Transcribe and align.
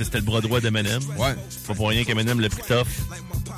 C'était 0.00 0.18
le 0.18 0.24
bras 0.24 0.40
droit 0.40 0.58
d'Eminem. 0.60 1.02
Ouais. 1.18 1.34
Pas 1.66 1.74
pour 1.74 1.90
rien 1.90 2.02
qu'Eminem 2.04 2.40
l'a 2.40 2.48
pris 2.48 2.62
tough 2.66 2.86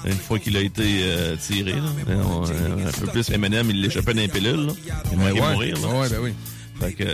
une 0.05 0.13
fois 0.19 0.41
qu'il 0.41 0.57
a 0.57 0.61
été 0.61 0.83
euh, 1.03 1.37
tiré. 1.37 1.73
Là. 1.75 1.83
Mais 2.09 2.15
on, 2.17 2.45
euh, 2.45 2.89
un 2.89 2.91
peu 3.01 3.07
plus, 3.07 3.31
Eminem, 3.31 3.71
il 3.71 3.81
l'échappait 3.81 4.15
dans 4.15 4.21
les 4.21 4.27
pilules. 4.29 4.67
Là. 4.67 4.73
Il 5.13 5.19
Ouais, 5.19 5.25
manquait 5.29 5.41
ouais. 5.41 5.53
mourir. 5.53 5.81
Là. 5.81 5.89
Ouais, 6.01 6.09
ben 6.09 6.19
oui. 6.21 6.35
Fait 6.81 6.93
que... 6.93 7.05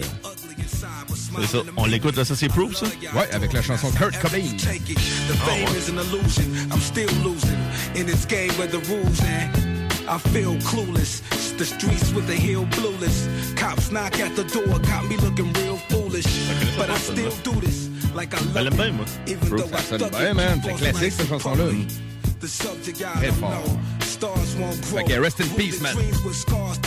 C'est 1.39 1.47
ça. 1.49 1.59
On 1.77 1.85
l'écoute, 1.85 2.17
là, 2.17 2.25
ça 2.25 2.35
c'est 2.35 2.49
Proof, 2.49 2.75
ça? 2.77 2.87
Ouais, 3.15 3.31
avec 3.33 3.53
la 3.53 3.61
chanson 3.62 3.91
Kurt 3.93 4.19
Cobain. 4.19 4.41
take 4.57 4.91
it. 4.91 4.97
The 5.29 5.37
fame 5.45 5.77
is 5.77 5.91
an 5.91 5.99
illusion. 5.99 6.45
I'm 6.73 6.81
still 6.81 7.11
losing 7.23 7.59
in 7.95 8.07
this 8.07 8.25
game 8.27 8.51
where 8.59 8.67
the 8.69 8.81
rules 8.89 9.21
and 9.21 9.51
I 10.09 10.19
feel 10.31 10.57
clueless. 10.62 11.21
It's 11.33 11.53
the 11.53 11.67
streets 11.67 12.11
with 12.15 12.27
the 12.27 12.34
heel 12.34 12.65
blueless. 12.71 13.29
Cops 13.55 13.91
knock 13.93 14.19
at 14.19 14.34
the 14.34 14.45
door, 14.45 14.79
got 14.81 15.05
me 15.05 15.19
looking 15.19 15.53
real 15.53 15.77
foolish. 15.91 16.27
But 16.79 16.89
I 16.91 16.97
still 16.97 17.31
do 17.45 17.61
this 17.61 17.90
like 18.14 18.34
I 18.34 18.39
Elle 18.56 18.64
love 18.64 18.72
aime 18.72 18.77
bien, 18.77 18.92
moi. 18.92 19.05
Even 19.27 19.48
Proof, 19.48 19.70
though 19.70 19.77
I 19.77 19.83
ça 19.83 19.98
sonne 19.98 20.11
bien, 20.11 20.34
man. 20.34 20.61
C'est 20.64 20.75
classique, 20.75 21.12
cette 21.12 21.28
chanson-là. 21.28 21.64
me. 21.64 21.86
The 22.41 22.47
subject 22.48 23.00
I 23.00 23.19
Très 23.19 23.27
don't 23.28 23.34
fort. 23.41 23.50
know. 23.50 23.78
Stars 24.00 24.56
won't 24.58 24.80
grow. 24.89 24.98
Fait 24.98 25.05
que 25.05 25.20
rest 25.20 25.41
in 25.41 25.48
peace, 25.56 25.80
man. 25.83 25.94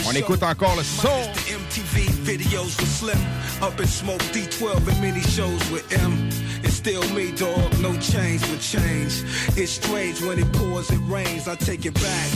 On 0.07 0.11
écoute 0.13 0.41
encore 0.43 0.75
le 0.75 0.83
son. 0.83 1.07
MTV 1.47 2.09
videos 2.23 2.75
with 2.79 2.89
Slim. 2.89 3.17
Up 3.61 3.79
in 3.79 3.85
smoke 3.87 4.21
D12 4.33 4.75
and 4.89 4.99
many 5.01 5.21
shows 5.21 5.61
with 5.71 5.83
M. 5.93 6.29
It's 6.63 6.73
still 6.75 7.03
me, 7.13 7.31
dog. 7.31 7.71
No 7.81 7.93
change 7.99 8.41
with 8.49 8.61
change. 8.61 9.23
It's 9.55 9.71
strange 9.73 10.21
when 10.21 10.39
it 10.39 10.51
pours, 10.53 10.89
it 10.89 10.99
rains. 11.07 11.47
I 11.47 11.55
take 11.55 11.85
it 11.85 11.93
back. 11.93 12.29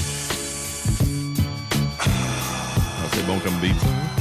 Ah, 2.00 3.08
c'est 3.14 3.26
bon 3.26 3.40
comme 3.40 3.58
beat, 3.62 3.74
ça. 3.80 3.88
hein? 3.88 4.17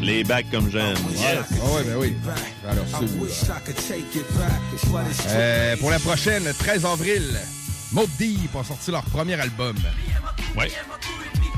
Les 0.00 0.24
bacs 0.24 0.46
comme 0.50 0.70
j'aime. 0.70 0.96
Yes! 1.12 1.38
Ah 1.50 1.74
ouais, 1.74 1.82
ben 1.84 1.96
oui. 1.98 2.14
Alors, 2.68 2.84
Euh, 5.28 5.76
pour 5.76 5.90
la 5.90 5.98
prochaine, 5.98 6.44
le 6.44 6.54
13 6.54 6.84
avril, 6.86 7.22
Mob 7.92 8.08
Deep 8.18 8.54
ont 8.54 8.64
sorti 8.64 8.90
leur 8.90 9.02
premier 9.04 9.34
album. 9.40 9.76
Ouais. 10.56 10.70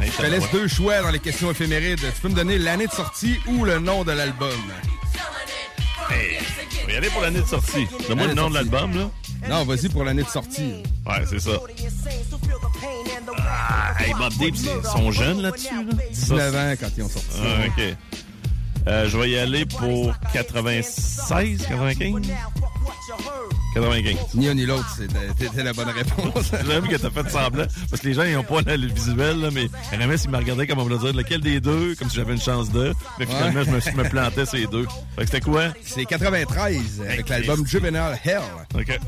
Je 0.02 0.10
te 0.22 0.26
laisse 0.26 0.50
deux 0.52 0.66
choix 0.68 1.02
dans 1.02 1.10
les 1.10 1.18
questions 1.18 1.50
éphémérides. 1.50 2.00
Tu 2.00 2.20
peux 2.22 2.28
me 2.28 2.34
donner 2.34 2.58
l'année 2.58 2.86
de 2.86 2.92
sortie 2.92 3.36
ou 3.46 3.64
le 3.64 3.78
nom 3.78 4.02
de 4.04 4.12
l'album? 4.12 4.50
Hey, 6.10 6.38
on 6.82 6.86
va 6.86 6.92
y 6.92 6.96
aller 6.96 7.08
pour 7.10 7.20
l'année 7.22 7.40
de 7.42 7.46
sortie. 7.46 7.86
Donne-moi 8.08 8.28
le 8.28 8.34
nom 8.34 8.48
de 8.48 8.54
l'album, 8.54 8.96
là. 8.98 9.10
Non, 9.48 9.64
vas-y 9.64 9.88
pour 9.88 10.04
l'année 10.04 10.22
de 10.22 10.28
sortie. 10.28 10.82
Ouais, 11.06 11.24
c'est 11.28 11.40
ça. 11.40 11.52
Ah, 13.38 13.94
hey, 14.02 14.12
Bob 14.18 14.32
Deep, 14.38 14.54
ils 14.56 14.88
sont 14.88 15.10
jeunes 15.12 15.42
là-dessus, 15.42 15.68
là? 15.74 15.92
19 16.10 16.54
ans 16.56 16.74
quand 16.80 16.88
ils 16.96 17.02
ont 17.04 17.08
sorti. 17.08 17.38
Ah, 17.42 17.66
OK. 17.66 17.96
Euh, 18.90 19.08
je 19.08 19.16
vais 19.16 19.30
y 19.30 19.38
aller 19.38 19.64
pour 19.66 20.12
96, 20.32 21.64
95? 21.68 22.22
95. 23.74 24.16
Ni 24.34 24.48
un 24.48 24.54
ni 24.54 24.66
l'autre, 24.66 24.84
c'était 25.38 25.62
la 25.62 25.72
bonne 25.72 25.90
réponse. 25.90 26.50
J'aime 26.66 26.88
que 26.88 26.96
t'as 26.96 27.10
fait 27.10 27.30
semblant. 27.30 27.66
Parce 27.88 28.02
que 28.02 28.08
les 28.08 28.14
gens, 28.14 28.24
ils 28.24 28.32
n'ont 28.34 28.42
pas 28.42 28.62
le, 28.62 28.74
le 28.76 28.88
visuel, 28.92 29.40
là, 29.40 29.50
mais 29.52 29.66
RMS, 29.96 30.16
il 30.24 30.30
m'a 30.30 30.38
regardé 30.38 30.66
comme 30.66 30.80
on 30.80 30.84
va 30.84 30.96
dire 30.96 31.12
lequel 31.12 31.40
des 31.40 31.60
deux, 31.60 31.94
comme 31.94 32.10
si 32.10 32.16
j'avais 32.16 32.32
une 32.32 32.40
chance 32.40 32.70
de. 32.72 32.92
Mais 33.20 33.26
finalement, 33.26 33.60
Ouais. 33.60 33.66
je 33.66 33.70
me, 33.70 33.80
suis- 33.80 33.94
me 33.94 34.08
plantais 34.08 34.44
ces 34.46 34.66
deux. 34.66 34.86
Fait 35.14 35.20
que 35.22 35.26
c'était 35.26 35.40
quoi? 35.40 35.68
C'est 35.84 36.04
93 36.04 37.00
avec 37.08 37.28
l'album 37.28 37.64
Juvenile 37.64 38.18
Hell. 38.24 38.40
OK. 38.74 38.98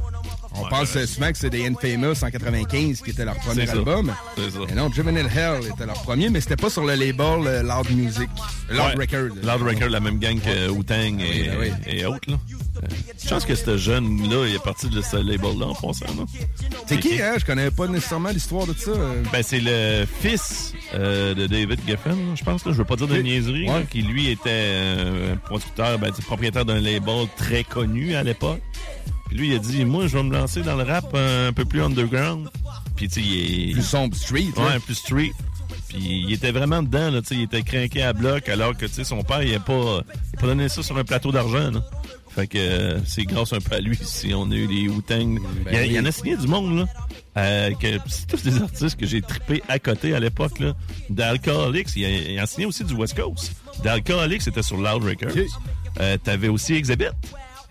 On 0.54 0.64
Ouais, 0.64 0.68
pense 0.70 0.94
ouais. 0.94 1.06
souvent 1.06 1.32
que 1.32 1.38
c'est 1.38 1.50
des 1.50 1.66
Infamous 1.66 2.22
en 2.22 2.30
95 2.30 3.00
qui 3.00 3.10
était 3.10 3.24
leur 3.24 3.36
premier 3.36 3.68
album. 3.70 4.12
C'est 4.36 4.50
ça. 4.50 4.58
Et 4.68 4.74
non, 4.74 4.90
Juvenile 4.92 5.26
Hell 5.34 5.62
était 5.72 5.86
leur 5.86 6.02
premier, 6.02 6.28
mais 6.28 6.40
c'était 6.40 6.56
pas 6.56 6.68
sur 6.70 6.84
le 6.84 6.94
label 6.94 7.46
euh, 7.46 7.62
Loud 7.62 7.90
Music. 7.90 8.28
Loud 8.68 8.80
Ouais. 8.96 9.06
Record. 9.06 9.36
Loud 9.42 9.62
Record, 9.68 9.88
la 9.88 10.00
même 10.00 10.18
gang 10.18 10.38
que 10.40 10.68
Wu-Tang 10.68 11.20
et, 11.20 11.48
Ah 11.50 11.54
oui, 11.58 11.70
ben 11.70 11.94
et 11.98 12.04
autres, 12.06 12.30
là. 12.30 12.36
Je 13.22 13.28
pense 13.28 13.44
que 13.44 13.54
ce 13.54 13.76
jeune-là, 13.78 14.46
il 14.48 14.54
est 14.54 14.62
parti 14.62 14.88
de 14.88 15.00
ce 15.00 15.16
label-là 15.16 15.66
en 15.66 15.74
passant, 15.74 16.06
là. 16.06 16.24
C'est 16.86 16.98
qui, 16.98 17.20
hein? 17.22 17.34
Je 17.38 17.44
connais 17.44 17.70
pas 17.70 17.86
nécessairement 17.86 18.30
l'histoire 18.30 18.66
de 18.66 18.74
ça. 18.74 18.92
Ben, 19.32 19.42
c'est 19.42 19.60
le 19.60 20.04
fils 20.20 20.74
euh, 20.94 21.34
de 21.34 21.46
David 21.46 21.80
Geffen, 21.86 22.16
je 22.34 22.44
pense. 22.44 22.64
Là. 22.66 22.72
Je 22.72 22.78
veux 22.78 22.84
pas 22.84 22.96
dire 22.96 23.08
de 23.08 23.16
niaiserie, 23.16 23.66
là, 23.66 23.82
qui 23.90 24.02
lui 24.02 24.28
était 24.30 24.50
euh, 24.50 25.32
un 25.34 25.36
producteur, 25.36 25.98
ben, 25.98 26.10
propriétaire 26.26 26.64
d'un 26.64 26.80
label 26.80 27.26
très 27.36 27.64
connu 27.64 28.14
à 28.14 28.22
l'époque. 28.22 28.60
Lui, 29.32 29.48
il 29.50 29.54
a 29.56 29.58
dit, 29.58 29.84
moi, 29.84 30.06
je 30.06 30.16
vais 30.16 30.22
me 30.22 30.32
lancer 30.32 30.62
dans 30.62 30.76
le 30.76 30.82
rap 30.84 31.10
euh, 31.14 31.48
un 31.48 31.52
peu 31.52 31.64
plus 31.64 31.82
underground. 31.82 32.48
Puis, 32.96 33.08
tu 33.08 33.14
sais, 33.14 33.26
il 33.26 33.70
est... 33.70 33.72
Plus 33.72 33.82
sombre 33.82 34.14
street. 34.16 34.48
là. 34.56 34.62
Ouais, 34.64 34.78
plus 34.78 34.94
street. 34.94 35.30
Puis 35.88 36.24
il 36.26 36.32
était 36.32 36.52
vraiment 36.52 36.82
dedans, 36.82 37.10
là, 37.10 37.20
tu 37.22 37.28
sais, 37.28 37.34
il 37.36 37.42
était 37.42 37.62
craqué 37.62 38.02
à 38.02 38.12
bloc, 38.12 38.48
alors 38.48 38.76
que 38.76 38.86
tu 38.86 38.92
sais, 38.94 39.04
son 39.04 39.22
père, 39.22 39.42
il 39.42 39.52
n'a 39.52 39.60
pas, 39.60 40.00
il 40.32 40.38
a 40.38 40.40
pas 40.40 40.46
donné 40.46 40.68
ça 40.68 40.82
sur 40.82 40.96
un 40.96 41.04
plateau 41.04 41.32
d'argent. 41.32 41.70
là. 41.70 41.82
Fait 42.34 42.46
que 42.46 42.56
euh, 42.56 42.98
c'est 43.04 43.24
grâce 43.24 43.52
un 43.52 43.58
peu 43.60 43.74
à 43.74 43.80
lui 43.80 43.94
si 44.02 44.32
on 44.32 44.50
a 44.50 44.54
eu 44.54 44.66
les 44.66 44.84
il, 44.84 45.72
y 45.72 45.76
a- 45.76 45.84
il 45.84 45.92
y 45.92 46.00
en 46.00 46.06
a 46.06 46.12
signé 46.12 46.34
du 46.36 46.46
monde, 46.46 46.78
là. 46.78 46.86
euh, 47.36 47.70
c'est 48.06 48.26
tous 48.26 48.42
des 48.42 48.62
artistes 48.62 48.98
que 48.98 49.04
j'ai 49.06 49.20
trippé 49.20 49.62
à 49.68 49.78
côté 49.78 50.14
à 50.14 50.20
l'époque, 50.20 50.58
là. 50.60 50.72
D'Alcoholics, 51.10 51.88
il, 51.96 52.04
a- 52.06 52.08
il 52.08 52.38
a 52.38 52.46
signé 52.46 52.64
aussi 52.66 52.84
du 52.84 52.94
West 52.94 53.14
Coast. 53.14 53.52
D'Alcoholics, 53.84 54.40
c'était 54.42 54.62
sur 54.62 54.78
Loud 54.78 55.04
Records. 55.04 55.36
Euh, 56.00 56.16
T'avais 56.16 56.48
aussi 56.48 56.72
Exhibit. 56.74 57.04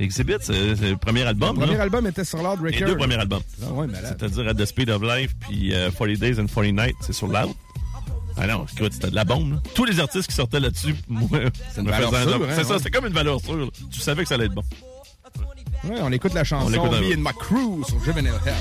Exhibit, 0.01 0.35
c'est 0.41 0.75
c'est 0.75 0.89
le 0.89 0.97
premier 0.97 1.23
album. 1.23 1.56
Le 1.56 1.62
premier 1.66 1.78
là. 1.78 1.84
album 1.84 2.07
était 2.07 2.23
sur 2.25 2.38
Loud 2.41 2.59
Les 2.63 2.75
Record. 2.75 2.88
deux 2.89 2.97
premiers 2.97 3.16
albums. 3.16 3.41
Ah 3.63 3.72
ouais. 3.73 3.88
C'est-à-dire 4.03 4.47
At 4.50 4.53
the 4.56 4.66
Speed 4.66 4.89
of 4.89 5.01
Life, 5.01 5.31
puis 5.39 5.73
euh, 5.73 5.89
40 5.91 6.13
Days 6.19 6.39
and 6.39 6.47
40 6.47 6.73
Nights, 6.73 6.95
c'est 7.01 7.13
sur 7.13 7.28
Loud. 7.28 7.50
Ah 8.38 8.47
non, 8.47 8.66
écoute, 8.75 8.94
c'était 8.94 9.09
de 9.11 9.16
la 9.16 9.25
bombe. 9.25 9.51
là. 9.53 9.57
Tous 9.75 9.84
les 9.85 10.00
artistes 10.00 10.28
qui 10.29 10.35
sortaient 10.35 10.59
là-dessus, 10.61 10.95
moi, 11.07 11.28
homme. 12.34 12.44
hein, 12.44 12.53
C'est 12.56 12.63
ça, 12.63 12.78
c'était 12.78 12.90
comme 12.91 13.06
une 13.06 13.13
valeur 13.13 13.40
sûre. 13.41 13.57
là. 13.57 13.66
Tu 13.91 14.00
savais 14.00 14.23
que 14.23 14.29
ça 14.29 14.35
allait 14.35 14.45
être 14.45 14.53
bon. 14.56 14.63
Ouais, 15.84 15.97
on 16.01 16.11
écoute 16.11 16.34
la 16.35 16.44
chanson 16.44 16.69
Me 16.69 17.13
and 17.16 17.17
My 17.22 17.34
Crew 17.40 17.84
sur 17.88 18.03
Juvenile 18.03 18.34
Hell. 18.45 18.53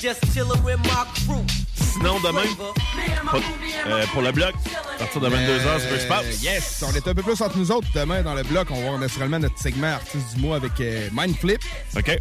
Just 0.00 0.20
chillin' 0.32 0.62
with 0.64 0.78
my 0.84 1.04
crew. 1.24 1.44
Sinon, 1.74 2.20
demain, 2.20 2.42
euh, 3.86 4.04
pour 4.12 4.22
le 4.22 4.30
bloc, 4.32 4.54
à 4.94 4.98
partir 4.98 5.20
de 5.20 5.28
22h 5.28 5.80
sur 5.80 5.90
Euh, 5.90 5.94
Expace. 5.94 6.42
Yes, 6.42 6.84
on 6.86 6.94
est 6.94 7.08
un 7.08 7.14
peu 7.14 7.22
plus 7.22 7.40
entre 7.40 7.56
nous 7.56 7.70
autres 7.72 7.88
demain 7.94 8.22
dans 8.22 8.34
le 8.34 8.42
bloc. 8.42 8.68
On 8.70 8.74
va 8.74 8.80
avoir 8.84 8.98
naturellement 8.98 9.38
notre 9.38 9.58
segment 9.58 9.88
artiste 9.94 10.34
du 10.34 10.42
mois 10.42 10.56
avec 10.56 10.72
euh, 10.80 11.08
Mindflip. 11.12 11.62
OK. 11.96 12.18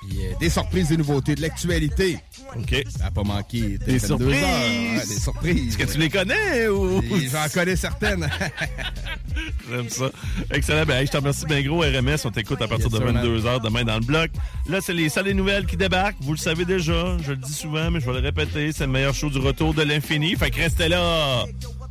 Puis 0.00 0.18
euh, 0.20 0.32
des 0.40 0.50
surprises, 0.50 0.88
des 0.88 0.96
nouveautés, 0.96 1.34
de 1.34 1.42
l'actualité. 1.42 2.18
OK. 2.56 2.84
Ça 2.88 3.04
n'a 3.04 3.10
pas 3.10 3.22
manqué. 3.24 3.78
Des 3.78 3.98
surprises. 3.98 4.42
heures. 4.42 5.06
Des 5.06 5.18
surprises. 5.20 5.68
Est-ce 5.68 5.78
que 5.78 5.92
tu 5.92 5.98
les 5.98 6.08
connais 6.08 6.68
ou... 6.68 7.02
J'en 7.30 7.48
connais 7.52 7.76
certaines. 7.76 8.28
J'aime 9.70 9.88
ça. 9.88 10.10
Excellent. 10.52 10.84
Ben, 10.86 10.96
hey, 11.00 11.06
je 11.06 11.12
te 11.12 11.16
remercie 11.18 11.44
bien 11.46 11.62
gros, 11.62 11.80
RMS. 11.80 12.16
On 12.24 12.30
t'écoute 12.30 12.62
à 12.62 12.68
partir 12.68 12.86
Yes, 12.86 12.92
de 13.00 13.04
sir, 13.04 13.12
man. 13.12 13.24
22h 13.26 13.62
demain 13.62 13.84
dans 13.84 13.98
le 13.98 14.04
bloc. 14.04 14.30
Là, 14.68 14.80
c'est 14.80 14.94
les 14.94 15.08
salles 15.08 15.24
des 15.26 15.34
nouvelles 15.34 15.66
qui 15.66 15.76
débarquent. 15.76 16.16
Vous 16.20 16.32
le 16.32 16.38
savez 16.38 16.64
déjà. 16.64 17.16
Je 17.22 17.32
le 17.32 17.36
dis 17.36 17.52
souvent, 17.52 17.90
mais 17.90 18.00
je 18.00 18.06
vais 18.06 18.14
le 18.14 18.20
répéter. 18.20 18.72
C'est 18.72 18.86
le 18.86 18.92
meilleur 18.92 19.14
show 19.14 19.28
du 19.28 19.38
retour 19.38 19.74
de 19.74 19.82
l'infini. 19.82 20.34
Fait 20.36 20.50
que 20.50 20.56
restez 20.60 20.88
là. 20.88 21.44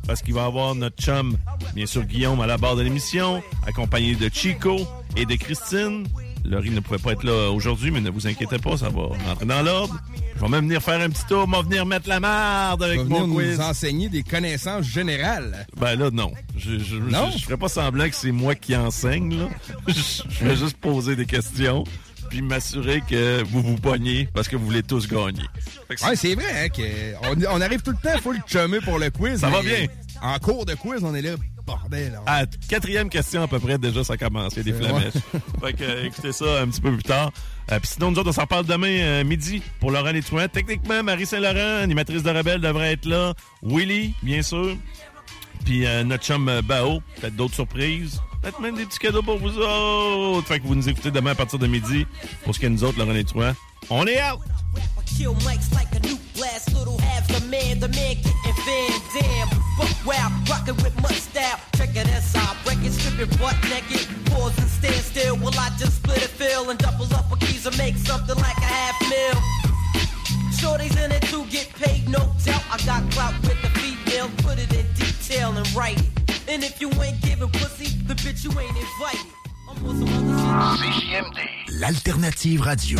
Parce 0.06 0.22
qu'il 0.22 0.34
va 0.34 0.42
y 0.42 0.46
avoir 0.46 0.74
notre 0.74 0.96
chum, 1.02 1.36
bien 1.74 1.84
sûr, 1.86 2.02
Guillaume, 2.02 2.40
à 2.40 2.46
la 2.46 2.56
barre 2.56 2.76
de 2.76 2.82
l'émission, 2.82 3.42
accompagné 3.66 4.14
de 4.14 4.30
Chico 4.32 4.78
et 5.16 5.26
de 5.26 5.34
Christine. 5.34 6.06
Laurie 6.48 6.70
ne 6.70 6.80
pouvait 6.80 6.98
pas 6.98 7.12
être 7.12 7.24
là 7.24 7.50
aujourd'hui, 7.50 7.90
mais 7.90 8.00
ne 8.00 8.10
vous 8.10 8.26
inquiétez 8.26 8.58
pas, 8.58 8.76
ça 8.76 8.88
va 8.88 9.02
rentrer 9.26 9.46
dans 9.46 9.62
l'ordre. 9.62 9.98
Je 10.36 10.40
vais 10.40 10.48
même 10.48 10.64
venir 10.66 10.82
faire 10.82 11.00
un 11.00 11.10
petit 11.10 11.24
tour, 11.28 11.48
vais 11.48 11.62
venir 11.62 11.84
mettre 11.84 12.08
la 12.08 12.20
marde 12.20 12.82
avec 12.82 13.04
mon 13.04 13.28
quiz. 13.28 13.58
nous 13.58 13.64
enseigner 13.64 14.08
des 14.08 14.22
connaissances 14.22 14.86
générales. 14.86 15.66
Ben 15.76 15.94
là, 15.96 16.10
non. 16.10 16.32
Je, 16.56 16.78
je, 16.78 16.96
Non? 16.96 17.30
je, 17.32 17.38
je 17.38 17.44
ferais 17.44 17.56
pas 17.56 17.68
semblant 17.68 18.08
que 18.08 18.14
c'est 18.14 18.32
moi 18.32 18.54
qui 18.54 18.74
enseigne, 18.76 19.38
là. 19.38 19.48
Je, 19.88 20.44
vais 20.44 20.56
juste 20.56 20.76
poser 20.78 21.16
des 21.16 21.26
questions, 21.26 21.84
puis 22.30 22.42
m'assurer 22.42 23.02
que 23.08 23.42
vous 23.44 23.62
vous 23.62 23.76
pognez 23.76 24.28
parce 24.32 24.48
que 24.48 24.56
vous 24.56 24.64
voulez 24.64 24.82
tous 24.82 25.08
gagner. 25.08 25.42
Ouais, 25.90 26.16
c'est 26.16 26.34
vrai, 26.34 26.64
hein, 26.64 26.68
que 26.68 27.48
on, 27.48 27.60
arrive 27.60 27.82
tout 27.82 27.92
le 27.92 27.96
temps 27.96 28.18
full 28.20 28.38
chumé 28.46 28.78
pour 28.80 28.98
le 28.98 29.10
quiz. 29.10 29.40
Ça 29.40 29.50
va 29.50 29.62
bien. 29.62 29.86
En 30.22 30.38
cours 30.38 30.64
de 30.66 30.74
quiz, 30.74 31.02
on 31.04 31.14
est 31.14 31.22
là, 31.22 31.34
bordel. 31.68 32.18
À 32.26 32.46
quatrième 32.68 33.08
question 33.08 33.42
à 33.42 33.48
peu 33.48 33.58
près, 33.58 33.78
déjà, 33.78 34.02
ça 34.02 34.16
commence. 34.16 34.54
Il 34.54 34.58
y 34.58 34.60
a 34.60 34.62
des 34.64 34.72
flamèches. 34.72 35.12
fait 35.60 35.72
que, 35.74 35.84
euh, 35.84 36.04
écoutez 36.04 36.32
ça 36.32 36.62
un 36.62 36.68
petit 36.68 36.80
peu 36.80 36.92
plus 36.92 37.02
tard. 37.02 37.30
Euh, 37.70 37.78
Puis 37.78 37.90
sinon, 37.94 38.10
nous 38.10 38.18
autres, 38.18 38.30
on 38.30 38.32
s'en 38.32 38.46
parle 38.46 38.64
demain 38.66 38.88
euh, 38.88 39.24
midi 39.24 39.62
pour 39.80 39.90
Laurent 39.90 40.10
Létouin. 40.10 40.48
Techniquement, 40.48 41.02
Marie 41.02 41.26
Saint-Laurent, 41.26 41.82
animatrice 41.82 42.22
de 42.22 42.30
Rebelle, 42.30 42.60
devrait 42.60 42.92
être 42.92 43.04
là. 43.04 43.34
Willy, 43.62 44.14
bien 44.22 44.42
sûr. 44.42 44.76
Puis 45.64 45.86
euh, 45.86 46.04
notre 46.04 46.24
chum 46.24 46.50
Bao. 46.64 47.00
Peut-être 47.20 47.36
d'autres 47.36 47.54
surprises. 47.54 48.20
Peut-être 48.40 48.60
même 48.60 48.76
des 48.76 48.86
petits 48.86 48.98
cadeaux 48.98 49.22
pour 49.22 49.38
vous 49.38 49.58
autres. 49.58 50.46
Fait 50.48 50.60
que 50.60 50.66
vous 50.66 50.74
nous 50.74 50.88
écoutez 50.88 51.10
demain 51.10 51.32
à 51.32 51.34
partir 51.34 51.58
de 51.58 51.66
midi. 51.66 52.06
Pour 52.44 52.54
ce 52.54 52.60
qui 52.60 52.66
est 52.66 52.68
de 52.70 52.74
nous 52.74 52.84
autres, 52.84 52.98
Laurent 52.98 53.12
Létouin. 53.12 53.54
On 53.90 54.06
est 54.06 54.22
out! 54.22 54.40
Man, 57.78 57.90
the 57.90 57.96
man 57.98 58.16
getting 58.16 58.64
Van 58.64 59.00
Dam. 59.14 59.48
Buck 59.76 60.06
wild, 60.06 60.48
rockin' 60.48 60.76
with 60.76 60.94
much 61.02 61.20
style. 61.20 61.58
Check 61.76 61.90
it 61.90 62.08
as 62.08 62.34
I 62.34 62.56
break 62.64 62.78
it, 62.84 62.92
stripping 62.92 63.36
butt 63.38 63.56
naked. 63.68 64.06
Pause 64.26 64.58
and 64.58 64.68
stand 64.68 65.04
still 65.04 65.36
while 65.36 65.58
I 65.58 65.70
just 65.78 65.96
split 65.96 66.18
a 66.18 66.28
fill 66.28 66.70
and 66.70 66.78
double 66.78 67.12
up 67.14 67.30
a 67.32 67.36
keys 67.36 67.66
and 67.66 67.76
make 67.78 67.96
something 67.96 68.36
like 68.36 68.56
a 68.56 68.70
half 68.78 69.00
mil. 69.08 69.36
Shorties 70.58 70.96
in 71.02 71.12
it 71.12 71.22
to 71.30 71.44
get 71.46 71.68
paid, 71.74 72.08
no 72.08 72.20
doubt. 72.44 72.62
I 72.70 72.78
got 72.84 73.10
clout 73.12 73.34
with 73.42 73.60
the 73.62 73.70
female, 73.78 74.30
put 74.38 74.58
it 74.58 74.72
in 74.74 74.86
detail 74.94 75.56
and 75.56 75.66
write 75.74 76.00
it. 76.00 76.48
And 76.48 76.64
if 76.64 76.80
you 76.80 76.90
ain't 77.02 77.20
giving 77.20 77.50
pussy, 77.50 77.96
the 78.06 78.14
bitch 78.14 78.44
you 78.44 78.50
ain't 78.58 78.76
invited. 78.76 79.32
CJMD, 80.78 81.40
l'alternative 81.78 82.62
radio. 82.62 82.98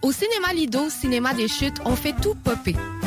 Au 0.00 0.12
cinéma 0.12 0.52
Lido, 0.54 0.88
cinéma 0.88 1.34
des 1.34 1.48
chutes, 1.48 1.80
on 1.84 1.94
fait 1.94 2.14
tout 2.20 2.34
popper. 2.34 2.74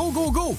Go, 0.00 0.10
go, 0.10 0.30
go! 0.30 0.56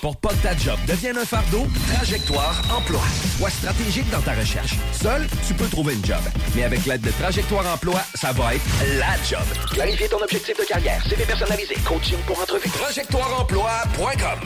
Pour 0.00 0.16
pas 0.16 0.28
que 0.28 0.42
ta 0.44 0.56
job 0.56 0.78
devienne 0.86 1.18
un 1.18 1.24
fardeau, 1.24 1.66
Trajectoire 1.92 2.62
Emploi. 2.70 3.00
Sois 3.36 3.50
stratégique 3.50 4.08
dans 4.10 4.20
ta 4.20 4.34
recherche. 4.34 4.76
Seul, 4.92 5.26
tu 5.44 5.54
peux 5.54 5.66
trouver 5.66 5.94
une 5.94 6.04
job. 6.04 6.20
Mais 6.54 6.62
avec 6.62 6.86
l'aide 6.86 7.00
de 7.00 7.10
Trajectoire 7.10 7.66
Emploi, 7.66 8.00
ça 8.14 8.30
va 8.30 8.54
être 8.54 8.64
la 8.96 9.20
job. 9.28 9.42
Clarifier 9.72 10.08
ton 10.08 10.22
objectif 10.22 10.56
de 10.56 10.62
carrière, 10.62 11.02
CV 11.04 11.24
personnalisé, 11.24 11.74
coaching 11.84 12.18
pour 12.24 12.38
entrevue. 12.38 12.70
TrajectoireEmploi.com 12.70 14.40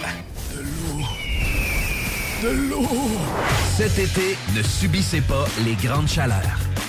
De 2.42 2.48
l'eau! 2.48 2.88
Cet 3.76 3.98
été, 3.98 4.38
ne 4.56 4.62
subissez 4.62 5.20
pas 5.20 5.44
les 5.66 5.74
grandes 5.74 6.08
chaleurs. 6.08 6.58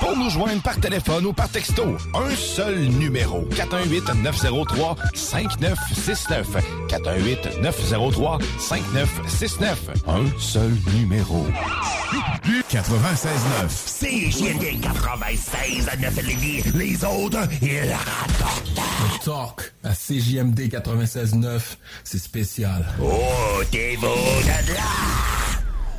Pour 0.00 0.16
nous 0.16 0.30
joindre 0.30 0.62
par 0.62 0.78
téléphone 0.78 1.26
ou 1.26 1.32
par 1.32 1.48
texto, 1.48 1.96
un 2.14 2.30
seul 2.34 2.86
numéro. 2.88 3.44
418-903-5969. 3.50 6.44
418-903-5969. 6.88 9.76
Un 10.06 10.24
seul 10.38 10.72
numéro. 10.94 11.44
96.9. 12.70 14.00
CJMD 14.00 14.80
96 14.82 15.88
à 15.88 15.96
9 15.96 16.22
Lévis. 16.26 16.62
Les 16.74 17.02
autres, 17.04 17.48
ils 17.62 17.92
rapportent. 17.92 18.70
Talk 19.24 19.72
à 19.82 19.94
CJMD 19.94 20.68
96.9, 20.68 21.60
c'est 22.02 22.18
spécial. 22.18 22.84
Oh, 23.00 23.62
t'es 23.70 23.96
beau 24.00 24.08
de 24.08 24.72
là! 24.74 25.43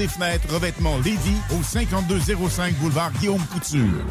et 0.00 0.08
Fenêtre 0.08 0.52
Revêtement 0.52 0.98
Lévis 0.98 1.38
au 1.58 1.62
5205 1.62 2.74
boulevard 2.74 3.10
Guillaume 3.12 3.44
Couture. 3.52 4.04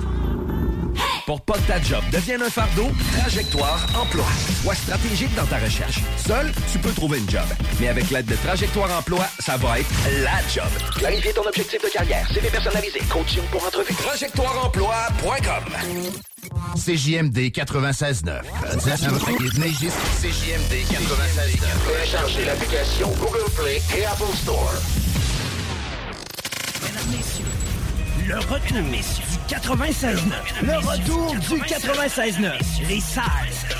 Pour 1.25 1.41
pas 1.41 1.53
que 1.53 1.67
ta 1.67 1.82
job 1.82 2.03
devienne 2.12 2.41
un 2.41 2.50
fardeau, 2.50 2.88
Trajectoire 3.20 3.86
Emploi. 3.96 4.25
Sois 4.63 4.75
stratégique 4.75 5.34
dans 5.36 5.46
ta 5.46 5.58
recherche. 5.58 6.00
Seul, 6.17 6.51
tu 6.72 6.79
peux 6.79 6.91
trouver 6.91 7.20
une 7.20 7.29
job. 7.29 7.46
Mais 7.79 7.89
avec 7.89 8.10
l'aide 8.10 8.25
de 8.25 8.36
Trajectoire 8.36 8.89
Emploi, 8.98 9.25
ça 9.39 9.58
va 9.58 9.79
être 9.79 9.89
la 10.24 10.39
job. 10.53 10.70
Clarifier 10.96 11.34
ton 11.34 11.46
objectif 11.46 11.82
de 11.84 11.89
carrière, 11.89 12.27
CV 12.34 12.50
personnalisé, 12.50 13.00
coaching 13.10 13.44
pour 13.51 13.65
entrevue. 13.65 13.94
TrajectoireEmploi.com 13.94 15.63
CJMD 16.75 17.38
96.9. 17.51 18.41
CJMD 20.22 20.74
96.9. 20.74 21.94
Téléchargez 21.94 22.46
l'application 22.46 23.10
Google 23.20 23.50
Play 23.56 23.82
et 23.98 24.06
Apple 24.06 24.36
Store. 24.36 24.74
Le 28.28 28.36
retour 28.40 28.60
du 28.68 29.56
96.9. 29.56 30.18
Le 30.64 30.78
retour 30.78 31.32
du 31.36 31.62
96.9. 31.62 32.88
Les 32.90 33.00
salles 33.00 33.24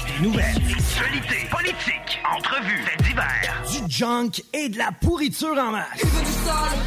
des 0.08 0.24
nouvelles. 0.24 0.56
Actualité, 0.56 1.48
politique, 1.52 2.20
entrevues, 2.36 2.84
faits 2.84 3.02
divers. 3.04 3.64
Du 3.70 3.92
junk 3.94 4.32
et 4.54 4.70
de 4.70 4.78
la 4.78 4.92
pourriture 5.02 5.58
en 5.58 5.72
masse. 5.72 5.88
Tu 6.00 6.06
veux 6.06 6.24
du 6.24 6.32
sale 6.32 6.80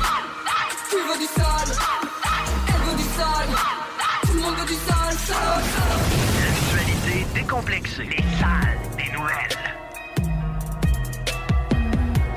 Tu 0.88 0.96
veux 0.96 1.18
du 1.18 1.26
sale 1.26 1.76
Elle 2.68 2.82
veut 2.88 2.96
du 2.96 3.08
sale 3.16 3.50
Tout 4.22 4.32
le 4.32 4.40
monde 4.40 4.56
veut 4.56 4.66
du 4.66 4.72
sale, 4.72 5.16
sale, 5.18 5.64
sale. 5.76 5.98
L'actualité 6.46 7.26
décomplexée. 7.34 8.04
Les 8.04 8.24
salles 8.38 8.78
des 8.96 9.12
nouvelles. 9.12 9.58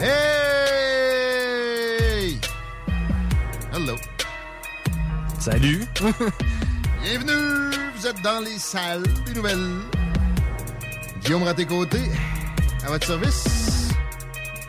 Hey! 0.02 0.43
Salut. 5.44 5.84
Bienvenue. 7.04 7.76
Vous 7.98 8.08
êtes 8.08 8.22
dans 8.22 8.40
les 8.40 8.58
salles 8.58 9.04
des 9.26 9.34
nouvelles. 9.34 9.82
Guillaume 11.22 11.44
Raté-Côté, 11.44 12.00
à 12.86 12.88
votre 12.88 13.06
service. 13.06 13.90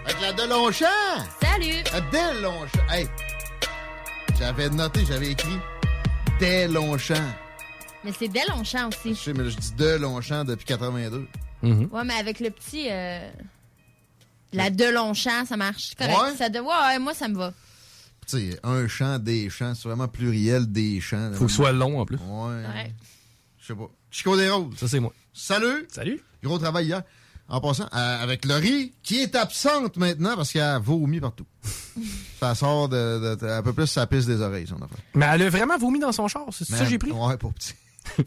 Avec 0.04 0.20
la 0.20 0.32
Delongchamp. 0.32 0.86
Salut. 1.40 1.84
La 1.92 2.00
Delongchamp. 2.00 2.88
Hey! 2.90 3.06
J'avais 4.36 4.68
noté, 4.70 5.04
j'avais 5.06 5.30
écrit 5.30 5.58
Delongchamp. 6.40 7.22
Mais 8.02 8.10
c'est 8.18 8.28
dès 8.28 8.44
Longchamp 8.48 8.88
aussi. 8.88 9.14
Je 9.14 9.20
sais, 9.20 9.32
mais 9.32 9.48
je 9.48 9.56
dis 9.56 9.72
Delongchamp 9.74 10.44
depuis 10.44 10.64
82. 10.66 11.28
Ouais, 11.62 12.04
mais 12.04 12.14
avec 12.14 12.40
le 12.40 12.50
petit. 12.50 12.88
euh, 12.90 13.30
La 14.52 14.70
de 14.70 14.86
Longchamp, 14.86 15.44
ça 15.46 15.56
marche. 15.56 15.94
Correct. 15.96 16.18
Ouais? 16.18 16.36
Ça 16.36 16.48
de... 16.48 16.58
ouais, 16.58 16.66
ouais, 16.66 16.98
moi, 16.98 17.14
ça 17.14 17.28
me 17.28 17.36
va. 17.38 17.52
Tu 18.26 18.50
sais, 18.52 18.60
un 18.62 18.86
champ, 18.88 19.18
des 19.18 19.50
champs, 19.50 19.74
c'est 19.74 19.88
vraiment 19.88 20.08
pluriel 20.08 20.70
des 20.70 21.00
champs. 21.00 21.30
Faut 21.34 21.44
que 21.44 21.50
ce 21.50 21.56
soit 21.56 21.72
long 21.72 22.00
en 22.00 22.06
plus. 22.06 22.16
Ouais. 22.16 22.22
Ouais. 22.66 22.94
Je 23.60 23.66
sais 23.66 23.74
pas. 23.74 23.88
Chico 24.10 24.36
des 24.36 24.48
Roses. 24.50 24.76
Ça, 24.76 24.88
c'est 24.88 25.00
moi. 25.00 25.12
Salut. 25.32 25.86
Salut. 25.90 26.20
Gros 26.42 26.58
travail 26.58 26.86
hier. 26.86 27.02
En 27.46 27.60
passant, 27.60 27.84
euh, 27.92 28.22
avec 28.22 28.46
Laurie, 28.46 28.94
qui 29.02 29.20
est 29.20 29.34
absente 29.34 29.98
maintenant 29.98 30.34
parce 30.34 30.50
qu'elle 30.50 30.62
a 30.62 30.78
vomi 30.78 31.20
partout. 31.20 31.44
ça 32.40 32.54
sort 32.54 32.88
de, 32.88 33.36
de- 33.36 33.46
un 33.46 33.62
peu 33.62 33.74
plus 33.74 33.86
sa 33.86 34.06
piste 34.06 34.26
des 34.26 34.40
oreilles, 34.40 34.66
son 34.66 34.76
affaire. 34.76 34.98
Mais 35.14 35.26
elle 35.26 35.42
a 35.42 35.50
vraiment 35.50 35.76
vomi 35.76 35.98
dans 35.98 36.12
son 36.12 36.26
char, 36.26 36.46
c'est 36.52 36.64
ça 36.64 36.78
que 36.84 36.90
j'ai 36.90 36.98
pris? 36.98 37.10
Ouais, 37.10 37.36
pour 37.36 37.52
petit. 37.52 37.74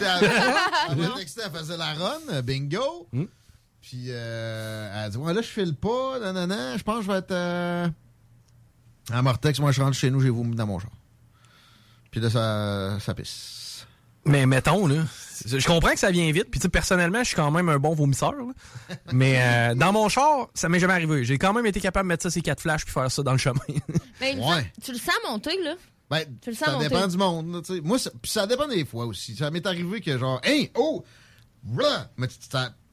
Elle, 0.00 0.96
m'a 0.98 1.08
texté, 1.16 1.42
elle 1.44 1.50
faisait 1.50 1.76
la 1.76 1.94
run, 1.94 2.42
bingo. 2.42 3.08
Hmm. 3.12 3.24
Puis 3.82 4.04
euh, 4.08 4.90
elle 4.94 5.04
a 5.04 5.10
dit 5.10 5.16
Ouais, 5.16 5.34
là, 5.34 5.42
je 5.42 5.48
file 5.48 5.74
pas, 5.74 6.18
nanana, 6.20 6.76
je 6.76 6.82
pense 6.84 6.98
que 6.98 7.02
je 7.06 7.10
vais 7.10 7.18
être. 7.18 7.32
Euh... 7.32 7.88
À 9.12 9.22
Mortex, 9.22 9.58
moi, 9.60 9.72
je 9.72 9.80
rentre 9.82 9.96
chez 9.96 10.10
nous, 10.10 10.20
j'ai 10.20 10.30
vomi 10.30 10.54
dans 10.56 10.66
mon 10.66 10.78
char. 10.78 10.90
Puis 12.10 12.20
là, 12.20 12.30
ça, 12.30 12.98
ça 13.00 13.14
pisse. 13.14 13.86
Mais 14.24 14.44
mettons, 14.46 14.88
là, 14.88 15.04
je 15.46 15.64
comprends 15.66 15.92
que 15.92 15.98
ça 16.00 16.10
vient 16.10 16.30
vite, 16.32 16.46
puis 16.50 16.58
tu 16.58 16.64
sais, 16.64 16.68
personnellement, 16.68 17.20
je 17.20 17.26
suis 17.28 17.36
quand 17.36 17.50
même 17.52 17.68
un 17.68 17.78
bon 17.78 17.94
vomisseur, 17.94 18.32
là. 18.32 18.96
Mais 19.12 19.36
euh, 19.40 19.74
dans 19.76 19.92
mon 19.92 20.08
char, 20.08 20.48
ça 20.54 20.68
m'est 20.68 20.80
jamais 20.80 20.94
arrivé. 20.94 21.24
J'ai 21.24 21.38
quand 21.38 21.52
même 21.52 21.66
été 21.66 21.78
capable 21.80 22.06
de 22.06 22.08
mettre 22.08 22.24
ça 22.24 22.30
ces 22.30 22.40
quatre 22.42 22.60
flashs 22.60 22.84
puis 22.84 22.92
faire 22.92 23.08
ça 23.10 23.22
dans 23.22 23.32
le 23.32 23.38
chemin. 23.38 23.60
Ben, 24.20 24.40
semble- 24.40 24.64
tu 24.82 24.92
le 24.92 24.98
sens 24.98 25.14
monter, 25.28 25.62
là? 25.62 25.74
Ben, 26.10 26.24
Tu 26.40 26.50
le 26.50 26.56
sens 26.56 26.66
ça 26.68 26.72
monter. 26.72 26.88
dépend 26.88 27.06
du 27.06 27.16
monde. 27.18 27.52
là. 27.68 27.76
Moi, 27.84 27.98
ça, 27.98 28.10
puis 28.20 28.30
ça 28.30 28.46
dépend 28.46 28.66
des 28.66 28.84
fois 28.84 29.04
aussi. 29.06 29.36
Ça 29.36 29.50
m'est 29.50 29.66
arrivé 29.66 30.00
que 30.00 30.16
genre, 30.18 30.40
hey, 30.42 30.70
oh, 30.74 31.04
blah! 31.62 32.10
mais 32.16 32.26
tu- 32.28 32.36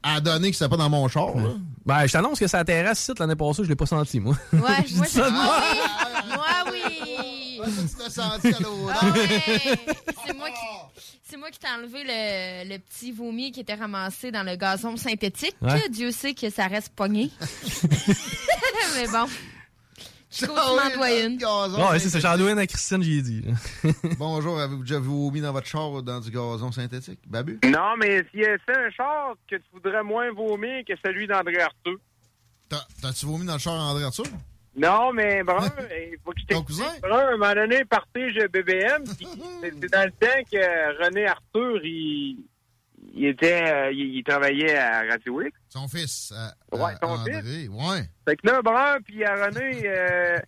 ça 0.04 0.10
a 0.16 0.20
donné 0.20 0.50
que 0.50 0.56
c'était 0.56 0.68
pas 0.68 0.76
dans 0.76 0.90
mon 0.90 1.08
char. 1.08 1.34
là. 1.36 1.54
Ben, 1.86 2.06
je 2.06 2.12
t'annonce 2.12 2.38
que 2.38 2.46
sa 2.46 2.64
terrasse 2.64 3.00
site 3.00 3.18
l'année 3.18 3.36
passée, 3.36 3.64
je 3.64 3.68
l'ai 3.68 3.76
pas 3.76 3.86
senti, 3.86 4.20
moi. 4.20 4.36
Ouais, 4.52 4.58
moi, 4.60 4.76
dis 4.86 4.94
ça 5.10 5.30
moi. 5.30 5.60
Moi, 6.34 6.46
oui. 6.72 7.60
tu 7.64 8.02
l'as 8.02 8.10
senti 8.10 8.48
à 8.48 8.58
l'odeur. 8.60 8.96
Ah 9.00 9.06
ouais. 9.06 9.78
C'est 10.26 10.34
moi 10.36 10.48
qui. 10.50 11.00
C'est 11.26 11.36
moi 11.38 11.50
qui 11.50 11.58
t'ai 11.58 11.68
enlevé 11.68 12.04
le, 12.04 12.68
le 12.74 12.78
petit 12.78 13.10
vomi 13.10 13.50
qui 13.50 13.60
était 13.60 13.74
ramassé 13.74 14.30
dans 14.30 14.42
le 14.44 14.56
gazon 14.56 14.96
synthétique. 14.96 15.56
Ouais. 15.62 15.88
Dieu 15.88 16.10
sait 16.10 16.34
que 16.34 16.48
ça 16.50 16.66
reste 16.66 16.90
pogné. 16.94 17.30
Mais 18.96 19.06
bon. 19.08 19.26
C'est 20.34 22.08
ça, 22.08 22.18
j'en 22.18 22.36
dois 22.38 22.50
une 22.50 22.58
à 22.58 22.66
Christine, 22.66 23.02
j'ai 23.02 23.22
dit. 23.22 23.42
là. 23.42 23.90
Bonjour, 24.18 24.58
avez-vous 24.58 24.82
déjà 24.82 24.98
vomi 24.98 25.40
dans 25.40 25.52
votre 25.52 25.66
char 25.66 25.90
ou 25.92 26.02
dans 26.02 26.18
du 26.20 26.30
gazon 26.30 26.72
synthétique? 26.72 27.20
Babu? 27.26 27.60
Non, 27.64 27.96
mais 27.98 28.24
s'il 28.30 28.40
y 28.40 28.44
a 28.46 28.56
c'est 28.66 28.76
un 28.76 28.90
char 28.90 29.34
que 29.48 29.56
tu 29.56 29.62
voudrais 29.72 30.02
moins 30.02 30.32
vomir 30.32 30.84
que 30.86 30.94
celui 31.04 31.26
d'André 31.28 31.60
Arthur. 31.60 31.96
T'as- 32.68 32.86
T'as-tu 33.00 33.26
vomi 33.26 33.46
dans 33.46 33.52
le 33.54 33.58
char 33.60 33.74
André 33.74 34.02
Arthur? 34.04 34.24
Non, 34.76 35.12
mais 35.12 35.44
Brun, 35.44 35.66
il 36.12 36.16
faut 36.24 36.32
que 36.32 36.40
je 36.40 36.46
t'explique. 36.46 37.00
Brun, 37.00 37.18
à 37.18 37.28
un 37.28 37.36
moment 37.36 37.54
donné, 37.54 37.84
partage 37.84 38.34
BBM. 38.52 39.04
c'est 39.62 39.90
dans 39.90 40.04
le 40.04 40.10
temps 40.10 40.42
que 40.50 41.04
René 41.04 41.26
Arthur, 41.28 41.84
il, 41.84 42.38
il 43.12 43.26
était, 43.26 43.62
euh, 43.70 43.92
il, 43.92 44.16
il 44.16 44.24
travaillait 44.24 44.76
à 44.76 45.02
Radio 45.10 45.42
X. 45.42 45.52
Son 45.68 45.88
fils. 45.88 46.32
euh, 46.32 46.76
Ouais, 46.78 46.92
euh, 46.92 46.96
son 47.02 47.08
André, 47.08 47.68
ouais. 47.68 48.02
Fait 48.26 48.36
que 48.36 48.46
là, 48.46 48.62
Brun, 48.62 48.98
puis 49.04 49.24
à 49.24 49.34
René, 49.46 49.82
euh, 49.86 50.38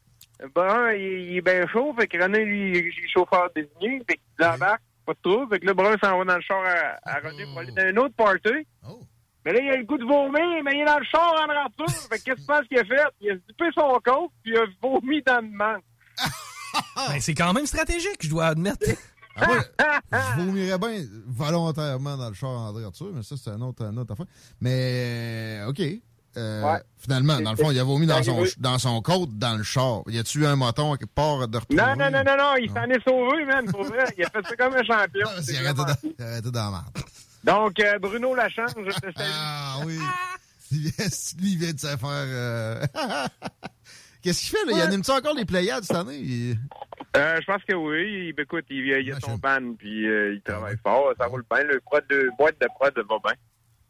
Brun, 0.54 0.92
il, 0.92 1.30
il 1.32 1.36
est 1.38 1.40
bien 1.42 1.66
chaud. 1.68 1.94
Fait 1.98 2.06
que 2.06 2.22
René, 2.22 2.44
lui, 2.44 2.70
il 2.70 2.76
est 2.76 3.08
chauffeur 3.12 3.48
désigné. 3.54 4.02
Fait 4.08 4.16
qu'il 4.36 4.46
embarque, 4.46 4.82
pas 5.04 5.12
de 5.14 5.18
trouble. 5.22 5.52
Fait 5.54 5.60
que 5.60 5.66
là, 5.66 5.75
Brun 5.75 5.96
s'en 6.02 6.18
va 6.18 6.25
dans 6.25 6.36
le 6.36 6.42
char 6.42 6.62
à, 6.64 6.98
à 7.10 7.18
René 7.20 7.44
pour 7.44 7.58
aller 7.60 7.72
dans 7.72 7.82
un 7.82 7.96
autre 8.04 8.14
party. 8.16 8.66
Mais 9.44 9.52
là, 9.52 9.60
il 9.62 9.70
a 9.70 9.76
le 9.76 9.84
goût 9.84 9.96
de 9.98 10.04
vomir, 10.04 10.62
mais 10.64 10.72
il 10.75 10.80
est 10.80 10.84
dans 10.86 10.98
le 10.98 11.04
char 11.04 11.32
en 11.46 11.48
Arthur. 11.50 11.88
Fait 12.10 12.18
que 12.18 12.25
qu'est-ce 12.25 12.34
que 12.36 12.40
tu 12.40 12.46
penses 12.46 12.66
qu'il 12.66 12.78
a 12.78 12.84
fait? 12.84 13.04
Il 13.20 13.30
a 13.30 13.34
zippé 13.34 13.64
son 13.76 13.92
côte, 14.04 14.32
puis 14.42 14.52
il 14.52 14.56
a 14.58 14.64
vomi 14.82 15.22
dans 15.22 15.40
le 15.40 15.48
manque. 15.50 15.84
Ben, 17.08 17.20
c'est 17.20 17.34
quand 17.34 17.54
même 17.54 17.64
stratégique, 17.64 18.18
je 18.20 18.28
dois 18.28 18.46
admettre. 18.48 18.86
Ah, 19.37 19.47
moi, 19.47 19.64
je 20.37 20.40
vomirais 20.43 20.78
bien 20.78 21.05
volontairement 21.26 22.16
dans 22.16 22.28
le 22.28 22.35
char 22.35 22.50
André 22.50 22.85
Arthur, 22.85 23.11
mais 23.14 23.23
ça, 23.23 23.37
c'est 23.43 23.50
un 23.50 23.61
autre, 23.61 23.83
une 23.85 23.99
autre 23.99 24.12
affaire. 24.12 24.26
Mais, 24.61 25.61
euh, 25.62 25.69
OK. 25.69 25.81
Euh, 25.81 26.62
Ouais. 26.62 26.83
Finalement, 26.99 27.40
dans 27.40 27.52
le 27.52 27.57
fond, 27.57 27.71
il 27.71 27.78
a 27.78 27.85
vomi 27.85 28.07
dans 28.07 28.23
son, 28.23 28.45
dans 28.59 28.78
son 28.78 29.00
côte, 29.00 29.38
dans 29.38 29.57
le 29.57 29.62
char. 29.62 30.02
Y 30.09 30.19
a-tu 30.19 30.40
eu 30.40 30.47
un 30.47 30.61
à 30.61 30.73
quelque 30.73 31.07
part 31.14 31.49
de 31.49 31.57
retrouver? 31.59 31.83
Non, 31.83 31.97
non, 31.97 32.11
non, 32.11 32.23
non, 32.25 32.37
non, 32.37 32.57
il 32.61 32.71
s'en 32.71 32.85
est 32.85 33.02
sauvé, 33.09 33.45
man, 33.47 33.64
pour 33.71 33.85
vrai. 33.85 34.05
Il 34.19 34.25
a 34.25 34.28
fait 34.31 34.47
ça 34.47 34.57
comme 34.57 34.75
un 34.75 34.85
champion. 34.85 35.28
C'est 35.40 35.52
Il 35.52 35.57
arrêtait 35.66 35.73
vraiment 35.73 35.85
dans, 35.85 35.95
il 36.19 36.52
la 36.52 36.71
merde. 36.71 36.85
Donc, 37.45 37.81
euh, 37.81 37.99
Bruno 38.00 38.35
Lachance, 38.35 38.73
je 38.76 38.90
te 39.00 39.12
salue. 39.16 39.31
Ah 39.33 39.77
oui. 39.87 39.99
Lui, 40.72 41.53
il 41.53 41.59
vient 41.59 41.72
de 41.72 41.79
se 41.81 41.87
faire... 41.87 41.99
euh, 42.05 42.87
Qu'est-ce 44.26 44.40
qu'il 44.50 44.58
fait, 44.58 44.64
là? 44.66 44.72
Il 44.76 44.80
anime-tu 44.80 45.10
encore 45.12 45.34
les 45.34 45.44
Pléiades 45.44 45.84
cette 45.84 45.96
année? 45.96 46.16
Il- 46.18 46.58
Euh, 47.16 47.40
je 47.40 47.46
pense 47.46 47.62
que 47.62 47.74
oui. 47.76 48.32
Il- 48.36 48.40
Écoute, 48.42 48.64
il, 48.70 48.84
il 48.88 49.12
a 49.12 49.20
son 49.20 49.38
ban, 49.38 49.74
puis 49.78 50.04
euh, 50.08 50.34
il 50.34 50.42
Ah 50.46 50.50
travaille 50.50 50.76
fort. 50.82 51.12
Ça 51.16 51.26
roule 51.26 51.44
bien. 51.48 51.62
Le 51.62 51.80
prod 51.80 52.04
de, 52.08 52.28
boîte 52.36 52.60
de 52.60 52.66
prod 52.74 52.92
va 52.92 53.02
bien. 53.24 53.32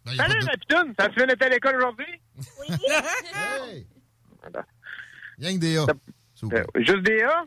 Ben, 0.04 0.14
Salut, 0.14 0.40
la 0.40 0.56
pitoune! 0.58 0.94
Ça 0.98 1.08
te 1.08 1.14
fait 1.14 1.26
d'être 1.26 1.42
à 1.42 1.48
l'école 1.48 1.76
aujourd'hui? 1.76 2.20
Hey! 3.64 3.86
Rien 5.38 5.54
que 5.54 5.58
des 5.58 5.78
A. 5.78 5.86
Euh, 6.52 6.64
juste 6.76 7.02
des 7.02 7.22
A? 7.22 7.44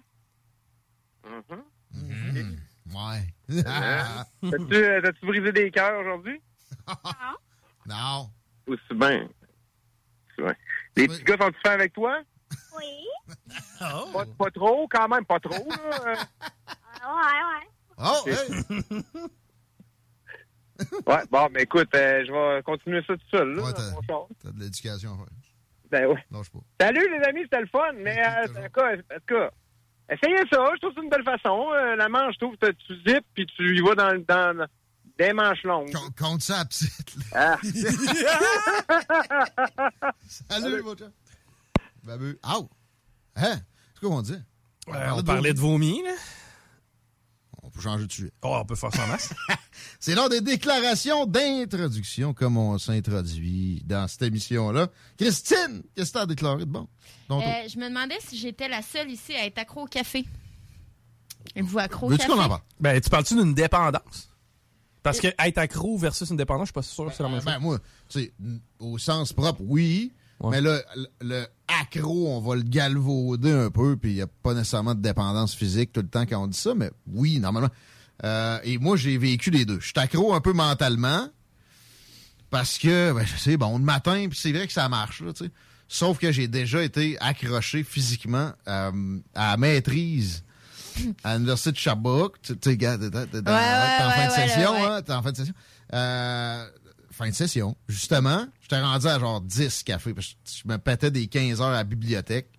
Mhm. 1.27 1.63
Mm-hmm. 1.95 2.57
Ouais. 2.91 3.23
T'as-tu 4.41 4.73
euh, 4.75 5.01
t'as-tu 5.01 5.25
brisé 5.27 5.51
des 5.51 5.69
cœurs 5.71 5.99
aujourd'hui? 6.01 6.41
Non. 7.85 8.29
Aussi 8.67 8.81
bien. 8.95 9.23
Aussi 9.23 10.39
bien. 10.39 10.55
Les 10.97 11.07
petits 11.07 11.23
gars 11.23 11.37
sont-ils 11.39 11.55
faits 11.63 11.71
avec 11.71 11.93
toi? 11.93 12.21
Oui. 12.77 13.07
Pas, 13.79 14.25
pas 14.37 14.51
trop, 14.51 14.87
quand 14.87 15.07
même, 15.07 15.25
pas 15.25 15.39
trop. 15.39 15.67
Là. 15.69 15.77
euh. 16.07 16.15
Ouais, 17.05 17.43
ouais. 17.49 17.65
Oh, 18.01 18.23
hey! 18.27 19.03
ouais, 21.07 21.23
bon, 21.29 21.49
mais 21.51 21.63
écoute, 21.63 21.89
euh, 21.95 22.23
je 22.25 22.31
vais 22.31 22.63
continuer 22.63 23.03
ça 23.05 23.13
tout 23.15 23.29
seul. 23.31 23.53
Là. 23.55 23.63
T'as 23.73 24.51
de 24.51 24.59
l'éducation 24.59 25.17
faire. 25.17 25.25
Ben 25.91 26.05
ouais. 26.05 26.23
Lâche 26.31 26.49
pas. 26.49 26.59
Salut 26.79 27.05
les 27.09 27.21
amis, 27.25 27.41
c'était 27.43 27.59
le 27.61 27.67
fun, 27.67 27.91
mais 27.95 28.19
euh, 28.19 28.43
en 28.43 28.47
tout 28.63 28.71
cas, 29.27 29.49
essayez 30.09 30.37
ça, 30.51 30.63
je 30.75 30.79
trouve 30.79 30.91
que 30.91 30.95
c'est 30.95 31.03
une 31.03 31.09
belle 31.09 31.23
façon. 31.23 31.71
Euh, 31.73 31.95
la 31.95 32.09
manche, 32.09 32.35
je 32.35 32.39
trouve 32.39 32.55
que 32.57 32.71
tu 32.71 32.95
zippes 33.07 33.25
puis 33.33 33.45
tu 33.47 33.75
y 33.75 33.81
vas 33.81 33.95
dans, 33.95 34.23
dans 34.27 34.67
des 35.17 35.33
manches 35.33 35.63
longues. 35.63 35.91
Compte 36.17 36.41
ça, 36.41 36.63
petite. 36.65 37.15
Ah. 37.33 37.57
Salut, 40.49 40.81
mon 40.83 40.95
chum. 40.95 41.11
Babu. 42.09 42.39
Au! 42.43 42.67
Hein? 43.35 43.61
C'est 43.93 43.99
quoi 43.99 44.09
qu'on 44.09 44.21
dit? 44.23 44.33
Euh, 44.87 45.11
on 45.13 45.21
parlait 45.21 45.53
de 45.53 45.59
vomi, 45.59 46.01
là. 46.01 46.15
On 47.61 47.69
peut 47.69 47.81
changer 47.81 48.07
de 48.07 48.11
sujet. 48.11 48.31
Oh, 48.41 48.57
on 48.59 48.65
peut 48.65 48.73
faire 48.73 48.91
ça 48.91 49.03
en 49.03 49.07
masse. 49.09 49.31
C'est 49.99 50.15
l'heure 50.15 50.27
des 50.27 50.41
déclarations 50.41 51.27
d'introduction, 51.27 52.33
comme 52.33 52.57
on 52.57 52.79
s'introduit 52.79 53.83
dans 53.85 54.07
cette 54.07 54.23
émission-là. 54.23 54.87
Christine, 55.19 55.83
qu'est-ce 55.95 56.11
que 56.11 56.17
t'as 56.17 56.25
déclaré 56.25 56.65
de 56.65 56.71
bon? 56.71 56.87
Euh, 57.29 57.41
je 57.67 57.77
me 57.77 57.89
demandais 57.89 58.17
si 58.21 58.39
j'étais 58.39 58.67
la 58.67 58.81
seule 58.81 59.11
ici 59.11 59.35
à 59.35 59.45
être 59.45 59.59
accro 59.59 59.83
au 59.83 59.85
café. 59.87 60.25
Êtes-vous 61.55 61.77
accro 61.77 62.07
au 62.07 62.09
Veux-tu 62.09 62.25
café? 62.25 62.33
qu'on 62.33 62.43
en 62.43 62.49
parle? 62.49 62.61
Ben, 62.79 62.99
tu 62.99 63.09
parles-tu 63.11 63.35
d'une 63.35 63.53
dépendance? 63.53 64.31
Parce 65.03 65.19
que 65.19 65.27
être 65.27 65.59
accro 65.59 65.95
versus 65.95 66.27
une 66.31 66.37
dépendance, 66.37 66.69
je 66.69 66.71
suis 66.71 66.73
pas 66.73 66.81
sûr 66.81 67.05
que 67.05 67.13
c'est 67.13 67.21
la 67.21 67.29
même 67.29 67.37
chose. 67.37 67.45
Ben, 67.45 67.59
moi, 67.59 67.77
tu 68.09 68.19
sais, 68.19 68.33
au 68.79 68.97
sens 68.97 69.31
propre, 69.31 69.61
oui. 69.63 70.11
Mais 70.43 70.61
là, 70.61 70.79
le, 70.95 71.07
le 71.21 71.45
accro, 71.67 72.29
on 72.29 72.39
va 72.39 72.55
le 72.55 72.61
galvauder 72.61 73.51
un 73.51 73.69
peu, 73.69 73.97
puis 73.97 74.11
il 74.11 74.15
n'y 74.15 74.21
a 74.21 74.27
pas 74.27 74.53
nécessairement 74.53 74.95
de 74.95 75.01
dépendance 75.01 75.53
physique 75.53 75.91
tout 75.91 76.01
le 76.01 76.07
temps 76.07 76.25
quand 76.25 76.43
on 76.43 76.47
dit 76.47 76.57
ça, 76.57 76.73
mais 76.75 76.91
oui, 77.07 77.39
normalement. 77.39 77.69
Euh, 78.23 78.59
et 78.63 78.77
moi, 78.77 78.95
j'ai 78.97 79.17
vécu 79.17 79.49
les 79.49 79.65
deux. 79.65 79.79
Je 79.79 79.87
suis 79.87 79.93
accro 79.97 80.33
un 80.33 80.41
peu 80.41 80.53
mentalement, 80.53 81.27
parce 82.49 82.77
que, 82.77 83.11
ben, 83.13 83.25
c'est 83.37 83.57
bon, 83.57 83.77
le 83.77 83.83
matin, 83.83 84.27
puis 84.29 84.39
c'est 84.39 84.51
vrai 84.51 84.65
que 84.65 84.73
ça 84.73 84.87
marche, 84.89 85.21
là, 85.21 85.33
tu 85.33 85.45
sais. 85.45 85.51
Sauf 85.91 86.19
que 86.19 86.31
j'ai 86.31 86.47
déjà 86.47 86.83
été 86.83 87.17
accroché 87.19 87.83
physiquement 87.83 88.51
euh, 88.67 89.19
à 89.33 89.51
la 89.51 89.57
maîtrise 89.57 90.43
à 91.23 91.35
l'université 91.35 91.71
de 91.71 91.77
Sherbrooke. 91.77 92.39
Tu 92.41 92.53
sais, 92.61 92.77
gars, 92.77 92.97
t'es 92.97 93.07
en 93.07 94.11
fin 94.11 94.27
de 94.27 94.31
session, 94.31 94.85
hein, 94.85 95.01
t'es 95.01 95.13
en 95.13 95.23
fin 95.23 95.31
de 95.31 95.37
session. 95.37 95.53
Euh, 95.93 96.67
fin 97.11 97.29
de 97.29 97.33
session, 97.33 97.75
justement, 97.87 98.45
j'étais 98.69 98.81
rendu 98.81 99.07
à 99.07 99.19
genre 99.19 99.41
10 99.41 99.83
cafés. 99.83 100.13
parce 100.13 100.27
que 100.27 100.33
Je 100.45 100.67
me 100.71 100.77
pétais 100.77 101.11
des 101.11 101.27
15 101.27 101.61
heures 101.61 101.67
à 101.69 101.71
la 101.73 101.83
bibliothèque. 101.83 102.49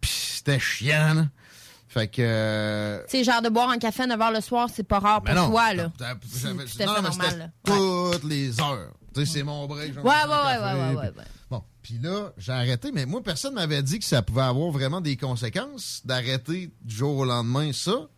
Puis 0.00 0.10
c'était 0.10 0.58
chiant, 0.58 1.14
là. 1.14 1.28
Fait 1.88 2.06
que... 2.06 2.22
euh, 2.24 3.02
Tu 3.08 3.18
sais, 3.18 3.24
genre 3.24 3.42
de 3.42 3.48
boire 3.48 3.68
un 3.70 3.78
café 3.78 4.04
à 4.04 4.06
9h 4.06 4.32
le 4.34 4.40
soir, 4.40 4.68
c'est 4.72 4.84
pas 4.84 5.00
rare 5.00 5.22
pour 5.22 5.34
non, 5.34 5.50
toi, 5.50 5.74
là. 5.74 5.84
non, 5.84 5.90
mais 6.54 6.84
normal, 6.84 7.12
c'était 7.12 7.36
là. 7.36 7.50
toutes 7.64 8.24
les 8.24 8.60
heures. 8.60 8.92
Tu 9.12 9.26
sais, 9.26 9.32
c'est 9.32 9.42
mon 9.42 9.66
break. 9.66 9.94
j'en 9.94 10.02
Ouais, 10.02 10.08
ouais, 10.08 10.14
café, 10.24 10.28
ouais, 10.28 10.72
ouais, 10.72 10.94
ouais, 10.94 11.12
ouais. 11.18 11.24
Bon, 11.50 11.64
puis 11.82 11.98
là, 12.00 12.32
j'ai 12.38 12.52
arrêté, 12.52 12.92
mais 12.92 13.06
moi, 13.06 13.20
personne 13.24 13.54
m'avait 13.54 13.82
dit 13.82 13.98
que 13.98 14.04
ça 14.04 14.22
pouvait 14.22 14.42
avoir 14.42 14.70
vraiment 14.70 15.00
des 15.00 15.16
conséquences 15.16 16.02
d'arrêter 16.04 16.70
du 16.82 16.94
jour 16.94 17.16
au 17.16 17.24
lendemain 17.24 17.72
ça. 17.72 18.08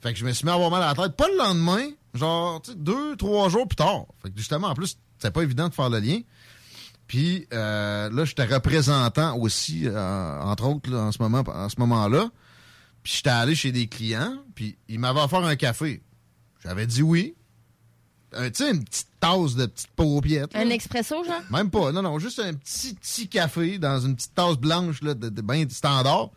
Fait 0.00 0.12
que 0.12 0.18
je 0.18 0.26
me 0.26 0.32
suis 0.32 0.44
mis 0.44 0.50
à 0.50 0.54
avoir 0.54 0.70
mal 0.70 0.82
à 0.82 0.88
la 0.88 0.94
tête. 0.94 1.16
Pas 1.16 1.28
le 1.28 1.38
lendemain, 1.38 1.88
genre, 2.12 2.60
tu 2.60 2.72
sais, 2.72 2.76
deux, 2.76 3.16
trois 3.16 3.48
jours 3.48 3.66
plus 3.66 3.76
tard. 3.76 4.04
Fait 4.22 4.30
que 4.30 4.36
justement, 4.36 4.68
en 4.68 4.74
plus, 4.74 4.98
c'était 5.22 5.32
pas 5.32 5.42
évident 5.42 5.68
de 5.68 5.74
faire 5.74 5.88
le 5.88 6.00
lien. 6.00 6.20
Puis 7.06 7.46
euh, 7.52 8.10
là, 8.10 8.24
j'étais 8.24 8.44
représentant 8.44 9.36
aussi, 9.38 9.82
euh, 9.86 10.40
entre 10.40 10.66
autres, 10.66 10.90
là, 10.90 11.02
en 11.02 11.12
ce 11.12 11.22
moment, 11.22 11.44
en 11.46 11.68
ce 11.68 11.76
moment-là. 11.78 12.28
Puis 13.02 13.14
j'étais 13.16 13.30
allé 13.30 13.54
chez 13.54 13.70
des 13.70 13.86
clients, 13.86 14.36
puis 14.54 14.76
ils 14.88 14.98
m'avaient 14.98 15.20
offert 15.20 15.44
un 15.44 15.56
café. 15.56 16.02
J'avais 16.64 16.86
dit 16.86 17.02
oui. 17.02 17.34
un, 18.32 18.50
tu 18.50 18.64
sais, 18.64 18.70
une 18.70 18.84
petite 18.84 19.08
tasse 19.20 19.54
de 19.54 19.66
petites 19.66 19.90
paupiètes. 19.90 20.54
là. 20.54 20.60
Un 20.60 20.70
expresso, 20.70 21.22
genre? 21.24 21.42
Même 21.50 21.70
pas, 21.70 21.92
non, 21.92 22.02
non, 22.02 22.18
juste 22.18 22.38
un 22.38 22.54
petit, 22.54 22.94
petit 22.94 23.28
café 23.28 23.78
dans 23.78 24.00
une 24.00 24.16
petite 24.16 24.34
tasse 24.34 24.56
blanche 24.56 25.02
là, 25.02 25.14
de, 25.14 25.28
de 25.28 25.42
bien 25.42 25.64
standard. 25.68 26.30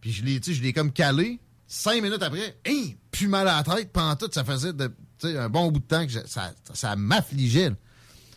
Puis 0.00 0.12
je 0.12 0.24
l'ai, 0.24 0.40
tu 0.40 0.50
sais, 0.50 0.58
je 0.58 0.62
l'ai 0.62 0.72
comme 0.72 0.92
calé. 0.92 1.40
Cinq 1.66 2.02
minutes 2.02 2.22
après, 2.22 2.58
hein, 2.66 2.86
plus 3.12 3.28
mal 3.28 3.46
à 3.48 3.62
la 3.64 3.76
tête. 3.76 3.92
Pendant 3.92 4.16
tout, 4.16 4.28
ça 4.32 4.44
faisait 4.44 4.72
de, 4.72 4.92
un 5.24 5.48
bon 5.48 5.70
bout 5.70 5.80
de 5.80 5.84
temps 5.84 6.04
que 6.06 6.12
je- 6.12 6.26
ça, 6.26 6.52
ça 6.74 6.96
m'affligeait. 6.96 7.70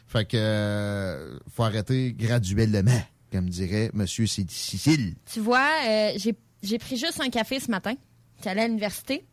Fait 0.07 0.25
que 0.25 0.37
euh, 0.37 1.37
faut 1.55 1.63
arrêter 1.63 2.13
graduellement, 2.13 3.01
comme 3.31 3.49
dirait 3.49 3.89
Monsieur 3.93 4.25
Sicile. 4.27 5.15
Tu 5.31 5.39
vois, 5.39 5.67
euh, 5.87 6.11
j'ai 6.17 6.35
j'ai 6.61 6.77
pris 6.77 6.95
juste 6.97 7.19
un 7.19 7.29
café 7.29 7.59
ce 7.59 7.69
matin. 7.71 7.93
J'étais 8.37 8.49
allée 8.51 8.61
à 8.61 8.67
l'université. 8.67 9.25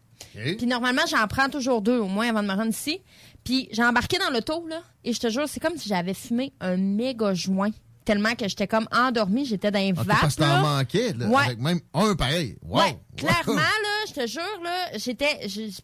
Puis 0.56 0.66
normalement, 0.66 1.02
j'en 1.08 1.26
prends 1.28 1.48
toujours 1.48 1.80
deux 1.82 1.98
au 1.98 2.06
moins 2.08 2.28
avant 2.28 2.42
de 2.42 2.48
me 2.48 2.52
rendre 2.54 2.70
ici. 2.70 3.00
Puis 3.44 3.68
j'ai 3.72 3.82
embarqué 3.84 4.18
dans 4.18 4.30
l'auto, 4.30 4.66
là, 4.68 4.82
et 5.04 5.12
je 5.12 5.20
te 5.20 5.28
jure, 5.30 5.48
c'est 5.48 5.60
comme 5.60 5.76
si 5.78 5.88
j'avais 5.88 6.12
fumé 6.14 6.52
un 6.60 6.76
méga 6.76 7.32
joint. 7.34 7.70
Tellement 8.04 8.34
que 8.34 8.48
j'étais 8.48 8.66
comme 8.66 8.88
endormie, 8.92 9.44
j'étais 9.44 9.70
dans 9.70 9.78
un 9.78 9.92
parce 9.92 10.34
que 10.34 10.40
t'en 10.40 10.62
manquais, 10.62 11.12
là, 11.12 11.26
Ouais. 11.26 11.44
avec 11.44 11.58
même 11.58 11.80
un 11.94 12.14
pareil. 12.14 12.56
Wow. 12.62 12.78
Ouais, 12.80 12.98
clairement, 13.16 13.54
là, 13.56 14.04
je 14.08 14.12
te 14.14 14.26
jure, 14.26 14.60
là, 14.64 14.96
j'étais 14.96 15.38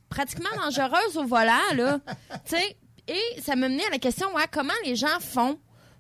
pratiquement 0.09 0.48
dangereuse 0.57 1.16
au 1.16 1.24
volant, 1.26 1.74
là. 1.76 2.00
tu 2.48 2.57
sais, 2.57 2.76
et 3.07 3.40
ça 3.42 3.55
me 3.55 3.68
menait 3.68 3.85
à 3.87 3.90
la 3.90 3.98
question, 3.98 4.35
ouais, 4.35 4.46
comment 4.50 4.72
les 4.85 4.96
gens 4.96 5.20
font 5.20 5.59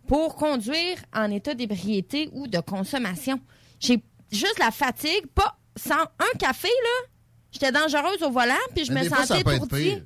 pour 0.08 0.36
conduire 0.36 0.98
en 1.14 1.30
état 1.30 1.54
d'ébriété 1.54 2.30
ou 2.32 2.46
de 2.48 2.58
consommation? 2.60 3.38
J'ai 3.78 4.02
juste 4.32 4.58
la 4.58 4.70
fatigue, 4.70 5.26
pas 5.34 5.58
sans 5.76 6.00
un 6.00 6.38
café, 6.38 6.68
là. 6.68 7.08
J'étais 7.52 7.72
dangereuse 7.72 8.22
au 8.22 8.30
volant, 8.30 8.54
puis 8.74 8.84
je 8.86 8.92
Mais 8.92 9.04
me 9.04 9.08
sentais 9.08 9.40
étourdie. 9.40 10.02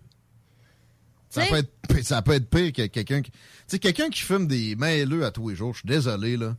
Ça 1.31 1.47
peut, 1.47 1.57
être, 1.57 1.73
pire- 1.89 2.05
ça 2.05 2.23
peut 2.23 2.33
être 2.33 2.51
pire 2.51 2.73
que 2.73 2.87
quelqu'un 2.87 3.23
qui. 3.23 3.31
Tu 3.31 3.39
sais, 3.69 3.79
quelqu'un 3.79 4.09
qui 4.11 4.21
fume 4.21 4.47
des 4.49 4.75
mailleux 4.77 5.25
à 5.25 5.31
tous 5.31 5.49
les 5.51 5.57
jours, 5.57 5.73
je 5.75 5.79
suis 5.81 5.89
désolé, 5.89 6.37
là. 6.37 6.57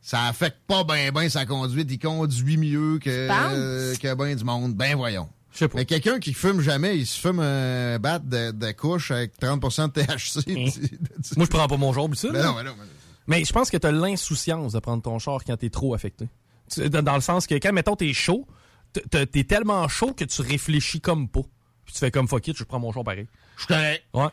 Ça 0.00 0.24
affecte 0.24 0.58
pas 0.66 0.84
bien 0.84 1.12
ben 1.12 1.28
sa 1.30 1.46
conduite. 1.46 1.88
Il 1.90 1.98
conduit 1.98 2.56
mieux 2.58 2.98
que, 2.98 3.10
euh, 3.54 3.94
que 3.96 4.14
ben 4.14 4.34
du 4.34 4.44
monde. 4.44 4.74
Ben 4.74 4.96
voyons. 4.96 5.28
Mais 5.76 5.84
quelqu'un 5.84 6.18
qui 6.18 6.34
fume 6.34 6.60
jamais, 6.60 6.98
il 6.98 7.06
se 7.06 7.18
fume 7.18 7.38
un 7.38 7.98
bat 7.98 8.18
de, 8.18 8.50
de 8.50 8.72
couche 8.72 9.10
avec 9.12 9.38
30% 9.40 9.92
de 9.92 10.02
THC. 10.02 10.46
Moi, 11.36 11.46
je 11.46 11.50
prends 11.50 11.68
pas 11.68 11.76
mon 11.76 11.92
jour, 11.92 12.10
ça. 12.14 12.28
Ben 12.30 12.42
non, 12.44 12.54
ben 12.54 12.64
non, 12.64 12.72
ben 12.72 12.76
non. 12.84 12.90
Mais 13.28 13.44
je 13.44 13.52
pense 13.52 13.70
que 13.70 13.76
tu 13.76 13.86
as 13.86 13.92
l'insouciance 13.92 14.72
de 14.72 14.78
prendre 14.80 15.02
ton 15.02 15.18
char 15.18 15.42
quand 15.44 15.56
t'es 15.56 15.70
trop 15.70 15.94
affecté. 15.94 16.28
Dans 16.76 17.14
le 17.14 17.20
sens 17.20 17.46
que 17.46 17.54
quand, 17.54 17.72
mettons, 17.72 17.94
t'es 17.96 18.12
chaud, 18.12 18.46
t'es 19.10 19.44
tellement 19.44 19.86
chaud 19.88 20.12
que 20.12 20.24
tu 20.24 20.42
réfléchis 20.42 21.00
comme 21.00 21.28
pas. 21.28 21.42
Puis 21.84 21.92
tu 21.94 21.98
fais 22.00 22.10
comme 22.10 22.28
fuck 22.28 22.46
it, 22.48 22.56
je 22.56 22.64
prends 22.64 22.78
mon 22.80 22.92
char 22.92 23.04
pareil. 23.04 23.26
Je 23.56 23.60
suis 23.62 23.68
correct. 23.68 24.04
Ouais. 24.14 24.28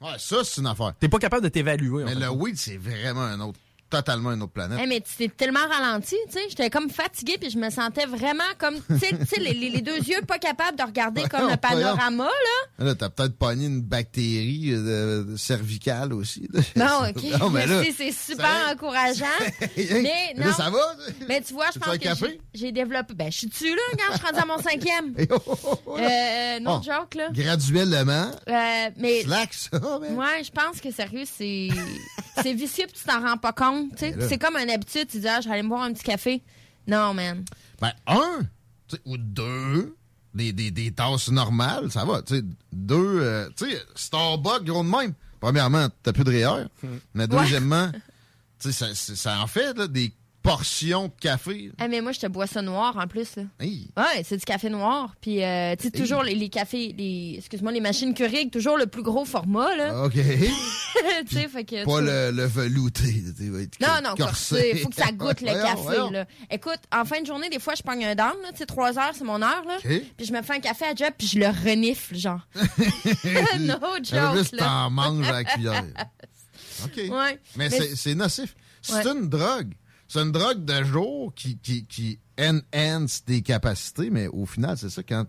Ouais, 0.00 0.18
ça, 0.18 0.42
c'est 0.44 0.60
une 0.60 0.66
affaire. 0.66 0.94
T'es 0.98 1.08
pas 1.08 1.18
capable 1.18 1.44
de 1.44 1.48
t'évaluer. 1.48 2.02
en 2.02 2.06
Mais 2.06 2.14
fait. 2.14 2.20
le 2.20 2.30
weed, 2.30 2.56
c'est 2.58 2.76
vraiment 2.76 3.22
un 3.22 3.38
autre, 3.40 3.58
totalement 3.92 4.32
une 4.32 4.42
autre 4.42 4.52
planète. 4.52 4.78
Mais 4.88 5.00
tu 5.00 5.12
t'es 5.16 5.28
tellement 5.28 5.66
ralenti, 5.68 6.16
tu 6.26 6.32
sais. 6.32 6.46
J'étais 6.48 6.70
comme 6.70 6.88
fatiguée, 6.88 7.36
puis 7.38 7.50
je 7.50 7.58
me 7.58 7.68
sentais 7.68 8.06
vraiment 8.06 8.42
comme, 8.58 8.76
tu 8.88 8.98
sais, 8.98 9.38
les, 9.40 9.80
deux 9.82 9.98
yeux 9.98 10.22
pas 10.26 10.38
capables 10.38 10.78
de 10.78 10.82
regarder 10.82 11.22
comme 11.28 11.50
le 11.50 11.56
panorama, 11.56 12.24
là. 12.24 12.84
Là, 12.86 12.94
t'as 12.94 13.10
peut-être 13.10 13.36
pogné 13.36 13.66
une 13.66 13.82
bactérie 13.82 14.70
euh, 14.72 15.36
cervicale 15.36 16.12
aussi. 16.14 16.48
là. 16.52 16.60
Non, 16.76 17.08
OK. 17.08 17.22
Non, 17.40 17.50
mais 17.50 17.66
là, 17.66 17.82
c'est 17.96 18.12
super 18.12 18.70
encourageant. 18.72 19.26
mais 19.76 20.32
là, 20.36 20.46
non. 20.46 20.52
ça 20.52 20.70
va? 20.70 20.96
Mais 21.28 21.40
tu 21.42 21.52
vois, 21.52 21.66
je 21.74 21.78
pense 21.78 21.98
que 21.98 22.08
j'ai- 22.54 22.72
développé. 22.72 23.14
Ben, 23.14 23.30
je 23.30 23.38
suis 23.38 23.46
dessus, 23.48 23.68
là, 23.68 23.82
quand 23.98 24.12
je 24.12 24.18
suis 24.18 24.26
rendue 24.26 24.38
à 24.38 24.46
mon 24.46 24.58
cinquième. 24.62 25.14
Oh, 25.30 25.56
oh, 25.64 25.78
oh, 25.86 25.96
là. 25.98 26.56
Euh, 26.56 26.60
non 26.60 26.76
Bon. 26.78 26.82
joke, 26.82 27.14
là. 27.14 27.28
Graduellement. 27.32 28.30
Euh, 28.48 28.90
mais. 28.96 29.22
Slack, 29.22 29.52
ça, 29.52 29.78
man. 29.78 30.14
Ouais, 30.16 30.42
je 30.44 30.50
pense 30.50 30.80
que 30.80 30.90
sérieux, 30.90 31.24
c'est. 31.26 31.68
c'est 32.42 32.54
vicieux, 32.54 32.86
puis 32.86 32.98
tu 32.98 33.04
t'en 33.04 33.20
rends 33.20 33.36
pas 33.36 33.52
compte. 33.52 33.81
Tu 33.90 33.98
sais. 33.98 34.10
Mais 34.12 34.22
là- 34.22 34.28
C'est 34.28 34.38
comme 34.38 34.56
une 34.56 34.70
habitude, 34.70 35.06
tu 35.08 35.20
dis, 35.20 35.28
ah, 35.28 35.40
je 35.40 35.48
vais 35.48 35.54
aller 35.54 35.62
me 35.62 35.68
boire 35.68 35.82
un 35.82 35.92
petit 35.92 36.04
café. 36.04 36.42
Non, 36.86 37.14
man. 37.14 37.44
Ben, 37.80 37.92
un, 38.06 38.40
tu 38.88 38.96
sais, 38.96 39.02
ou 39.04 39.16
deux, 39.16 39.96
des, 40.34 40.52
des, 40.52 40.70
des 40.70 40.90
tasses 40.92 41.30
normales, 41.30 41.90
ça 41.92 42.04
va. 42.04 42.22
Tu 42.22 42.36
sais, 42.36 42.42
deux, 42.72 43.20
euh, 43.20 43.48
tu 43.56 43.70
sais, 43.70 43.82
Starbucks, 43.94 44.64
gros 44.64 44.82
de 44.82 44.88
même. 44.88 45.12
Premièrement, 45.40 45.88
t'as 46.02 46.12
plus 46.12 46.24
de 46.24 46.30
rayures. 46.30 46.68
Mais 47.14 47.24
Ouais. 47.24 47.26
deuxièmement, 47.42 47.90
tu 48.58 48.70
sais, 48.70 48.72
ça, 48.72 48.94
ça- 48.94 49.16
ça 49.16 49.40
en 49.40 49.46
fait 49.46 49.76
là, 49.76 49.86
des 49.88 50.12
portions 50.42 51.06
de 51.06 51.12
café. 51.20 51.70
Ah, 51.78 51.86
mais 51.88 52.00
moi, 52.00 52.12
je 52.12 52.20
te 52.20 52.26
bois 52.26 52.46
ça 52.46 52.62
noir 52.62 52.96
en 52.96 53.06
plus. 53.06 53.36
Là. 53.36 53.44
Hey. 53.60 53.90
Ouais, 53.96 54.22
c'est 54.24 54.36
du 54.36 54.44
café 54.44 54.68
noir. 54.70 55.14
Puis, 55.20 55.42
euh, 55.42 55.74
tu 55.76 55.84
sais, 55.84 55.90
toujours 55.92 56.22
les, 56.22 56.34
les 56.34 56.48
cafés, 56.48 56.94
les, 56.98 57.34
excuse-moi, 57.38 57.70
les 57.72 57.80
machines 57.80 58.12
Keurig, 58.14 58.50
toujours 58.50 58.76
le 58.76 58.86
plus 58.86 59.02
gros 59.02 59.24
format, 59.24 59.74
là. 59.76 60.04
OK. 60.04 60.14
tu 61.28 61.34
sais, 61.36 61.48
fait 61.48 61.64
que. 61.64 61.84
Pas 61.84 62.00
le, 62.00 62.30
le 62.36 62.44
velouté. 62.44 63.22
Non, 63.80 63.88
non, 64.02 64.14
corsé. 64.16 64.24
corsé. 64.72 64.76
Faut 64.82 64.88
que 64.88 64.96
ça 64.96 65.12
goûte 65.12 65.40
le 65.40 65.48
Voyons, 65.50 65.62
café, 65.64 65.82
voyons. 65.82 66.10
là. 66.10 66.26
Écoute, 66.50 66.80
en 66.92 67.04
fin 67.04 67.20
de 67.20 67.26
journée, 67.26 67.48
des 67.48 67.58
fois, 67.60 67.74
je 67.76 67.82
pogne 67.82 68.04
un 68.04 68.14
là. 68.14 68.32
Tu 68.50 68.58
sais, 68.58 68.66
trois 68.66 68.98
heures, 68.98 69.12
c'est 69.14 69.24
mon 69.24 69.40
heure, 69.42 69.64
là. 69.66 69.76
OK. 69.78 70.02
Puis 70.16 70.26
je 70.26 70.32
me 70.32 70.42
fais 70.42 70.54
un 70.54 70.60
café 70.60 70.84
à 70.86 70.94
job, 70.94 71.12
puis 71.16 71.26
je 71.28 71.38
le 71.38 71.46
renifle, 71.46 72.16
genre. 72.16 72.40
no 73.60 73.74
joke, 74.02 74.32
plus, 74.32 74.52
là. 74.52 74.58
t'en 74.58 74.90
manges 74.90 75.28
à 75.28 75.32
la 75.32 75.44
cuillère. 75.44 75.84
OK. 76.84 76.96
Ouais. 76.96 77.08
Mais, 77.56 77.68
Mais 77.68 77.70
c'est- 77.70 77.96
c'est 77.96 78.14
nocif. 78.14 78.54
C'est 78.80 78.94
Ouais. 79.06 79.12
une 79.12 79.28
drogue. 79.28 79.72
C'est 80.12 80.20
une 80.20 80.30
drogue 80.32 80.62
de 80.66 80.84
jour 80.84 81.32
qui, 81.34 81.56
qui, 81.56 81.86
qui 81.86 82.18
enhance 82.38 83.24
tes 83.24 83.40
capacités, 83.40 84.10
mais 84.10 84.28
au 84.28 84.44
final, 84.44 84.76
c'est 84.76 84.90
ça, 84.90 85.02
quand, 85.02 85.24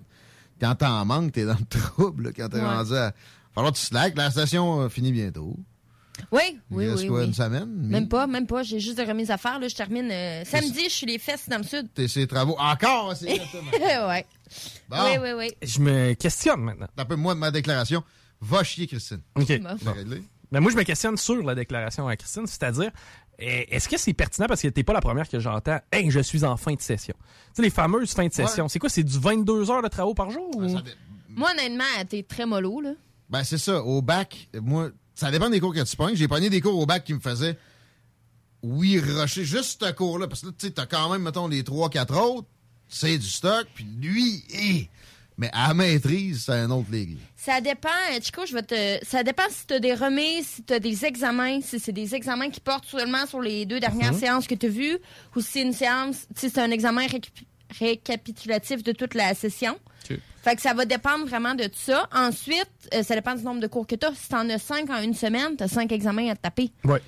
quand 0.60 0.76
t'en 0.76 1.06
manques, 1.06 1.32
t'es 1.32 1.46
dans 1.46 1.56
le 1.58 1.66
trouble, 1.66 2.24
là, 2.26 2.30
quand 2.36 2.50
t'es 2.50 2.58
Ouais. 2.58 2.66
rendu 2.66 2.94
à... 2.94 3.14
Falloir 3.56 3.72
que 3.72 3.78
tu 3.78 3.86
slack. 3.86 4.18
La 4.18 4.30
station 4.30 4.82
euh, 4.82 4.90
finit 4.90 5.14
bientôt. 5.14 5.56
Oui, 6.34 6.42
Il 6.72 6.76
oui, 6.76 6.90
reste 6.90 7.04
oui. 7.04 7.08
quoi, 7.08 7.20
oui. 7.22 7.28
une 7.28 7.34
semaine? 7.34 7.70
Même 7.88 8.10
pas, 8.10 8.28
même 8.28 8.46
pas. 8.46 8.62
J'ai 8.64 8.82
juste 8.82 8.98
de 8.98 9.04
remises 9.04 9.32
à 9.32 9.38
faire, 9.38 9.58
là. 9.58 9.70
Je 9.70 9.76
termine 9.76 10.10
euh, 10.12 10.44
samedi, 10.44 10.84
je 10.86 10.90
suis 10.94 11.06
les 11.06 11.18
fesses 11.18 11.48
dans 11.48 11.60
le 11.60 11.64
sud. 11.64 11.88
T'es 11.94 12.10
ses 12.10 12.28
travaux. 12.28 12.58
Encore, 12.60 13.16
c'est 13.16 13.28
ouais. 13.80 14.26
Bon. 14.90 14.98
Oui, 15.06 15.18
oui, 15.22 15.30
oui. 15.38 15.52
Je 15.62 15.80
me 15.80 16.14
questionne 16.16 16.60
maintenant. 16.60 16.88
Un 16.98 17.06
peu 17.06 17.16
moi 17.16 17.36
de 17.36 17.40
ma 17.40 17.52
déclaration. 17.52 18.04
Va 18.42 18.64
chier, 18.66 18.86
Christine. 18.88 19.22
OK. 19.36 19.46
C'est 19.48 19.90
réglé. 19.90 20.24
Mais 20.52 20.60
moi, 20.60 20.72
je 20.72 20.78
me 20.78 20.84
questionne 20.84 21.18
sur 21.18 21.42
la 21.42 21.56
déclaration 21.56 22.08
à 22.08 22.16
Christine, 22.16 22.46
c'est-à-dire, 22.46 22.92
est-ce 23.46 23.90
que 23.90 23.98
c'est 23.98 24.14
pertinent? 24.14 24.48
Parce 24.48 24.62
que 24.62 24.68
t'es 24.68 24.84
pas 24.84 24.94
la 24.94 25.02
première 25.02 25.28
que 25.28 25.40
j'entends, 25.40 25.80
hey, 25.92 26.10
je 26.12 26.20
suis 26.20 26.44
en 26.44 26.58
fin 26.58 26.74
de 26.74 26.82
session. 26.82 27.16
Tu 27.20 27.26
sais, 27.56 27.62
les 27.62 27.70
fameuses 27.70 28.12
fins 28.14 28.28
de 28.28 28.34
session, 28.34 28.68
c'est 28.68 28.80
quoi, 28.80 28.90
c'est 28.90 29.04
du 29.04 29.20
22 29.20 29.70
heures 29.72 29.82
de 29.84 29.88
travaux 29.88 30.14
par 30.14 30.30
jour? 30.32 30.50
ou- 30.56 30.62
Moi, 31.30 31.50
honnêtement, 31.52 31.84
t'es 32.08 32.24
très 32.24 32.46
mollo, 32.46 32.82
là. 32.82 32.94
Ben, 33.30 33.44
c'est 33.44 33.58
ça. 33.58 33.82
Au 33.84 34.02
bac, 34.02 34.50
moi, 34.62 34.90
ça 35.16 35.32
dépend 35.32 35.50
des 35.50 35.60
cours 35.60 35.74
que 35.74 35.84
tu 35.84 35.96
pognes. 35.96 36.16
J'ai 36.16 36.28
pogné 36.28 36.50
des 36.50 36.62
cours 36.62 36.78
au 36.78 36.86
bac 36.86 37.04
qui 37.04 37.14
me 37.14 37.20
faisaient, 37.20 37.58
oui, 38.62 39.00
rusher 39.00 39.44
juste 39.44 39.84
ce 39.84 39.92
cours-là. 39.92 40.28
Parce 40.28 40.42
que 40.42 40.48
là, 40.48 40.52
tu 40.58 40.68
sais, 40.68 40.74
t'as 40.74 40.86
quand 40.86 41.12
même, 41.12 41.24
mettons, 41.24 41.48
les 41.48 41.64
3-4 41.64 42.14
autres, 42.16 42.48
c'est 42.88 43.18
du 43.18 43.28
stock, 43.28 43.66
puis 43.74 43.86
lui, 44.00 44.44
hé! 44.54 44.90
Mais 45.38 45.50
à 45.54 45.70
la 45.70 45.74
maîtrise, 45.74 46.44
c'est 46.46 46.52
un 46.54 46.70
autre 46.72 46.92
ligue. 46.92 47.18
Ça 47.36 47.60
dépend, 47.60 47.90
euh, 48.12 48.20
Chico, 48.22 48.46
je 48.46 48.54
vais 48.54 48.62
te. 48.62 49.06
Ça 49.06 49.24
dépend 49.24 49.44
si 49.50 49.66
tu 49.68 49.74
as 49.74 49.80
des 49.80 49.94
remises, 49.94 50.48
si 50.48 50.64
tu 50.64 50.74
as 50.74 50.80
des 50.80 51.06
examens, 51.06 51.60
si 51.62 51.80
c'est 51.80 51.92
des 51.92 52.14
examens 52.16 52.50
qui 52.50 52.60
portent 52.60 52.86
seulement 52.86 53.26
sur 53.26 53.42
les 53.42 53.66
deux 53.66 53.80
dernières 53.80 54.14
Mhm. 54.14 54.20
séances 54.20 54.48
que 54.48 54.56
tu 54.56 54.68
as 54.68 54.70
vues, 54.70 54.98
ou 55.36 55.42
si 55.42 55.48
c'est 55.54 55.62
une 55.62 55.74
séance, 55.74 56.28
si 56.36 56.50
c'est 56.50 56.60
un 56.62 56.70
examen 56.72 57.06
récapi- 57.08 57.46
récapitulatif 57.80 58.84
de 58.84 58.92
toute 58.92 59.14
la 59.14 59.34
session. 59.34 59.78
Fait 60.44 60.58
que 60.58 60.62
ça 60.62 60.74
va 60.74 60.84
dépendre 60.84 61.26
vraiment 61.26 61.56
de 61.56 61.70
ça. 61.74 62.08
Ensuite, 62.14 62.70
euh, 62.94 63.02
ça 63.02 63.16
dépend 63.16 63.34
du 63.34 63.44
nombre 63.44 63.62
de 63.62 63.68
cours 63.68 63.88
que 63.88 63.96
tu 63.96 64.06
as. 64.06 64.14
Si 64.14 64.28
tu 64.28 64.36
en 64.36 64.50
as 64.50 64.60
cinq 64.60 64.90
en 64.90 65.02
une 65.02 65.14
semaine, 65.14 65.56
tu 65.58 65.64
as 65.64 65.70
cinq 65.70 65.90
examens 65.94 66.30
à 66.30 66.36
te 66.36 66.42
taper. 66.42 66.70
Ouais. 66.84 67.02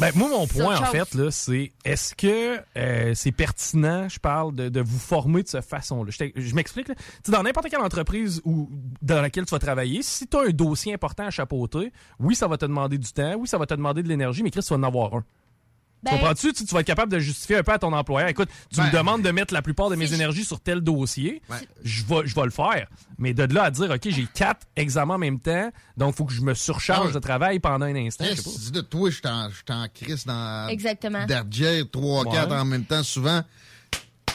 Ben, 0.00 0.10
moi, 0.14 0.28
mon 0.28 0.46
point, 0.46 0.76
en 0.76 0.84
chose. 0.84 0.88
fait, 0.88 1.14
là, 1.14 1.30
c'est 1.30 1.72
est-ce 1.84 2.14
que 2.14 2.58
euh, 2.76 3.12
c'est 3.14 3.32
pertinent, 3.32 4.08
je 4.08 4.18
parle, 4.18 4.54
de, 4.54 4.68
de 4.68 4.80
vous 4.80 4.98
former 4.98 5.42
de 5.42 5.48
cette 5.48 5.64
façon-là? 5.64 6.10
Je, 6.10 6.30
je 6.34 6.54
m'explique. 6.54 6.88
Dans 7.28 7.42
n'importe 7.42 7.68
quelle 7.68 7.80
entreprise 7.80 8.42
ou 8.44 8.68
dans 9.02 9.22
laquelle 9.22 9.46
tu 9.46 9.52
vas 9.52 9.58
travailler, 9.58 10.02
si 10.02 10.26
tu 10.26 10.36
as 10.36 10.42
un 10.42 10.50
dossier 10.50 10.92
important 10.92 11.24
à 11.26 11.30
chapeauter, 11.30 11.92
oui, 12.20 12.34
ça 12.34 12.46
va 12.46 12.58
te 12.58 12.66
demander 12.66 12.98
du 12.98 13.10
temps, 13.12 13.34
oui, 13.38 13.48
ça 13.48 13.58
va 13.58 13.66
te 13.66 13.74
demander 13.74 14.02
de 14.02 14.08
l'énergie, 14.08 14.42
mais 14.42 14.50
Chris, 14.50 14.62
tu 14.62 14.68
vas 14.70 14.76
en 14.76 14.82
avoir 14.82 15.14
un. 15.14 15.24
Ben- 16.02 16.12
tu 16.12 16.18
comprends-tu? 16.18 16.52
Tu, 16.52 16.64
tu 16.64 16.74
vas 16.74 16.80
être 16.80 16.86
capable 16.86 17.10
de 17.10 17.18
justifier 17.18 17.56
un 17.56 17.62
peu 17.62 17.72
à 17.72 17.78
ton 17.78 17.92
employeur. 17.92 18.28
Écoute, 18.28 18.48
tu 18.72 18.80
me 18.80 18.86
Ben- 18.90 18.98
demandes 18.98 19.22
de 19.22 19.30
mettre 19.30 19.52
la 19.52 19.62
plupart 19.62 19.90
de 19.90 19.96
mes 19.96 20.12
énergies 20.14 20.44
sur 20.44 20.60
tel 20.60 20.80
dossier. 20.80 21.42
Je 21.84 22.04
vais, 22.04 22.26
je 22.26 22.34
vais 22.34 22.44
le 22.44 22.50
faire. 22.50 22.86
Mais 23.18 23.34
de 23.34 23.42
là 23.54 23.64
à 23.64 23.70
dire, 23.70 23.90
OK, 23.90 24.00
j'ai 24.08 24.26
quatre 24.32 24.66
examens 24.76 25.14
en 25.14 25.18
même 25.18 25.40
temps, 25.40 25.70
donc 25.96 26.14
il 26.14 26.16
faut 26.18 26.24
que 26.26 26.32
je 26.34 26.42
me 26.42 26.54
surcharge 26.54 27.12
de 27.12 27.18
travail 27.18 27.58
pendant 27.58 27.86
un 27.86 27.96
instant. 27.96 28.24
je 28.24 28.34
sais 28.34 28.42
pas. 28.42 28.50
que 28.50 28.54
tu 28.56 28.60
dis 28.62 28.72
de 28.72 28.80
toi, 28.82 29.10
je 29.10 29.20
t'en- 29.20 29.86
crisse 29.92 30.26
dans. 30.26 30.68
Exactement. 30.68 31.24
Derrière 31.26 31.84
3-4 31.86 32.50
Ouais. 32.50 32.56
en 32.56 32.64
même 32.64 32.84
temps, 32.84 33.02
souvent. 33.02 33.42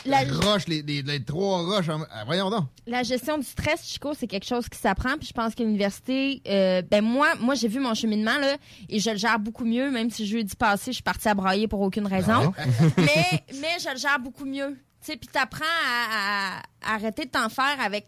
La- 0.06 0.24
Les 0.24 0.32
roches, 0.32 0.68
les, 0.68 0.82
les- 0.82 1.02
les 1.04 1.24
trois 1.24 1.60
roches. 1.64 1.90
en- 1.90 2.02
ah, 2.12 2.24
voyons 2.26 2.50
donc. 2.50 2.66
La 2.88 3.04
gestion 3.04 3.38
du 3.38 3.46
stress, 3.46 3.86
Chico, 3.86 4.14
c'est 4.18 4.28
quelque 4.28 4.46
chose 4.48 4.68
qui 4.68 4.80
s'apprend. 4.80 5.18
Puis 5.18 5.28
je 5.28 5.34
pense 5.34 5.54
que 5.54 5.62
l'université, 5.64 6.42
euh, 6.48 6.82
ben 6.82 7.04
moi, 7.04 7.36
moi 7.40 7.54
j'ai 7.56 7.68
vu 7.68 7.80
mon 7.80 7.94
cheminement 7.94 8.38
là, 8.40 8.58
et 8.90 9.00
je 9.00 9.10
le 9.12 9.18
gère 9.18 9.38
beaucoup 9.40 9.66
mieux. 9.66 9.92
Même 9.92 10.10
si 10.10 10.26
jeudi 10.26 10.56
passé, 10.56 10.92
je 10.92 10.96
suis 10.96 11.04
partie 11.04 11.28
à 11.30 11.34
brailler 11.36 11.68
pour 11.68 11.82
aucune 11.82 12.08
raison. 12.08 12.52
mais, 12.98 13.44
mais 13.62 13.78
je 13.84 13.90
le 13.94 13.98
gère 13.98 14.20
beaucoup 14.20 14.46
mieux. 14.46 14.78
Tu 15.04 15.14
sais, 15.14 15.18
puis 15.18 15.28
t'apprends 15.32 15.64
à, 15.66 16.58
à- 16.58 16.92
à 16.92 16.96
arrêter 16.96 17.26
de 17.26 17.32
t'en 17.32 17.50
faire 17.50 17.78
avec. 17.84 18.06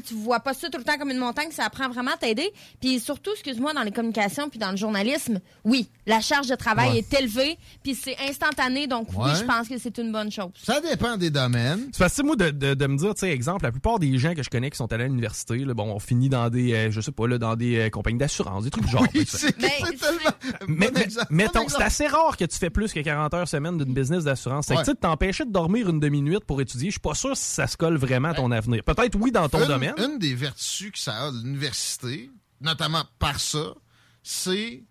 Tu 0.00 0.02
tu 0.02 0.14
vois 0.14 0.40
pas 0.40 0.54
ça 0.54 0.68
tout 0.70 0.78
le 0.78 0.84
temps 0.84 0.96
comme 0.98 1.10
une 1.10 1.18
montagne, 1.18 1.48
ça 1.50 1.64
apprend 1.64 1.88
vraiment 1.88 2.12
à 2.12 2.16
t'aider. 2.16 2.50
Puis 2.80 3.00
surtout, 3.00 3.30
excuse-moi, 3.32 3.72
dans 3.74 3.82
les 3.82 3.90
communications 3.92 4.48
puis 4.48 4.58
dans 4.58 4.70
le 4.70 4.76
journalisme, 4.76 5.40
oui, 5.64 5.88
la 6.06 6.20
charge 6.20 6.46
de 6.48 6.54
travail 6.54 6.90
Ouais. 6.92 6.98
est 6.98 7.14
élevée, 7.20 7.56
puis 7.82 7.94
c'est 7.94 8.16
instantané, 8.28 8.86
donc 8.86 9.08
oui, 9.16 9.30
je 9.38 9.44
pense 9.44 9.68
que 9.68 9.78
c'est 9.78 9.96
une 9.98 10.12
bonne 10.12 10.30
chose. 10.30 10.50
Ça 10.62 10.80
dépend 10.80 11.16
des 11.16 11.30
domaines. 11.30 11.88
C'est 11.92 11.98
facile, 12.04 12.24
moi, 12.26 12.36
de, 12.36 12.50
de, 12.50 12.74
de 12.74 12.86
me 12.86 12.96
dire, 12.98 13.14
tu 13.14 13.20
sais, 13.20 13.30
exemple, 13.30 13.64
la 13.64 13.72
plupart 13.72 13.98
des 13.98 14.16
gens 14.18 14.34
que 14.34 14.42
je 14.42 14.50
connais 14.50 14.70
qui 14.70 14.76
sont 14.76 14.92
allés 14.92 15.04
à 15.04 15.08
l'université, 15.08 15.58
là, 15.58 15.72
bon, 15.74 15.92
on 15.92 15.98
finit 15.98 16.28
dans 16.28 16.50
des, 16.50 16.72
euh, 16.74 16.90
je 16.90 17.00
sais 17.00 17.12
pas, 17.12 17.26
là, 17.26 17.38
dans 17.38 17.56
des 17.56 17.76
euh, 17.78 17.90
compagnies 17.90 18.18
d'assurance, 18.18 18.64
des 18.64 18.70
trucs 18.70 18.84
du 18.84 18.90
genre. 18.90 19.04
sais. 19.12 19.24
c'est 19.24 19.38
c'est 19.38 19.52
tellement. 19.56 20.30
Mais, 20.68 20.86
bon 20.88 20.92
mais- 20.94 21.02
exemple, 21.02 21.26
mettons, 21.30 21.68
c'est 21.68 21.82
assez 21.82 22.06
rare 22.06 22.36
que 22.36 22.44
tu 22.44 22.58
fais 22.58 22.70
plus 22.70 22.92
que 22.92 23.00
40 23.00 23.32
heures 23.34 23.48
semaine 23.48 23.78
d'une 23.78 23.94
business 23.94 24.24
d'assurance. 24.24 24.68
Ouais. 24.68 24.76
tu 24.78 24.84
sais, 24.84 24.94
de 24.94 24.98
t'empêcher 24.98 25.44
de 25.44 25.50
dormir 25.52 25.88
une 25.88 26.00
demi-nuit 26.00 26.38
pour 26.46 26.60
étudier, 26.60 26.88
je 26.88 26.92
suis 26.94 27.00
pas 27.00 27.14
sûr 27.14 27.36
si 27.36 27.44
ça 27.44 27.66
se 27.66 27.76
colle 27.76 27.96
vraiment 27.96 28.28
à 28.28 28.34
ton 28.34 28.50
avenir. 28.50 28.82
Peut-être 28.84 29.16
oui 29.18 29.30
dans 29.32 29.48
ton 29.48 29.58
une, 29.60 29.66
domaine. 29.92 30.12
Une 30.12 30.18
des 30.18 30.34
vertus 30.34 30.92
que 30.92 30.98
ça 30.98 31.26
a 31.26 31.30
de 31.30 31.38
l'université, 31.42 32.30
notamment 32.60 33.04
par 33.18 33.40
ça, 33.40 33.74
c'est 34.22 34.82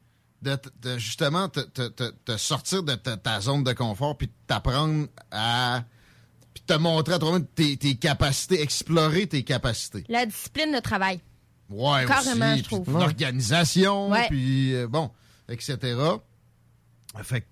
de, 0.42 0.58
de 0.82 0.98
justement 0.98 1.48
te, 1.50 1.62
te- 1.62 1.88
te- 1.88 2.12
te 2.26 2.38
sortir 2.38 2.84
de 2.84 2.96
ta, 2.96 3.16
ta 3.18 3.40
zone 3.42 3.64
de 3.64 3.72
confort 3.74 4.18
puis 4.18 4.28
de 4.28 4.34
t'apprendre 4.48 5.08
à. 5.32 5.84
puis 6.54 6.64
te 6.68 6.74
montrer 6.74 7.14
à 7.16 7.20
toi-même 7.20 7.46
tes, 7.48 7.78
tes 7.78 7.96
capacités, 7.96 8.62
explorer 8.62 9.26
tes 9.28 9.44
capacités. 9.44 10.04
La 10.10 10.26
discipline 10.26 10.74
de 10.74 10.80
travail. 10.80 11.22
Ouais, 11.70 12.06
Carrément, 12.06 12.52
aussi, 12.54 12.60
je 12.60 12.64
trouve. 12.66 12.92
L'organisation, 12.92 14.10
Ouais. 14.12 14.28
puis 14.28 14.76
euh, 14.76 14.88
bon, 14.88 15.10
etc. 15.48 15.78
Fait 17.24 17.42
que 17.42 17.46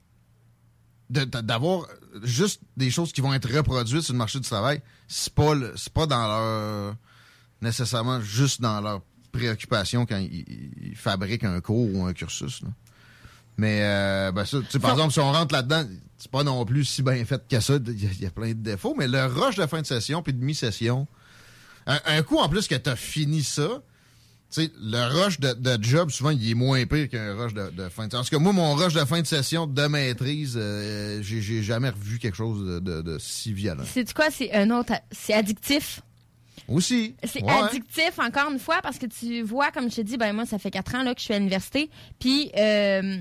de- 1.12 1.24
de- 1.26 1.42
d'avoir 1.42 1.88
juste 2.24 2.62
des 2.78 2.92
choses 2.92 3.12
qui 3.14 3.22
vont 3.22 3.34
être 3.34 3.50
reproduites 3.52 4.02
sur 4.02 4.14
le 4.14 4.18
marché 4.20 4.40
du 4.40 4.46
travail, 4.48 4.82
c'est 5.08 5.34
pas 5.34 5.56
le- 5.56 5.74
c'est 5.78 5.94
pas 5.94 6.06
dans 6.06 6.28
leur 6.28 6.96
nécessairement 7.62 8.22
juste 8.22 8.62
dans 8.62 8.82
leur 8.82 9.02
préoccupation 9.32 10.06
quand 10.06 10.18
ils, 10.18 10.46
ils 10.92 10.96
fabriquent 10.96 11.44
un 11.46 11.60
cours 11.62 11.94
ou 11.96 12.06
un 12.06 12.14
cursus. 12.14 12.62
là. 12.64 12.70
Mais 13.58 13.80
euh, 13.84 14.32
ben 14.32 14.46
ça, 14.46 14.60
tu 14.60 14.66
sais, 14.70 14.80
par 14.80 14.92
exemple, 14.92 15.14
si 15.14 15.20
on 15.20 15.32
rentre 15.32 15.54
là-dedans, 15.54 15.86
c'est 16.18 16.32
pas 16.32 16.44
non 16.44 16.66
plus 16.66 16.86
si 16.86 17.02
bien 17.04 17.24
fait 17.26 17.42
que 17.48 17.60
ça. 17.60 17.76
Il 17.86 18.02
y, 18.04 18.08
a- 18.08 18.12
il 18.12 18.22
y 18.22 18.26
a 18.26 18.32
plein 18.32 18.50
de 18.50 18.54
défauts, 18.54 18.96
mais 18.98 19.08
le 19.08 19.26
rush 19.26 19.56
de 19.56 19.66
fin 19.68 19.82
de 19.82 19.86
session 19.86 20.22
puis 20.24 20.34
de 20.34 20.44
mi-session, 20.44 21.08
un, 21.86 22.00
un 22.06 22.22
coup 22.24 22.38
en 22.38 22.50
plus 22.50 22.68
que 22.68 22.76
tu 22.76 22.90
as 22.90 22.96
fini 22.96 23.44
ça, 23.44 23.68
tu 24.54 24.64
sais, 24.64 24.72
le 24.82 25.22
rush 25.24 25.40
de, 25.40 25.54
de 25.54 25.82
job, 25.84 26.10
souvent, 26.12 26.32
il 26.32 26.50
est 26.50 26.54
moins 26.56 26.86
pire 26.86 27.08
qu'un 27.10 27.36
rush 27.38 27.54
de, 27.54 27.70
de 27.70 27.90
fin 27.90 28.08
de 28.08 28.12
session. 28.12 28.20
Parce 28.20 28.30
que 28.30 28.36
moi, 28.38 28.52
mon 28.54 28.74
rush 28.74 28.94
de 28.94 29.06
fin 29.06 29.22
de 29.22 29.28
session 29.28 29.68
de 29.68 29.88
maîtrise, 29.88 30.56
euh, 30.60 31.22
j'ai 31.22 31.62
jamais 31.64 31.90
revu 31.90 32.20
quelque 32.20 32.36
chose 32.38 32.66
de, 32.66 32.80
de- 32.80 33.02
de 33.02 33.18
si 33.20 33.54
violent. 33.54 33.84
C'est 33.86 34.12
quoi? 34.14 34.30
C'est 34.32 34.52
un 34.54 34.70
autre. 34.72 34.94
C'est 35.12 35.34
addictif. 35.34 36.02
Aussi. 36.72 37.16
C'est 37.24 37.44
Ouais. 37.44 37.52
addictif, 37.52 38.18
encore 38.20 38.52
une 38.52 38.60
fois, 38.60 38.80
parce 38.82 38.98
que 38.98 39.06
tu 39.06 39.42
vois, 39.42 39.72
comme 39.72 39.90
je 39.90 39.98
te 39.98 40.02
dis, 40.02 40.18
ben 40.18 40.34
moi, 40.34 40.46
ça 40.46 40.58
fait 40.60 40.72
quatre 40.72 40.96
ans 40.96 41.04
là, 41.04 41.14
que 41.14 41.20
je 41.20 41.26
suis 41.26 41.34
à 41.34 41.38
l'université. 41.38 41.90
Puis, 42.20 42.52
euh, 42.58 43.18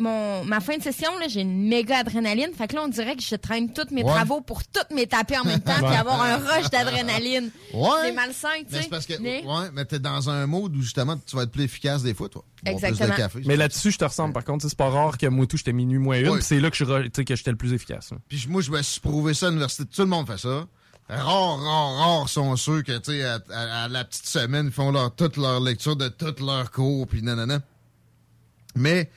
mon, 0.00 0.44
ma 0.44 0.60
fin 0.60 0.76
de 0.76 0.82
session, 0.82 1.10
là, 1.18 1.26
j'ai 1.26 1.40
une 1.40 1.66
méga 1.68 1.98
adrénaline. 1.98 2.52
Fait 2.56 2.68
que 2.68 2.76
là, 2.76 2.82
on 2.84 2.88
dirait 2.88 3.16
que 3.16 3.22
je 3.22 3.34
traîne 3.34 3.72
tous 3.72 3.92
mes 3.92 4.04
Ouais. 4.04 4.12
travaux 4.12 4.40
pour 4.40 4.62
toutes 4.64 4.92
mes 4.94 5.08
taper 5.08 5.36
en 5.38 5.44
même 5.44 5.58
temps, 5.60 5.72
puis 5.76 5.96
avoir 5.96 6.22
un 6.22 6.36
rush 6.36 6.70
d'adrénaline. 6.70 7.50
Ouais. 7.74 7.88
C'est 8.04 8.12
malsain, 8.12 8.48
tu 8.60 8.66
Mais 8.70 8.76
sais. 8.78 8.82
c'est 8.84 8.88
parce 8.90 9.06
que, 9.06 9.14
Mais- 9.20 9.44
ouais, 9.44 9.70
mais 9.74 9.84
t'es 9.84 9.98
dans 9.98 10.30
un 10.30 10.46
mode 10.46 10.74
où 10.76 10.82
justement 10.82 11.16
tu 11.26 11.34
vas 11.36 11.42
être 11.42 11.50
plus 11.50 11.64
efficace 11.64 12.02
des 12.04 12.14
fois, 12.14 12.28
toi. 12.28 12.44
Boire 12.64 12.76
plus 12.76 12.82
de 12.82 12.86
Exactement. 12.88 13.16
café. 13.16 13.40
Mais 13.44 13.56
là-dessus, 13.56 13.90
je 13.90 13.98
te 13.98 14.04
ressemble. 14.04 14.32
Par 14.34 14.44
contre, 14.44 14.66
c'est 14.68 14.76
pas 14.78 14.88
rare 14.88 15.18
que 15.18 15.26
moi, 15.26 15.46
tout, 15.46 15.56
j'étais 15.56 15.72
minuit 15.72 15.98
moins 15.98 16.18
une, 16.18 16.28
Ouais. 16.28 16.36
puis 16.38 16.44
c'est 16.44 16.60
là 16.60 16.70
que 16.70 16.76
je 16.76 16.84
que 16.84 17.36
j'étais 17.36 17.50
le 17.50 17.56
plus 17.56 17.72
efficace. 17.72 18.10
Puis 18.28 18.46
moi, 18.48 18.62
je 18.62 18.70
me 18.70 18.80
suis 18.82 19.00
prouvé 19.00 19.34
ça 19.34 19.46
à 19.46 19.48
l'université. 19.50 19.84
Tout 19.84 20.02
le 20.02 20.08
monde 20.08 20.26
fait 20.28 20.38
ça. 20.38 20.66
Rares, 21.08 21.58
rares, 21.60 21.94
rares 21.96 22.28
sont 22.28 22.54
ceux 22.56 22.82
que, 22.82 22.96
tu 22.98 23.12
sais, 23.12 23.24
à, 23.24 23.40
à- 23.50 23.84
à 23.84 23.88
la 23.88 24.04
petite 24.04 24.26
semaine, 24.26 24.66
ils 24.66 24.72
font 24.72 24.92
leur, 24.92 25.14
toute 25.14 25.36
leur 25.38 25.60
lecture 25.60 25.96
de 25.96 26.08
tous 26.08 26.44
leurs 26.44 26.70
cours, 26.70 27.06
puis 27.06 27.22
nanana. 27.22 27.60
Mais, 28.74 29.10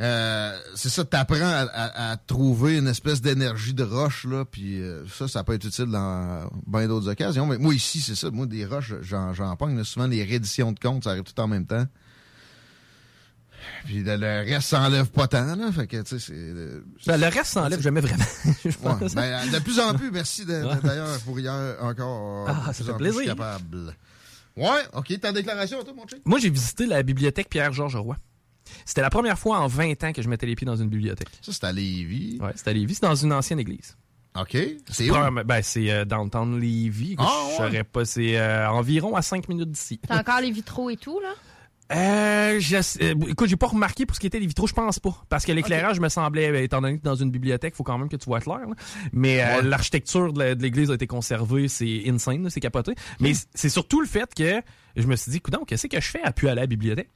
euh, 0.00 0.58
c'est 0.74 0.88
ça, 0.88 1.04
t'apprends 1.04 1.36
à, 1.42 1.66
à, 1.72 2.12
à 2.12 2.16
trouver 2.16 2.78
une 2.78 2.86
espèce 2.88 3.20
d'énergie 3.20 3.74
de 3.74 3.84
roche, 3.84 4.24
là, 4.24 4.46
puis 4.46 4.80
euh, 4.80 5.04
ça, 5.08 5.28
ça 5.28 5.44
peut 5.44 5.52
être 5.52 5.66
utile 5.66 5.86
dans 5.90 6.48
bien 6.66 6.88
d'autres 6.88 7.10
occasions. 7.10 7.44
Mais 7.46 7.58
moi, 7.58 7.74
ici, 7.74 8.00
c'est 8.00 8.14
ça. 8.14 8.30
Moi, 8.30 8.46
des 8.46 8.64
roches, 8.64 8.94
j'en, 9.02 9.34
j'en 9.34 9.54
pogne. 9.56 9.84
Souvent, 9.84 10.06
les 10.06 10.24
rééditions 10.24 10.72
de 10.72 10.80
comptes, 10.80 11.04
ça 11.04 11.10
arrive 11.10 11.24
tout 11.24 11.38
en 11.38 11.48
même 11.48 11.66
temps. 11.66 11.84
Puis 13.84 14.02
le, 14.02 14.16
le 14.16 14.44
reste 14.52 14.68
s'enlève 14.68 15.06
pas 15.06 15.26
tant, 15.28 15.56
là. 15.56 15.70
Fait 15.72 15.86
que, 15.86 16.02
tu 16.02 16.08
sais, 16.08 16.18
c'est... 16.18 16.32
euh, 16.34 16.84
Ben, 17.06 17.16
le 17.18 17.26
reste 17.26 17.46
s'enlève 17.52 17.80
jamais 17.80 18.00
vraiment. 18.00 18.24
je 18.64 18.68
Ouais, 18.68 18.74
pense. 19.00 19.14
ben, 19.14 19.50
de 19.50 19.58
plus 19.58 19.78
en 19.80 19.94
plus, 19.94 20.10
merci 20.10 20.44
d'ailleurs 20.44 21.18
pour 21.24 21.38
hier 21.38 21.76
encore. 21.80 22.48
Ah, 22.48 22.72
ça 22.72 22.84
fait 22.84 22.92
plaisir. 22.94 23.24
capable. 23.36 23.94
Ouais, 24.56 24.80
ok, 24.94 25.20
ta 25.20 25.32
déclaration, 25.32 25.82
toi, 25.84 25.92
mon 25.96 26.06
chien? 26.06 26.18
Moi, 26.24 26.38
j'ai 26.38 26.50
visité 26.50 26.86
la 26.86 27.02
bibliothèque 27.02 27.48
Pierre-Georges 27.48 27.96
Roy. 27.96 28.16
C'était 28.84 29.00
la 29.00 29.10
première 29.10 29.38
fois 29.38 29.58
en 29.60 29.66
20 29.66 30.04
ans 30.04 30.12
que 30.12 30.22
je 30.22 30.28
mettais 30.28 30.46
les 30.46 30.54
pieds 30.54 30.66
dans 30.66 30.76
une 30.76 30.88
bibliothèque. 30.88 31.28
Ça, 31.42 31.52
c'est 31.52 31.64
à 31.64 31.72
Lévis. 31.72 32.38
Ouais, 32.40 32.52
c'était 32.54 32.70
à 32.70 32.72
Lévis. 32.74 32.94
C'est 32.96 33.02
dans 33.06 33.14
une 33.14 33.32
ancienne 33.32 33.58
église. 33.58 33.96
OK. 34.38 34.56
C'est 34.90 35.10
où? 35.10 35.14
Ben, 35.44 35.60
c'est 35.62 35.90
euh, 35.90 36.04
downtown 36.04 36.60
Lévis. 36.60 37.16
Ah, 37.18 37.26
je 37.26 37.50
ouais. 37.50 37.56
saurais 37.56 37.84
pas. 37.84 38.04
C'est 38.04 38.38
euh, 38.38 38.68
environ 38.70 39.16
à 39.16 39.22
5 39.22 39.48
minutes 39.48 39.72
d'ici. 39.72 39.98
T'as 40.06 40.20
encore 40.20 40.40
les 40.40 40.52
vitraux 40.52 40.88
et 40.90 40.96
tout, 40.96 41.18
là? 41.20 41.30
Euh, 41.92 42.60
je 42.60 42.76
euh, 43.02 43.14
écoute, 43.28 43.48
j'ai 43.48 43.56
pas 43.56 43.66
remarqué 43.66 44.06
pour 44.06 44.14
ce 44.14 44.20
qui 44.20 44.26
était 44.28 44.38
les 44.38 44.46
vitraux, 44.46 44.66
je 44.66 44.72
pense 44.74 44.98
pas. 45.00 45.16
Parce 45.28 45.44
que 45.44 45.52
l'éclairage 45.52 45.98
me 45.98 46.08
semblait, 46.08 46.48
euh, 46.50 46.62
étant 46.62 46.80
donné 46.80 46.98
que 46.98 47.02
dans 47.02 47.16
une 47.16 47.30
bibliothèque, 47.30 47.74
faut 47.74 47.82
quand 47.82 47.98
même 47.98 48.08
que 48.08 48.16
tu 48.16 48.26
vois 48.26 48.40
clair. 48.40 48.60
là. 48.60 48.74
Mais 49.12 49.42
euh, 49.42 49.62
l'architecture 49.62 50.32
de 50.32 50.38
la- 50.38 50.54
l'église 50.54 50.90
a 50.90 50.94
été 50.94 51.06
conservée, 51.06 51.66
c'est 51.68 52.02
insane, 52.06 52.44
là, 52.44 52.50
c'est 52.50 52.60
capoté. 52.60 52.94
Mais 53.18 53.32
c'est 53.54 53.68
surtout 53.68 54.00
le 54.00 54.06
fait 54.06 54.32
que 54.34 54.62
je 54.96 55.06
me 55.06 55.16
suis 55.16 55.32
dit, 55.32 55.40
coudonc, 55.40 55.64
qu'est-ce 55.64 55.86
que 55.88 56.00
je 56.00 56.08
fais 56.08 56.22
à 56.22 56.32
pu 56.32 56.48
aller 56.48 56.58
à 56.60 56.62
la 56.62 56.66
bibliothèque? 56.68 57.10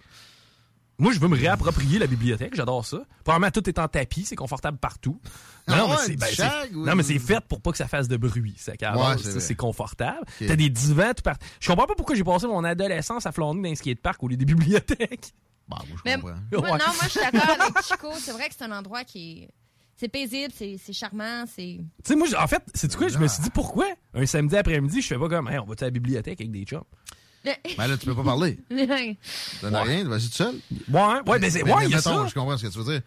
Moi, 0.99 1.13
je 1.13 1.19
veux 1.19 1.27
me 1.29 1.37
réapproprier 1.37 1.99
la 1.99 2.07
bibliothèque, 2.07 2.55
j'adore 2.55 2.87
ça. 2.87 2.99
Probablement, 3.25 3.51
tout 3.51 3.69
est 3.69 3.79
en 3.81 3.89
tapis, 3.89 4.25
c'est 4.25 4.37
confortable 4.37 4.79
partout. 4.79 5.21
Ah 5.67 5.77
Non, 5.79 5.89
mais 5.89 5.97
c'est 5.99 6.11
du 6.11 6.17
ben, 6.19 6.51
ou- 6.75 6.87
non, 6.87 6.95
mais 6.95 7.03
c'est 7.03 7.19
fait 7.19 7.41
pour 7.49 7.61
pas 7.61 7.73
que 7.73 7.77
ça 7.79 7.89
fasse 7.89 8.07
de 8.07 8.17
bruit. 8.17 8.55
C'est 8.59 8.81
Ouais, 8.81 9.55
confortable. 9.57 10.21
T'as 10.39 10.57
des 10.57 10.71
divans 10.71 11.13
tout 11.15 11.23
partout. 11.23 11.47
Je 11.59 11.67
comprends 11.69 11.87
pas 11.87 11.95
pourquoi 11.97 12.15
j'ai 12.15 12.23
passé 12.25 12.47
mon 12.47 12.63
adolescence 12.63 13.27
à 13.27 13.33
flâner 13.33 13.63
dans 13.63 13.69
un 13.71 13.75
skatepark 13.75 14.23
au 14.23 14.29
lieu 14.29 14.37
des 14.37 14.45
bibliothèques. 14.45 15.33
Bah, 15.67 15.79
moi, 15.89 15.97
je 15.97 16.03
Mais 16.05 16.15
comprends. 16.21 16.29
moi, 16.53 16.61
Ouais. 16.61 16.69
non, 16.73 16.77
moi, 16.79 17.05
je 17.05 17.09
suis 17.09 17.21
d'accord 17.21 17.49
avec 17.59 17.83
Chico. 17.85 18.09
C'est 18.19 18.33
vrai 18.33 18.49
que 18.51 18.55
c'est 18.59 18.65
un 18.65 18.73
endroit 18.73 19.03
qui 19.03 19.45
est. 19.45 19.49
C'est 19.97 20.09
paisible, 20.09 20.53
c'est 20.55 20.77
c'est 20.77 20.93
charmant, 20.93 21.45
c'est. 21.47 21.79
Tu 21.79 21.85
sais, 22.05 22.17
moi, 22.17 22.27
j- 22.27 22.37
en 22.37 22.47
fait, 22.47 22.63
c'est 22.75 22.95
quoi? 22.95 23.09
Je 23.09 23.17
me 23.17 23.27
suis 23.27 23.43
dit, 23.43 23.49
pourquoi? 23.49 23.87
Un 24.13 24.27
samedi 24.27 24.57
après-midi, 24.59 25.01
je 25.01 25.07
fais 25.07 25.19
pas 25.19 25.29
comme, 25.31 25.49
hey, 25.49 25.59
on 25.59 25.65
va 25.65 25.73
à 25.81 25.85
la 25.85 25.91
bibliothèque 25.91 26.39
avec 26.43 26.51
des 26.53 26.65
chums? 26.65 26.83
Ben 27.79 27.87
là, 27.87 27.97
tu 27.97 28.07
peux 28.07 28.15
pas 28.15 28.25
parler. 28.25 28.59
Ça 29.61 29.71
n'a 29.71 29.83
rien, 29.83 30.05
vas-y 30.05 30.29
tout 30.29 30.35
seul. 30.35 30.55
Ouais, 30.89 31.01
ouais, 31.27 31.39
ben 31.39 31.51
c'est, 31.51 31.63
Mais- 31.63 31.73
ouais, 31.73 31.81
mais 31.81 31.87
il 31.87 31.91
y 31.91 31.95
a 31.95 31.97
mettons, 31.99 32.23
ça. 32.23 32.27
Je 32.29 32.35
comprends 32.35 32.57
ce 32.57 32.67
que 32.67 32.73
tu 32.73 32.79
veux 32.79 32.85
dire. 32.93 33.03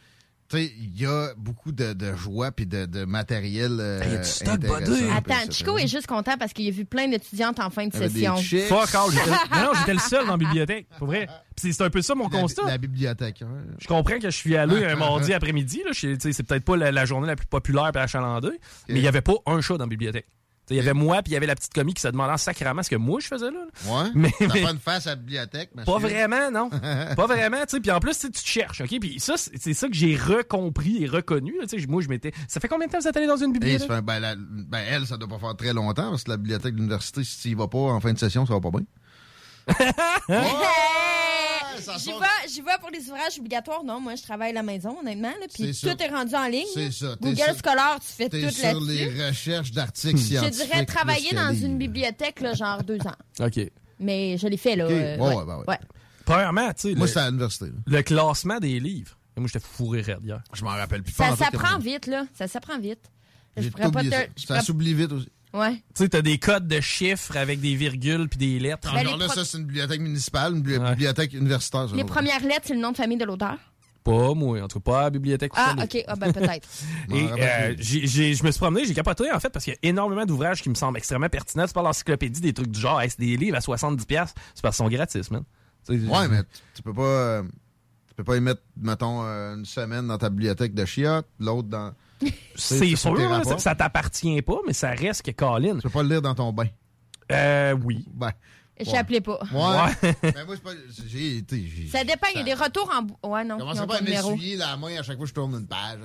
Tu 0.49 0.55
sais, 0.57 0.71
il 0.79 0.97
y 1.01 1.05
a 1.05 1.33
beaucoup 1.35 1.73
de, 1.73 1.91
de 1.91 2.15
joie 2.15 2.53
puis 2.53 2.65
de, 2.65 2.85
de 2.85 3.03
matériel. 3.03 3.79
Euh, 3.81 3.99
y 4.09 4.15
a 4.15 4.17
du 4.19 4.23
stock 4.23 4.57
Attends. 5.17 5.51
Chico 5.51 5.77
est 5.77 5.87
juste 5.87 6.07
content 6.07 6.37
parce 6.37 6.53
qu'il 6.53 6.65
a 6.69 6.71
vu 6.71 6.85
plein 6.85 7.09
d'étudiantes 7.09 7.59
en 7.59 7.69
fin 7.69 7.87
de 7.87 7.93
session. 7.93 8.37
Fuck 8.69 8.95
all. 8.95 9.09
non, 9.13 9.61
non, 9.65 9.71
j'étais 9.77 9.93
le 9.93 9.99
seul 9.99 10.25
dans 10.25 10.31
la 10.31 10.37
bibliothèque, 10.37 10.87
pour 10.99 11.07
vrai. 11.07 11.25
Puis 11.27 11.33
c'est- 11.57 11.73
c'est 11.73 11.83
un 11.83 11.89
peu 11.89 12.01
ça 12.01 12.15
mon 12.15 12.29
La, 12.29 12.39
constat. 12.39 12.63
la 12.65 12.77
bibliothèque. 12.77 13.41
hein. 13.41 13.47
Je 13.77 13.87
comprends 13.87 14.19
que 14.19 14.29
je 14.29 14.37
suis 14.37 14.55
allé 14.55 14.85
un 14.85 14.95
mardi 14.95 15.33
après-midi. 15.33 15.81
C'est 15.91 16.43
peut-être 16.43 16.63
pas 16.63 16.77
la, 16.77 16.93
la 16.93 17.03
journée 17.03 17.27
la 17.27 17.35
plus 17.35 17.47
populaire 17.47 17.91
et 17.93 17.97
achalandée, 17.97 18.57
mais 18.87 18.99
il 18.99 19.03
y 19.03 19.07
avait 19.09 19.19
pas 19.21 19.33
un 19.47 19.59
chat 19.59 19.73
dans 19.77 19.83
la 19.83 19.89
bibliothèque. 19.89 20.27
Il 20.69 20.75
y 20.75 20.79
avait 20.79 20.93
moi, 20.93 21.21
puis 21.23 21.31
il 21.31 21.33
y 21.33 21.37
avait 21.37 21.45
la 21.47 21.55
petite 21.55 21.73
commis 21.73 21.93
qui 21.93 22.01
se 22.01 22.07
demandait 22.09 22.37
sacrément 22.37 22.83
ce 22.83 22.89
que 22.89 22.95
moi 22.97 23.19
je 23.21 23.27
faisais 23.27 23.49
là. 23.51 23.59
Ouais. 23.85 24.09
Mais- 24.15 24.31
T'as 24.37 24.47
mais- 24.53 24.61
pas 24.63 24.71
une 24.71 24.79
face 24.79 25.07
à 25.07 25.11
la 25.11 25.15
bibliothèque, 25.15 25.69
monsieur. 25.75 25.91
Pas 25.93 25.97
vraiment, 25.99 26.51
non. 26.51 26.69
pas 27.15 27.25
vraiment, 27.27 27.61
tu 27.61 27.75
sais. 27.75 27.79
Puis 27.79 27.91
en 27.91 27.99
plus, 27.99 28.11
tu 28.15 28.27
sais, 28.27 28.29
tu 28.31 28.41
te 28.43 28.47
cherches, 28.47 28.81
OK? 28.81 28.99
Puis 28.99 29.19
ça, 29.19 29.35
c'est 29.37 29.73
ça 29.73 29.87
que 29.87 29.93
j'ai 29.93 30.15
recompris 30.15 31.03
et 31.03 31.07
reconnu. 31.07 31.53
sais, 31.67 31.77
moi, 31.87 32.01
je 32.01 32.09
m'étais... 32.09 32.33
Ça 32.47 32.59
fait 32.59 32.67
combien 32.67 32.87
de 32.87 32.91
temps 32.91 32.97
que 32.97 33.03
vous 33.03 33.09
êtes 33.09 33.17
allé 33.17 33.27
dans 33.27 33.37
une 33.37 33.45
Hey, 33.47 33.53
bibliothèque? 33.53 33.87
ça 33.87 33.95
fait- 33.95 34.01
ben, 34.01 34.19
la- 34.19 34.35
ben, 34.37 34.83
elle, 34.89 35.05
ça 35.07 35.15
doit 35.17 35.29
pas 35.29 35.39
faire 35.39 35.55
très 35.55 35.73
longtemps 35.73 36.09
parce 36.09 36.23
que 36.25 36.31
la 36.31 36.37
bibliothèque 36.37 36.73
de 36.73 36.77
l'université, 36.79 37.23
si 37.23 37.41
tu 37.41 37.47
y 37.49 37.53
vas 37.53 37.67
pas 37.67 37.77
en 37.77 37.99
fin 38.01 38.11
de 38.13 38.19
session, 38.19 38.45
ça 38.45 38.53
va 38.53 38.59
pas 38.61 38.71
bien. 38.71 38.83
Hey! 40.29 41.46
J'y 41.99 42.09
vais, 42.11 42.49
j'y 42.49 42.61
vais 42.61 42.71
pour 42.79 42.89
les 42.89 43.01
ouvrages 43.09 43.37
obligatoires. 43.39 43.83
Non, 43.83 43.99
moi, 43.99 44.15
je 44.15 44.23
travaille 44.23 44.49
à 44.51 44.53
la 44.53 44.63
maison, 44.63 44.97
honnêtement. 44.99 45.29
Là, 45.39 45.45
puis 45.53 45.73
C'est 45.73 45.95
tout 45.95 46.03
est 46.03 46.07
rendu 46.09 46.35
en 46.35 46.47
ligne. 46.47 46.65
C'est 46.73 46.91
ça. 46.91 47.15
Google 47.21 47.35
sur- 47.37 47.55
Scolaire, 47.57 47.97
tu 47.99 48.13
fais 48.13 48.29
tout 48.29 48.49
sur 48.49 48.63
là-dessus. 48.65 48.85
les 48.87 49.27
recherches 49.27 49.71
d'articles 49.71 50.17
Je 50.17 50.23
scientifiques. 50.23 50.67
dirais 50.67 50.85
travailler 50.85 51.33
dans 51.33 51.53
une 51.53 51.77
bibliothèque, 51.77 52.39
là, 52.41 52.53
genre 52.53 52.83
deux 52.83 52.99
ans. 53.01 53.45
OK. 53.45 53.59
Mais 53.99 54.37
je 54.37 54.47
l'ai 54.47 54.57
fait, 54.57 54.75
là. 54.75 54.85
Ok. 54.85 54.91
euh, 54.91 55.17
Ouais, 55.17 55.27
ouais. 55.29 55.35
ouais, 55.35 55.45
ben 55.45 55.57
ouais. 55.59 55.63
Ouais. 55.67 55.79
Premièrement, 56.25 56.67
tu 56.73 56.89
sais, 56.89 56.95
Moi, 56.95 57.07
c'était 57.07 57.19
à 57.21 57.27
l'université. 57.27 57.65
là. 57.65 57.71
le 57.85 58.01
classement 58.03 58.59
des 58.59 58.79
livres. 58.79 59.17
Moi, 59.37 59.47
j'étais 59.47 59.65
fourré 59.65 60.01
raide 60.01 60.19
hier. 60.23 60.41
Je 60.53 60.63
m'en 60.63 60.71
rappelle 60.71 61.03
plus. 61.03 61.13
Ça 61.13 61.35
s'apprend 61.35 61.77
vite, 61.77 62.07
là. 62.07 62.25
Ça 62.37 62.47
s'apprend 62.47 62.79
vite. 62.79 62.99
Je 63.55 63.63
J'ai 63.63 63.71
pourrais 63.71 63.83
tout 63.85 63.91
pas 63.91 63.99
oublié 64.01 64.11
te. 64.35 64.41
ça. 64.47 64.59
je 64.59 64.65
s'oublie 64.65 64.93
vite 64.93 65.11
aussi. 65.11 65.29
Ouais. 65.53 65.75
Tu 65.95 66.03
sais, 66.03 66.09
t'as 66.09 66.21
des 66.21 66.37
codes 66.37 66.67
de 66.67 66.79
chiffres 66.81 67.35
avec 67.37 67.59
des 67.61 67.75
virgules 67.75 68.27
puis 68.29 68.37
des 68.37 68.59
lettres. 68.59 68.93
Ben, 68.93 69.03
les 69.03 69.11
là, 69.17 69.25
pro- 69.25 69.33
ça, 69.35 69.45
c'est 69.45 69.57
une 69.57 69.65
bibliothèque 69.65 70.01
municipale, 70.01 70.53
une 70.55 70.61
bibli- 70.61 70.77
Ouais. 70.77 70.89
bibliothèque 70.91 71.33
universitaire. 71.33 71.87
Les 71.95 72.03
premières 72.03 72.41
lettres, 72.43 72.65
c'est 72.65 72.73
le 72.73 72.79
nom 72.81 72.91
de 72.91 72.97
famille 72.97 73.17
de 73.17 73.25
l'auteur? 73.25 73.57
Pas 74.03 74.33
moi, 74.33 74.61
en 74.61 74.67
tout 74.69 74.79
cas 74.79 74.91
pas 74.91 74.99
à 74.99 75.03
la 75.03 75.09
bibliothèque. 75.09 75.51
Ah. 75.55 75.75
OK. 75.83 76.03
Ah, 76.07 76.15
ben 76.15 76.31
peut-être. 76.31 76.67
Et 77.13 77.25
rappelle 77.27 77.71
euh, 77.71 77.75
je 77.79 78.43
me 78.45 78.51
suis 78.51 78.59
promené, 78.59 78.85
j'ai 78.85 78.93
capoté 78.93 79.29
en 79.31 79.39
fait 79.39 79.49
parce 79.49 79.65
qu'il 79.65 79.73
y 79.73 79.75
a 79.75 79.89
énormément 79.89 80.25
d'ouvrages 80.25 80.61
qui 80.61 80.69
me 80.69 80.75
semblent 80.75 80.97
extrêmement 80.97 81.27
pertinents. 81.27 81.65
Tu 81.67 81.73
parles 81.73 81.87
d'encyclopédie, 81.87 82.39
des 82.39 82.53
trucs 82.53 82.71
du 82.71 82.79
genre, 82.79 83.01
hey, 83.01 83.09
c'est 83.09 83.19
des 83.19 83.35
livres 83.35 83.57
à 83.57 83.59
70$, 83.59 83.97
c'est 84.55 84.61
parce 84.61 84.77
qu'ils 84.77 84.85
sont 84.85 84.89
gratis, 84.89 85.29
man. 85.29 85.43
Ouais, 85.89 86.27
mais 86.29 86.43
tu- 86.43 86.49
tu 86.75 86.81
peux 86.83 86.93
pas. 86.93 87.01
euh, 87.03 87.43
tu 88.07 88.13
peux 88.15 88.23
pas 88.23 88.37
y 88.37 88.41
mettre, 88.41 88.61
mettons, 88.77 89.23
euh, 89.25 89.55
une 89.55 89.65
semaine 89.65 90.07
dans 90.07 90.17
ta 90.17 90.29
bibliothèque 90.29 90.73
de 90.73 90.85
chiottes, 90.85 91.27
l'autre 91.39 91.67
dans. 91.67 91.93
C'est 92.55 92.95
sûr, 92.95 93.43
ça, 93.45 93.57
ça 93.59 93.75
t'appartient 93.75 94.41
pas, 94.41 94.57
mais 94.65 94.73
ça 94.73 94.89
reste 94.91 95.21
que 95.23 95.31
Colin. 95.31 95.75
Tu 95.75 95.81
peux 95.83 95.89
pas 95.89 96.03
le 96.03 96.09
lire 96.09 96.21
dans 96.21 96.35
ton 96.35 96.51
bain. 96.51 96.67
Euh, 97.31 97.75
oui. 97.83 98.05
Ben. 98.13 98.31
Échappelez 98.79 99.21
pas. 99.21 99.39
Ouais. 99.51 100.11
mais 100.23 100.33
moi, 100.45 100.55
c'est 100.55 100.63
pas. 100.63 100.71
J'ai 101.07 101.37
été. 101.37 101.63
j'ai- 101.75 101.87
Ça 101.89 102.03
dépend, 102.03 102.27
il 102.33 102.37
y 102.37 102.41
a 102.41 102.43
des 102.43 102.53
retours 102.53 102.91
en... 102.93 103.29
Ouais, 103.29 103.43
non, 103.43 103.57
Commencez 103.57 103.85
pas 103.87 103.97
à 103.97 104.01
m'essuyer 104.01 104.55
la 104.55 104.77
main 104.77 104.99
à 104.99 105.03
chaque 105.03 105.17
fois 105.17 105.25
que 105.25 105.29
je 105.29 105.33
tourne 105.33 105.53
une 105.55 105.67
page. 105.67 105.99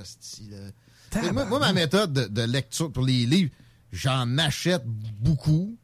là. 0.51 1.33
Moi, 1.33 1.45
moi, 1.45 1.59
ma 1.59 1.73
méthode 1.75 2.13
de, 2.15 2.25
de 2.27 2.43
lecture 2.43 2.91
pour 2.91 3.05
les 3.05 3.27
livres, 3.27 3.51
j'en 3.93 4.39
achète 4.39 4.85
beaucoup. 4.87 5.77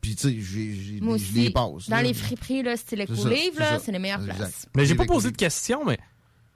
Puis, 0.00 0.14
tu 0.16 0.22
sais, 0.22 0.40
je 0.40 1.34
les 1.34 1.50
passe. 1.50 1.88
Dans 1.90 1.96
là. 1.96 2.02
les 2.02 2.14
friperies, 2.14 2.62
là, 2.62 2.76
style 2.76 3.04
C'est 3.06 3.12
éco-livre, 3.12 3.54
c'est 3.56 3.60
là, 3.60 3.78
c'est 3.84 3.92
les 3.92 3.98
meilleures 3.98 4.20
Exact. 4.20 4.36
places. 4.36 4.66
Mais 4.74 4.86
j'ai 4.86 4.94
pas 4.94 5.04
posé 5.04 5.28
les- 5.28 5.32
de 5.32 5.36
questions, 5.36 5.84
mais 5.84 5.98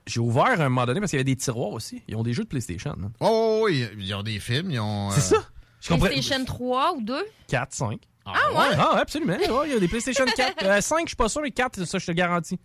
j'ai 0.07 0.19
ouvert 0.19 0.45
à 0.61 0.65
un 0.65 0.69
moment 0.69 0.85
donné 0.85 0.99
parce 0.99 1.11
qu'il 1.11 1.17
y 1.17 1.21
avait 1.21 1.23
des 1.25 1.35
tiroirs 1.35 1.71
aussi. 1.71 2.01
Ils 2.07 2.15
ont 2.15 2.23
des 2.23 2.33
jeux 2.33 2.43
de 2.43 2.49
PlayStation. 2.49 2.95
hein. 3.03 3.11
Oh, 3.19 3.63
oui, 3.65 3.85
ils 3.97 4.13
ont 4.13 4.23
des 4.23 4.39
films, 4.39 4.71
ils 4.71 4.79
ont. 4.79 5.09
C'est 5.11 5.21
ça. 5.21 5.37
Je 5.81 5.89
comprends. 5.89 6.07
PlayStation 6.07 6.43
3 6.45 6.93
ou 6.97 7.01
2? 7.01 7.23
4, 7.47 7.73
5. 7.73 7.99
Ah, 8.25 8.31
ouais? 8.31 8.75
Ah, 8.77 8.93
ouais, 8.95 9.01
absolument. 9.01 9.33
Ouais, 9.35 9.67
il 9.67 9.73
y 9.73 9.75
a 9.75 9.79
des 9.79 9.87
PlayStation 9.87 10.25
4. 10.35 10.63
Euh, 10.63 10.81
5, 10.81 11.01
je 11.01 11.07
suis 11.09 11.15
pas 11.15 11.29
sûr, 11.29 11.41
mais 11.41 11.51
4, 11.51 11.83
ça, 11.85 11.97
je 11.99 12.05
te 12.05 12.11
garantis. 12.11 12.59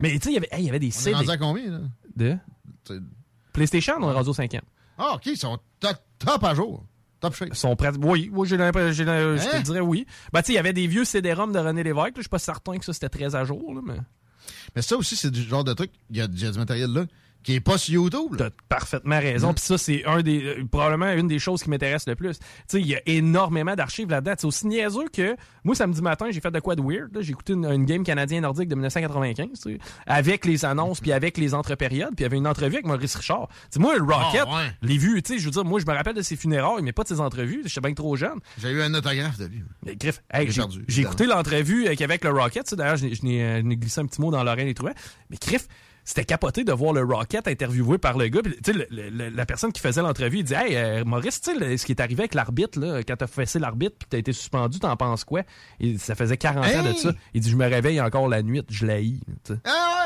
Mais 0.00 0.10
tu 0.18 0.20
sais, 0.20 0.30
il 0.30 0.34
y 0.34 0.36
avait- 0.36 0.48
hey, 0.52 0.62
il 0.62 0.66
y 0.66 0.68
avait 0.68 0.78
des 0.78 0.86
On 0.86 0.90
est 0.90 0.92
CD. 0.92 1.16
rendu 1.16 1.30
à 1.30 1.36
combien, 1.38 1.70
là? 1.70 1.80
De? 2.14 2.36
PlayStation, 3.52 3.94
on 4.00 4.10
est 4.10 4.14
rendu 4.14 4.28
au 4.30 4.34
cinquième? 4.34 4.62
Ah, 4.98 5.14
OK, 5.14 5.26
ils 5.26 5.36
sont 5.36 5.58
top, 5.80 5.96
top 6.18 6.44
à 6.44 6.54
jour. 6.54 6.84
Top 7.20 7.34
shape. 7.34 7.48
Ils 7.50 7.56
sont 7.56 7.74
prêts. 7.76 7.90
Oui, 8.00 8.30
oui 8.32 8.46
j'ai 8.46 8.56
l'impression- 8.56 8.92
je 8.92 9.02
te 9.04 9.56
Hein? 9.56 9.60
dirais 9.62 9.80
oui. 9.80 10.06
Ben, 10.32 10.42
tu 10.42 10.46
sais, 10.48 10.52
il 10.52 10.56
y 10.56 10.58
avait 10.58 10.72
des 10.74 10.86
vieux 10.86 11.04
CD-ROM 11.04 11.52
de 11.52 11.58
René 11.58 11.82
Lévesque. 11.82 12.12
Je 12.16 12.22
suis 12.22 12.28
pas 12.28 12.38
certain 12.38 12.78
que 12.78 12.84
ça, 12.84 12.92
c'était 12.92 13.08
très 13.08 13.34
à 13.34 13.44
jour, 13.44 13.74
là, 13.74 13.80
mais. 13.84 13.96
Mais 14.74 14.82
ça 14.82 14.96
aussi, 14.96 15.16
c'est 15.16 15.30
du 15.30 15.42
genre 15.42 15.64
de 15.64 15.72
truc. 15.72 15.90
Il 16.10 16.16
y, 16.16 16.20
a 16.20 16.26
du 16.26 16.58
matériel 16.58 16.92
là 16.92 17.06
qui 17.46 17.54
est 17.54 17.60
pas 17.60 17.78
sur 17.78 17.94
YouTube. 17.94 18.34
T'as 18.36 18.50
parfaitement 18.68 19.20
raison. 19.20 19.54
Puis 19.54 19.64
ça, 19.64 19.78
c'est 19.78 20.04
un 20.04 20.20
des 20.20 20.44
euh, 20.44 20.64
probablement 20.68 21.12
une 21.12 21.28
des 21.28 21.38
choses 21.38 21.62
qui 21.62 21.70
m'intéresse 21.70 22.06
le 22.08 22.16
plus. 22.16 22.38
Tu 22.40 22.44
sais, 22.66 22.80
il 22.80 22.86
y 22.88 22.96
a 22.96 23.00
énormément 23.06 23.76
d'archives 23.76 24.10
là-dedans. 24.10 24.32
C'est 24.36 24.46
aussi 24.48 24.66
niaiseux 24.66 25.06
que 25.12 25.36
moi, 25.62 25.76
samedi 25.76 26.02
matin, 26.02 26.26
j'ai 26.32 26.40
fait 26.40 26.50
de 26.50 26.58
quoi 26.58 26.74
de 26.74 26.82
weird. 26.82 27.14
là. 27.14 27.20
J'ai 27.22 27.30
écouté 27.30 27.52
une, 27.52 27.64
une 27.64 27.84
game 27.84 28.02
canadien 28.02 28.40
nordique 28.40 28.68
de 28.68 28.74
1995, 28.74 29.46
tu 29.52 29.56
sais, 29.74 29.78
avec 30.06 30.44
les 30.44 30.64
annonces 30.64 31.00
puis 31.00 31.12
avec 31.12 31.38
les 31.38 31.54
entre-périodes. 31.54 32.08
Puis 32.16 32.20
il 32.20 32.22
y 32.22 32.26
avait 32.26 32.36
une 32.36 32.48
entrevue 32.48 32.74
avec 32.74 32.86
Maurice 32.86 33.14
Richard. 33.14 33.48
Moi, 33.78 33.96
le 33.96 34.02
Rocket, 34.02 34.42
Ah, 34.48 34.56
ouais. 34.56 34.72
les 34.82 34.98
vues, 34.98 35.22
tu 35.22 35.34
sais, 35.34 35.38
je 35.38 35.44
veux 35.44 35.52
dire, 35.52 35.64
moi, 35.64 35.78
je 35.78 35.86
me 35.86 35.92
rappelle 35.94 36.14
de 36.16 36.22
ses 36.22 36.34
funérailles, 36.34 36.82
mais 36.82 36.92
pas 36.92 37.04
de 37.04 37.08
ses 37.08 37.20
entrevues. 37.20 37.62
J'étais 37.64 37.80
bien 37.80 37.94
trop 37.94 38.16
jeune. 38.16 38.40
J'ai 38.60 38.70
eu 38.70 38.82
un 38.82 38.92
autographe 38.92 39.38
de 39.38 39.46
lui. 39.46 39.62
Mais 39.84 39.94
Griff, 39.94 40.20
hey, 40.32 40.48
J'ai 40.88 41.02
écouté 41.02 41.26
l'entrevue 41.26 41.86
avec, 41.86 42.00
avec 42.02 42.24
le 42.24 42.30
Rocket. 42.30 42.74
D'ailleurs, 42.74 42.96
je 42.96 43.06
n'ai- 43.06 43.42
euh, 43.44 43.58
je 43.58 43.62
n'ai 43.62 43.76
glissé 43.76 44.00
un 44.00 44.06
petit 44.06 44.20
mot 44.20 44.32
dans 44.32 44.42
l'oreille 44.42 44.70
et 44.70 44.74
tout. 44.74 44.84
Mais 45.30 45.36
Griff, 45.40 45.68
c'était 46.06 46.24
capoté 46.24 46.64
de 46.64 46.72
voir 46.72 46.94
le 46.94 47.02
Rocket 47.02 47.46
interviewé 47.48 47.98
par 47.98 48.16
le 48.16 48.28
gars. 48.28 48.40
Puis, 48.42 48.56
tu 48.64 48.72
sais, 48.72 48.86
le- 48.90 49.28
la 49.28 49.44
personne 49.44 49.72
qui 49.72 49.80
faisait 49.82 50.00
l'entrevue, 50.00 50.38
il 50.38 50.44
dit 50.44 50.54
Hey, 50.54 50.74
euh, 50.76 51.04
Maurice, 51.04 51.42
tu 51.42 51.52
sais, 51.52 51.58
le- 51.58 51.76
ce 51.76 51.84
qui 51.84 51.92
est 51.92 52.00
arrivé 52.00 52.20
avec 52.22 52.34
l'arbitre, 52.34 52.78
là, 52.80 53.02
quand 53.02 53.16
t'as 53.16 53.26
fessé 53.26 53.58
l'arbitre 53.58 53.96
puis 53.98 54.06
t'as 54.08 54.18
été 54.18 54.32
suspendu, 54.32 54.78
t'en 54.78 54.96
penses 54.96 55.24
quoi? 55.24 55.42
Et 55.80 55.98
Ça 55.98 56.14
faisait 56.14 56.36
40 56.38 56.64
ans 56.64 56.82
de 56.84 56.92
ça. 56.94 57.12
Il 57.34 57.40
dit 57.42 57.50
Je 57.50 57.56
me 57.56 57.66
réveille 57.66 58.00
encore 58.00 58.28
la 58.28 58.42
nuit, 58.42 58.62
je 58.70 58.86
sais. 58.86 59.54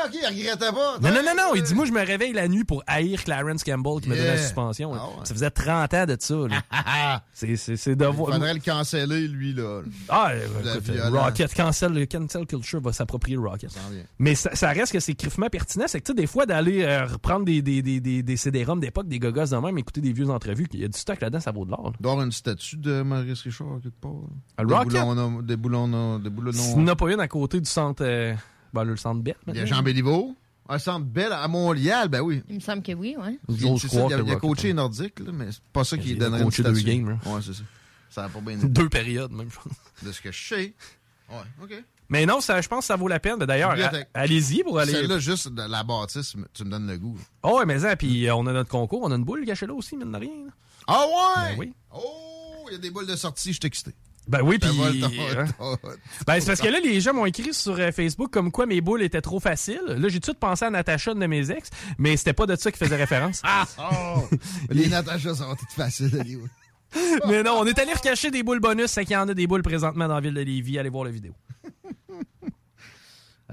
Ah, 0.03 0.07
OK, 0.07 0.13
il 0.21 0.25
regrettait 0.27 0.71
pas. 0.71 0.97
Non, 1.01 1.09
non, 1.09 1.21
non, 1.23 1.33
non. 1.37 1.55
Il 1.55 1.63
dit 1.63 1.73
Moi, 1.75 1.85
je 1.85 1.91
me 1.91 2.03
réveille 2.05 2.33
la 2.33 2.47
nuit 2.47 2.63
pour 2.63 2.83
haïr 2.87 3.23
Clarence 3.23 3.63
Campbell 3.63 4.01
qui 4.01 4.09
m'a 4.09 4.15
donné 4.15 4.27
la 4.27 4.37
suspension. 4.37 4.93
Ah 4.93 5.05
ouais. 5.07 5.25
Ça 5.25 5.33
faisait 5.33 5.49
30 5.51 5.93
ans 5.93 6.05
de 6.05 6.17
ça. 6.19 6.35
là. 6.47 7.23
C'est- 7.33 7.55
C'est 7.55 7.75
c'est 7.75 7.95
de 7.95 8.05
Il 8.05 8.11
voir. 8.15 8.33
faudrait 8.33 8.53
le 8.53 8.59
canceller, 8.59 9.27
lui, 9.27 9.53
là. 9.53 9.81
Ah, 10.09 10.31
écoute. 10.35 10.97
Rocket, 11.11 11.53
cancel, 11.53 11.93
le 11.93 12.05
cancel 12.05 12.45
culture 12.45 12.81
va 12.81 12.93
s'approprier 12.93 13.35
le 13.37 13.41
Rocket. 13.47 13.71
Mais 14.19 14.35
ça, 14.35 14.55
ça 14.55 14.69
reste 14.69 14.91
que 14.93 14.99
c'est 14.99 15.13
criffement 15.15 15.47
pertinent. 15.49 15.85
C'est 15.87 15.99
que, 15.99 16.05
tu 16.05 16.11
sais, 16.11 16.15
des 16.15 16.27
fois, 16.27 16.45
d'aller 16.45 16.83
euh, 16.83 17.05
reprendre 17.05 17.45
des, 17.45 17.61
des, 17.61 17.81
des, 17.81 17.99
des, 17.99 18.23
des 18.23 18.37
CD-ROM 18.37 18.79
d'époque, 18.79 19.07
des 19.07 19.19
gogos 19.19 19.45
de 19.45 19.55
même, 19.57 19.77
écouter 19.77 20.01
des 20.01 20.13
vieux 20.13 20.29
entrevues, 20.29 20.67
il 20.73 20.79
y 20.81 20.85
a 20.85 20.87
du 20.87 20.97
stock 20.97 21.19
là-dedans, 21.21 21.39
ça 21.39 21.51
vaut 21.51 21.65
de 21.65 21.71
l'or. 21.71 21.85
là. 21.85 21.91
Il 21.99 22.03
doit 22.03 22.11
y 22.11 22.13
avoir 22.13 22.25
une 22.25 22.31
statue 22.31 22.77
de 22.77 23.01
Maurice 23.01 23.41
Richard 23.41 23.79
quelque 23.81 23.99
part. 23.99 24.11
Des 24.57 24.65
boulons, 24.85 25.41
des 25.41 25.55
boulons, 25.57 26.19
des 26.19 26.29
boulons. 26.29 26.51
S'il 26.51 26.77
n'y 26.77 26.83
en 26.83 26.87
a 26.87 26.95
pas 26.95 27.11
une 27.11 27.19
à 27.19 27.27
côté 27.27 27.59
du 27.59 27.69
centre, 27.69 28.03
euh, 28.05 28.33
ben, 28.73 28.83
le 28.83 28.95
centre 28.97 29.21
Bête. 29.21 29.37
Il 29.47 29.55
y 29.55 29.59
a 29.59 29.65
Jean 29.65 29.81
Béliveau. 29.83 30.35
Un 30.69 30.79
centre 30.79 31.05
belle 31.05 31.33
à 31.33 31.47
Montréal, 31.49 32.07
ben 32.07 32.21
oui. 32.21 32.41
Il 32.47 32.55
me 32.55 32.59
semble 32.61 32.81
que 32.81 32.93
oui, 32.93 33.15
ouais. 33.19 33.37
Il, 33.49 33.79
c'est 33.79 33.89
ça, 33.89 34.05
il 34.07 34.13
a, 34.13 34.19
il 34.19 34.37
coaché 34.37 34.71
nordique, 34.73 35.19
là, 35.19 35.31
mais 35.33 35.51
c'est 35.51 35.61
pas 35.73 35.83
ça 35.83 35.97
qui 35.97 36.11
Il 36.11 36.17
donnerait 36.17 36.43
coaché 36.43 36.63
une 36.63 36.71
deux 36.73 36.81
games, 36.81 37.09
là. 37.09 37.17
Ouais, 37.29 37.41
c'est 37.43 37.53
ça. 37.53 37.63
Ça 38.09 38.23
a 38.25 38.29
pas 38.29 38.39
bien 38.39 38.57
été. 38.57 38.67
Deux 38.69 38.87
périodes, 38.87 39.31
même, 39.33 39.49
je 39.49 39.55
pense. 39.55 39.73
De 40.05 40.11
ce 40.13 40.21
que 40.21 40.31
je 40.31 40.47
sais. 40.47 40.73
Ouais, 41.29 41.35
OK. 41.63 41.83
Mais 42.07 42.25
non, 42.25 42.39
ça, 42.41 42.61
je 42.61 42.67
pense 42.69 42.79
que 42.79 42.85
ça 42.85 42.95
vaut 42.95 43.07
la 43.07 43.19
peine. 43.19 43.39
D'ailleurs, 43.39 43.75
allez-y 44.13 44.63
pour 44.63 44.79
aller. 44.79 44.91
Celle-là, 44.93 45.19
juste 45.19 45.49
de 45.49 45.61
la 45.61 45.83
bâtisse, 45.83 46.35
tu 46.53 46.63
me 46.63 46.69
donnes 46.69 46.87
le 46.87 46.97
goût. 46.97 47.17
Oh, 47.43 47.57
ouais, 47.59 47.65
mais 47.65 47.79
ça, 47.79 47.95
puis 47.95 48.27
euh, 48.27 48.35
on 48.35 48.45
a 48.47 48.53
notre 48.53 48.69
concours, 48.69 49.01
on 49.03 49.11
a 49.11 49.15
une 49.15 49.23
boule 49.25 49.45
cachée 49.45 49.65
là 49.65 49.73
aussi, 49.73 49.97
mine 49.97 50.11
de 50.11 50.17
rien. 50.17 50.45
là. 50.45 50.51
Ah 50.87 51.03
ouais? 51.05 51.51
Ben 51.55 51.59
oui. 51.59 51.73
Oh, 51.93 52.65
il 52.69 52.73
y 52.73 52.75
a 52.75 52.79
des 52.79 52.91
boules 52.91 53.07
de 53.07 53.15
sortie, 53.15 53.53
je 53.53 53.59
suis 53.59 53.67
excité. 53.67 53.93
Ben 54.31 54.41
oui, 54.43 54.57
puis. 54.57 54.69
hein. 54.81 55.45
Ben, 56.25 56.39
c'est 56.39 56.45
parce 56.47 56.61
que 56.61 56.67
là, 56.69 56.79
les 56.83 57.01
gens 57.01 57.13
m'ont 57.13 57.25
écrit 57.25 57.53
sur 57.53 57.77
euh, 57.77 57.91
Facebook 57.91 58.31
comme 58.31 58.51
quoi 58.51 58.65
mes 58.65 58.79
boules 58.81 59.01
étaient 59.03 59.21
trop 59.21 59.39
faciles. 59.39 59.81
Là, 59.87 60.07
j'ai 60.07 60.15
tout 60.15 60.19
de 60.19 60.25
suite 60.25 60.39
pensé 60.39 60.65
à 60.65 60.69
Natacha, 60.69 61.11
une 61.11 61.19
de 61.19 61.27
mes 61.27 61.51
ex, 61.51 61.69
mais 61.97 62.15
c'était 62.17 62.33
pas 62.33 62.45
de 62.45 62.55
ça 62.55 62.71
qui 62.71 62.77
faisait 62.77 62.95
référence. 62.95 63.41
Ah! 63.45 63.65
Oh! 63.77 64.23
Les 64.69 64.87
Natacha 64.87 65.35
sont 65.35 65.53
toutes 65.55 65.71
faciles, 65.75 66.39
mais 67.27 67.43
non, 67.43 67.57
on 67.59 67.65
est 67.65 67.77
allé 67.79 67.93
recacher 67.93 68.31
des 68.31 68.43
boules 68.43 68.59
bonus, 68.59 68.87
c'est 68.91 69.03
qu'il 69.05 69.13
y 69.13 69.17
en 69.17 69.27
a 69.29 69.33
des 69.33 69.47
boules 69.47 69.61
présentement 69.61 70.07
dans 70.07 70.15
la 70.15 70.21
ville 70.21 70.33
de 70.33 70.41
Lévis. 70.41 70.77
Allez 70.79 70.89
voir 70.89 71.05
la 71.05 71.11
vidéo. 71.11 71.33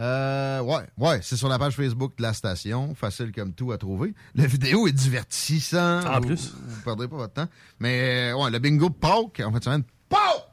Euh, 0.00 0.60
ouais, 0.60 0.84
ouais, 0.96 1.18
c'est 1.22 1.36
sur 1.36 1.48
la 1.48 1.58
page 1.58 1.74
Facebook 1.74 2.12
de 2.18 2.22
la 2.22 2.32
station, 2.32 2.94
facile 2.94 3.32
comme 3.32 3.52
tout 3.52 3.72
à 3.72 3.78
trouver. 3.78 4.14
La 4.36 4.46
vidéo 4.46 4.86
est 4.86 4.92
divertissante. 4.92 6.04
En 6.06 6.20
Vous- 6.20 6.28
plus. 6.28 6.52
Vous, 6.54 6.82
perdrez 6.84 7.08
pas 7.08 7.16
votre 7.16 7.32
temps. 7.34 7.48
Mais, 7.80 8.30
euh, 8.30 8.36
ouais, 8.36 8.50
le 8.50 8.60
bingo 8.60 8.90
Pâques, 8.90 9.42
en 9.44 9.52
fait, 9.52 9.64
semaine, 9.64 9.82
Pâques! 10.08 10.47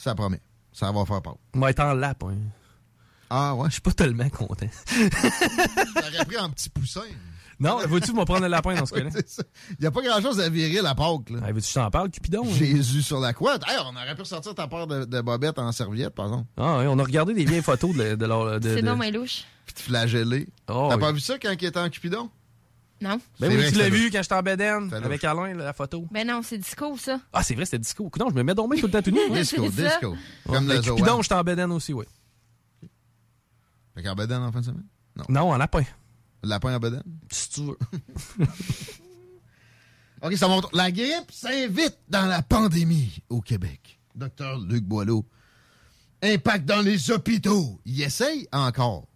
Ça 0.00 0.14
promet. 0.14 0.40
Ça 0.72 0.92
va 0.92 1.04
faire 1.04 1.20
Pâques. 1.20 1.34
On 1.54 1.58
va 1.60 1.70
être 1.70 1.80
en 1.80 1.92
lap, 1.92 2.22
hein. 2.22 2.36
Ah, 3.30 3.54
ouais? 3.56 3.66
Je 3.68 3.72
suis 3.72 3.80
pas 3.82 3.92
tellement 3.92 4.28
content. 4.30 4.66
J'aurais 4.90 6.24
pris 6.24 6.38
en 6.38 6.50
petit 6.50 6.68
poussin. 6.70 7.02
Non, 7.60 7.78
veux-tu 7.88 8.12
me 8.12 8.24
prendre 8.24 8.42
le 8.42 8.46
lapin 8.48 8.74
dans 8.76 8.86
ce 8.86 8.92
cas-là? 8.94 9.10
Il 9.70 9.76
n'y 9.80 9.86
a 9.86 9.90
pas 9.90 10.00
grand-chose 10.00 10.38
à 10.40 10.48
virer 10.48 10.80
la 10.80 10.94
Pâques, 10.94 11.30
là. 11.30 11.40
Ah, 11.42 11.46
veux-tu 11.48 11.60
que 11.62 11.66
je 11.66 11.74
t'en 11.74 11.90
parle, 11.90 12.10
Cupidon? 12.10 12.44
hein? 12.46 12.54
Jésus 12.54 13.02
sur 13.02 13.18
la 13.18 13.32
couette. 13.32 13.62
Hey, 13.66 13.76
on 13.84 13.96
aurait 13.96 14.14
pu 14.14 14.20
ressortir 14.22 14.54
ta 14.54 14.68
paire 14.68 14.86
de, 14.86 15.04
de 15.04 15.20
bobettes 15.20 15.58
en 15.58 15.72
serviette, 15.72 16.14
par 16.14 16.26
exemple. 16.26 16.46
Ah, 16.56 16.78
oui, 16.78 16.86
on 16.88 16.98
a 16.98 17.02
regardé 17.02 17.34
des 17.34 17.44
vieilles 17.44 17.62
photos 17.62 17.94
de, 17.96 18.14
de 18.14 18.26
leur. 18.26 18.60
de- 18.60 18.76
C'est 18.76 18.82
de- 18.82 18.86
donc 18.86 18.98
ma 18.98 19.10
louche. 19.10 19.42
Puis 19.66 19.74
te 19.74 19.80
flageller. 19.82 20.48
Oh, 20.68 20.86
T'as 20.88 20.94
oui. 20.96 21.00
pas 21.00 21.12
vu 21.12 21.20
ça 21.20 21.38
quand 21.38 21.50
il 21.50 21.64
était 21.64 21.78
en 21.80 21.90
Cupidon? 21.90 22.30
Non? 23.00 23.20
Ben 23.38 23.56
oui, 23.56 23.70
tu 23.70 23.78
l'as 23.78 23.88
vu 23.88 24.10
quand 24.10 24.22
j'étais 24.22 24.34
en 24.34 24.42
Bédène, 24.42 24.92
avec 24.92 25.22
Alain, 25.22 25.54
la 25.54 25.72
photo. 25.72 26.06
Ben 26.10 26.26
non, 26.26 26.42
c'est 26.42 26.58
disco, 26.58 26.96
ça. 26.96 27.20
Ah, 27.32 27.42
c'est 27.42 27.54
vrai, 27.54 27.64
c'était 27.64 27.78
disco. 27.78 28.10
Non, 28.18 28.30
je 28.30 28.34
me 28.34 28.42
mets 28.42 28.54
bien 28.54 28.64
tout 28.64 28.86
le 28.86 28.90
temps 28.90 29.02
tout 29.02 29.10
nu. 29.10 29.20
Disco, 29.32 29.68
disco. 29.68 30.16
Comme 30.46 30.66
ben, 30.66 30.76
le 30.76 30.82
Zoan. 30.82 31.22
j'étais 31.22 31.34
en 31.34 31.44
Bédène 31.44 31.72
aussi, 31.72 31.92
oui. 31.92 32.04
Fait 33.98 34.04
qu'en 34.04 34.14
bedaine 34.14 34.42
en 34.42 34.52
fin 34.52 34.60
de 34.60 34.66
semaine? 34.66 34.86
Non. 35.16 35.24
Non, 35.28 35.50
en 35.52 35.56
lapin. 35.56 35.82
Le 36.44 36.48
lapin 36.48 36.76
en 36.76 36.78
bedaine? 36.78 37.02
Si 37.32 37.50
tu 37.50 37.62
veux. 37.62 37.78
OK, 40.22 40.36
ça 40.36 40.46
montre. 40.46 40.70
La 40.72 40.92
grippe 40.92 41.32
s'invite 41.32 41.98
dans 42.08 42.26
la 42.26 42.42
pandémie 42.42 43.18
au 43.28 43.40
Québec. 43.40 43.98
Docteur 44.14 44.60
Luc 44.60 44.84
Boileau. 44.84 45.26
Impact 46.22 46.64
dans 46.64 46.80
les 46.80 47.10
hôpitaux. 47.10 47.80
Il 47.84 48.00
essaye 48.00 48.46
encore. 48.52 49.08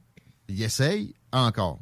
Il 0.48 0.60
essaye 0.60 1.14
encore. 1.32 1.78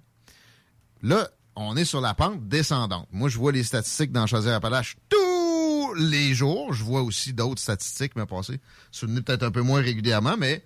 Là, 1.01 1.27
on 1.61 1.77
est 1.77 1.85
sur 1.85 2.01
la 2.01 2.15
pente 2.15 2.49
descendante. 2.49 3.07
Moi, 3.13 3.29
je 3.29 3.37
vois 3.37 3.53
les 3.53 3.63
statistiques 3.63 4.13
dans 4.13 4.27
Choisir-Appalaches 4.27 4.97
tous 5.09 5.95
les 5.95 6.33
jours. 6.35 6.73
Je 6.73 6.83
vois 6.83 7.03
aussi 7.03 7.33
d'autres 7.33 7.61
statistiques 7.61 8.17
me 8.17 8.25
passer 8.25 8.61
sur 8.91 9.07
le 9.07 9.15
nez 9.15 9.23
peut-être 9.23 9.43
un 9.43 9.51
peu 9.51 9.61
moins 9.61 9.81
régulièrement, 9.81 10.37
mais 10.39 10.65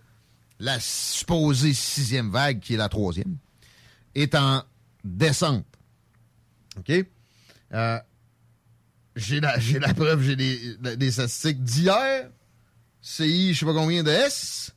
la 0.61 0.79
supposée 0.81 1.75
sixième 1.75 2.31
vague, 2.31 2.61
qui 2.61 2.75
est 2.75 2.77
la 2.77 2.89
troisième, 2.89 3.37
est 4.15 4.35
en 4.35 4.63
descente. 5.03 5.67
OK? 6.79 6.93
Euh, 7.73 7.99
j'ai 9.17 9.41
la, 9.41 9.59
j'ai 9.59 9.81
la 9.81 9.95
preuve, 9.95 10.23
j'ai 10.23 10.37
des, 10.37 11.11
statistiques 11.11 11.63
d'hier. 11.63 12.31
CI, 13.01 13.53
je 13.53 13.59
sais 13.59 13.67
pas 13.67 13.75
combien 13.75 14.03
de 14.03 14.11
S. 14.11 14.73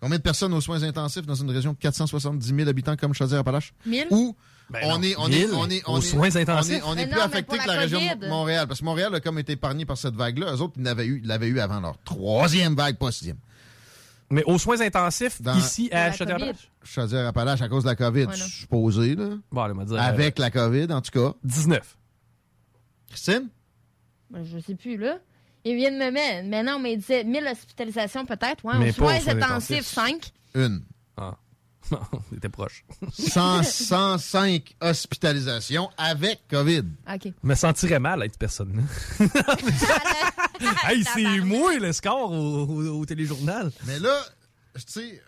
Combien 0.00 0.18
de 0.18 0.22
personnes 0.22 0.52
aux 0.52 0.60
soins 0.60 0.82
intensifs 0.82 1.24
dans 1.24 1.36
une 1.36 1.50
région 1.50 1.72
de 1.72 1.78
470 1.78 2.54
000 2.54 2.68
habitants 2.68 2.96
comme 2.96 3.14
Chaudière-Appalaches? 3.14 3.72
1000? 3.86 4.08
Où 4.10 4.36
Ben 4.68 4.80
on, 4.82 4.98
non, 4.98 5.02
est, 5.02 5.14
on, 5.16 5.28
1000 5.28 5.38
est, 5.42 5.46
on 5.52 5.70
est, 5.70 5.82
on 5.86 5.92
aux 5.94 5.98
est- 5.98 6.00
soins 6.02 6.20
on 6.22 6.24
est- 6.24 6.36
intensifs. 6.36 6.82
On 6.84 6.92
est, 6.94 6.96
Mais 6.96 7.06
plus 7.06 7.18
non, 7.18 7.24
affecté 7.24 7.56
que 7.58 7.66
la 7.68 7.74
la 7.74 7.80
région 7.82 8.00
de. 8.20 8.26
Montréal. 8.28 8.66
Parce 8.66 8.80
que 8.80 8.84
Montréal 8.84 9.14
a 9.14 9.20
comme 9.20 9.38
été 9.38 9.52
épargné 9.52 9.86
par 9.86 9.96
cette 9.96 10.14
vague-là. 10.16 10.54
Eux 10.54 10.60
autres, 10.60 10.74
ils 10.76 10.82
l'avaient 10.82 11.06
eu, 11.06 11.20
ils 11.22 11.26
l'avaient 11.28 11.46
eu 11.46 11.60
avant 11.60 11.80
leur 11.80 11.98
troisième 12.02 12.74
vague, 12.74 12.96
pas 12.98 13.12
sixième. 13.12 13.38
Mais 14.28 14.42
aux 14.44 14.58
soins 14.58 14.80
intensifs, 14.80 15.40
Dans- 15.40 15.56
ici 15.56 15.88
à 15.92 16.08
la 16.08 16.12
Chaudière-Appalaches? 16.12 16.70
Chaudière-Appalaches 16.82 17.62
à 17.62 17.68
cause 17.68 17.84
de 17.84 17.90
la 17.90 17.94
COVID, 17.94 18.26
non. 18.26 18.32
supposé, 18.32 19.14
là. 19.14 19.28
Bon, 19.52 19.62
allez, 19.62 19.84
dire, 19.84 20.00
Avec 20.02 20.38
la 20.40 20.50
COVID, 20.50 20.92
en 20.92 21.00
tout 21.00 21.12
cas. 21.12 21.34
19. 21.44 21.96
Christine? 23.08 23.48
Ben, 24.30 24.44
je 24.44 24.58
sais 24.58 24.74
plus, 24.74 24.96
là. 24.96 25.18
Il 25.64 25.76
vient 25.76 25.92
de 25.92 25.96
me 25.96 26.10
mettre. 26.10 26.48
Mais 26.48 26.62
non, 26.64 26.80
mais 26.80 26.94
il 26.94 26.98
disait 26.98 27.22
1000 27.22 27.46
hospitalisations 27.46 28.26
peut-être. 28.26 28.64
Ouais, 28.64 28.88
aux 28.88 28.92
soins 28.92 29.18
intensifs. 29.28 29.86
5. 29.86 30.32
Une. 30.54 30.82
C'était 32.32 32.48
proche. 32.48 32.84
100 33.18 33.62
105 33.62 34.74
hospitalisations 34.80 35.88
avec 35.96 36.40
COVID. 36.48 36.84
OK. 37.12 37.22
Je 37.24 37.30
me 37.42 37.54
sentirais 37.54 37.98
mal 38.00 38.22
à 38.22 38.26
être 38.26 38.38
personne. 38.38 38.86
hey, 40.88 41.04
c'est 41.04 41.40
moi 41.40 41.76
le 41.78 41.92
score 41.92 42.32
au, 42.32 42.64
au- 42.66 43.00
au 43.00 43.06
téléjournal. 43.06 43.70
Mais 43.86 43.98
là, 43.98 44.16
tu 44.74 44.82
sais, 44.86 45.22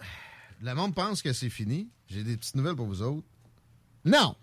le 0.62 0.74
monde 0.74 0.94
pense 0.94 1.22
que 1.22 1.32
c'est 1.32 1.50
fini. 1.50 1.88
J'ai 2.08 2.22
des 2.24 2.36
petites 2.36 2.54
nouvelles 2.54 2.76
pour 2.76 2.86
vous 2.86 3.02
autres. 3.02 3.26
Non! 4.04 4.34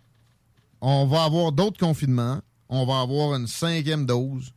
On 0.81 1.07
va 1.07 1.23
avoir 1.23 1.51
d'autres 1.51 1.79
confinements. 1.79 2.41
On 2.69 2.85
va 2.85 2.99
avoir 3.01 3.35
une 3.35 3.47
cinquième 3.47 4.05
dose. 4.05 4.53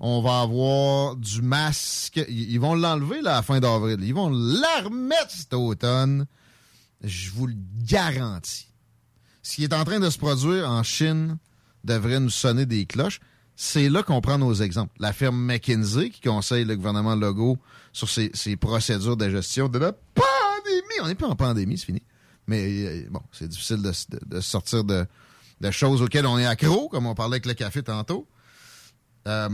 On 0.00 0.20
va 0.20 0.40
avoir 0.40 1.16
du 1.16 1.42
masque. 1.42 2.16
Ils 2.28 2.52
ils 2.52 2.60
vont 2.60 2.74
l'enlever 2.74 3.22
là, 3.22 3.32
à 3.32 3.36
la 3.36 3.42
fin 3.42 3.60
d'avril. 3.60 3.98
Ils 4.02 4.14
vont 4.14 4.30
la 4.30 4.82
remettre 4.84 5.30
cet 5.30 5.54
automne. 5.54 6.26
Je 7.02 7.30
vous 7.30 7.46
le 7.46 7.56
garantis. 7.84 8.68
Ce 9.42 9.56
qui 9.56 9.64
est 9.64 9.74
en 9.74 9.84
train 9.84 10.00
de 10.00 10.08
se 10.08 10.18
produire 10.18 10.70
en 10.70 10.82
Chine 10.82 11.38
devrait 11.84 12.20
nous 12.20 12.30
sonner 12.30 12.66
des 12.66 12.86
cloches. 12.86 13.20
C'est 13.56 13.88
là 13.88 14.02
qu'on 14.02 14.20
prend 14.20 14.38
nos 14.38 14.54
exemples. 14.54 14.92
La 14.98 15.12
firme 15.12 15.36
McKinsey 15.36 16.10
qui 16.10 16.20
conseille 16.20 16.64
le 16.64 16.76
gouvernement 16.76 17.14
Legault 17.14 17.58
sur 17.92 18.08
ses, 18.08 18.30
procédures 18.56 19.16
de 19.16 19.28
gestion 19.28 19.68
de 19.68 19.78
la 19.78 19.92
pandémie. 19.92 21.00
On 21.02 21.08
n'est 21.08 21.14
plus 21.14 21.26
en 21.26 21.36
pandémie, 21.36 21.76
c'est 21.76 21.86
fini. 21.86 22.02
Mais 22.46 22.86
euh, 22.86 23.08
bon, 23.10 23.22
c'est 23.32 23.48
difficile 23.48 23.82
de, 23.82 24.40
sortir 24.40 24.84
de, 24.84 25.06
de 25.60 25.70
choses 25.70 26.02
auxquelles 26.02 26.26
on 26.26 26.38
est 26.38 26.46
accro, 26.46 26.88
comme 26.88 27.06
on 27.06 27.14
parlait 27.14 27.34
avec 27.34 27.46
le 27.46 27.54
café 27.54 27.82
tantôt. 27.82 28.26
Euh, 29.28 29.48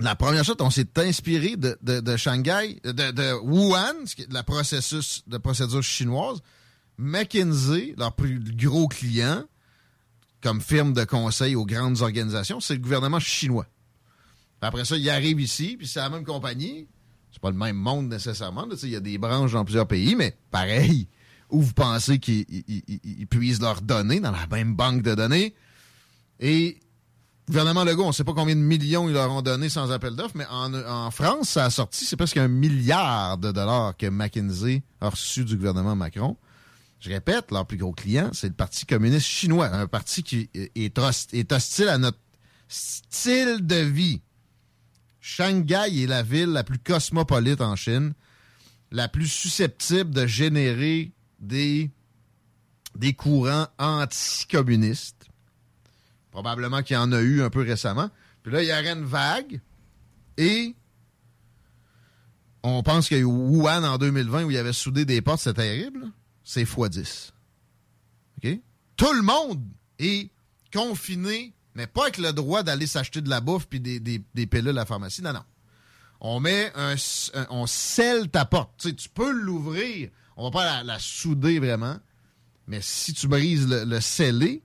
la 0.00 0.14
première 0.16 0.44
chose, 0.44 0.56
on 0.60 0.70
s'est 0.70 0.88
inspiré 0.98 1.56
de, 1.56 1.76
de- 1.82 2.00
de 2.00 2.16
Shanghai, 2.16 2.80
de, 2.84 3.34
Wuhan, 3.42 3.94
la 4.30 4.42
processus 4.42 5.22
de 5.26 5.38
procédure 5.38 5.82
chinoise. 5.82 6.40
McKinsey, 6.98 7.94
leur 7.96 8.14
plus 8.14 8.38
gros 8.56 8.86
client, 8.88 9.44
comme 10.42 10.60
firme 10.60 10.92
de 10.92 11.04
conseil 11.04 11.54
aux 11.54 11.64
grandes 11.66 12.02
organisations, 12.02 12.60
c'est 12.60 12.74
le 12.74 12.80
gouvernement 12.80 13.20
chinois. 13.20 13.66
Après 14.60 14.84
ça, 14.84 14.96
il 14.96 15.08
arrive 15.08 15.40
ici, 15.40 15.76
puis 15.78 15.86
c'est 15.88 16.00
la 16.00 16.10
même 16.10 16.24
compagnie. 16.24 16.86
C'est 17.32 17.40
pas 17.40 17.50
le 17.50 17.56
même 17.56 17.76
monde 17.76 18.08
nécessairement. 18.08 18.66
Il 18.82 18.88
y 18.90 18.96
a 18.96 19.00
des 19.00 19.16
branches 19.16 19.52
dans 19.52 19.64
plusieurs 19.64 19.86
pays, 19.86 20.14
mais 20.16 20.36
pareil, 20.50 21.08
où 21.48 21.62
vous 21.62 21.72
pensez 21.72 22.18
qu'ils 22.18 22.44
ils- 22.48 22.82
ils- 22.88 23.00
ils 23.20 23.26
puisent 23.26 23.60
leurs 23.60 23.80
données 23.80 24.20
dans 24.20 24.32
la 24.32 24.46
même 24.48 24.74
banque 24.74 25.02
de 25.02 25.14
données. 25.14 25.54
Et 26.40 26.78
gouvernement 27.50 27.84
Legault, 27.84 28.04
on 28.04 28.08
ne 28.08 28.12
sait 28.12 28.24
pas 28.24 28.32
combien 28.32 28.54
de 28.54 28.60
millions 28.60 29.08
ils 29.08 29.12
leur 29.12 29.30
ont 29.30 29.42
donné 29.42 29.68
sans 29.68 29.90
appel 29.90 30.14
d'offres, 30.14 30.36
mais 30.36 30.46
en, 30.48 31.10
France, 31.10 31.50
ça 31.50 31.64
a 31.64 31.70
sorti, 31.70 32.04
c'est 32.04 32.16
presque 32.16 32.36
un 32.36 32.48
milliard 32.48 33.38
de 33.38 33.50
dollars 33.50 33.96
que 33.96 34.06
McKinsey 34.06 34.82
a 35.00 35.10
reçu 35.10 35.44
du 35.44 35.56
gouvernement 35.56 35.96
Macron. 35.96 36.36
Je 37.00 37.10
répète, 37.10 37.50
leur 37.50 37.66
plus 37.66 37.76
gros 37.76 37.92
client, 37.92 38.30
c'est 38.32 38.48
le 38.48 38.54
Parti 38.54 38.86
communiste 38.86 39.26
chinois, 39.26 39.66
un 39.74 39.86
parti 39.86 40.22
qui 40.22 40.48
est 40.54 40.98
hostile 40.98 41.88
à 41.88 41.98
notre 41.98 42.18
style 42.68 43.66
de 43.66 43.76
vie. 43.76 44.20
Shanghai 45.20 46.02
est 46.02 46.06
la 46.06 46.22
ville 46.22 46.50
la 46.50 46.62
plus 46.62 46.78
cosmopolite 46.78 47.60
en 47.60 47.74
Chine, 47.74 48.12
la 48.92 49.08
plus 49.08 49.26
susceptible 49.26 50.10
de 50.10 50.26
générer 50.26 51.12
des, 51.40 51.90
des 52.94 53.14
courants 53.14 53.66
anticommunistes. 53.78 55.19
Probablement 56.30 56.82
qu'il 56.82 56.94
y 56.94 56.98
en 56.98 57.12
a 57.12 57.20
eu 57.20 57.42
un 57.42 57.50
peu 57.50 57.62
récemment. 57.62 58.10
Puis 58.42 58.52
là, 58.52 58.62
il 58.62 58.68
y 58.68 58.72
aurait 58.72 58.92
une 58.92 59.04
vague 59.04 59.60
et 60.36 60.74
on 62.62 62.82
pense 62.82 63.08
qu'il 63.08 63.16
y 63.16 63.20
a 63.20 63.22
eu 63.22 63.26
Wuhan 63.26 63.84
en 63.84 63.98
2020 63.98 64.44
où 64.44 64.50
il 64.50 64.54
y 64.54 64.58
avait 64.58 64.72
soudé 64.72 65.04
des 65.04 65.22
portes, 65.22 65.40
c'est 65.40 65.54
terrible. 65.54 66.10
C'est 66.44 66.64
x10. 66.64 67.30
OK? 68.38 68.58
Tout 68.96 69.12
le 69.12 69.22
monde 69.22 69.62
est 69.98 70.30
confiné, 70.72 71.54
mais 71.74 71.86
pas 71.86 72.02
avec 72.02 72.18
le 72.18 72.32
droit 72.32 72.62
d'aller 72.62 72.86
s'acheter 72.86 73.20
de 73.20 73.28
la 73.30 73.40
bouffe 73.40 73.66
puis 73.66 73.80
des, 73.80 74.00
des, 74.00 74.22
des 74.34 74.48
à 74.52 74.72
la 74.72 74.84
pharmacie. 74.86 75.22
Non, 75.22 75.32
non. 75.32 75.44
On 76.20 76.38
met 76.38 76.70
un, 76.74 76.94
on 77.48 77.66
scelle 77.66 78.28
ta 78.28 78.44
porte. 78.44 78.72
Tu 78.78 78.90
sais, 78.90 78.94
tu 78.94 79.08
peux 79.08 79.30
l'ouvrir. 79.30 80.10
On 80.36 80.44
va 80.44 80.50
pas 80.50 80.64
la, 80.64 80.84
la 80.84 80.98
souder 80.98 81.58
vraiment. 81.58 81.98
Mais 82.66 82.80
si 82.82 83.14
tu 83.14 83.26
brises 83.26 83.66
le, 83.66 83.84
le 83.84 84.00
scellé, 84.00 84.62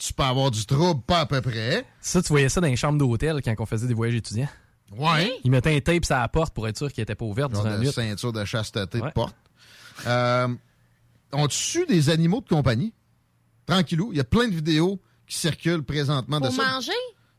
tu 0.00 0.12
peux 0.14 0.22
avoir 0.22 0.50
du 0.50 0.64
trouble 0.66 1.02
pas 1.02 1.20
à 1.20 1.26
peu 1.26 1.40
près. 1.42 1.84
Ça, 2.00 2.22
tu 2.22 2.28
voyais 2.28 2.48
ça 2.48 2.60
dans 2.60 2.66
les 2.68 2.74
chambres 2.76 2.98
d'hôtel 2.98 3.40
quand 3.44 3.54
on 3.58 3.66
faisait 3.66 3.86
des 3.86 3.94
voyages 3.94 4.16
étudiants. 4.16 4.48
Ouais. 4.96 5.32
Ils 5.44 5.50
mettaient 5.50 5.76
un 5.76 5.80
tape 5.80 6.04
sur 6.04 6.16
la 6.16 6.26
porte 6.28 6.52
pour 6.54 6.66
être 6.66 6.76
sûr 6.78 6.90
qu'il 6.92 7.02
n'était 7.02 7.14
pas 7.14 7.24
ouverte 7.26 7.52
durant 7.52 7.64
la 7.64 7.76
de 7.76 7.82
nuit. 7.84 7.92
ceinture 7.92 8.32
de 8.32 8.44
chasteté 8.44 8.98
Ouais. 9.00 9.08
de 9.08 9.12
porte. 9.12 9.36
Euh, 10.06 10.48
on 11.32 11.46
tue 11.48 11.86
des 11.86 12.08
animaux 12.10 12.40
de 12.40 12.48
compagnie? 12.48 12.92
Tranquillou. 13.66 14.10
Il 14.12 14.16
y 14.16 14.20
a 14.20 14.24
plein 14.24 14.48
de 14.48 14.54
vidéos 14.54 15.00
qui 15.26 15.36
circulent 15.36 15.84
présentement 15.84 16.40
Pour 16.40 16.48
de 16.48 16.54
ça. 16.54 16.64
manger? 16.72 16.90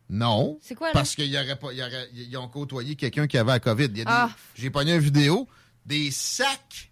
Non. 0.10 0.60
C'est 0.62 0.76
quoi, 0.76 0.88
là? 0.88 0.94
Parce 0.94 1.16
qu'ils 1.16 1.36
aurait 1.36 1.56
pas, 1.58 1.72
il 1.74 1.80
y 1.80 1.82
aurait- 1.82 2.10
ils 2.14 2.38
ont 2.38 2.48
côtoyé 2.48 2.96
quelqu'un 2.96 3.28
qui 3.28 3.38
avait 3.38 3.52
la 3.54 3.60
COVID. 3.60 3.86
Il 3.86 3.98
y 3.98 4.02
a 4.02 4.06
des- 4.06 4.12
Ah. 4.12 4.30
J'ai 4.56 4.70
pogné 4.70 4.94
une 4.94 5.02
vidéo 5.02 5.48
des 5.86 6.12
sacs 6.12 6.92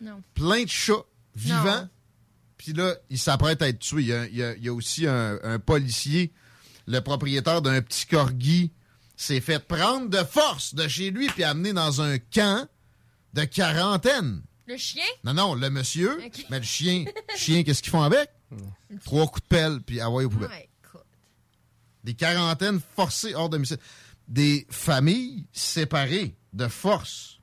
Non. 0.00 0.22
pleins 0.34 0.64
de 0.64 0.68
chats 0.68 1.04
vivants. 1.36 1.62
Non. 1.64 1.88
Puis 2.58 2.72
là, 2.74 2.94
il 3.08 3.18
s'apprête 3.18 3.62
à 3.62 3.68
être 3.68 3.78
tué. 3.78 4.02
Il 4.02 4.06
y 4.08 4.12
a, 4.12 4.26
il 4.26 4.36
y 4.36 4.42
a- 4.42 4.54
il 4.56 4.64
y 4.64 4.68
a 4.68 4.72
aussi 4.74 5.06
un, 5.06 5.38
un 5.42 5.58
policier, 5.58 6.32
le 6.86 7.00
propriétaire 7.00 7.62
d'un 7.62 7.80
petit 7.80 8.06
corgi, 8.06 8.72
s'est 9.16 9.40
fait 9.40 9.58
prendre 9.66 10.08
de 10.08 10.18
force 10.24 10.74
de 10.74 10.86
chez 10.86 11.10
lui 11.10 11.26
puis 11.28 11.42
amené 11.44 11.72
dans 11.72 12.00
un 12.02 12.18
camp 12.18 12.68
de 13.34 13.44
quarantaine. 13.44 14.42
Le 14.66 14.76
chien? 14.76 15.04
Non, 15.24 15.34
non, 15.34 15.54
le 15.54 15.70
monsieur, 15.70 16.18
mais 16.50 16.58
le 16.58 16.64
chien, 16.64 17.04
chien, 17.36 17.62
qu'est-ce 17.64 17.82
qu'ils 17.82 17.90
font 17.90 18.02
avec? 18.02 18.30
Trois 19.04 19.26
coups 19.26 19.42
de 19.42 19.46
pelle, 19.48 19.80
puis 19.80 20.02
envoyer 20.02 20.26
au 20.26 20.30
poubelle. 20.30 20.50
Ouais, 20.50 20.68
écoute. 20.84 21.00
Des 22.04 22.14
quarantaines 22.14 22.80
forcées 22.96 23.34
hors 23.34 23.48
domicile. 23.48 23.78
Des 24.28 24.66
familles 24.70 25.46
séparées 25.52 26.36
de 26.52 26.68
force. 26.68 27.37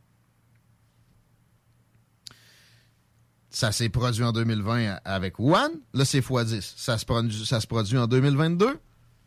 Ça 3.56 3.72
s'est 3.72 3.88
produit 3.88 4.22
en 4.22 4.34
2020 4.34 4.86
a- 4.86 4.96
avec 5.06 5.40
Wuhan. 5.40 5.70
Là, 5.94 6.04
c'est 6.04 6.20
x10. 6.20 6.74
Ça 6.76 6.98
se, 6.98 7.06
produit, 7.06 7.46
ça 7.46 7.62
se 7.62 7.68
produit 7.68 7.98
en 7.98 8.06
2022. 8.06 8.78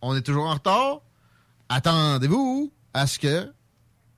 On 0.03 0.15
est 0.15 0.21
toujours 0.21 0.45
en 0.47 0.53
retard. 0.53 1.01
Attendez-vous 1.71 2.71
à 2.93 3.07
ce 3.07 3.19
que 3.19 3.51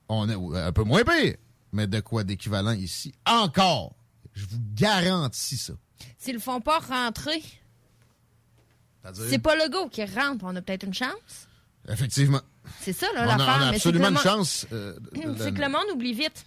on 0.09 0.29
est 0.29 0.59
un 0.65 0.73
peu 0.73 0.83
moins 0.83 1.05
pire. 1.05 1.37
Mais 1.73 1.87
de 1.87 2.01
quoi 2.01 2.25
d'équivalent 2.25 2.73
ici? 2.73 3.15
Encore! 3.25 3.95
Je 4.35 4.47
vous 4.47 4.59
garantis 4.75 5.57
ça. 5.57 5.75
S'ils 6.19 6.35
le 6.35 6.41
font 6.41 6.61
pas 6.61 6.81
rentrer, 6.81 7.41
c'est 9.15 9.39
pas 9.39 9.55
le 9.55 9.71
go 9.71 9.89
qui 9.89 10.05
rentre. 10.05 10.45
On 10.45 10.57
a 10.57 10.61
peut-être 10.61 10.85
une 10.85 10.95
chance. 10.95 11.47
Effectivement. 11.89 12.41
C'est 12.81 12.93
ça, 12.93 13.07
On 13.13 13.25
là, 13.25 13.35
a, 13.35 13.39
l'affaire. 13.39 13.47
on 13.47 13.61
a 13.61 13.65
c'est 13.67 13.71
que 13.71 13.77
absolument 13.77 14.09
une 14.11 14.19
chance. 14.19 14.67
euh, 14.73 14.95
C'est 15.39 15.53
que 15.55 15.61
le 15.61 15.69
monde 15.69 15.85
oublie 15.95 16.13
vite. 16.15 16.45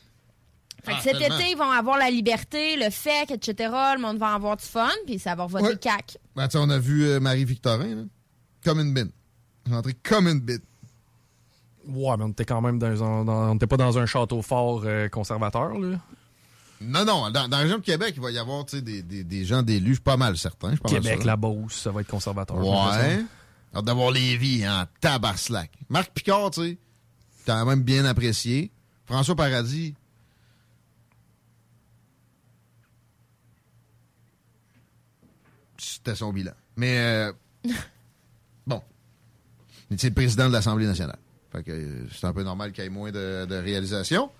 Fait 0.84 0.92
que 0.92 0.98
Ah, 0.98 1.02
cet 1.02 1.18
tellement. 1.18 1.38
été, 1.40 1.52
ils 1.52 1.58
vont 1.58 1.72
avoir 1.72 1.98
la 1.98 2.10
liberté, 2.10 2.76
le 2.76 2.90
FEC, 2.90 3.32
etc. 3.32 3.72
Le 3.96 4.02
monde 4.02 4.18
va 4.18 4.34
avoir 4.34 4.58
du 4.58 4.66
fun, 4.66 4.90
puis 5.06 5.18
ça 5.18 5.34
va 5.36 5.46
voter 5.46 5.66
Ouais. 5.66 5.78
CAC. 5.78 6.18
Ben, 6.36 6.48
on 6.56 6.70
a 6.70 6.78
vu 6.78 7.06
euh, 7.06 7.20
Marie-Victorin, 7.20 7.96
là, 7.96 8.02
comme 8.64 8.80
une 8.82 8.94
bine. 8.94 9.10
Rentrée 9.70 9.94
comme 10.04 10.28
une 10.28 10.42
bine. 10.42 10.60
Ouais, 11.88 12.16
mais 12.18 12.24
on 12.26 12.30
était 12.30 12.46
quand 12.46 12.62
même 12.62 12.80
dans 12.80 13.04
un. 13.04 13.26
dans- 13.26 13.52
on 13.52 13.56
était 13.56 13.68
pas 13.68 13.78
dans 13.78 13.98
un 13.98 14.06
château 14.06 14.42
fort 14.42 14.82
euh, 14.86 15.10
conservateur, 15.10 15.78
là. 15.80 15.98
Non, 16.82 17.06
non, 17.06 17.30
dans, 17.32 17.48
dans 17.48 17.58
la 17.58 17.64
région 17.64 17.78
de 17.78 17.84
Québec, 17.84 18.14
il 18.18 18.22
va 18.22 18.32
y 18.32 18.38
avoir 18.38 18.66
des, 18.66 18.82
des, 19.02 19.24
des 19.24 19.46
gens 19.46 19.64
d'élus, 19.64 20.00
pas 20.02 20.18
mal 20.18 20.38
certains. 20.38 20.72
je 20.72 20.76
suis 20.76 20.82
pas 20.82 20.92
mal 20.92 21.02
Québec, 21.02 21.18
sûr. 21.20 21.28
la 21.28 21.36
Beauce, 21.38 21.76
ça 21.82 21.92
va 21.92 22.02
être 22.02 22.08
conservateur. 22.10 22.58
Ouais. 22.58 23.24
Hâte 23.76 23.86
d'avoir 23.86 24.12
Lévis 24.12 24.68
en 24.68 24.84
tabarslac. 25.00 25.72
Marc 25.90 26.12
Picard, 26.12 26.52
tu 26.52 26.62
sais, 26.62 26.78
quand 27.46 27.66
même 27.66 27.84
bien 27.84 28.04
apprécié. 28.04 28.72
François 29.06 29.36
Paradis. 29.36 29.94
C'était 35.94 36.16
son 36.16 36.34
bilan. 36.34 36.54
Mais 36.76 36.98
euh, 36.98 37.34
bon. 38.68 38.82
Il 39.90 39.96
était 39.96 40.12
président 40.12 40.48
de 40.48 40.54
l'Assemblée 40.54 40.88
nationale. 40.88 41.20
Fait 41.52 41.64
que 41.64 41.72
euh, 41.72 42.08
c'est 42.12 42.26
un 42.26 42.34
peu 42.34 42.44
normal 42.44 42.72
qu'il 42.72 42.84
ait 42.84 42.90
moins 42.90 43.12
de, 43.12 43.46
de 43.46 43.56
réalisation. 43.56 44.32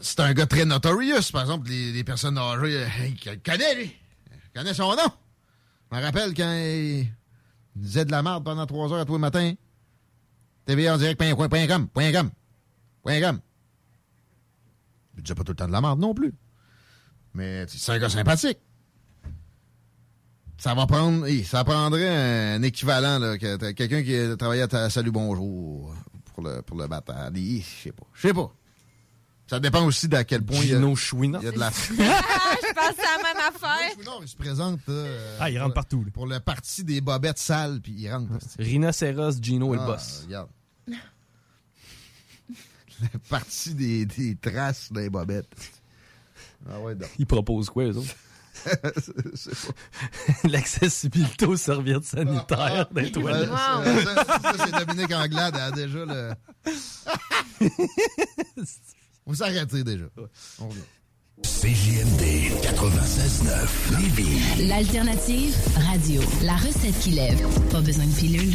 C'est 0.00 0.20
un 0.20 0.32
gars 0.32 0.46
très 0.46 0.64
notorious. 0.64 1.30
Par 1.30 1.42
exemple, 1.42 1.68
les, 1.68 2.04
personnes 2.04 2.38
âgées, 2.38 2.86
il 3.04 3.30
le 3.30 3.36
connaît, 3.36 3.74
lui. 3.74 3.96
Il 4.30 4.58
connaît 4.58 4.72
son 4.74 4.94
nom. 4.94 5.12
Je 5.90 5.96
me 5.96 6.02
rappelle 6.02 6.32
quand 6.34 6.52
il 6.54 7.12
disait 7.76 8.04
de 8.04 8.10
la 8.10 8.22
merde 8.22 8.44
pendant 8.44 8.64
trois 8.64 8.90
heures 8.92 9.00
à 9.00 9.04
tous 9.04 9.14
les 9.14 9.18
matins. 9.18 9.52
TVA 10.64 10.94
en 10.94 10.98
direct, 10.98 11.18
point, 11.18 11.34
point, 11.34 11.48
point 11.48 11.66
com, 11.66 11.88
point 11.88 12.12
point 13.02 13.20
com. 13.20 13.40
disais 15.18 15.34
pas 15.34 15.44
tout 15.44 15.52
le 15.52 15.56
temps 15.56 15.66
de 15.66 15.72
la 15.72 15.80
merde 15.80 15.98
non 15.98 16.14
plus. 16.14 16.32
Mais 17.34 17.66
c'est 17.68 17.92
un 17.92 17.98
gars 17.98 18.08
sympathique. 18.08 18.58
Ça 20.58 20.74
va 20.74 20.86
prendre. 20.86 21.26
ça 21.44 21.62
prendrait 21.64 22.08
un 22.54 22.62
équivalent, 22.62 23.18
là, 23.20 23.38
que 23.38 23.70
quelqu'un 23.72 24.02
qui 24.02 24.14
a 24.16 24.36
travaillé 24.36 24.62
à 24.62 24.68
ta 24.68 24.90
Salut 24.90 25.12
Bonjour 25.12 25.94
pour 26.34 26.42
le, 26.42 26.62
pour 26.62 26.76
le 26.76 26.86
battre. 26.88 27.14
Je 27.34 27.60
sais 27.84 27.92
pas. 27.92 28.04
Je 28.14 28.28
sais 28.28 28.34
pas. 28.34 28.52
Ça 29.46 29.60
dépend 29.60 29.84
aussi 29.86 30.08
d'à 30.08 30.24
quel 30.24 30.42
point 30.44 30.58
il 30.58 30.68
y 30.68 30.72
a, 30.74 30.76
Gino 30.76 30.94
il 31.22 31.30
y 31.42 31.46
a 31.46 31.52
de 31.52 31.58
la. 31.58 31.68
Ah, 32.00 32.54
je 32.60 32.74
pense 32.74 32.98
à 32.98 33.16
la 33.16 33.22
même 33.22 33.42
affaire. 33.54 34.04
Non, 34.04 34.18
il 34.20 34.28
se 34.28 34.36
présente. 34.36 34.80
euh, 34.90 35.36
Ah, 35.40 35.48
il 35.48 35.58
rentre 35.58 35.68
pour- 35.68 35.74
partout. 35.74 36.04
là. 36.04 36.10
Pour 36.12 36.26
le 36.26 36.38
parti 36.40 36.84
des 36.84 37.00
bobettes 37.00 37.38
sales, 37.38 37.80
puis 37.80 37.92
il 37.96 38.12
rentre. 38.12 38.30
Rhinocéros, 38.58 39.40
Gino 39.40 39.74
et 39.74 39.78
Ah, 39.78 39.80
le 39.80 39.86
boss. 39.86 40.22
Regarde. 40.26 40.48
le 43.00 43.18
parti 43.30 43.74
des, 43.74 44.04
des 44.06 44.34
traces 44.36 44.92
des 44.92 45.08
bobettes. 45.08 45.46
Ah 46.68 46.80
ouais, 46.80 46.94
donc. 46.96 47.08
Ils 47.18 47.26
proposent 47.26 47.70
quoi, 47.70 47.84
eux 47.84 47.96
autres? 47.96 48.14
L'accessibilité 50.44 51.46
aux 51.46 51.56
serviettes 51.56 52.04
sanitaires 52.04 52.88
des 52.92 53.02
Ouais, 53.02 53.10
toilettes. 53.10 53.48
ça, 53.50 54.24
ça, 54.24 54.38
ça, 54.42 54.52
c'est 54.66 54.86
Dominique 54.86 55.12
Anglade, 55.14 55.54
elle 55.56 55.60
a 55.62 55.70
déjà 55.70 56.04
le. 56.04 56.32
Faut 59.26 59.34
s'arrêter 59.34 59.84
déjà. 59.84 60.04
On 60.60 60.68
revient. 60.68 60.80
CJMD 61.42 62.22
96.9 62.62 64.00
Lévis. 64.00 64.66
L'alternative 64.68 65.54
radio. 65.88 66.20
La 66.42 66.56
recette 66.56 66.98
qui 67.00 67.10
lève. 67.10 67.40
Pas 67.70 67.80
besoin 67.80 68.06
de 68.06 68.12
pilule. 68.14 68.54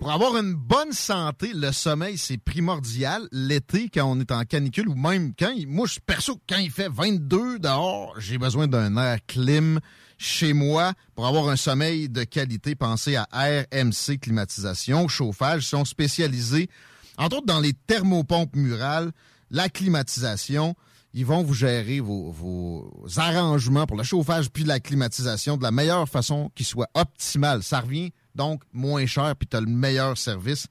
Pour 0.00 0.10
avoir 0.10 0.34
une 0.38 0.54
bonne 0.54 0.94
santé, 0.94 1.52
le 1.52 1.72
sommeil, 1.72 2.16
c'est 2.16 2.38
primordial. 2.38 3.28
L'été, 3.32 3.90
quand 3.92 4.10
on 4.10 4.18
est 4.18 4.32
en 4.32 4.44
canicule, 4.44 4.88
ou 4.88 4.94
même 4.94 5.34
quand 5.38 5.50
il, 5.50 5.68
moi, 5.68 5.86
je 5.86 6.00
perso, 6.00 6.40
quand 6.48 6.56
il 6.56 6.70
fait 6.70 6.88
22 6.88 7.58
dehors, 7.58 8.14
j'ai 8.18 8.38
besoin 8.38 8.66
d'un 8.66 8.96
air 8.96 9.18
clim 9.26 9.78
chez 10.16 10.54
moi. 10.54 10.94
Pour 11.14 11.26
avoir 11.26 11.50
un 11.50 11.56
sommeil 11.56 12.08
de 12.08 12.24
qualité, 12.24 12.74
pensez 12.74 13.16
à 13.16 13.28
RMC 13.30 14.18
Climatisation, 14.22 15.06
chauffage. 15.06 15.64
Ils 15.64 15.68
sont 15.68 15.84
spécialisés, 15.84 16.70
entre 17.18 17.36
autres, 17.36 17.46
dans 17.46 17.60
les 17.60 17.74
thermopompes 17.74 18.56
murales, 18.56 19.12
la 19.50 19.68
climatisation. 19.68 20.76
Ils 21.12 21.26
vont 21.26 21.42
vous 21.42 21.52
gérer 21.54 22.00
vos, 22.00 22.30
vos 22.30 22.90
arrangements 23.18 23.84
pour 23.84 23.98
le 23.98 24.04
chauffage 24.04 24.48
puis 24.48 24.64
la 24.64 24.80
climatisation 24.80 25.58
de 25.58 25.62
la 25.62 25.72
meilleure 25.72 26.08
façon 26.08 26.50
qui 26.54 26.64
soit 26.64 26.88
optimale. 26.94 27.62
Ça 27.62 27.80
revient 27.80 28.12
donc 28.34 28.62
moins 28.72 29.06
cher 29.06 29.34
puis 29.36 29.48
tu 29.48 29.56
as 29.56 29.60
le 29.60 29.66
meilleur 29.66 30.16
service 30.16 30.66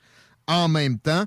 en 0.48 0.68
même 0.68 1.00
temps. 1.00 1.26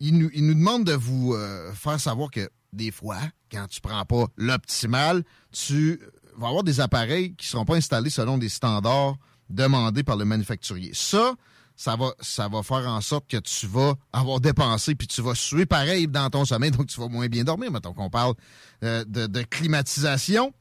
Ils 0.00 0.16
nous, 0.16 0.30
demandent 0.30 0.84
de 0.84 0.92
vous 0.92 1.34
euh, 1.34 1.72
faire 1.72 2.00
savoir 2.00 2.30
que 2.30 2.50
des 2.72 2.90
fois, 2.90 3.18
quand 3.50 3.66
tu 3.68 3.80
prends 3.80 4.04
pas 4.04 4.26
l'optimal, 4.36 5.22
tu 5.50 6.00
vas 6.36 6.48
avoir 6.48 6.64
des 6.64 6.80
appareils 6.80 7.34
qui 7.34 7.46
seront 7.46 7.64
pas 7.64 7.76
installés 7.76 8.10
selon 8.10 8.36
des 8.36 8.48
standards 8.48 9.16
demandés 9.48 10.02
par 10.02 10.16
le 10.16 10.24
manufacturier. 10.24 10.90
Ça, 10.92 11.34
ça 11.76 11.96
va, 11.96 12.12
ça 12.20 12.48
va 12.48 12.62
faire 12.62 12.88
en 12.88 13.00
sorte 13.00 13.26
que 13.28 13.36
tu 13.36 13.66
vas 13.66 13.94
avoir 14.12 14.40
dépensé 14.40 14.94
puis 14.94 15.06
tu 15.06 15.22
vas 15.22 15.34
suer 15.34 15.66
pareil 15.66 16.08
dans 16.08 16.28
ton 16.30 16.44
sommeil, 16.44 16.70
donc 16.70 16.86
tu 16.86 17.00
vas 17.00 17.08
moins 17.08 17.28
bien 17.28 17.44
dormir. 17.44 17.70
Mettons 17.70 17.92
qu'on 17.92 18.10
parle 18.10 18.34
euh, 18.82 19.04
de, 19.04 19.26
de 19.26 19.42
climatisation. 19.42 20.52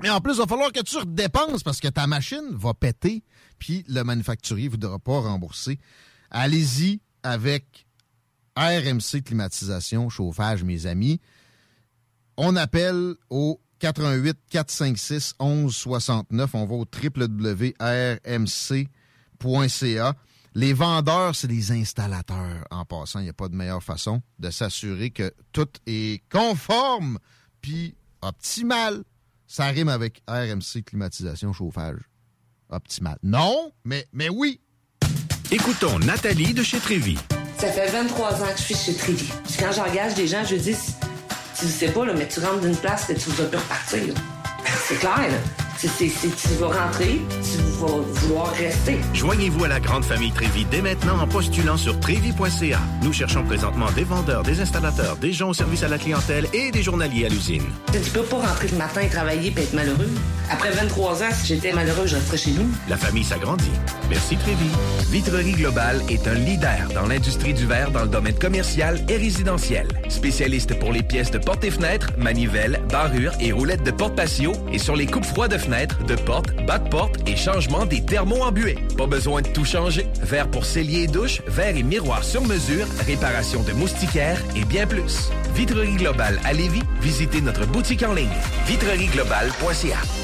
Mais 0.00 0.10
en 0.10 0.20
plus, 0.20 0.34
il 0.34 0.38
va 0.38 0.46
falloir 0.46 0.72
que 0.72 0.82
tu 0.82 0.96
redépenses 0.96 1.62
parce 1.62 1.78
que 1.78 1.88
ta 1.88 2.06
machine 2.06 2.48
va 2.52 2.74
péter, 2.74 3.22
puis 3.58 3.84
le 3.88 4.02
manufacturier 4.02 4.66
ne 4.66 4.72
voudra 4.72 4.98
pas 4.98 5.20
rembourser. 5.20 5.78
Allez-y 6.30 7.00
avec 7.22 7.86
RMC 8.56 9.22
Climatisation, 9.24 10.08
chauffage, 10.08 10.62
mes 10.64 10.86
amis. 10.86 11.20
On 12.36 12.56
appelle 12.56 13.14
au 13.30 13.60
88 13.80 14.36
456 14.50 15.34
1169. 15.40 16.54
On 16.54 16.66
va 16.66 16.74
au 16.74 16.84
www.rmc.ca. 16.84 17.76
Les 20.56 20.72
vendeurs, 20.72 21.34
c'est 21.34 21.48
les 21.48 21.72
installateurs. 21.72 22.64
En 22.70 22.84
passant, 22.84 23.18
il 23.18 23.24
n'y 23.24 23.28
a 23.28 23.34
pas 23.34 23.48
de 23.48 23.56
meilleure 23.56 23.82
façon 23.82 24.22
de 24.38 24.50
s'assurer 24.50 25.10
que 25.10 25.34
tout 25.52 25.68
est 25.86 26.22
conforme 26.30 27.18
puis 27.60 27.96
optimal. 28.22 29.02
Ça 29.46 29.66
rime 29.66 29.88
avec 29.88 30.22
RMC 30.28 30.84
climatisation 30.84 31.52
chauffage. 31.52 32.00
Optimal. 32.74 33.16
Non, 33.22 33.72
mais, 33.84 34.06
mais 34.12 34.28
oui. 34.28 34.60
Écoutons 35.50 35.98
Nathalie 36.00 36.52
de 36.54 36.62
chez 36.62 36.78
Trévy. 36.78 37.18
Ça 37.58 37.68
fait 37.68 37.86
23 37.90 38.42
ans 38.42 38.46
que 38.52 38.58
je 38.58 38.64
suis 38.64 38.74
chez 38.74 38.94
Trévy. 38.94 39.30
Puis 39.44 39.54
quand 39.58 39.72
j'engage 39.72 40.14
des 40.14 40.26
gens, 40.26 40.44
je 40.44 40.56
dis, 40.56 40.76
tu 41.58 41.66
le 41.66 41.70
sais 41.70 41.88
pas, 41.88 42.04
là, 42.04 42.12
mais 42.14 42.26
tu 42.28 42.40
rentres 42.40 42.60
d'une 42.60 42.76
place 42.76 43.06
que 43.06 43.12
tu 43.12 43.30
vas 43.30 43.44
plus 43.44 43.58
repartir. 43.58 44.14
C'est 44.86 44.98
clair, 44.98 45.16
là. 45.18 45.63
C'est- 45.86 46.06
tu 46.08 46.48
vas 46.60 46.68
rentrer, 46.68 47.20
tu 47.42 47.58
vas 47.78 47.86
vouloir 48.20 48.52
rester. 48.54 48.96
Joignez-vous 49.12 49.64
à 49.64 49.68
la 49.68 49.80
grande 49.80 50.04
famille 50.04 50.32
Trévi 50.32 50.64
dès 50.70 50.80
maintenant 50.80 51.18
en 51.20 51.26
postulant 51.26 51.76
sur 51.76 52.00
trévi.ca. 52.00 52.78
Nous 53.02 53.12
cherchons 53.12 53.44
présentement 53.44 53.90
des 53.94 54.04
vendeurs, 54.04 54.42
des 54.42 54.60
installateurs, 54.60 55.16
des 55.16 55.32
gens 55.32 55.50
au 55.50 55.54
service 55.54 55.82
à 55.82 55.88
la 55.88 55.98
clientèle 55.98 56.46
et 56.54 56.70
des 56.70 56.82
journaliers 56.82 57.26
à 57.26 57.28
l'usine. 57.28 57.64
Tu 57.92 57.98
peux 58.12 58.22
pas 58.22 58.36
rentrer 58.38 58.68
le 58.68 58.78
matin, 58.78 59.02
travailler 59.10 59.52
et 59.56 59.60
être 59.60 59.74
malheureux. 59.74 60.08
Après 60.50 60.70
23 60.70 61.22
ans, 61.22 61.28
si 61.38 61.48
j'étais 61.48 61.72
malheureux, 61.72 62.06
je 62.06 62.14
resterais 62.16 62.36
chez 62.38 62.50
nous. 62.52 62.66
La 62.88 62.96
famille 62.96 63.24
s'agrandit. 63.24 63.70
Merci 64.08 64.36
Trévi. 64.36 64.66
Vitrerie 65.10 65.52
Globale 65.52 66.00
est 66.08 66.26
un 66.26 66.34
leader 66.34 66.88
dans 66.94 67.06
l'industrie 67.06 67.54
du 67.54 67.66
verre 67.66 67.90
dans 67.90 68.02
le 68.02 68.08
domaine 68.08 68.34
commercial 68.38 69.04
et 69.08 69.16
résidentiel. 69.16 69.88
Spécialiste 70.08 70.78
pour 70.78 70.92
les 70.92 71.02
pièces 71.02 71.30
de 71.30 71.38
portes 71.38 71.64
et 71.64 71.70
fenêtres, 71.70 72.08
manivelles, 72.18 72.80
barrures 72.90 73.32
et 73.40 73.52
roulettes 73.52 73.82
de 73.84 73.90
porte 73.90 74.14
patio 74.16 74.52
et 74.72 74.78
sur 74.78 74.96
les 74.96 75.06
coupes 75.06 75.24
froides 75.24 75.52
de 75.52 75.58
fenêtres, 75.58 75.73
de 76.06 76.14
portes, 76.14 76.54
bas 76.66 76.78
de 76.78 76.88
porte 76.88 77.28
et 77.28 77.36
changement 77.36 77.84
des 77.84 78.04
thermos 78.04 78.42
embués. 78.42 78.78
Pas 78.96 79.06
besoin 79.06 79.42
de 79.42 79.48
tout 79.48 79.64
changer. 79.64 80.06
Verre 80.22 80.48
pour 80.48 80.64
cellier 80.64 81.02
et 81.02 81.06
douche, 81.06 81.42
verre 81.46 81.76
et 81.76 81.82
miroir 81.82 82.22
sur 82.22 82.42
mesure, 82.42 82.86
réparation 83.06 83.62
de 83.62 83.72
moustiquaires 83.72 84.40
et 84.56 84.64
bien 84.64 84.86
plus. 84.86 85.30
Vitrerie 85.54 85.96
Globale 85.96 86.40
à 86.44 86.52
Lévis, 86.52 86.82
visitez 87.00 87.40
notre 87.40 87.66
boutique 87.66 88.02
en 88.02 88.14
ligne 88.14 88.28
vitrerieglobale.ca. 88.66 90.23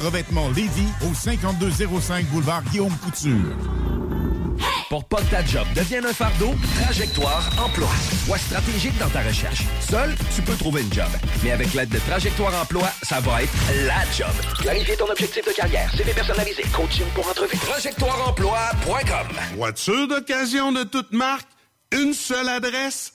Revêtement 0.00 0.48
Lévis 0.50 0.88
au 1.02 1.14
5205 1.14 2.26
boulevard 2.26 2.62
Guillaume 2.64 2.96
Couture. 2.98 3.56
Pour 4.88 5.04
pas 5.04 5.16
que 5.18 5.30
ta 5.30 5.44
job 5.44 5.66
devienne 5.74 6.06
un 6.06 6.12
fardeau, 6.12 6.54
Trajectoire 6.82 7.50
Emploi. 7.64 7.88
Sois 8.26 8.38
stratégique 8.38 8.96
dans 8.98 9.08
ta 9.08 9.22
recherche. 9.22 9.62
Seul, 9.80 10.14
tu 10.34 10.42
peux 10.42 10.54
trouver 10.54 10.82
une 10.82 10.92
job. 10.92 11.08
Mais 11.42 11.52
avec 11.52 11.74
l'aide 11.74 11.88
de 11.88 11.98
Trajectoire 11.98 12.52
Emploi, 12.62 12.88
ça 13.02 13.20
va 13.20 13.42
être 13.42 13.52
la 13.86 14.04
job. 14.16 14.32
Clarifier 14.60 14.96
ton 14.96 15.10
objectif 15.10 15.44
de 15.46 15.52
carrière, 15.52 15.90
CV 15.96 16.12
personnalisé, 16.12 16.62
coaching 16.72 17.06
pour 17.14 17.28
entrevue. 17.28 17.56
TrajectoireEmploi.com 17.58 19.56
Voiture 19.56 20.08
d'occasion 20.08 20.72
de 20.72 20.84
toute 20.84 21.12
marque, 21.12 21.48
une 21.92 22.14
seule 22.14 22.48
adresse, 22.48 23.14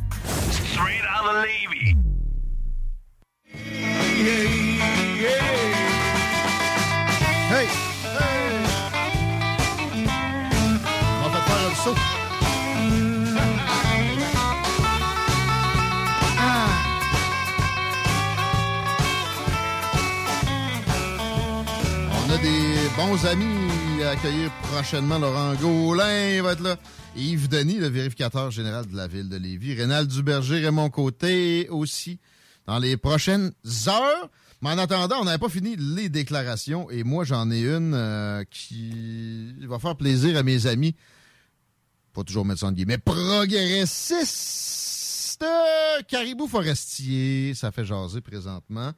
Straight 0.27 1.03
out 1.09 1.35
of 1.35 1.43
Levy. 1.43 1.95
Hey! 7.49 7.67
On 11.23 11.29
va 11.29 11.39
faire 11.41 11.63
un 11.69 11.75
saut. 11.83 11.95
On 22.13 22.33
a 22.33 22.37
des 22.37 22.89
bons 22.95 23.25
amis 23.25 24.03
à 24.03 24.11
accueillir 24.11 24.49
prochainement. 24.63 25.19
Laurent 25.19 25.53
Gaulin 25.55 26.41
va 26.41 26.53
être 26.53 26.61
là. 26.61 26.75
Yves 27.15 27.49
Denis, 27.49 27.77
le 27.77 27.87
vérificateur 27.87 28.51
général 28.51 28.85
de 28.87 28.95
la 28.95 29.07
ville 29.07 29.27
de 29.27 29.35
Lévis. 29.35 29.73
Rénal 29.75 30.07
Duberger, 30.07 30.63
Raymond 30.63 30.89
Côté 30.89 31.67
aussi 31.69 32.19
dans 32.65 32.79
les 32.79 32.95
prochaines 32.97 33.51
heures. 33.87 34.29
Mais 34.61 34.69
en 34.69 34.77
attendant, 34.77 35.17
on 35.21 35.25
n'avait 35.25 35.37
pas 35.37 35.49
fini 35.49 35.75
les 35.75 36.07
déclarations 36.07 36.89
et 36.89 37.03
moi, 37.03 37.25
j'en 37.25 37.51
ai 37.51 37.61
une 37.61 37.93
euh, 37.93 38.43
qui 38.49 39.53
va 39.65 39.79
faire 39.79 39.95
plaisir 39.95 40.37
à 40.37 40.43
mes 40.43 40.67
amis. 40.67 40.95
Pas 42.13 42.23
toujours 42.23 42.45
mettre 42.45 42.61
ça 42.61 42.67
en 42.67 42.71
guillemets. 42.71 42.97
Progressiste 42.97 44.69
Caribou 46.07 46.47
Forestier. 46.47 47.53
Ça 47.55 47.71
fait 47.71 47.85
jaser 47.85 48.21
présentement. 48.21 48.93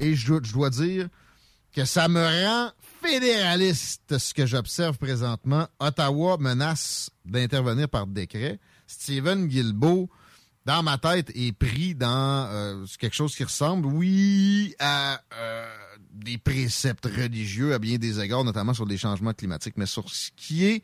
Et 0.00 0.14
je 0.14 0.34
dois 0.52 0.70
dire 0.70 1.08
que 1.74 1.84
ça 1.84 2.08
me 2.08 2.22
rend 2.22 2.70
fédéraliste 3.02 4.18
ce 4.18 4.34
que 4.34 4.46
j'observe 4.46 4.98
présentement. 4.98 5.66
Ottawa 5.78 6.36
menace 6.38 7.10
d'intervenir 7.24 7.88
par 7.88 8.06
décret. 8.06 8.58
Stephen 8.86 9.46
Guilbeault, 9.46 10.08
dans 10.64 10.82
ma 10.82 10.98
tête, 10.98 11.30
est 11.34 11.52
pris 11.52 11.94
dans 11.94 12.48
euh, 12.50 12.84
quelque 12.98 13.14
chose 13.14 13.34
qui 13.34 13.44
ressemble, 13.44 13.86
oui, 13.86 14.74
à 14.78 15.20
euh, 15.34 15.66
des 16.12 16.38
préceptes 16.38 17.06
religieux 17.06 17.74
à 17.74 17.78
bien 17.78 17.98
des 17.98 18.20
égards, 18.20 18.44
notamment 18.44 18.74
sur 18.74 18.86
les 18.86 18.98
changements 18.98 19.32
climatiques, 19.32 19.76
mais 19.76 19.86
sur 19.86 20.08
ce 20.10 20.30
qui 20.36 20.64
est 20.64 20.82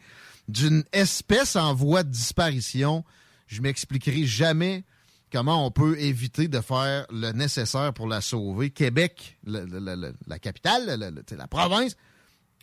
d'une 0.48 0.84
espèce 0.92 1.56
en 1.56 1.74
voie 1.74 2.02
de 2.02 2.10
disparition, 2.10 3.04
je 3.46 3.62
m'expliquerai 3.62 4.24
jamais 4.24 4.84
comment 5.32 5.66
on 5.66 5.70
peut 5.70 5.98
éviter 5.98 6.46
de 6.48 6.60
faire 6.60 7.06
le 7.10 7.32
nécessaire 7.32 7.92
pour 7.94 8.06
la 8.06 8.20
sauver. 8.20 8.70
Québec, 8.70 9.38
la 9.46 10.38
capitale, 10.38 10.98
le- 11.00 11.10
le- 11.10 11.36
la 11.36 11.48
province, 11.48 11.96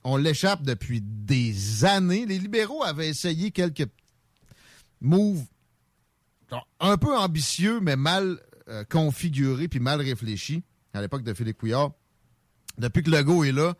on 0.03 0.15
l'échappe 0.17 0.61
depuis 0.63 1.01
des 1.01 1.83
années. 1.85 2.25
Les 2.25 2.37
libéraux 2.39 2.83
avaient 2.83 3.09
essayé 3.09 3.51
quelques 3.51 3.87
moves 5.01 5.43
un 6.79 6.97
peu 6.97 7.15
ambitieux, 7.17 7.79
mais 7.79 7.95
mal 7.95 8.39
euh, 8.69 8.83
configurés 8.85 9.67
puis 9.67 9.79
mal 9.79 9.99
réfléchis 10.01 10.63
à 10.93 11.01
l'époque 11.01 11.23
de 11.23 11.33
Philippe 11.33 11.57
Couillard. 11.57 11.91
Depuis 12.77 13.03
que 13.03 13.09
Legault 13.11 13.43
est 13.43 13.51
là, 13.51 13.75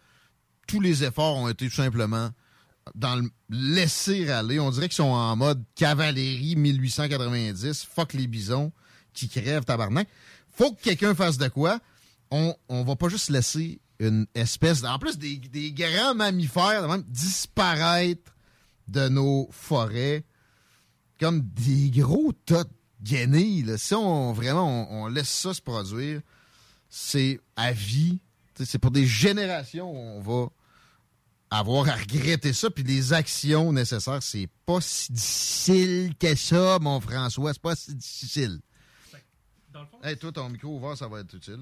tous 0.67 0.79
les 0.81 1.03
efforts 1.03 1.37
ont 1.37 1.47
été 1.49 1.67
tout 1.67 1.75
simplement 1.75 2.29
dans 2.95 3.15
le 3.15 3.29
laisser 3.49 4.29
aller. 4.29 4.59
On 4.59 4.71
dirait 4.71 4.87
qu'ils 4.87 4.95
sont 4.95 5.03
en 5.03 5.35
mode 5.35 5.63
cavalerie 5.75 6.55
1890, 6.55 7.85
fuck 7.85 8.13
les 8.13 8.27
bisons 8.27 8.71
qui 9.13 9.29
crèvent 9.29 9.65
tabarnak. 9.65 10.07
Faut 10.51 10.73
que 10.73 10.81
quelqu'un 10.81 11.15
fasse 11.15 11.37
de 11.37 11.47
quoi. 11.47 11.79
On, 12.31 12.55
on 12.67 12.83
va 12.83 12.95
pas 12.95 13.09
juste 13.09 13.29
laisser 13.29 13.79
une 13.99 14.27
espèce, 14.33 14.83
en 14.83 14.97
plus 14.97 15.17
des, 15.17 15.37
des 15.37 15.71
grands 15.71 16.15
mammifères, 16.15 16.87
même, 16.87 17.03
disparaître 17.03 18.33
de 18.87 19.09
nos 19.09 19.47
forêts 19.51 20.23
comme 21.19 21.41
des 21.41 21.89
gros 21.89 22.31
tas 22.45 22.63
de 22.63 22.69
guenilles. 23.03 23.77
Si 23.77 23.93
on 23.93 24.31
vraiment 24.31 24.91
on, 24.91 25.07
laisse 25.07 25.29
ça 25.29 25.53
se 25.53 25.61
produire, 25.61 26.21
c'est 26.89 27.39
à 27.55 27.71
vie. 27.71 28.19
C'est 28.55 28.79
pour 28.79 28.91
des 28.91 29.05
générations 29.05 29.89
on 29.89 30.21
va 30.21 30.49
avoir 31.51 31.87
à 31.89 31.93
regretter 31.95 32.53
ça. 32.53 32.69
Puis 32.69 32.83
les 32.83 33.13
actions 33.13 33.71
nécessaires, 33.73 34.21
c'est 34.21 34.47
pas 34.65 34.79
si 34.81 35.11
difficile 35.11 36.13
que 36.19 36.35
ça, 36.35 36.77
mon 36.79 36.99
François. 36.99 37.53
C'est 37.53 37.61
pas 37.61 37.75
si 37.75 37.95
difficile. 37.95 38.59
Hey, 40.03 40.17
toi, 40.17 40.31
ton 40.31 40.49
micro 40.49 40.75
ouvert, 40.75 40.97
ça 40.97 41.07
va 41.07 41.21
être 41.21 41.33
utile. 41.33 41.57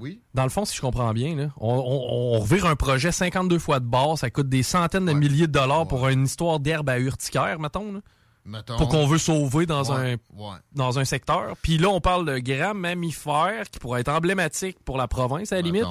Oui? 0.00 0.20
Dans 0.34 0.42
le 0.42 0.48
fond, 0.48 0.64
si 0.64 0.74
je 0.76 0.80
comprends 0.80 1.12
bien, 1.12 1.36
là, 1.36 1.50
on, 1.56 1.68
on- 1.72 2.34
on 2.36 2.40
revire 2.40 2.66
un 2.66 2.74
projet 2.74 3.12
52 3.12 3.58
fois 3.60 3.78
de 3.78 3.84
base, 3.84 4.20
ça 4.20 4.30
coûte 4.30 4.48
des 4.48 4.62
centaines 4.64 5.06
de 5.06 5.12
milliers 5.12 5.46
de 5.46 5.52
dollars 5.52 5.86
pour 5.86 6.08
une 6.08 6.24
histoire 6.24 6.58
d'herbe 6.58 6.88
à 6.88 6.98
urticaire, 6.98 7.60
mettons. 7.60 7.92
là. 7.92 8.00
Mettons. 8.44 8.76
Pour 8.76 8.88
qu'on 8.88 9.06
veut 9.06 9.18
sauver 9.18 9.66
dans, 9.66 9.84
Ouais, 9.94 10.14
un, 10.34 10.42
ouais. 10.42 10.56
dans 10.72 10.98
un 10.98 11.04
secteur. 11.04 11.54
Puis 11.62 11.78
là, 11.78 11.90
on 11.90 12.00
parle 12.00 12.24
de 12.26 12.38
grands 12.38 12.74
mammifères 12.74 13.68
qui 13.70 13.78
pourraient 13.78 14.00
être 14.00 14.08
emblématiques 14.08 14.78
pour 14.84 14.96
la 14.96 15.06
province, 15.06 15.52
à 15.52 15.56
la 15.56 15.62
limite. 15.62 15.84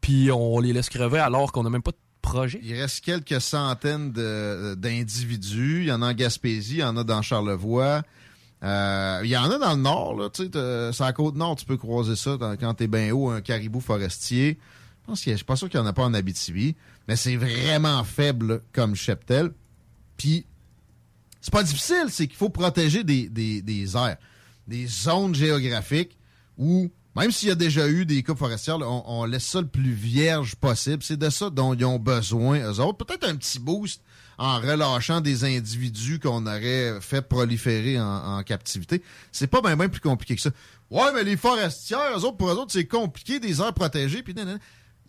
Puis 0.00 0.30
on 0.30 0.60
les 0.60 0.72
laisse 0.72 0.88
crever 0.90 1.18
alors 1.18 1.50
qu'on 1.50 1.62
n'a 1.64 1.70
même 1.70 1.82
pas 1.82 1.92
de 1.92 1.96
projet? 2.30 2.60
Il 2.62 2.74
reste 2.80 3.04
quelques 3.04 3.40
centaines 3.40 4.12
d'individus. 4.12 5.80
Il 5.82 5.86
y 5.88 5.92
en 5.92 6.02
a 6.02 6.10
en 6.10 6.14
Gaspésie, 6.14 6.74
il 6.76 6.80
y 6.80 6.84
en 6.84 6.96
a 6.96 7.04
dans 7.04 7.22
Charlevoix. 7.22 8.02
Euh, 8.62 9.20
il 9.22 9.30
y 9.30 9.36
en 9.36 9.50
a 9.50 9.58
dans 9.58 9.74
le 9.74 9.80
nord, 9.82 10.16
là, 10.16 10.30
tu 10.30 10.44
sais, 10.44 10.92
sur 10.92 11.04
la 11.04 11.12
côte 11.12 11.36
nord, 11.36 11.54
tu 11.56 11.64
peux 11.64 11.76
croiser 11.76 12.16
ça 12.16 12.36
quand 12.58 12.74
t'es 12.74 12.88
bien 12.88 13.12
haut, 13.12 13.28
un 13.30 13.40
caribou 13.40 13.80
forestier. 13.80 14.58
pense 15.06 15.24
y 15.24 15.30
a- 15.30 15.32
je 15.34 15.36
suis 15.38 15.44
pas 15.44 15.54
sûr 15.56 15.68
qu'il 15.70 15.78
n'y 15.80 15.86
en 15.86 15.88
a 15.88 15.92
pas 15.92 16.02
en 16.04 16.12
Abitibi, 16.12 16.74
mais 17.06 17.14
c'est 17.16 17.36
vraiment 17.36 18.02
faible 18.04 18.62
comme 18.72 18.94
cheptel. 18.96 19.52
Puis, 20.16 20.44
c'est 21.40 21.52
pas 21.52 21.62
difficile, 21.62 22.06
c'est 22.08 22.26
qu'il 22.26 22.36
faut 22.36 22.48
protéger 22.50 23.04
des, 23.04 23.28
des, 23.28 23.62
des 23.62 23.96
aires, 23.96 24.16
des 24.66 24.86
zones 24.88 25.34
géographiques 25.36 26.18
où, 26.58 26.90
même 27.18 27.32
s'il 27.32 27.48
y 27.48 27.52
a 27.52 27.56
déjà 27.56 27.88
eu 27.88 28.06
des 28.06 28.22
coupes 28.22 28.38
forestières, 28.38 28.78
on, 28.80 29.24
laisse 29.24 29.44
ça 29.44 29.60
le 29.60 29.66
plus 29.66 29.92
vierge 29.92 30.54
possible. 30.56 31.02
C'est 31.02 31.16
de 31.16 31.30
ça 31.30 31.50
dont 31.50 31.74
ils 31.74 31.84
ont 31.84 31.98
besoin, 31.98 32.60
eux 32.60 32.80
autres. 32.80 33.04
Peut-être 33.04 33.28
un 33.28 33.34
petit 33.34 33.58
boost 33.58 34.02
en 34.38 34.60
relâchant 34.60 35.20
des 35.20 35.44
individus 35.44 36.20
qu'on 36.20 36.46
aurait 36.46 37.00
fait 37.00 37.22
proliférer 37.22 38.00
en, 38.00 38.38
en 38.38 38.42
captivité. 38.42 39.02
C'est 39.32 39.48
pas 39.48 39.60
bien 39.60 39.76
bien 39.76 39.88
plus 39.88 40.00
compliqué 40.00 40.36
que 40.36 40.42
ça. 40.42 40.50
Ouais, 40.90 41.12
mais 41.12 41.24
les 41.24 41.36
forestières, 41.36 42.16
eux 42.16 42.24
autres, 42.24 42.36
pour 42.36 42.50
eux 42.50 42.54
autres, 42.54 42.72
c'est 42.72 42.86
compliqué, 42.86 43.40
des 43.40 43.60
aires 43.60 43.74
protégées, 43.74 44.22
puis. 44.22 44.34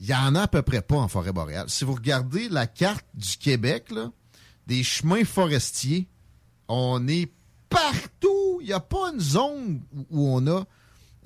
Il 0.02 0.08
y 0.08 0.16
en 0.16 0.34
a 0.36 0.44
à 0.44 0.48
peu 0.48 0.62
près 0.62 0.82
pas 0.82 0.96
en 0.96 1.10
forêt 1.10 1.34
boréale. 1.34 1.70
Si 1.70 1.84
vous 1.84 1.94
regardez 1.94 2.48
la 2.48 2.68
carte 2.68 3.06
du 3.14 3.36
Québec, 3.36 3.92
là, 3.92 4.12
des 4.66 4.82
chemins 4.82 5.26
forestiers, 5.26 6.08
on 6.70 7.06
est 7.08 7.30
partout. 7.68 8.60
Il 8.62 8.68
n'y 8.68 8.74
a 8.74 8.80
pas 8.80 9.12
une 9.14 9.20
zone 9.20 9.82
où 10.10 10.30
on 10.30 10.48
a 10.48 10.66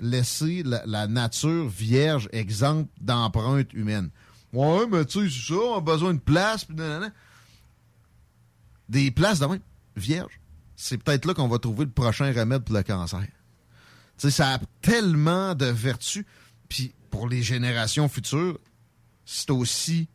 laissé 0.00 0.62
la, 0.64 1.06
nature 1.06 1.68
vierge, 1.68 2.28
exempte 2.32 2.90
d'empreintes 3.00 3.72
humaines. 3.72 4.10
Ouais, 4.52 4.86
mais 4.90 5.04
tu 5.04 5.28
sais, 5.28 5.34
c'est 5.34 5.52
ça, 5.52 5.60
on 5.60 5.78
a 5.78 5.80
besoin 5.80 6.14
de 6.14 6.20
place, 6.20 6.68
nanana. 6.68 7.10
Des 8.88 9.10
places 9.10 9.40
de 9.40 9.46
même, 9.46 9.60
vierges. 9.96 10.40
C'est 10.76 10.98
peut-être 10.98 11.24
là 11.24 11.34
qu'on 11.34 11.48
va 11.48 11.58
trouver 11.58 11.84
le 11.84 11.90
prochain 11.90 12.32
remède 12.32 12.62
pour 12.64 12.74
le 12.74 12.82
cancer. 12.82 13.20
Tu 13.20 13.26
sais, 14.18 14.30
ça 14.30 14.54
a 14.54 14.58
tellement 14.82 15.54
de 15.54 15.66
vertus. 15.66 16.24
Puis 16.68 16.92
pour 17.10 17.28
les 17.28 17.42
générations 17.42 18.08
futures, 18.08 18.58
c'est 19.24 19.50
aussi 19.50 20.08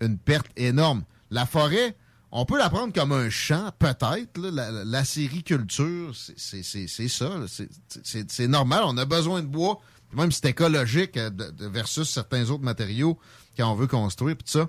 une 0.00 0.18
perte 0.18 0.48
énorme. 0.56 1.04
La 1.30 1.46
forêt, 1.46 1.96
on 2.32 2.44
peut 2.46 2.58
la 2.58 2.70
prendre 2.70 2.92
comme 2.92 3.12
un 3.12 3.28
champ, 3.30 3.70
peut-être. 3.78 4.38
La, 4.38 4.70
la, 4.70 4.84
la 4.84 5.04
sériculture, 5.04 6.14
c'est- 6.16 6.34
c'est 6.38 6.62
c'est- 6.62 6.86
c'est 6.88 7.08
ça. 7.08 7.30
C'est- 8.02 8.48
normal. 8.48 8.82
On 8.86 8.96
a 8.96 9.04
besoin 9.04 9.42
de 9.42 9.46
bois. 9.46 9.80
Même 10.14 10.32
c'est 10.32 10.46
écologique 10.46 11.16
euh, 11.16 11.30
de- 11.30 11.50
de- 11.50 11.66
versus 11.66 12.08
certains 12.08 12.48
autres 12.50 12.64
matériaux 12.64 13.18
quand 13.56 13.70
on 13.70 13.74
veut 13.74 13.86
construire. 13.86 14.36
Tout 14.36 14.44
ça. 14.46 14.68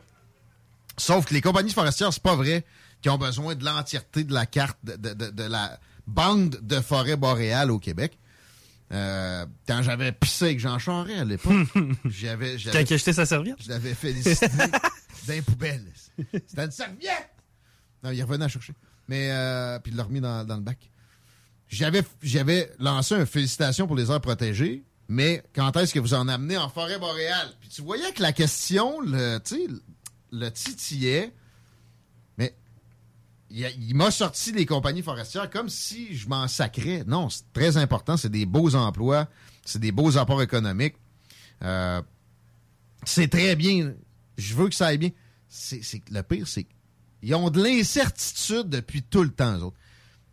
Sauf 0.98 1.26
que 1.26 1.34
les 1.34 1.42
compagnies 1.42 1.72
forestières, 1.74 2.14
c'est 2.14 2.22
pas 2.24 2.36
vrai 2.36 2.66
qu'ils 3.02 3.12
ont 3.12 3.18
besoin 3.18 3.56
de 3.56 3.66
l'entièreté 3.66 4.24
de 4.24 4.34
la 4.34 4.46
carte 4.46 4.78
de, 4.84 4.96
de- 4.96 5.14
de- 5.14 5.30
de 5.32 5.44
la 5.44 5.80
bande 6.08 6.60
de 6.62 6.80
forêt 6.82 7.16
boréale 7.18 7.72
au 7.72 7.80
Québec. 7.80 8.18
Euh, 8.92 9.46
quand 9.68 9.82
j'avais 9.82 10.12
pissé 10.12 10.46
avec 10.46 10.60
Jean 10.60 10.78
Charest 10.80 11.20
à 11.20 11.24
l'époque, 11.26 11.68
j'avais... 12.06 12.58
Quand 12.72 12.80
il 12.80 12.94
a 12.94 12.98
jeté 12.98 13.12
sa 13.14 13.26
serviette? 13.26 13.56
Je 13.64 13.70
l'avais 13.70 13.96
félicité 13.96 14.48
d'un 15.28 15.42
poubelle. 15.42 15.86
C'était 16.32 16.66
une 16.66 16.72
serviette! 16.72 17.30
Non, 18.04 18.12
il 18.12 18.22
revenait 18.22 18.46
à 18.46 18.50
chercher. 18.50 18.74
Mais, 19.08 19.32
euh, 19.32 19.80
puis 19.80 19.92
il 19.92 19.98
l'a 19.98 20.04
remis 20.04 20.22
dans, 20.22 20.46
le 20.48 20.62
bac. 20.62 20.90
J'avais, 21.70 22.72
lancé 22.80 23.16
une 23.16 23.26
félicitation 23.26 23.88
pour 23.88 23.96
les 23.96 24.12
aires 24.12 24.22
protégées, 24.22 24.84
mais 25.08 25.44
quand 25.56 25.76
est-ce 25.78 25.94
que 25.94 26.00
vous 26.00 26.14
en 26.14 26.28
amenez 26.28 26.58
en 26.58 26.70
forêt 26.70 27.00
boréale? 27.00 27.54
Puis 27.60 27.70
tu 27.70 27.82
voyais 27.82 28.12
que 28.12 28.22
la 28.22 28.34
question, 28.34 29.02
le, 29.02 29.40
le 30.32 30.50
titillait, 30.50 31.34
mais 32.38 32.56
il, 33.50 33.96
m'a 33.96 34.12
sorti 34.12 34.52
les 34.52 34.66
compagnies 34.66 35.02
forestières 35.02 35.50
comme 35.50 35.70
si 35.70 36.16
je 36.16 36.28
m'en 36.28 36.48
sacrais. 36.48 37.04
Non, 37.08 37.30
c'est 37.30 37.52
très 37.54 37.78
important. 37.78 38.18
C'est 38.18 38.30
des 38.30 38.46
beaux 38.46 38.76
emplois, 38.76 39.28
c'est 39.66 39.80
des 39.80 39.92
beaux 39.92 40.18
apports 40.18 40.42
économiques. 40.42 40.96
Euh, 41.64 42.02
c'est 43.06 43.30
très 43.30 43.56
bien. 43.56 43.94
Je 44.38 44.54
veux 44.56 44.70
que 44.70 44.76
ça 44.76 44.88
aille 44.88 44.98
bien. 44.98 45.12
Le 46.12 46.22
pire, 46.22 46.48
c'est 46.48 46.68
qu'ils 47.24 47.36
ont 47.36 47.50
de 47.50 47.64
l'incertitude 47.64 48.70
depuis 48.70 49.02
tout 49.04 49.24
le 49.24 49.30
temps, 49.32 49.58
eux 49.58 49.64
autres. 49.64 49.78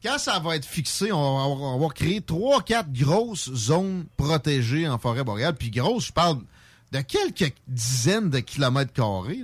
Quand 0.03 0.18
ça 0.18 0.38
va 0.38 0.57
être 0.57 0.64
fixé, 0.64 1.12
on 1.12 1.36
va, 1.36 1.45
avoir- 1.45 1.76
on 1.76 1.78
va 1.78 1.88
créer 1.95 2.20
trois, 2.22 2.62
quatre 2.62 2.91
grosses 2.93 3.53
zones 3.53 4.07
protégées 4.16 4.88
en 4.88 4.99
forêt 4.99 5.24
boréale. 5.24 5.55
Puis 5.57 5.70
grosses, 5.70 6.07
je 6.07 6.12
parle 6.12 6.38
de 6.93 7.01
quelques 7.03 7.55
dizaines 7.68 8.30
de 8.30 8.38
kilomètres 8.41 8.93
carrés. 8.95 9.43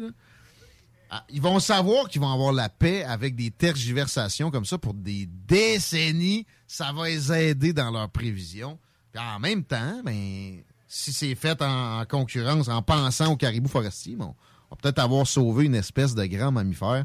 Ah, 1.10 1.24
Ils 1.30 1.42
vont 1.42 1.60
savoir 1.60 2.08
qu'ils 2.08 2.20
vont 2.22 2.32
avoir 2.32 2.52
la 2.52 2.68
paix 2.68 3.04
avec 3.04 3.36
des 3.36 3.50
tergiversations 3.50 4.50
comme 4.50 4.64
ça 4.64 4.78
pour 4.78 4.94
des 4.94 5.28
décennies. 5.46 6.46
Ça 6.66 6.92
va 6.92 7.08
les 7.08 7.30
aider 7.32 7.72
dans 7.72 7.90
leurs 7.90 8.08
prévisions. 8.10 8.78
Puis 9.12 9.22
en 9.22 9.38
même 9.38 9.62
temps, 9.62 10.00
ben, 10.04 10.58
si 10.88 11.12
c'est 11.12 11.34
fait 11.34 11.60
en, 11.62 12.00
en 12.00 12.04
concurrence, 12.06 12.68
en 12.68 12.82
pensant 12.82 13.30
aux 13.32 13.36
caribous 13.36 13.68
forestiers, 13.68 14.16
on 14.18 14.34
va 14.70 14.76
peut-être 14.82 14.98
avoir 14.98 15.26
sauvé 15.26 15.66
une 15.66 15.74
espèce 15.76 16.14
de 16.14 16.24
grand 16.24 16.50
mammifère 16.50 17.04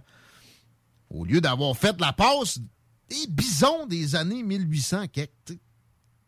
au 1.14 1.26
lieu 1.26 1.42
d'avoir 1.42 1.76
fait 1.78 2.00
la 2.00 2.14
passe 2.14 2.60
des 3.10 3.28
bisons 3.28 3.86
des 3.86 4.16
années 4.16 4.44
1800, 4.44 5.08
quelque, 5.08 5.34
tu 5.46 5.54
sais. 5.54 5.60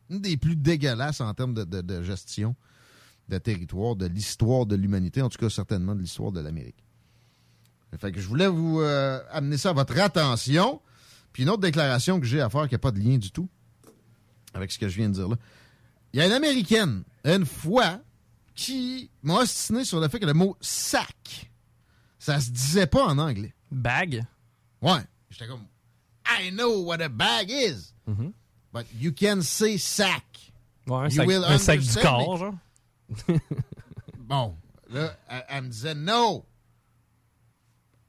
une 0.10 0.20
des 0.20 0.38
plus 0.38 0.56
dégueulasses 0.56 1.22
en 1.22 1.34
termes 1.34 1.54
de, 1.54 2.04
gestion 2.04 2.56
de 3.30 3.38
territoire, 3.38 3.96
de 3.96 4.06
l'histoire 4.06 4.66
de 4.66 4.76
l'humanité, 4.76 5.22
en 5.22 5.30
tout 5.30 5.38
cas 5.38 5.50
certainement 5.50 5.96
de 5.96 6.02
l'histoire 6.02 6.32
de 6.32 6.42
l'Amérique. 6.42 6.84
Que 8.02 8.20
je 8.20 8.28
voulais 8.28 8.48
vous 8.48 8.82
euh, 8.82 9.22
amener 9.32 9.56
ça 9.56 9.70
à 9.70 9.74
votre 9.74 9.98
attention. 10.00 10.82
Puis 11.32 11.44
une 11.44 11.50
autre 11.50 11.62
déclaration 11.62 12.20
que 12.20 12.26
j'ai 12.26 12.42
à 12.42 12.50
faire 12.50 12.68
qui 12.68 12.74
n'a 12.74 12.80
pas 12.80 12.92
de 12.92 13.00
lien 13.00 13.18
du 13.18 13.32
tout 13.32 13.48
avec 14.54 14.72
ce 14.72 14.80
que 14.80 14.88
je 14.88 14.98
viens 14.98 15.10
de 15.10 15.14
dire 15.14 15.30
là. 15.30 15.36
Il 16.12 16.20
y 16.20 16.22
a 16.22 16.26
une 16.26 16.32
Américaine, 16.32 17.04
une 17.24 17.46
fois, 17.46 18.00
qui 18.56 19.10
m'a 19.24 19.36
ostiné 19.36 19.84
sur 19.84 20.00
le 20.00 20.08
fait 20.10 20.20
que 20.20 20.26
le 20.26 20.34
mot 20.34 20.56
sac, 20.62 21.52
ça 22.20 22.40
se 22.40 22.52
disait 22.52 22.88
pas 22.88 23.06
en 23.06 23.18
anglais. 23.18 23.54
Bag? 23.72 24.26
Ouais. 24.84 25.00
J'étais 25.32 25.48
comme, 25.48 25.62
um, 25.62 25.68
I 26.26 26.50
know 26.52 26.82
what 26.82 27.02
a 27.02 27.10
bag 27.10 27.50
is. 27.50 27.94
Mm-hmm. 28.08 28.30
But 28.72 28.86
you 29.00 29.12
can 29.12 29.42
say 29.42 29.78
sack. 29.78 30.26
Ouais, 30.88 31.06
un 31.06 31.10
You 31.10 31.16
sac, 31.18 31.28
will 31.28 31.46
un 31.46 31.58
sac 31.58 31.80
du 31.80 31.86
understand 31.88 32.04
corps, 32.04 32.38
genre. 33.28 33.40
Bon, 34.18 34.56
là, 34.90 35.16
elle, 35.30 35.44
elle 35.50 35.62
me 35.64 35.70
disait 35.70 35.96
no. 35.96 36.46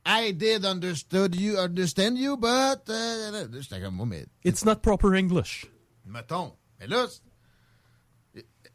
I 0.06 0.32
did 0.32 0.64
understood 0.64 1.34
you, 1.34 1.56
understand 1.58 2.18
you, 2.18 2.36
but 2.36 2.88
euh, 2.90 3.46
j'étais 3.52 3.80
comme 3.80 3.94
moi, 3.94 4.06
mais 4.06 4.26
It's 4.42 4.64
not 4.64 4.82
proper 4.82 5.14
English. 5.14 5.66
mettons. 6.04 6.52
Mais 6.78 6.86
là, 6.88 7.08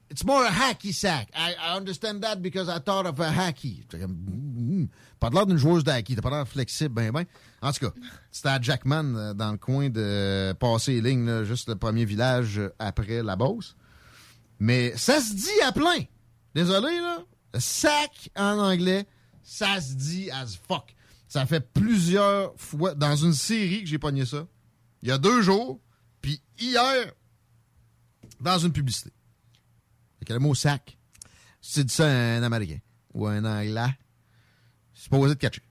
it's 0.10 0.24
more 0.24 0.44
a 0.44 0.50
hacky 0.50 0.94
sack. 0.94 1.30
I, 1.36 1.54
I 1.60 1.76
understand 1.76 2.24
that 2.24 2.42
because 2.42 2.68
I 2.70 2.80
thought 2.80 3.06
of 3.06 3.20
a 3.20 3.30
hacky. 3.30 3.84
J'étais 3.84 4.00
comme, 4.02 4.12
um, 4.12 4.28
mm, 4.28 4.60
mm. 4.60 4.84
mm. 4.84 4.90
Pas 5.20 5.30
de 5.30 5.36
l'air 5.36 5.46
d'une 5.46 5.58
joueuse 5.58 5.88
hacky, 5.88 6.16
t'as 6.16 6.22
pas 6.22 6.30
l'air 6.30 6.48
flexible, 6.48 6.94
ben 6.94 7.12
ben. 7.12 7.26
En 7.62 7.72
tout 7.72 7.88
cas, 7.88 7.94
c'était 8.32 8.50
à 8.50 8.62
Jackman, 8.62 9.16
euh, 9.16 9.34
dans 9.34 9.52
le 9.52 9.58
coin 9.58 9.90
de 9.90 10.54
passer 10.60 11.02
les 11.02 11.10
lignes, 11.10 11.44
juste 11.44 11.68
le 11.68 11.76
premier 11.76 12.06
village 12.06 12.60
euh, 12.60 12.74
après 12.80 13.22
la 13.22 13.36
Beauce. 13.36 13.76
Mais 14.60 14.96
ça 14.98 15.20
se 15.20 15.34
dit 15.34 15.62
à 15.66 15.72
plein. 15.72 16.06
Désolé, 16.56 17.00
là. 17.00 17.20
Sac 17.58 18.30
en 18.36 18.60
anglais, 18.60 19.08
ça 19.44 19.82
se 19.82 19.94
dit 19.94 20.30
as 20.32 20.58
fuck. 20.68 20.96
Ça 21.28 21.46
fait 21.46 21.62
plusieurs 21.62 22.54
fois 22.58 22.96
dans 22.96 23.16
une 23.16 23.34
série 23.34 23.82
que 23.82 23.88
j'ai 23.88 24.00
pogné 24.00 24.26
ça. 24.26 24.48
Il 25.02 25.10
y 25.10 25.12
a 25.12 25.18
deux 25.18 25.42
jours, 25.42 25.80
puis 26.22 26.42
hier, 26.60 27.12
dans 28.40 28.58
une 28.60 28.72
publicité. 28.72 29.12
Le 30.28 30.38
mot 30.38 30.54
sac, 30.54 30.98
tu 31.62 31.84
dis 31.84 31.94
ça 31.94 32.06
à 32.06 32.10
un 32.10 32.44
Américain 32.44 32.80
ou 33.14 33.26
un 33.26 33.44
Anglais, 33.46 33.90
c'est 33.92 34.09
supposé 35.04 35.36
de 35.36 35.40
catcher. 35.40 35.62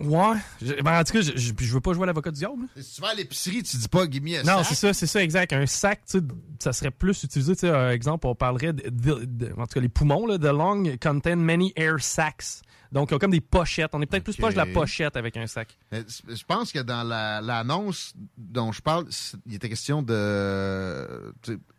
Ouais. 0.00 0.36
Je- 0.62 0.80
ben, 0.82 1.00
en 1.00 1.04
tout 1.04 1.12
cas, 1.14 1.22
je, 1.22 1.32
je, 1.34 1.52
je 1.58 1.72
veux 1.74 1.80
pas 1.80 1.92
jouer 1.92 2.04
à 2.04 2.06
l'avocat 2.06 2.30
du 2.30 2.38
diable. 2.38 2.66
Si 2.76 2.94
tu 2.96 3.00
vas 3.00 3.08
à 3.08 3.14
l'épicerie, 3.14 3.62
tu 3.62 3.76
dis 3.78 3.88
pas 3.88 4.08
give 4.08 4.22
me 4.22 4.38
a 4.38 4.42
Non, 4.42 4.58
sac. 4.58 4.66
c'est 4.68 4.74
ça, 4.74 4.92
c'est 4.94 5.06
ça, 5.06 5.22
exact. 5.24 5.52
Un 5.54 5.66
sac, 5.66 6.02
tu 6.06 6.18
sais, 6.18 6.24
ça 6.60 6.72
serait 6.72 6.90
plus 6.90 7.22
utilisé, 7.24 7.54
tu 7.56 7.60
sais, 7.60 7.70
un 7.70 7.90
exemple, 7.90 8.26
on 8.26 8.34
parlerait 8.34 8.72
de, 8.74 8.90
de- 8.90 9.24
de- 9.24 9.52
en 9.56 9.66
tout 9.66 9.74
cas, 9.74 9.80
les 9.80 9.88
poumons, 9.88 10.26
là, 10.26 10.38
the 10.38 10.42
lung 10.44 10.96
contain 11.02 11.36
many 11.36 11.72
air 11.74 11.96
sacs. 12.00 12.44
Donc, 12.92 13.10
ils 13.10 13.14
ont 13.14 13.18
comme 13.18 13.32
des 13.32 13.40
pochettes. 13.42 13.90
On 13.92 14.00
est 14.00 14.06
peut-être 14.06 14.24
plus 14.24 14.36
proche 14.36 14.52
de 14.54 14.58
la 14.58 14.64
pochette 14.66 15.16
avec 15.16 15.36
un 15.36 15.46
sac. 15.46 15.76
Mais 15.92 16.04
Je 16.08 16.44
pense 16.44 16.72
que 16.72 16.78
dans 16.78 17.02
la- 17.02 17.40
l'annonce 17.42 18.14
dont 18.38 18.72
je 18.72 18.80
parle, 18.80 19.06
il 19.46 19.54
était 19.54 19.68
question 19.68 20.02
de. 20.02 21.34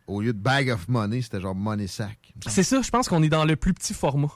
Au 0.06 0.20
lieu 0.20 0.32
de 0.32 0.38
bag 0.38 0.70
of 0.70 0.88
money, 0.88 1.22
c'était 1.22 1.40
genre 1.40 1.54
money 1.54 1.86
sack. 1.86 2.32
C'est 2.48 2.62
ça, 2.62 2.82
je 2.82 2.90
pense 2.90 3.08
qu'on 3.08 3.22
est 3.22 3.28
dans 3.28 3.44
le 3.44 3.56
plus 3.56 3.72
petit 3.74 3.94
format. 3.94 4.30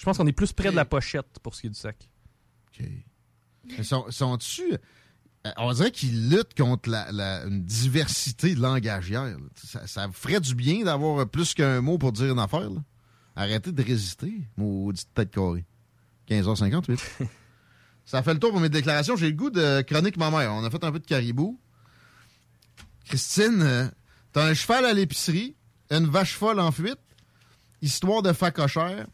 Je 0.00 0.04
pense 0.06 0.16
qu'on 0.16 0.26
est 0.26 0.32
plus 0.32 0.54
près 0.54 0.70
de 0.70 0.76
la 0.76 0.86
pochette 0.86 1.26
pour 1.42 1.54
ce 1.54 1.60
qui 1.60 1.66
est 1.66 1.70
du 1.70 1.78
sac. 1.78 2.08
Sont- 3.82 4.10
Sont-tu. 4.10 4.72
euh, 4.72 5.50
on 5.58 5.70
dirait 5.74 5.90
qu'ils 5.90 6.30
luttent 6.30 6.56
contre 6.56 6.88
la, 6.88 7.12
la- 7.12 7.44
une 7.44 7.62
diversité 7.62 8.54
langagière. 8.54 9.36
Ça, 9.86 10.08
ferait 10.10 10.40
du 10.40 10.54
bien 10.54 10.84
d'avoir 10.84 11.28
plus 11.28 11.52
qu'un 11.52 11.82
mot 11.82 11.98
pour 11.98 12.12
dire 12.12 12.32
une 12.32 12.38
affaire. 12.38 12.70
là. 12.70 12.80
Arrêtez 13.36 13.72
de 13.72 13.82
résister, 13.82 14.32
maudite 14.56 15.12
tête 15.12 15.30
carrée. 15.32 15.66
15h58. 16.30 16.98
ça 18.06 18.22
fait 18.22 18.32
le 18.32 18.40
tour 18.40 18.52
pour 18.52 18.60
mes 18.60 18.70
déclarations. 18.70 19.16
J'ai 19.16 19.28
le 19.28 19.36
goût 19.36 19.50
de 19.50 19.82
chronique 19.82 20.16
ma 20.16 20.30
mère. 20.30 20.54
On 20.54 20.64
a 20.64 20.70
fait 20.70 20.82
un 20.82 20.92
peu 20.92 20.98
de 21.00 21.06
caribou. 21.06 21.60
Christine, 23.04 23.60
euh, 23.60 23.86
t'as 24.32 24.46
un 24.48 24.54
cheval 24.54 24.86
à 24.86 24.94
l'épicerie, 24.94 25.56
une 25.90 26.06
vache 26.06 26.36
folle 26.36 26.58
en 26.58 26.72
fuite, 26.72 26.98
histoire 27.82 28.22
de 28.22 28.32
facochère, 28.32 29.06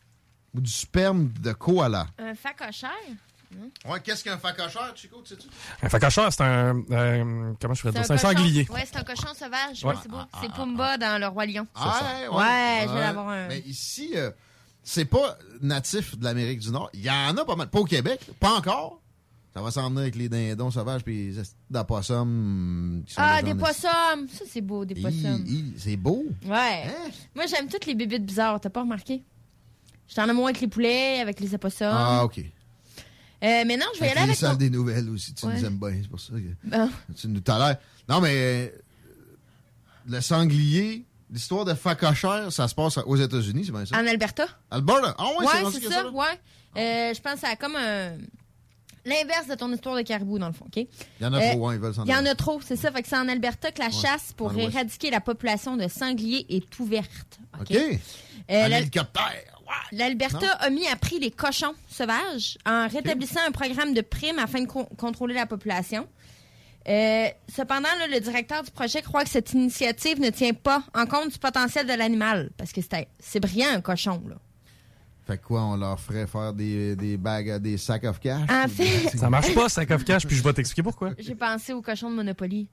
ou 0.57 0.61
du 0.61 0.71
sperme 0.71 1.29
de 1.41 1.53
koala? 1.53 2.07
Un 2.19 2.35
facochère? 2.35 2.91
Non? 3.57 3.71
Ouais, 3.93 4.01
qu'est-ce 4.01 4.25
qu'un 4.25 4.39
facochère, 4.39 4.93
Chico, 4.97 5.23
tu 5.23 5.35
sais-tu? 5.35 5.47
Un 5.83 5.89
facochère, 5.89 6.33
c'est 6.33 6.43
un. 6.43 6.83
euh, 6.91 7.53
comment 7.61 7.75
je 7.75 7.81
ferais 7.81 7.93
dire? 7.93 8.05
C'est 8.05 8.13
un 8.13 8.19
sanglier. 8.19 8.67
Ouais, 8.71 8.83
c'est 8.85 8.97
un 8.97 9.05
cochon 9.05 9.33
sauvage. 9.35 9.85
Ouais. 9.85 9.91
Ouais, 9.91 10.01
c'est 10.03 10.11
beau. 10.11 10.19
c'est 10.41 10.53
Pumba 10.53 10.99
dans 10.99 11.21
Le 11.21 11.29
Roi 11.29 11.47
Lion. 11.47 11.67
Ah, 11.75 12.03
ouais, 12.23 12.29
Ouais, 12.29 12.85
je 12.89 12.93
vais 12.93 13.01
l'avoir 13.01 13.29
un. 13.29 13.49
Mais 13.49 13.61
ici, 13.61 14.11
euh, 14.17 14.31
c'est 14.83 15.05
pas 15.05 15.39
natif 15.61 16.19
de 16.19 16.25
l'Amérique 16.25 16.59
du 16.61 16.71
Nord. 16.71 16.91
Il 16.93 17.03
y 17.03 17.11
en 17.11 17.37
a 17.37 17.45
pas 17.45 17.55
mal. 17.57 17.69
Pas 17.71 17.79
au 17.81 17.85
Québec, 17.85 18.21
pas 18.41 18.55
encore. 18.55 19.01
Ça 19.55 19.63
va 19.63 19.71
s'en 19.71 19.89
venir 19.89 20.03
avec 20.03 20.17
les 20.17 20.29
dindons 20.29 20.71
sauvages 20.71 21.03
puis 21.03 21.33
les 21.33 21.43
sont 21.43 23.05
Ah, 23.17 23.41
des 23.43 23.55
poissums! 23.55 24.29
Ça, 24.29 24.45
c'est 24.47 24.61
beau, 24.61 24.85
des 24.85 24.95
hi, 25.01 25.73
C'est 25.79 25.97
beau. 25.97 26.27
Ouais. 26.45 26.83
Hein? 26.89 27.11
Moi, 27.35 27.47
j'aime 27.47 27.67
toutes 27.67 27.87
les 27.87 27.95
bébites 27.95 28.27
bizarres, 28.27 28.61
t'as 28.61 28.69
pas 28.69 28.83
remarqué? 28.83 29.23
J'étais 30.09 30.21
en 30.21 30.29
amour 30.29 30.45
avec 30.47 30.61
les 30.61 30.69
poulets, 30.69 31.21
avec 31.21 31.41
les 31.41 31.55
opossums. 31.55 31.89
Ah, 31.91 32.25
OK. 32.25 32.39
Euh, 32.39 32.45
mais 33.67 33.77
non, 33.77 33.85
je 33.95 34.01
vais 34.01 34.07
Avec 34.07 34.17
aller 34.19 34.27
les 34.27 34.31
avec 34.31 34.37
salles 34.37 34.51
mon... 34.53 34.57
des 34.57 34.71
nouvelles 34.71 35.11
aussi. 35.11 35.35
Tu 35.35 35.45
Ouais. 35.47 35.55
nous 35.59 35.65
aimes 35.67 35.79
bien, 35.79 35.99
c'est 36.03 36.09
pour 36.09 36.21
ça 36.21 36.33
que 36.33 36.69
Bon. 36.69 36.91
tu 37.19 37.29
nous 37.29 37.41
tolères. 37.41 37.77
Non, 38.09 38.21
mais 38.21 38.33
euh, 38.35 38.69
le 40.09 40.21
sanglier, 40.21 41.05
l'histoire 41.31 41.65
de 41.65 41.75
facochère, 41.75 42.51
ça 42.51 42.67
se 42.67 42.75
passe 42.75 42.97
aux 42.99 43.17
États-Unis, 43.17 43.65
c'est 43.67 43.73
bien 43.73 43.85
ça? 43.85 43.97
En 43.97 44.07
Alberta? 44.07 44.47
Alberta? 44.71 45.15
Ah 45.19 45.25
ouais, 45.39 45.71
c'est 45.73 45.83
ça, 45.89 46.09
ouais. 46.11 46.25
Euh, 46.79 47.15
je 47.15 47.21
pense 47.21 47.35
que 47.35 47.41
ça 47.41 47.49
a 47.49 47.57
comme 47.57 47.77
un... 47.77 48.13
L'inverse 49.05 49.47
de 49.47 49.55
ton 49.55 49.73
histoire 49.73 49.95
de 49.97 50.03
caribou, 50.03 50.37
dans 50.39 50.49
le 50.49 50.53
fond, 50.53 50.65
OK? 50.67 50.77
Il 50.79 50.89
y 51.21 51.27
en 51.27 51.33
a 51.33 51.41
Euh, 51.41 51.53
trop, 51.53 51.69
hein, 51.69 51.75
ils 51.75 51.81
veulent 51.81 51.95
s'en 51.95 52.05
Il 52.05 52.11
y 52.11 52.15
en 52.17 52.27
a 52.27 52.35
trop, 52.35 52.61
c'est 52.61 52.75
ça. 52.75 52.91
Fait 52.91 53.03
que 53.03 53.09
c'est 53.09 53.17
en 53.17 53.29
Alberta 53.29 53.71
que 53.71 53.81
la 53.81 53.91
chasse 53.91 54.33
pour 54.37 54.53
éradiquer 54.59 55.11
la 55.11 55.21
population 55.21 55.77
de 55.77 55.87
sangliers 55.87 56.45
est 56.49 56.77
ouverte. 56.81 57.39
OK? 57.61 57.67
OK. 57.71 57.77
Euh, 57.77 58.65
Un 58.65 58.69
la- 58.69 58.81
hélicoptère. 58.81 59.56
L'Alberta 59.93 60.51
a 60.53 60.71
mis 60.71 60.87
à 60.89 60.97
prix 60.97 61.19
les 61.19 61.31
cochons 61.31 61.75
sauvages 61.89 62.59
en 62.67 62.89
rétablissant 62.89 63.41
un 63.47 63.51
programme 63.51 63.95
de 63.95 64.01
primes 64.01 64.39
afin 64.39 64.61
de 64.63 64.67
con- 64.67 64.89
contrôler 64.97 65.35
la 65.35 65.47
population. 65.47 66.07
Euh, 66.89 67.27
cependant, 67.53 67.89
là, 67.99 68.07
le 68.09 68.21
directeur 68.21 68.63
du 68.63 68.71
projet 68.71 69.03
croit 69.03 69.25
que 69.25 69.31
cette 69.31 69.53
initiative 69.53 70.21
ne 70.21 70.31
tient 70.31 70.53
pas 70.55 70.85
en 70.95 71.07
compte 71.07 71.33
du 71.33 71.39
potentiel 71.39 71.87
de 71.87 71.93
l'animal. 71.95 72.51
Parce 72.57 72.73
que 72.73 72.81
c'est 72.81 73.09
c'est 73.19 73.41
brillant, 73.41 73.71
un 73.75 73.81
cochon. 73.81 74.23
Là. 74.29 74.37
Fait 75.27 75.37
que 75.39 75.45
quoi, 75.45 75.65
on 75.65 75.77
leur 75.77 75.99
ferait 75.99 76.29
faire 76.29 76.53
des, 76.53 76.95
des 76.95 77.17
bagues, 77.17 77.61
des 77.61 77.77
sacs 77.79 78.05
of 78.05 78.21
cash? 78.21 78.49
En 78.49 78.69
fait, 78.69 79.09
Ça 79.19 79.29
marche 79.29 79.53
pas, 79.53 79.69
sac 79.69 79.91
of 79.91 80.05
cash, 80.05 80.25
puis 80.25 80.37
je 80.37 80.43
vais 80.45 80.53
t'expliquer 80.53 80.85
pourquoi. 80.85 81.11
j'ai 81.19 81.35
pensé 81.35 81.73
au 81.73 81.83
cochon 81.83 82.09
de 82.11 82.15
Monopoly. 82.15 82.69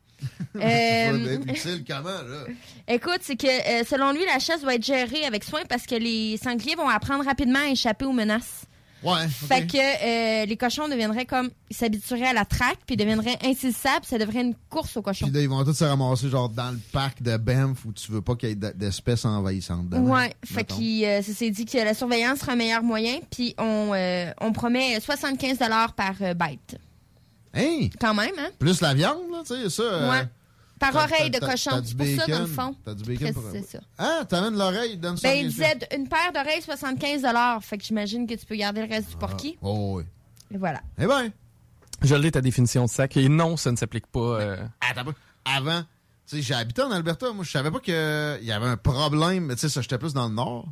C'est 0.55 1.09
Euh, 1.09 1.37
utile 1.47 1.83
comment, 1.87 2.09
là? 2.09 2.45
Écoute, 2.87 3.19
c'est 3.21 3.35
que 3.35 3.47
euh, 3.47 3.83
selon 3.85 4.11
lui, 4.11 4.25
la 4.25 4.39
chasse 4.39 4.61
doit 4.61 4.75
être 4.75 4.85
gérée 4.85 5.25
avec 5.25 5.43
soin 5.43 5.61
parce 5.67 5.85
que 5.85 5.95
les 5.95 6.37
sangliers 6.37 6.75
vont 6.75 6.89
apprendre 6.89 7.25
rapidement 7.25 7.59
à 7.59 7.69
échapper 7.69 8.05
aux 8.05 8.13
menaces. 8.13 8.65
Ouais. 9.03 9.27
Fait 9.27 9.67
que 9.67 9.77
euh, 9.77 10.45
les 10.45 10.55
cochons 10.55 10.87
deviendraient 10.87 11.25
comme. 11.25 11.49
Ils 11.69 11.75
s'habitueraient 11.75 12.27
à 12.27 12.33
la 12.33 12.45
traque, 12.45 12.79
puis 12.85 12.95
deviendraient 12.95 13.37
insaisissables, 13.43 14.05
ça 14.05 14.17
deviendrait 14.17 14.43
une 14.43 14.55
course 14.69 14.95
aux 14.95 15.01
cochons. 15.01 15.25
Puis 15.25 15.35
là, 15.35 15.41
ils 15.41 15.49
vont 15.49 15.63
tous 15.65 15.73
se 15.73 15.83
ramasser 15.83 16.29
genre 16.29 16.47
dans 16.49 16.71
le 16.71 16.79
parc 16.91 17.21
de 17.21 17.35
Banff 17.35 17.83
où 17.85 17.91
tu 17.91 18.11
veux 18.11 18.21
pas 18.21 18.35
qu'il 18.35 18.49
y 18.49 18.51
ait 18.53 18.55
d'espèces 18.55 19.25
envahissantes. 19.25 19.89
dedans, 19.89 20.03
Ouais, 20.03 20.33
fait 20.45 20.63
qu'il 20.63 21.03
euh, 21.03 21.21
s'est 21.21 21.49
dit 21.49 21.65
que 21.65 21.77
la 21.79 21.93
surveillance 21.93 22.39
sera 22.39 22.53
un 22.53 22.55
meilleur 22.55 22.83
moyen, 22.83 23.19
puis 23.29 23.55
on, 23.57 23.91
euh, 23.93 24.31
on 24.39 24.53
promet 24.53 24.99
75 24.99 25.57
par 25.97 26.13
bête. 26.35 26.77
Hein? 27.53 27.87
Quand 27.99 28.13
même, 28.13 28.33
hein? 28.39 28.49
Plus 28.59 28.81
la 28.81 28.93
viande, 28.93 29.29
là, 29.31 29.41
tu 29.45 29.53
sais, 29.55 29.69
ça. 29.69 29.83
euh, 29.83 30.09
Ouais. 30.09 30.27
Par 30.79 30.95
oreille 30.95 31.29
de 31.29 31.39
cochon. 31.39 31.69
t'as 31.71 31.81
du 31.81 31.87
C'est 31.89 31.95
pour 31.95 32.07
ça, 32.25 32.27
dans 32.27 32.39
le 32.39 32.45
fond. 32.47 32.75
T'as 32.83 32.93
du 32.93 33.03
bacon 33.03 33.33
pour- 33.33 33.43
C'est 33.51 33.61
ça? 33.61 33.79
Ah, 33.97 34.23
t'amènes 34.27 34.57
l'oreille, 34.57 34.97
donne 34.97 35.15
ça. 35.15 35.29
Ben, 35.29 35.37
il 35.45 35.47
disait 35.49 35.77
une 35.95 36.09
paire 36.09 36.33
d'oreilles, 36.33 36.61
75 36.61 37.21
Fait 37.61 37.77
que 37.77 37.83
j'imagine 37.85 38.27
que 38.27 38.33
tu 38.33 38.45
peux 38.45 38.55
garder 38.55 38.81
le 38.85 38.89
reste 38.93 39.11
du 39.11 39.15
porky. 39.15 39.57
Oh, 39.61 39.93
oui. 39.97 40.03
Et 40.53 40.57
voilà. 40.57 40.81
Eh 40.99 41.05
ben. 41.05 41.31
Je 42.01 42.15
l'ai 42.15 42.31
ta 42.31 42.41
définition 42.41 42.83
de 42.83 42.89
sac, 42.89 43.15
et 43.15 43.29
non, 43.29 43.55
ça 43.55 43.71
ne 43.71 43.77
s'applique 43.77 44.07
pas. 44.07 44.19
euh, 44.41 44.57
Attends. 44.81 45.13
Avant, 45.45 45.83
tu 46.27 46.35
sais, 46.37 46.41
j'ai 46.41 46.53
habité 46.53 46.81
en 46.81 46.91
Alberta. 46.91 47.31
Moi, 47.31 47.45
je 47.45 47.51
savais 47.51 47.71
pas 47.71 47.79
qu'il 47.79 47.93
y 47.93 48.51
avait 48.51 48.65
un 48.67 48.75
problème. 48.75 49.45
Mais 49.45 49.55
tu 49.55 49.61
sais, 49.61 49.69
ça, 49.69 49.79
j'étais 49.81 49.97
plus 49.97 50.13
dans 50.13 50.27
le 50.27 50.33
nord. 50.33 50.67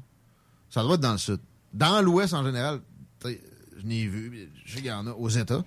Ça 0.69 0.81
doit 0.83 0.95
être 0.95 1.01
dans 1.01 1.13
le 1.13 1.17
sud. 1.17 1.39
Dans 1.73 2.01
l'ouest, 2.01 2.33
en 2.33 2.43
général, 2.43 2.81
tu 3.23 3.29
sais, 3.29 3.41
je 3.79 3.85
n'ai 3.85 4.07
vu. 4.07 4.49
Je 4.65 4.71
sais 4.73 4.77
qu'il 4.79 4.87
y 4.87 4.91
en 4.91 5.07
a 5.07 5.11
aux 5.11 5.29
États. 5.29 5.63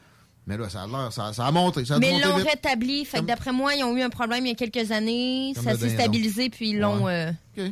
Mais 0.47 0.57
là, 0.59 0.69
ça 0.69 0.83
a 0.83 0.87
l'air, 0.87 1.13
ça, 1.13 1.33
ça 1.33 1.47
a 1.47 1.51
monté. 1.51 1.85
Ça 1.85 1.95
a 1.95 1.99
Mais 1.99 2.13
ils 2.17 2.23
l'ont 2.23 2.35
rétabli. 2.37 3.05
Fait 3.05 3.21
que 3.21 3.25
d'après 3.25 3.53
moi, 3.53 3.75
ils 3.75 3.83
ont 3.85 3.97
eu 3.97 4.03
un 4.03 4.11
problème 4.11 4.45
il 4.45 4.51
y 4.51 4.53
a 4.53 4.55
quelques 4.55 4.91
années. 4.93 5.53
Comme 5.55 5.65
ça 5.65 5.77
s'est 5.77 5.89
stabilisé, 5.91 6.51
puis 6.51 6.71
ils 6.71 6.79
l'ont. 6.79 7.05
Ouais. 7.05 7.33
euh, 7.59 7.69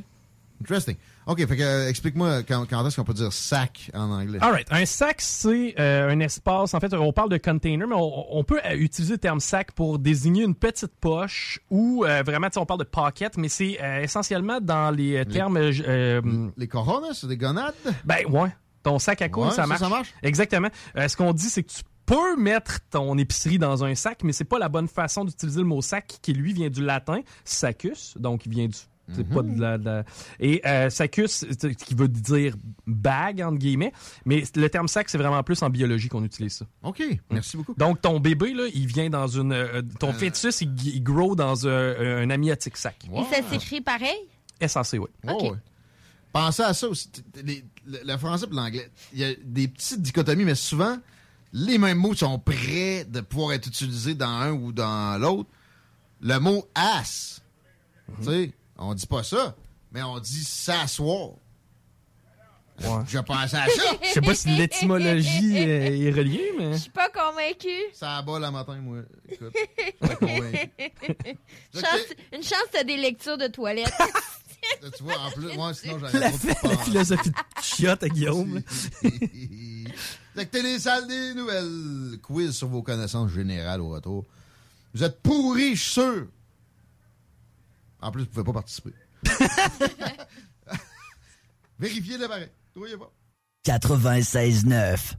Interesting. 0.61 0.97
OK, 1.27 1.39
fait 1.47 1.57
que, 1.57 1.63
euh, 1.63 1.89
explique-moi 1.89 2.43
quand, 2.45 2.67
quand 2.69 2.87
est-ce 2.87 2.97
qu'on 2.97 3.05
peut 3.05 3.15
dire 3.15 3.33
sac 3.33 3.91
en 3.95 4.11
anglais? 4.11 4.39
All 4.41 4.53
right. 4.53 4.67
Un 4.71 4.87
sac, 4.87 5.21
c'est 5.21 5.75
euh, 5.79 6.09
un 6.11 6.19
espace. 6.21 6.73
En 6.75 6.81
fait, 6.81 6.93
on 6.95 7.13
parle 7.13 7.31
de 7.31 7.37
container, 7.37 7.87
mais 7.87 7.95
on, 7.97 8.37
on 8.39 8.43
peut 8.45 8.61
euh, 8.65 8.75
utiliser 8.77 9.15
le 9.15 9.19
terme 9.19 9.39
sac 9.41 9.73
pour 9.73 9.99
désigner 9.99 10.43
une 10.45 10.55
petite 10.55 10.93
poche 11.01 11.61
ou 11.71 12.05
euh, 12.05 12.23
vraiment, 12.25 12.49
tu 12.49 12.55
sais, 12.55 12.61
on 12.61 12.67
parle 12.67 12.81
de 12.81 12.85
pocket, 12.85 13.37
mais 13.37 13.49
c'est 13.49 13.79
euh, 13.83 14.03
essentiellement 14.03 14.61
dans 14.61 14.91
les 14.91 15.17
euh, 15.19 15.25
termes. 15.25 15.57
euh, 15.59 15.73
euh, 15.87 16.23
les 16.57 16.69
coronas, 16.69 17.15
c'est 17.21 17.29
des 17.29 17.37
gonades? 17.37 17.75
Ben, 18.05 18.25
ouais. 18.29 18.49
Ton 18.83 18.99
sac 18.99 19.23
à 19.23 19.29
couilles, 19.29 19.45
Ouais, 19.45 19.51
ça, 19.55 19.67
marche. 19.67 19.81
ça 19.81 19.89
marche? 19.89 20.13
Exactement. 20.25 20.69
Euh, 20.97 21.07
ce 21.07 21.17
qu'on 21.17 21.33
dit, 21.33 21.49
c'est 21.51 21.63
que 21.63 21.71
tu 21.71 21.83
peux 22.15 22.37
mettre 22.37 22.81
ton 22.91 23.17
épicerie 23.19 23.59
dans 23.59 23.85
un 23.85 23.95
sac, 23.95 24.23
mais 24.25 24.33
c'est 24.33 24.45
pas 24.45 24.59
la 24.59 24.69
bonne 24.69 24.89
façon 24.89 25.25
d'utiliser 25.25 25.61
le 25.61 25.67
mot 25.67 25.83
sac 25.83 26.19
qui, 26.23 26.33
lui, 26.33 26.53
vient 26.53 26.71
du 26.71 26.85
latin 26.85 27.21
sacus, 27.45 28.15
donc 28.19 28.47
il 28.47 28.53
vient 28.53 28.67
du. 28.67 28.77
C'est 29.15 29.29
pas 29.29 29.43
de 29.43 29.61
la, 29.61 29.79
de 29.79 29.85
la- 29.85 30.05
Et 30.41 30.63
euh, 30.65 30.89
sacus, 30.89 31.45
qui 31.85 31.95
veut 31.95 32.09
dire 32.09 32.55
bag, 32.87 33.43
entre 33.43 33.59
guillemets. 33.59 33.93
Mais 34.25 34.45
le 34.55 34.69
terme 34.71 34.89
sac, 34.89 35.09
c'est 35.11 35.19
vraiment 35.19 35.43
plus 35.43 35.61
en 35.63 35.69
biologie 35.69 36.09
qu'on 36.09 36.25
utilise 36.25 36.55
ça. 36.59 36.67
OK, 36.83 37.03
merci 37.29 37.57
beaucoup. 37.59 37.75
Donc, 37.77 38.01
ton 38.01 38.21
bébé, 38.21 38.55
là, 38.55 38.69
il 38.73 38.87
vient 38.87 39.11
dans 39.11 39.27
une. 39.27 39.53
euh, 39.53 39.83
ton 39.99 40.13
fœtus, 40.15 40.61
il, 40.63 40.73
il 40.87 41.03
grow 41.03 41.35
dans 41.35 41.67
un, 41.69 42.23
un 42.23 42.31
amniotique 42.31 42.77
sac. 42.77 42.97
Et 43.13 43.35
ça 43.35 43.43
s'écrit 43.51 43.81
pareil? 43.83 44.17
SAC, 44.67 44.93
oui. 44.95 45.01
Ouais, 45.25 45.33
ouais. 45.51 45.51
Pensez 46.33 46.63
à 46.63 46.73
ça 46.73 46.89
aussi. 46.89 47.11
Les- 47.45 47.65
le, 47.85 47.99
le 48.07 48.17
français 48.17 48.47
et 48.51 48.55
l'anglais. 48.55 48.89
Il 49.13 49.19
y 49.19 49.25
a 49.25 49.35
des 49.45 49.69
petites 49.69 50.01
dichotomies, 50.01 50.45
mais 50.45 50.55
souvent, 50.55 50.97
les 51.53 51.79
mêmes 51.79 51.99
mots 51.99 52.15
sont 52.15 52.39
prêts 52.39 53.05
de 53.05 53.21
pouvoir 53.21 53.53
être 53.55 53.67
utilisés 53.67 54.15
dans 54.15 54.29
un 54.29 54.53
ou 54.53 54.73
dans 54.73 55.21
l'autre. 55.21 55.51
Le 56.21 56.39
mot 56.39 56.67
ass, 56.75 57.43
tu 58.19 58.25
sais, 58.25 58.53
on 58.79 58.95
dit 58.95 59.07
pas 59.07 59.23
ça, 59.23 59.55
mais 59.91 60.03
on 60.03 60.19
dit 60.21 60.45
s'asseoir. 60.45 61.31
Je 63.07 63.19
pensais 63.19 63.57
à 63.59 63.69
ça. 63.69 63.83
Je 64.03 64.09
sais 64.09 64.21
pas 64.21 64.35
si 64.35 64.49
l'étymologie 64.49 65.57
est 65.57 66.11
reliée, 66.11 66.53
mais. 66.59 66.73
Je 66.73 66.79
suis 66.79 66.91
pas 66.91 67.09
convaincue. 67.11 67.69
Ça 67.93 68.17
abat 68.19 68.39
le 68.41 68.51
matin, 68.51 68.77
moi. 68.77 68.99
Écoute, 69.29 69.53
je 69.79 69.83
suis 69.85 69.93
pas 70.01 70.17
convaincu. 70.17 70.71
Chance- 71.75 72.15
une 72.33 72.43
chance, 72.43 72.65
t'as 72.73 72.83
des 72.85 72.97
lectures 72.97 73.39
de 73.39 73.47
toilette. 73.49 73.93
Tu 74.97 75.03
vois, 75.03 75.19
en 75.19 75.31
plus, 75.33 75.53
moi, 75.57 75.75
sinon, 75.75 75.99
j'aurais 75.99 76.19
La, 76.21 76.31
trop 76.31 76.69
de 76.69 76.69
la 76.69 76.79
philosophie 76.79 77.31
de 77.31 77.35
chiotte 77.63 78.03
à 78.05 78.09
Guillaume. 78.09 78.63
Là. 80.35 80.43
Fait 80.43 80.47
que 80.47 80.51
télé 80.51 80.79
salle 80.79 81.07
des 81.07 81.35
nouvelles. 81.35 82.19
Quiz 82.23 82.53
sur 82.53 82.69
vos 82.69 82.83
connaissances 82.83 83.31
générales 83.31 83.81
au 83.81 83.91
retour. 83.91 84.25
Vous 84.95 85.03
êtes 85.03 85.21
pourris, 85.23 85.77
je 85.77 85.83
suis 85.83 85.93
sûr. 85.93 86.27
En 88.01 88.11
plus, 88.11 88.23
vous 88.23 88.29
pouvez 88.29 88.45
pas 88.45 88.53
participer. 88.53 88.93
Vérifiez 91.79 92.19
le 92.19 92.29
pareil. 92.29 92.49
Trouvez 92.75 92.97
pas. 92.97 93.13
96.9. 93.67 95.15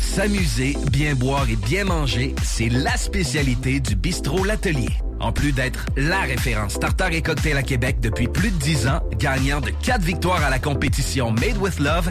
S'amuser, 0.00 0.76
bien 0.90 1.14
boire 1.14 1.48
et 1.48 1.56
bien 1.56 1.84
manger, 1.84 2.34
c'est 2.42 2.68
la 2.68 2.96
spécialité 2.96 3.80
du 3.80 3.94
bistrot 3.94 4.44
L'Atelier. 4.44 4.90
En 5.20 5.32
plus 5.32 5.52
d'être 5.52 5.86
la 5.96 6.20
référence 6.22 6.78
tartare 6.78 7.12
et 7.12 7.22
cocktail 7.22 7.56
à 7.56 7.62
Québec 7.62 8.00
depuis 8.00 8.28
plus 8.28 8.50
de 8.50 8.56
10 8.56 8.88
ans, 8.88 9.00
gagnant 9.18 9.60
de 9.60 9.70
4 9.70 10.02
victoires 10.02 10.42
à 10.42 10.50
la 10.50 10.58
compétition 10.58 11.30
Made 11.30 11.58
with 11.58 11.78
Love, 11.78 12.10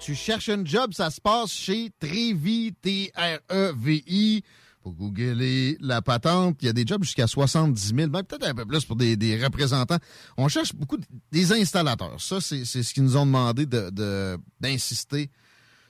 Tu 0.00 0.14
cherches 0.14 0.48
un 0.48 0.64
job, 0.64 0.92
ça 0.94 1.10
se 1.10 1.20
passe 1.20 1.52
chez 1.52 1.90
Trevi, 2.00 2.72
T-R-E-V-I. 2.80 4.42
Pour 4.82 4.94
googler 4.94 5.76
la 5.80 6.00
patente, 6.00 6.56
il 6.62 6.66
y 6.66 6.68
a 6.70 6.72
des 6.72 6.86
jobs 6.86 7.04
jusqu'à 7.04 7.26
70 7.26 7.88
000, 7.94 7.96
même 8.08 8.10
peut-être 8.24 8.46
un 8.48 8.54
peu 8.54 8.64
plus 8.64 8.86
pour 8.86 8.96
des, 8.96 9.14
représentants. 9.44 9.98
On 10.38 10.48
cherche 10.48 10.74
beaucoup 10.74 10.96
des 11.30 11.52
installateurs. 11.52 12.18
Ça, 12.18 12.40
c'est 12.40 12.64
ce 12.64 12.94
qu'ils 12.94 13.02
nous 13.02 13.18
ont 13.18 13.26
demandé 13.26 13.66
de- 13.66 13.90
de- 13.90 14.38
d'insister 14.58 15.30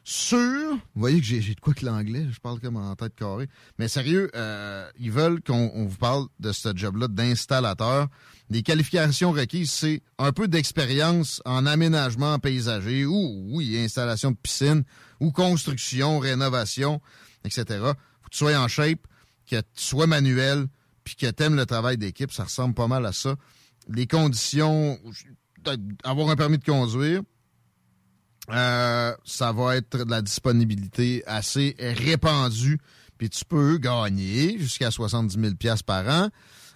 sur. 0.02 0.38
Vous 0.38 0.80
voyez 1.00 1.20
que 1.20 1.26
j'ai 1.26 1.54
de 1.54 1.60
quoi 1.60 1.72
que 1.72 1.86
l'anglais, 1.86 2.26
je 2.32 2.40
parle 2.40 2.58
comme 2.58 2.76
en 2.76 2.96
tête 2.96 3.14
carrée. 3.14 3.48
Mais 3.78 3.86
sérieux, 3.86 4.28
euh, 4.34 4.90
ils 4.98 5.12
veulent 5.12 5.40
qu'on 5.40 5.70
on 5.72 5.86
vous 5.86 5.96
parle 5.98 6.26
de 6.40 6.50
ce 6.50 6.70
job-là 6.74 7.06
d'installateur. 7.06 8.08
Les 8.50 8.64
qualifications 8.64 9.30
requises, 9.30 9.70
c'est 9.70 10.02
un 10.18 10.32
peu 10.32 10.48
d'expérience 10.48 11.40
en 11.44 11.66
aménagement 11.66 12.40
paysager 12.40 13.06
ou, 13.06 13.46
oui, 13.52 13.78
installation 13.78 14.32
de 14.32 14.36
piscine 14.36 14.82
ou 15.20 15.30
construction, 15.30 16.18
rénovation, 16.18 17.00
etc. 17.44 17.64
Faut 17.68 17.92
que 18.24 18.30
tu 18.32 18.38
sois 18.38 18.58
en 18.58 18.66
shape, 18.66 19.06
que 19.46 19.60
tu 19.60 19.64
sois 19.74 20.08
manuel, 20.08 20.66
puis 21.04 21.14
que 21.14 21.30
tu 21.30 21.42
aimes 21.44 21.54
le 21.54 21.64
travail 21.64 21.96
d'équipe. 21.96 22.32
Ça 22.32 22.44
ressemble 22.44 22.74
pas 22.74 22.88
mal 22.88 23.06
à 23.06 23.12
ça. 23.12 23.36
Les 23.88 24.08
conditions, 24.08 24.98
avoir 26.02 26.30
un 26.30 26.36
permis 26.36 26.58
de 26.58 26.64
conduire, 26.64 27.22
euh, 28.50 29.14
ça 29.24 29.52
va 29.52 29.76
être 29.76 30.04
de 30.04 30.10
la 30.10 30.22
disponibilité 30.22 31.22
assez 31.26 31.76
répandue. 31.78 32.80
Puis 33.16 33.30
tu 33.30 33.44
peux 33.44 33.78
gagner 33.78 34.58
jusqu'à 34.58 34.90
70 34.90 35.38
000 35.40 35.54
par 35.86 36.08
an. 36.08 36.30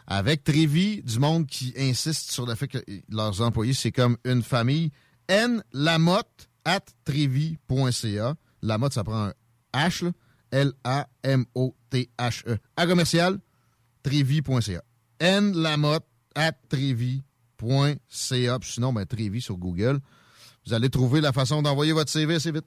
Avec 0.06 0.44
Trévi, 0.44 1.02
du 1.02 1.18
monde 1.18 1.46
qui 1.46 1.72
insiste 1.78 2.30
sur 2.30 2.46
le 2.46 2.54
fait 2.54 2.68
que 2.68 2.78
leurs 3.08 3.40
employés, 3.40 3.72
c'est 3.72 3.92
comme 3.92 4.16
une 4.24 4.42
famille. 4.42 4.90
N 5.28 5.62
Lamotte 5.72 6.50
at 6.64 6.84
Trévi.ca. 7.04 8.34
Lamotte, 8.62 8.92
ça 8.92 9.04
prend 9.04 9.24
un 9.24 9.32
H. 9.72 10.12
L-A-M-O-T-H-E. 10.54 12.58
À 12.76 12.86
commercial, 12.86 13.40
Trévi.ca. 14.04 14.82
N 15.18 15.56
Lamotte 15.56 16.06
at 16.36 16.52
Trévi.ca. 16.68 18.58
Sinon, 18.62 18.92
ben, 18.92 19.06
Trévi 19.06 19.40
sur 19.40 19.56
Google. 19.56 19.98
Vous 20.66 20.72
allez 20.72 20.90
trouver 20.90 21.20
la 21.20 21.32
façon 21.32 21.60
d'envoyer 21.60 21.92
votre 21.92 22.10
CV 22.10 22.36
assez 22.36 22.52
vite. 22.52 22.66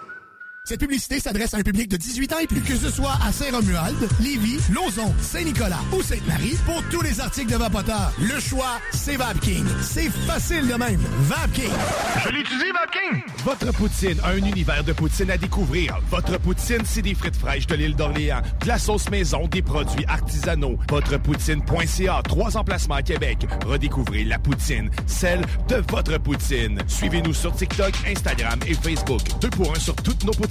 Cette 0.63 0.79
publicité 0.79 1.19
s'adresse 1.19 1.55
à 1.55 1.57
un 1.57 1.63
public 1.63 1.89
de 1.89 1.97
18 1.97 2.33
ans 2.33 2.37
et 2.39 2.45
plus. 2.45 2.61
Que 2.61 2.77
ce 2.77 2.91
soit 2.91 3.17
à 3.25 3.31
Saint-Romuald, 3.31 3.97
Lévis, 4.21 4.59
Lauson, 4.71 5.11
Saint-Nicolas 5.19 5.79
ou 5.91 6.03
Sainte-Marie, 6.03 6.55
pour 6.67 6.83
tous 6.91 7.01
les 7.01 7.19
articles 7.19 7.51
de 7.51 7.57
Vapoteur, 7.57 8.13
le 8.21 8.39
choix, 8.39 8.79
c'est 8.91 9.15
VapKing. 9.15 9.65
C'est 9.81 10.09
facile 10.27 10.67
de 10.67 10.75
même. 10.75 11.01
VapKing. 11.21 11.71
Je 12.23 12.29
l'utilise, 12.29 12.71
VapKing! 12.73 13.23
Votre 13.43 13.73
poutine, 13.73 14.17
un 14.23 14.37
univers 14.37 14.83
de 14.83 14.93
poutine 14.93 15.31
à 15.31 15.37
découvrir. 15.37 15.97
Votre 16.11 16.37
poutine, 16.39 16.83
c'est 16.85 17.01
des 17.01 17.15
frites 17.15 17.35
fraîches 17.37 17.65
de 17.65 17.73
l'île 17.73 17.95
d'Orléans, 17.95 18.41
de 18.61 18.67
la 18.67 18.77
sauce 18.77 19.09
maison, 19.09 19.47
des 19.47 19.63
produits 19.63 20.05
artisanaux. 20.07 20.77
Votrepoutine.ca, 20.89 22.21
trois 22.27 22.55
emplacements 22.55 22.95
à 22.95 23.01
Québec. 23.01 23.47
Redécouvrez 23.65 24.25
la 24.25 24.37
poutine, 24.37 24.91
celle 25.07 25.41
de 25.69 25.83
votre 25.89 26.19
poutine. 26.19 26.79
Suivez-nous 26.87 27.33
sur 27.33 27.51
TikTok, 27.55 27.93
Instagram 28.07 28.59
et 28.67 28.75
Facebook. 28.75 29.21
Deux 29.41 29.49
pour 29.49 29.71
un 29.75 29.79
sur 29.79 29.95
toutes 29.95 30.23
nos 30.23 30.31
poutines, 30.33 30.50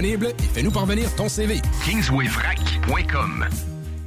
et 0.05 0.17
fais-nous 0.53 0.71
parvenir 0.71 1.13
ton 1.15 1.29
CV. 1.29 1.61
KingswayFrac.com 1.85 3.70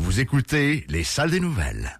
Vous 0.00 0.18
écoutez 0.18 0.86
les 0.88 1.04
salles 1.04 1.30
des 1.30 1.40
nouvelles. 1.40 1.99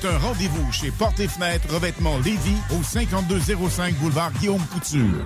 un 0.05 0.17
rendez-vous 0.17 0.71
chez 0.71 0.91
Porte 0.91 1.19
et 1.19 1.27
Fenêtre 1.27 1.73
Revêtement 1.73 2.17
Lévis 2.19 2.57
au 2.71 2.83
5205 2.83 3.95
boulevard 3.95 4.31
Guillaume 4.33 4.61
Couture. 4.73 5.25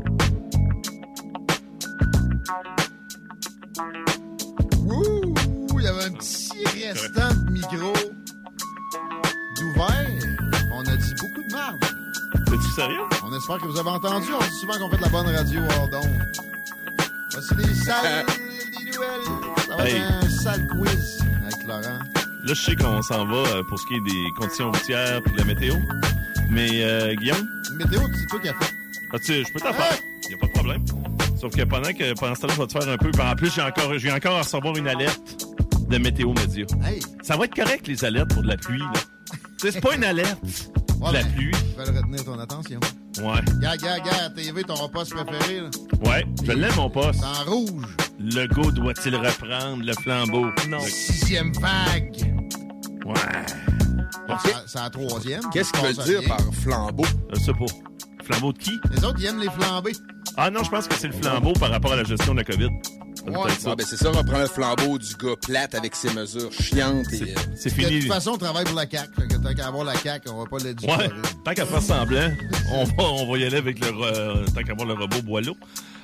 Un 6.05 6.11
petit 6.13 6.63
restant 6.91 7.33
de 7.45 7.51
micro 7.51 7.93
d'ouvert. 9.57 10.07
On 10.73 10.81
a 10.81 10.95
dit 10.95 11.13
beaucoup 11.19 11.43
de 11.47 11.53
merde. 11.53 11.79
T'es-tu 12.47 12.69
sérieux? 12.75 12.97
On 13.23 13.35
espère 13.37 13.57
que 13.57 13.65
vous 13.65 13.79
avez 13.79 13.89
entendu. 13.89 14.27
On 14.33 14.43
dit 14.43 14.55
souvent 14.59 14.73
qu'on 14.79 14.89
fait 14.89 14.97
de 14.97 15.01
la 15.03 15.09
bonne 15.09 15.27
radio 15.35 15.61
hors 15.77 15.89
d'onde. 15.89 16.21
Voici 17.31 17.55
les 17.55 17.75
salles 17.75 18.25
des 18.79 18.91
nouvelles. 18.91 19.67
Ça 19.67 19.75
va 19.77 19.87
Hey. 19.89 19.95
être 19.95 20.11
un 20.25 20.29
sale 20.29 20.67
quiz 20.67 21.19
avec 21.43 21.63
Laurent. 21.67 21.81
Là, 22.43 22.47
je 22.47 22.53
sais 22.53 22.75
qu'on 22.75 23.01
s'en 23.01 23.25
va 23.25 23.35
euh, 23.35 23.63
pour 23.69 23.77
ce 23.79 23.85
qui 23.85 23.93
est 23.95 24.01
des 24.01 24.25
conditions 24.37 24.71
routières 24.71 25.21
puis 25.23 25.33
de 25.33 25.37
la 25.37 25.43
météo. 25.45 25.75
Mais, 26.49 26.83
euh, 26.83 27.13
Guillaume? 27.15 27.47
Météo, 27.75 28.01
c'est 28.19 28.25
toi 28.27 28.39
qui 28.39 28.49
as 28.49 28.53
fait. 28.53 28.73
Ah, 29.13 29.19
tu 29.19 29.25
sais, 29.25 29.43
je 29.47 29.53
peux 29.53 29.59
t'en 29.59 29.73
faire. 29.73 29.97
Y 30.29 30.33
a 30.33 30.37
pas 30.37 30.47
de 30.47 30.51
problème. 30.51 30.83
Sauf 31.39 31.55
que 31.55 31.63
pendant 31.63 31.93
que 31.93 32.13
pendant 32.19 32.35
ce 32.35 32.41
temps-là, 32.41 32.53
je 32.55 32.61
vais 32.61 32.67
te 32.67 32.71
faire 32.83 32.89
un 32.93 32.97
peu. 32.97 33.11
puis 33.11 33.21
En 33.21 33.35
plus, 33.35 33.53
j'ai 33.53 33.61
encore, 33.61 33.97
j'ai 33.97 34.11
encore 34.11 34.35
à 34.37 34.41
recevoir 34.41 34.75
une 34.75 34.87
alerte 34.87 35.45
de 35.91 35.97
météo 35.97 36.33
média. 36.33 36.65
Ça 37.21 37.37
va 37.37 37.45
être 37.45 37.55
correct, 37.55 37.87
les 37.87 38.03
alertes 38.03 38.33
pour 38.33 38.41
de 38.41 38.47
la 38.47 38.57
pluie, 38.57 38.79
là. 38.79 38.93
Tu 39.59 39.67
sais, 39.67 39.71
c'est 39.73 39.81
pas 39.81 39.95
une 39.95 40.03
alerte. 40.03 40.39
Ouais, 40.99 41.09
de 41.09 41.13
la 41.13 41.23
ben, 41.23 41.31
pluie. 41.33 41.51
Je 41.77 41.91
vais 41.91 41.99
retenir 41.99 42.25
ton 42.25 42.39
attention. 42.39 42.79
Ouais. 43.19 43.41
Gars, 43.61 43.77
gars, 43.77 43.99
gars, 43.99 44.29
TV, 44.35 44.63
ton 44.63 44.87
poste 44.89 45.13
préféré. 45.13 45.61
Là. 45.61 45.69
Ouais, 46.09 46.25
je 46.43 46.51
l'aime, 46.51 46.75
mon 46.75 46.89
poste. 46.89 47.23
En 47.23 47.49
rouge. 47.49 47.85
Le 48.19 48.47
go 48.47 48.71
doit-il 48.71 49.15
reprendre 49.15 49.83
le 49.83 49.93
flambeau? 49.93 50.47
Non. 50.69 50.79
Sixième 50.79 51.51
vague. 51.53 52.33
Ouais. 53.05 53.15
C'est 54.67 54.79
la- 54.79 54.89
troisième. 54.89 55.41
Qu'est-ce 55.51 55.71
qu'il 55.73 55.81
Ça 55.95 56.03
veut 56.03 56.19
dire 56.19 56.27
par 56.27 56.39
flambeau? 56.53 57.05
Je 57.33 57.39
sais 57.39 57.53
pas. 57.53 57.65
Flambeau 58.23 58.53
de 58.53 58.57
qui? 58.59 58.79
Les 58.91 59.03
autres, 59.03 59.17
ils 59.19 59.25
aiment 59.25 59.39
les 59.41 59.49
flambés. 59.49 59.93
Ah 60.37 60.49
non, 60.49 60.63
je 60.63 60.69
pense 60.69 60.87
que 60.87 60.95
c'est 60.95 61.07
le 61.07 61.13
flambeau 61.13 61.53
par 61.53 61.71
rapport 61.71 61.93
à 61.93 61.95
la 61.97 62.03
gestion 62.03 62.33
de 62.33 62.39
la 62.39 62.43
COVID. 62.45 62.69
Ah, 63.27 63.75
ben 63.75 63.85
c'est 63.87 63.97
ça, 63.97 64.09
on 64.13 64.17
reprend 64.17 64.39
le 64.39 64.47
flambeau 64.47 64.97
du 64.97 65.15
gars 65.15 65.35
plate 65.41 65.75
avec 65.75 65.95
ses 65.95 66.11
mesures 66.13 66.51
chiantes. 66.51 67.11
et, 67.13 67.21
euh, 67.21 67.35
C'est 67.55 67.69
De 67.69 67.81
fini. 67.81 67.99
toute 68.01 68.11
façon, 68.13 68.31
on 68.31 68.37
travaille 68.37 68.63
pour 68.65 68.75
la 68.75 68.89
CAQ. 68.89 69.09
Fait 69.21 69.27
que 69.27 69.35
tant 69.35 69.53
qu'à 69.53 69.67
avoir 69.67 69.83
la 69.83 69.95
CAQ, 69.95 70.29
on 70.31 70.43
va 70.43 70.49
pas 70.49 70.57
l'éduquer. 70.57 70.91
Ouais, 70.91 71.09
tant 71.45 71.53
qu'à 71.53 71.65
faire 71.65 71.81
semblant, 71.81 72.31
on 72.73 72.83
va, 72.85 72.93
on 73.03 73.31
va 73.31 73.37
y 73.37 73.43
aller 73.45 73.57
avec 73.57 73.79
le, 73.79 74.45
tant 74.53 74.63
qu'à 74.63 74.71
avoir 74.71 74.87
le 74.87 74.93
robot 74.95 75.21
Boileau. 75.23 75.55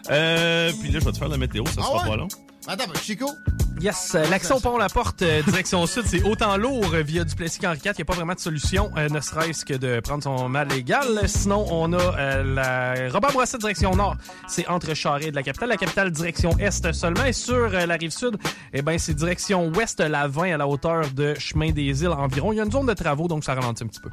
Euh, 0.10 0.72
puis 0.80 0.92
là, 0.92 1.00
je 1.00 1.06
vais 1.06 1.12
te 1.12 1.18
faire 1.18 1.28
la 1.30 1.38
météo, 1.38 1.66
ça 1.66 1.72
Ah 1.80 1.84
sera 1.84 2.04
ouais? 2.04 2.10
pas 2.10 2.16
long. 2.18 2.28
Attends, 2.68 2.84
ben, 2.88 3.00
Chico? 3.02 3.32
Yes, 3.80 4.16
euh, 4.16 4.28
l'action 4.30 4.60
pont 4.60 4.78
la 4.78 4.90
porte 4.90 5.22
euh, 5.22 5.44
direction 5.44 5.86
sud, 5.86 6.04
c'est 6.06 6.24
autant 6.24 6.58
lourd 6.58 6.94
euh, 6.94 7.02
via 7.04 7.24
Duplessis 7.24 7.60
qu'Henri 7.60 7.78
IV. 7.78 7.92
Il 7.94 7.98
n'y 7.98 8.02
a 8.02 8.06
pas 8.06 8.16
vraiment 8.16 8.34
de 8.34 8.40
solution, 8.40 8.92
euh, 8.98 9.08
ne 9.08 9.22
serait-ce 9.22 9.64
que 9.64 9.76
de 9.76 10.00
prendre 10.00 10.24
son 10.24 10.50
mal 10.50 10.74
égal. 10.74 11.06
Sinon, 11.28 11.66
on 11.70 11.94
a 11.94 11.98
euh, 11.98 12.44
la 12.44 13.10
Robert 13.14 13.32
Bourassa 13.32 13.58
direction 13.60 13.96
nord. 13.96 14.18
C'est 14.48 14.68
entre 14.68 14.96
Charest 14.96 15.28
et 15.28 15.32
de 15.32 15.36
la 15.36 15.44
capitale. 15.44 15.70
La 15.70 15.78
capitale 15.78 16.12
direction 16.12 16.58
est 16.58 16.92
seulement. 16.92 17.24
Et 17.24 17.34
sur 17.34 17.56
euh, 17.56 17.86
la 17.86 17.96
rive 17.96 18.10
sud, 18.10 18.36
eh 18.74 18.82
ben, 18.82 18.98
c'est 18.98 19.14
direction 19.14 19.68
ouest 19.70 20.00
la 20.00 20.28
20 20.28 20.56
à 20.56 20.58
la 20.58 20.68
hauteur 20.68 21.10
de 21.12 21.36
Chemin 21.40 21.72
des 21.72 22.02
Îles 22.02 22.10
environ. 22.10 22.52
Il 22.52 22.58
y 22.58 22.60
a 22.60 22.66
une 22.66 22.72
zone 22.72 22.88
de 22.88 22.94
travaux, 22.94 23.28
donc 23.28 23.44
ça 23.44 23.54
ralentit 23.54 23.84
un 23.84 23.88
petit 23.88 24.02
peu. 24.02 24.10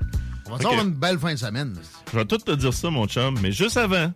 On 0.47 0.57
va 0.57 0.69
avoir 0.69 0.85
une 0.85 0.93
belle 0.93 1.19
fin 1.19 1.33
de 1.33 1.39
semaine. 1.39 1.75
Je 2.13 2.19
vais 2.19 2.25
tout 2.27 2.39
te 2.39 2.53
dire 2.53 2.75
ça, 2.75 2.91
mon 2.91 3.07
chum, 3.07 3.37
mais 3.41 3.51
juste 3.51 3.79
avant, 3.79 4.13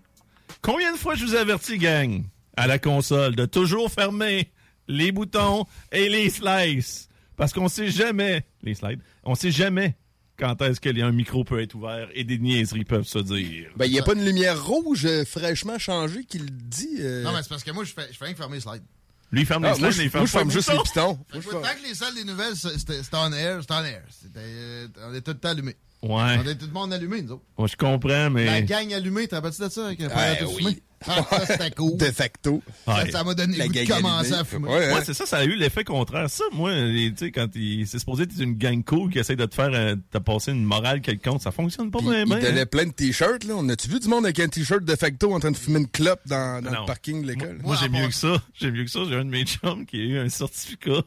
combien 0.60 0.92
de 0.92 0.98
fois 0.98 1.14
je 1.14 1.24
vous 1.24 1.34
ai 1.34 1.38
averti, 1.38 1.78
gang, 1.78 2.22
à 2.58 2.66
la 2.66 2.78
console, 2.78 3.34
de 3.36 3.46
toujours 3.46 3.90
fermer 3.90 4.50
les 4.88 5.12
boutons 5.12 5.64
et 5.92 6.08
les 6.08 6.30
slices? 6.30 7.08
Parce 7.36 7.52
qu'on 7.52 7.68
sait 7.68 7.90
jamais, 7.90 8.44
les 8.62 8.74
slides, 8.74 9.00
on 9.24 9.34
sait 9.34 9.52
jamais 9.52 9.96
quand 10.38 10.60
est-ce 10.62 10.80
qu'un 10.80 11.10
micro 11.12 11.44
peut 11.44 11.60
être 11.60 11.74
ouvert 11.74 12.08
et 12.14 12.24
des 12.24 12.38
niaiseries 12.38 12.84
peuvent 12.84 13.06
se 13.06 13.18
dire. 13.18 13.70
Ben, 13.76 13.86
il 13.86 13.92
n'y 13.92 13.98
a 14.00 14.02
pas 14.04 14.14
une 14.14 14.24
lumière 14.24 14.64
rouge 14.64 15.04
euh, 15.04 15.24
fraîchement 15.24 15.78
changée 15.78 16.24
qui 16.24 16.38
le 16.38 16.46
dit. 16.50 16.98
euh. 17.00 17.22
Non, 17.24 17.32
mais 17.32 17.42
c'est 17.42 17.48
parce 17.48 17.64
que 17.64 17.70
moi, 17.72 17.84
je 17.84 17.92
fais, 17.92 18.08
je 18.12 18.16
fais 18.16 18.24
rien 18.26 18.34
que 18.34 18.38
fermer 18.38 18.56
les 18.56 18.60
slides. 18.62 18.82
Lui, 19.30 19.40
il 19.42 19.46
ferme 19.46 19.64
Ah, 19.64 19.70
les 19.72 19.74
slides, 19.76 19.94
mais 19.98 20.04
il 20.04 20.10
ferme 20.10 20.22
moi, 20.22 20.26
je 20.26 20.32
pas 20.32 20.38
ferme 20.38 20.48
les 20.48 20.54
juste 20.54 20.70
boutons. 20.70 21.18
les 21.34 21.40
pitons. 21.40 21.60
Que, 21.60 21.66
tant 21.66 21.74
que 21.82 21.88
les 21.88 21.94
salles 21.94 22.14
des 22.14 22.24
nouvelles, 22.24 22.56
c'était 22.56 23.00
on 23.12 23.32
air, 23.32 23.60
c'était 23.60 23.74
on 23.74 23.84
air. 23.84 24.02
Euh, 24.36 24.88
on 25.06 25.10
était 25.12 25.20
tout 25.22 25.30
le 25.32 25.38
temps 25.38 25.48
allumés. 25.50 25.76
Ouais. 26.02 26.36
On 26.38 26.42
était 26.42 26.54
tout 26.54 26.66
le 26.66 26.72
monde 26.72 26.92
allumé, 26.92 27.22
nous 27.22 27.32
autres. 27.32 27.42
Moi, 27.58 27.66
je 27.68 27.76
comprends, 27.76 28.30
mais... 28.30 28.44
La 28.46 28.62
gang 28.62 28.92
allumée, 28.92 29.26
t'as 29.26 29.36
rappelles-tu 29.36 29.62
de 29.62 29.68
ça? 29.68 29.86
Avec 29.86 29.98
le 30.00 30.06
Ouais, 30.08 30.38
tout 30.38 30.46
oui. 30.46 30.56
fumé? 30.58 30.82
Ah, 31.06 31.24
ça, 31.30 31.46
c'était 31.46 31.70
cool. 31.72 31.96
De 31.96 32.06
facto. 32.06 32.60
Ça, 32.84 32.94
Ouais. 33.04 33.10
ça 33.12 33.22
m'a 33.22 33.32
donné 33.34 33.56
La 33.56 33.66
le 33.66 33.70
goût 33.72 33.78
de 33.78 33.84
gang 33.84 34.00
commencer 34.02 34.26
allumée. 34.32 34.38
à 34.40 34.44
fumer. 34.44 34.68
Ouais, 34.68 34.92
Ouais, 34.94 35.04
c'est 35.04 35.14
ça, 35.14 35.26
ça 35.26 35.36
a 35.38 35.44
eu 35.44 35.54
l'effet 35.54 35.84
contraire. 35.84 36.28
Ça, 36.28 36.42
moi, 36.52 36.72
tu 36.72 37.14
sais, 37.16 37.30
quand 37.30 37.46
il- 37.54 37.86
c'est 37.86 38.00
supposé 38.00 38.24
être 38.24 38.36
une 38.40 38.54
gang 38.54 38.84
cool 38.84 39.10
qui 39.10 39.18
essaie 39.20 39.36
de 39.36 39.44
te 39.46 39.54
faire, 39.54 39.70
euh, 39.72 39.94
te 40.10 40.18
passer 40.18 40.50
une 40.52 40.64
morale 40.64 41.00
quelconque, 41.00 41.40
ça 41.40 41.52
fonctionne 41.52 41.90
pas 41.92 42.00
bien, 42.00 42.20
Il 42.20 42.24
bien. 42.26 42.38
donnait 42.40 42.60
hein. 42.62 42.66
plein 42.66 42.86
de 42.86 42.90
t-shirts, 42.92 43.44
là. 43.44 43.54
On 43.56 43.68
a-tu 43.68 43.88
vu 43.88 44.00
du 44.00 44.08
monde 44.08 44.24
avec 44.24 44.40
un 44.40 44.48
t-shirt 44.48 44.82
de 44.84 44.96
facto 44.96 45.32
en 45.32 45.38
train 45.38 45.52
de 45.52 45.56
fumer 45.56 45.78
une 45.80 45.88
clope 45.88 46.20
dans, 46.26 46.64
le 46.64 46.86
parking 46.86 47.22
de 47.22 47.28
l'école? 47.28 47.58
Moi, 47.62 47.76
j'ai 47.80 47.88
mieux 47.88 48.08
que 48.08 48.14
ça. 48.14 48.42
J'ai 48.54 48.70
mieux 48.72 48.84
que 48.84 48.90
ça. 48.90 49.00
J'ai 49.08 49.14
un 49.16 49.24
de 49.24 49.30
mes 49.30 49.44
chums 49.44 49.86
qui 49.86 49.96
a 50.00 50.04
eu 50.04 50.18
un 50.18 50.28
certificat 50.28 51.02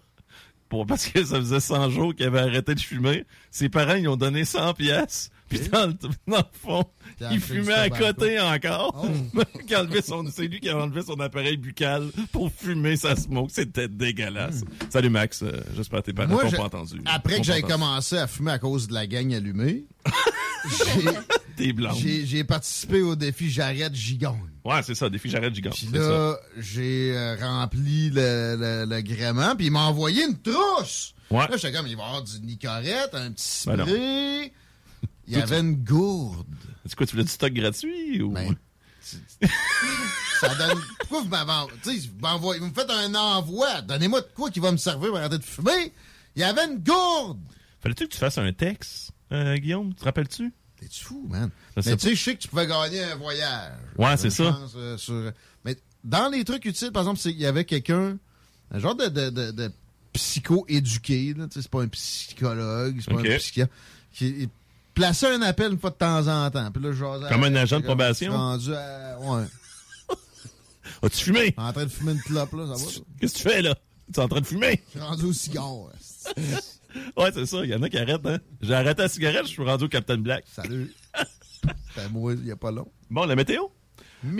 pour, 0.71 0.85
parce 0.87 1.05
que 1.05 1.23
ça 1.23 1.35
faisait 1.35 1.59
100 1.59 1.89
jours 1.89 2.15
qu'il 2.15 2.25
avait 2.25 2.39
arrêté 2.39 2.73
de 2.73 2.79
fumer. 2.79 3.25
Ses 3.51 3.67
parents, 3.67 3.95
ils 3.95 4.07
ont 4.07 4.15
donné 4.15 4.45
100 4.45 4.73
pièces 4.73 5.29
Puis 5.59 5.69
dans 5.69 5.87
le, 5.87 5.93
dans 6.27 6.37
le 6.37 6.43
fond, 6.59 6.83
il 7.31 7.39
fumait 7.39 7.73
à 7.73 7.89
côté 7.89 8.39
encore. 8.39 9.05
Oh. 9.35 9.41
Il 9.67 9.75
a 9.75 9.81
enlevé 9.81 10.01
son- 10.01 10.25
C'est 10.31 10.47
lui 10.47 10.59
qui 10.59 10.69
a 10.69 10.77
enlevé 10.77 11.01
son 11.01 11.19
appareil 11.19 11.57
buccal 11.57 12.09
pour 12.31 12.51
fumer 12.51 12.95
sa 12.97 13.15
smoke. 13.15 13.49
C'était 13.51 13.87
dégueulasse. 13.87 14.63
Salut 14.89 15.09
Max, 15.09 15.43
euh, 15.43 15.51
j'espère 15.75 15.99
que 16.01 16.05
tes 16.07 16.13
parents 16.13 16.35
Hmm. 16.35 16.49
T'ont 16.49 16.57
pas 16.57 16.63
entendu. 16.77 17.01
après 17.05 17.37
que 17.37 17.43
j'avais 17.43 17.61
commencé 17.61 18.17
à 18.17 18.27
fumer 18.27 18.51
à 18.51 18.59
cause 18.59 18.87
de 18.87 18.93
la 18.93 19.05
gang 19.07 19.33
allumée, 19.33 19.85
j'ai- 20.69 21.05
T'es 21.57 21.73
blanc. 21.73 21.91
j'ai 21.93 22.25
j'ai 22.25 22.43
participé 22.43 23.01
au 23.01 23.15
défi 23.15 23.49
J'arrête 23.51 23.93
Gigon. 23.93 24.37
Ouais, 24.63 24.81
c'est 24.83 24.95
ça, 24.95 25.09
défi 25.09 25.29
j'arrête 25.29 25.53
gigant. 25.53 25.71
Puis 25.71 25.87
là, 25.91 26.37
j'ai 26.57 27.11
euh, 27.15 27.35
rempli 27.41 28.09
le, 28.09 28.55
le, 28.57 28.85
le 28.95 29.01
gréement, 29.01 29.55
puis 29.55 29.65
il 29.67 29.71
m'a 29.71 29.81
envoyé 29.85 30.23
une 30.23 30.37
trousse. 30.39 31.13
Ouais. 31.29 31.47
Là, 31.49 31.57
j'étais 31.57 31.71
comme, 31.75 31.87
il 31.87 31.95
va 31.97 32.03
y 32.03 32.05
avoir 32.05 32.23
du 32.23 32.39
Nicorette, 32.41 33.09
un 33.13 33.31
petit 33.31 33.63
Ben 33.67 33.85
spray. 33.85 34.53
Il 35.27 35.37
y 35.37 35.41
avait 35.41 35.59
une 35.59 35.75
gourde. 35.75 36.47
C'est 36.85 36.95
quoi, 36.95 37.05
tu 37.05 37.11
voulais 37.13 37.23
du 37.23 37.29
stock 37.31 37.53
gratuit 37.53 38.21
ou? 38.21 38.31
Ben, 38.31 38.55
Ça 40.39 40.55
donne... 40.55 40.77
Pourquoi 40.99 41.21
vous 41.21 41.29
m'avez... 41.29 41.71
Tu 41.83 41.99
sais, 42.01 42.07
vous 42.07 42.19
m'envoyez- 42.21 42.59
vous 42.59 42.67
me 42.69 42.73
faites 42.73 42.89
un 42.89 43.13
envoi. 43.15 43.81
Donnez-moi 43.81 44.21
de 44.21 44.27
quoi 44.35 44.49
qui 44.49 44.59
va 44.59 44.71
me 44.71 44.77
servir 44.77 45.09
pour 45.09 45.17
arrêter 45.17 45.37
de 45.37 45.43
fumer. 45.43 45.93
Il 46.35 46.41
y 46.41 46.43
avait 46.43 46.65
une 46.65 46.79
gourde. 46.79 47.39
Fallait-tu 47.81 48.07
que 48.07 48.13
tu 48.13 48.17
fasses 48.17 48.37
un 48.37 48.51
texte, 48.53 49.11
euh, 49.31 49.55
Guillaume? 49.57 49.89
Tu 49.93 49.99
te 49.99 50.05
rappelles-tu? 50.05 50.51
T'es-tu 50.79 51.03
fou, 51.03 51.27
man? 51.29 51.49
Mais 51.75 51.83
tu 51.83 51.99
sais, 51.99 52.15
je 52.15 52.23
sais 52.23 52.35
que 52.35 52.41
tu 52.41 52.47
pouvais 52.47 52.65
gagner 52.67 53.03
un 53.03 53.15
voyage. 53.15 53.73
Ouais, 53.97 54.17
c'est 54.17 54.29
ça. 54.31 54.51
chance, 54.51 54.73
euh, 54.75 54.97
sur- 54.97 55.31
Mais 55.63 55.77
dans 56.03 56.29
les 56.29 56.43
trucs 56.43 56.65
utiles, 56.65 56.91
par 56.91 57.03
exemple, 57.03 57.19
il 57.25 57.39
y 57.39 57.45
avait 57.45 57.65
quelqu'un, 57.65 58.17
un 58.71 58.79
genre 58.79 58.95
de, 58.95 59.05
de, 59.07 59.29
de, 59.29 59.51
de 59.51 59.71
psycho-éduqué, 60.13 61.35
c'est 61.51 61.67
pas 61.69 61.81
un 61.83 61.87
psychologue, 61.87 62.99
c'est 63.03 63.13
pas 63.13 63.19
un 63.19 63.37
psychiatre, 63.37 63.73
qui 64.13 64.49
plaçait 64.93 65.33
un 65.33 65.41
appel 65.41 65.71
une 65.73 65.79
fois 65.79 65.89
de 65.91 65.95
temps 65.95 66.27
en 66.27 66.49
temps. 66.51 66.71
Puis 66.71 66.83
là, 66.83 66.91
je 66.91 67.29
Comme 67.29 67.43
un 67.43 67.55
agent 67.55 67.79
de 67.79 67.85
probation? 67.85 68.31
rendu 68.33 68.73
à- 68.73 69.17
ouais. 69.19 69.43
As-tu 71.03 71.23
fumé? 71.25 71.53
En 71.57 71.71
train 71.73 71.85
de 71.85 71.89
fumer 71.89 72.11
une 72.13 72.21
clope, 72.21 72.53
là, 72.53 72.67
ça 72.75 72.83
va? 72.85 72.91
Qu'est-ce 73.19 73.33
que 73.33 73.37
tu 73.39 73.43
fais 73.49 73.61
là? 73.61 73.75
Tu 74.13 74.19
es 74.19 74.23
en 74.23 74.27
train 74.27 74.41
de 74.41 74.45
fumer? 74.45 74.81
Je 74.87 74.99
suis 74.99 75.07
rendu 75.07 75.25
au 75.25 75.33
cigare. 75.33 75.73
Ouais, 77.15 77.31
c'est 77.33 77.45
ça. 77.45 77.59
Il 77.63 77.69
y 77.69 77.73
en 77.73 77.81
a 77.83 77.87
qui 77.89 77.97
arrêtent, 77.97 78.25
hein? 78.25 78.37
J'ai 78.61 78.73
arrêté 78.73 79.01
la 79.01 79.07
cigarette, 79.07 79.43
je 79.45 79.51
suis 79.51 79.63
rendu 79.63 79.85
au 79.85 79.87
Captain 79.87 80.17
Black. 80.17 80.43
Salut. 80.53 80.93
C'était 81.95 82.09
moi, 82.11 82.33
il 82.33 82.45
y 82.45 82.51
a 82.51 82.57
pas 82.57 82.69
long. 82.71 82.91
Bon, 83.09 83.23
la 83.25 83.35
météo? 83.37 83.63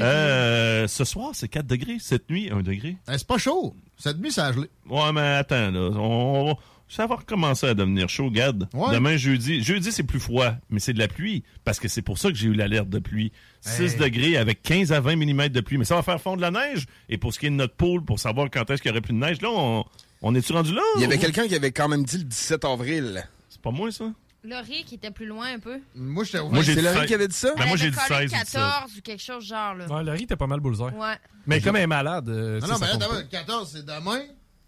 Euh, 0.02 0.86
ce 0.86 1.06
soir, 1.06 1.32
c'est 1.34 1.48
4 1.48 1.66
degrés. 1.66 1.96
Cette 2.00 2.30
nuit, 2.30 2.50
1 2.52 2.62
degré. 2.62 2.98
Eh, 3.08 3.18
c'est 3.18 3.26
pas 3.26 3.38
chaud. 3.38 3.74
Cette 3.98 4.18
nuit, 4.20 4.34
ça 4.34 4.48
a 4.48 4.52
gelé. 4.52 4.70
Ouais, 4.90 5.14
mais 5.14 5.22
attends, 5.38 5.72
là. 5.72 5.90
On, 5.96 6.58
ça 6.94 7.08
va 7.08 7.16
recommencer 7.16 7.68
à 7.68 7.74
devenir 7.74 8.10
chaud, 8.10 8.30
Gad. 8.30 8.68
Ouais. 8.74 8.94
Demain, 8.94 9.16
jeudi. 9.18 9.64
Jeudi, 9.64 9.92
c'est 9.92 10.04
plus 10.04 10.20
froid, 10.20 10.54
mais 10.70 10.80
c'est 10.80 10.94
de 10.94 11.00
la 11.00 11.08
pluie. 11.08 11.44
Parce 11.64 11.80
que 11.80 11.88
c'est 11.88 12.02
pour 12.02 12.18
ça 12.18 12.30
que 12.30 12.36
j'ai 12.36 12.48
eu 12.48 12.54
l'alerte 12.54 12.90
de 12.90 13.00
pluie. 13.00 13.32
6 13.62 13.94
Hey. 13.94 13.98
degrés 14.00 14.38
avec 14.38 14.62
15 14.62 14.92
à 14.92 15.00
20 15.00 15.16
mm 15.16 15.50
de 15.50 15.62
pluie. 15.62 15.78
Mais 15.78 15.86
ça 15.86 15.96
va 15.96 16.04
faire 16.04 16.20
fondre 16.20 16.42
la 16.42 16.52
neige. 16.52 16.86
Et 17.10 17.18
pour 17.18 17.34
ce 17.34 17.40
qui 17.40 17.46
est 17.48 17.50
de 17.50 17.56
notre 17.56 17.76
pool, 17.76 18.04
pour 18.04 18.20
savoir 18.20 18.50
quand 18.52 18.70
est-ce 18.70 18.82
qu'il 18.82 18.90
y 18.90 18.92
aurait 18.92 19.02
plus 19.02 19.14
de 19.14 19.20
neige, 19.20 19.42
là, 19.42 19.50
on, 19.52 19.86
on 20.22 20.36
est-tu 20.36 20.52
rendu 20.54 20.74
là? 20.74 20.82
Il 20.98 21.02
y 21.02 21.06
avait 21.06 21.18
quelqu'un 21.18 21.48
qui 21.48 21.56
avait 21.56 21.72
quand 21.72 21.88
même 21.88 22.04
dit 22.04 22.18
le 22.18 22.24
17 22.26 22.66
avril. 22.66 23.24
C'est 23.50 23.62
pas 23.62 23.72
moi, 23.72 23.92
ça? 23.92 24.06
Laurie 24.44 24.84
qui 24.86 24.96
était 24.96 25.12
plus 25.12 25.28
loin 25.28 25.54
un 25.54 25.60
peu. 25.60 25.80
Moi, 25.94 26.24
j'étais 26.24 26.42
Moi, 26.44 26.64
j'ai 26.64 26.74
C'est 26.74 26.82
Laurie 26.82 27.06
qui 27.06 27.14
avait 27.14 27.28
dit 27.28 27.36
ça? 27.36 27.54
Ben, 27.56 27.68
moi, 27.68 27.78
j'ai 27.78 27.92
dit 27.92 27.98
collé 28.08 28.28
16 28.28 28.32
ou 28.32 28.44
17. 28.44 28.54
14 28.60 28.98
ou 28.98 29.02
quelque 29.02 29.22
chose 29.24 29.46
genre, 29.46 29.76
là. 29.76 29.86
Ouais, 29.88 30.04
Laurie 30.04 30.24
était 30.24 30.36
pas 30.36 30.48
mal 30.48 30.60
bullseye. 30.60 30.86
Ouais. 30.86 31.14
Mais 31.46 31.62
comme 31.62 31.76
elle 31.76 31.84
est 31.84 31.88
malade, 31.88 32.28
euh, 32.28 32.60
Non, 32.60 32.68
tu 32.68 32.74
sais, 32.74 32.98
non, 32.98 33.06
mais 33.14 33.20
le 33.22 33.28
14, 33.28 33.70
c'est 33.72 33.86
demain? 33.86 34.22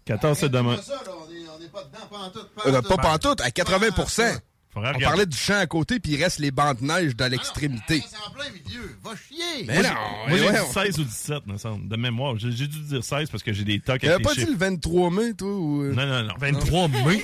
14, 0.04 0.38
c'est 0.38 0.48
demain. 0.48 0.76
Pas 0.76 0.82
ça, 0.82 0.92
là, 0.94 1.00
on 1.16 1.32
est, 1.32 1.48
on 1.48 1.64
est 1.64 1.68
pas 1.72 1.84
dedans, 1.84 2.06
pas 2.10 2.18
en 2.18 2.30
tout. 2.30 2.40
Euh, 2.66 2.82
pas 2.82 2.96
pantoute, 2.96 3.40
à 3.40 3.50
80 3.50 3.90
Faudrait 3.90 4.40
On 4.74 4.80
regarder. 4.80 5.04
parlait 5.04 5.26
du 5.26 5.36
champ 5.36 5.56
à 5.58 5.66
côté, 5.66 6.00
puis 6.00 6.12
il 6.14 6.22
reste 6.22 6.40
les 6.40 6.50
bancs 6.50 6.80
de 6.80 6.84
neige 6.84 7.14
dans 7.14 7.30
l'extrémité. 7.30 8.02
C'est 8.10 8.16
en 8.16 8.30
plein 8.32 8.50
milieu. 8.50 8.96
Va 9.04 9.12
chier. 9.14 9.64
Mais 9.68 9.74
Moi, 9.80 9.82
non, 9.88 9.94
moi, 10.28 10.36
j'ai 10.38 10.46
ouais, 10.48 10.64
dit 10.66 10.72
16 10.72 10.98
ou 10.98 11.04
17, 11.04 11.46
me 11.46 11.56
semble, 11.58 11.88
de 11.88 11.96
mémoire. 11.96 12.36
J'ai 12.38 12.50
dû 12.50 12.66
dire 12.66 13.04
16 13.04 13.30
parce 13.30 13.44
que 13.44 13.52
j'ai 13.52 13.62
des 13.62 13.78
tocs 13.78 14.00
Il 14.02 14.06
avait 14.06 14.14
avec 14.16 14.24
pas 14.26 14.30
les 14.32 14.34
dit 14.34 14.40
chiffres. 14.50 14.52
le 14.52 14.58
23 14.58 15.10
mai, 15.12 15.34
toi? 15.34 15.48
Ou... 15.48 15.82
euh? 15.84 15.94
Non, 15.94 16.06
non, 16.06 16.22
non. 16.24 16.34
23 16.40 16.88
mai. 16.88 17.22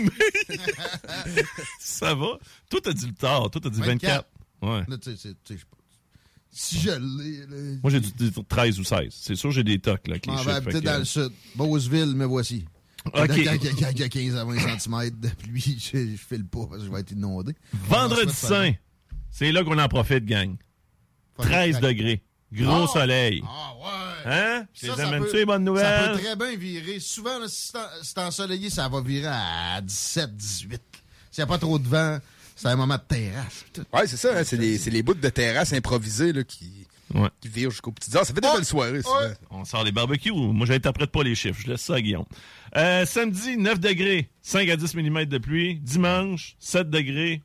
Ça 1.81 2.15
va? 2.15 2.39
Toi, 2.71 2.81
t'as 2.85 2.93
dit 2.93 3.07
le 3.07 3.15
tard. 3.15 3.51
Toi, 3.51 3.61
t'as 3.65 3.71
dit 3.71 3.81
24. 3.83 4.25
Ouais. 4.63 4.85
Là, 4.87 4.97
tu 4.99 5.11
sais, 5.11 5.17
c'est- 5.17 5.29
tu 5.45 5.55
sais, 5.55 5.55
je 5.55 5.59
sais 5.59 5.65
pas. 5.71 5.77
Si 6.53 6.79
je 6.81 6.91
l'ai, 6.91 7.79
Moi, 7.83 7.91
j'ai 7.91 8.01
dire 8.01 8.31
13 8.49 8.81
ou 8.81 8.85
16. 8.85 9.09
C'est 9.13 9.37
sûr, 9.37 9.51
j'ai 9.53 9.63
des 9.65 9.79
tocs, 9.79 10.07
là, 10.09 10.17
vais 10.33 10.37
chiffres. 10.39 10.51
habiter 10.51 10.73
fait 10.73 10.81
que- 10.81 10.85
dans 10.85 10.99
le 10.99 11.05
sud. 11.05 11.31
Beauceville, 11.55 12.15
me 12.17 12.25
voici. 12.25 12.65
Quand 13.15 13.25
il 13.27 13.45
y 13.45 13.49
a- 13.49 13.57
quand 13.57 13.91
il 13.93 13.99
y 14.01 14.03
a 14.03 14.09
15 14.09 14.37
à 14.37 14.45
20 14.45 14.79
cm 14.79 15.11
de 15.21 15.29
pluie, 15.29 15.79
je, 15.93 15.99
je 16.11 16.17
file 16.17 16.45
pas 16.45 16.67
parce 16.69 16.81
que 16.81 16.87
je 16.87 16.91
vais 16.93 17.01
être 17.01 17.13
inondé. 17.13 17.55
Vendredi 17.73 18.33
Saint. 18.35 18.73
C'est 19.31 19.53
là 19.53 19.63
qu'on 19.65 19.79
en 19.79 19.89
profite, 19.89 20.25
gang. 20.27 20.57
13 21.39 21.81
degrés. 21.81 22.23
Gros 22.53 22.85
Ah! 22.85 22.93
soleil. 22.93 23.43
Ah 23.47 23.73
ouais! 23.77 24.33
Hein? 24.33 24.67
Ça, 24.75 24.87
les 24.89 24.93
ça 24.97 25.09
amène-tu 25.09 25.37
les 25.37 25.45
bonnes 25.47 25.63
Ça 25.65 25.71
nouvelles? 25.71 26.13
peut 26.13 26.19
très 26.19 26.37
bien 26.37 26.57
virer. 26.57 26.99
Souvent, 27.01 27.39
là, 27.39 27.47
si 27.49 27.73
c'est 28.03 28.19
ensoleillé, 28.19 28.69
ça 28.71 28.89
va 28.89 29.01
virer 29.01 29.29
à 29.29 29.81
17, 29.81 30.37
18. 30.37 30.83
S'il 31.31 31.41
n'y 31.43 31.45
a 31.45 31.47
pas 31.47 31.59
trop 31.59 31.79
de 31.79 31.87
vent, 31.89 32.19
c'est 32.61 32.69
un 32.69 32.77
moment 32.77 32.97
de 32.97 33.01
terrasse. 33.17 33.65
Ouais, 33.93 34.07
c'est 34.07 34.17
ça, 34.17 34.37
hein, 34.39 34.43
c'est 34.45 34.57
les, 34.57 34.77
c'est 34.79 34.91
les 34.91 35.03
bouts 35.03 35.15
de 35.15 35.29
terrasse 35.29 35.73
improvisées 35.73 36.33
là, 36.33 36.45
qui, 36.45 36.71
Ouais. 37.15 37.29
qui 37.41 37.49
virent 37.49 37.71
jusqu'aux 37.71 37.91
petites 37.91 38.15
heures. 38.15 38.25
Ça 38.25 38.33
fait 38.33 38.41
des 38.41 38.49
belles 38.55 38.65
soirées. 38.65 39.01
On 39.51 39.65
sort 39.65 39.83
les 39.83 39.91
barbecues. 39.91 40.31
Moi, 40.33 40.65
j'interprète 40.67 41.11
pas 41.11 41.25
les 41.25 41.35
chiffres. 41.35 41.59
Je 41.65 41.71
laisse 41.73 41.81
ça 41.81 41.95
à 41.95 42.01
Guillaume. 42.01 42.25
Euh, 42.77 43.05
samedi, 43.05 43.57
9 43.57 43.81
degrés. 43.81 44.31
5 44.43 44.69
à 44.69 44.77
10 44.77 44.95
mm 44.95 45.25
de 45.25 45.39
pluie. 45.39 45.81
Dimanche, 45.81 46.55
7 46.61 46.89
degrés. 46.89 47.43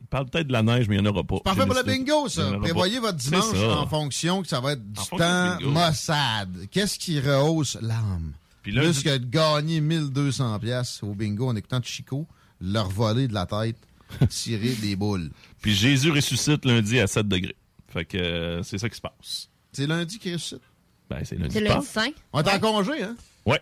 Il 0.00 0.06
parle 0.08 0.26
peut-être 0.28 0.48
de 0.48 0.52
la 0.52 0.64
neige, 0.64 0.88
mais 0.88 0.96
il 0.96 1.02
n'y 1.02 1.06
en 1.08 1.10
aura 1.12 1.22
pas. 1.22 1.38
Parfait 1.38 1.66
pour 1.66 1.74
le 1.76 1.84
bingo, 1.84 2.28
ça. 2.28 2.50
Prévoyez 2.60 2.96
pas. 2.96 3.12
votre 3.12 3.18
dimanche 3.18 3.54
en 3.62 3.86
fonction 3.86 4.42
que 4.42 4.48
ça 4.48 4.58
va 4.60 4.72
être 4.72 4.92
du 4.92 5.00
En 5.12 5.16
temps 5.18 5.60
maussade. 5.60 6.66
Qu'est-ce 6.72 6.98
qui 6.98 7.20
rehausse 7.20 7.78
l'âme? 7.80 8.32
Plus 8.64 9.02
que 9.04 9.16
de 9.18 9.24
gagner 9.26 9.80
1200 9.80 10.58
pièces 10.58 11.00
au 11.04 11.14
bingo 11.14 11.48
en 11.48 11.54
écoutant 11.54 11.80
Chico, 11.82 12.26
leur 12.60 12.88
voler 12.88 13.28
de 13.28 13.34
la 13.34 13.46
tête, 13.46 13.76
tirer 14.28 14.72
des 14.74 14.96
boules. 14.96 15.30
Puis 15.60 15.74
Jésus 15.74 16.10
ressuscite 16.10 16.64
lundi 16.64 16.98
à 17.00 17.06
7 17.06 17.28
degrés. 17.28 17.56
Fait 17.88 18.04
que 18.04 18.18
euh, 18.18 18.62
c'est 18.62 18.78
ça 18.78 18.88
qui 18.88 18.96
se 18.96 19.00
passe. 19.00 19.48
C'est 19.72 19.86
lundi 19.86 20.18
qui 20.18 20.32
ressuscite? 20.32 20.62
Ben, 21.08 21.20
c'est 21.24 21.36
lundi. 21.36 21.52
C'est 21.52 21.60
lundi 21.60 21.74
Pâques. 21.74 21.84
5. 21.84 22.14
On 22.32 22.42
est 22.42 22.48
en 22.50 22.60
congé, 22.60 23.02
hein? 23.02 23.16
Ouais. 23.46 23.60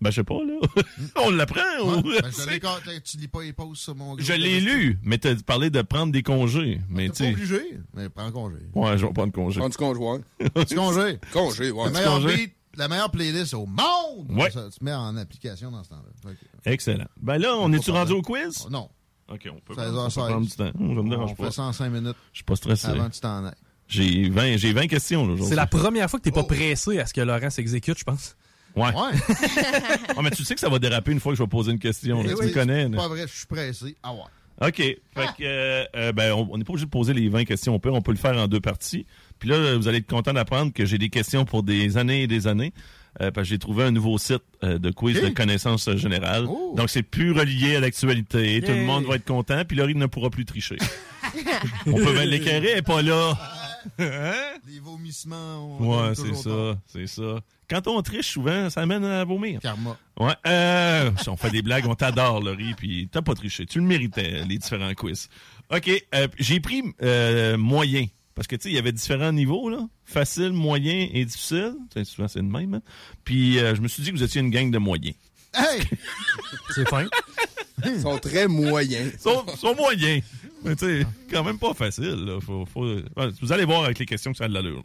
Ben, 0.00 0.10
je 0.10 0.16
sais 0.16 0.24
pas, 0.24 0.38
là. 0.44 0.82
On 1.16 1.30
l'apprend. 1.30 1.60
Ouais. 1.60 1.98
ou- 1.98 2.02
Ben, 2.02 2.30
je 2.30 2.98
tu 3.00 3.18
lis 3.18 3.28
pas 3.28 3.42
les 3.42 3.54
sur 3.74 3.94
mon. 3.94 4.16
Je 4.18 4.32
l'ai 4.32 4.60
lu, 4.60 4.98
mais 5.02 5.18
t'as 5.18 5.34
parlé 5.36 5.68
de 5.68 5.82
prendre 5.82 6.12
des 6.12 6.22
congés. 6.22 6.80
Mais 6.88 7.08
tu 7.10 7.16
T'es 7.16 7.24
pas 7.24 7.30
obligé, 7.36 7.78
mais 7.94 8.08
prends 8.08 8.32
congé. 8.32 8.56
Ouais, 8.74 8.96
je 8.96 9.04
vais 9.06 9.12
prendre 9.12 9.32
congé. 9.32 9.60
Prends 9.60 9.68
du 9.68 9.76
congé, 9.76 10.00
ouais. 10.00 10.64
Du 10.64 10.74
congé. 10.74 11.18
Congé, 11.32 11.70
ouais. 11.70 12.36
Beat, 12.36 12.54
la 12.76 12.88
meilleure 12.88 13.10
playlist 13.10 13.52
au 13.54 13.66
monde! 13.66 14.30
Ouais. 14.30 14.50
Ça 14.50 14.70
se 14.70 14.82
met 14.82 14.92
en 14.92 15.16
application 15.16 15.70
dans 15.70 15.84
ce 15.84 15.90
temps-là. 15.90 16.32
Excellent. 16.64 17.08
Ben 17.20 17.38
là, 17.38 17.56
on 17.56 17.72
est-tu 17.72 17.90
pas 17.90 17.98
rendu 17.98 18.12
au 18.12 18.22
quiz? 18.22 18.66
Non. 18.70 18.88
OK, 19.30 19.48
on 19.50 19.60
peut, 19.60 19.74
16h16. 19.74 19.96
on 19.98 20.04
peut 20.08 20.10
prendre 20.32 20.46
du 20.46 20.52
temps. 20.52 20.72
Ça 20.72 20.78
me 20.78 21.08
dérange 21.10 21.30
On 21.32 21.34
pas. 21.34 21.44
fait 21.46 21.52
ça 21.52 21.62
en 21.62 21.72
5 21.72 21.88
minutes 21.90 22.16
Je 22.32 22.38
suis 22.38 22.44
pas 22.44 22.56
stressé. 22.56 22.88
avant 22.88 23.08
que 23.08 23.14
tu 23.14 23.20
t'en 23.20 23.44
ailles. 23.46 23.52
J'ai 23.88 24.28
20, 24.28 24.56
j'ai 24.56 24.72
20 24.72 24.86
questions 24.86 25.20
là, 25.26 25.32
aujourd'hui. 25.32 25.48
C'est 25.50 25.56
la 25.56 25.66
première 25.66 26.08
fois 26.10 26.18
que 26.20 26.24
t'es 26.24 26.30
Oh. 26.36 26.42
pas 26.42 26.54
pressé 26.54 26.98
à 27.00 27.06
ce 27.06 27.14
que 27.14 27.20
Laurent 27.20 27.50
s'exécute, 27.50 27.98
je 27.98 28.04
pense. 28.04 28.36
Ouais. 28.76 28.84
Ouais. 28.86 28.92
Ah, 30.16 30.22
mais 30.22 30.30
tu 30.30 30.44
sais 30.44 30.54
que 30.54 30.60
ça 30.60 30.68
va 30.68 30.78
déraper 30.78 31.12
une 31.12 31.18
fois 31.20 31.32
que 31.32 31.38
je 31.38 31.42
vais 31.42 31.48
poser 31.48 31.72
une 31.72 31.78
question. 31.78 32.22
là. 32.22 32.30
Eh 32.32 32.34
tu 32.34 32.40
oui, 32.40 32.46
me 32.48 32.52
connais. 32.52 32.82
c'est 32.84 32.88
là. 32.90 32.96
Pas 32.98 33.08
vrai, 33.08 33.26
je 33.26 33.36
suis 33.36 33.46
pressé. 33.46 33.96
Ah 34.02 34.12
ouais. 34.12 34.20
OK. 34.68 34.76
Fait 34.76 34.98
que, 35.38 35.42
euh, 35.42 35.84
euh, 35.96 36.12
ben, 36.12 36.32
on 36.34 36.48
on 36.52 36.58
n'est 36.58 36.64
pas 36.64 36.72
obligé 36.72 36.84
de 36.86 36.90
poser 36.90 37.14
les 37.14 37.28
20 37.28 37.44
questions. 37.44 37.74
On 37.74 37.78
peut, 37.80 37.90
on 37.90 38.02
peut 38.02 38.12
le 38.12 38.18
faire 38.18 38.36
en 38.36 38.46
deux 38.46 38.60
parties. 38.60 39.06
Puis 39.38 39.48
là, 39.48 39.76
vous 39.76 39.88
allez 39.88 39.98
être 39.98 40.06
content 40.10 40.32
d'apprendre 40.34 40.72
que 40.72 40.84
j'ai 40.84 40.98
des 40.98 41.08
questions 41.08 41.44
pour 41.44 41.62
des 41.62 41.96
années 41.96 42.22
et 42.24 42.26
des 42.26 42.46
années. 42.46 42.72
Euh, 43.20 43.30
parce 43.30 43.48
que 43.48 43.54
j'ai 43.54 43.58
trouvé 43.58 43.84
un 43.84 43.90
nouveau 43.90 44.18
site 44.18 44.42
euh, 44.62 44.78
de 44.78 44.90
quiz 44.90 45.20
de 45.20 45.28
connaissances 45.30 45.90
générales. 45.96 46.46
Oh. 46.48 46.74
Donc, 46.76 46.90
c'est 46.90 47.02
plus 47.02 47.32
relié 47.32 47.76
à 47.76 47.80
l'actualité. 47.80 48.60
Tout 48.60 48.72
le 48.72 48.84
monde 48.84 49.04
va 49.04 49.16
être 49.16 49.26
content. 49.26 49.64
Puis 49.66 49.76
Laurie 49.76 49.96
ne 49.96 50.06
pourra 50.06 50.30
plus 50.30 50.44
tricher. 50.44 50.76
on 51.86 51.94
peut 51.94 52.12
bien 52.12 52.24
l'éclairer, 52.24 52.70
elle 52.70 52.78
est 52.78 52.82
pas 52.82 53.02
là. 53.02 53.32
Hein? 53.98 54.32
Les 54.68 54.78
vomissements. 54.78 55.78
on 55.80 56.08
Ouais, 56.08 56.14
c'est 56.14 56.34
ça, 56.34 56.76
c'est 56.86 57.06
ça. 57.06 57.40
Quand 57.68 57.86
on 57.86 58.02
triche, 58.02 58.32
souvent, 58.32 58.68
ça 58.68 58.82
amène 58.82 59.04
à 59.04 59.24
vomir. 59.24 59.60
Karma. 59.60 59.96
Ouais, 60.18 60.34
euh, 60.46 61.10
si 61.22 61.28
on 61.28 61.36
fait 61.36 61.50
des 61.50 61.62
blagues, 61.62 61.86
on 61.86 61.94
t'adore, 61.94 62.40
Laurie, 62.40 62.74
puis 62.74 63.08
t'as 63.10 63.22
pas 63.22 63.34
triché. 63.34 63.64
Tu 63.64 63.78
le 63.78 63.84
méritais, 63.84 64.42
les 64.44 64.58
différents 64.58 64.92
quiz. 64.94 65.28
OK, 65.72 65.88
euh, 66.14 66.26
j'ai 66.38 66.58
pris 66.58 66.82
euh, 67.02 67.56
moyen, 67.56 68.06
parce 68.40 68.46
que, 68.48 68.56
tu 68.56 68.62
sais, 68.62 68.68
il 68.70 68.74
y 68.74 68.78
avait 68.78 68.92
différents 68.92 69.32
niveaux, 69.32 69.68
là. 69.68 69.86
Facile, 70.06 70.54
moyen 70.54 71.08
et 71.12 71.26
difficile. 71.26 71.74
Sais, 71.92 72.04
souvent, 72.06 72.26
c'est 72.26 72.38
le 72.38 72.46
même. 72.46 72.72
hein. 72.72 72.80
Puis, 73.22 73.58
euh, 73.58 73.74
je 73.74 73.82
me 73.82 73.86
suis 73.88 74.02
dit 74.02 74.10
que 74.12 74.16
vous 74.16 74.22
étiez 74.22 74.40
une 74.40 74.48
gang 74.48 74.70
de 74.70 74.78
moyens. 74.78 75.14
Hey! 75.52 75.82
C'est 76.74 76.88
fin. 76.88 77.04
Ils 77.84 78.00
sont 78.00 78.16
très 78.16 78.48
moyens. 78.48 79.10
Ils 79.12 79.20
sont, 79.20 79.44
sont 79.58 79.74
moyens. 79.74 80.22
Mais, 80.64 80.74
tu 80.74 80.86
sais, 80.86 81.06
quand 81.30 81.44
même 81.44 81.58
pas 81.58 81.74
facile, 81.74 82.14
là. 82.24 82.40
Faut, 82.40 82.64
faut... 82.64 82.86
ouais, 82.86 83.28
Vous 83.42 83.52
allez 83.52 83.66
voir 83.66 83.84
avec 83.84 83.98
les 83.98 84.06
questions 84.06 84.32
que 84.32 84.38
ça 84.38 84.44
a 84.44 84.48
de 84.48 84.54
l'allure. 84.54 84.82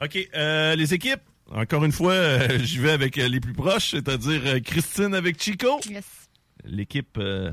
là. 0.00 0.06
OK, 0.06 0.18
euh, 0.34 0.74
les 0.74 0.94
équipes. 0.94 1.20
Encore 1.50 1.84
une 1.84 1.92
fois, 1.92 2.12
euh, 2.12 2.58
j'y 2.64 2.78
vais 2.78 2.92
avec 2.92 3.18
euh, 3.18 3.28
les 3.28 3.40
plus 3.40 3.52
proches, 3.52 3.90
c'est-à-dire 3.90 4.40
euh, 4.46 4.60
Christine 4.60 5.14
avec 5.14 5.42
Chico. 5.42 5.80
Yes. 5.90 6.04
l'équipe 6.64 7.18
euh, 7.18 7.52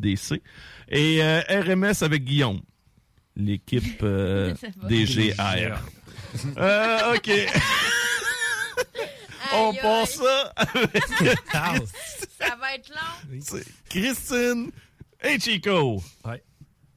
des 0.00 0.16
C. 0.16 0.42
Et 0.88 1.22
euh, 1.22 1.40
RMS 1.48 2.02
avec 2.02 2.24
Guillaume. 2.24 2.60
L'équipe 3.36 4.00
euh, 4.02 4.54
Ça 4.60 4.68
va. 4.76 4.88
des 4.88 5.04
GR. 5.04 5.78
Euh, 6.58 7.14
OK. 7.14 7.30
On 9.54 9.74
passe 9.74 10.16
ça 10.16 10.52
avec 10.56 11.02
Ça 11.52 12.56
va 12.58 12.74
être 12.74 12.88
long. 12.90 13.38
Christine 13.88 14.70
et 15.22 15.38
Chico. 15.38 16.02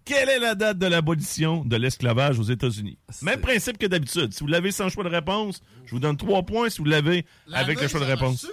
Quelle 0.05 0.29
est 0.29 0.39
la 0.39 0.53
date 0.53 0.77
de 0.77 0.85
l'abolition 0.85 1.65
de 1.65 1.75
l'esclavage 1.77 2.39
aux 2.39 2.43
États-Unis? 2.43 2.99
Même 3.23 3.41
principe 3.41 3.79
que 3.79 3.87
d'habitude. 3.87 4.33
Si 4.33 4.41
vous 4.41 4.47
l'avez 4.47 4.71
sans 4.71 4.87
choix 4.89 5.03
de 5.03 5.09
réponse, 5.09 5.61
je 5.85 5.91
vous 5.91 5.99
donne 5.99 6.15
trois 6.15 6.43
points. 6.43 6.69
Si 6.69 6.77
vous 6.77 6.85
l'avez 6.85 7.25
avec 7.51 7.81
le 7.81 7.87
choix 7.87 7.99
de 7.99 8.05
réponse. 8.05 8.47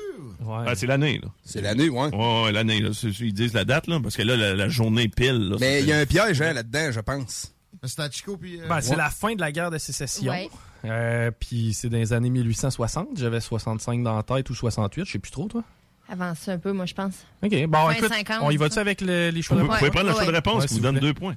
Ah, 0.48 0.74
c'est 0.74 0.86
l'année, 0.86 1.20
là. 1.22 1.28
C'est 1.44 1.60
l'année, 1.60 1.90
ouais. 1.90 2.08
Ouais, 2.14 2.42
ouais, 2.44 2.52
l'année, 2.52 2.80
là. 2.80 2.88
Ils 3.20 3.34
disent 3.34 3.52
la 3.52 3.66
date, 3.66 3.86
là, 3.86 4.00
parce 4.02 4.16
que 4.16 4.22
là, 4.22 4.34
la, 4.36 4.54
la 4.54 4.68
journée 4.70 5.08
pile, 5.08 5.50
là. 5.50 5.56
Mais 5.60 5.80
il 5.80 5.86
y 5.86 5.92
a 5.92 5.98
un 5.98 6.06
piège 6.06 6.40
hein, 6.40 6.54
là-dedans, 6.54 6.90
je 6.90 7.00
pense. 7.00 7.54
C'était 7.84 8.02
à 8.02 8.10
Chico, 8.10 8.36
puis... 8.36 8.60
euh, 8.60 8.68
Ben, 8.68 8.80
c'est 8.80 8.96
la 8.96 9.10
fin 9.10 9.34
de 9.34 9.40
la 9.40 9.50
guerre 9.52 9.70
de 9.70 9.78
sécession. 9.78 10.30
Ouais. 10.30 10.48
Euh, 10.84 11.30
puis 11.38 11.74
c'est 11.74 11.88
dans 11.88 11.98
les 11.98 12.12
années 12.12 12.30
1860. 12.30 13.08
J'avais 13.16 13.40
65 13.40 14.02
dans 14.02 14.16
la 14.16 14.22
tête 14.22 14.48
ou 14.50 14.54
68, 14.54 15.04
je 15.04 15.12
sais 15.12 15.18
plus 15.18 15.32
trop, 15.32 15.48
toi. 15.48 15.64
Avance 16.08 16.48
un 16.48 16.58
peu, 16.58 16.72
moi, 16.72 16.86
je 16.86 16.94
pense. 16.94 17.14
OK. 17.42 17.66
Bon, 17.66 17.90
écoute, 17.90 18.08
50, 18.12 18.38
on 18.42 18.50
y 18.50 18.56
va-tu 18.56 18.74
ça? 18.74 18.80
avec 18.82 19.00
le- 19.00 19.30
les 19.30 19.42
choix 19.42 19.56
Vous, 19.56 19.62
de 19.64 19.68
vous 19.68 19.76
pouvez 19.78 19.90
prendre 19.90 20.08
le 20.08 20.12
choix 20.14 20.26
de 20.26 20.30
réponse 20.32 20.62
Ouais, 20.62 20.68
qui 20.68 20.74
vous 20.74 20.80
donne 20.80 20.98
deux 20.98 21.14
points. 21.14 21.34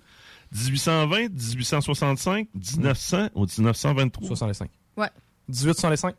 1820, 0.52 1.30
1865, 1.30 2.48
1900 2.54 3.30
ou 3.36 3.46
1923? 3.46 4.28
65. 4.28 4.70
Ouais. 4.98 5.10
18 5.50 5.80
sur 5.80 5.90
les 5.90 5.98
5. 5.98 6.16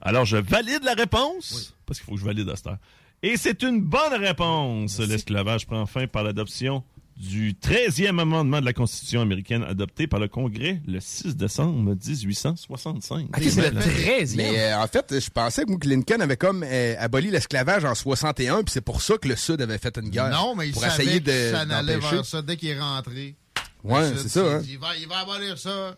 Alors, 0.00 0.24
je 0.24 0.36
valide 0.36 0.84
la 0.84 0.94
réponse, 0.94 1.74
parce 1.86 1.98
qu'il 1.98 2.06
faut 2.06 2.12
que 2.14 2.20
je 2.20 2.24
valide 2.24 2.48
à 2.48 2.56
cette 2.56 2.66
heure. 2.66 2.78
Et 3.22 3.36
c'est 3.36 3.62
une 3.62 3.80
bonne 3.80 4.14
réponse. 4.20 4.98
L'esclavage 5.00 5.66
prend 5.66 5.84
fin 5.86 6.06
par 6.06 6.22
l'adoption 6.24 6.84
du 7.16 7.52
13e 7.54 8.18
amendement 8.20 8.60
de 8.60 8.64
la 8.64 8.72
Constitution 8.72 9.20
américaine 9.20 9.62
adopté 9.62 10.06
par 10.06 10.18
le 10.18 10.28
Congrès 10.28 10.80
le 10.86 10.98
6 11.00 11.36
décembre 11.36 11.94
1865. 11.94 13.28
Ok, 13.28 13.42
c'est 13.42 13.70
le 13.70 13.80
13e. 13.80 14.36
Mais 14.36 14.58
euh, 14.58 14.78
en 14.78 14.86
fait, 14.88 15.20
je 15.20 15.30
pensais 15.30 15.64
que 15.64 15.88
Lincoln 15.88 16.20
avait 16.20 16.36
comme 16.36 16.64
euh, 16.66 16.96
aboli 16.98 17.30
l'esclavage 17.30 17.84
en 17.84 17.94
61, 17.94 18.64
puis 18.64 18.72
c'est 18.72 18.80
pour 18.80 19.00
ça 19.00 19.16
que 19.16 19.28
le 19.28 19.36
Sud 19.36 19.62
avait 19.62 19.78
fait 19.78 19.96
une 19.96 20.08
guerre. 20.10 20.30
Non, 20.30 20.56
mais 20.56 20.68
il 20.68 20.72
pour 20.72 20.82
savait 20.82 21.04
essayer 21.04 21.20
que 21.20 21.26
de 21.26 21.52
ça 21.52 21.64
n'allait 21.64 21.98
vers 21.98 22.24
ça 22.24 22.42
dès 22.42 22.56
qu'il 22.56 22.70
est 22.70 22.80
rentré. 22.80 23.36
Ouais, 23.84 24.10
c'est 24.16 24.28
ça, 24.28 24.56
hein. 24.56 24.62
Il 24.66 24.78
va, 24.78 24.96
il 24.96 25.06
va 25.06 25.18
abolir 25.18 25.58
ça. 25.58 25.96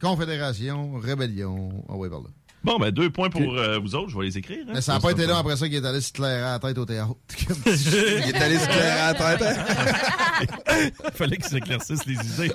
Confédération, 0.00 0.94
rébellion. 0.98 1.84
Ah 1.88 1.94
oui, 1.96 2.08
par 2.08 2.20
là. 2.20 2.28
Bon, 2.68 2.78
ben 2.78 2.90
deux 2.90 3.08
points 3.10 3.30
pour 3.30 3.40
euh, 3.56 3.78
vous 3.78 3.94
autres. 3.94 4.10
Je 4.10 4.18
vais 4.18 4.24
les 4.26 4.36
écrire. 4.38 4.58
hein. 4.68 4.72
Mais 4.74 4.80
ça 4.82 4.92
n'a 4.92 5.00
pas 5.00 5.10
été 5.12 5.26
là 5.26 5.38
après 5.38 5.56
ça 5.56 5.66
qu'il 5.68 5.82
est 5.82 5.86
allé 5.86 6.00
se 6.02 6.12
clairer 6.12 6.42
à 6.42 6.52
la 6.52 6.58
tête 6.58 6.76
au 6.76 6.84
théâtre. 6.84 7.14
Il 7.66 8.34
est 8.34 8.36
allé 8.42 8.58
se 8.58 8.66
clairer 8.66 9.00
à 9.00 9.12
la 9.14 9.36
tête. 9.36 9.58
Il 11.04 11.10
fallait 11.14 11.36
qu'ils 11.36 11.46
s'éclaircissent 11.46 12.04
les 12.06 12.14
idées. 12.14 12.52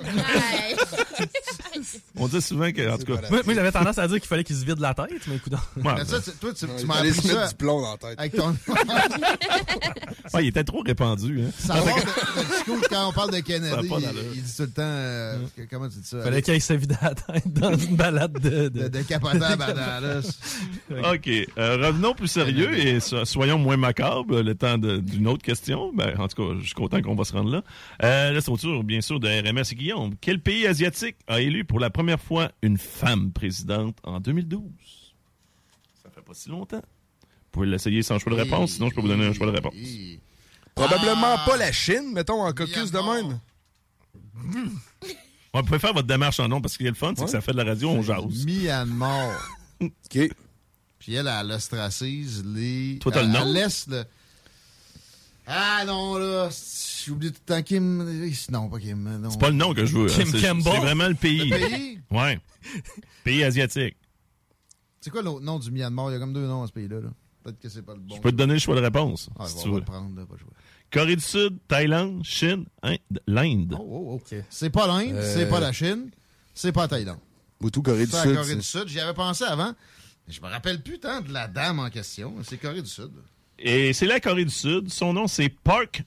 On 2.16 2.28
dit 2.28 2.42
souvent 2.42 2.70
que, 2.70 2.90
en 2.90 2.98
tout 2.98 3.04
cas... 3.04 3.20
Moi, 3.30 3.40
moi, 3.44 3.54
j'avais 3.54 3.72
tendance 3.72 3.98
à 3.98 4.06
dire 4.08 4.18
qu'il 4.18 4.28
fallait 4.28 4.44
qu'il 4.44 4.56
se 4.56 4.64
vide 4.64 4.78
la 4.78 4.94
tête, 4.94 5.10
mais 5.26 5.36
écoute. 5.36 5.52
Ouais, 5.76 6.04
ça, 6.04 6.20
tu- 6.20 6.30
toi, 6.32 6.52
tu, 6.54 6.66
m'as 6.86 6.96
appris 6.96 7.12
ça 7.14 7.48
du 7.48 7.54
plomb 7.54 7.80
dans 7.80 7.92
la 7.92 7.96
tête. 7.98 8.18
avec 8.18 8.36
ton... 8.36 8.50
ouais, 10.34 10.44
il 10.44 10.48
était 10.48 10.64
trop 10.64 10.80
répandu. 10.82 11.42
Hein. 11.42 11.74
De, 11.74 12.40
de 12.40 12.46
Chico, 12.58 12.76
quand 12.88 13.08
on 13.08 13.12
parle 13.12 13.30
de 13.30 13.36
Ça 13.36 13.42
Kennedy, 13.42 13.88
il, 14.34 14.42
dit 14.42 14.56
tout 14.56 14.62
le 14.62 14.70
temps... 14.70 14.82
euh, 14.82 15.38
que- 15.56 15.62
comment 15.70 15.88
tu 15.88 15.98
dis 15.98 16.08
ça? 16.08 16.22
Fallait 16.22 16.42
qu'il 16.42 16.60
se 16.62 16.72
vide 16.74 16.96
la 17.02 17.14
tête 17.14 17.52
dans 17.52 17.76
une 17.76 17.96
balade 17.96 18.32
de... 18.40 18.68
De, 18.68 18.88
de. 18.88 18.98
OK. 21.14 21.28
Euh, 21.58 21.86
revenons 21.86 22.14
plus 22.14 22.28
sérieux 22.28 22.76
et 22.78 23.00
so- 23.00 23.24
soyons 23.24 23.58
moins 23.58 23.76
macabres 23.76 24.42
le 24.42 24.54
temps 24.54 24.78
d'une 24.78 25.28
autre 25.28 25.42
question. 25.42 25.92
Ben, 25.94 26.14
en 26.18 26.28
tout 26.28 26.42
cas, 26.42 26.54
je 26.60 26.64
suis 26.66 26.74
content 26.74 27.00
qu'on 27.02 27.14
va 27.14 27.24
se 27.24 27.32
rendre 27.32 27.50
là. 27.50 27.62
Euh, 28.02 28.32
là, 28.32 28.40
c'est 28.40 28.50
au 28.50 28.56
tour, 28.56 28.82
bien 28.84 29.00
sûr, 29.00 29.20
de 29.20 29.28
RMS 29.28 29.64
et 29.70 29.74
Guillaume. 29.74 30.14
Quel 30.20 30.40
pays 30.40 30.66
asiatique 30.66 31.03
a 31.26 31.40
élu 31.40 31.64
pour 31.64 31.80
la 31.80 31.90
première 31.90 32.20
fois 32.20 32.50
une 32.62 32.78
femme 32.78 33.32
présidente 33.32 33.96
en 34.04 34.20
2012? 34.20 34.62
Ça 36.02 36.10
fait 36.10 36.22
pas 36.22 36.34
si 36.34 36.48
longtemps. 36.48 36.82
Vous 37.22 37.50
pouvez 37.60 37.66
l'essayer 37.66 38.02
sans 38.02 38.18
choix 38.18 38.32
de 38.32 38.36
réponse, 38.38 38.72
sinon 38.72 38.88
je 38.90 38.94
peux 38.94 39.00
vous 39.00 39.08
donner 39.08 39.26
un 39.26 39.32
choix 39.32 39.46
de 39.46 39.52
réponse. 39.52 39.74
Probablement 40.74 41.36
Ah. 41.38 41.44
pas 41.46 41.56
la 41.56 41.70
Chine, 41.72 42.12
mettons, 42.12 42.42
en 42.42 42.52
caucus 42.52 42.90
de 42.90 42.98
même. 42.98 43.38
Ouais, 45.54 45.60
vous 45.60 45.66
pouvez 45.66 45.78
faire 45.78 45.92
votre 45.94 46.08
démarche 46.08 46.40
en 46.40 46.48
nom 46.48 46.60
parce 46.60 46.76
qu'il 46.76 46.82
y 46.84 46.88
a 46.88 46.90
le 46.90 46.96
fun, 46.96 47.12
c'est 47.16 47.26
que 47.26 47.30
ça 47.30 47.40
fait 47.40 47.52
de 47.52 47.58
la 47.58 47.62
radio, 47.62 47.88
on 47.88 48.02
jase. 48.02 48.44
Myanmar. 48.44 49.38
OK. 49.80 50.18
Puis 50.98 51.14
elle, 51.14 51.28
elle 51.28 51.52
ostracise 51.52 52.44
les... 52.44 52.98
Toi, 53.00 53.12
t'as 53.12 53.22
le 53.22 53.28
elle- 53.28 53.32
nom? 53.34 53.40
Elle 53.46 53.52
laisse 53.52 53.86
le... 53.86 54.04
Ah 55.46 55.84
non, 55.86 56.16
là, 56.16 56.48
j'oublie 57.06 57.32
tout 57.32 57.40
le 57.46 57.54
temps 57.54 57.62
Kim... 57.62 58.04
Non, 58.50 58.68
pas 58.68 58.78
Kim, 58.80 59.18
non. 59.20 59.30
C'est 59.30 59.40
pas 59.40 59.50
le 59.50 59.56
nom 59.56 59.72
que 59.74 59.84
je 59.84 59.96
veux. 59.96 60.10
hein, 60.10 60.14
Kim 60.14 60.26
c'est- 60.26 60.40
Campbell? 60.42 60.72
C'est 60.72 60.80
vraiment 60.80 61.08
le 61.08 61.14
pays. 61.14 61.48
Le 61.50 61.56
pays? 61.56 62.00
Ouais. 62.10 62.38
Pays 63.24 63.44
asiatique. 63.44 63.96
C'est 65.00 65.10
quoi 65.10 65.22
l'autre 65.22 65.42
nom 65.44 65.58
du 65.58 65.70
Myanmar? 65.70 66.10
Il 66.10 66.14
y 66.14 66.16
a 66.16 66.18
comme 66.18 66.32
deux 66.32 66.46
noms 66.46 66.62
à 66.62 66.66
ce 66.66 66.72
pays-là. 66.72 67.00
là. 67.00 67.08
Peut-être 67.42 67.60
que 67.60 67.68
c'est 67.68 67.82
pas 67.82 67.92
le 67.94 68.00
bon. 68.00 68.16
Je 68.16 68.20
peux 68.20 68.30
te 68.32 68.36
donner 68.36 68.54
le 68.54 68.58
choix 68.58 68.74
de 68.74 68.80
réponse, 68.80 69.28
Ah, 69.38 69.46
si 69.46 69.56
on 69.58 69.62
tu 69.62 69.68
va 69.68 69.74
veux. 69.74 69.80
le 69.80 69.84
prendre, 69.84 70.16
là, 70.18 70.24
pas 70.26 70.32
le 70.34 70.38
choix. 70.38 70.52
Corée 70.90 71.16
du 71.16 71.22
Sud, 71.22 71.58
Thaïlande, 71.68 72.24
Chine, 72.24 72.64
Inde, 72.82 72.98
l'Inde. 73.26 73.76
Oh, 73.78 73.82
oh, 74.14 74.20
oh. 74.22 74.36
C'est 74.48 74.70
pas 74.70 74.86
l'Inde, 74.86 75.16
Euh, 75.16 75.34
c'est 75.34 75.48
pas 75.48 75.60
la 75.60 75.72
Chine, 75.72 76.10
c'est 76.54 76.72
pas 76.72 76.82
la 76.82 76.88
Thaïlande. 76.88 77.18
Boutou, 77.60 77.82
Corée 77.82 78.06
du 78.06 78.10
C'est 78.12 78.16
la 78.18 78.22
Sud. 78.22 78.34
Corée 78.34 78.48
c'est- 78.48 78.56
du 78.56 78.62
Sud. 78.62 78.84
J'y 78.88 79.00
avais 79.00 79.12
pensé 79.14 79.44
avant. 79.44 79.74
mais 80.26 80.32
Je 80.32 80.40
me 80.40 80.46
rappelle 80.46 80.82
plus 80.82 80.98
tant 80.98 81.20
de 81.20 81.32
la 81.32 81.48
dame 81.48 81.80
en 81.80 81.90
question. 81.90 82.34
C'est 82.44 82.56
Corée 82.56 82.80
du 82.80 82.88
Sud. 82.88 83.10
Et 83.58 83.92
c'est 83.92 84.06
la 84.06 84.20
Corée 84.20 84.44
du 84.46 84.50
Sud. 84.50 84.88
Son 84.90 85.12
nom, 85.12 85.26
c'est 85.26 85.48
Park 85.50 86.02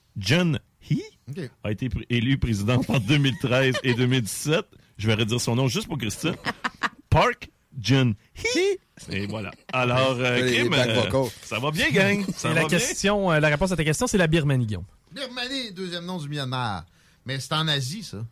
A 1.62 1.70
été 1.70 1.88
pr- 1.88 2.04
élu 2.08 2.38
président 2.38 2.80
en 2.88 2.98
2013 2.98 3.76
et 3.82 3.94
2017. 3.94 4.64
Je 4.96 5.06
vais 5.06 5.14
redire 5.14 5.40
son 5.40 5.54
nom 5.56 5.68
juste 5.68 5.86
pour 5.86 5.98
Christine. 5.98 6.34
Park 7.10 7.50
Jun-hee. 7.80 8.78
Et 9.10 9.26
voilà. 9.26 9.50
Alors, 9.72 10.16
euh, 10.18 10.50
Kim, 10.50 10.72
euh, 10.72 11.28
ça 11.42 11.58
va 11.58 11.70
bien, 11.70 11.90
gang? 11.90 12.24
Ça 12.36 12.48
va 12.48 12.54
la 12.54 12.60
bien? 12.66 12.78
question, 12.78 13.30
euh, 13.30 13.38
la 13.40 13.48
réponse 13.48 13.70
à 13.70 13.76
ta 13.76 13.84
question, 13.84 14.06
c'est 14.06 14.18
la 14.18 14.26
Birmanie, 14.26 14.66
Guillaume. 14.66 14.84
Birmanie, 15.12 15.72
deuxième 15.72 16.04
nom 16.04 16.18
du 16.18 16.28
Myanmar. 16.28 16.84
Mais 17.24 17.38
c'est 17.38 17.52
en 17.52 17.68
Asie, 17.68 18.02
ça. 18.02 18.24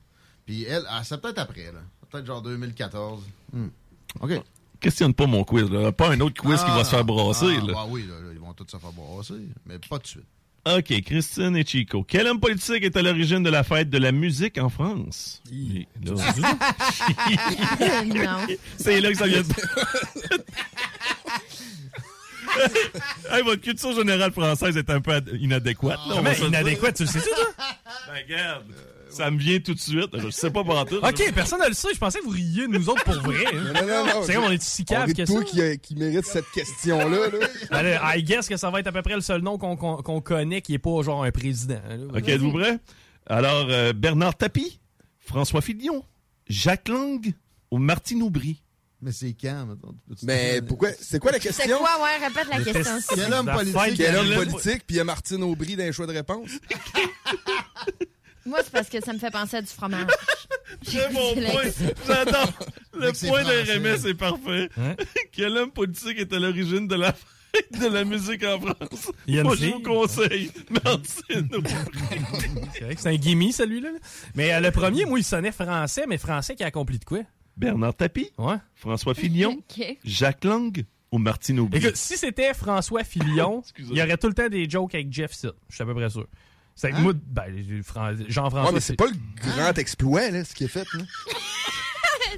Puis 0.44 0.64
elle, 0.64 0.84
ah, 0.88 1.02
c'est 1.04 1.20
peut-être 1.20 1.38
après, 1.38 1.66
là. 1.72 1.80
Peut-être 2.10 2.26
genre 2.26 2.42
2014. 2.42 3.22
Hmm. 3.52 3.68
OK. 4.20 4.32
Questionne 4.80 5.14
pas 5.14 5.26
mon 5.26 5.44
quiz. 5.44 5.70
Là. 5.70 5.92
Pas 5.92 6.10
un 6.10 6.20
autre 6.20 6.40
quiz 6.40 6.62
qui 6.62 6.70
va 6.70 6.84
se 6.84 6.90
faire 6.90 7.04
brasser. 7.04 7.56
Ah, 7.60 7.66
là. 7.66 7.72
bah 7.72 7.86
oui, 7.88 8.06
là, 8.06 8.14
ils 8.32 8.38
vont 8.38 8.52
tous 8.52 8.66
se 8.70 8.76
faire 8.76 8.92
brasser. 8.92 9.34
Mais 9.64 9.78
pas 9.78 9.98
de 9.98 10.06
suite. 10.06 10.24
OK, 10.66 11.00
Christine 11.02 11.56
et 11.56 11.64
Chico. 11.64 12.02
Quel 12.02 12.26
homme 12.26 12.40
politique 12.40 12.82
est 12.82 12.96
à 12.96 13.02
l'origine 13.02 13.40
de 13.42 13.50
la 13.50 13.62
fête 13.62 13.88
de 13.88 13.98
la 13.98 14.10
musique 14.10 14.58
en 14.58 14.68
France? 14.68 15.40
Non. 16.04 16.16
C'est 18.78 19.00
là 19.00 19.10
que 19.12 19.16
ça 19.18 19.26
vient 19.26 19.42
de... 19.42 19.46
hey, 23.30 23.42
votre 23.42 23.62
culture 23.62 23.94
générale 23.94 24.32
française 24.32 24.76
est 24.76 24.90
un 24.90 25.00
peu 25.00 25.12
ad- 25.12 25.30
inadéquate. 25.40 25.96
là, 25.96 26.02
on 26.06 26.08
Comment 26.16 26.22
va 26.22 26.34
se 26.34 26.42
le 26.44 26.50
dire. 26.50 26.60
inadéquate, 26.60 26.96
tu 26.96 27.02
le 27.04 27.08
sais-tu, 27.08 27.28
toi? 27.28 27.46
Ben, 28.08 28.22
regarde, 28.24 28.64
ça 29.08 29.30
me 29.30 29.38
vient 29.38 29.58
tout 29.60 29.74
de 29.74 29.78
suite. 29.80 30.08
Je 30.14 30.30
sais 30.30 30.50
pas 30.50 30.64
par 30.64 30.84
tout. 30.86 30.96
OK, 30.96 31.32
personne 31.34 31.60
ne 31.60 31.68
le 31.68 31.74
sait. 31.74 31.88
Je 31.94 31.98
pensais 31.98 32.18
que 32.18 32.24
vous 32.24 32.30
riez 32.30 32.66
de 32.66 32.72
nous 32.78 32.88
autres 32.88 33.04
pour 33.04 33.14
vrai. 33.14 33.44
hein. 33.52 33.72
Non, 33.74 33.86
non, 33.86 34.06
non. 34.06 34.22
C'est 34.24 34.34
comme 34.34 34.44
on 34.44 34.50
est 34.50 34.62
si 34.62 34.84
cave 34.84 35.12
que 35.12 35.24
ça. 35.24 35.32
toi 35.32 35.44
qui, 35.44 35.60
euh, 35.60 35.76
qui 35.76 35.94
mérite 35.96 36.24
cette 36.26 36.50
question-là. 36.52 37.06
Là. 37.30 37.46
Ben 37.70 37.82
là, 37.82 38.16
I 38.16 38.22
guess 38.22 38.48
que 38.48 38.56
ça 38.56 38.70
va 38.70 38.80
être 38.80 38.86
à 38.88 38.92
peu 38.92 39.02
près 39.02 39.14
le 39.14 39.20
seul 39.20 39.42
nom 39.42 39.58
qu'on 39.58 39.76
qu'on- 39.76 39.96
qu'on 40.02 40.20
connaît 40.20 40.60
qui 40.62 40.74
est 40.74 40.78
pas 40.78 41.02
genre 41.02 41.24
un 41.24 41.30
président. 41.30 41.80
là. 41.88 42.18
OK, 42.18 42.28
êtes-vous 42.28 42.52
prêts? 42.52 42.78
Alors, 43.28 43.66
euh, 43.70 43.92
Bernard 43.92 44.36
Tapie, 44.36 44.78
François 45.18 45.60
Fillon, 45.60 46.04
Jacques 46.48 46.88
Lang 46.88 47.32
ou 47.70 47.78
Martine 47.78 48.22
Aubry? 48.22 48.62
Mais 49.02 49.12
c'est 49.12 49.34
quand? 49.38 49.66
Peux-tu 50.08 50.24
Mais 50.24 50.62
pourquoi? 50.62 50.88
C'est 50.98 51.18
quoi 51.18 51.30
la 51.30 51.38
C'est 51.38 51.48
question? 51.48 51.76
quoi, 51.78 51.90
ouais, 52.02 52.26
répète 52.26 52.48
la 52.48 52.64
question. 52.72 52.98
Quel 53.14 53.32
homme 53.34 53.46
politique? 53.52 53.96
Quel 53.96 54.16
homme 54.16 54.34
politique, 54.34 54.82
puis 54.86 54.94
il 54.94 54.96
y 54.96 55.00
a 55.00 55.04
Martine 55.04 55.42
Aubry 55.42 55.76
dans 55.76 55.84
les 55.84 55.92
choix 55.92 56.06
de 56.06 56.12
réponse. 56.12 56.48
Moi, 58.46 58.60
c'est 58.62 58.72
parce 58.72 58.88
que 58.88 59.04
ça 59.04 59.12
me 59.12 59.18
fait 59.18 59.30
penser 59.30 59.56
à 59.56 59.62
du 59.62 59.68
fromage. 59.68 60.06
C'est 60.82 61.10
mon 61.12 61.34
point. 61.34 61.62
J'adore. 62.06 62.52
Le 62.94 63.26
point 63.28 63.42
de. 63.44 63.78
RMS 63.78 64.06
est 64.08 64.14
parfait. 64.14 64.68
Hein? 64.78 64.94
Quel 65.32 65.56
homme 65.56 65.70
politique 65.70 66.18
est 66.18 66.32
à 66.32 66.38
l'origine 66.38 66.86
de 66.88 66.94
la 66.96 67.12
fête 67.12 67.80
de 67.80 67.86
la 67.86 68.04
musique 68.04 68.44
en 68.44 68.60
France? 68.60 69.12
Moi, 69.28 69.54
je 69.56 69.66
vous 69.66 69.80
conseille 69.80 70.50
Martine 70.84 71.48
Aubry. 71.54 71.72
C'est 72.74 72.84
vrai 72.84 72.94
que 72.94 73.00
c'est 73.00 73.08
un 73.08 73.14
gimme, 73.16 73.50
celui-là. 73.52 73.92
là. 73.92 73.98
Mais 74.34 74.52
euh, 74.52 74.60
le 74.60 74.70
premier, 74.72 75.04
moi, 75.04 75.18
il 75.18 75.24
sonnait 75.24 75.52
français, 75.52 76.04
mais 76.08 76.18
français 76.18 76.54
qui 76.56 76.64
a 76.64 76.66
accompli 76.66 76.98
de 76.98 77.04
quoi? 77.04 77.20
Bernard 77.56 77.94
Tapie, 77.94 78.30
Ouais. 78.36 78.56
François 78.74 79.14
Fillon, 79.14 79.52
OK. 79.78 79.98
Jacques 80.04 80.44
Lang 80.44 80.84
ou 81.12 81.18
Martine 81.18 81.60
Aubry? 81.60 81.78
Écoute, 81.78 81.96
si 81.96 82.16
c'était 82.16 82.52
François 82.54 83.04
Fillon, 83.04 83.62
il 83.78 83.96
y 83.96 84.02
aurait 84.02 84.16
tout 84.18 84.28
le 84.28 84.34
temps 84.34 84.48
des 84.48 84.68
jokes 84.68 84.94
avec 84.94 85.12
Jeff 85.12 85.32
Sitt. 85.32 85.52
Je 85.70 85.74
suis 85.76 85.82
à 85.82 85.86
peu 85.86 85.94
près 85.94 86.10
sûr. 86.10 86.26
C'est 86.76 86.92
Hein? 86.92 87.00
moi, 87.00 87.14
ben, 87.14 87.82
Fran- 87.82 88.12
Jean-François. 88.28 88.66
Ouais, 88.68 88.74
mais 88.74 88.80
c'est 88.80 88.96
pas 88.96 89.06
le 89.06 89.16
grand 89.40 89.76
exploit, 89.78 90.30
là, 90.30 90.44
ce 90.44 90.54
qu'il 90.54 90.66
a 90.66 90.68
fait. 90.68 90.86
Là. 90.94 91.02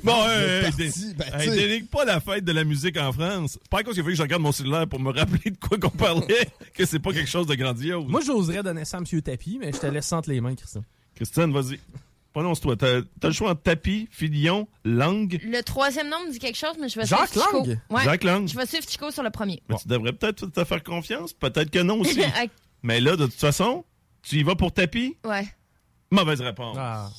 Bon, 0.05 0.15
est 0.29 0.59
hey, 0.59 0.63
parti, 0.63 1.15
ben, 1.17 1.41
hey, 1.41 1.51
dénigre 1.51 1.89
pas 1.89 2.05
la 2.05 2.21
fête 2.21 2.45
de 2.45 2.53
la 2.53 2.63
musique 2.63 2.97
en 2.99 3.13
France. 3.13 3.59
Pas 3.69 3.83
cause 3.83 3.95
qu'il 3.95 4.05
faut 4.05 4.11
que 4.11 4.15
je 4.15 4.23
regarde 4.23 4.43
mon 4.43 4.53
cellulaire 4.53 4.87
pour 4.87 5.01
me 5.01 5.11
rappeler 5.11 5.51
de 5.51 5.57
quoi 5.57 5.77
qu'on 5.77 5.91
parlait, 5.91 6.49
que 6.75 6.85
c'est 6.87 7.01
pas 7.01 7.13
quelque 7.13 7.29
chose 7.29 7.47
de 7.49 7.55
grandiose. 7.57 8.05
Moi, 8.07 8.21
j'oserais 8.25 8.63
donner 8.63 8.85
ça 8.85 8.99
à 8.99 9.01
M. 9.01 9.23
Tapi, 9.23 9.59
mais 9.59 9.73
je 9.73 9.79
te 9.79 9.87
laisse 9.87 10.13
entre 10.13 10.31
les 10.31 10.41
mains, 10.41 10.55
Christian. 10.55 10.85
Christine, 11.17 11.53
vas-y. 11.53 11.81
Prononce-toi. 12.33 12.77
T'as 12.77 12.99
as 12.99 13.27
le 13.27 13.33
choix 13.33 13.51
entre 13.51 13.63
tapis, 13.63 14.09
filion, 14.13 14.69
langue. 14.85 15.41
Le 15.43 15.63
troisième 15.63 16.09
nom 16.09 16.19
me 16.27 16.31
dit 16.33 16.39
quelque 16.39 16.59
chose, 16.59 16.77
mais 16.81 16.89
je 16.89 17.01
vais 17.01 17.07
Jacques 17.07 17.31
suivre 17.31 17.47
Chico. 17.47 17.67
Lang? 17.67 17.79
Ouais. 17.91 18.05
Jacques 18.05 18.25
Lang. 18.25 18.47
Je 18.49 18.57
vais 18.57 18.67
suivre 18.67 18.89
Chico 18.89 19.11
sur 19.11 19.25
le 19.25 19.31
premier. 19.31 19.63
Mais 19.69 19.77
Tu 19.83 19.89
devrais 19.89 20.13
peut-être 20.13 20.47
te 20.47 20.65
faire 20.65 20.85
confiance. 20.85 21.33
Peut-être 21.33 21.71
que 21.71 21.81
non 21.81 22.01
aussi. 22.01 22.21
Mais 22.85 23.01
là, 23.01 23.17
de 23.17 23.25
toute 23.25 23.35
façon, 23.35 23.85
tu 24.23 24.37
y 24.37 24.43
vas 24.43 24.55
pour 24.55 24.73
tapis? 24.73 25.17
Ouais. 25.25 25.47
Mauvaise 26.11 26.41
réponse. 26.41 26.77
Ah. 26.79 27.11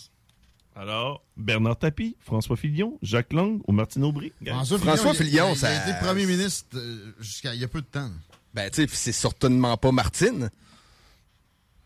Alors, 0.75 1.23
Bernard 1.35 1.77
Tapie, 1.77 2.15
François 2.21 2.55
Fillon, 2.55 2.97
Jacques 3.01 3.33
Lang 3.33 3.59
ou 3.67 3.71
Martine 3.73 4.03
Aubry? 4.05 4.31
François 4.45 4.77
il- 5.11 5.15
Fillon, 5.25 5.49
il, 5.51 5.57
ça- 5.57 5.73
Il 5.73 5.77
a 5.77 5.89
été 5.89 6.05
premier 6.05 6.25
ministre 6.25 6.67
euh, 6.75 7.13
jusqu'à 7.19 7.53
il 7.53 7.59
y 7.59 7.63
a 7.65 7.67
peu 7.67 7.81
de 7.81 7.85
temps. 7.87 8.09
Ben, 8.53 8.69
tu 8.69 8.83
sais, 8.83 8.87
c'est 8.91 9.11
certainement 9.11 9.75
pas 9.77 9.91
Martine. 9.91 10.49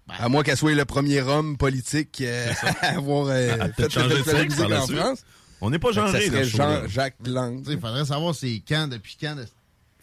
À 0.08 0.30
moins 0.30 0.44
qu'elle 0.44 0.58
soit 0.58 0.76
le 0.76 0.86
premier 0.86 1.22
homme 1.22 1.58
politique 1.58 2.22
euh, 2.22 2.52
à 2.82 2.98
avoir 2.98 3.28
euh, 3.30 3.68
fait 3.76 3.96
la 3.96 4.44
musique 4.44 4.60
la 4.70 4.84
en. 4.84 4.88
France. 4.88 5.26
On 5.62 5.70
n'est 5.70 5.80
pas 5.80 5.88
Fait 5.90 5.94
genré 5.96 6.12
Ça 6.12 6.22
serait 6.28 6.46
show-là. 6.46 6.82
Jean-Jacques 6.84 7.26
Lang. 7.26 7.64
Il 7.68 7.80
faudrait 7.80 8.06
savoir 8.06 8.36
c'est 8.36 8.62
quand, 8.68 8.88
depuis 8.90 9.18
quand, 9.20 9.36
de 9.36 9.46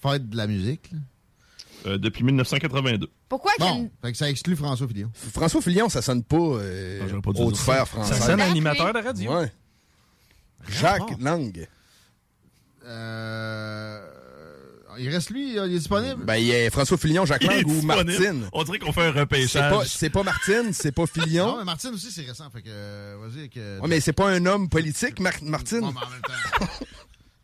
faire 0.02 0.18
de 0.18 0.36
la 0.36 0.46
musique. 0.46 0.90
Euh, 1.86 1.96
depuis 1.98 2.24
1982. 2.24 3.08
Pourquoi 3.30 3.52
une- 3.60 3.88
fait 4.04 4.12
que 4.12 4.18
ça 4.18 4.28
exclut 4.28 4.56
François 4.56 4.86
Fillon. 4.88 5.10
François 5.14 5.62
Fillon, 5.62 5.88
ça 5.88 6.02
sonne 6.02 6.22
pas, 6.22 6.36
euh, 6.36 7.20
pas 7.22 7.32
dû 7.32 7.40
haute 7.40 7.56
sphère 7.56 7.78
ça. 7.78 7.86
française. 7.86 8.18
Ça 8.18 8.26
sonne 8.26 8.40
animateur 8.42 8.92
de 8.92 8.98
radio. 8.98 9.38
Ouais. 9.38 9.50
Jacques 10.68 11.18
Lang. 11.20 11.66
Euh, 12.84 14.00
il 14.98 15.08
reste 15.08 15.30
lui, 15.30 15.52
il 15.52 15.58
est 15.58 15.68
disponible? 15.68 16.24
Ben, 16.24 16.36
il 16.36 16.46
y 16.48 16.54
a 16.66 16.70
François 16.70 16.98
Fillon, 16.98 17.24
Jacques 17.24 17.44
Lang 17.44 17.64
ou. 17.66 17.82
Martine. 17.82 18.48
On 18.52 18.64
dirait 18.64 18.78
qu'on 18.80 18.92
fait 18.92 19.02
un 19.06 19.12
C'est 19.12 19.20
repêchage. 19.20 19.70
pas, 19.72 19.84
c'est 19.86 20.10
pas 20.10 20.22
Martine, 20.22 20.72
c'est 20.72 20.92
pas 20.92 21.02
Non, 21.02 21.06
Fillon. 21.24 21.58
mais 21.58 21.64
Martine 21.64 21.90
aussi, 21.94 22.10
c'est 22.10 22.22
récent. 22.26 22.50
Fait 22.50 22.62
que, 22.62 22.68
euh, 22.68 23.16
vas-y 23.20 23.48
euh, 23.56 23.78
Ouais, 23.80 23.88
mais 23.88 24.00
c'est 24.00 24.12
pas 24.12 24.28
un 24.28 24.44
homme 24.46 24.68
politique, 24.68 25.20
Mar- 25.20 25.32
Martine. 25.42 25.80
Mais 25.80 25.86
en 25.86 25.92
même 25.92 26.20
temps... 26.22 26.66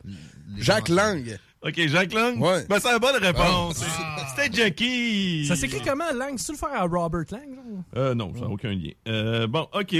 Jacques 0.58 0.88
Lang. 0.88 1.38
OK, 1.66 1.88
Jacques 1.88 2.12
Lang? 2.12 2.38
Ouais. 2.40 2.64
Ben, 2.68 2.78
c'est 2.78 2.92
la 2.92 2.98
bonne 2.98 3.16
réponse. 3.22 3.82
Ah. 3.84 4.26
C'était 4.36 4.52
Jackie. 4.56 5.46
Ça 5.46 5.56
s'écrit 5.56 5.80
comment, 5.84 6.12
Lang? 6.14 6.36
Tu 6.38 6.52
le 6.52 6.56
faire 6.58 6.72
à 6.74 6.82
Robert 6.82 7.24
Lang? 7.30 7.54
genre? 7.54 7.82
Euh, 7.96 8.14
non, 8.14 8.32
ça 8.34 8.42
n'a 8.42 8.48
aucun 8.48 8.70
lien. 8.72 8.90
Euh, 9.08 9.46
bon, 9.46 9.66
OK. 9.72 9.96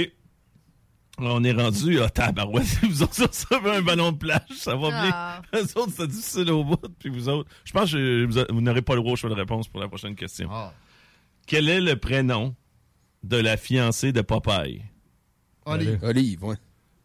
On 1.19 1.43
est 1.43 1.51
rendu 1.51 1.99
à 1.99 2.09
tabarouette. 2.09 2.67
Vous 2.83 3.01
autres, 3.03 3.15
ça 3.33 3.59
fait 3.59 3.75
un 3.77 3.81
ballon 3.81 4.11
de 4.11 4.17
plage. 4.17 4.41
Ça 4.55 4.75
va 4.75 4.89
Ah. 4.93 5.41
bien. 5.51 5.61
Eux 5.61 5.65
autres, 5.79 5.91
c'est 5.97 6.07
difficile 6.07 6.51
au 6.51 6.63
bout. 6.63 6.79
Puis 6.99 7.09
vous 7.09 7.27
autres, 7.27 7.49
je 7.65 7.71
pense 7.73 7.91
que 7.91 8.25
vous, 8.25 8.39
vous 8.53 8.61
n'aurez 8.61 8.83
pas 8.83 8.93
le 8.93 9.01
droit 9.01 9.13
au 9.13 9.15
choix 9.15 9.29
de 9.31 9.35
réponse 9.35 9.67
pour 9.67 9.79
la 9.79 9.87
prochaine 9.87 10.15
question. 10.15 10.47
Ah. 10.51 10.71
Quel 11.47 11.69
est 11.69 11.81
le 11.81 11.95
prénom 11.97 12.55
de 13.23 13.37
la 13.37 13.57
fiancée 13.57 14.11
de 14.11 14.21
Popeye? 14.21 14.83
Olive. 15.65 15.99
Olive, 16.03 16.43
ouais. 16.43 16.55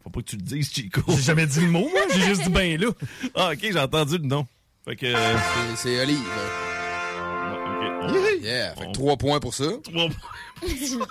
Faut 0.03 0.11
pas 0.11 0.21
que 0.21 0.27
tu 0.27 0.37
le 0.37 0.43
dises, 0.43 0.73
Chico. 0.73 1.01
J'ai 1.09 1.23
jamais 1.23 1.47
dit 1.47 1.61
le 1.61 1.71
mot, 1.71 1.89
moi. 1.89 2.01
J'ai 2.13 2.23
juste 2.23 2.43
dit 2.43 2.51
ben 2.51 2.81
là. 2.81 2.89
Ah, 3.35 3.51
OK, 3.53 3.59
j'ai 3.63 3.79
entendu 3.79 4.19
le 4.19 4.27
nom. 4.27 4.47
Fait 4.85 4.97
que... 4.97 5.07
euh, 5.07 5.37
C'est- 5.77 5.77
C'est 5.77 6.03
Olive. 6.03 6.19
OK. 8.09 8.43
Yeah, 8.43 8.75
fait 8.75 8.81
que 8.81 8.87
On- 8.89 8.93
trois 8.93 9.17
points 9.17 9.39
pour 9.41 9.55
ça. 9.55 9.65
Trois 9.85 10.09
points. 10.09 10.67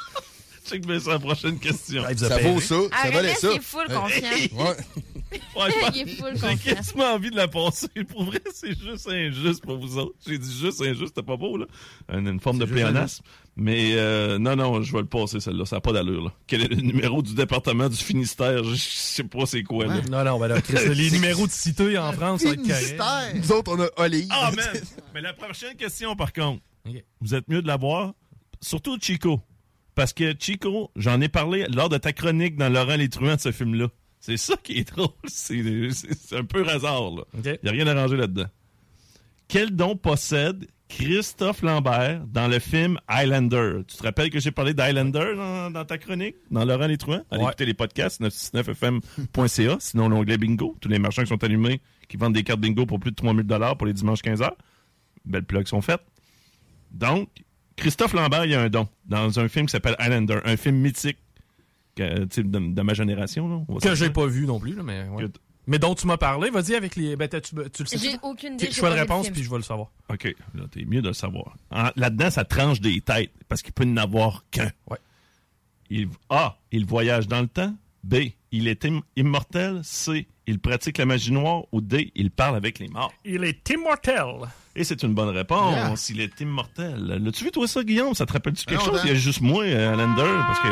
Check 0.72 0.86
bien 0.88 1.00
ça, 1.00 1.12
la 1.12 1.20
prochaine 1.20 1.60
question. 1.60 2.08
Hey, 2.08 2.16
vous 2.16 2.24
a 2.24 2.30
Ça 2.30 2.38
payé. 2.38 2.54
vaut 2.54 2.62
ça. 2.62 2.76
Ça 2.76 2.98
Arrête, 3.00 3.14
valait 3.14 3.36
ça. 3.36 3.50
il 3.52 3.58
est 3.58 3.62
full 3.62 3.88
confiant. 3.88 4.30
Ouais. 4.58 4.76
Ouais, 5.56 5.72
Il 5.96 6.02
est 6.02 6.16
full 6.18 6.34
J'ai 6.36 6.74
quasiment 6.76 7.14
envie 7.14 7.32
de 7.32 7.38
la 7.38 7.48
passer. 7.48 7.88
Pour 8.10 8.26
vrai, 8.26 8.42
c'est 8.54 8.78
juste 8.78 9.08
injuste 9.08 9.64
pour 9.64 9.78
vous 9.78 9.98
autres. 9.98 10.14
J'ai 10.28 10.38
dit 10.38 10.60
juste 10.60 10.82
injuste, 10.82 11.14
c'était 11.16 11.24
pas 11.26 11.38
beau, 11.38 11.56
là. 11.56 11.68
Une, 12.12 12.28
une 12.28 12.40
forme 12.42 12.60
de 12.60 12.66
pléonasme. 12.66 13.24
Mais 13.56 13.94
euh, 13.96 14.38
non, 14.40 14.58
non, 14.58 14.82
je 14.82 14.92
vais 14.92 15.00
le 15.00 15.06
passer, 15.06 15.40
celle-là. 15.40 15.64
Ça 15.64 15.78
n'a 15.78 15.82
pas 15.82 15.94
d'allure, 15.94 16.26
là. 16.26 16.34
Quel 16.48 16.64
est 16.64 16.68
le 16.68 16.82
numéro 16.82 17.22
du 17.22 17.34
département 17.34 17.88
du 17.88 17.96
Finistère? 17.96 18.62
Je, 18.66 18.76
sais 18.76 19.24
pas 19.24 19.46
c'est 19.46 19.64
quoi, 19.64 19.86
là. 19.86 20.02
Non, 20.10 20.26
non, 20.26 20.38
ben 20.38 20.50
là, 20.50 20.62
Chris, 20.62 20.94
les 20.94 21.12
numéros 21.12 21.48
de 21.48 21.52
cité 21.54 21.98
en 21.98 22.12
France, 22.12 22.42
ça 22.42 22.48
va 22.50 22.54
être 22.56 22.62
correct. 22.62 22.76
Finistère. 22.76 23.32
Nous 23.36 23.52
autres, 23.54 23.72
on 23.74 23.82
a 23.82 24.04
Olive. 24.04 24.28
Ah, 24.32 24.52
man! 24.54 24.66
Mais 25.14 25.22
la 25.22 25.32
prochaine 25.32 25.76
question, 25.78 26.14
par 26.18 26.34
contre, 26.34 26.62
vous 27.22 27.36
êtes 27.36 27.48
mieux 27.48 27.62
de 27.62 27.68
l'avoir, 27.68 28.12
surtout 28.60 28.98
Chico. 29.00 29.40
Parce 30.02 30.14
que 30.14 30.34
Chico, 30.40 30.90
j'en 30.96 31.22
ai 31.22 31.30
parlé 31.30 31.68
lors 31.72 31.88
de 31.88 31.98
ta 32.00 32.12
chronique 32.12 32.56
dans 32.56 32.70
Laurent 32.70 32.96
les 32.96 33.08
Truands 33.08 33.36
de 33.36 33.40
ce 33.40 33.52
film-là. 33.52 33.86
C'est 34.20 34.36
ça 34.36 34.56
qui 34.58 34.80
est 34.80 34.92
drôle. 34.96 35.10
C'est 35.28 35.62
un 36.36 36.44
peu 36.44 36.68
hasard, 36.68 37.12
là. 37.12 37.24
Il 37.36 37.60
n'y 37.62 37.70
a 37.70 37.72
rien 37.72 37.86
à 37.86 37.94
ranger 37.94 38.18
là-dedans. 38.18 38.48
Quel 39.48 39.76
don 39.76 39.96
possède 39.96 40.66
Christophe 40.90 41.62
Lambert 41.62 42.24
dans 42.26 42.48
le 42.48 42.58
film 42.58 42.98
Highlander? 43.08 43.82
Tu 43.88 43.96
te 43.96 44.02
rappelles 44.02 44.32
que 44.32 44.40
j'ai 44.40 44.50
parlé 44.50 44.74
d'Highlander 44.74 45.36
dans, 45.36 45.70
dans 45.70 45.86
ta 45.86 46.00
chronique, 46.00 46.38
dans 46.50 46.66
Laurent 46.66 46.88
les 46.88 46.98
Truands? 46.98 47.22
Allez 47.30 47.44
Ouais. 47.44 47.50
écouter 47.50 47.68
les 47.68 47.76
podcasts, 47.76 48.20
969fm.ca, 48.22 49.78
sinon 49.80 50.10
l'onglet 50.10 50.40
bingo, 50.40 50.76
tous 50.82 50.90
les 50.90 50.98
marchands 50.98 51.22
qui 51.22 51.28
sont 51.30 51.44
allumés, 51.44 51.80
qui 52.10 52.18
vendent 52.18 52.34
des 52.34 52.42
cartes 52.44 52.60
bingo 52.60 52.88
pour 52.88 53.00
plus 53.00 53.12
de 53.12 53.16
3000 53.18 53.46
pour 53.78 53.86
les 53.86 53.94
dimanches 53.94 54.22
15h. 54.24 54.50
Belles 55.26 55.46
plugs 55.46 55.68
sont 55.68 55.82
faites. 55.82 56.02
Donc, 56.90 57.30
Christophe 57.82 58.14
Lambert, 58.14 58.46
il 58.46 58.52
y 58.52 58.56
a 58.56 58.62
un 58.62 58.70
don 58.70 58.88
dans 59.06 59.40
un 59.40 59.48
film 59.50 59.66
qui 59.66 59.72
s'appelle 59.72 59.96
Highlander, 60.00 60.40
un 60.46 60.56
film 60.58 60.78
mythique 60.78 61.18
que, 61.96 62.20
de, 62.24 62.74
de 62.74 62.82
ma 62.82 62.94
génération. 62.94 63.50
Là, 63.50 63.66
on 63.68 63.74
va 63.76 63.80
Que 63.80 63.96
j'ai 63.96 64.10
pas 64.10 64.26
vu 64.28 64.46
non 64.46 64.60
plus, 64.60 64.74
là, 64.76 64.84
mais 64.84 65.08
ouais. 65.10 65.26
Mais 65.68 65.78
dont 65.78 65.94
tu 65.94 66.08
m'as 66.08 66.18
parlé, 66.18 66.50
vas-y 66.50 66.74
avec 66.76 66.96
les. 66.96 67.16
Ben, 67.16 67.28
t'as- 67.28 67.40
tu, 67.42 67.54
tu 67.72 67.84
le 67.84 67.88
sais. 67.88 67.98
J'ai 67.98 68.18
aucune 68.24 68.54
idée. 68.56 68.72
Choix 68.72 68.90
de 68.90 68.96
réponse, 69.00 69.30
puis 69.30 69.44
je 69.44 69.50
vais 69.50 69.58
le 69.58 69.62
savoir. 69.64 69.92
OK, 70.10 70.36
là, 70.56 70.64
t'es 70.72 70.86
mieux 70.86 71.02
de 71.04 71.10
le 71.10 71.14
savoir. 71.14 71.56
Là-dedans, 71.96 72.30
ça 72.32 72.44
tranche 72.46 72.82
des 72.82 73.00
têtes, 73.02 73.32
parce 73.48 73.62
qu'il 73.62 73.72
peut 73.74 73.84
n'y 73.84 73.94
en 73.94 73.98
avoir 74.04 74.44
qu'un. 74.50 74.72
Ouais. 74.90 74.98
Il, 75.90 76.08
A, 76.30 76.58
il 76.72 76.86
voyage 76.86 77.28
dans 77.28 77.42
le 77.42 77.48
temps. 77.48 77.76
B, 78.04 78.16
il 78.52 78.68
est 78.68 78.86
im- 78.86 79.02
immortel. 79.16 79.82
C, 79.84 80.28
il 80.48 80.58
pratique 80.60 80.98
la 80.98 81.06
magie 81.06 81.32
noire. 81.32 81.64
Ou 81.72 81.82
D, 81.82 82.12
il 82.16 82.32
parle 82.32 82.56
avec 82.56 82.80
les 82.80 82.88
morts. 82.88 83.14
Il 83.24 83.44
est 83.44 83.70
immortel. 83.70 84.26
Et 84.76 84.84
c'est 84.86 85.04
une 85.04 85.14
bonne 85.14 85.30
réponse. 85.30 86.10
Yeah. 86.10 86.16
Il 86.16 86.22
est 86.22 86.40
immortel. 86.42 87.20
L'as-tu 87.24 87.44
vu, 87.44 87.52
toi, 87.52 87.68
ça, 87.68 87.84
Guillaume? 87.84 88.14
Ça 88.16 88.26
te 88.26 88.34
rappelle-tu 88.34 88.66
quelque 88.66 88.80
Ah, 88.82 88.86
chose? 88.86 88.94
longtemps. 88.94 89.04
Il 89.06 89.10
y 89.10 89.16
a 89.16 89.16
juste 89.20 89.42
moi, 89.42 89.64
euh, 89.66 89.92
Highlander, 89.94 90.32
parce 90.48 90.60
que... 90.60 90.68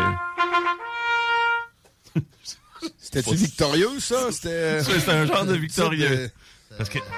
C'était-tu 2.98 3.36
victorieux, 3.36 4.00
ça? 4.00 4.32
C'était. 4.32 4.82
C'est 4.84 5.10
un 5.10 5.26
genre 5.26 5.46
de 5.46 5.56
victorieux. 5.56 6.32
Parce 6.78 6.90
que... 6.90 7.00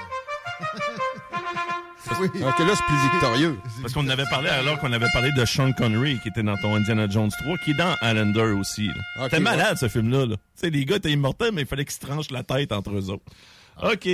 Oui. 2.20 2.28
Donc 2.40 2.58
là, 2.58 2.74
c'est 2.76 2.84
plus 2.84 3.10
victorieux. 3.10 3.58
Parce 3.80 3.94
qu'on 3.94 4.04
en 4.04 4.08
avait 4.10 4.26
parlé 4.28 4.48
alors 4.50 4.78
qu'on 4.80 4.92
avait 4.92 5.08
parlé 5.14 5.32
de 5.32 5.44
Sean 5.46 5.72
Connery 5.72 6.18
qui 6.20 6.28
était 6.28 6.42
dans 6.42 6.56
ton 6.58 6.74
Indiana 6.74 7.08
Jones 7.08 7.30
3, 7.30 7.56
qui 7.64 7.70
est 7.70 7.74
dans 7.74 7.94
Highlander 8.02 8.52
aussi. 8.60 8.86
là. 8.88 8.92
Ok, 9.16 9.22
C'était 9.24 9.40
malade 9.40 9.78
ce 9.78 9.88
film-là. 9.88 10.26
Là. 10.26 10.36
Sais, 10.54 10.68
les 10.68 10.84
gars 10.84 10.96
étaient 10.96 11.10
immortels, 11.10 11.52
mais 11.54 11.62
il 11.62 11.66
fallait 11.66 11.84
qu'ils 11.86 11.94
se 11.94 12.00
tranchent 12.00 12.30
la 12.30 12.42
tête 12.42 12.70
entre 12.72 12.90
eux 12.90 13.08
autres. 13.08 13.22
OK. 13.82 14.08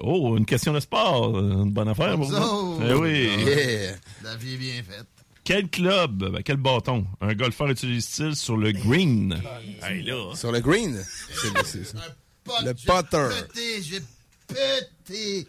Oh, 0.00 0.36
une 0.36 0.46
question 0.46 0.72
de 0.72 0.80
sport. 0.80 1.38
Une 1.38 1.70
bonne 1.70 1.88
affaire 1.88 2.16
pour 2.16 2.26
vous. 2.26 2.80
Eh 2.88 2.94
oui. 2.94 3.28
Yeah. 3.44 3.94
La 4.22 4.36
vie 4.36 4.54
est 4.54 4.58
bien 4.58 4.82
faite. 4.82 5.06
Quel 5.44 5.68
club, 5.68 6.30
ben, 6.30 6.42
quel 6.44 6.56
bâton, 6.56 7.04
un 7.20 7.34
golfeur 7.34 7.68
utilise-t-il 7.68 8.36
sur 8.36 8.56
le 8.56 8.70
green? 8.70 9.42
Hey, 9.82 10.02
là. 10.04 10.34
Sur 10.36 10.52
le 10.52 10.60
green? 10.60 11.02
C'est 11.34 11.48
le, 12.64 12.74
potter. 12.86 13.28
je 13.82 13.90
vais 13.96 14.02
péter. 14.46 15.48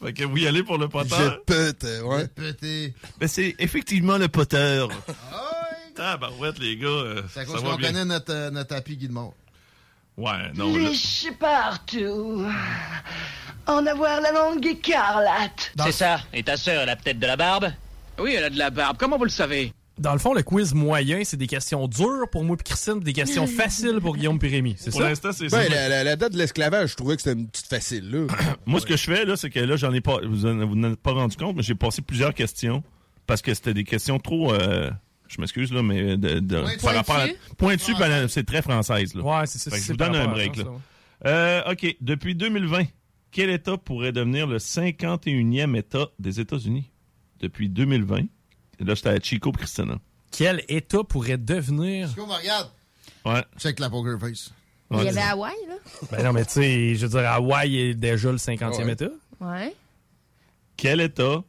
Fait 0.00 0.12
que 0.12 0.24
vous 0.24 0.36
y 0.38 0.46
allez 0.46 0.62
pour 0.62 0.78
le 0.78 0.88
poteur? 0.88 1.40
Je 1.48 1.52
pète, 1.52 1.84
Je 1.86 2.02
ouais. 2.02 2.92
Ben, 3.18 3.28
c'est 3.28 3.54
effectivement 3.58 4.18
le 4.18 4.28
poteur. 4.28 4.88
Ah 5.08 5.12
ouais. 5.12 5.92
Tabarouette, 5.94 6.58
les 6.60 6.76
gars. 6.76 6.86
euh, 6.86 7.22
C'est 7.32 7.40
à 7.40 7.44
ça 7.46 7.52
cause 7.52 7.62
qu'on 7.62 7.74
bien. 7.76 7.88
connaît 7.88 8.04
notre, 8.04 8.32
euh, 8.32 8.50
notre 8.50 8.68
tapis 8.68 8.98
Mort. 9.10 9.34
Ouais, 10.18 10.52
non. 10.54 10.72
là- 10.76 10.88
Lécher 10.90 11.32
partout. 11.32 12.44
En 13.66 13.86
avoir 13.86 14.20
la 14.20 14.32
langue 14.32 14.64
écarlate. 14.66 15.72
C'est 15.84 15.92
ça. 15.92 16.20
Et 16.32 16.42
ta 16.42 16.56
sœur, 16.56 16.82
elle 16.82 16.88
a 16.88 16.96
peut-être 16.96 17.18
de 17.18 17.26
la 17.26 17.36
barbe? 17.36 17.72
Oui, 18.18 18.34
elle 18.36 18.44
a 18.44 18.50
de 18.50 18.58
la 18.58 18.70
barbe. 18.70 18.96
Comment 18.98 19.16
vous 19.18 19.24
le 19.24 19.30
savez? 19.30 19.72
Dans 19.98 20.12
le 20.14 20.18
fond, 20.18 20.32
le 20.34 20.42
quiz 20.42 20.74
moyen, 20.74 21.22
c'est 21.22 21.36
des 21.36 21.46
questions 21.46 21.86
dures 21.86 22.28
pour 22.30 22.44
moi 22.44 22.56
et 22.58 22.62
Christine, 22.62 22.98
des 23.00 23.12
questions 23.12 23.46
faciles 23.46 24.00
pour 24.00 24.16
Guillaume 24.16 24.38
et 24.42 24.48
Rémi. 24.48 24.74
C'est 24.78 24.90
Pour 24.90 25.00
ça? 25.00 25.08
l'instant, 25.08 25.30
c'est 25.32 25.48
ça. 25.48 25.58
Ben, 25.58 25.70
la, 25.70 25.88
la- 25.88 26.02
la 26.04 26.16
date 26.16 26.32
de 26.32 26.38
l'esclavage, 26.38 26.90
je 26.90 26.96
trouvais 26.96 27.14
que 27.16 27.22
c'était 27.22 27.38
une 27.38 27.46
petite 27.48 27.66
facile, 27.68 28.10
là. 28.10 28.26
Moi, 28.66 28.80
ce 28.80 28.86
que 28.86 28.96
je 28.96 29.04
fais, 29.04 29.24
là, 29.24 29.36
c'est 29.36 29.50
que 29.50 29.60
là, 29.60 29.76
j'en 29.76 29.92
ai 29.92 30.00
pas. 30.00 30.18
Vous 30.26 30.44
en 30.46 30.66
vous 30.66 30.74
n'en 30.74 30.92
êtes 30.92 31.00
pas 31.00 31.12
rendu 31.12 31.36
compte, 31.36 31.56
mais 31.56 31.62
j'ai 31.62 31.74
passé 31.74 32.02
plusieurs 32.02 32.34
questions 32.34 32.82
parce 33.26 33.42
que 33.42 33.54
c'était 33.54 33.74
des 33.74 33.84
questions 33.84 34.18
trop. 34.18 34.52
euh, 34.52 34.90
je 35.34 35.40
m'excuse, 35.40 35.72
là, 35.72 35.82
mais 35.82 36.16
de, 36.16 36.38
de- 36.40 36.82
par 36.82 36.94
rapport 36.94 37.16
à. 37.16 37.26
Pointu, 37.56 37.92
c'est 38.28 38.44
très 38.44 38.62
française, 38.62 39.14
là. 39.14 39.22
Ouais, 39.22 39.46
c'est 39.46 39.58
ça. 39.58 39.76
Je 39.76 39.88
vous 39.92 39.96
donne 39.96 40.14
un 40.16 40.28
break, 40.28 40.56
là. 40.56 40.64
ouais. 40.64 40.78
Euh, 41.26 41.72
OK. 41.72 41.96
Depuis 42.00 42.34
2020, 42.34 42.84
quel 43.30 43.48
État 43.50 43.76
pourrait 43.76 44.12
devenir 44.12 44.46
le 44.46 44.58
51e 44.58 45.76
État 45.76 46.06
des 46.18 46.40
États-Unis? 46.40 46.90
Depuis 47.40 47.68
2020. 47.68 48.18
Et 48.18 48.84
là, 48.84 48.94
j'étais 48.94 49.08
à 49.10 49.18
Chico 49.20 49.52
Christina. 49.52 49.98
Quel 50.30 50.62
État 50.68 51.04
pourrait 51.04 51.38
devenir? 51.38 52.08
Chico, 52.08 52.26
me 52.26 52.32
regarde. 52.32 52.70
Ouais. 53.24 53.44
Check 53.58 53.78
la 53.78 53.88
poker 53.90 54.18
face. 54.18 54.52
Il 54.90 54.96
y 54.98 55.00
Ouais. 55.02 55.08
avait 55.08 55.20
Hawaï, 55.22 55.54
là. 55.68 55.74
Ben 56.10 56.24
non, 56.24 56.32
mais 56.32 56.44
tu 56.44 56.52
sais, 56.52 56.94
je 56.96 57.06
veux 57.06 57.20
dire, 57.20 57.30
Hawaï 57.30 57.76
est 57.78 57.94
déjà 57.94 58.30
le 58.30 58.38
50e 58.38 58.84
Ouais. 58.86 58.92
État. 58.92 59.08
Ouais. 59.40 59.74
Quel 60.76 61.00
État 61.00 61.42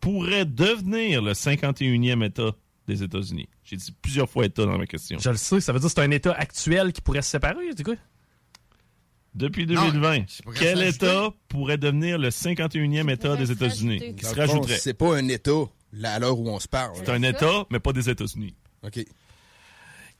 pourrait 0.00 0.44
devenir 0.44 1.22
le 1.22 1.32
51e 1.34 2.22
État 2.24 2.50
des 2.88 3.02
États-Unis? 3.02 3.48
J'ai 3.64 3.76
dit 3.76 3.92
plusieurs 4.02 4.28
fois 4.28 4.44
État 4.46 4.64
dans 4.64 4.78
ma 4.78 4.86
question. 4.86 5.18
Je 5.18 5.30
le 5.30 5.36
sais, 5.36 5.60
ça 5.60 5.72
veut 5.72 5.78
dire 5.78 5.88
que 5.88 5.94
c'est 5.94 6.00
un 6.02 6.10
État 6.10 6.32
actuel 6.32 6.92
qui 6.92 7.00
pourrait 7.00 7.22
se 7.22 7.30
séparer, 7.30 7.64
c'est 7.76 7.82
quoi? 7.84 7.94
Depuis 9.34 9.66
Non, 9.66 9.86
2020, 9.86 10.24
ça 10.28 10.42
pourrait 10.42 10.58
quel. 10.58 10.82
État 10.82 11.30
pourrait 11.48 11.78
devenir 11.78 12.18
le 12.18 12.28
51e 12.28 13.10
État 13.10 13.36
des 13.36 13.50
États-Unis? 13.50 14.14
Qui 14.16 14.24
se 14.26 14.34
rajouterait? 14.34 14.78
C'est 14.78 14.92
pas 14.94 15.16
un 15.16 15.26
État, 15.28 15.52
là, 15.92 16.14
à 16.14 16.18
l'heure 16.18 16.38
où 16.38 16.48
on 16.48 16.60
se 16.60 16.68
parle. 16.68 16.92
C'est 16.96 17.08
un 17.08 17.22
État, 17.22 17.64
mais 17.70 17.80
pas 17.80 17.92
des 17.94 18.10
États-Unis. 18.10 18.54
OK. 18.82 19.00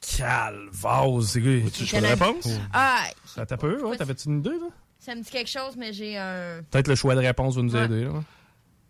Calvase, 0.00 1.26
c'est 1.26 1.40
quoi? 1.40 1.70
Tu 1.72 1.86
choix 1.86 2.00
de 2.00 2.06
réponse? 2.06 2.48
Ah, 2.72 3.04
Ça 3.26 3.46
t'a 3.46 3.56
peu, 3.56 3.84
ouais? 3.86 3.96
T'avais-tu 3.96 4.28
une 4.28 4.38
idée, 4.40 4.50
là? 4.50 4.68
ça 4.98 5.14
me 5.14 5.22
dit 5.22 5.30
quelque 5.30 5.50
chose, 5.50 5.76
mais 5.76 5.92
j'ai 5.92 6.16
un. 6.16 6.62
Peut-être 6.70 6.88
le 6.88 6.94
choix 6.94 7.14
de 7.14 7.20
réponse 7.20 7.56
va 7.56 7.62
nous 7.62 7.74
Ouais. 7.74 7.84
aider, 7.84 8.04
là. 8.04 8.22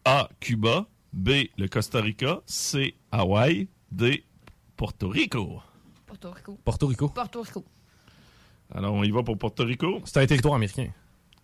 A. 0.05 0.29
Cuba. 0.41 0.87
B. 1.13 1.49
Le 1.59 1.69
Costa 1.69 2.01
Rica. 2.01 2.41
C. 2.47 2.95
Hawaï. 3.11 3.69
D. 3.91 4.25
Porto 4.77 5.09
Rico. 5.09 5.63
Porto 6.07 6.31
Rico. 6.31 6.59
Porto 6.65 6.87
Rico. 6.87 7.09
Porto 7.09 7.43
Rico. 7.43 7.65
Alors, 8.75 8.95
on 8.95 9.05
y 9.05 9.11
va 9.11 9.23
pour 9.23 9.37
Porto 9.39 9.65
Rico. 9.65 10.01
C'est 10.05 10.21
un 10.21 10.27
territoire 10.27 10.55
américain. 10.55 10.89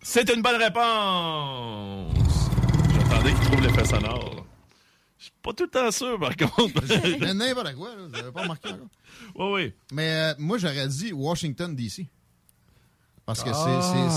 C'est 0.01 0.29
une 0.33 0.41
bonne 0.41 0.55
réponse! 0.55 2.13
J'attendais 2.93 3.33
qu'il 3.33 3.41
trouve 3.41 3.61
l'effet 3.61 3.85
sonore. 3.85 4.45
Je 5.17 5.25
suis 5.25 5.33
pas 5.43 5.53
tout 5.53 5.63
le 5.65 5.69
temps 5.69 5.91
sûr, 5.91 6.17
par 6.17 6.35
contre. 6.37 6.81
Mais 7.19 7.33
n'importe 7.33 7.75
quoi, 7.75 7.89
là. 7.95 8.23
Vous 8.23 8.31
pas 8.31 8.41
remarqué 8.43 8.69
encore? 8.69 8.87
Oui, 9.35 9.45
oui. 9.51 9.73
Mais 9.91 10.31
euh, 10.31 10.33
moi, 10.39 10.57
j'aurais 10.57 10.87
dit 10.87 11.11
Washington, 11.11 11.75
D.C. 11.75 12.07
Parce 13.29 13.43
que 13.43 13.49
Ah. 13.53 14.09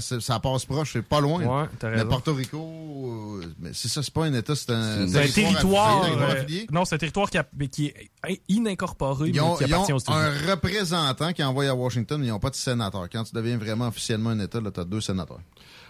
c'est 0.00 0.20
ça 0.20 0.38
passe 0.38 0.64
proche, 0.64 0.92
c'est 0.92 1.02
pas 1.02 1.20
loin. 1.20 1.42
Ouais, 1.42 1.68
Mais. 1.82 2.04
Porto 2.04 2.32
Rico, 2.32 3.40
euh, 3.42 3.52
mais 3.58 3.70
c'est 3.72 3.88
ça, 3.88 4.00
c'est 4.00 4.14
pas 4.14 4.26
un 4.26 4.32
État, 4.34 4.54
c'est 4.54 4.70
un, 4.70 5.08
C'est 5.08 5.18
un 5.18 5.28
territoire. 5.28 6.02
affilié, 6.04 6.16
euh, 6.22 6.32
affilié. 6.42 6.66
non, 6.70 6.84
c'est 6.84 6.94
un 6.94 6.98
territoire 6.98 7.28
qui, 7.30 7.38
a- 7.38 7.48
qui 7.68 7.86
est 7.86 8.42
inincorporé, 8.48 9.30
Ils 9.30 9.40
ont, 9.40 9.56
mais 9.58 9.64
qui 9.64 9.70
ils 9.70 9.74
ont 9.74 9.76
appartient 9.78 9.92
aux 9.92 9.98
États-Unis. 9.98 10.22
un 10.46 10.50
représentant 10.52 11.32
qui 11.32 11.42
envoie 11.42 11.66
à 11.68 11.74
Washington, 11.74 12.20
mais 12.20 12.28
ils 12.28 12.30
n'ont 12.30 12.38
pas 12.38 12.50
de 12.50 12.54
sénateur. 12.54 13.08
Quand 13.10 13.24
tu 13.24 13.34
deviens 13.34 13.58
vraiment 13.58 13.88
officiellement 13.88 14.30
un 14.30 14.38
État, 14.38 14.60
tu 14.72 14.78
as 14.80 14.84
deux 14.84 15.00
sénateurs. 15.00 15.40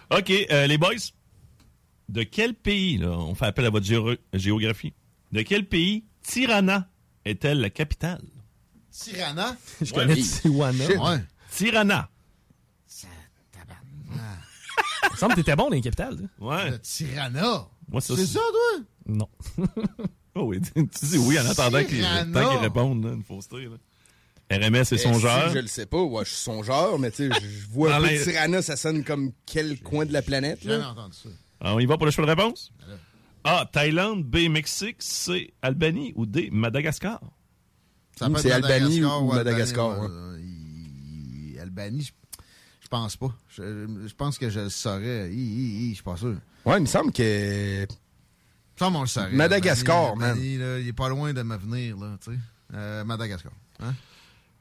OK, 0.09 0.31
euh, 0.51 0.65
les 0.65 0.79
boys, 0.79 0.89
de 2.09 2.23
quel 2.23 2.55
pays, 2.55 2.97
là, 2.97 3.09
on 3.11 3.35
fait 3.35 3.45
appel 3.45 3.65
à 3.65 3.69
votre 3.69 3.85
géo- 3.85 4.17
géographie, 4.33 4.93
de 5.31 5.43
quel 5.43 5.65
pays 5.67 6.03
Tirana 6.23 6.87
est-elle 7.25 7.59
la 7.61 7.69
capitale? 7.69 8.21
Tirana? 8.91 9.55
Je 9.83 9.93
connais 9.93 10.15
Tijuana. 10.15 10.85
Ouais. 10.87 11.23
Tirana. 11.51 12.09
Il 15.03 15.13
me 15.13 15.17
semble 15.17 15.33
que 15.33 15.39
t'étais 15.39 15.55
bon 15.55 15.65
dans 15.65 15.75
les 15.75 15.81
capitales. 15.81 16.17
Ouais. 16.39 16.71
Le 16.71 16.79
Tirana. 16.79 17.67
Moi, 17.89 18.01
ça, 18.01 18.15
c'est 18.15 18.25
ça, 18.25 18.39
toi? 18.39 18.83
Non. 19.07 19.29
Oh 20.33 20.43
oui, 20.43 20.61
tu 20.61 20.81
dis 21.07 21.17
oui 21.17 21.37
en 21.37 21.45
attendant 21.45 21.83
qu'ils 21.83 21.97
qu'ils 22.05 22.57
répondent, 22.61 23.03
là, 23.03 23.11
une 23.11 23.21
fausseté. 23.21 23.65
Là. 23.65 23.75
RMS 24.49 24.85
et 24.93 24.97
songeur. 24.97 25.49
Si, 25.49 25.55
je 25.55 25.59
le 25.59 25.67
sais 25.67 25.85
pas, 25.85 26.01
ouais, 26.01 26.23
je 26.23 26.29
suis 26.29 26.37
songeur, 26.39 26.97
mais 26.99 27.11
tu 27.11 27.29
sais, 27.29 27.39
je 27.41 27.67
vois 27.69 27.93
un 27.95 28.01
peu 28.01 28.07
Tirana, 28.23 28.61
ça 28.61 28.77
sonne 28.77 29.03
comme 29.03 29.33
quel 29.45 29.81
coin 29.81 30.05
de 30.05 30.13
la 30.13 30.21
planète, 30.21 30.59
J'ai 30.63 30.73
entendu 30.77 31.17
ça. 31.21 31.27
Alors, 31.59 31.75
on 31.75 31.79
y 31.81 31.85
va 31.85 31.97
pour 31.97 32.05
le 32.05 32.13
choix 32.13 32.23
de 32.25 32.29
réponse? 32.29 32.71
A. 33.43 33.65
Thaïlande. 33.69 34.23
B. 34.23 34.47
Mexique. 34.49 34.97
C. 35.01 35.53
Albanie. 35.61 36.13
Ou 36.15 36.25
D. 36.25 36.47
Madagascar? 36.51 37.19
Ça 38.17 38.27
peut 38.27 38.35
être 38.35 38.39
C'est 38.41 38.51
Albanie 38.53 39.01
Madagascar 39.01 39.25
ou 39.25 39.31
Albanie, 39.33 39.43
Madagascar, 39.51 39.89
ouais. 39.99 40.07
ouais. 40.07 40.41
Il- 40.41 41.59
Albanie, 41.59 42.09
pense 42.91 43.15
pas. 43.15 43.33
Je, 43.49 43.87
je 44.05 44.13
pense 44.13 44.37
que 44.37 44.49
je 44.49 44.59
le 44.59 44.69
saurais. 44.69 45.31
Je 45.31 45.93
suis 45.93 46.03
pas 46.03 46.17
sûr. 46.17 46.35
Ouais, 46.65 46.77
il 46.77 46.81
me 46.81 46.85
semble 46.85 47.11
que. 47.11 47.87
Ça, 48.75 48.87
on 48.87 49.01
le 49.01 49.07
saurait. 49.07 49.31
Madagascar, 49.31 50.15
là, 50.17 50.35
il 50.35 50.87
est 50.87 50.93
pas 50.93 51.09
loin 51.09 51.33
de 51.33 51.41
me 51.41 51.57
venir, 51.57 51.97
là, 51.97 52.17
tu 52.23 52.31
sais. 52.31 52.37
Euh, 52.73 53.03
Madagascar. 53.03 53.51
Hein? 53.81 53.93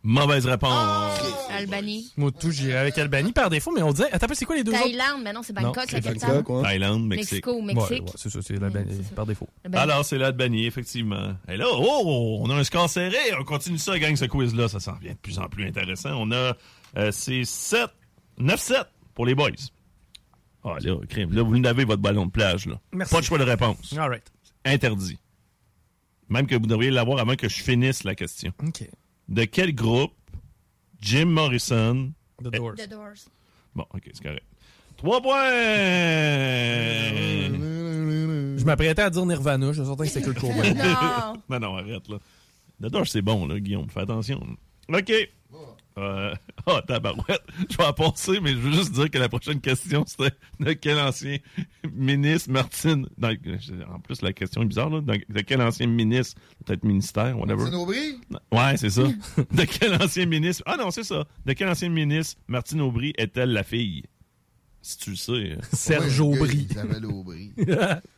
Mauvaise 0.03 0.47
réponse. 0.47 1.21
Albanie. 1.51 2.11
Moi, 2.17 2.31
tout, 2.33 2.51
j'irais 2.51 2.79
avec 2.79 2.97
Albanie 2.97 3.33
par 3.33 3.51
défaut, 3.51 3.71
mais 3.71 3.83
on 3.83 3.93
dirait. 3.93 4.11
Attends, 4.13 4.27
c'est 4.33 4.47
quoi 4.47 4.57
les 4.57 4.65
deux 4.65 4.73
autres? 4.73 4.83
Thaïlande, 4.83 5.23
mais 5.23 5.33
non, 5.33 5.43
c'est 5.43 5.53
Bangkok, 5.53 5.77
la 5.77 5.87
c'est 5.87 6.01
capitale. 6.01 6.43
Thaïlande, 6.43 7.07
Mexique. 7.07 7.33
Mexico, 7.47 7.61
Mexique. 7.61 7.91
Ouais, 7.91 8.01
ouais, 8.01 8.13
c'est 8.15 8.31
ça, 8.31 8.39
c'est 8.43 8.57
l'Albanie 8.59 9.03
par 9.15 9.27
défaut. 9.27 9.49
Alors, 9.75 10.05
c'est 10.05 10.17
l'Albanie, 10.17 10.65
effectivement. 10.65 11.35
Et 11.49 11.59
là, 11.59 11.67
oh, 11.71 12.39
on 12.41 12.49
a 12.49 12.55
un 12.55 12.65
score 12.65 12.89
serré. 12.89 13.19
On 13.39 13.45
continue 13.45 13.77
ça, 13.79 13.99
gang, 13.99 14.17
ce 14.17 14.25
quiz-là. 14.25 14.69
Ça 14.69 14.81
s'en 14.81 14.95
vient 14.95 15.13
de 15.13 15.19
plus 15.19 15.39
en 15.39 15.49
plus 15.49 15.67
intéressant. 15.67 16.13
On 16.15 16.31
a, 16.33 16.57
euh, 16.97 17.11
c'est 17.13 17.45
7, 17.45 17.91
9-7 18.41 18.85
pour 19.15 19.27
les 19.27 19.35
boys. 19.35 19.51
Ah, 20.65 20.77
là, 20.81 20.97
crime. 21.09 21.33
Là, 21.33 21.43
vous 21.43 21.59
n'avez 21.59 21.85
votre 21.85 22.03
ballon 22.03 22.27
de 22.27 22.31
plage, 22.31 22.67
là. 22.67 22.79
Merci. 22.93 23.15
Pas 23.15 23.21
de 23.21 23.27
choix 23.27 23.39
de 23.39 23.45
réponse. 23.45 23.95
All 23.97 24.09
right. 24.11 24.31
Interdit. 24.65 25.19
Même 26.29 26.47
que 26.47 26.55
vous 26.55 26.67
devriez 26.67 26.91
l'avoir 26.91 27.19
avant 27.19 27.35
que 27.35 27.49
je 27.49 27.63
finisse 27.63 28.05
la 28.05 28.15
question. 28.15 28.53
OK. 28.63 28.89
De 29.29 29.45
quel 29.45 29.75
groupe 29.75 30.13
Jim 31.01 31.27
Morrison... 31.27 32.13
The 32.43 32.49
Doors. 32.49 32.75
The 32.77 32.89
Doors. 32.89 33.29
Bon, 33.75 33.87
OK, 33.95 34.03
c'est 34.13 34.23
correct. 34.23 34.45
Trois 34.97 35.21
points! 35.23 35.35
Je 38.59 38.65
m'apprêtais 38.65 39.03
à 39.03 39.11
dire 39.11 39.25
Nirvana, 39.25 39.73
je 39.73 39.81
suis 39.81 39.87
certain 39.87 40.05
que 40.05 40.11
c'est 40.11 40.23
Kurt 40.23 40.39
Cobain. 40.41 40.75
Non. 40.75 41.35
non, 41.49 41.61
non, 41.61 41.77
arrête, 41.77 42.09
là. 42.09 42.19
The 42.83 42.87
Doors, 42.91 43.07
c'est 43.09 43.23
bon, 43.23 43.47
là, 43.47 43.59
Guillaume. 43.59 43.89
Fais 43.89 44.01
attention. 44.01 44.41
OK. 44.93 45.13
Euh, 45.99 46.35
Ah, 46.67 46.83
tabarouette. 46.87 47.43
Je 47.71 47.77
vais 47.77 47.85
en 47.85 47.93
passer, 47.93 48.39
mais 48.41 48.51
je 48.51 48.57
veux 48.59 48.73
juste 48.73 48.93
dire 48.93 49.11
que 49.11 49.19
la 49.19 49.29
prochaine 49.29 49.61
question, 49.61 50.05
c'était 50.07 50.35
de 50.61 50.73
quel 50.73 50.99
ancien 50.99 51.39
ministre 51.93 52.51
Martine... 52.51 53.07
en 53.93 53.99
plus, 54.01 54.23
la 54.23 54.33
question 54.33 54.63
est 54.63 54.67
bizarre, 54.67 54.91
là. 54.91 55.01
De, 55.01 55.21
de 55.29 55.41
quel 55.41 55.61
ancien 55.63 55.87
ministre, 55.87 56.41
peut-être 56.65 56.85
ministère, 56.85 57.39
whatever. 57.39 57.57
Martine 57.63 57.75
Aubry? 57.81 58.21
Ouais, 58.53 58.77
c'est 58.77 58.91
ça. 58.91 59.03
de 59.37 59.65
quel 59.65 59.95
ancien 60.03 60.27
ministre... 60.27 60.63
Ah 60.67 60.77
non, 60.79 60.91
c'est 60.91 61.05
ça. 61.05 61.27
De 61.47 61.53
quel 61.55 61.69
ancien 61.69 61.89
ministre 61.89 62.41
Martine 62.49 62.81
Aubry 62.83 63.13
est-elle 63.19 63.53
la 63.53 63.65
fille? 63.65 64.05
Si 64.83 64.97
tu 64.97 65.11
le 65.11 65.17
sais. 65.17 65.33
euh. 65.33 65.57
Serge 65.75 66.21
Aubry. 66.21 66.67
Aubry. 67.05 67.53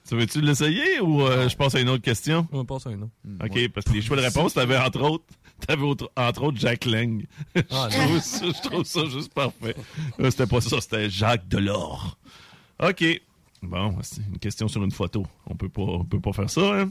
Tu 0.08 0.14
veux-tu 0.16 0.40
l'essayer 0.40 1.00
ou 1.00 1.22
euh, 1.22 1.48
je 1.48 1.56
passe 1.56 1.74
à 1.74 1.80
une 1.80 1.88
autre 1.88 2.04
question? 2.04 2.46
On 2.52 2.64
passe 2.64 2.86
à 2.86 2.90
un 2.90 3.02
autre. 3.02 3.12
OK, 3.44 3.68
parce 3.68 3.86
que 3.86 3.92
les 3.92 4.00
choix 4.02 4.16
de 4.16 4.22
réponse, 4.22 4.54
t'avais 4.54 4.76
entre 4.78 5.00
autres, 5.02 5.24
t'avais 5.66 5.82
autre- 5.82 6.10
entre 6.16 6.42
autres 6.44 6.58
Jack 6.58 6.84
Lang. 6.84 7.24
Ah, 7.70 7.88
je, 7.90 7.96
trouve 7.98 8.20
ça, 8.20 8.46
je 8.46 8.68
trouve 8.68 8.84
ça 8.84 9.04
juste 9.06 9.32
parfait. 9.34 9.74
Euh, 10.20 10.30
C'était 10.30 10.46
pas 10.46 10.60
ça, 10.60 10.80
c'était 10.80 11.08
Jacques 11.10 11.48
Delors. 11.48 12.16
OK. 12.82 13.04
Bon, 13.62 13.96
c'est 14.02 14.22
une 14.26 14.38
question 14.38 14.66
sur 14.68 14.82
une 14.82 14.90
photo. 14.90 15.24
On 15.46 15.54
peut 15.54 15.68
pas, 15.68 15.82
on 15.82 16.04
peut 16.04 16.20
pas 16.20 16.32
faire 16.32 16.50
ça, 16.50 16.80
hein? 16.80 16.90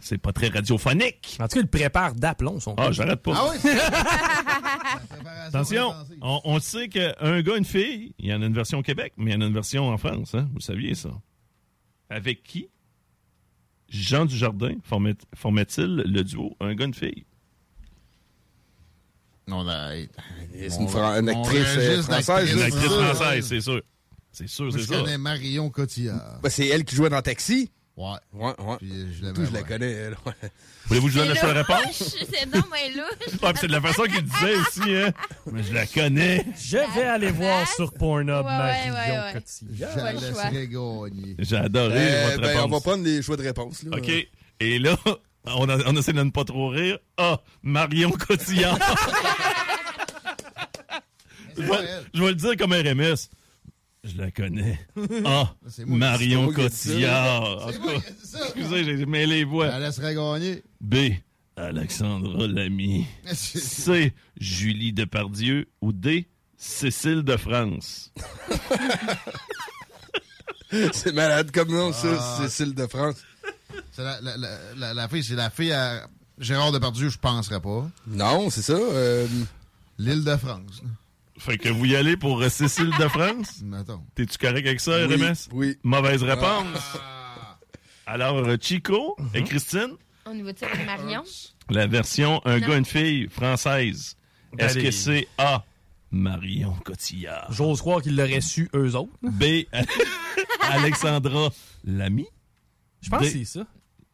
C'est 0.00 0.18
pas 0.18 0.32
très 0.32 0.48
radiophonique. 0.48 1.36
En 1.40 1.46
tout 1.46 1.54
cas, 1.54 1.60
il 1.60 1.68
prépare 1.68 2.14
d'aplomb, 2.14 2.58
son 2.58 2.74
Ah, 2.76 2.90
j'arrête 2.90 3.22
pas. 3.22 3.32
Ah 3.36 3.50
oui? 3.52 3.70
Attention, 5.46 5.94
on, 6.20 6.40
on 6.44 6.58
sait 6.58 6.88
qu'un 6.88 7.42
gars, 7.42 7.56
une 7.56 7.64
fille, 7.64 8.12
il 8.18 8.26
y 8.26 8.34
en 8.34 8.42
a 8.42 8.46
une 8.46 8.54
version 8.54 8.78
au 8.78 8.82
Québec, 8.82 9.12
mais 9.16 9.30
il 9.30 9.34
y 9.34 9.36
en 9.36 9.40
a 9.42 9.46
une 9.46 9.54
version 9.54 9.88
en 9.88 9.96
France, 9.96 10.34
hein? 10.34 10.48
Vous 10.52 10.60
saviez 10.60 10.94
ça? 10.96 11.10
Avec 12.10 12.42
qui? 12.42 12.68
Jean 13.88 14.24
Dujardin 14.24 14.74
formait- 14.82 15.14
formait-il 15.36 15.96
le 16.06 16.24
duo 16.24 16.56
un 16.58 16.74
gars, 16.74 16.86
une 16.86 16.94
fille? 16.94 17.24
Non, 19.46 19.62
là, 19.62 19.90
C'est 20.52 20.80
une 20.80 20.88
Fran- 20.88 21.18
une 21.20 21.28
actrice, 21.28 21.66
euh, 21.76 22.02
française, 22.02 22.52
Une 22.52 22.62
actrice 22.62 22.84
française, 22.92 23.46
c'est 23.48 23.60
sûr. 23.60 23.82
C'est 24.32 24.48
sûr, 24.48 24.72
c'est 24.72 24.78
je 24.80 24.84
ça. 24.86 24.96
connais 24.96 25.18
Marion 25.18 25.70
Cotillard. 25.70 26.40
Ben, 26.42 26.48
c'est 26.48 26.66
elle 26.66 26.84
qui 26.84 26.96
jouait 26.96 27.10
dans 27.10 27.22
Taxi? 27.22 27.70
Ouais. 27.96 28.16
Ouais, 28.32 28.52
ouais. 28.58 28.76
Puis, 28.78 28.90
euh, 28.90 29.06
je 29.12 29.26
Tout, 29.30 29.44
je 29.44 29.52
la 29.52 29.62
connais, 29.62 29.92
elle. 29.92 30.16
ouais. 30.26 30.32
Voulez-vous 30.86 31.06
que 31.06 31.12
je 31.12 31.18
donne 31.20 31.28
le 31.28 31.34
C'est 31.34 31.40
choix 31.40 31.52
de 31.52 31.58
louche, 31.58 31.66
réponse? 31.68 32.16
C'est 32.32 32.46
non, 32.46 32.62
mais 32.72 32.90
louche. 32.90 33.40
Ouais, 33.42 33.52
c'est 33.60 33.66
de 33.68 33.72
la 33.72 33.80
façon 33.80 34.02
qu'il 34.02 34.22
disait 34.24 34.56
aussi, 34.56 34.96
hein? 34.96 35.12
Mais 35.52 35.62
je 35.62 35.72
la 35.72 35.86
connais. 35.86 36.44
Je 36.60 36.76
vais 36.94 37.04
aller 37.04 37.30
voir 37.30 37.68
sur 37.72 37.92
Pornhub 37.92 38.28
Ouais, 38.38 38.42
Marion 38.42 38.94
ouais, 38.94 39.10
ouais. 39.10 39.32
Cotillard. 39.34 39.90
Je 39.94 39.98
la 40.00 40.12
laisserai 40.14 40.66
gagner. 40.68 41.36
J'ai 41.38 41.56
adoré 41.56 41.94
Euh, 41.96 42.24
votre 42.30 42.40
ben, 42.40 42.48
réponse. 42.48 42.64
on 42.64 42.68
va 42.68 42.80
prendre 42.80 43.04
les 43.04 43.22
choix 43.22 43.36
de 43.36 43.42
réponse. 43.42 43.82
Là. 43.84 43.96
OK. 43.98 44.10
Et 44.60 44.78
là, 44.80 44.96
on, 45.46 45.68
a, 45.68 45.78
on 45.90 45.96
essaie 45.96 46.12
de 46.12 46.22
ne 46.22 46.30
pas 46.30 46.44
trop 46.44 46.68
rire. 46.68 46.98
Ah, 47.16 47.40
Marion 47.62 48.10
Cotillard. 48.10 48.78
je, 51.56 51.62
vais, 51.62 51.88
je 52.14 52.20
vais 52.22 52.28
le 52.28 52.34
dire 52.34 52.56
comme 52.56 52.72
RMS. 52.72 53.28
Je 54.04 54.18
la 54.18 54.30
connais. 54.30 54.78
Ah, 55.24 55.54
moi 55.54 55.70
qui- 55.74 55.84
Marion. 55.86 56.52
Cotillard. 56.52 57.70
Moi. 57.80 57.92
Excusez, 58.54 58.84
j'ai 58.84 59.06
mêlé 59.06 59.26
les 59.38 59.44
voix. 59.44 59.68
la 59.68 59.78
laisserai 59.80 60.14
gagner. 60.14 60.62
B. 60.80 60.96
Alexandra 61.56 62.46
Lamy. 62.46 63.06
C. 63.32 64.12
Julie 64.38 64.92
Depardieu. 64.92 65.66
Ou 65.80 65.92
D. 65.92 66.28
Cécile 66.56 67.22
de 67.22 67.36
France. 67.36 68.12
c'est 70.92 71.12
malade 71.12 71.50
comme 71.52 71.70
nom, 71.70 71.92
ça, 71.92 72.08
Ah. 72.18 72.38
Cécile 72.42 72.74
de 72.74 72.86
France. 72.86 73.16
C'est 73.92 74.02
la, 74.04 74.20
la, 74.20 74.36
la, 74.76 74.94
la, 74.94 75.08
fille, 75.08 75.22
c'est 75.24 75.34
la 75.34 75.50
fille 75.50 75.72
à 75.72 76.06
Gérard 76.38 76.72
Depardieu, 76.72 77.08
je 77.08 77.18
penserais 77.18 77.60
pas. 77.60 77.88
Non, 78.06 78.50
c'est 78.50 78.62
ça. 78.62 78.72
euh, 78.74 79.26
L'île 79.98 80.24
de 80.24 80.36
France. 80.36 80.82
Fait 81.38 81.58
que 81.58 81.68
vous 81.68 81.84
y 81.86 81.96
allez 81.96 82.16
pour 82.16 82.40
euh, 82.42 82.48
Cécile 82.48 82.90
de 82.98 83.08
France? 83.08 83.60
Mettons. 83.64 84.02
T'es-tu 84.14 84.38
correct 84.38 84.66
avec 84.66 84.80
ça, 84.80 85.06
Oui, 85.06 85.14
RMS? 85.14 85.34
oui. 85.52 85.78
Mauvaise 85.82 86.22
réponse. 86.22 86.78
Alors, 88.06 88.36
euh, 88.38 88.56
Chico 88.60 89.16
et 89.34 89.40
Mhm. 89.40 89.46
Christine? 89.48 89.90
On 90.26 90.34
y 90.36 90.42
va-tu 90.42 90.64
avec 90.64 90.84
Marion? 90.86 91.22
La 91.70 91.86
version 91.86 92.40
Un 92.44 92.58
gars, 92.60 92.76
une 92.76 92.84
fille 92.84 93.28
française. 93.28 94.16
Est-ce 94.58 94.78
que 94.78 94.90
c'est 94.90 95.28
A. 95.38 95.64
Marion 96.10 96.74
Cotillard? 96.84 97.50
J'ose 97.52 97.80
croire 97.80 98.00
qu'ils 98.00 98.14
l'auraient 98.16 98.40
su 98.40 98.70
eux 98.74 98.94
autres. 98.94 99.12
B. 99.22 99.64
Alexandra 100.60 101.50
Lamy? 101.84 102.26
Je 103.04 103.10
pense 103.10 103.20
que 103.20 103.26
c'est 103.28 103.44
ça. 103.44 103.66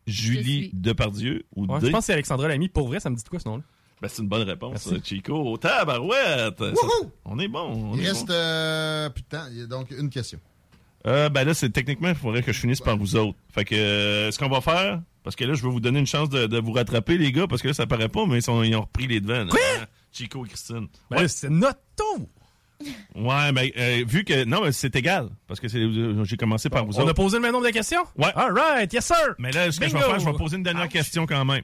Julie 0.07 0.71
Depardieu. 0.73 1.45
Ou 1.57 1.67
Ouais, 1.67 1.81
D. 1.81 1.87
je 1.87 1.93
pense 1.93 2.01
que 2.01 2.07
c'est 2.07 2.13
Alexandra 2.15 2.49
Lamy. 2.49 2.69
Pour 2.69 2.89
vrai, 2.89 3.01
ça 3.01 3.11
me 3.11 3.17
dit 3.17 3.23
de 3.23 3.29
quoi 3.29 3.39
ce 3.39 3.49
nom-là? 3.49 3.63
Ben, 4.03 4.09
c'est 4.09 4.23
une 4.23 4.29
bonne 4.29 4.43
réponse, 4.49 4.87
Merci. 4.91 5.03
Chico. 5.05 5.57
Tabarouette! 5.59 6.59
Ça-! 6.59 6.87
On 7.27 7.39
est 7.39 7.49
bon. 7.49 7.93
on 7.93 7.95
Il 7.97 8.05
est 8.05 8.09
reste 8.09 8.27
bon. 8.29 8.33
euh, 8.35 9.11
plus 9.11 9.23
de 9.23 9.29
temps. 9.29 9.45
Il 9.53 9.59
y 9.59 9.63
a 9.63 9.67
donc 9.67 9.91
une 9.91 10.09
question. 10.11 10.41
Euh, 11.07 11.29
ben 11.29 11.45
là, 11.45 11.55
c'est 11.55 11.71
techniquement, 11.71 12.09
il 12.09 12.15
faudrait 12.15 12.43
que 12.43 12.53
je 12.53 12.59
finisse 12.61 12.81
par 12.81 12.97
vous 12.97 13.17
autres. 13.17 13.37
Fait 13.51 13.65
que, 13.65 13.75
euh, 13.75 14.31
ce 14.31 14.39
qu'on 14.39 14.49
va 14.49 14.61
faire, 14.61 15.01
parce 15.23 15.37
que 15.37 15.45
là, 15.45 15.55
je 15.55 15.63
vais 15.63 15.71
vous 15.71 15.81
donner 15.81 15.99
une 15.99 16.07
chance 16.07 16.29
de, 16.31 16.47
de 16.47 16.59
vous 16.59 16.73
rattraper, 16.73 17.17
les 17.19 17.31
gars, 17.33 17.47
parce 17.47 17.63
que 17.63 17.69
là, 17.69 17.75
ça 17.75 17.87
paraît 17.87 18.09
pas, 18.09 18.27
mais 18.27 18.39
ils, 18.39 18.43
sont, 18.43 18.63
ils 18.63 18.75
ont 18.77 18.83
repris 18.83 19.07
les 19.07 19.21
devants. 19.21 19.45
là. 19.45 19.53
Hein? 19.53 19.85
Chico 20.13 20.45
et 20.45 20.49
Christine. 20.49 20.89
Ben 21.11 21.29
c'est 21.29 21.49
notre 21.51 21.81
tour! 21.97 22.27
Ouais, 23.15 23.53
mais 23.53 23.73
euh, 23.77 24.05
vu 24.07 24.25
que. 24.25 24.45
Non, 24.45 24.63
mais 24.65 24.73
c'est 24.73 24.95
égal. 24.97 25.29
Parce 25.47 25.61
que 25.61 25.67
euh, 25.77 26.25
j'ai 26.25 26.37
commencé 26.37 26.71
par 26.71 26.87
vous 26.87 26.97
On 26.99 27.03
autres. 27.03 27.11
a 27.11 27.15
posé 27.15 27.37
le 27.37 27.43
même 27.43 27.53
nombre 27.53 27.67
de 27.67 27.71
questions? 27.73 28.03
Ouais. 28.17 28.33
All 28.35 28.53
right, 28.53 28.93
yes 28.93 29.05
sir! 29.07 29.35
Mais 29.39 29.53
là, 29.53 29.71
ce 29.71 29.79
que 29.81 29.89
je 29.89 29.93
vais 29.95 30.01
faire, 30.01 30.19
je 30.19 30.25
vais 30.25 30.33
poser 30.33 30.57
une 30.57 30.63
dernière 30.63 30.89
question 30.89 31.27
quand 31.27 31.45
même. 31.45 31.63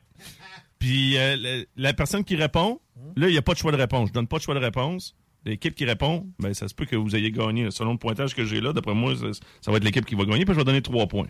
Puis 0.79 1.17
euh, 1.17 1.65
la 1.77 1.95
personne 1.95 2.23
qui 2.25 2.37
répond, 2.37 2.81
là, 3.17 3.29
il 3.29 3.33
n'y 3.33 3.39
a 3.39 3.43
pas 3.43 3.55
de 3.55 3.59
choix 3.59 3.73
de 3.73 3.77
réponse. 3.79 4.09
Je 4.09 4.13
donne 4.13 4.27
pas 4.27 4.37
de 4.39 4.43
choix 4.43 4.55
de 4.55 4.61
réponse. 4.61 5.15
L'équipe 5.47 5.75
qui 5.75 5.85
répond, 5.85 6.27
ben 6.41 6.53
ça 6.55 6.67
se 6.69 6.75
peut 6.75 6.87
que 6.87 6.97
vous 6.97 7.15
ayez 7.15 7.31
gagné. 7.31 7.71
Selon 7.71 7.93
le 7.93 7.99
pointage 7.99 8.35
que 8.35 8.45
j'ai 8.45 8.61
là, 8.61 8.73
d'après 8.73 8.95
moi, 8.95 9.15
ça, 9.17 9.27
ça 9.61 9.71
va 9.71 9.77
être 9.77 9.85
l'équipe 9.85 10.05
qui 10.05 10.17
va 10.17 10.25
gagner, 10.25 10.45
puis 10.45 10.53
je 10.55 10.59
vais 10.59 10.65
donner 10.65 10.83
trois 10.83 11.07
points. 11.07 11.29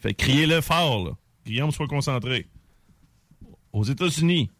Fait 0.00 0.12
criez-le 0.12 0.60
fort, 0.60 1.04
là. 1.06 1.10
Guillaume, 1.46 1.72
sois 1.72 1.86
concentré. 1.88 2.46
Aux 3.72 3.84
États-Unis, 3.84 4.50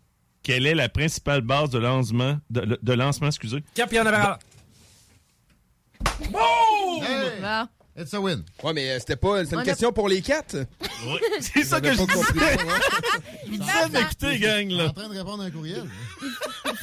quelle 0.47 0.65
est 0.65 0.77
la 0.77 0.89
principale 0.89 1.41
base 1.41 1.71
de 1.71 1.79
lancement, 1.81 2.39
de, 2.51 2.79
de 2.81 2.93
lancement, 2.93 3.27
excusez? 3.27 3.65
Cap, 3.75 3.89
il 3.91 3.97
y 3.97 4.01
en 4.01 4.07
avait 4.07 4.17
un. 4.17 4.39
Hey! 6.23 6.31
Bon. 7.43 7.69
It's 7.99 8.13
a 8.13 8.21
win. 8.21 8.45
Ouais, 8.63 8.75
mais 8.75 8.91
euh, 8.91 8.99
c'était 9.01 9.17
pas. 9.17 9.43
C'est 9.47 9.55
une 9.55 9.63
a- 9.63 9.65
question 9.65 9.91
pour 9.91 10.07
les 10.09 10.21
quatre? 10.21 10.55
Oui, 11.07 11.19
c'est 11.41 11.65
ça 11.65 11.81
que 11.81 11.93
je 11.95 11.99
disais. 11.99 12.15
ça, 12.39 12.45
hein. 12.45 13.21
Je 13.47 13.51
vous 13.51 13.57
disais 13.57 13.89
d'écouter, 13.91 14.39
gang, 14.39 14.65
Je 14.65 14.69
suis 14.69 14.77
là. 14.77 14.85
en 14.89 14.93
train 14.93 15.09
de 15.09 15.19
répondre 15.19 15.43
à 15.43 15.47
un 15.47 15.51
courriel. 15.51 15.83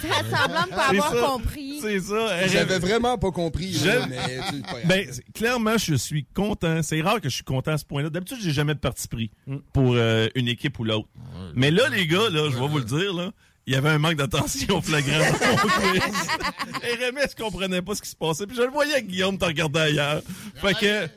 Fais 0.02 0.08
semblant 0.10 0.64
de 0.64 0.70
pas 0.72 0.88
C'est 0.90 0.98
avoir 0.98 1.12
ça. 1.14 1.20
compris. 1.28 1.80
C'est 1.82 2.00
ça. 2.00 2.48
J'avais 2.48 2.80
vraiment 2.80 3.18
pas 3.20 3.30
compris. 3.32 3.72
là, 3.74 3.80
J'aime- 3.84 4.10
mais 4.10 4.40
tu- 4.50 4.62
pas 4.64 4.68
grave. 4.72 4.82
Ben, 4.88 5.08
clairement, 5.36 5.78
je 5.78 5.94
suis 5.96 6.26
content. 6.34 6.82
C'est 6.82 7.00
rare 7.02 7.22
que 7.22 7.30
je 7.30 7.36
suis 7.36 7.44
content 7.44 7.74
à 7.74 7.78
ce 7.78 7.86
point-là. 7.86 8.10
D'habitude, 8.10 8.40
j'ai 8.42 8.52
jamais 8.52 8.74
de 8.74 8.80
parti 8.80 9.08
pris 9.08 9.30
pour 9.72 9.94
euh, 9.94 10.28
une 10.34 10.48
équipe 10.48 10.78
ou 10.80 10.84
l'autre. 10.84 11.08
Mais 11.54 11.70
là, 11.70 11.88
les 11.90 12.08
gars, 12.08 12.28
là, 12.32 12.50
je 12.52 12.58
vais 12.58 12.68
vous 12.68 12.80
le 12.80 12.86
dire, 12.86 13.14
là, 13.14 13.32
il 13.66 13.74
y 13.74 13.76
avait 13.76 13.90
un 13.90 13.98
manque 14.00 14.16
d'attention 14.16 14.82
flagrant 14.82 15.20
dans 15.20 15.52
mon 15.52 15.92
quiz. 15.92 16.28
RMS 16.84 17.36
comprenait 17.38 17.82
pas 17.82 17.96
ce 17.96 18.02
qui 18.02 18.10
se 18.10 18.16
passait. 18.16 18.46
Puis 18.48 18.56
je 18.58 18.62
le 18.62 18.70
voyais 18.72 19.02
que 19.02 19.08
Guillaume 19.08 19.38
te 19.38 19.46
regardait 19.46 19.80
ailleurs. 19.80 20.22
Fait 20.56 20.74
que, 20.74 21.08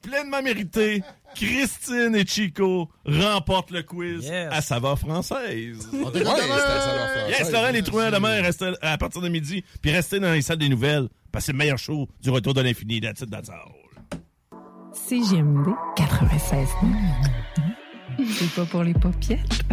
pleinement 0.00 0.42
mérité, 0.42 1.02
Christine 1.34 2.14
et 2.14 2.26
Chico 2.26 2.90
remportent 3.06 3.70
le 3.70 3.82
quiz 3.82 4.24
Yes. 4.24 4.48
à 4.52 4.60
saveur 4.60 4.98
française. 4.98 5.88
On 5.92 6.04
Ouais, 6.10 6.22
leur 6.22 6.36
faire. 6.36 7.28
Yes, 7.30 7.50
Laurent, 7.52 7.70
les 7.70 7.82
truands 7.82 8.10
demain, 8.10 8.42
restez 8.42 8.72
à 8.82 8.98
partir 8.98 9.20
de 9.22 9.28
midi, 9.28 9.64
puis 9.80 9.90
restez 9.92 10.20
dans 10.20 10.32
les 10.32 10.42
salles 10.42 10.58
des 10.58 10.68
nouvelles, 10.68 11.08
parce 11.32 11.44
que 11.44 11.46
c'est 11.46 11.52
le 11.52 11.58
meilleur 11.58 11.78
show 11.78 12.08
du 12.20 12.30
retour 12.30 12.52
de 12.54 12.60
l'infini. 12.60 13.00
That's 13.00 13.20
it, 13.22 13.30
that's 13.30 13.48
all. 13.48 13.72
CGMD 14.92 15.70
96. 15.96 16.68
C'est 18.38 18.50
pas 18.54 18.64
pour 18.66 18.82
les 18.82 18.92
paupiètes. 18.94 19.62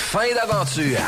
Fin 0.00 0.34
d'aventure. 0.34 0.98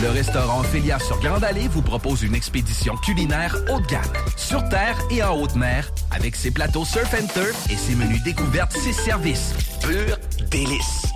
Le 0.00 0.08
restaurant 0.08 0.60
Ophélia 0.60 0.98
sur 0.98 1.20
Grande 1.20 1.44
Allée 1.44 1.68
vous 1.68 1.82
propose 1.82 2.22
une 2.22 2.34
expédition 2.34 2.96
culinaire 2.96 3.54
haut 3.70 3.80
de 3.80 3.86
gamme, 3.86 4.02
sur 4.36 4.66
terre 4.70 4.96
et 5.10 5.22
en 5.22 5.38
haute 5.38 5.56
mer, 5.56 5.90
avec 6.10 6.34
ses 6.34 6.50
plateaux 6.50 6.86
surf 6.86 7.12
and 7.12 7.26
turf 7.34 7.70
et 7.70 7.76
ses 7.76 7.94
menus 7.94 8.22
découvertes, 8.22 8.72
ses 8.72 8.94
services. 8.94 9.52
Pur 9.82 10.16
délice. 10.50 11.15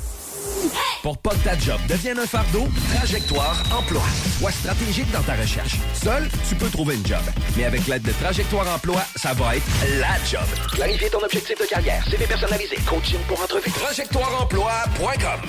Pour 1.01 1.17
pas 1.17 1.31
que 1.31 1.43
ta 1.43 1.57
job 1.57 1.79
devienne 1.87 2.19
un 2.19 2.27
fardeau, 2.27 2.67
Trajectoire 2.95 3.57
Emploi. 3.77 4.01
Sois 4.39 4.51
stratégique 4.51 5.11
dans 5.11 5.21
ta 5.23 5.35
recherche. 5.35 5.77
Seul, 5.93 6.29
tu 6.47 6.55
peux 6.55 6.69
trouver 6.69 6.95
une 6.95 7.05
job. 7.05 7.21
Mais 7.57 7.65
avec 7.65 7.87
l'aide 7.87 8.03
de 8.03 8.11
Trajectoire 8.11 8.67
Emploi, 8.75 9.01
ça 9.15 9.33
va 9.33 9.55
être 9.55 9.65
la 9.99 10.15
job. 10.29 10.47
Clarifier 10.73 11.09
ton 11.09 11.23
objectif 11.23 11.59
de 11.59 11.65
carrière, 11.65 12.03
CV 12.07 12.27
personnalisé, 12.27 12.75
coaching 12.87 13.19
pour 13.27 13.41
entrevue. 13.41 13.71
TrajectoireEmploi.com 13.71 15.41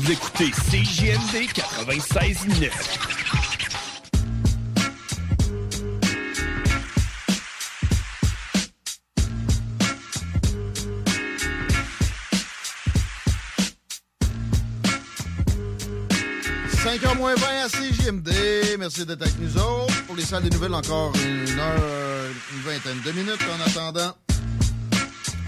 Vous 0.00 0.10
écoutez 0.10 0.50
CJMD 0.50 1.50
96.9.– 1.52 2.70
5h 16.90 17.18
moins 17.18 17.36
20 17.36 17.46
à 17.46 17.68
CJMD. 17.68 18.30
Merci 18.80 19.06
d'être 19.06 19.22
avec 19.22 19.38
nous 19.38 19.56
autres. 19.58 20.04
Pour 20.06 20.16
les 20.16 20.24
salles 20.24 20.42
des 20.42 20.50
nouvelles, 20.50 20.74
encore 20.74 21.12
une 21.24 21.56
heure, 21.56 22.26
une 22.52 22.62
vingtaine 22.62 23.00
de 23.06 23.12
minutes 23.12 23.38
en 23.48 23.64
attendant. 23.64 24.16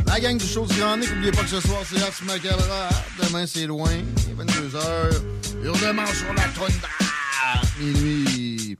La 0.06 0.20
gang 0.20 0.38
du 0.38 0.46
show 0.46 0.64
du 0.66 0.78
Grand 0.78 0.96
Nick, 0.96 1.10
n'oubliez 1.10 1.32
pas 1.32 1.42
que 1.42 1.48
ce 1.48 1.60
soir, 1.60 1.80
c'est 1.84 2.00
Ars 2.00 2.12
Macabra. 2.26 2.90
Demain, 3.20 3.44
c'est 3.48 3.66
loin. 3.66 3.90
22h. 3.90 5.64
Hurlement 5.64 6.06
sur 6.06 6.32
la 6.32 6.44
tundra. 6.44 6.88
Minuit. 7.80 8.78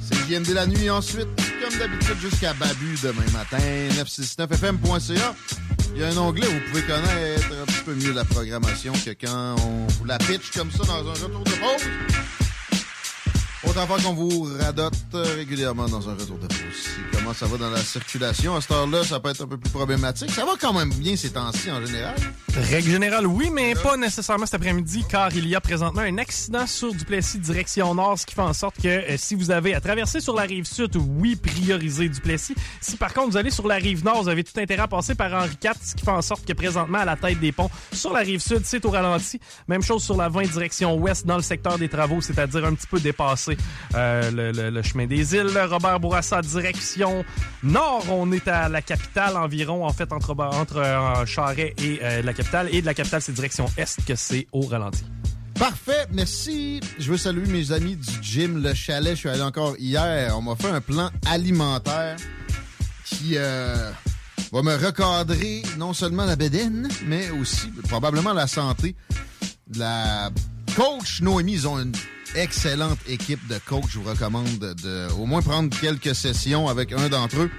C'est 0.00 0.28
JMD 0.28 0.54
la 0.54 0.66
nuit. 0.66 0.90
Ensuite, 0.90 1.28
comme 1.62 1.78
d'habitude, 1.78 2.16
jusqu'à 2.20 2.52
Babu 2.54 2.96
demain 3.00 3.30
matin. 3.32 3.58
969fm.ca. 4.02 5.36
Il 5.94 6.00
y 6.00 6.04
a 6.04 6.08
un 6.08 6.16
onglet 6.16 6.46
où 6.46 6.50
vous 6.50 6.70
pouvez 6.70 6.82
connaître 6.82 7.52
un 7.60 7.66
petit 7.66 7.84
peu 7.84 7.94
mieux 7.94 8.12
la 8.12 8.24
programmation 8.24 8.92
que 8.92 9.10
quand 9.10 9.56
on 9.66 9.86
vous 9.86 10.04
la 10.04 10.18
pitch 10.18 10.50
comme 10.52 10.70
ça 10.70 10.84
dans 10.84 11.06
un 11.06 11.12
retour 11.12 11.44
de 11.44 11.50
pause. 11.50 12.41
Autant 13.72 13.86
qu'on 13.86 14.12
vous 14.12 14.50
radote 14.60 14.92
régulièrement 15.14 15.86
dans 15.88 16.06
un 16.06 16.12
retour 16.12 16.36
de. 16.36 16.46
C'est 16.50 17.16
Comment 17.16 17.32
ça 17.32 17.46
va 17.46 17.56
dans 17.56 17.70
la 17.70 17.78
circulation? 17.78 18.54
À 18.54 18.60
cette 18.60 18.72
heure-là, 18.72 19.02
ça 19.02 19.18
peut 19.18 19.30
être 19.30 19.44
un 19.44 19.46
peu 19.46 19.56
plus 19.56 19.70
problématique. 19.70 20.30
Ça 20.30 20.44
va 20.44 20.52
quand 20.60 20.74
même 20.74 20.92
bien 20.92 21.16
ces 21.16 21.30
temps-ci 21.30 21.70
en 21.70 21.82
général. 21.86 22.14
Règle 22.54 22.90
générale, 22.90 23.26
oui, 23.26 23.48
mais 23.50 23.74
pas 23.74 23.96
nécessairement 23.96 24.44
cet 24.44 24.56
après-midi, 24.56 25.04
car 25.08 25.34
il 25.34 25.48
y 25.48 25.54
a 25.54 25.60
présentement 25.62 26.02
un 26.02 26.18
accident 26.18 26.66
sur 26.66 26.92
Duplessis 26.92 27.38
direction 27.38 27.94
nord, 27.94 28.18
ce 28.18 28.26
qui 28.26 28.34
fait 28.34 28.42
en 28.42 28.52
sorte 28.52 28.76
que 28.76 28.88
euh, 28.88 29.16
si 29.16 29.34
vous 29.34 29.50
avez 29.50 29.74
à 29.74 29.80
traverser 29.80 30.20
sur 30.20 30.34
la 30.34 30.42
rive 30.42 30.66
sud, 30.66 30.94
oui, 30.96 31.36
priorisez 31.36 32.10
Duplessis. 32.10 32.54
Si 32.82 32.96
par 32.96 33.14
contre 33.14 33.30
vous 33.30 33.36
allez 33.38 33.50
sur 33.50 33.66
la 33.66 33.76
rive 33.76 34.04
nord, 34.04 34.22
vous 34.22 34.28
avez 34.28 34.44
tout 34.44 34.58
intérêt 34.60 34.82
à 34.82 34.88
passer 34.88 35.14
par 35.14 35.32
Henri 35.32 35.56
IV, 35.64 35.72
ce 35.82 35.94
qui 35.94 36.04
fait 36.04 36.10
en 36.10 36.20
sorte 36.20 36.44
que 36.44 36.52
présentement 36.52 36.98
à 36.98 37.04
la 37.06 37.16
tête 37.16 37.40
des 37.40 37.52
ponts 37.52 37.70
sur 37.90 38.12
la 38.12 38.20
rive 38.20 38.40
sud, 38.40 38.60
c'est 38.64 38.84
au 38.84 38.90
ralenti. 38.90 39.40
Même 39.66 39.82
chose 39.82 40.02
sur 40.02 40.16
la 40.18 40.28
20 40.28 40.42
direction 40.42 40.94
ouest 40.96 41.26
dans 41.26 41.36
le 41.36 41.42
secteur 41.42 41.78
des 41.78 41.88
travaux, 41.88 42.20
c'est-à-dire 42.20 42.66
un 42.66 42.74
petit 42.74 42.86
peu 42.86 43.00
dépassé 43.00 43.56
euh, 43.94 44.70
le, 44.70 44.82
chemin 44.82 45.06
des 45.06 45.34
îles. 45.34 45.58
Robert 45.70 46.00
Bourassa 46.00 46.40
direction 46.40 47.24
nord, 47.62 48.04
on 48.10 48.32
est 48.32 48.48
à 48.48 48.68
la 48.68 48.82
capitale 48.82 49.36
environ, 49.36 49.86
en 49.86 49.92
fait 49.92 50.12
entre 50.12 50.32
entre 50.32 50.78
euh, 50.78 51.26
Charret 51.26 51.74
et 51.78 52.00
euh, 52.02 52.22
la 52.22 52.32
capitale, 52.32 52.68
et 52.72 52.80
de 52.80 52.86
la 52.86 52.94
capitale 52.94 53.20
c'est 53.22 53.32
direction 53.32 53.66
est 53.76 54.04
que 54.04 54.14
c'est 54.14 54.46
au 54.52 54.62
ralenti. 54.62 55.04
Parfait, 55.58 56.06
merci. 56.12 56.80
Je 56.98 57.10
veux 57.10 57.18
saluer 57.18 57.46
mes 57.46 57.72
amis 57.72 57.96
du 57.96 58.10
gym 58.22 58.62
Le 58.62 58.74
Chalet. 58.74 59.14
Je 59.14 59.20
suis 59.20 59.28
allé 59.28 59.42
encore 59.42 59.76
hier. 59.78 60.36
On 60.36 60.42
m'a 60.42 60.56
fait 60.56 60.70
un 60.70 60.80
plan 60.80 61.10
alimentaire 61.26 62.16
qui 63.04 63.36
va 63.36 64.62
me 64.62 64.74
recadrer 64.74 65.62
non 65.78 65.92
seulement 65.92 66.24
la 66.24 66.36
bédaine, 66.36 66.88
mais 67.06 67.30
aussi 67.30 67.68
probablement 67.88 68.32
la 68.32 68.46
santé. 68.46 68.96
La 69.76 70.30
coach 70.74 71.20
Noémie, 71.20 71.52
ils 71.52 71.68
ont 71.68 71.78
une 71.78 71.92
excellente 72.34 72.98
équipe 73.08 73.46
de 73.48 73.58
coach. 73.58 73.84
Je 73.90 73.98
vous 73.98 74.08
recommande 74.08 74.58
de, 74.58 75.08
au 75.18 75.26
moins 75.26 75.42
prendre 75.42 75.76
quelques 75.78 76.14
sessions 76.14 76.68
avec 76.68 76.92
un 76.92 77.08
d'entre 77.08 77.40
eux. 77.40 77.50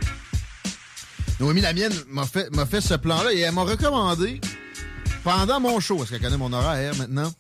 Noémie, 1.40 1.62
la 1.62 1.74
mienne, 1.74 1.94
m'a 2.10 2.26
fait, 2.26 2.54
m'a 2.56 2.66
fait 2.66 2.82
ce 2.82 2.94
plan-là 2.94 3.34
et 3.34 3.40
elle 3.40 3.54
m'a 3.54 3.64
recommandé 3.64 4.40
pendant 5.24 5.60
mon 5.60 5.80
show, 5.80 5.98
parce 5.98 6.10
qu'elle 6.10 6.22
connaît 6.22 6.38
mon 6.38 6.52
horaire 6.54 6.96
maintenant, 6.96 7.32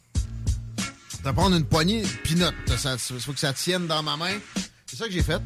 de 1.23 1.31
prendre 1.31 1.55
une 1.55 1.65
poignée 1.65 2.01
de. 2.01 2.77
Ça, 2.77 2.95
il 3.11 3.19
faut 3.19 3.33
que 3.33 3.39
ça 3.39 3.53
tienne 3.53 3.87
dans 3.87 4.03
ma 4.03 4.17
main. 4.17 4.37
C'est 4.85 4.97
ça 4.97 5.05
que 5.05 5.11
j'ai 5.11 5.23
fait. 5.23 5.41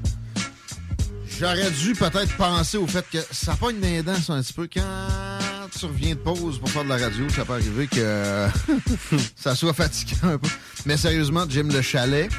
J'aurais 1.39 1.69
dû 1.71 1.93
peut-être 1.93 2.35
penser 2.35 2.77
au 2.77 2.87
fait 2.87 3.05
que 3.11 3.19
ça 3.31 3.55
pogne 3.55 3.79
des 3.79 4.01
dents, 4.01 4.13
un 4.29 4.41
petit 4.41 4.53
peu. 4.53 4.67
Quand 4.71 5.36
tu 5.69 5.85
reviens 5.85 6.15
de 6.15 6.19
pause 6.19 6.59
pour 6.59 6.69
faire 6.69 6.83
de 6.83 6.89
la 6.89 6.97
radio, 6.97 7.27
ça 7.29 7.45
peut 7.45 7.53
arriver 7.53 7.87
que 7.87 8.47
ça 9.35 9.55
soit 9.55 9.73
fatigant 9.73 10.29
un 10.29 10.37
peu. 10.37 10.49
Mais 10.85 10.97
sérieusement, 10.97 11.45
Jim 11.49 11.67
Le 11.71 11.81
Chalet, 11.81 12.29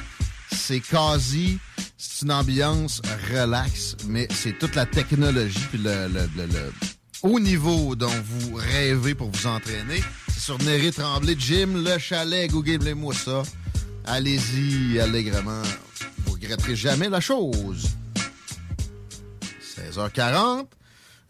c'est 0.52 0.80
quasi... 0.80 1.58
C'est 2.00 2.24
une 2.26 2.32
ambiance 2.32 3.02
relax, 3.34 3.96
mais 4.06 4.28
c'est 4.32 4.56
toute 4.56 4.76
la 4.76 4.86
technologie 4.86 5.58
puis 5.70 5.78
le, 5.82 6.06
le- 6.08 6.30
le- 6.36 6.46
le 6.46 6.72
haut 7.22 7.40
niveau 7.40 7.96
dont 7.96 8.12
vous 8.24 8.54
rêvez 8.54 9.16
pour 9.16 9.30
vous 9.32 9.46
entraîner. 9.48 10.00
C'est 10.32 10.38
sur 10.40 10.58
Néré 10.62 10.92
Tremblay, 10.92 11.34
Jim 11.36 11.70
Le 11.84 11.98
Chalet, 11.98 12.48
googlez-moi 12.48 13.14
ça. 13.14 13.42
Allez-y 14.04 15.00
allègrement. 15.00 15.62
Vous 16.24 16.32
regretterez 16.34 16.76
jamais 16.76 17.08
la 17.08 17.20
chose. 17.20 17.88
16h40. 19.76 20.66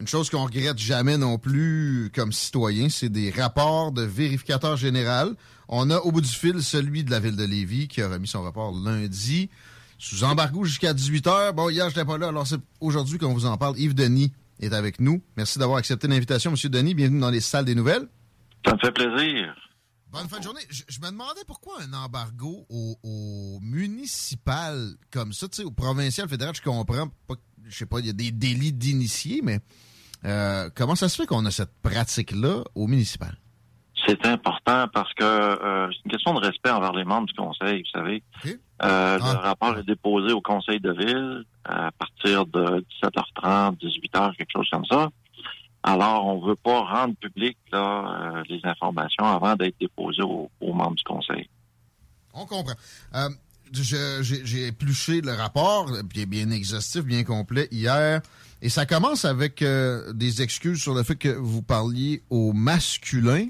Une 0.01 0.07
chose 0.07 0.29
qu'on 0.29 0.45
regrette 0.45 0.77
jamais 0.77 1.17
non 1.17 1.37
plus 1.37 2.09
comme 2.15 2.31
citoyen, 2.31 2.87
c'est 2.87 3.09
des 3.09 3.31
rapports 3.31 3.91
de 3.91 4.01
vérificateur 4.01 4.77
général. 4.77 5.35
On 5.67 5.89
a 5.89 5.97
au 5.97 6.13
bout 6.13 6.21
du 6.21 6.29
fil 6.29 6.63
celui 6.63 7.03
de 7.03 7.11
la 7.11 7.19
ville 7.19 7.35
de 7.35 7.43
Lévis 7.43 7.89
qui 7.89 8.01
a 8.01 8.07
remis 8.07 8.27
son 8.27 8.41
rapport 8.41 8.71
lundi 8.73 9.49
sous 9.97 10.23
embargo 10.23 10.63
jusqu'à 10.63 10.93
18h. 10.93 11.51
Bon, 11.51 11.69
hier, 11.69 11.89
je 11.89 11.97
n'étais 11.97 12.05
pas 12.05 12.17
là, 12.17 12.29
alors 12.29 12.47
c'est 12.47 12.61
aujourd'hui 12.79 13.17
qu'on 13.17 13.33
vous 13.33 13.45
en 13.45 13.57
parle. 13.57 13.77
Yves 13.77 13.93
Denis 13.93 14.31
est 14.61 14.71
avec 14.71 15.01
nous. 15.01 15.21
Merci 15.35 15.59
d'avoir 15.59 15.79
accepté 15.79 16.07
l'invitation, 16.07 16.51
Monsieur 16.51 16.69
Denis. 16.69 16.93
Bienvenue 16.93 17.19
dans 17.19 17.29
les 17.29 17.41
salles 17.41 17.65
des 17.65 17.75
nouvelles. 17.75 18.07
Ça 18.65 18.75
me 18.75 18.79
fait 18.79 18.93
plaisir. 18.93 19.53
Bonne 20.13 20.29
fin 20.29 20.39
de 20.39 20.43
journée. 20.43 20.61
Je, 20.69 20.83
je 20.87 20.99
me 21.01 21.07
demandais 21.07 21.41
pourquoi 21.45 21.73
un 21.81 21.91
embargo 21.91 22.65
au, 22.69 22.97
au 23.03 23.59
municipal 23.61 24.93
comme 25.11 25.33
ça, 25.33 25.49
tu 25.49 25.57
sais, 25.57 25.63
au 25.65 25.71
provincial, 25.71 26.29
fédéral, 26.29 26.55
je 26.55 26.61
comprends 26.61 26.85
pas, 26.85 27.37
je 27.67 27.77
sais 27.77 27.85
pas, 27.85 27.99
il 27.99 28.05
y 28.05 28.09
a 28.09 28.13
des 28.13 28.31
délits 28.31 28.71
d'initiés, 28.71 29.41
mais 29.43 29.59
euh, 30.25 30.69
comment 30.75 30.95
ça 30.95 31.09
se 31.09 31.15
fait 31.15 31.25
qu'on 31.25 31.45
a 31.45 31.51
cette 31.51 31.73
pratique-là 31.81 32.63
au 32.75 32.87
municipal? 32.87 33.35
C'est 34.07 34.25
important 34.25 34.87
parce 34.93 35.13
que 35.13 35.23
euh, 35.23 35.87
c'est 35.91 36.05
une 36.05 36.11
question 36.11 36.33
de 36.33 36.39
respect 36.39 36.71
envers 36.71 36.93
les 36.93 37.03
membres 37.03 37.27
du 37.27 37.33
conseil, 37.33 37.83
vous 37.83 37.99
savez. 37.99 38.23
Euh, 38.81 39.17
Le 39.17 39.37
rapport 39.37 39.77
est 39.77 39.83
déposé 39.83 40.31
au 40.33 40.41
conseil 40.41 40.79
de 40.79 40.91
ville 40.91 41.43
à 41.65 41.91
partir 41.91 42.45
de 42.45 42.85
17h30, 43.03 43.77
18h, 43.77 44.35
quelque 44.35 44.51
chose 44.51 44.69
comme 44.71 44.85
ça. 44.85 45.09
Alors, 45.83 46.25
on 46.25 46.45
veut 46.45 46.55
pas 46.55 46.81
rendre 46.81 47.15
public 47.15 47.57
là, 47.71 48.33
euh, 48.37 48.43
les 48.49 48.59
informations 48.63 49.25
avant 49.25 49.55
d'être 49.55 49.75
déposées 49.79 50.23
aux, 50.23 50.49
aux 50.59 50.73
membres 50.73 50.95
du 50.95 51.03
conseil. 51.03 51.49
On 52.33 52.45
comprend. 52.45 52.73
J'ai 53.71 54.67
épluché 54.67 55.21
le 55.21 55.33
rapport, 55.33 55.91
qui 56.13 56.21
est 56.21 56.25
bien 56.25 56.49
exhaustif, 56.51 57.03
bien 57.03 57.23
complet, 57.23 57.67
hier. 57.71 58.21
Et 58.61 58.69
ça 58.69 58.85
commence 58.85 59.23
avec 59.25 59.61
euh, 59.61 60.11
des 60.13 60.41
excuses 60.41 60.81
sur 60.81 60.93
le 60.93 61.03
fait 61.03 61.15
que 61.15 61.29
vous 61.29 61.61
parliez 61.61 62.23
au 62.29 62.51
masculin. 62.53 63.47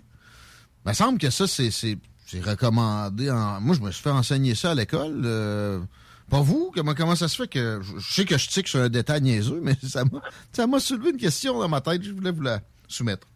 Il 0.85 0.89
me 0.89 0.93
semble 0.93 1.17
que 1.19 1.29
ça, 1.29 1.47
c'est 1.47 1.97
recommandé. 2.43 3.29
En... 3.31 3.59
Moi, 3.59 3.75
je 3.75 3.81
me 3.81 3.91
suis 3.91 4.03
fait 4.03 4.11
enseigner 4.11 4.53
ça 4.55 4.71
à 4.71 4.75
l'école. 4.75 5.21
euh, 5.25 5.79
Pas 6.29 6.41
vous? 6.41 6.71
Comment, 6.75 6.93
comment 6.93 7.15
ça 7.15 7.27
se 7.27 7.35
fait 7.35 7.47
que... 7.47 7.81
Je 7.97 8.13
sais 8.13 8.25
que 8.25 8.37
je 8.37 8.47
tique 8.49 8.67
sur 8.67 8.79
un 8.81 8.89
détail 8.89 9.21
niaiseux, 9.21 9.59
mais 9.63 9.75
ça 9.87 10.03
ça 10.53 10.67
m'a 10.67 10.79
soulevé 10.79 11.09
une 11.09 11.17
question 11.17 11.57
dans 11.59 11.67
ma 11.69 11.81
tête. 11.81 12.03
Je 12.03 12.11
voulais 12.11 12.31
vous 12.31 12.41
la 12.43 12.61
soumettre. 12.87 13.27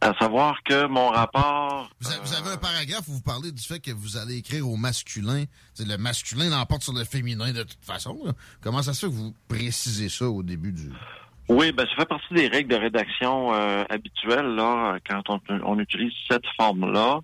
À 0.00 0.12
savoir 0.20 0.62
que 0.64 0.86
mon 0.86 1.08
rapport... 1.08 1.88
Vous 2.00 2.10
avez, 2.10 2.20
vous 2.20 2.34
avez 2.34 2.50
un 2.50 2.56
paragraphe 2.56 3.08
où 3.08 3.12
vous 3.12 3.22
parlez 3.22 3.52
du 3.52 3.62
fait 3.62 3.80
que 3.80 3.90
vous 3.90 4.16
allez 4.16 4.36
écrire 4.36 4.68
au 4.68 4.76
masculin. 4.76 5.44
Le 5.78 5.96
masculin 5.96 6.50
l'emporte 6.50 6.82
sur 6.82 6.92
le 6.92 7.04
féminin 7.04 7.52
de 7.52 7.62
toute 7.62 7.84
façon. 7.84 8.18
là. 8.24 8.32
Comment 8.60 8.82
ça 8.82 8.92
se 8.94 9.06
fait 9.06 9.12
que 9.12 9.16
vous 9.16 9.34
précisez 9.48 10.08
ça 10.08 10.28
au 10.28 10.42
début 10.42 10.72
du... 10.72 10.90
Oui, 11.48 11.72
ben 11.72 11.86
ça 11.86 11.96
fait 11.96 12.08
partie 12.08 12.32
des 12.32 12.48
règles 12.48 12.70
de 12.70 12.76
rédaction 12.76 13.52
euh, 13.54 13.84
habituelles 13.90 14.54
là 14.54 14.96
quand 15.06 15.28
on, 15.28 15.40
on 15.64 15.78
utilise 15.78 16.12
cette 16.30 16.46
forme-là, 16.56 17.18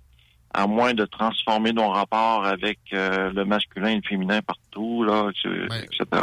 à 0.53 0.67
moins 0.67 0.93
de 0.93 1.07
transformer 1.07 1.73
nos 1.73 1.89
rapports 1.89 2.45
avec 2.45 2.79
euh, 2.93 3.33
le 3.33 3.47
masculin 3.47 3.89
et 3.89 3.97
le 3.97 4.03
féminin 4.07 4.43
partout 4.43 5.05
là, 5.05 5.31
etc. 5.33 6.23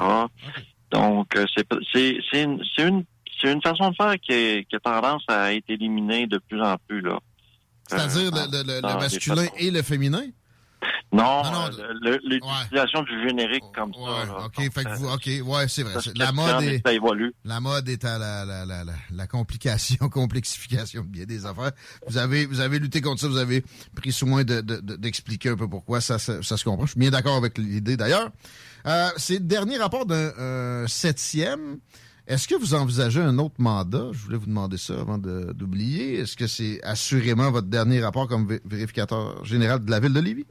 Donc 0.91 1.35
euh, 1.35 1.45
c'est 1.55 1.67
c'est 1.91 2.17
c'est 2.31 2.43
une 2.43 2.63
c'est 2.75 2.87
une 2.87 3.03
c'est 3.41 3.51
une 3.51 3.61
façon 3.61 3.89
de 3.91 3.95
faire 3.95 4.15
qui, 4.19 4.31
est, 4.33 4.65
qui 4.69 4.75
a 4.75 4.79
tendance 4.79 5.23
à 5.27 5.53
être 5.53 5.69
éliminée 5.69 6.27
de 6.27 6.39
plus 6.49 6.61
en 6.61 6.75
plus 6.87 7.01
là. 7.01 7.19
C'est-à-dire 7.87 8.31
Euh, 8.35 8.63
le, 8.63 8.75
les 8.87 8.93
masculin 8.95 9.45
et 9.57 9.71
le 9.71 9.81
féminin? 9.81 10.23
Non, 11.11 11.41
euh, 11.45 12.19
l'utilisation 12.25 13.01
du 13.03 13.27
générique 13.27 13.63
comme 13.73 13.93
ça. 13.93 14.25
là. 14.25 14.45
OK, 14.45 14.55
fait 14.73 14.83
que 14.83 14.95
vous, 14.97 15.07
OK, 15.07 15.29
ouais, 15.47 15.67
c'est 15.69 15.81
vrai. 15.83 15.95
La 16.17 16.31
mode 16.33 16.61
est, 16.63 16.81
ça 16.85 16.93
évolue. 16.93 17.33
La 17.45 17.59
mode 17.61 17.87
est 17.87 18.03
à 18.03 18.19
la, 18.19 18.45
la, 18.45 18.65
la, 18.65 18.83
la, 19.11 19.27
complication, 19.27 20.09
complexification 20.11 21.01
de 21.03 21.07
bien 21.07 21.23
des 21.23 21.45
affaires. 21.45 21.71
Vous 22.07 22.17
avez, 22.17 22.45
vous 22.45 22.59
avez 22.59 22.77
lutté 22.77 22.99
contre 23.01 23.21
ça, 23.21 23.27
vous 23.29 23.37
avez 23.37 23.63
pris 23.95 24.11
soin 24.11 24.43
de, 24.43 24.59
de- 24.59 24.81
de- 24.81 24.95
d'expliquer 24.97 25.49
un 25.49 25.55
peu 25.55 25.67
pourquoi, 25.69 26.01
ça, 26.01 26.19
ça, 26.19 26.43
ça 26.43 26.57
se 26.57 26.63
comprend. 26.65 26.85
Je 26.85 26.91
suis 26.91 26.99
bien 26.99 27.09
d'accord 27.11 27.37
avec 27.37 27.57
l'idée 27.57 27.95
d'ailleurs. 27.97 28.29
Euh, 28.85 29.09
c'est 29.15 29.35
le 29.35 29.45
dernier 29.45 29.77
rapport 29.77 30.05
d'un 30.05 30.31
un 30.37 30.87
septième. 30.87 31.79
Est-ce 32.27 32.47
que 32.47 32.55
vous 32.55 32.73
envisagez 32.75 33.21
un 33.21 33.37
autre 33.39 33.55
mandat? 33.57 34.07
Je 34.11 34.17
voulais 34.19 34.37
vous 34.37 34.47
demander 34.47 34.77
ça 34.77 34.99
avant 34.99 35.17
d'oublier. 35.17 36.15
Est-ce 36.19 36.35
que 36.35 36.45
c'est 36.47 36.83
assurément 36.83 37.49
votre 37.51 37.67
dernier 37.67 38.01
rapport 38.03 38.27
comme 38.27 38.45
vé- 38.47 38.59
vérificateur 38.65 39.43
général 39.45 39.83
de 39.85 39.89
la 39.89 39.99
ville 40.01 40.11
de 40.13 40.19
Lévis? 40.19 40.45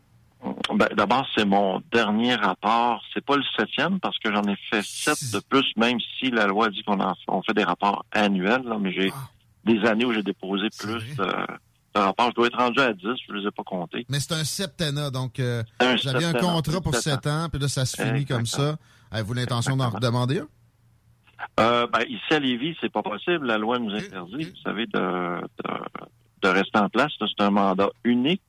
Ben, 0.74 0.88
D'abord, 0.96 1.26
c'est 1.36 1.44
mon 1.44 1.82
dernier 1.92 2.34
rapport. 2.34 3.02
C'est 3.12 3.24
pas 3.24 3.36
le 3.36 3.42
septième 3.58 4.00
parce 4.00 4.18
que 4.18 4.32
j'en 4.32 4.42
ai 4.44 4.56
fait 4.70 4.82
sept 4.84 5.32
de 5.32 5.40
plus, 5.50 5.64
même 5.76 5.98
si 6.18 6.30
la 6.30 6.46
loi 6.46 6.70
dit 6.70 6.82
qu'on 6.82 6.98
on 7.28 7.42
fait 7.42 7.54
des 7.54 7.64
rapports 7.64 8.04
annuels. 8.12 8.62
là, 8.64 8.78
mais 8.80 8.92
j'ai 8.92 9.12
Ah. 9.14 9.28
des 9.64 9.84
années 9.86 10.04
où 10.06 10.12
j'ai 10.14 10.22
déposé 10.22 10.68
plus 10.78 11.16
de, 11.16 11.24
de 11.24 12.00
rapports. 12.00 12.30
Je 12.30 12.34
dois 12.36 12.46
être 12.46 12.58
rendu 12.58 12.80
à 12.80 12.94
10, 12.94 13.02
je 13.26 13.32
ne 13.34 13.38
les 13.40 13.48
ai 13.48 13.50
pas 13.50 13.64
comptés. 13.64 14.06
Mais 14.08 14.20
c'est 14.20 14.32
un 14.32 14.44
septennat, 14.44 15.10
donc 15.10 15.40
euh, 15.40 15.62
Un 15.80 15.94
vous 15.96 16.08
aviez 16.08 16.24
un 16.26 16.32
septennat, 16.32 16.52
contrat 16.54 16.80
pour 16.80 16.94
sept 16.94 17.02
sept 17.02 17.26
ans, 17.26 17.48
puis 17.52 17.60
là, 17.60 17.68
ça 17.68 17.84
se 17.84 18.00
finit 18.00 18.24
comme 18.24 18.46
ça. 18.46 18.76
Avez-vous 19.10 19.34
l'intention 19.34 19.76
d'en 19.76 19.90
redemander 19.90 20.38
un? 20.40 20.46
Euh, 21.60 21.86
ben, 21.92 22.00
ici 22.08 22.32
à 22.34 22.38
Lévis, 22.38 22.76
c'est 22.80 22.90
pas 22.92 23.02
possible. 23.02 23.46
La 23.46 23.58
loi 23.58 23.78
nous 23.78 23.92
interdit, 23.94 24.44
vous 24.44 24.60
savez, 24.64 24.86
de, 24.86 25.40
de, 25.40 25.74
de 26.42 26.48
rester 26.48 26.78
en 26.78 26.88
place. 26.88 27.12
C'est 27.18 27.44
un 27.44 27.50
mandat 27.50 27.90
unique, 28.04 28.42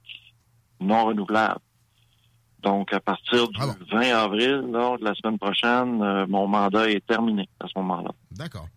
non 0.79 1.05
renouvelable. 1.05 1.59
Donc, 2.63 2.91
à 2.93 2.99
partir 2.99 3.47
du 3.49 3.59
20 3.91 3.99
avril, 4.15 4.63
là, 4.71 4.97
de 4.97 5.03
la 5.03 5.13
semaine 5.15 5.37
prochaine, 5.37 6.01
euh, 6.01 6.25
mon 6.27 6.47
mandat 6.47 6.89
est 6.89 7.05
terminé 7.05 7.47
à 7.59 7.67
ce 7.67 7.73
moment-là. 7.77 8.09
D'accord. 8.31 8.67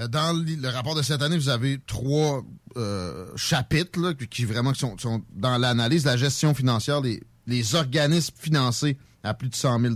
Euh, 0.00 0.08
Dans 0.08 0.36
le 0.36 0.68
rapport 0.68 0.94
de 0.96 1.02
cette 1.02 1.22
année, 1.22 1.36
vous 1.36 1.48
avez 1.48 1.78
trois 1.86 2.42
euh, 2.76 3.26
chapitres 3.36 4.00
là, 4.00 4.14
qui- 4.14 4.26
qui 4.28 4.44
vraiment 4.44 4.74
sont, 4.74 4.96
sont 4.98 5.22
dans 5.32 5.58
l'analyse, 5.58 6.04
la 6.04 6.16
gestion 6.16 6.54
financière, 6.54 7.00
les, 7.00 7.20
les 7.46 7.74
organismes 7.74 8.34
financés 8.36 8.96
à 9.22 9.32
plus 9.34 9.48
de 9.48 9.54
100 9.54 9.78
000 9.80 9.94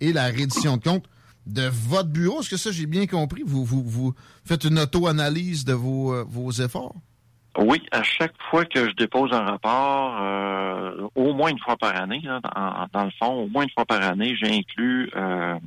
et 0.00 0.12
la 0.12 0.26
reddition 0.26 0.76
de 0.76 0.82
comptes 0.82 1.06
de 1.46 1.68
votre 1.68 2.08
bureau. 2.08 2.40
Est-ce 2.40 2.50
que 2.50 2.56
ça, 2.56 2.70
j'ai 2.70 2.86
bien 2.86 3.06
compris? 3.06 3.42
Vous, 3.44 4.14
faites 4.44 4.64
une 4.64 4.78
auto-analyse 4.78 5.64
de 5.64 5.72
vos, 5.72 6.14
euh, 6.14 6.24
vos 6.26 6.50
efforts? 6.50 6.94
Oui, 7.58 7.82
à 7.90 8.02
chaque 8.02 8.34
fois 8.50 8.64
que 8.64 8.88
je 8.88 8.94
dépose 8.94 9.32
un 9.32 9.42
rapport, 9.42 10.18
euh, 10.22 11.06
au 11.14 11.34
moins 11.34 11.50
une 11.50 11.58
fois 11.58 11.76
par 11.76 11.94
année, 11.94 12.22
dans, 12.22 13.04
le 13.04 13.10
fond, 13.18 13.44
au 13.44 13.48
moins 13.48 13.64
une 13.64 13.70
fois 13.70 13.84
par 13.84 14.02
année, 14.02 14.34
j'inclus 14.36 15.10
euh, 15.14 15.58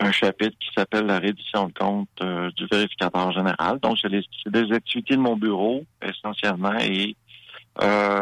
un 0.00 0.12
chapitre 0.12 0.56
qui 0.60 0.68
s'appelle 0.76 1.06
la 1.06 1.18
reddition 1.18 1.68
de 1.68 1.72
compte 1.72 2.08
du 2.56 2.66
vérificateur 2.70 3.32
général. 3.32 3.78
Donc, 3.80 3.98
c'est 4.02 4.52
des 4.52 4.72
activités 4.72 5.16
de 5.16 5.20
mon 5.20 5.36
bureau, 5.36 5.84
essentiellement, 6.02 6.78
et 6.78 7.16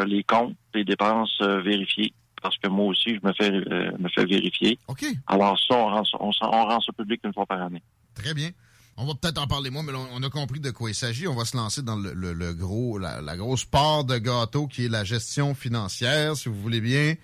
les 0.07 0.23
comptes, 0.23 0.55
les 0.73 0.85
dépenses 0.85 1.43
vérifiées. 1.43 2.15
Parce 2.47 2.59
que 2.59 2.69
moi 2.69 2.87
aussi, 2.87 3.15
je 3.17 3.27
me 3.27 3.33
fais 3.33 3.51
euh, 3.51 3.91
me 3.99 4.09
fais 4.09 4.25
vérifier. 4.25 4.79
OK. 4.89 5.05
Alors 5.27 5.59
ça, 5.59 5.75
on 5.75 5.87
rend, 5.87 6.05
ça- 6.05 6.19
on, 6.21 6.31
rend 6.31 6.81
ça 6.81 6.93
public 6.93 7.21
une 7.25 7.33
fois 7.33 7.47
par 7.47 7.61
année. 7.63 7.83
Très 8.15 8.35
bien. 8.35 8.51
On 8.97 9.05
va 9.07 9.13
peut-être 9.15 9.39
en 9.39 9.47
parler 9.47 9.69
moins, 9.71 9.83
mais 9.83 9.93
on 9.95 10.23
a 10.23 10.31
compris 10.31 10.59
de 10.61 10.71
quoi 10.71 10.89
il 10.89 10.95
s'agit. 10.95 11.29
On 11.29 11.35
va 11.35 11.45
se 11.45 11.57
lancer 11.57 11.83
dans 11.83 11.97
le, 11.97 12.15
le- 12.15 12.33
le 12.33 12.55
gros, 12.55 12.99
la, 12.99 13.21
la 13.21 13.37
grosse 13.37 13.65
part 13.67 14.05
de 14.05 14.17
gâteau 14.17 14.67
qui 14.69 14.87
est 14.87 14.89
la 14.89 15.05
gestion 15.05 15.55
financière, 15.55 16.35
si 16.37 16.49
vous 16.49 16.61
voulez 16.63 16.81
bien. 16.81 17.15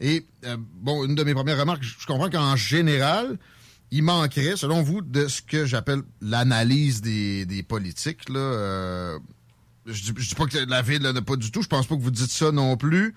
Et 0.00 0.26
euh, 0.44 0.56
bon, 0.58 1.04
une 1.06 1.14
de 1.14 1.24
mes 1.24 1.32
premières 1.32 1.58
remarques, 1.58 1.82
je 1.82 1.94
je 1.98 2.06
comprends 2.06 2.28
qu'en 2.28 2.54
général, 2.56 3.38
il 3.90 4.02
manquerait, 4.02 4.56
selon 4.56 4.82
vous, 4.82 5.00
de 5.00 5.26
ce 5.26 5.40
que 5.40 5.64
j'appelle 5.64 6.02
l'analyse 6.20 7.00
des, 7.00 7.46
des 7.46 7.62
politiques. 7.62 8.28
Là, 8.28 8.38
euh, 8.38 9.18
je, 9.86 10.02
dis, 10.02 10.12
je 10.18 10.28
dis 10.28 10.34
pas 10.34 10.44
que 10.46 10.58
la 10.68 10.82
ville 10.82 11.00
n'a 11.00 11.22
pas 11.22 11.36
du 11.36 11.50
tout. 11.50 11.62
Je 11.62 11.68
pense 11.68 11.86
pas 11.86 11.96
que 11.96 12.02
vous 12.02 12.10
dites 12.10 12.30
ça 12.30 12.52
non 12.52 12.76
plus. 12.76 13.14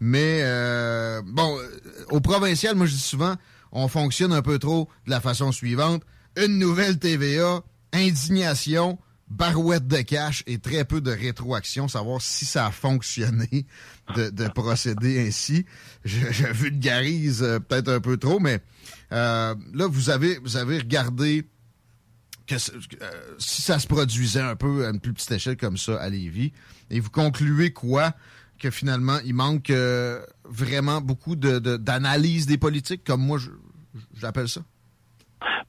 Mais 0.00 0.40
euh, 0.42 1.22
bon, 1.24 1.58
euh, 1.58 1.80
au 2.10 2.20
provincial, 2.20 2.74
moi 2.74 2.86
je 2.86 2.92
dis 2.92 2.98
souvent, 3.00 3.36
on 3.72 3.88
fonctionne 3.88 4.32
un 4.32 4.42
peu 4.42 4.58
trop 4.58 4.88
de 5.06 5.10
la 5.10 5.20
façon 5.20 5.52
suivante. 5.52 6.02
Une 6.36 6.58
nouvelle 6.58 6.98
TVA, 6.98 7.62
indignation, 7.92 8.98
barouette 9.32 9.86
de 9.86 9.98
cash 10.02 10.42
et 10.46 10.58
très 10.58 10.84
peu 10.84 11.00
de 11.00 11.10
rétroaction, 11.10 11.88
savoir 11.88 12.20
si 12.20 12.44
ça 12.44 12.66
a 12.66 12.70
fonctionné 12.70 13.66
de, 14.14 14.30
de 14.30 14.48
procéder 14.48 15.26
ainsi. 15.26 15.64
Je, 16.04 16.30
je 16.30 16.46
vulgarise 16.46 17.42
euh, 17.42 17.58
peut-être 17.58 17.88
un 17.88 18.00
peu 18.00 18.16
trop, 18.16 18.40
mais 18.40 18.60
euh, 19.12 19.54
là, 19.72 19.86
vous 19.86 20.10
avez, 20.10 20.38
vous 20.38 20.56
avez 20.56 20.78
regardé 20.78 21.46
que 22.46 22.54
euh, 22.54 23.34
si 23.38 23.62
ça 23.62 23.78
se 23.78 23.86
produisait 23.86 24.40
un 24.40 24.56
peu 24.56 24.86
à 24.86 24.90
une 24.90 25.00
plus 25.00 25.12
petite 25.12 25.30
échelle 25.32 25.56
comme 25.56 25.78
ça 25.78 26.00
à 26.00 26.08
Lévis, 26.08 26.52
et 26.90 27.00
vous 27.00 27.10
concluez 27.10 27.72
quoi? 27.72 28.14
Que 28.62 28.70
finalement, 28.70 29.18
il 29.24 29.34
manque 29.34 29.70
euh, 29.70 30.20
vraiment 30.44 31.00
beaucoup 31.00 31.34
de- 31.34 31.58
de- 31.58 31.76
d'analyse 31.76 32.46
des 32.46 32.58
politiques, 32.58 33.02
comme 33.02 33.20
moi, 33.20 33.36
je- 33.38 33.50
j'appelle 34.20 34.48
ça. 34.48 34.60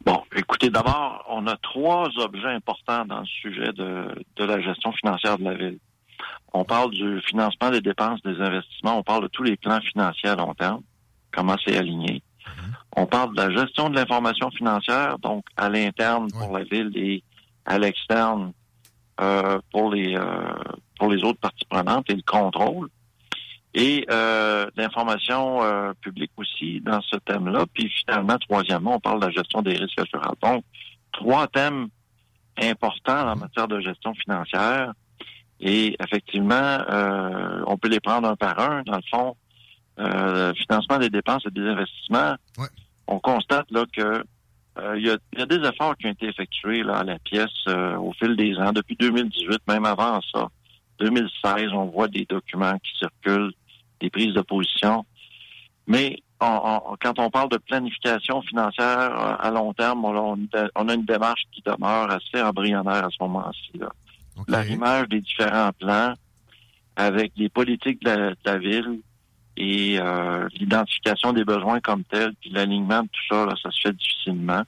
Bon, 0.06 0.22
écoutez, 0.36 0.70
d'abord, 0.70 1.26
on 1.28 1.48
a 1.48 1.58
trois 1.58 2.08
objets 2.20 2.50
importants 2.54 3.04
dans 3.06 3.22
le 3.22 3.26
sujet 3.26 3.74
de, 3.74 4.24
de 4.36 4.44
la 4.46 4.62
gestion 4.62 4.92
financière 4.92 5.40
de 5.40 5.44
la 5.44 5.56
ville. 5.56 5.80
On 6.54 6.64
parle 6.66 6.92
du 6.92 7.20
financement 7.22 7.72
des 7.72 7.82
dépenses, 7.82 8.22
des 8.22 8.40
investissements, 8.40 9.00
on 9.00 9.04
parle 9.04 9.24
de 9.24 9.28
tous 9.30 9.42
les 9.42 9.58
plans 9.58 9.82
financiers 9.82 10.30
à 10.30 10.36
long 10.36 10.54
terme, 10.54 10.82
comment 11.36 11.56
c'est 11.66 11.76
aligné. 11.76 12.22
On 12.96 13.08
parle 13.08 13.36
de 13.36 13.42
la 13.42 13.50
gestion 13.50 13.90
de 13.90 13.96
l'information 13.96 14.52
financière, 14.52 15.18
donc 15.18 15.46
à 15.58 15.68
l'interne 15.68 16.28
pour 16.32 16.56
la 16.56 16.64
ville 16.64 16.92
et 16.96 17.24
à 17.66 17.80
l'externe 17.80 18.54
euh, 19.20 19.58
pour 19.72 19.92
les 19.92 20.16
euh, 20.16 20.54
pour 20.98 21.12
les 21.12 21.24
autres 21.24 21.40
parties 21.40 21.66
prenantes 21.70 22.10
et 22.10 22.16
le 22.16 22.22
contrôle. 22.22 22.90
Et 23.74 24.06
euh, 24.12 24.68
l'information 24.76 25.64
euh, 25.64 25.94
publique 26.02 26.32
aussi 26.38 26.80
dans 26.82 27.02
ce 27.02 27.16
thème-là. 27.18 27.66
Puis 27.74 27.90
finalement, 27.90 28.38
troisièmement, 28.38 28.96
on 28.96 29.00
parle 29.00 29.20
de 29.20 29.26
la 29.26 29.32
gestion 29.32 29.62
des 29.62 29.74
risques 29.74 30.00
assurances. 30.00 30.38
Donc, 30.42 30.64
trois 31.12 31.48
thèmes 31.48 31.88
importants 32.62 33.32
en 33.32 33.36
matière 33.36 33.68
de 33.68 33.80
gestion 33.80 34.14
financière. 34.14 34.94
Et 35.60 35.96
effectivement, 36.04 36.54
euh, 36.56 37.64
on 37.66 37.78
peut 37.78 37.88
les 37.88 38.00
prendre 38.00 38.28
un 38.28 38.36
par 38.36 38.60
un. 38.60 38.84
Dans 38.84 38.98
le 38.98 39.04
fond, 39.10 39.36
euh, 40.00 40.50
le 40.50 40.54
financement 40.56 41.00
des 41.00 41.10
dépenses 41.10 41.44
et 41.48 41.52
des 41.52 41.68
investissements, 41.68 42.36
on 43.08 43.20
constate 43.20 43.70
là 43.72 43.86
que 43.92 44.24
euh, 44.80 44.98
il 44.98 45.06
y, 45.06 45.40
y 45.40 45.42
a 45.42 45.46
des 45.46 45.68
efforts 45.68 45.96
qui 45.98 46.08
ont 46.08 46.12
été 46.12 46.28
effectués 46.28 46.84
là, 46.84 46.98
à 46.98 47.04
la 47.04 47.20
pièce 47.20 47.50
euh, 47.68 47.96
au 47.98 48.12
fil 48.14 48.36
des 48.36 48.58
ans, 48.58 48.72
depuis 48.72 48.96
2018, 48.96 49.62
même 49.68 49.86
avant 49.86 50.20
ça. 50.34 50.48
2016, 51.00 51.72
on 51.74 51.86
voit 51.86 52.08
des 52.08 52.26
documents 52.30 52.78
qui 52.80 52.92
circulent, 52.98 53.54
des 54.00 54.10
prises 54.10 54.34
de 54.34 54.42
position. 54.42 55.06
Mais 55.88 56.18
on- 56.40 56.46
on- 56.92 56.96
quand 57.02 57.20
on 57.20 57.30
parle 57.30 57.50
de 57.50 57.58
planification 57.58 58.42
financière 58.42 59.12
euh, 59.20 59.36
à 59.40 59.52
long 59.52 59.74
terme, 59.74 60.04
on, 60.06 60.38
a 60.88 60.94
une 60.94 61.06
démarche 61.06 61.44
qui 61.52 61.62
demeure 61.66 62.10
assez 62.12 62.42
embryonnaire 62.42 63.06
à 63.06 63.10
ce 63.10 63.18
moment-ci. 63.22 63.78
là. 63.80 63.90
L'arrimage 64.48 65.08
des 65.10 65.22
différents 65.22 65.72
plans 65.80 66.14
avec 66.96 67.32
les 67.38 67.50
politiques 67.50 68.04
de 68.04 68.10
la, 68.10 68.30
de 68.32 68.36
la 68.46 68.58
ville 68.58 69.00
et 69.58 70.00
euh, 70.00 70.48
l'identification 70.56 71.32
des 71.34 71.44
besoins 71.44 71.80
comme 71.80 72.04
tels, 72.06 72.34
puis 72.42 72.50
l'alignement 72.50 73.04
de 73.04 73.08
tout 73.08 73.22
ça, 73.36 73.46
là, 73.46 73.54
ça 73.62 73.70
se 73.72 73.82
fait 73.82 73.96
difficilement. 73.96 74.64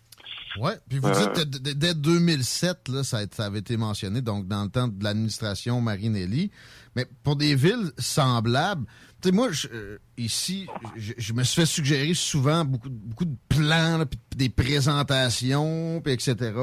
Ouais, 0.57 0.77
puis 0.87 0.99
vous 0.99 1.09
dites 1.11 1.33
que 1.33 1.43
dès 1.43 1.93
2007, 1.93 2.87
là, 2.89 3.03
ça, 3.03 3.17
a 3.17 3.23
été- 3.23 3.35
ça 3.35 3.45
avait 3.45 3.59
été 3.59 3.75
mentionné, 3.77 4.21
donc 4.21 4.47
dans 4.47 4.63
le 4.63 4.69
temps 4.69 4.87
de 4.87 5.03
l'administration 5.03 5.81
Marinelli. 5.81 6.51
Mais 6.95 7.05
pour 7.23 7.35
des 7.35 7.55
villes 7.55 7.91
semblables, 7.97 8.85
tu 9.21 9.29
sais, 9.29 9.35
moi, 9.35 9.51
je- 9.51 9.67
euh, 9.73 9.97
ici, 10.17 10.67
je, 10.95 11.13
je 11.17 11.33
me 11.33 11.43
suis 11.43 11.61
fait 11.61 11.65
suggérer 11.65 12.13
souvent 12.13 12.63
beaucoup, 12.63 12.89
de- 12.89 12.95
beaucoup 12.95 13.25
de 13.25 13.35
plans, 13.49 13.97
là, 13.97 14.05
puis 14.05 14.19
des 14.35 14.49
présentations, 14.49 15.99
puis 16.01 16.13
etc. 16.13 16.53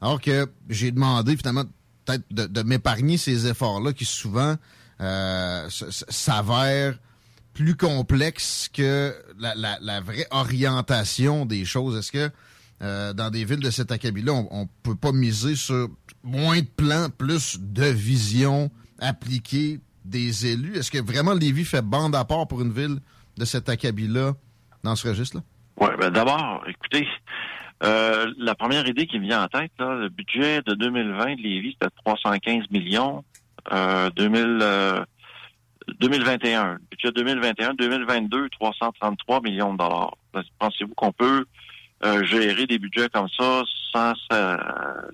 Alors 0.00 0.20
que 0.20 0.46
j'ai 0.68 0.90
demandé 0.90 1.36
finalement 1.36 1.64
peut-être 2.04 2.24
de, 2.30 2.46
de 2.46 2.62
m'épargner 2.62 3.18
ces 3.18 3.46
efforts-là 3.46 3.92
qui 3.92 4.04
souvent 4.06 4.56
euh, 5.00 5.68
s'avèrent 6.08 6.98
plus 7.54 7.76
complexes 7.76 8.68
que 8.72 9.14
la, 9.38 9.54
la- 9.54 9.78
la 9.80 10.00
vraie 10.00 10.26
orientation 10.30 11.44
des 11.46 11.64
choses. 11.64 11.96
Est-ce 11.96 12.12
que 12.12 12.30
euh, 12.82 13.12
dans 13.12 13.30
des 13.30 13.44
villes 13.44 13.60
de 13.60 13.70
cet 13.70 13.92
acabit-là, 13.92 14.32
on, 14.32 14.48
on 14.50 14.68
peut 14.82 14.94
pas 14.94 15.12
miser 15.12 15.56
sur 15.56 15.88
moins 16.22 16.60
de 16.60 16.66
plans, 16.66 17.08
plus 17.10 17.58
de 17.60 17.84
vision 17.84 18.70
appliquée 19.00 19.80
des 20.04 20.46
élus? 20.46 20.76
Est-ce 20.76 20.90
que 20.90 20.98
vraiment 20.98 21.34
Lévis 21.34 21.64
fait 21.64 21.82
bande 21.82 22.14
à 22.14 22.24
part 22.24 22.46
pour 22.46 22.62
une 22.62 22.72
ville 22.72 22.98
de 23.36 23.44
cet 23.44 23.68
acabit-là 23.68 24.32
dans 24.84 24.96
ce 24.96 25.08
registre-là? 25.08 25.42
Oui, 25.80 25.90
ben 25.98 26.10
d'abord, 26.10 26.64
écoutez, 26.66 27.06
euh, 27.84 28.32
la 28.38 28.54
première 28.54 28.86
idée 28.88 29.06
qui 29.06 29.18
me 29.18 29.24
vient 29.24 29.44
en 29.44 29.48
tête, 29.48 29.70
là, 29.78 29.94
le 29.94 30.08
budget 30.08 30.62
de 30.62 30.74
2020 30.74 31.36
de 31.36 31.42
Lévis, 31.42 31.76
c'était 31.80 31.94
315 32.04 32.70
millions. 32.70 33.24
Euh, 33.72 34.10
2000, 34.10 34.58
euh, 34.62 35.04
2021. 36.00 36.74
Le 36.74 36.78
budget 36.90 37.12
2021, 37.12 37.74
2022, 37.74 38.48
333 38.50 39.40
millions 39.42 39.72
de 39.72 39.78
dollars. 39.78 40.16
Pensez-vous 40.58 40.94
qu'on 40.94 41.12
peut 41.12 41.44
euh, 42.04 42.24
gérer 42.24 42.66
des 42.66 42.78
budgets 42.78 43.08
comme 43.08 43.28
ça 43.36 43.62
sans 43.92 44.12
s'a- 44.30 45.06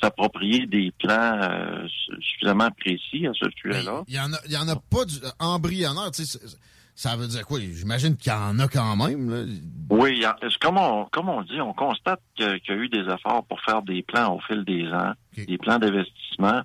s'approprier 0.00 0.66
des 0.66 0.92
plans 0.98 1.38
euh, 1.42 1.86
suffisamment 2.20 2.70
précis 2.72 3.26
à 3.26 3.32
ce 3.34 3.46
sujet-là? 3.56 4.02
Il 4.08 4.14
y 4.14 4.20
en 4.20 4.32
a, 4.32 4.38
il 4.46 4.52
y 4.52 4.56
en 4.56 4.68
a 4.68 4.76
pas 4.76 5.04
du, 5.04 5.16
embryonnaire, 5.38 6.10
tu 6.10 6.24
sais. 6.24 6.38
Ça 6.94 7.16
veut 7.16 7.26
dire 7.26 7.46
quoi? 7.46 7.58
J'imagine 7.58 8.16
qu'il 8.16 8.30
y 8.30 8.34
en 8.34 8.58
a 8.58 8.68
quand 8.68 8.96
même, 8.96 9.30
là. 9.30 9.44
Oui, 9.88 10.22
comme 10.60 10.76
on, 10.76 11.06
comme 11.06 11.28
on 11.30 11.42
dit, 11.42 11.60
on 11.60 11.72
constate 11.72 12.20
qu'il 12.36 12.46
y 12.46 12.70
a 12.70 12.74
eu 12.74 12.88
des 12.88 13.00
efforts 13.10 13.44
pour 13.48 13.60
faire 13.62 13.82
des 13.82 14.02
plans 14.02 14.36
au 14.36 14.40
fil 14.40 14.62
des 14.64 14.86
ans, 14.88 15.12
des 15.36 15.56
plans 15.58 15.78
d'investissement, 15.78 16.60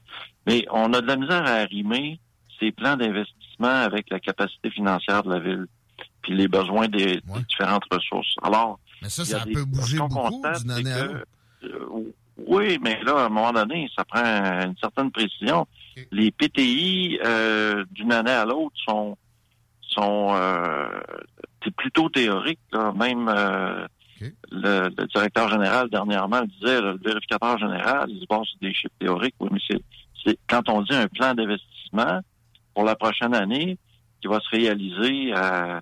mais 0.46 0.66
on 0.70 0.92
a 0.94 1.02
de 1.02 1.08
la 1.08 1.16
misère 1.16 1.46
à 1.46 1.54
arrimer 1.62 2.20
ces 2.60 2.72
plans 2.72 2.98
d'investissement 2.98 3.68
avec 3.68 4.10
la 4.10 4.20
capacité 4.20 4.70
financière 4.70 5.24
de 5.24 5.30
la 5.34 5.40
ville, 5.40 5.66
puis 6.24 6.36
les 6.36 6.48
besoins 6.48 6.88
des, 6.90 7.06
des 7.22 7.44
différentes 7.48 7.86
ressources. 7.90 8.36
Alors, 8.44 8.80
Mais 9.02 9.10
ça, 9.10 9.26
ça 9.26 9.40
des- 9.46 9.52
peut 9.54 9.66
bouger 9.66 9.98
beaucoup 10.00 10.42
d'une 10.62 10.72
année 10.72 10.92
à 10.92 11.06
l'autre. 11.06 11.26
euh, 11.64 12.14
oui, 12.46 12.78
mais 12.82 13.02
là, 13.04 13.14
à 13.18 13.26
un 13.26 13.30
moment 13.30 13.52
donné, 13.52 13.90
ça 13.96 14.06
prend 14.06 14.24
une 14.24 14.76
certaine 14.80 15.12
précision. 15.12 15.68
Les 16.12 16.32
PTI 16.32 17.20
euh, 17.26 17.84
d'une 17.92 18.12
année 18.14 18.32
à 18.32 18.46
l'autre 18.46 18.76
sont 18.88 19.18
sont 19.82 20.34
euh, 20.36 20.88
c'est 21.64 21.74
plutôt 21.76 22.10
théorique. 22.10 22.60
Là. 22.72 22.92
Même 22.96 23.28
euh, 23.28 23.88
le, 24.52 24.90
le 24.96 25.08
directeur 25.08 25.50
général 25.50 25.90
dernièrement 25.90 26.42
le 26.42 26.48
disait, 26.48 26.82
le 26.82 26.98
vérificateur 27.04 27.58
général, 27.58 28.06
il 28.10 28.20
dit 28.20 28.28
bon, 28.30 28.44
c'est 28.46 28.68
des 28.68 28.74
chiffres 28.74 28.94
théoriques, 29.00 29.36
oui, 29.40 29.50
mais 29.52 29.60
c'est 29.68 29.82
c'est 30.24 30.38
quand 30.48 30.68
on 30.70 30.82
dit 30.84 30.94
un 30.94 31.08
plan 31.08 31.34
d'investissement 31.34 32.20
pour 32.76 32.84
la 32.84 32.96
prochaine 32.96 33.34
année 33.34 33.78
qui 34.22 34.28
va 34.28 34.40
se 34.40 34.50
réaliser 34.50 35.34
à 35.34 35.82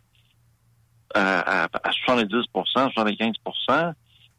à, 1.15 1.63
à, 1.63 1.67
à 1.83 1.91
70 1.91 2.45
75 2.51 3.93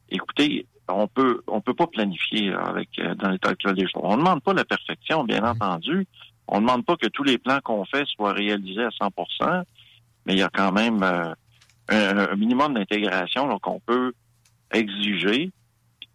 écoutez, 0.09 0.67
on 0.89 1.09
peut 1.09 1.43
on 1.49 1.61
peut 1.61 1.75
pas 1.75 1.87
planifier 1.87 2.51
là, 2.51 2.61
avec 2.61 2.89
euh, 2.99 3.15
dans 3.17 3.31
l'état 3.31 3.51
actuel 3.51 3.75
des 3.75 3.89
choses. 3.89 4.03
On 4.05 4.13
ne 4.13 4.19
demande 4.19 4.43
pas 4.43 4.55
la 4.55 4.65
perfection, 4.65 5.25
bien 5.25 5.43
entendu. 5.43 6.07
On 6.49 6.57
ne 6.57 6.61
demande 6.61 6.85
pas 6.85 6.97
que 6.97 7.09
tous 7.09 7.25
les 7.25 7.39
plans 7.39 7.59
qu'on 7.65 7.85
fait 7.85 8.07
soient 8.07 8.33
réalisés 8.33 8.85
à 8.85 8.91
100% 8.91 9.65
mais 10.27 10.35
il 10.35 10.39
y 10.39 10.43
a 10.43 10.51
quand 10.53 10.73
même 10.73 11.03
euh, 11.03 11.33
un, 11.89 12.19
un 12.19 12.37
minimum 12.37 12.75
d'intégration 12.75 13.59
qu'on 13.61 13.81
peut 13.81 14.13
exiger 14.73 15.51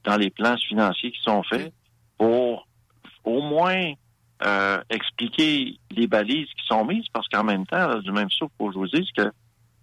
dans 0.04 0.18
les 0.18 0.30
plans 0.30 0.58
financiers 0.58 1.12
qui 1.12 1.22
sont 1.22 1.44
faits 1.44 1.74
pour 2.18 2.68
au 3.24 3.42
moins 3.42 3.94
euh, 4.44 4.82
expliquer 4.90 5.78
les 5.92 6.08
balises 6.08 6.48
qui 6.48 6.66
sont 6.68 6.84
mises, 6.86 7.06
parce 7.14 7.28
qu'en 7.28 7.44
même 7.44 7.66
temps, 7.66 7.88
là, 7.88 8.00
du 8.00 8.12
même 8.12 8.30
souffle, 8.30 8.52
faut 8.58 8.68
que 8.68 8.74
je 8.74 8.80
vous 8.80 8.88
dise 8.88 9.10
que 9.16 9.32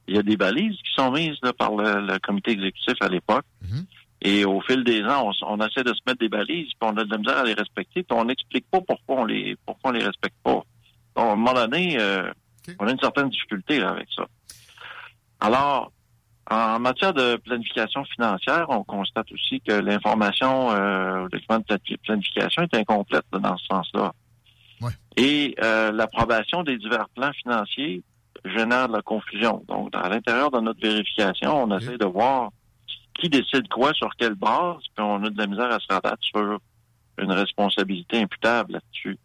il 0.09 0.17
y 0.17 0.19
a 0.19 0.23
des 0.23 0.37
balises 0.37 0.77
qui 0.77 0.93
sont 0.97 1.11
mises 1.13 1.37
là, 1.43 1.53
par 1.53 1.75
le, 1.77 2.01
le 2.07 2.19
comité 2.19 2.53
exécutif 2.53 2.95
à 3.01 3.09
l'époque. 3.09 3.45
Et 4.21 4.45
au 4.45 4.61
fil 4.63 4.83
des 4.83 5.05
ans, 5.05 5.31
on, 5.43 5.59
on 5.59 5.65
essaie 5.65 5.85
de 5.85 5.95
se 5.95 6.01
mettre 6.07 6.19
des 6.19 6.29
balises, 6.29 6.67
puis 6.69 6.91
on 6.91 6.97
a 6.97 7.05
de 7.05 7.11
la 7.11 7.19
misère 7.19 7.39
à 7.39 7.45
les 7.45 7.55
respecter, 7.55 8.03
puis 8.03 8.19
on 8.19 8.25
n'explique 8.25 8.67
pas 8.69 8.81
pourquoi 8.81 9.21
on 9.21 9.25
les 9.25 9.57
pourquoi 9.65 9.91
on 9.91 9.95
les 9.95 10.05
respecte 10.05 10.37
pas. 10.43 10.61
Donc, 11.15 11.29
à 11.29 11.33
un 11.33 11.37
moment 11.37 11.53
donné, 11.53 11.97
euh, 12.01 12.29
on 12.81 12.87
a 12.89 12.91
une 12.91 12.99
certaine 12.99 13.29
difficulté 13.29 13.79
là, 13.79 13.91
avec 13.91 14.09
ça. 14.17 14.27
Alors, 15.41 15.93
en 16.51 16.81
matière 16.81 17.13
de 17.13 17.37
planification 17.37 18.05
financière, 18.07 18.67
on 18.71 18.83
constate 18.83 19.31
aussi 19.31 19.61
que 19.61 19.73
l'information 19.73 20.71
euh, 20.73 21.25
au 21.27 21.29
document 21.29 21.59
de 21.59 21.65
plani- 21.65 21.97
planification 21.99 22.63
est 22.63 22.75
incomplète 22.75 23.25
là, 23.33 23.39
dans 23.39 23.57
ce 23.57 23.67
sens-là. 23.67 24.13
Et 25.17 25.55
euh, 25.63 25.93
l'approbation 25.93 26.63
des 26.63 26.79
divers 26.79 27.09
plans 27.15 27.33
financiers 27.43 28.03
génère 28.59 28.89
de 28.89 28.95
la 28.95 29.03
confusion. 29.03 29.65
Donc, 29.69 29.91
à 29.95 30.09
l'intérieur 30.09 30.51
de 30.51 30.61
notre 30.61 30.81
vérification, 30.81 31.65
on 31.65 31.79
essaie 31.79 31.99
de 31.99 32.07
voir 32.07 32.51
qui 33.21 33.29
décide 33.29 33.69
quoi, 33.69 33.93
sur 33.95 34.11
quelle 34.17 34.35
base, 34.35 34.79
puis 34.95 35.05
on 35.05 35.23
a 35.25 35.31
de 35.31 35.39
la 35.39 35.47
misère 35.47 35.73
à 35.73 35.79
se 35.81 35.87
rabattre 35.89 36.23
sur 36.23 36.59
une 37.19 37.33
responsabilité 37.33 38.19
imputable 38.23 38.75
là-dessus. 38.75 39.19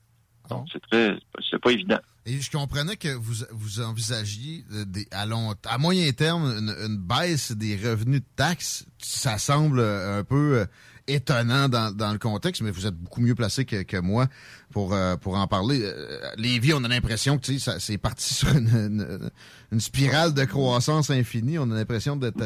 Donc, 0.49 0.67
c'est 0.71 0.81
très, 0.81 1.15
c'est 1.49 1.59
pas 1.59 1.71
évident. 1.71 1.99
Et 2.25 2.39
je 2.39 2.51
comprenais 2.51 2.95
que 2.95 3.13
vous, 3.15 3.45
vous 3.51 3.81
envisagiez 3.81 4.63
euh, 4.71 4.85
des, 4.85 5.07
à, 5.11 5.25
long, 5.25 5.53
à 5.65 5.77
moyen 5.77 6.11
terme 6.11 6.45
une, 6.45 6.69
une 6.85 6.97
baisse 6.97 7.51
des 7.51 7.75
revenus 7.75 8.21
de 8.21 8.27
taxes. 8.35 8.85
Ça 8.97 9.37
semble 9.37 9.79
euh, 9.79 10.19
un 10.19 10.23
peu 10.23 10.59
euh, 10.59 10.65
étonnant 11.07 11.67
dans, 11.69 11.95
dans 11.95 12.11
le 12.13 12.17
contexte, 12.17 12.61
mais 12.61 12.71
vous 12.71 12.87
êtes 12.87 12.95
beaucoup 12.95 13.21
mieux 13.21 13.35
placé 13.35 13.65
que, 13.65 13.83
que 13.83 13.97
moi 13.97 14.27
pour, 14.71 14.93
euh, 14.93 15.15
pour 15.17 15.35
en 15.37 15.47
parler. 15.47 15.81
Euh, 15.83 16.19
Lévis, 16.37 16.73
on 16.73 16.83
a 16.83 16.87
l'impression 16.87 17.37
que 17.37 17.47
c'est 17.57 17.97
parti 17.97 18.33
sur 18.33 18.49
une, 18.55 18.67
une, 18.69 19.29
une 19.71 19.79
spirale 19.79 20.33
de 20.33 20.45
croissance 20.45 21.09
infinie. 21.09 21.59
On 21.59 21.69
a 21.71 21.75
l'impression 21.75 22.15
d'être 22.15 22.37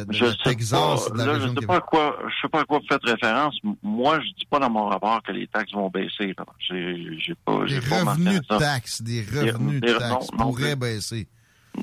Texas, 0.43 1.05
pas, 1.07 1.13
de 1.13 1.17
la 1.17 1.25
là, 1.25 1.39
je 1.39 1.47
de 1.49 1.59
sais 1.61 1.65
pas 1.67 1.75
à 1.77 1.81
quoi, 1.81 2.17
je 2.27 2.33
sais 2.41 2.49
pas 2.49 2.61
à 2.61 2.63
quoi 2.65 2.79
vous 2.79 2.87
faites 2.87 3.03
référence. 3.03 3.55
Moi, 3.83 4.19
je 4.21 4.27
dis 4.39 4.45
pas 4.49 4.59
dans 4.59 4.69
mon 4.69 4.87
rapport 4.87 5.21
que 5.23 5.31
les 5.31 5.47
taxes 5.47 5.73
vont 5.73 5.89
baisser. 5.89 6.33
J'ai, 6.69 7.35
pas, 7.45 7.65
Des 7.65 7.79
pas 7.81 8.03
revenus 8.03 8.41
de 8.41 8.57
taxes, 8.57 9.01
des 9.01 9.21
revenus 9.21 9.81
des- 9.81 9.93
de 9.93 9.97
taxes 9.97 10.27
non, 10.31 10.37
non 10.45 10.51
pourraient 10.51 10.75
baisser. 10.75 11.27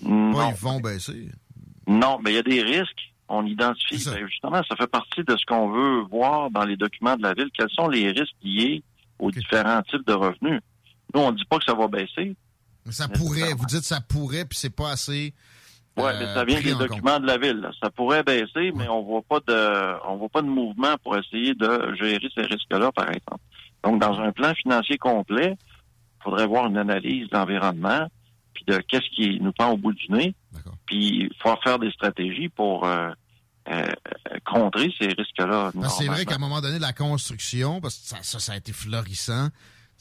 Non. 0.03 0.33
Pas 0.33 0.49
ils 0.51 0.61
vont 0.61 0.81
baisser. 0.81 1.29
Non, 1.87 2.19
mais 2.25 2.33
il 2.33 2.35
y 2.35 2.39
a 2.39 2.43
des 2.43 2.63
risques. 2.63 3.14
On 3.29 3.47
identifie. 3.47 4.05
Ben, 4.05 4.27
justement, 4.27 4.63
ça 4.69 4.77
fait 4.77 4.87
partie 4.87 5.25
de 5.25 5.37
ce 5.37 5.45
qu'on 5.47 5.71
veut 5.71 6.03
voir 6.11 6.51
dans 6.51 6.65
les 6.65 6.77
documents 6.77 7.17
de 7.17 7.23
la 7.23 7.33
ville. 7.35 7.49
Quels 7.57 7.71
sont 7.71 7.89
les 7.89 8.11
risques 8.11 8.37
liés 8.43 8.83
aux 9.19 9.31
différents 9.31 9.83
types 9.83 10.07
de 10.07 10.13
revenus? 10.13 10.61
Nous, 11.15 11.21
on 11.21 11.33
ne 11.33 11.37
dit 11.37 11.45
pas 11.47 11.59
que 11.59 11.65
ça 11.65 11.75
va 11.75 11.89
baisser. 11.89 12.37
Mais 12.85 12.93
ça 12.93 13.09
pourrait, 13.09 13.55
vous 13.57 13.65
dites 13.67 13.85
ça 13.85 14.01
pourrait, 14.01 14.45
puis 14.45 14.59
c'est 14.59 14.75
pas 14.75 14.91
assez. 14.91 15.33
Oui, 15.97 16.05
euh, 16.05 16.13
mais 16.19 16.27
ça 16.35 16.45
vient 16.45 16.57
pris 16.57 16.65
des 16.65 16.73
compte. 16.73 16.89
documents 16.89 17.21
de 17.21 17.27
la 17.27 17.39
ville. 17.39 17.61
là. 17.61 17.71
Ça 17.81 17.89
pourrait 17.91 18.23
baisser, 18.23 18.73
mais 18.75 18.89
on 18.89 19.03
voit 19.03 19.23
pas 19.23 19.41
de 19.41 20.07
on 20.09 20.17
voit 20.17 20.29
pas 20.29 20.43
de 20.43 20.49
mouvement 20.49 20.97
pour 21.03 21.17
essayer 21.17 21.55
de 21.55 21.95
gérer 21.99 22.29
ces 22.35 22.43
risques-là, 22.43 22.91
par 22.93 23.09
exemple. 23.09 23.41
Donc, 23.85 24.01
dans 24.01 24.19
un 24.21 24.33
plan 24.33 24.53
financier 24.55 24.99
complet, 24.99 25.57
il 25.57 26.23
faudrait 26.25 26.47
voir 26.47 26.67
une 26.67 26.77
analyse 26.77 27.29
de 27.29 27.37
l'environnement, 27.37 28.07
puis 28.55 28.65
de 28.67 28.79
qu'est-ce 28.79 29.09
qui 29.15 29.39
nous 29.41 29.53
prend 29.53 29.71
au 29.71 29.77
bout 29.77 29.93
du 29.93 30.11
nez, 30.11 30.35
puis 30.87 31.23
il 31.25 31.31
faut 31.43 31.55
faire 31.63 31.79
des 31.79 31.91
stratégies 31.91 32.49
pour 32.49 32.87
euh, 32.87 33.11
euh, 33.71 33.87
contrer 34.45 34.93
ces 34.99 35.07
risques-là. 35.09 35.73
C'est 35.89 36.07
vrai 36.07 36.25
qu'à 36.25 36.35
un 36.35 36.39
moment 36.39 36.61
donné, 36.61 36.79
la 36.79 36.93
construction, 36.93 37.81
parce 37.81 37.97
que 37.97 38.07
ça, 38.09 38.17
ça, 38.23 38.39
ça 38.39 38.53
a 38.53 38.57
été 38.57 38.73
florissant, 38.73 39.49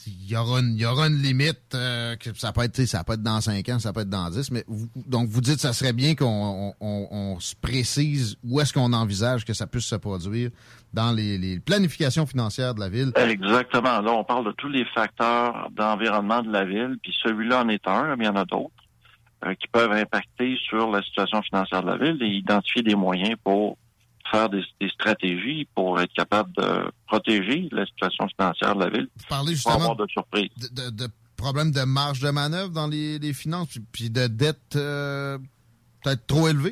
il 0.08 0.28
y 0.32 0.36
aura 0.36 0.60
une, 0.60 0.74
il 0.76 0.82
y 0.82 0.86
aura 0.86 1.08
une 1.08 1.22
limite, 1.22 1.76
euh, 1.76 2.16
que 2.18 2.34
ça 2.36 2.52
peut 2.52 2.64
être, 2.64 2.84
ça 2.86 3.04
peut 3.04 3.14
être 3.14 3.22
dans 3.22 3.40
5 3.40 3.70
ans, 3.70 3.78
ça 3.80 3.94
peut 3.94 4.02
être 4.02 4.10
dans 4.10 4.30
10, 4.30 4.50
mais 4.52 4.64
vous- 4.68 4.90
donc 4.96 5.30
vous 5.30 5.40
dites 5.40 5.56
que 5.56 5.62
ça 5.62 5.72
serait 5.72 5.94
bien 5.94 6.16
qu'on 6.16 6.26
on, 6.26 6.74
on- 6.82 7.08
on 7.12 7.40
se 7.40 7.56
précise 7.56 8.36
où 8.44 8.60
est-ce 8.60 8.74
qu'on 8.74 8.92
envisage 8.92 9.46
que 9.46 9.54
ça 9.54 9.68
puisse 9.68 9.86
se 9.86 9.96
produire 9.96 10.50
dans 10.94 11.12
les, 11.12 11.38
les 11.38 11.60
planifications 11.60 12.26
financières 12.26 12.74
de 12.74 12.80
la 12.82 12.90
ville. 12.90 13.12
Exactement. 13.16 14.02
Là, 14.02 14.12
on 14.12 14.24
parle 14.24 14.46
de 14.48 14.52
tous 14.54 14.68
les 14.70 14.84
facteurs 14.94 15.70
d'environnement 15.72 16.42
de 16.42 16.52
la 16.52 16.66
ville, 16.66 16.98
puis 17.02 17.16
celui-là 17.24 17.62
en 17.64 17.70
est 17.70 17.88
un, 17.88 18.16
mais 18.16 18.26
il 18.26 18.28
y 18.28 18.30
en 18.30 18.36
a 18.36 18.46
d'autres 18.46 18.74
euh, 19.46 19.54
qui 19.56 19.68
peuvent 19.68 19.92
impacter 19.92 20.58
sur 20.68 20.90
la 20.90 21.02
situation 21.04 21.42
financière 21.42 21.82
de 21.84 21.88
la 21.88 21.98
ville 21.98 22.18
et 22.22 22.28
identifier 22.28 22.82
des 22.82 22.96
moyens 22.96 23.36
pour 23.44 23.78
faire 24.32 24.50
des, 24.50 24.64
des 24.80 24.90
stratégies 24.90 25.68
pour 25.76 26.00
être 26.00 26.14
capable 26.14 26.52
de 26.54 26.92
protéger 27.08 27.68
la 27.72 27.86
situation 27.86 28.28
financière 28.30 28.76
de 28.76 28.80
la 28.80 28.90
ville. 28.90 29.08
Vous 29.18 29.26
parlez 29.30 29.54
avoir 29.66 29.78
justement 29.80 29.96
de 29.96 30.08
surprise. 30.10 30.50
de, 30.58 30.82
de, 30.82 30.90
de 30.92 31.08
problèmes 31.36 31.72
de 31.72 31.84
marge 31.84 32.22
de 32.22 32.30
manœuvre 32.30 32.70
dans 32.70 32.88
les, 32.88 33.20
les 33.20 33.34
finances, 33.34 33.68
puis, 33.68 33.82
puis 33.92 34.10
de 34.10 34.28
dette 34.28 34.76
euh, 34.76 35.38
peut-être 36.04 36.26
trop 36.26 36.48
élevée. 36.48 36.70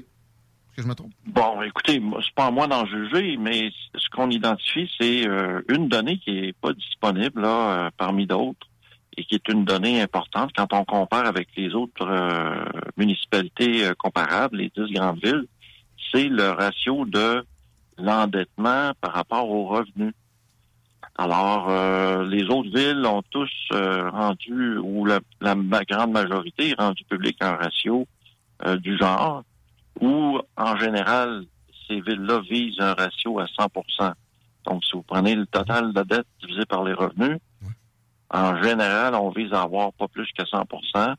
Est-ce 0.70 0.76
que 0.78 0.82
je 0.84 0.88
me 0.88 0.96
trompe? 0.96 1.12
Bon, 1.26 1.62
écoutez, 1.62 2.02
c'est 2.24 2.34
pas 2.36 2.46
à 2.46 2.52
moi 2.52 2.68
d'en 2.68 2.86
juger, 2.86 3.36
mais 3.38 3.70
ce 3.94 4.10
qu'on 4.10 4.30
identifie, 4.30 4.90
c'est 4.98 5.28
euh, 5.28 5.62
une 5.68 5.90
donnée 5.90 6.18
qui 6.20 6.38
est 6.38 6.54
pas 6.54 6.72
disponible 6.72 7.42
là, 7.42 7.92
parmi 7.98 8.26
d'autres 8.26 8.68
et 9.18 9.24
qui 9.26 9.36
est 9.36 9.48
une 9.50 9.66
donnée 9.66 10.02
importante 10.02 10.52
quand 10.56 10.72
on 10.74 10.86
compare 10.86 11.26
avec 11.26 11.50
les 11.56 11.74
autres 11.76 12.08
euh, 12.08 12.64
municipalités 12.98 13.86
euh, 13.86 13.94
comparables, 13.98 14.58
les 14.58 14.72
dix 14.76 14.94
grandes 14.94 15.24
villes, 15.24 15.46
c'est 16.12 16.30
le 16.30 16.50
ratio 16.50 17.06
de 17.06 17.46
l'endettement 17.98 18.92
par 19.02 19.14
rapport 19.14 19.50
aux 19.50 19.66
revenus. 19.66 20.14
Alors, 21.18 21.70
euh, 21.70 22.26
les 22.26 22.44
autres 22.46 22.70
villes 22.76 23.06
ont 23.06 23.22
tous 23.30 23.52
euh, 23.74 24.10
rendu, 24.10 24.78
ou 24.78 25.06
la, 25.06 25.20
la 25.42 25.56
grande 25.84 26.12
majorité, 26.12 26.74
rendu 26.78 27.04
public 27.06 27.38
un 27.42 27.56
ratio 27.56 28.08
du 28.78 28.96
genre, 28.96 29.44
où, 30.00 30.40
en 30.56 30.78
général, 30.78 31.46
ces 31.88 32.00
villes-là 32.00 32.42
visent 32.42 32.80
un 32.80 32.94
ratio 32.94 33.40
à 33.40 33.46
100% 33.46 34.14
Donc, 34.66 34.84
si 34.86 34.92
vous 34.94 35.02
prenez 35.02 35.34
le 35.34 35.48
total 35.48 35.92
de 35.92 35.96
la 35.96 36.04
dette 36.04 36.28
divisé 36.42 36.66
par 36.68 36.84
les 36.84 36.94
revenus, 36.94 37.40
en 38.34 38.62
général, 38.64 39.16
on 39.16 39.30
vise 39.30 39.52
à 39.54 39.62
avoir 39.64 39.92
pas 39.94 40.08
plus 40.08 40.28
que 40.38 40.44
100% 40.44 41.16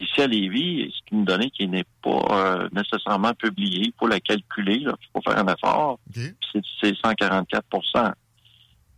Ici, 0.00 0.20
à 0.20 0.28
Lévis, 0.28 0.94
c'est 0.94 1.10
une 1.16 1.24
donnée 1.24 1.50
qui 1.50 1.66
n'est 1.66 1.84
pas 2.02 2.20
euh, 2.30 2.68
nécessairement 2.72 3.34
publiée. 3.34 3.86
Il 3.86 3.92
faut 3.98 4.06
la 4.06 4.20
calculer, 4.20 4.76
il 4.76 4.92
faut 5.12 5.20
faire 5.22 5.38
un 5.38 5.52
effort. 5.52 5.98
Puis 6.12 6.36
C'est 6.52 6.62
c'est 6.80 6.92
144% 7.02 8.12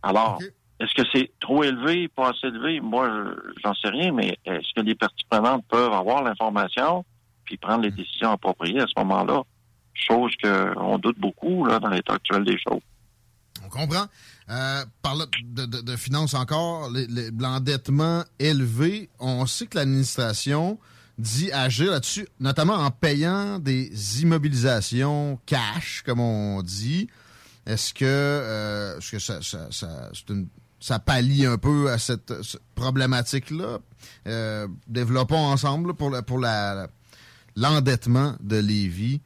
Alors, 0.03 0.37
est-ce 0.79 0.93
que 0.93 1.07
c'est 1.11 1.31
trop 1.39 1.63
élevé, 1.63 2.07
pas 2.07 2.29
assez 2.29 2.47
élevé? 2.47 2.79
Moi, 2.81 3.09
je- 3.09 3.61
j'en 3.63 3.73
sais 3.73 3.89
rien, 3.89 4.11
mais 4.11 4.37
est-ce 4.45 4.73
que 4.75 4.81
les 4.81 4.93
parties 4.93 5.25
prenantes 5.29 5.65
peuvent 5.69 5.91
avoir 5.93 6.21
l'information 6.23 7.03
puis 7.45 7.57
prendre 7.57 7.81
les 7.83 7.91
décisions 7.91 8.31
appropriées 8.31 8.81
à 8.81 8.85
ce 8.87 8.93
moment-là? 8.99 9.41
Chose 9.95 10.33
qu'on 10.41 10.97
doute 10.99 11.19
beaucoup 11.19 11.65
là, 11.65 11.79
dans 11.79 11.89
l'état 11.89 12.13
actuel 12.13 12.43
des 12.43 12.57
choses. 12.59 12.81
On 13.65 13.69
comprend. 13.69 14.05
Euh, 14.51 14.85
parlant 15.01 15.25
de, 15.43 15.65
de- 15.65 15.95
finances 15.95 16.33
encore, 16.33 16.89
l'endettement 17.39 18.25
élevé, 18.37 19.09
on 19.19 19.45
sait 19.45 19.65
que 19.65 19.77
l'administration 19.77 20.77
dit 21.17 21.51
agir 21.53 21.91
là-dessus, 21.91 22.27
notamment 22.39 22.73
en 22.75 22.91
payant 22.91 23.59
des 23.59 23.89
immobilisations 24.21 25.39
cash, 25.45 26.03
comme 26.05 26.19
on 26.19 26.61
dit. 26.63 27.07
Est-ce 27.65 27.93
que, 27.93 28.03
euh, 28.05 28.97
est-ce 28.97 29.11
que 29.11 29.19
ça, 29.19 29.39
ça, 29.41 29.67
ça, 29.71 30.09
ça 30.79 30.99
pallie 30.99 31.45
un 31.45 31.57
peu 31.57 31.89
à 31.91 31.97
cette, 31.97 32.33
problématique-là? 32.75 33.79
Euh, 34.27 34.67
développons 34.87 35.37
ensemble 35.45 35.93
pour, 35.93 36.09
la- 36.09 36.23
pour 36.23 36.39
la, 36.39 36.87
l'endettement 37.55 38.35
de 38.41 38.57
Lévis. 38.57 39.21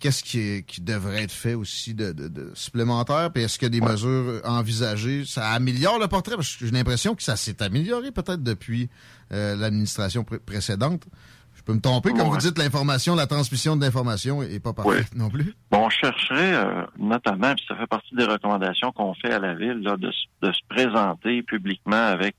Qu'est-ce 0.00 0.22
qui, 0.22 0.62
qui 0.64 0.80
devrait 0.80 1.24
être 1.24 1.32
fait 1.32 1.54
aussi 1.54 1.92
de, 1.92 2.12
de- 2.12 2.28
de 2.28 2.50
supplémentaire? 2.54 3.32
Puis 3.32 3.42
est-ce 3.42 3.58
qu'il 3.58 3.74
y 3.74 3.76
a 3.76 3.80
des 3.80 3.86
mesures 3.86 4.40
envisagées? 4.44 5.24
Ça 5.26 5.48
améliore 5.50 5.98
le 5.98 6.06
portrait? 6.06 6.36
Parce 6.36 6.54
que 6.56 6.66
j'ai 6.66 6.70
l'impression 6.72 7.14
que 7.16 7.22
ça 7.22 7.34
s'est 7.36 7.60
amélioré 7.62 8.12
peut-être 8.12 8.42
depuis 8.42 8.88
euh, 9.32 9.56
l'administration 9.56 10.22
pré- 10.24 10.38
précédente. 10.38 11.02
Je 11.56 11.62
peux 11.64 11.74
me 11.74 11.80
tromper. 11.80 12.10
Comme 12.10 12.20
Ouais. 12.20 12.28
vous 12.30 12.36
dites, 12.38 12.56
l'information, 12.58 13.16
la 13.16 13.26
transmission 13.26 13.76
de 13.76 13.84
l'information 13.84 14.42
est 14.42 14.60
pas 14.60 14.72
parfaite 14.72 15.14
non 15.16 15.28
plus. 15.28 15.52
Bon, 15.70 15.86
on 15.86 15.90
chercherait 15.90 16.54
euh, 16.54 16.82
notamment, 16.98 17.52
puis 17.56 17.64
ça 17.66 17.74
fait 17.74 17.86
partie 17.88 18.14
des 18.14 18.24
recommandations 18.24 18.92
qu'on 18.92 19.12
fait 19.14 19.32
à 19.32 19.40
la 19.40 19.54
ville, 19.54 19.80
là, 19.82 19.96
de, 19.96 20.10
de 20.42 20.52
se 20.52 20.60
présenter 20.68 21.42
publiquement 21.42 21.96
avec 22.06 22.36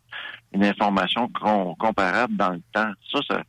une 0.54 0.64
information 0.64 1.28
com- 1.30 1.76
comparable 1.78 2.38
dans 2.38 2.52
le 2.54 2.62
temps. 2.74 2.92
Ça, 3.12 3.20
ça, 3.30 3.44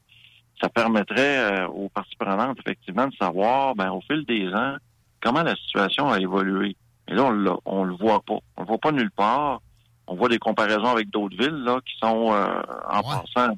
ça 0.60 0.68
permettrait 0.68 1.38
euh, 1.38 1.66
aux 1.68 1.88
parties 1.88 2.16
prenantes, 2.18 2.58
effectivement, 2.58 3.06
de 3.06 3.14
savoir, 3.14 3.74
ben, 3.74 3.90
au 3.90 4.00
fil 4.02 4.24
des 4.26 4.48
ans, 4.52 4.76
comment 5.22 5.42
la 5.42 5.56
situation 5.56 6.08
a 6.08 6.20
évolué. 6.20 6.76
Et 7.08 7.14
là, 7.14 7.24
on, 7.24 7.60
on 7.64 7.84
le 7.84 7.94
voit 7.94 8.20
pas. 8.20 8.38
On 8.56 8.62
le 8.62 8.66
voit 8.66 8.78
pas 8.78 8.92
nulle 8.92 9.10
part. 9.10 9.60
On 10.06 10.16
voit 10.16 10.28
des 10.28 10.38
comparaisons 10.38 10.90
avec 10.90 11.08
d'autres 11.10 11.36
villes 11.36 11.62
là, 11.64 11.80
qui 11.86 11.96
sont, 11.98 12.32
euh, 12.32 12.62
en 12.88 13.02
passant, 13.02 13.56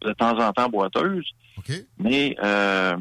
de 0.00 0.12
temps 0.12 0.38
en 0.38 0.52
temps 0.52 0.68
boiteuses. 0.68 1.30
Mais 1.98 2.36
euh, 2.42 2.96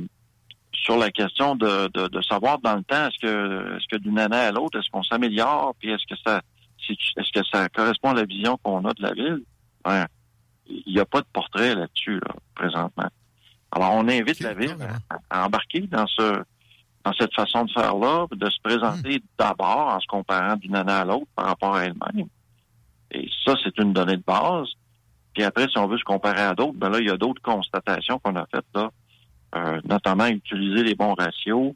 sur 0.73 0.97
la 0.97 1.09
question 1.09 1.55
de, 1.55 1.87
de, 1.93 2.07
de 2.07 2.21
savoir 2.21 2.59
dans 2.59 2.75
le 2.75 2.83
temps, 2.83 3.07
est-ce 3.07 3.19
que 3.19 3.77
est-ce 3.77 3.87
que 3.87 3.97
d'une 3.97 4.19
année 4.19 4.35
à 4.35 4.51
l'autre, 4.51 4.79
est-ce 4.79 4.89
qu'on 4.89 5.03
s'améliore, 5.03 5.73
puis 5.79 5.91
est-ce 5.91 6.05
que 6.07 6.19
ça 6.25 6.41
est-ce 6.89 7.31
que 7.31 7.45
ça 7.51 7.69
correspond 7.69 8.09
à 8.09 8.15
la 8.15 8.25
vision 8.25 8.57
qu'on 8.61 8.83
a 8.85 8.93
de 8.93 9.01
la 9.01 9.13
ville? 9.13 9.43
Ben, 9.85 10.05
il 10.67 10.93
n'y 10.93 10.99
a 10.99 11.05
pas 11.05 11.21
de 11.21 11.27
portrait 11.31 11.75
là-dessus, 11.75 12.19
là, 12.19 12.33
présentement. 12.55 13.09
Alors, 13.71 13.93
on 13.93 14.07
invite 14.07 14.39
la 14.41 14.53
ville 14.53 14.75
à, 15.09 15.19
à 15.29 15.45
embarquer 15.45 15.81
dans 15.81 16.07
ce 16.07 16.43
dans 17.03 17.13
cette 17.13 17.33
façon 17.33 17.65
de 17.65 17.71
faire-là, 17.71 18.27
de 18.31 18.49
se 18.49 18.59
présenter 18.61 19.23
d'abord 19.37 19.87
en 19.87 19.99
se 19.99 20.07
comparant 20.07 20.55
d'une 20.55 20.75
année 20.75 20.91
à 20.91 21.05
l'autre 21.05 21.27
par 21.35 21.45
rapport 21.45 21.75
à 21.75 21.85
elle-même. 21.85 22.27
Et 23.11 23.29
ça, 23.45 23.55
c'est 23.63 23.77
une 23.79 23.93
donnée 23.93 24.17
de 24.17 24.23
base. 24.25 24.67
Puis 25.33 25.43
après, 25.43 25.67
si 25.67 25.77
on 25.77 25.87
veut 25.87 25.97
se 25.97 26.03
comparer 26.03 26.41
à 26.41 26.53
d'autres, 26.53 26.77
ben 26.77 26.89
là, 26.89 26.99
il 26.99 27.07
y 27.07 27.11
a 27.11 27.17
d'autres 27.17 27.41
constatations 27.41 28.19
qu'on 28.19 28.35
a 28.35 28.45
faites 28.51 28.65
là, 28.75 28.91
euh, 29.55 29.81
notamment 29.85 30.27
utiliser 30.27 30.83
les 30.83 30.95
bons 30.95 31.13
ratios 31.13 31.73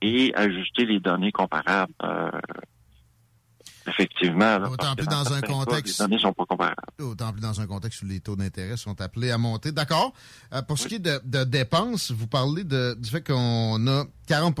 et 0.00 0.32
ajuster 0.34 0.84
les 0.86 1.00
données 1.00 1.32
comparables. 1.32 1.92
Euh, 2.02 2.30
effectivement, 3.86 4.58
D'autant 4.60 4.92
que 4.92 4.96
plus 5.02 5.06
dans 5.06 5.32
un 5.32 5.40
cas, 5.40 5.46
contexte- 5.48 5.98
les 6.00 6.04
données 6.06 6.18
sont 6.20 6.32
pas 6.32 6.44
comparables. 6.46 6.76
D'autant 6.98 7.32
plus 7.32 7.40
dans 7.40 7.60
un 7.60 7.66
contexte 7.66 8.02
où 8.02 8.06
les 8.06 8.20
taux 8.20 8.36
d'intérêt 8.36 8.76
sont 8.76 9.00
appelés 9.00 9.30
à 9.30 9.38
monter. 9.38 9.72
D'accord. 9.72 10.12
Euh, 10.52 10.62
pour 10.62 10.78
ce 10.78 10.88
qui 10.88 10.96
est 10.96 10.98
de, 10.98 11.20
de 11.24 11.44
dépenses, 11.44 12.10
vous 12.12 12.26
parlez 12.26 12.64
de, 12.64 12.94
du 12.98 13.08
fait 13.10 13.26
qu'on 13.26 13.86
a 13.86 14.04
40 14.26 14.54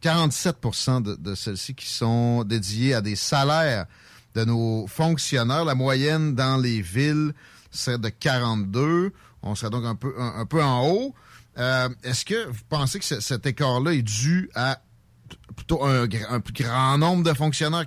47 0.00 0.56
de, 1.02 1.16
de 1.16 1.34
celles-ci 1.34 1.74
qui 1.74 1.86
sont 1.86 2.44
dédiées 2.44 2.94
à 2.94 3.00
des 3.00 3.16
salaires 3.16 3.86
de 4.34 4.44
nos 4.44 4.86
fonctionnaires. 4.86 5.64
La 5.64 5.74
moyenne 5.74 6.34
dans 6.34 6.56
les 6.56 6.80
villes 6.80 7.32
serait 7.70 7.98
de 7.98 8.08
42. 8.08 9.12
On 9.42 9.54
serait 9.54 9.70
donc 9.70 9.84
un 9.84 9.94
peu, 9.94 10.14
un, 10.18 10.40
un 10.40 10.46
peu 10.46 10.62
en 10.62 10.86
haut. 10.88 11.14
Euh, 11.58 11.88
Est-ce 12.04 12.24
que 12.24 12.46
vous 12.46 12.60
pensez 12.68 12.98
que 12.98 13.04
ce- 13.04 13.20
cet 13.20 13.44
écart-là 13.46 13.92
est 13.92 14.02
dû 14.02 14.50
à 14.54 14.80
plutôt 15.56 15.84
un, 15.84 16.06
plus 16.40 16.52
grand 16.64 16.98
nombre 16.98 17.24
de 17.24 17.34
fonctionnaires 17.34 17.86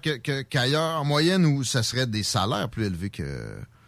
qu'ailleurs 0.49 1.01
en 1.01 1.05
moyenne 1.05 1.45
ou 1.45 1.63
ça 1.63 1.83
serait 1.83 2.07
des 2.07 2.23
salaires 2.23 2.69
plus 2.69 2.85
élevés 2.85 3.09
que 3.09 3.23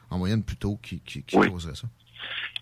en 0.10 0.18
moyenne 0.18 0.44
plutôt 0.44 0.77
qui, 0.77 0.99
qui, 1.02 1.23
qui 1.23 1.38
Oui. 1.38 1.49
causeraient 1.49 1.76
ça? 1.76 1.88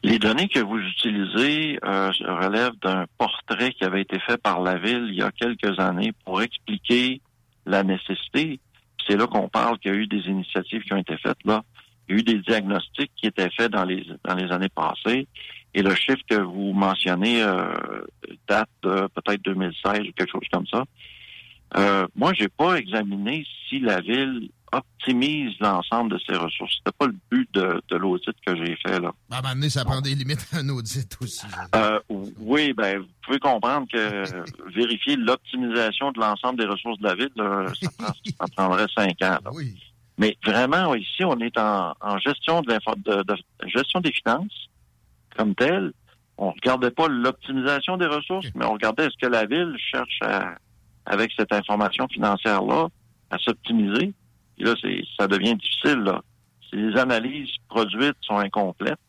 Les 0.04 0.20
données 0.20 0.50
que 0.50 0.60
vous 0.60 0.78
utilisez 0.80 1.80
euh, 1.86 2.12
relèvent 2.26 2.78
d'un 2.82 3.06
portrait 3.18 3.72
qui 3.72 3.86
avait 3.86 4.02
été 4.02 4.20
fait 4.20 4.38
par 4.38 4.62
la 4.62 4.78
ville 4.78 5.06
il 5.10 5.16
y 5.16 5.22
a 5.22 5.32
quelques 5.32 5.80
années 5.80 6.12
pour 6.26 6.42
expliquer 6.42 7.22
la 7.66 7.84
nécessité. 7.84 8.60
C'est 9.08 9.16
là 9.16 9.28
qu'on 9.28 9.48
parle 9.48 9.80
qu'il 9.80 9.92
y 9.92 9.94
a 9.94 9.98
eu 9.98 10.08
des 10.08 10.24
initiatives 10.28 10.82
qui 10.84 10.94
ont 10.94 10.98
été 10.98 11.18
faites 11.18 11.38
là. 11.46 11.64
Il 12.08 12.16
y 12.16 12.18
a 12.18 12.20
eu 12.20 12.24
des 12.24 12.40
diagnostics 12.40 13.12
qui 13.16 13.28
étaient 13.28 13.50
faits 13.52 13.72
dans 13.72 13.86
les 13.86 14.06
dans 14.26 14.36
les 14.36 14.52
années 14.52 14.70
passées. 14.70 15.28
Et 15.74 15.82
le 15.82 15.96
chiffre 15.96 16.22
que 16.30 16.36
vous 16.36 16.72
mentionnez 16.74 17.42
euh, 17.44 17.74
date 18.48 18.70
de 18.84 19.08
peut-être 19.16 19.42
2016 19.44 20.00
ou 20.02 20.12
quelque 20.16 20.32
chose 20.32 20.48
comme 20.52 20.68
ça. 20.68 20.84
Euh, 21.78 22.08
moi, 22.16 22.34
j'ai 22.34 22.50
pas 22.50 22.76
examiné 22.76 23.46
si 23.68 23.80
la 23.80 24.00
ville 24.02 24.50
optimise 24.72 25.54
l'ensemble 25.60 26.14
de 26.14 26.20
ses 26.28 26.36
ressources. 26.36 26.76
C'était 26.78 26.96
pas 26.98 27.06
le 27.08 27.16
but 27.32 27.48
de, 27.54 27.82
de 27.90 27.96
l'audit 27.96 28.32
que 28.46 28.56
j'ai 28.56 28.76
fait 28.78 29.00
là. 29.00 29.12
À 29.32 29.38
un 29.38 29.42
moment 29.42 29.54
donné, 29.56 29.70
ça 29.70 29.84
prend 29.86 30.02
des 30.02 30.16
limites 30.16 30.46
à 30.54 30.58
un 30.58 30.70
audit 30.70 31.18
aussi. 31.22 31.46
Euh, 31.76 32.00
oui, 32.40 32.74
ben 32.74 33.00
vous 33.00 33.06
pouvez 33.24 33.40
comprendre 33.40 33.88
que 33.92 34.24
vérifier 34.76 35.16
l'optimisation 35.16 36.12
de 36.12 36.20
l'ensemble 36.20 36.60
des 36.60 36.66
ressources 36.66 37.00
de 37.00 37.08
la 37.08 37.16
ville, 37.16 37.30
là, 37.36 37.66
ça, 37.82 37.90
prend- 37.98 38.14
ça 38.40 38.46
prendrait 38.56 38.86
cinq 38.96 39.22
ans. 39.22 39.38
là. 39.44 39.52
Mais 40.18 40.38
vraiment, 40.46 40.94
ici, 40.96 41.24
on 41.24 41.38
est 41.40 41.58
en, 41.58 41.94
en 42.02 42.18
gestion 42.20 42.62
de, 42.62 42.70
l'info- 42.72 42.96
de- 42.98 43.24
de- 43.24 43.68
gestion 43.70 44.00
des 44.00 44.12
finances 44.12 44.70
comme 45.36 45.56
telle. 45.56 45.92
On 46.38 46.52
regardait 46.52 46.92
pas 46.92 47.08
l'optimisation 47.08 47.98
des 47.98 48.08
ressources, 48.08 48.48
mais 48.56 48.66
on 48.66 48.74
regardait 48.74 49.06
est-ce 49.06 49.18
que 49.22 49.32
la 49.32 49.46
ville 49.46 49.76
cherche 49.78 50.20
à, 50.22 50.56
avec 51.06 51.32
cette 51.38 51.54
information 51.54 52.08
financière-là, 52.08 52.88
à 53.30 53.38
s'optimiser. 53.38 54.14
Et 54.58 54.64
là, 54.64 54.74
c'est, 54.82 55.04
ça 55.18 55.28
devient 55.28 55.56
difficile. 55.56 56.00
Là. 56.00 56.22
Si 56.70 56.76
les 56.76 56.98
analyses 56.98 57.52
produites 57.70 58.18
sont 58.22 58.38
incomplètes, 58.38 59.00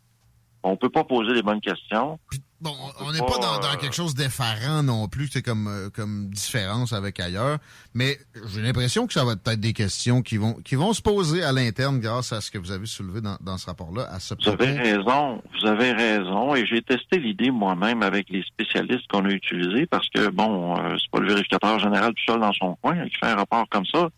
on 0.62 0.76
peut 0.76 0.88
pas 0.88 1.04
poser 1.04 1.34
les 1.34 1.42
bonnes 1.42 1.60
questions. 1.60 2.18
Bon, 2.60 2.72
on 3.00 3.12
n'est 3.12 3.18
pas 3.18 3.38
dans, 3.38 3.58
dans 3.58 3.76
quelque 3.78 3.94
chose 3.94 4.14
d'effarant 4.14 4.82
non 4.82 5.08
plus, 5.08 5.28
c'est 5.28 5.42
comme, 5.42 5.66
euh, 5.66 5.90
comme 5.90 6.30
différence 6.30 6.92
avec 6.92 7.20
ailleurs, 7.20 7.58
mais 7.94 8.16
j'ai 8.48 8.62
l'impression 8.62 9.06
que 9.06 9.12
ça 9.12 9.24
va 9.24 9.32
être 9.32 9.42
peut-être 9.42 9.60
des 9.60 9.72
questions 9.72 10.22
qui 10.22 10.36
vont, 10.36 10.54
qui 10.64 10.76
vont 10.76 10.92
se 10.92 11.02
poser 11.02 11.42
à 11.42 11.52
l'interne 11.52 11.98
grâce 11.98 12.32
à 12.32 12.40
ce 12.40 12.50
que 12.50 12.58
vous 12.58 12.70
avez 12.70 12.86
soulevé 12.86 13.20
dans, 13.20 13.36
dans 13.40 13.58
ce 13.58 13.66
rapport-là, 13.66 14.06
à 14.10 14.20
ce 14.20 14.34
Vous 14.34 14.48
avez 14.48 14.72
raison, 14.72 15.42
vous 15.52 15.66
avez 15.66 15.92
raison. 15.92 16.54
Et 16.54 16.64
j'ai 16.64 16.80
testé 16.80 17.18
l'idée 17.18 17.50
moi-même 17.50 18.02
avec 18.02 18.30
les 18.30 18.42
spécialistes 18.44 19.08
qu'on 19.08 19.24
a 19.24 19.30
utilisés 19.30 19.86
parce 19.86 20.08
que, 20.08 20.28
bon, 20.30 20.78
euh, 20.78 20.96
c'est 20.98 21.10
pas 21.10 21.20
le 21.20 21.28
vérificateur 21.28 21.78
général 21.80 22.14
tout 22.14 22.32
seul 22.32 22.40
dans 22.40 22.52
son 22.52 22.76
coin 22.80 22.94
qui 23.08 23.16
fait 23.16 23.26
un 23.26 23.36
rapport 23.36 23.68
comme 23.68 23.86
ça. 23.86 24.08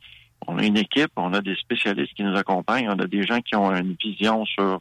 On 0.46 0.58
a 0.58 0.64
une 0.64 0.76
équipe, 0.76 1.10
on 1.16 1.32
a 1.32 1.40
des 1.40 1.56
spécialistes 1.56 2.14
qui 2.14 2.22
nous 2.22 2.36
accompagnent, 2.36 2.90
on 2.90 2.98
a 2.98 3.06
des 3.06 3.26
gens 3.26 3.40
qui 3.40 3.56
ont 3.56 3.74
une 3.74 3.96
vision 4.00 4.44
sur 4.44 4.80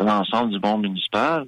l'ensemble 0.00 0.52
du 0.52 0.60
monde 0.60 0.82
municipal. 0.82 1.46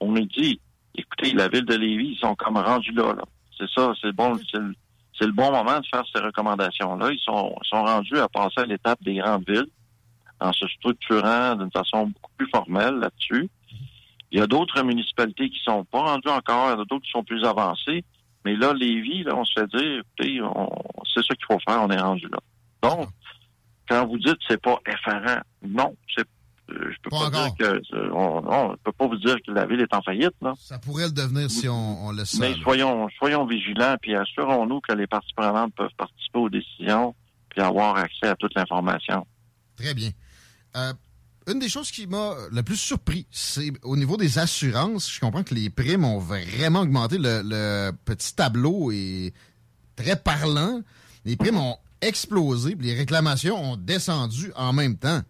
On 0.00 0.12
nous 0.12 0.26
dit, 0.26 0.60
écoutez, 0.94 1.32
la 1.32 1.48
ville 1.48 1.64
de 1.64 1.74
Lévis, 1.74 2.12
ils 2.12 2.18
sont 2.18 2.34
comme 2.34 2.56
rendus 2.56 2.92
là. 2.92 3.12
là. 3.14 3.24
C'est 3.58 3.68
ça, 3.70 3.92
c'est 4.00 4.12
bon, 4.12 4.38
c'est 4.50 5.26
le, 5.26 5.32
bon 5.32 5.50
moment 5.52 5.80
de 5.80 5.86
faire 5.86 6.04
ces 6.12 6.20
recommandations-là. 6.20 7.12
Ils 7.12 7.20
sont, 7.20 7.54
sont 7.62 7.84
rendus 7.84 8.18
à 8.18 8.28
passer 8.28 8.60
à 8.60 8.66
l'étape 8.66 9.02
des 9.02 9.14
grandes 9.16 9.48
villes 9.48 9.68
en 10.40 10.52
se 10.52 10.66
structurant 10.68 11.54
d'une 11.54 11.70
façon 11.70 12.08
beaucoup 12.08 12.32
plus 12.36 12.48
formelle 12.50 12.96
là-dessus. 12.96 13.48
Il 14.32 14.38
y 14.38 14.42
a 14.42 14.46
d'autres 14.46 14.82
municipalités 14.82 15.48
qui 15.48 15.60
sont 15.60 15.84
pas 15.84 16.00
rendues 16.00 16.28
encore, 16.28 16.70
il 16.70 16.72
y 16.72 16.76
en 16.76 16.82
a 16.82 16.84
d'autres 16.84 17.04
qui 17.04 17.12
sont 17.12 17.22
plus 17.22 17.44
avancées. 17.44 18.04
Mais 18.44 18.56
là, 18.56 18.72
Lévis, 18.74 19.22
là, 19.22 19.36
on 19.36 19.44
se 19.44 19.60
fait 19.60 19.66
dire, 19.68 20.00
écoutez, 20.00 20.40
c'est 21.14 21.24
ça 21.24 21.34
qu'il 21.34 21.46
faut 21.46 21.60
faire, 21.66 21.82
on 21.82 21.90
est 21.90 22.00
rendu 22.00 22.26
là. 22.28 22.38
Donc, 22.82 23.08
quand 23.88 24.06
vous 24.06 24.18
dites 24.18 24.38
c'est 24.48 24.60
pas 24.60 24.78
effarant, 24.86 25.40
non, 25.62 25.94
c'est 26.14 26.26
je 26.68 26.96
peux 27.02 27.10
pas, 27.10 27.30
dire 27.30 27.54
que 27.58 27.64
euh, 27.64 28.10
on, 28.12 28.42
on 28.46 28.76
peut 28.82 28.92
pas 28.92 29.06
vous 29.06 29.16
dire 29.16 29.36
que 29.46 29.50
la 29.52 29.66
ville 29.66 29.80
est 29.80 29.94
en 29.94 30.02
faillite 30.02 30.34
là. 30.40 30.54
Ça 30.58 30.78
pourrait 30.78 31.06
le 31.06 31.12
devenir 31.12 31.50
si 31.50 31.68
on, 31.68 32.06
on 32.06 32.10
laisse 32.12 32.30
ça. 32.30 32.38
Mais 32.40 32.50
là. 32.50 32.62
soyons 32.62 33.08
soyons 33.18 33.46
vigilants 33.46 33.96
puis 34.00 34.14
assurons-nous 34.14 34.80
que 34.80 34.94
les 34.94 35.06
parties 35.06 35.34
prenantes 35.36 35.74
peuvent 35.74 35.94
participer 35.96 36.38
aux 36.38 36.48
décisions 36.48 37.14
puis 37.50 37.60
avoir 37.60 37.96
accès 37.96 38.26
à 38.26 38.34
toute 38.34 38.54
l'information. 38.54 39.26
Très 39.76 39.94
bien. 39.94 40.10
Euh, 40.76 40.92
une 41.46 41.58
des 41.58 41.68
choses 41.68 41.90
qui 41.90 42.06
m'a 42.06 42.34
le 42.50 42.62
plus 42.62 42.76
surpris, 42.76 43.26
c'est 43.30 43.70
au 43.82 43.96
niveau 43.96 44.16
des 44.16 44.38
assurances. 44.38 45.12
Je 45.12 45.20
comprends 45.20 45.42
que 45.42 45.54
les 45.54 45.68
primes 45.68 46.04
ont 46.04 46.18
vraiment 46.18 46.80
augmenté. 46.80 47.18
Le, 47.18 47.42
le 47.44 47.92
petit 48.04 48.34
tableau 48.34 48.90
est 48.90 49.34
très 49.96 50.16
parlant. 50.16 50.80
Les 51.26 51.36
primes 51.36 51.58
ont 51.58 51.76
explosé, 52.00 52.76
puis 52.76 52.86
les 52.86 52.94
réclamations 52.94 53.72
ont 53.72 53.76
descendu 53.76 54.52
en 54.56 54.72
même 54.72 54.96
temps. 54.96 55.20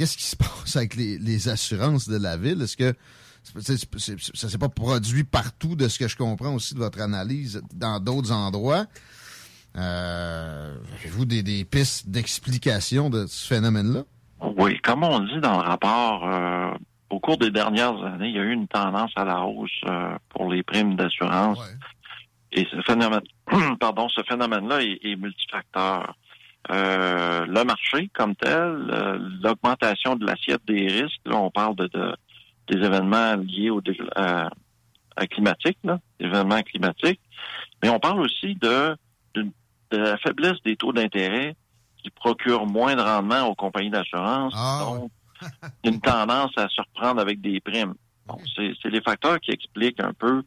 Qu'est-ce 0.00 0.16
qui 0.16 0.24
se 0.24 0.34
passe 0.36 0.76
avec 0.76 0.94
les, 0.96 1.18
les 1.18 1.50
assurances 1.50 2.08
de 2.08 2.16
la 2.16 2.38
ville? 2.38 2.62
Est-ce 2.62 2.74
que 2.74 2.94
c'est- 3.42 3.60
c'est- 3.76 3.98
c'est- 3.98 4.34
ça 4.34 4.48
s'est 4.48 4.56
pas 4.56 4.70
produit 4.70 5.24
partout 5.24 5.76
de 5.76 5.88
ce 5.88 5.98
que 5.98 6.08
je 6.08 6.16
comprends 6.16 6.54
aussi 6.54 6.72
de 6.72 6.78
votre 6.78 7.02
analyse 7.02 7.60
dans 7.74 8.00
d'autres 8.00 8.32
endroits? 8.32 8.86
Euh, 9.76 10.74
Avez-vous 11.00 11.26
des, 11.26 11.42
des 11.42 11.66
pistes 11.66 12.08
d'explication 12.08 13.10
de 13.10 13.26
ce 13.26 13.46
phénomène-là? 13.46 14.04
Oui, 14.56 14.78
comme 14.80 15.04
on 15.04 15.20
dit 15.20 15.38
dans 15.42 15.58
le 15.60 15.68
rapport, 15.68 16.26
euh, 16.26 16.70
au 17.10 17.20
cours 17.20 17.36
des 17.36 17.50
dernières 17.50 18.02
années, 18.02 18.28
il 18.30 18.36
y 18.36 18.38
a 18.38 18.42
eu 18.42 18.52
une 18.52 18.68
tendance 18.68 19.10
à 19.16 19.26
la 19.26 19.42
hausse 19.42 19.70
euh, 19.86 20.16
pour 20.30 20.50
les 20.50 20.62
primes 20.62 20.96
d'assurance. 20.96 21.58
Et 22.52 22.66
ce 22.70 22.80
phénomène, 22.82 23.20
pardon, 23.80 24.08
ce 24.08 24.22
phénomène-là 24.26 24.82
est, 24.82 24.98
est 25.04 25.16
multifacteur. 25.16 26.16
Euh, 26.70 27.46
le 27.46 27.64
marché 27.64 28.10
comme 28.12 28.34
tel, 28.36 28.52
euh, 28.92 29.18
l'augmentation 29.42 30.14
de 30.16 30.26
l'assiette 30.26 30.60
des 30.66 30.86
risques, 30.88 31.20
là, 31.24 31.36
on 31.36 31.50
parle 31.50 31.74
de, 31.76 31.86
de- 31.86 32.14
des 32.68 32.76
événements 32.84 33.34
liés 33.36 33.70
au 33.70 33.80
à, 34.14 34.50
à 35.16 35.26
climatique, 35.26 35.78
là, 35.84 35.98
événements 36.20 36.62
climatiques, 36.62 37.20
mais 37.82 37.88
on 37.88 37.98
parle 37.98 38.20
aussi 38.20 38.54
de, 38.56 38.94
de 39.34 39.46
la 39.90 40.16
faiblesse 40.18 40.62
des 40.64 40.76
taux 40.76 40.92
d'intérêt 40.92 41.56
qui 42.02 42.10
procurent 42.10 42.66
moins 42.66 42.94
de 42.94 43.00
rendement 43.02 43.46
aux 43.48 43.54
compagnies 43.54 43.90
d'assurance. 43.90 44.54
Donc, 45.00 45.10
y 45.84 45.88
a 45.88 45.90
une 45.92 46.00
tendance 46.00 46.52
à 46.56 46.68
se 46.68 46.80
reprendre 46.80 47.20
avec 47.20 47.40
des 47.40 47.58
primes. 47.60 47.94
Bon, 48.26 48.36
c'est, 48.54 48.72
c'est 48.80 48.90
les 48.90 49.00
facteurs 49.00 49.40
qui 49.40 49.50
expliquent 49.50 50.00
un 50.00 50.12
peu. 50.12 50.42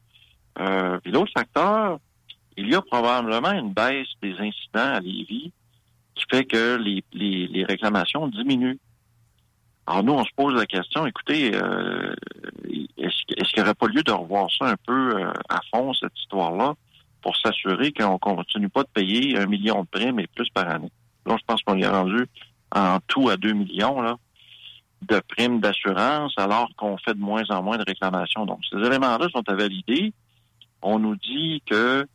Euh, 0.59 0.99
puis 0.99 1.11
l'autre 1.11 1.31
facteur, 1.35 1.99
il 2.55 2.69
y 2.69 2.75
a 2.75 2.81
probablement 2.81 3.51
une 3.51 3.73
baisse 3.73 4.07
des 4.21 4.33
incidents 4.33 4.93
à 4.93 4.99
Lévis 4.99 5.51
qui 6.15 6.25
fait 6.29 6.45
que 6.45 6.75
les, 6.75 7.03
les, 7.13 7.47
les 7.47 7.63
réclamations 7.63 8.27
diminuent. 8.27 8.79
Alors 9.85 10.03
nous, 10.03 10.13
on 10.13 10.23
se 10.23 10.31
pose 10.35 10.53
la 10.55 10.65
question, 10.65 11.05
écoutez, 11.05 11.53
euh, 11.55 12.15
est-ce, 12.97 13.23
qu'il 13.25 13.57
n'y 13.57 13.61
aurait 13.61 13.73
pas 13.73 13.87
lieu 13.87 14.01
de 14.01 14.11
revoir 14.11 14.47
ça 14.57 14.67
un 14.67 14.77
peu 14.87 15.15
euh, 15.17 15.33
à 15.49 15.59
fond, 15.73 15.93
cette 15.93 16.17
histoire-là, 16.17 16.73
pour 17.21 17.35
s'assurer 17.35 17.91
qu'on 17.91 18.17
continue 18.17 18.69
pas 18.69 18.83
de 18.83 18.89
payer 18.93 19.37
un 19.37 19.45
million 19.45 19.81
de 19.81 19.87
primes 19.87 20.19
et 20.19 20.27
plus 20.27 20.49
par 20.49 20.69
année? 20.69 20.91
Là, 21.25 21.35
je 21.37 21.43
pense 21.45 21.61
qu'on 21.63 21.77
est 21.77 21.87
rendu 21.87 22.27
en 22.73 22.99
tout 23.07 23.29
à 23.29 23.35
2 23.35 23.51
millions 23.53 24.01
là, 24.01 24.15
de 25.01 25.19
primes 25.27 25.59
d'assurance, 25.59 26.33
alors 26.37 26.69
qu'on 26.77 26.97
fait 26.97 27.13
de 27.13 27.19
moins 27.19 27.43
en 27.49 27.61
moins 27.61 27.77
de 27.77 27.83
réclamations. 27.85 28.45
Donc, 28.45 28.59
ces 28.71 28.77
éléments-là 28.77 29.27
sont 29.33 29.47
à 29.47 29.53
valider. 29.53 30.13
On 30.81 30.99
nous 30.99 31.15
dit 31.15 31.61
que 31.65 32.07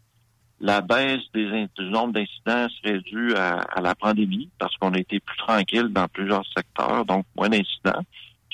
la 0.61 0.81
baisse 0.81 1.23
des 1.35 1.69
du 1.79 1.85
nombre 1.91 2.13
d'incidents 2.15 2.69
serait 2.83 2.99
due 3.01 3.35
à, 3.35 3.59
à 3.61 3.81
la 3.81 3.95
pandémie, 3.95 4.49
parce 4.59 4.77
qu'on 4.77 4.93
a 4.95 4.99
été 4.99 5.21
plus 5.21 5.37
tranquille 5.37 5.89
dans 5.89 6.09
plusieurs 6.09 6.45
secteurs, 6.57 7.05
donc 7.05 7.27
moins 7.37 7.49
d'incidents. 7.49 8.03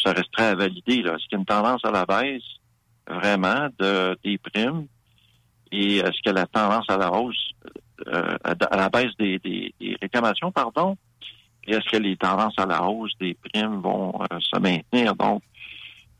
Ça 0.03 0.13
resterait 0.13 0.49
à 0.49 0.55
valider. 0.55 0.99
Est-ce 0.99 1.27
qu'il 1.29 1.33
y 1.33 1.35
a 1.37 1.39
une 1.39 1.45
tendance 1.47 1.85
à 1.85 1.91
la 1.91 2.05
baisse 2.05 2.43
vraiment 3.09 3.69
de, 3.79 4.19
des 4.23 4.37
primes? 4.39 4.87
Et 5.73 5.97
est-ce 5.97 6.21
qu'il 6.21 6.27
y 6.27 6.29
a 6.29 6.33
la 6.35 6.47
tendance 6.47 6.85
à 6.89 6.99
la 6.99 7.11
hausse, 7.11 7.51
euh, 8.07 8.37
à, 8.45 8.77
la 8.77 8.89
baisse 8.91 9.17
des, 9.19 9.39
des- 9.39 9.75
des 9.81 9.97
réclamations, 10.01 10.53
pardon? 10.53 10.97
Et 11.67 11.73
est-ce 11.73 11.89
que 11.91 11.97
les 11.97 12.17
tendances 12.19 12.59
à 12.59 12.67
la 12.67 12.83
hausse 12.83 13.13
des 13.19 13.35
primes 13.35 13.81
vont 13.81 14.21
euh, 14.31 14.39
se 14.41 14.59
maintenir? 14.61 15.15
Donc, 15.17 15.43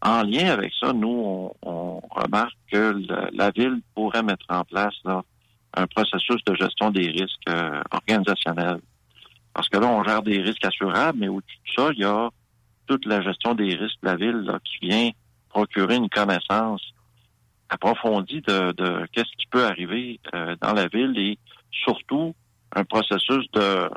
en 0.01 0.23
lien 0.23 0.47
avec 0.49 0.73
ça, 0.81 0.93
nous, 0.95 1.09
on, 1.09 1.53
on 1.63 2.01
remarque 2.11 2.57
que 2.73 2.93
le- 2.93 3.29
la 3.33 3.51
ville 3.51 3.81
pourrait 3.95 4.23
mettre 4.23 4.47
en 4.49 4.65
place 4.65 4.95
là, 5.05 5.23
un 5.77 5.87
processus 5.87 6.43
de 6.45 6.55
gestion 6.55 6.91
des 6.91 7.09
risques 7.09 7.49
euh, 7.49 7.83
organisationnels. 7.91 8.81
Parce 9.53 9.69
que 9.69 9.79
là, 9.79 9.87
on 9.87 10.03
gère 10.05 10.23
des 10.23 10.41
risques 10.41 10.65
assurables, 10.65 11.19
mais 11.19 11.29
au-dessus 11.29 11.59
de 11.67 11.73
ça, 11.83 11.91
il 11.93 12.01
y 12.01 12.05
a 12.05 12.31
toute 12.87 13.07
la 13.07 13.23
gestion 13.23 13.55
des 13.55 13.75
risques 13.75 14.01
de 14.03 14.09
la 14.09 14.17
ville 14.17 14.43
là, 14.45 14.59
qui 14.65 14.79
vient 14.87 15.11
procurer 15.49 15.97
une 15.97 16.09
connaissance 16.09 16.83
approfondie 17.69 18.43
de, 18.43 18.73
de 18.73 19.07
qu'est-ce 19.13 19.31
qui 19.39 19.47
peut 19.51 19.65
arriver 19.65 20.21
euh, 20.35 20.55
dans 20.61 20.73
la 20.75 20.87
ville 20.89 21.17
et 21.19 21.39
surtout 21.71 22.35
un 22.75 22.85
processus 22.85 23.51
de, 23.53 23.89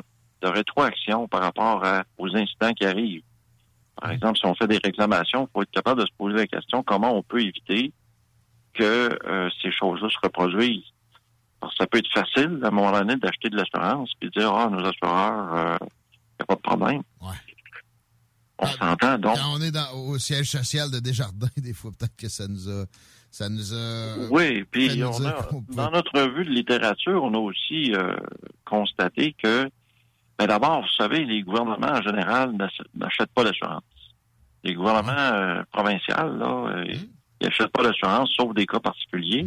de 0.42 0.48
rétroaction 0.48 1.28
par 1.28 1.42
rapport 1.42 1.84
à- 1.84 2.04
aux 2.16 2.34
incidents 2.36 2.72
qui 2.72 2.84
arrivent. 2.86 3.22
Par 4.00 4.12
exemple, 4.12 4.38
si 4.38 4.46
on 4.46 4.54
fait 4.54 4.68
des 4.68 4.78
réclamations, 4.82 5.48
il 5.48 5.52
faut 5.52 5.62
être 5.62 5.70
capable 5.72 6.00
de 6.00 6.06
se 6.06 6.12
poser 6.16 6.36
la 6.36 6.46
question 6.46 6.82
comment 6.84 7.14
on 7.16 7.22
peut 7.22 7.40
éviter 7.40 7.92
que 8.74 9.18
euh, 9.26 9.50
ces 9.60 9.72
choses-là 9.72 10.08
se 10.08 10.18
reproduisent? 10.22 10.92
Que 11.60 11.66
ça 11.76 11.86
peut 11.86 11.98
être 11.98 12.10
facile, 12.12 12.60
à 12.62 12.68
un 12.68 12.70
moment 12.70 12.92
donné, 12.92 13.16
d'acheter 13.16 13.48
de 13.50 13.56
l'assurance 13.56 14.10
puis 14.20 14.30
de 14.30 14.40
dire, 14.40 14.52
ah, 14.54 14.68
nos 14.70 14.84
assureurs, 14.84 15.78
il 15.80 15.86
n'y 15.86 16.40
a 16.40 16.44
pas 16.46 16.54
de 16.54 16.60
problème. 16.60 17.02
On 18.60 18.66
s'entend, 18.66 19.18
donc. 19.18 19.36
Quand 19.36 19.54
on 19.56 19.60
est 19.60 19.70
dans- 19.70 19.92
au 19.92 20.18
siège 20.18 20.50
social 20.50 20.90
de 20.90 20.98
Desjardins, 20.98 21.48
des 21.56 21.72
fois, 21.72 21.90
peut-être 21.96 22.16
que 22.16 22.28
ça 22.28 22.46
nous 22.48 22.68
a. 22.68 22.84
Ça 23.30 23.48
nous 23.48 23.74
a 23.74 24.16
Oui, 24.30 24.64
puis 24.70 25.02
on 25.04 25.24
a, 25.26 25.46
dans 25.68 25.90
notre 25.90 26.18
revue 26.18 26.44
de 26.46 26.50
littérature, 26.50 27.22
on 27.22 27.34
a 27.34 27.38
aussi 27.38 27.92
euh, 27.94 28.16
constaté 28.64 29.34
que, 29.40 29.68
ben 30.38 30.46
d'abord, 30.46 30.80
vous 30.80 30.88
savez, 30.96 31.24
les 31.26 31.42
gouvernements 31.42 31.92
en 31.92 32.02
général 32.02 32.52
n'ach- 32.52 32.80
n'achètent 32.94 33.32
pas 33.34 33.44
d'assurance. 33.44 33.82
Les 34.64 34.74
gouvernements 34.74 35.12
euh, 35.12 35.62
provinciaux, 35.70 36.14
là, 36.16 36.70
euh, 36.70 36.84
Mmh. 36.86 37.06
ils 37.42 37.44
n'achètent 37.46 37.68
pas 37.72 37.82
d'assurance, 37.82 38.30
sauf 38.34 38.54
des 38.54 38.64
cas 38.66 38.80
particuliers. 38.80 39.46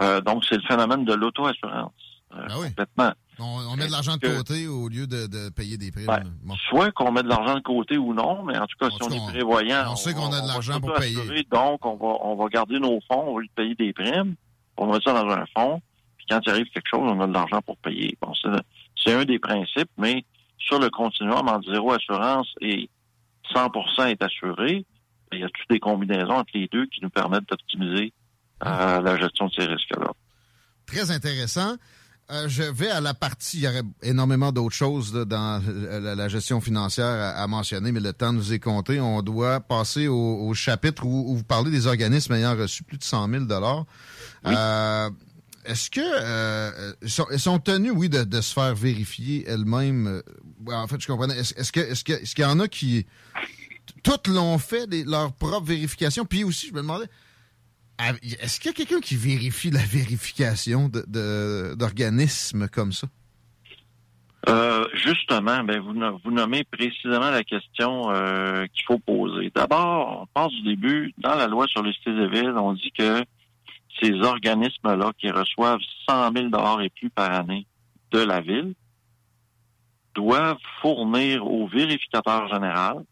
Euh, 0.00 0.20
donc, 0.20 0.44
c'est 0.48 0.56
le 0.56 0.62
phénomène 0.62 1.04
de 1.04 1.14
l'auto-assurance. 1.14 1.92
euh, 2.34 2.46
Ah 2.48 2.54
complètement. 2.54 3.12
On, 3.38 3.44
on 3.72 3.76
met 3.76 3.86
de 3.86 3.92
l'argent 3.92 4.14
de 4.16 4.18
que- 4.20 4.36
côté 4.38 4.66
au 4.66 4.88
lieu 4.88 5.06
de, 5.06 5.26
de 5.26 5.48
payer 5.50 5.76
des 5.78 5.90
primes? 5.90 6.06
Bon. 6.42 6.54
Soit 6.68 6.90
qu'on 6.92 7.10
met 7.12 7.22
de 7.22 7.28
l'argent 7.28 7.54
de 7.54 7.60
côté 7.60 7.96
ou 7.96 8.12
non, 8.14 8.42
mais 8.44 8.56
en 8.58 8.66
tout 8.66 8.76
cas, 8.78 8.90
si 8.90 9.02
on 9.02 9.08
est 9.10 9.30
prévoyant, 9.32 9.84
on 9.92 9.96
sait 9.96 10.12
qu'on 10.14 10.30
a 10.32 10.40
de 10.42 10.46
l'argent 10.46 10.78
pour 10.80 10.90
s'auto-assurer, 10.90 11.46
Donc, 11.50 11.84
on 11.86 11.96
va, 11.96 12.18
on 12.22 12.36
va 12.36 12.48
garder 12.48 12.78
nos 12.78 13.00
fonds, 13.10 13.24
on 13.28 13.34
va 13.36 13.40
lui 13.40 13.50
payer 13.54 13.74
des 13.74 13.92
primes, 13.92 14.34
on 14.76 14.86
va 14.86 14.92
mettre 14.92 15.10
ça 15.10 15.22
dans 15.22 15.28
un 15.30 15.44
fonds, 15.56 15.80
puis 16.18 16.26
quand 16.28 16.40
il 16.44 16.50
arrive 16.50 16.66
quelque 16.66 16.88
chose, 16.88 17.00
on 17.02 17.20
a 17.20 17.26
de 17.26 17.32
l'argent 17.32 17.60
pour 17.62 17.76
payer. 17.78 18.16
Bon, 18.20 18.32
c'est, 19.02 19.12
un 19.14 19.24
des 19.24 19.38
principes, 19.38 19.90
mais 19.98 20.24
sur 20.58 20.78
le 20.78 20.90
continuum 20.90 21.48
entre 21.48 21.72
zéro 21.72 21.92
assurance 21.92 22.48
et 22.60 22.88
100 23.54 24.04
est 24.06 24.22
assuré, 24.22 24.84
ben, 25.30 25.38
il 25.38 25.40
y 25.40 25.44
a 25.44 25.48
toutes 25.48 25.70
des 25.70 25.80
combinaisons 25.80 26.30
entre 26.36 26.50
les 26.54 26.68
deux 26.68 26.86
qui 26.86 27.00
nous 27.02 27.10
permettent 27.10 27.48
d'optimiser 27.48 28.12
euh, 28.64 29.00
la 29.00 29.16
gestion 29.18 29.46
de 29.46 29.52
ces 29.54 29.64
risques-là. 29.66 30.12
Très 30.86 31.10
intéressant. 31.10 31.76
Euh, 32.30 32.48
je 32.48 32.62
vais 32.62 32.88
à 32.90 33.00
la 33.00 33.12
partie, 33.12 33.56
il 33.58 33.62
y 33.64 33.66
aurait 33.68 33.82
énormément 34.02 34.52
d'autres 34.52 34.74
choses 34.76 35.12
là, 35.12 35.24
dans 35.24 35.60
euh, 35.68 35.98
la, 35.98 36.14
la 36.14 36.28
gestion 36.28 36.60
financière 36.60 37.06
à, 37.06 37.30
à 37.42 37.46
mentionner, 37.48 37.90
mais 37.90 37.98
le 37.98 38.12
temps 38.12 38.32
nous 38.32 38.52
est 38.52 38.60
compté. 38.60 39.00
On 39.00 39.20
doit 39.22 39.58
passer 39.58 40.06
au, 40.06 40.46
au 40.48 40.54
chapitre 40.54 41.04
où, 41.04 41.32
où 41.32 41.36
vous 41.36 41.42
parlez 41.44 41.72
des 41.72 41.88
organismes 41.88 42.34
ayant 42.34 42.56
reçu 42.56 42.84
plus 42.84 42.98
de 42.98 43.02
100 43.02 43.28
000 43.30 43.44
euh, 44.46 45.10
Est-ce 45.64 45.90
que 45.90 46.00
euh, 46.00 46.92
ils, 47.02 47.40
sont, 47.40 47.58
tenus, 47.58 47.92
oui, 47.94 48.08
de, 48.08 48.22
de 48.22 48.40
se 48.40 48.52
faire 48.52 48.76
vérifier 48.76 49.44
elles-mêmes? 49.48 50.22
En 50.68 50.86
fait, 50.86 51.00
je 51.00 51.08
comprenais. 51.08 51.36
Est-ce 51.36 51.72
que 51.72 51.80
est-ce 51.80 52.04
que 52.04 52.12
est-ce 52.12 52.34
qu'il 52.36 52.44
y 52.44 52.46
en 52.46 52.60
a 52.60 52.68
qui 52.68 53.06
toutes 54.04 54.28
l'ont 54.28 54.58
fait, 54.58 54.86
des- 54.86 55.02
leur 55.02 55.32
propre 55.32 55.66
vérification? 55.66 56.24
Puis 56.24 56.44
aussi, 56.44 56.68
je 56.68 56.74
me 56.74 56.78
demandais, 56.82 57.06
Est-ce 58.22 58.58
qu'il 58.60 58.70
y 58.70 58.74
a 58.74 58.76
quelqu'un 58.76 59.00
qui 59.00 59.16
vérifie 59.16 59.70
la 59.70 59.80
vérification 59.84 60.88
de- 60.88 61.04
de- 61.06 61.74
d'organismes 61.76 62.68
comme 62.68 62.92
ça? 62.92 63.06
Euh, 64.48 64.86
justement, 64.94 65.62
ben 65.64 65.80
vous, 65.80 65.92
no- 65.92 66.18
vous 66.24 66.30
nommez 66.30 66.64
précisément 66.64 67.30
la 67.30 67.44
question 67.44 68.10
euh, 68.10 68.66
qu'il 68.72 68.84
faut 68.86 68.98
poser. 68.98 69.50
D'abord, 69.54 70.22
on 70.22 70.26
part 70.32 70.48
du 70.48 70.62
début. 70.62 71.12
Dans 71.18 71.34
la 71.34 71.46
loi 71.46 71.66
sur 71.68 71.82
les 71.82 71.92
cités 71.92 72.10
et 72.10 72.28
villes, 72.28 72.54
on 72.56 72.72
dit 72.72 72.90
que 72.96 73.22
ces 74.02 74.12
organismes-là 74.14 75.12
qui 75.18 75.30
reçoivent 75.30 75.80
100 76.08 76.32
000 76.32 76.80
et 76.80 76.88
plus 76.88 77.10
par 77.10 77.32
année 77.32 77.66
de 78.12 78.20
la 78.20 78.40
ville 78.40 78.72
doivent 80.14 80.56
fournir 80.80 81.46
au 81.46 81.68
vérificateur 81.68 82.48
général 82.48 83.04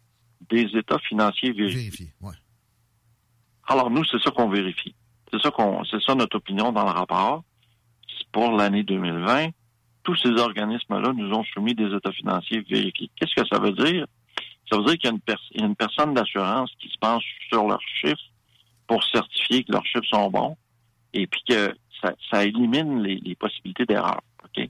des 0.51 0.63
états 0.75 0.99
financiers 1.01 1.53
vérifiés. 1.53 2.13
Alors 3.69 3.91
nous, 3.91 4.05
c'est 4.05 4.21
ça 4.23 4.31
qu'on 4.31 4.49
vérifie. 4.49 4.95
C'est 5.33 5.41
ça 5.41 5.51
qu'on, 5.51 5.85
c'est 5.85 6.01
ça 6.03 6.15
notre 6.15 6.37
opinion 6.37 6.73
dans 6.73 6.85
le 6.85 6.91
rapport. 6.91 7.45
Pour 8.33 8.53
l'année 8.53 8.83
2020, 8.83 9.49
tous 10.03 10.17
ces 10.17 10.31
organismes-là 10.31 11.13
nous 11.13 11.31
ont 11.35 11.45
soumis 11.45 11.75
des 11.75 11.95
états 11.95 12.13
financiers 12.13 12.61
vérifiés. 12.61 13.11
Qu'est-ce 13.17 13.35
que 13.35 13.47
ça 13.47 13.59
veut 13.61 13.73
dire? 13.73 14.07
Ça 14.71 14.77
veut 14.79 14.85
dire 14.85 14.95
qu'il 14.99 15.05
y 15.05 15.09
a 15.09 15.13
une, 15.13 15.21
pers- 15.21 15.49
il 15.53 15.61
y 15.61 15.65
a 15.65 15.67
une 15.67 15.77
personne 15.77 16.15
d'assurance 16.15 16.71
qui 16.81 16.89
se 16.89 16.99
penche 16.99 17.25
sur 17.49 17.67
leurs 17.67 17.81
chiffres 18.01 18.21
pour 18.87 19.03
certifier 19.05 19.65
que 19.65 19.73
leurs 19.73 19.85
chiffres 19.87 20.07
sont 20.11 20.31
bons 20.31 20.57
et 21.13 21.27
puis 21.27 21.43
que 21.49 21.75
ça, 22.03 22.13
ça 22.31 22.45
élimine 22.45 23.03
les, 23.03 23.17
les 23.17 23.35
possibilités 23.35 23.85
d'erreur. 23.87 24.21
OK? 24.45 24.69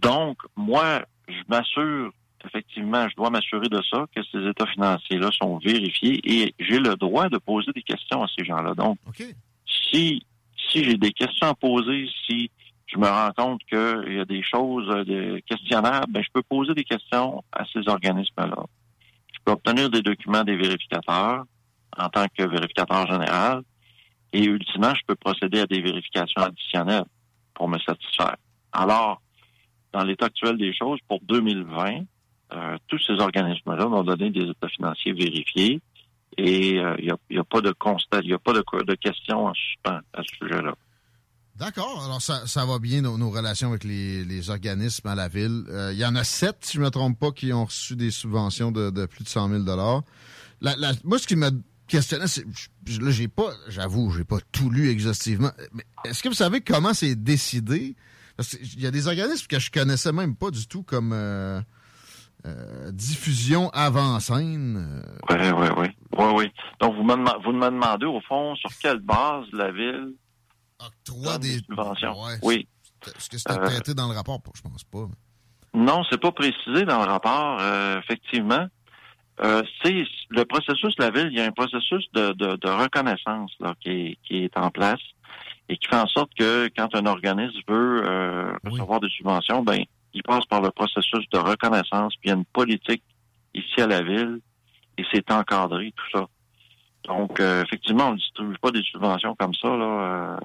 Donc, 0.00 0.38
moi, 0.56 1.04
je 1.28 1.42
m'assure, 1.48 2.12
effectivement, 2.46 3.08
je 3.08 3.16
dois 3.16 3.30
m'assurer 3.30 3.68
de 3.68 3.80
ça, 3.90 4.06
que 4.14 4.22
ces 4.32 4.46
états 4.48 4.66
financiers-là 4.66 5.30
sont 5.32 5.58
vérifiés 5.58 6.20
et 6.24 6.54
j'ai 6.58 6.78
le 6.78 6.96
droit 6.96 7.28
de 7.28 7.38
poser 7.38 7.72
des 7.72 7.82
questions 7.82 8.22
à 8.22 8.26
ces 8.36 8.44
gens-là. 8.44 8.74
Donc, 8.74 8.98
si, 9.66 10.24
si 10.70 10.84
j'ai 10.84 10.96
des 10.96 11.12
questions 11.12 11.48
à 11.48 11.54
poser, 11.54 12.08
si 12.26 12.50
je 12.86 12.98
me 12.98 13.06
rends 13.06 13.32
compte 13.36 13.60
qu'il 13.64 14.14
y 14.14 14.20
a 14.20 14.24
des 14.24 14.42
choses 14.42 14.88
euh, 14.88 15.40
questionnables, 15.48 16.10
ben, 16.10 16.22
je 16.22 16.28
peux 16.32 16.42
poser 16.42 16.74
des 16.74 16.84
questions 16.84 17.42
à 17.52 17.64
ces 17.72 17.88
organismes-là. 17.88 18.64
Je 19.32 19.38
peux 19.44 19.52
obtenir 19.52 19.90
des 19.90 20.02
documents 20.02 20.44
des 20.44 20.56
vérificateurs 20.56 21.44
en 21.98 22.08
tant 22.08 22.26
que 22.36 22.44
vérificateur 22.44 23.06
général 23.06 23.62
et 24.32 24.44
ultimement, 24.44 24.94
je 24.94 25.02
peux 25.06 25.14
procéder 25.14 25.60
à 25.60 25.66
des 25.66 25.80
vérifications 25.80 26.42
additionnelles 26.42 27.06
pour 27.54 27.68
me 27.68 27.78
satisfaire. 27.78 28.36
Alors, 28.72 29.22
dans 29.92 30.04
l'état 30.04 30.26
actuel 30.26 30.58
des 30.58 30.74
choses, 30.74 30.98
pour 31.08 31.20
2020, 31.22 32.04
euh, 32.52 32.76
tous 32.88 32.98
ces 33.06 33.14
organismes-là 33.14 33.86
m'ont 33.86 34.04
donné 34.04 34.30
des 34.30 34.48
états 34.50 34.68
financiers 34.68 35.12
vérifiés 35.12 35.80
et 36.38 36.78
euh, 36.78 36.94
il 36.98 37.12
n'y 37.30 37.38
a, 37.38 37.44
pas 37.44 37.60
de 37.60 37.72
constat, 37.72 38.20
il 38.22 38.28
n'y 38.28 38.34
a 38.34 38.38
pas 38.38 38.52
de, 38.52 38.62
de 38.84 38.94
questions 38.94 39.46
en 39.46 39.54
suspens 39.54 40.00
à 40.12 40.22
ce 40.22 40.36
sujet-là. 40.36 40.74
D'accord. 41.56 42.04
Alors, 42.04 42.20
ça, 42.20 42.66
va 42.66 42.78
bien, 42.78 43.00
nos, 43.00 43.30
relations 43.30 43.70
avec 43.70 43.84
les, 43.84 44.50
organismes 44.50 45.08
à 45.08 45.14
la 45.14 45.28
ville. 45.28 45.64
Euh, 45.68 45.92
il 45.92 45.98
y 45.98 46.04
en 46.04 46.14
a 46.14 46.22
sept, 46.22 46.58
si 46.60 46.74
je 46.74 46.80
ne 46.80 46.84
me 46.84 46.90
trompe 46.90 47.18
pas, 47.18 47.32
qui 47.32 47.52
ont 47.52 47.64
reçu 47.64 47.96
des 47.96 48.10
subventions 48.10 48.70
de, 48.70 49.06
plus 49.06 49.24
de 49.24 49.28
100 49.28 49.64
000 49.64 49.64
la, 50.60 50.76
la, 50.76 50.92
Moi, 51.04 51.18
ce 51.18 51.26
qui 51.26 51.36
me 51.36 51.50
questionnait, 51.88 52.26
c'est... 52.26 52.44
Là, 53.00 53.10
j'ai 53.10 53.28
pas... 53.28 53.50
J'avoue, 53.68 54.10
j'ai 54.10 54.24
pas 54.24 54.38
tout 54.52 54.68
lu 54.68 54.90
exhaustivement. 54.90 55.50
Mais 55.72 55.84
est-ce 56.04 56.22
que 56.22 56.28
vous 56.28 56.34
savez 56.34 56.60
comment 56.60 56.92
c'est 56.92 57.14
décidé? 57.14 57.96
Parce 58.36 58.50
qu'il 58.50 58.80
y 58.80 58.86
a 58.86 58.90
des 58.90 59.06
organismes 59.06 59.46
que 59.46 59.58
je 59.58 59.70
connaissais 59.70 60.12
même 60.12 60.36
pas 60.36 60.50
du 60.50 60.66
tout, 60.66 60.82
comme... 60.82 61.12
Euh, 61.14 61.62
euh, 62.46 62.90
diffusion 62.92 63.70
avant-scène. 63.70 65.02
Oui, 65.30 65.36
oui, 65.36 65.68
oui. 65.76 65.86
Oui. 66.18 66.52
Donc, 66.80 66.94
vous 66.96 67.02
me, 67.02 67.42
vous 67.44 67.52
me 67.52 67.66
demandez, 67.66 68.06
au 68.06 68.20
fond, 68.20 68.54
sur 68.56 68.70
quelle 68.80 69.00
base 69.00 69.44
la 69.52 69.70
ville 69.72 70.14
octroie 70.78 71.38
des 71.38 71.58
subventions? 71.58 72.14
oui. 72.42 72.68
Est-ce 73.06 73.28
que 73.28 73.38
c'était 73.38 73.58
traité 73.58 73.94
dans 73.94 74.08
le 74.08 74.14
rapport? 74.14 74.40
Je 74.54 74.62
pense 74.62 74.82
pas. 74.84 75.06
Non, 75.74 76.02
c'est 76.10 76.20
pas 76.20 76.32
précisé 76.32 76.84
dans 76.84 76.98
le 76.98 77.04
rapport, 77.04 77.58
euh, 77.60 78.00
effectivement. 78.00 78.66
Euh, 79.42 79.62
c'est 79.82 80.04
le 80.30 80.44
processus 80.44 80.94
la 80.98 81.10
ville, 81.10 81.28
il 81.30 81.36
y 81.36 81.40
a 81.40 81.44
un 81.44 81.52
processus 81.52 82.06
de, 82.14 82.32
de, 82.32 82.56
de 82.56 82.68
reconnaissance 82.68 83.52
là, 83.60 83.74
qui, 83.80 83.90
est, 83.90 84.18
qui 84.26 84.44
est 84.44 84.56
en 84.56 84.70
place 84.70 85.00
et 85.68 85.76
qui 85.76 85.88
fait 85.88 85.96
en 85.96 86.06
sorte 86.06 86.30
que 86.38 86.70
quand 86.76 86.94
un 86.94 87.04
organisme 87.04 87.60
veut 87.68 88.02
euh, 88.06 88.52
recevoir 88.64 89.00
des 89.00 89.10
subventions, 89.10 89.62
ben 89.62 89.84
il 90.16 90.22
passe 90.22 90.46
par 90.46 90.62
le 90.62 90.70
processus 90.70 91.28
de 91.30 91.38
reconnaissance, 91.38 92.14
puis 92.16 92.24
il 92.24 92.28
y 92.30 92.32
a 92.32 92.36
une 92.36 92.46
politique 92.46 93.02
ici 93.54 93.80
à 93.80 93.86
la 93.86 94.02
ville, 94.02 94.40
et 94.96 95.04
c'est 95.12 95.30
encadré, 95.30 95.92
tout 95.94 96.18
ça. 96.18 96.26
Donc, 97.04 97.38
euh, 97.38 97.62
effectivement, 97.62 98.08
on 98.08 98.12
ne 98.12 98.16
distribue 98.16 98.58
pas 98.58 98.70
des 98.70 98.82
subventions 98.82 99.36
comme 99.36 99.54
ça 99.54 99.68
là, 99.68 100.38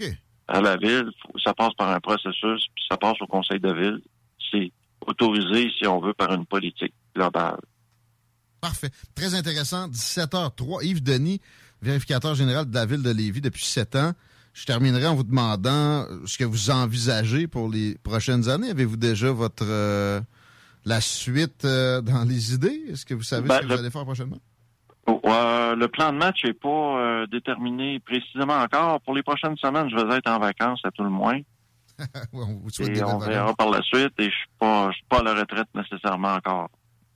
euh, 0.00 0.10
à 0.48 0.60
la 0.60 0.76
ville. 0.76 1.08
Ça 1.42 1.54
passe 1.54 1.72
par 1.74 1.88
un 1.88 2.00
processus, 2.00 2.66
puis 2.74 2.84
ça 2.90 2.96
passe 2.96 3.16
au 3.20 3.26
conseil 3.26 3.60
de 3.60 3.72
ville. 3.72 4.02
C'est 4.50 4.72
autorisé, 5.06 5.70
si 5.78 5.86
on 5.86 6.00
veut, 6.00 6.14
par 6.14 6.32
une 6.34 6.44
politique 6.44 6.92
globale. 7.14 7.60
Parfait. 8.60 8.90
Très 9.14 9.34
intéressant. 9.34 9.88
17h03. 9.88 10.84
Yves 10.84 11.02
Denis, 11.02 11.40
vérificateur 11.80 12.34
général 12.34 12.68
de 12.68 12.74
la 12.74 12.86
ville 12.86 13.02
de 13.02 13.10
Lévis 13.10 13.40
depuis 13.40 13.64
sept 13.64 13.94
ans. 13.96 14.12
Je 14.52 14.66
terminerai 14.66 15.06
en 15.06 15.14
vous 15.14 15.22
demandant 15.22 16.06
ce 16.26 16.36
que 16.36 16.44
vous 16.44 16.70
envisagez 16.70 17.46
pour 17.46 17.68
les 17.70 17.96
prochaines 18.02 18.48
années. 18.50 18.70
Avez-vous 18.70 18.96
déjà 18.98 19.32
votre 19.32 19.64
euh, 19.66 20.20
la 20.84 21.00
suite 21.00 21.64
euh, 21.64 22.02
dans 22.02 22.24
les 22.24 22.52
idées? 22.54 22.82
Est-ce 22.90 23.06
que 23.06 23.14
vous 23.14 23.22
savez 23.22 23.48
Ben, 23.48 23.56
ce 23.56 23.60
que 23.62 23.66
le- 23.68 23.74
vous 23.74 23.80
allez 23.80 23.90
faire 23.90 24.04
prochainement? 24.04 24.38
Oh, 25.06 25.20
euh, 25.24 25.74
le 25.74 25.88
plan 25.88 26.12
de 26.12 26.18
match 26.18 26.44
n'est 26.44 26.52
pas 26.52 27.24
déterminé 27.30 27.98
précisément 28.00 28.54
encore. 28.58 29.00
Pour 29.00 29.14
les 29.14 29.22
prochaines 29.22 29.56
semaines, 29.56 29.88
je 29.90 29.96
vais 29.96 30.16
être 30.16 30.30
en 30.30 30.38
vacances 30.38 30.80
à 30.84 30.90
tout 30.90 31.02
le 31.02 31.10
moins. 31.10 31.40
on 32.32 32.44
vous 32.62 32.70
souhaite 32.70 32.96
Et 32.96 33.02
on 33.02 33.18
verra 33.18 33.54
par 33.54 33.70
la 33.70 33.80
suite. 33.82 34.12
Et 34.18 34.24
je 34.24 34.30
suis 34.30 34.48
pas, 34.58 34.90
je 34.90 34.96
suis 34.96 35.06
pas 35.08 35.20
à 35.20 35.22
la 35.22 35.34
retraite 35.34 35.68
nécessairement 35.74 36.34
encore. 36.34 36.68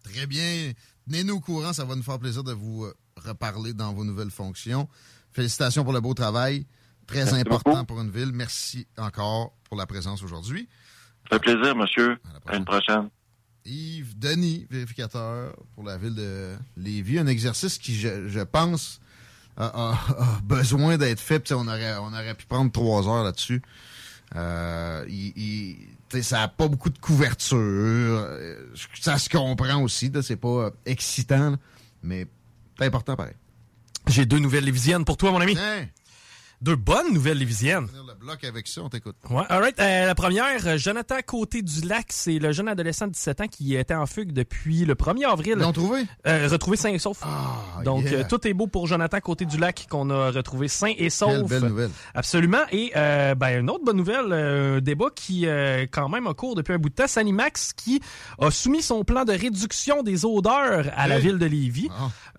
Très 0.03 0.27
bien. 0.27 0.73
Tenez-nous 1.07 1.35
au 1.37 1.41
courant. 1.41 1.73
Ça 1.75 1.85
va 1.85 1.95
nous 1.95 2.03
faire 2.03 2.19
plaisir 2.19 2.43
de 2.43 2.53
vous 2.53 2.87
reparler 3.25 3.73
dans 3.75 3.93
vos 3.93 4.05
nouvelles 4.05 4.31
fonctions. 4.31 4.89
Félicitations 5.33 5.85
pour 5.85 5.93
le 5.93 6.01
beau 6.01 6.15
travail. 6.15 6.67
Très 7.07 7.19
Merci 7.25 7.35
important 7.41 7.71
beaucoup. 7.73 7.85
pour 7.87 8.01
une 8.01 8.11
ville. 8.11 8.33
Merci 8.33 8.87
encore 8.99 9.53
pour 9.65 9.77
la 9.79 9.87
présence 9.87 10.23
aujourd'hui. 10.23 10.69
Ça 11.31 11.39
fait 11.39 11.53
plaisir, 11.55 11.75
monsieur. 11.77 12.19
À 12.47 12.57
une 12.57 12.65
prochaine. 12.65 13.09
Yves 13.65 14.19
Denis, 14.19 14.67
vérificateur 14.71 15.55
pour 15.75 15.85
la 15.85 15.97
ville 15.99 16.15
de 16.15 16.55
Lévis. 16.77 17.19
Un 17.19 17.27
exercice 17.27 17.79
qui, 17.79 17.95
je, 17.97 18.29
je 18.29 18.41
pense, 18.41 19.01
a, 19.57 19.67
a- 19.67 19.93
a 20.19 20.41
besoin 20.45 20.97
d'être 20.99 21.21
fait. 21.21 21.41
Puis, 21.41 21.55
on 21.55 21.67
aurait, 21.67 21.97
on 21.97 22.13
aurait 22.13 22.35
pu 22.35 22.47
prendre 22.47 22.71
trois 22.71 23.09
heures 23.09 23.25
là-dessus. 23.25 23.63
Euh, 24.35 25.05
il- 25.09 25.33
il- 26.13 26.23
ça 26.25 26.39
n'a 26.39 26.49
pas 26.49 26.69
beaucoup 26.69 26.91
de 26.91 26.99
couverture. 26.99 27.57
Euh, 27.59 28.73
Ça 29.01 29.19
se 29.19 29.29
comprend 29.29 29.83
aussi. 29.83 30.11
C'est 30.23 30.37
pas 30.37 30.49
euh, 30.49 30.71
excitant, 30.85 31.57
mais 32.03 32.27
c'est 32.79 32.87
important 32.87 33.17
pareil. 33.17 33.35
J'ai 34.09 34.27
deux 34.27 34.39
nouvelles 34.39 34.65
lévisiennes 34.65 35.05
pour 35.05 35.17
toi, 35.17 35.33
mon 35.33 35.41
ami. 35.41 35.57
Deux 36.67 36.75
bonnes 36.75 37.15
nouvelles 37.15 37.39
lévisiennes. 37.39 37.87
Le 37.95 38.15
bloc 38.15 38.43
avec 38.43 38.67
ça, 38.67 38.81
on 38.83 38.89
t'écoute. 38.89 39.15
Ouais, 39.31 39.45
all 39.49 39.63
right. 39.63 39.79
Euh, 39.79 40.07
la 40.07 40.17
première, 40.17 40.67
euh, 40.67 40.77
Jonathan 40.77 41.15
Côté 41.25 41.63
du 41.63 41.83
Lac, 41.83 42.07
c'est 42.09 42.41
le 42.41 42.51
jeune 42.51 42.67
adolescent 42.67 43.07
de 43.07 43.13
17 43.13 43.41
ans 43.43 43.47
qui 43.47 43.77
était 43.77 43.95
en 43.95 44.05
fugue 44.07 44.33
depuis 44.33 44.85
le 44.85 44.97
1er 44.97 45.31
avril. 45.31 45.55
Ils 45.59 45.63
l'ont 45.63 45.71
trouvé? 45.71 46.03
Euh, 46.27 46.49
retrouvé 46.51 46.77
sain 46.77 46.89
et 46.89 46.99
sauf. 46.99 47.23
Donc, 47.85 48.03
yeah. 48.07 48.15
euh, 48.15 48.25
tout 48.29 48.45
est 48.49 48.53
beau 48.53 48.67
pour 48.67 48.89
Jonathan 48.89 49.21
Côté 49.21 49.45
du 49.45 49.59
Lac 49.59 49.87
qu'on 49.89 50.11
a 50.11 50.33
retrouvé 50.33 50.67
sain 50.67 50.93
et 50.99 51.09
sauf. 51.09 51.35
Quelle 51.49 51.61
belle 51.61 51.69
nouvelle. 51.71 51.91
Absolument. 52.15 52.63
Et 52.73 52.91
euh, 52.97 53.37
ben, 53.37 53.61
une 53.61 53.71
autre 53.71 53.85
bonne 53.85 53.99
nouvelle, 53.99 54.33
euh, 54.33 54.79
un 54.79 54.81
débat 54.81 55.11
qui 55.15 55.47
euh, 55.47 55.87
quand 55.89 56.09
même 56.09 56.27
a 56.27 56.35
cours 56.35 56.57
depuis 56.57 56.73
un 56.73 56.79
bout 56.79 56.89
de 56.89 56.97
temps. 56.97 57.07
Sanimax 57.07 57.75
qui 57.75 58.01
a 58.41 58.51
soumis 58.51 58.83
son 58.83 59.05
plan 59.05 59.25
de 59.25 59.33
réduction 59.33 60.03
des 60.03 60.25
odeurs 60.25 60.87
à 60.97 61.07
la 61.07 61.21
ville 61.21 61.39
de 61.39 61.47
Lévis. 61.47 61.91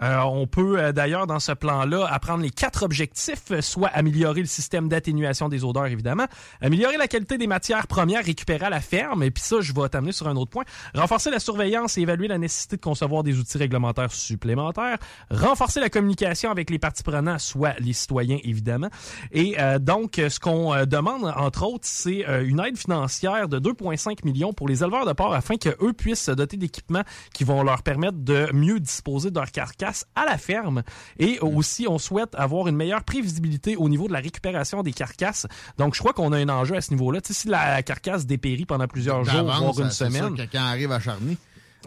Euh, 0.02 0.18
on 0.24 0.48
peut 0.48 0.92
d'ailleurs 0.92 1.28
dans 1.28 1.40
ce 1.40 1.54
plan-là 1.54 2.06
apprendre 2.12 2.44
les 2.44 2.50
quatre 2.50 2.84
objectifs, 2.84 3.58
soit 3.62 3.88
améliorer 3.88 4.17
le 4.24 4.46
système 4.46 4.88
d'atténuation 4.88 5.50
des 5.50 5.64
odeurs 5.64 5.88
évidemment, 5.88 6.26
améliorer 6.62 6.98
la 6.98 7.08
qualité 7.08 7.38
des 7.38 7.48
matières 7.48 7.88
premières 7.88 8.24
récupérées 8.24 8.66
à 8.66 8.70
la 8.70 8.82
ferme, 8.82 9.24
et 9.24 9.32
puis 9.32 9.44
ça 9.44 9.62
je 9.62 9.74
vais 9.74 9.90
t'amener 9.90 10.12
sur 10.12 10.28
un 10.28 10.36
autre 10.36 10.52
point, 10.52 10.64
renforcer 10.94 11.30
la 11.30 11.40
surveillance 11.40 11.98
et 11.98 12.02
évaluer 12.02 12.28
la 12.28 12.38
nécessité 12.38 12.78
de 12.78 12.82
concevoir 12.82 13.24
des 13.24 13.38
outils 13.40 13.58
réglementaires 13.58 14.12
supplémentaires, 14.12 14.98
renforcer 15.30 15.80
la 15.80 15.90
communication 15.90 16.52
avec 16.52 16.70
les 16.70 16.80
parties 16.80 17.04
prenantes, 17.04 17.40
soit 17.40 17.76
les 17.80 17.94
citoyens 17.94 18.40
évidemment, 18.44 18.90
et 19.32 19.56
euh, 19.60 19.80
donc 19.80 20.16
ce 20.16 20.40
qu'on 20.40 20.74
euh, 20.74 20.86
demande 20.86 21.34
entre 21.36 21.64
autres 21.66 21.86
c'est 21.88 22.28
euh, 22.28 22.46
une 22.46 22.60
aide 22.60 22.78
financière 22.78 23.48
de 23.48 23.60
2,5 23.60 24.26
millions 24.26 24.54
pour 24.54 24.68
les 24.68 24.84
éleveurs 24.84 25.06
de 25.06 25.14
porc 25.14 25.34
afin 25.34 25.58
que 25.58 25.70
eux 25.82 25.94
puissent 25.94 26.24
se 26.24 26.32
doter 26.32 26.58
d'équipements 26.58 27.04
qui 27.34 27.44
vont 27.44 27.64
leur 27.64 27.84
permettre 27.84 28.18
de 28.18 28.50
mieux 28.54 28.80
disposer 28.80 29.32
de 29.32 29.40
leur 29.40 29.52
carcasse 29.52 30.06
à 30.16 30.26
la 30.26 30.38
ferme. 30.38 30.84
Et 31.20 31.40
aussi, 31.40 31.88
on 31.88 31.98
souhaite 31.98 32.36
avoir 32.36 32.68
une 32.68 32.76
meilleure 32.76 33.04
prévisibilité 33.04 33.76
au 33.76 33.90
niveau 33.90 33.97
de 34.08 34.14
la 34.14 34.20
récupération 34.20 34.84
des 34.84 34.94
carcasses. 34.94 35.48
Donc, 35.80 35.96
je 35.96 36.00
crois 36.00 36.14
qu'on 36.14 36.32
a 36.34 36.38
un 36.38 36.50
enjeu 36.50 36.76
à 36.76 36.82
ce 36.82 36.92
niveau-là. 36.92 37.22
Tu 37.22 37.34
sais, 37.34 37.40
si 37.42 37.48
la 37.48 37.82
carcasse 37.82 38.28
dépérit 38.28 38.66
pendant 38.68 38.88
plusieurs 38.88 39.24
jours, 39.24 39.44
voire 39.44 39.80
une 39.80 39.90
c'est 39.90 40.06
sûr 40.06 40.14
semaine. 40.14 40.36
que 40.38 40.44
quand 40.52 40.64
arrive 40.64 40.92
à 40.92 41.00
Charny, 41.00 41.38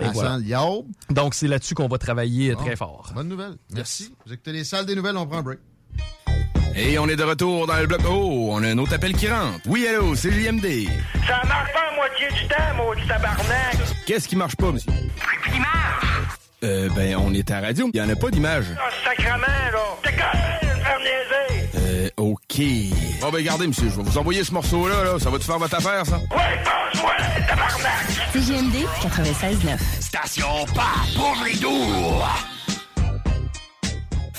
Et 0.00 0.04
voilà. 0.12 0.38
Donc, 1.10 1.34
c'est 1.34 1.46
là-dessus 1.46 1.74
qu'on 1.74 1.86
va 1.88 1.98
travailler 1.98 2.50
euh, 2.50 2.54
Bon. 2.56 2.64
très 2.64 2.74
fort. 2.76 3.10
Bonne 3.14 3.28
nouvelle. 3.28 3.54
Merci. 3.72 4.12
Vous 4.26 4.32
écoutez 4.32 4.52
les 4.52 4.64
salles 4.64 4.86
des 4.86 4.96
nouvelles, 4.96 5.16
on 5.16 5.26
prend 5.26 5.38
un 5.38 5.42
break. 5.42 5.58
Et 6.76 6.98
on 6.98 7.08
est 7.08 7.16
de 7.16 7.24
retour 7.24 7.66
dans 7.66 7.76
le 7.76 7.86
bloc. 7.86 8.00
Oh, 8.08 8.48
on 8.52 8.62
a 8.62 8.68
un 8.68 8.78
autre 8.78 8.94
appel 8.94 9.12
qui 9.14 9.28
rentre. 9.28 9.58
Oui, 9.66 9.86
allô, 9.88 10.14
c'est 10.14 10.30
JMD. 10.30 10.64
Ça 11.26 11.42
marche 11.46 11.72
pas 11.72 11.90
à 11.92 11.96
moitié 11.96 12.28
du 12.28 12.46
temps, 12.48 12.76
maudit 12.76 13.06
tabarnak! 13.08 13.76
Qu'est-ce 14.06 14.28
qui 14.28 14.36
marche 14.36 14.54
pas, 14.56 14.70
monsieur? 14.70 14.92
Euh, 16.62 16.88
ben, 16.94 17.16
on 17.16 17.32
est 17.34 17.50
à 17.50 17.60
radio. 17.60 17.90
Il 17.92 17.98
y 17.98 18.02
en 18.02 18.08
a 18.08 18.14
pas 18.16 18.30
d'image. 18.30 18.66
Ah, 18.78 18.88
sacrement, 19.04 19.46
là! 19.72 20.59
OK. 22.16 22.60
Bon, 23.20 23.30
ben, 23.30 23.36
regardez, 23.38 23.66
monsieur, 23.66 23.88
je 23.90 23.96
vais 23.96 24.02
vous 24.02 24.18
envoyer 24.18 24.44
ce 24.44 24.52
morceau-là, 24.52 25.04
là. 25.04 25.18
Ça 25.18 25.30
va-tu 25.30 25.44
faire 25.44 25.58
votre 25.58 25.74
affaire, 25.74 26.04
ça? 26.06 26.16
Ouais, 26.18 26.62
passe-moi, 26.64 27.12
tabarnak! 27.48 28.06
CGMD 28.32 28.76
96.9. 29.02 29.78
Station 30.00 30.66
pas 30.74 31.04
pauvre 31.16 31.46
et 31.46 31.56
doux! 31.56 32.22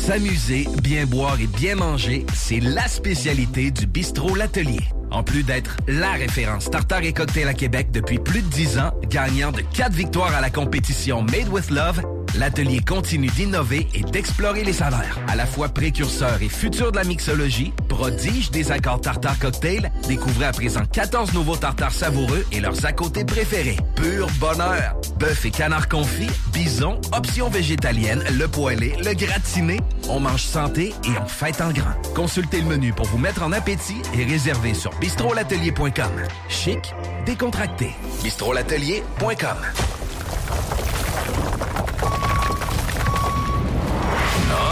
S'amuser, 0.00 0.66
bien 0.82 1.04
boire 1.04 1.38
et 1.42 1.46
bien 1.46 1.74
manger, 1.74 2.24
c'est 2.32 2.58
la 2.58 2.88
spécialité 2.88 3.70
du 3.70 3.86
bistrot 3.86 4.34
L'Atelier. 4.34 4.80
En 5.10 5.22
plus 5.22 5.42
d'être 5.42 5.76
la 5.88 6.12
référence 6.12 6.70
tartare 6.70 7.02
et 7.02 7.12
cocktail 7.12 7.48
à 7.48 7.54
Québec 7.54 7.88
depuis 7.92 8.18
plus 8.18 8.42
de 8.42 8.48
10 8.48 8.78
ans, 8.78 8.92
gagnant 9.08 9.52
de 9.52 9.60
4 9.60 9.92
victoires 9.92 10.34
à 10.34 10.40
la 10.40 10.50
compétition 10.50 11.22
Made 11.22 11.48
with 11.50 11.70
Love, 11.70 12.02
l'atelier 12.36 12.80
continue 12.80 13.28
d'innover 13.28 13.88
et 13.94 14.02
d'explorer 14.02 14.62
les 14.64 14.72
saveurs. 14.72 15.18
À 15.28 15.36
la 15.36 15.46
fois 15.46 15.68
précurseur 15.68 16.40
et 16.42 16.48
futur 16.48 16.92
de 16.92 16.96
la 16.96 17.04
mixologie, 17.04 17.72
prodige 17.88 18.50
des 18.50 18.70
accords 18.70 19.00
tartare 19.00 19.38
cocktail, 19.38 19.90
découvrez 20.06 20.46
à 20.46 20.52
présent 20.52 20.84
14 20.92 21.32
nouveaux 21.34 21.56
tartares 21.56 21.92
savoureux 21.92 22.46
et 22.52 22.60
leurs 22.60 22.84
à 22.84 22.92
côté 22.92 23.24
préférés. 23.24 23.78
Pur 23.96 24.28
bonheur! 24.38 24.96
Bœuf 25.18 25.44
et 25.44 25.50
canard 25.50 25.88
confit, 25.88 26.30
bison, 26.52 27.00
options 27.12 27.50
végétaliennes, 27.50 28.24
le 28.38 28.48
poêlé, 28.48 28.94
le 29.04 29.14
gratiné. 29.14 29.80
On 30.08 30.20
mange 30.20 30.42
santé 30.42 30.94
et 31.04 31.18
on 31.22 31.26
fête 31.26 31.60
en 31.60 31.72
grand. 31.72 31.92
Consultez 32.14 32.60
le 32.60 32.66
menu 32.66 32.92
pour 32.92 33.06
vous 33.06 33.18
mettre 33.18 33.42
en 33.42 33.52
appétit 33.52 34.00
et 34.18 34.24
réservez 34.24 34.74
sur 34.74 34.92
bistrolatelier.com. 35.00 36.12
Chic, 36.48 36.94
décontracté. 37.24 37.94
bistrolatelier.com. 38.22 39.56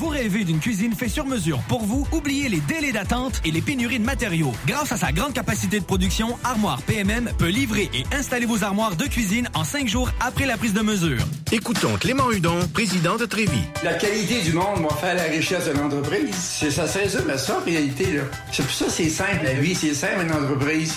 Vous 0.00 0.08
rêvez 0.08 0.42
d'une 0.42 0.58
cuisine 0.58 0.92
faite 0.92 1.10
sur 1.10 1.24
mesure 1.24 1.60
pour 1.68 1.84
vous? 1.84 2.04
Oubliez 2.10 2.48
les 2.48 2.58
délais 2.58 2.90
d'attente 2.90 3.40
et 3.44 3.52
les 3.52 3.62
pénuries 3.62 4.00
de 4.00 4.04
matériaux. 4.04 4.50
Grâce 4.66 4.90
à 4.90 4.96
sa 4.96 5.12
grande 5.12 5.34
capacité 5.34 5.78
de 5.78 5.84
production, 5.84 6.36
Armoire 6.42 6.82
PMM 6.82 7.30
peut 7.38 7.46
livrer 7.46 7.88
et 7.94 8.02
installer 8.12 8.44
vos 8.44 8.64
armoires 8.64 8.96
de 8.96 9.04
cuisine 9.04 9.48
en 9.54 9.62
cinq 9.62 9.86
jours 9.86 10.10
après 10.18 10.46
la 10.46 10.56
prise 10.56 10.74
de 10.74 10.80
mesure. 10.80 11.20
Écoutons 11.52 11.94
Clément 11.96 12.28
Hudon, 12.32 12.58
président 12.72 13.14
de 13.18 13.24
Trévis. 13.24 13.62
La 13.84 13.94
qualité 13.94 14.42
du 14.42 14.54
monde 14.54 14.82
va 14.82 14.96
faire 14.96 15.14
la 15.14 15.22
richesse 15.32 15.66
de 15.66 15.72
l'entreprise. 15.74 16.34
C'est 16.34 16.72
ça, 16.72 16.88
c'est 16.88 17.08
ça, 17.08 17.20
mais 17.24 17.38
ça, 17.38 17.60
en 17.60 17.64
réalité, 17.64 18.14
là. 18.16 18.22
C'est 18.50 18.64
pour 18.64 18.74
ça 18.74 18.86
que 18.86 18.90
c'est 18.90 19.08
simple, 19.08 19.44
la 19.44 19.54
vie, 19.54 19.76
c'est 19.76 19.94
simple, 19.94 20.24
une 20.24 20.32
entreprise. 20.32 20.96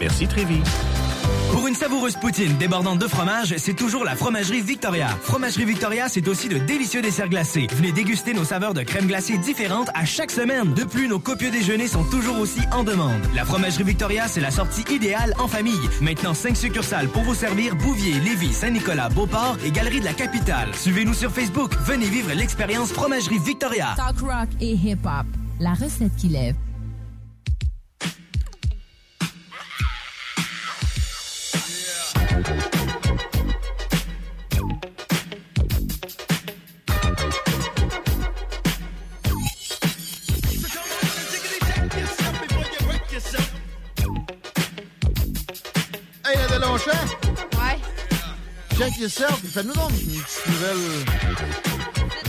Merci 0.00 0.26
Trévis. 0.26 0.62
Pour 1.50 1.66
une 1.66 1.74
savoureuse 1.74 2.14
poutine 2.14 2.56
débordante 2.56 2.98
de 2.98 3.08
fromage, 3.08 3.54
c'est 3.56 3.74
toujours 3.74 4.04
la 4.04 4.14
Fromagerie 4.14 4.60
Victoria. 4.60 5.08
Fromagerie 5.22 5.64
Victoria, 5.64 6.08
c'est 6.08 6.28
aussi 6.28 6.48
de 6.48 6.58
délicieux 6.58 7.02
desserts 7.02 7.28
glacés. 7.28 7.66
Venez 7.72 7.90
déguster 7.90 8.34
nos 8.34 8.44
saveurs 8.44 8.74
de 8.74 8.82
crème 8.82 9.06
glacée 9.06 9.38
différentes 9.38 9.88
à 9.94 10.04
chaque 10.04 10.30
semaine. 10.30 10.74
De 10.74 10.84
plus, 10.84 11.08
nos 11.08 11.18
copieux 11.18 11.50
déjeuners 11.50 11.88
sont 11.88 12.04
toujours 12.04 12.38
aussi 12.38 12.60
en 12.70 12.84
demande. 12.84 13.20
La 13.34 13.44
Fromagerie 13.44 13.84
Victoria, 13.84 14.28
c'est 14.28 14.40
la 14.40 14.50
sortie 14.50 14.84
idéale 14.92 15.34
en 15.38 15.48
famille. 15.48 15.88
Maintenant, 16.00 16.34
5 16.34 16.56
succursales 16.56 17.08
pour 17.08 17.22
vous 17.22 17.34
servir 17.34 17.74
Bouvier, 17.74 18.20
Lévis, 18.20 18.52
Saint-Nicolas, 18.52 19.08
Beauport 19.08 19.56
et 19.64 19.70
Galerie 19.70 20.00
de 20.00 20.04
la 20.04 20.14
Capitale. 20.14 20.68
Suivez-nous 20.74 21.14
sur 21.14 21.32
Facebook. 21.32 21.72
Venez 21.86 22.06
vivre 22.06 22.32
l'expérience 22.34 22.92
Fromagerie 22.92 23.38
Victoria. 23.38 23.94
Talk 23.96 24.20
rock 24.20 24.48
et 24.60 24.74
hip-hop. 24.74 25.26
La 25.60 25.72
recette 25.72 26.14
qui 26.16 26.28
lève. 26.28 26.54
Check 48.78 48.96
yourself. 49.00 49.40
Fais-nous 49.52 49.74
donc 49.74 49.90
une 49.90 50.20
petite 50.20 50.46
nouvelle 50.46 51.77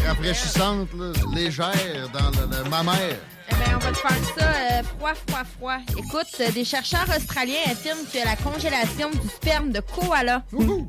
rafraîchissante, 0.09 0.87
là, 0.97 1.11
légère, 1.33 2.09
dans 2.13 2.29
le, 2.31 2.63
le 2.63 2.69
mammaire. 2.69 3.17
Eh 3.51 3.55
bien, 3.55 3.75
on 3.75 3.79
va 3.79 3.91
te 3.91 3.97
faire 3.97 4.11
ça 4.37 4.45
euh, 4.45 4.83
froid, 4.83 5.13
froid, 5.27 5.43
froid. 5.57 5.77
Écoute, 5.97 6.27
euh, 6.39 6.51
des 6.51 6.65
chercheurs 6.65 7.05
australiens 7.15 7.55
affirment 7.65 8.05
que 8.11 8.19
la 8.23 8.35
congélation 8.35 9.09
du 9.11 9.27
sperme 9.29 9.71
de 9.71 9.79
koala 9.79 10.43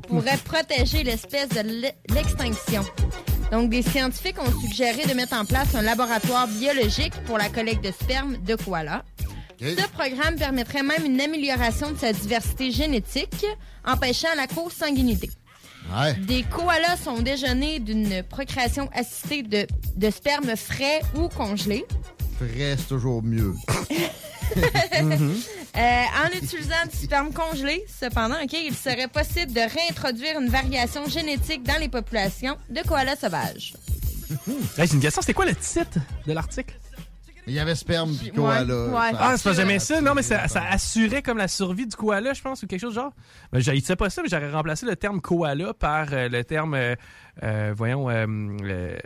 pourrait 0.07 0.37
protéger 0.43 1.03
l'espèce 1.03 1.49
de 1.49 1.61
l'e- 1.61 1.93
l'extinction. 2.13 2.83
Donc, 3.51 3.69
des 3.69 3.81
scientifiques 3.81 4.37
ont 4.41 4.59
suggéré 4.61 5.05
de 5.05 5.13
mettre 5.13 5.35
en 5.35 5.45
place 5.45 5.73
un 5.75 5.81
laboratoire 5.81 6.47
biologique 6.47 7.13
pour 7.25 7.37
la 7.37 7.49
collecte 7.49 7.83
de 7.83 7.91
sperme 7.91 8.37
de 8.37 8.55
koala. 8.55 9.03
Ce 9.59 9.87
programme 9.89 10.35
permettrait 10.37 10.81
même 10.81 11.05
une 11.05 11.21
amélioration 11.21 11.91
de 11.91 11.97
sa 11.97 12.11
diversité 12.13 12.71
génétique, 12.71 13.45
empêchant 13.85 14.29
la 14.35 14.47
co-sanguinité. 14.47 15.29
Ouais. 15.93 16.13
Des 16.15 16.43
koalas 16.43 16.97
sont 16.97 17.21
déjà 17.21 17.53
nés 17.53 17.79
d'une 17.79 18.23
procréation 18.23 18.89
assistée 18.93 19.43
de, 19.43 19.67
de 19.95 20.09
sperme 20.09 20.55
frais 20.55 21.01
ou 21.15 21.27
congelé. 21.27 21.85
Frais, 22.37 22.75
c'est 22.77 22.87
toujours 22.87 23.21
mieux. 23.23 23.53
Euh, 25.77 25.79
en 25.79 26.27
utilisant 26.37 26.75
du 26.91 26.97
sperme 26.97 27.31
congelé, 27.31 27.85
cependant, 27.87 28.35
ok, 28.43 28.51
il 28.51 28.75
serait 28.75 29.07
possible 29.07 29.53
de 29.53 29.61
réintroduire 29.61 30.37
une 30.41 30.49
variation 30.49 31.07
génétique 31.07 31.63
dans 31.63 31.77
les 31.79 31.87
populations 31.87 32.57
de 32.69 32.81
koalas 32.81 33.15
sauvages. 33.15 33.73
Hey, 34.77 34.87
J'ai 34.87 34.95
une 34.95 34.99
question, 34.99 35.21
c'était 35.21 35.33
quoi 35.33 35.45
le 35.45 35.55
titre 35.55 35.97
de 36.27 36.33
l'article? 36.33 36.77
Il 37.47 37.53
y 37.53 37.59
avait 37.59 37.73
sperme 37.75 38.15
pis 38.15 38.29
koala. 38.31 38.63
Ouais, 38.85 38.91
ouais. 38.91 39.11
Ça- 39.11 39.17
Ah, 39.19 39.37
c'est 39.37 39.43
pas 39.49 39.53
jamais 39.55 39.79
ça. 39.79 39.99
Non, 39.99 40.13
mais 40.13 40.21
ça, 40.21 40.47
ça 40.47 40.63
assurait 40.69 41.21
comme 41.23 41.37
la 41.39 41.47
survie 41.47 41.87
du 41.87 41.95
koala, 41.95 42.33
je 42.33 42.41
pense, 42.41 42.61
ou 42.63 42.67
quelque 42.67 42.79
chose 42.81 42.93
de 42.95 42.99
genre. 42.99 43.13
Ben, 43.51 43.59
j'ai 43.59 43.95
pas 43.95 44.09
ça, 44.11 44.21
mais 44.21 44.29
j'aurais 44.29 44.51
remplacé 44.51 44.85
le 44.85 44.95
terme 44.95 45.21
koala 45.21 45.73
par 45.73 46.07
euh, 46.13 46.29
le 46.29 46.43
terme, 46.43 46.75
euh, 46.75 46.95
euh, 47.43 47.73
voyons, 47.75 48.09
euh, 48.09 48.25
euh, 48.63 48.97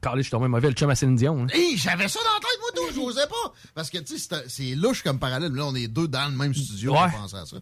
Carly, 0.00 0.20
je 0.22 0.24
suis 0.24 0.30
tombé 0.30 0.48
mauvais, 0.48 0.68
le 0.68 0.74
chum 0.74 0.88
à 0.90 0.94
Céline 0.94 1.16
Dion. 1.16 1.42
hein. 1.44 1.46
Hey, 1.52 1.76
j'avais 1.76 2.08
ça 2.08 2.20
dans 2.20 2.32
la 2.34 2.40
tête, 2.40 2.58
moi, 2.60 2.70
tout, 2.74 2.94
j'osais 2.94 3.26
pas. 3.26 3.52
Parce 3.74 3.90
que, 3.90 3.98
tu 3.98 4.18
sais, 4.18 4.34
c'est 4.48 4.74
louche 4.74 5.02
comme 5.02 5.18
parallèle. 5.18 5.52
Là, 5.52 5.66
on 5.66 5.74
est 5.74 5.88
deux 5.88 6.08
dans 6.08 6.30
le 6.30 6.36
même 6.36 6.54
studio 6.54 6.92
Ouais. 6.92 7.00
on 7.14 7.20
pense 7.22 7.34
à 7.34 7.44
ça. 7.44 7.56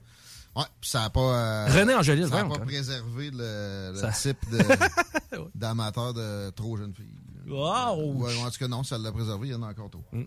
Ouais, 0.55 0.65
pis 0.83 0.89
ça 0.91 1.05
a 1.05 1.11
pas... 1.11 1.21
euh, 1.21 1.67
René 1.71 1.95
Angélil, 1.95 2.25
Ça 2.29 2.35
a 2.35 2.43
voyons, 2.43 2.49
pas 2.51 2.57
quoi. 2.57 2.67
préservé 2.67 3.31
le, 3.33 3.93
le 3.93 3.99
Ça- 3.99 4.11
type 4.11 4.39
de- 4.51 4.59
d'amateur 5.55 6.13
de, 6.13 6.51
trop 6.51 6.77
jeunes 6.77 6.93
filles. 6.95 7.07
Wow! 7.49 8.15
Ouais, 8.23 8.37
en 8.45 8.51
tout 8.51 8.59
cas, 8.59 8.69
non, 8.69 8.83
ça 8.83 8.99
l'a 8.99 9.13
préservé, 9.13 9.49
il 9.49 9.51
y 9.53 9.55
en 9.55 9.63
a 9.63 9.69
encore 9.69 9.91
trop. 9.91 10.05
Mm. 10.13 10.23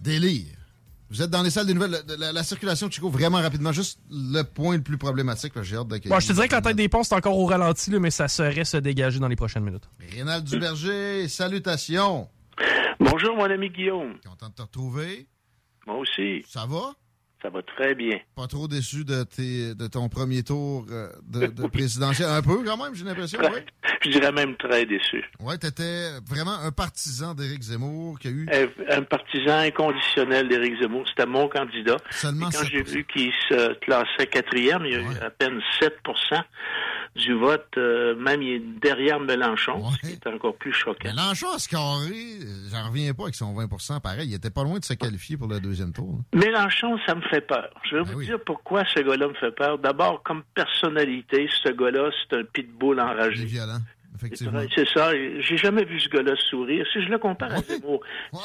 Délire. 0.00 0.54
Vous 1.10 1.22
êtes 1.22 1.30
dans 1.30 1.42
les 1.42 1.50
salles 1.50 1.66
des 1.66 1.72
nouvelles. 1.74 2.02
La, 2.06 2.16
la- 2.16 2.32
la 2.32 2.44
circulation, 2.44 2.90
Chico, 2.90 3.08
vraiment 3.08 3.38
rapidement, 3.40 3.72
juste 3.72 3.98
le 4.10 4.42
point 4.42 4.76
le 4.76 4.82
plus 4.82 4.98
problématique, 4.98 5.54
j'ai 5.62 5.76
hâte 5.76 5.88
d'accueillir. 5.88 6.14
Bon, 6.14 6.20
je 6.20 6.28
te 6.28 6.32
dirais 6.34 6.48
que 6.48 6.54
la 6.54 6.60
tête 6.60 6.76
des 6.76 6.88
ponts, 6.90 7.02
c'est 7.02 7.14
encore 7.14 7.36
au 7.38 7.46
ralenti, 7.46 7.90
là, 7.90 7.98
mais 7.98 8.10
ça 8.10 8.28
serait 8.28 8.64
se 8.66 8.76
dégager 8.76 9.18
dans 9.18 9.28
les 9.28 9.36
prochaines 9.36 9.64
minutes. 9.64 9.88
Rénal 10.14 10.44
Duberger, 10.44 11.26
salutations. 11.28 12.28
Bonjour, 13.00 13.36
mon 13.36 13.44
ami 13.44 13.70
Guillaume. 13.70 14.18
Content 14.26 14.48
de 14.50 14.54
te 14.54 14.62
retrouver. 14.62 15.26
Moi 15.86 15.96
aussi. 15.96 16.44
Ça 16.46 16.66
va? 16.66 16.92
Ça 17.42 17.50
va 17.50 17.62
très 17.62 17.94
bien. 17.94 18.18
Pas 18.34 18.48
trop 18.48 18.66
déçu 18.66 19.04
de, 19.04 19.22
tes, 19.22 19.74
de 19.74 19.86
ton 19.86 20.08
premier 20.08 20.42
tour 20.42 20.84
euh, 20.90 21.08
de, 21.28 21.46
de 21.46 21.66
présidentiel. 21.68 22.28
Un 22.28 22.42
peu, 22.42 22.64
quand 22.64 22.76
même, 22.76 22.94
j'ai 22.94 23.04
l'impression. 23.04 23.38
Très- 23.38 23.50
ouais. 23.54 23.66
Je 24.04 24.10
dirais 24.10 24.32
même 24.32 24.56
très 24.56 24.86
déçu. 24.86 25.24
Ouais, 25.40 25.56
t'étais 25.58 26.18
vraiment 26.28 26.54
un 26.54 26.70
partisan 26.72 27.34
d'Éric 27.34 27.62
Zemmour 27.62 28.18
qui 28.18 28.28
a 28.28 28.30
eu. 28.30 28.48
Un, 28.90 29.02
partisan 29.02 29.58
inconditionnel 29.58 30.48
d'Éric 30.48 30.80
Zemmour. 30.80 31.04
C'était 31.08 31.26
mon 31.26 31.48
candidat. 31.48 31.96
Seulement 32.10 32.48
Et 32.48 32.52
quand 32.52 32.62
7%. 32.62 32.70
j'ai 32.70 32.82
vu 32.82 33.04
qu'il 33.04 33.32
se 33.48 33.74
classait 33.80 34.26
quatrième, 34.30 34.84
il 34.84 34.92
y 34.92 34.96
a 34.96 35.00
eu 35.00 35.16
à 35.24 35.30
peine 35.30 35.60
7% 35.80 36.42
du 37.16 37.32
vote. 37.34 37.66
euh, 37.76 38.14
même 38.16 38.42
il 38.42 38.52
est 38.52 38.62
derrière 38.80 39.18
Mélenchon, 39.18 39.90
ce 39.90 40.06
qui 40.08 40.12
est 40.12 40.26
encore 40.28 40.56
plus 40.56 40.72
choquant. 40.72 41.08
Mélenchon 41.08 41.48
a 41.52 41.58
scoré, 41.58 42.38
j'en 42.70 42.88
reviens 42.88 43.12
pas 43.14 43.24
avec 43.24 43.34
son 43.34 43.52
20% 43.54 44.00
pareil. 44.00 44.28
Il 44.28 44.34
était 44.34 44.50
pas 44.50 44.62
loin 44.62 44.78
de 44.78 44.84
se 44.84 44.94
qualifier 44.94 45.36
pour 45.36 45.48
le 45.48 45.58
deuxième 45.58 45.92
tour. 45.92 46.20
Mélenchon, 46.32 46.96
ça 47.06 47.14
me 47.16 47.22
fait 47.28 47.40
peur. 47.40 47.70
Je 47.88 47.96
vais 47.96 48.02
vous 48.02 48.22
dire 48.22 48.38
pourquoi 48.44 48.84
ce 48.84 49.00
gars-là 49.00 49.28
me 49.28 49.34
fait 49.34 49.50
peur. 49.50 49.78
D'abord, 49.78 50.22
comme 50.22 50.42
personnalité, 50.54 51.48
ce 51.62 51.70
gars-là, 51.70 52.10
c'est 52.22 52.36
un 52.36 52.44
pitbull 52.44 53.00
enragé. 53.00 53.44
violent, 53.44 53.78
effectivement. 54.18 54.60
C'est 54.74 54.88
ça. 54.88 55.12
J'ai 55.40 55.56
jamais 55.56 55.84
vu 55.84 55.98
ce 56.00 56.08
gars-là 56.08 56.34
sourire. 56.50 56.84
Si 56.92 57.02
je 57.02 57.08
le 57.08 57.18
compare 57.18 57.52
à 57.52 57.58
Zemmour, 57.62 58.00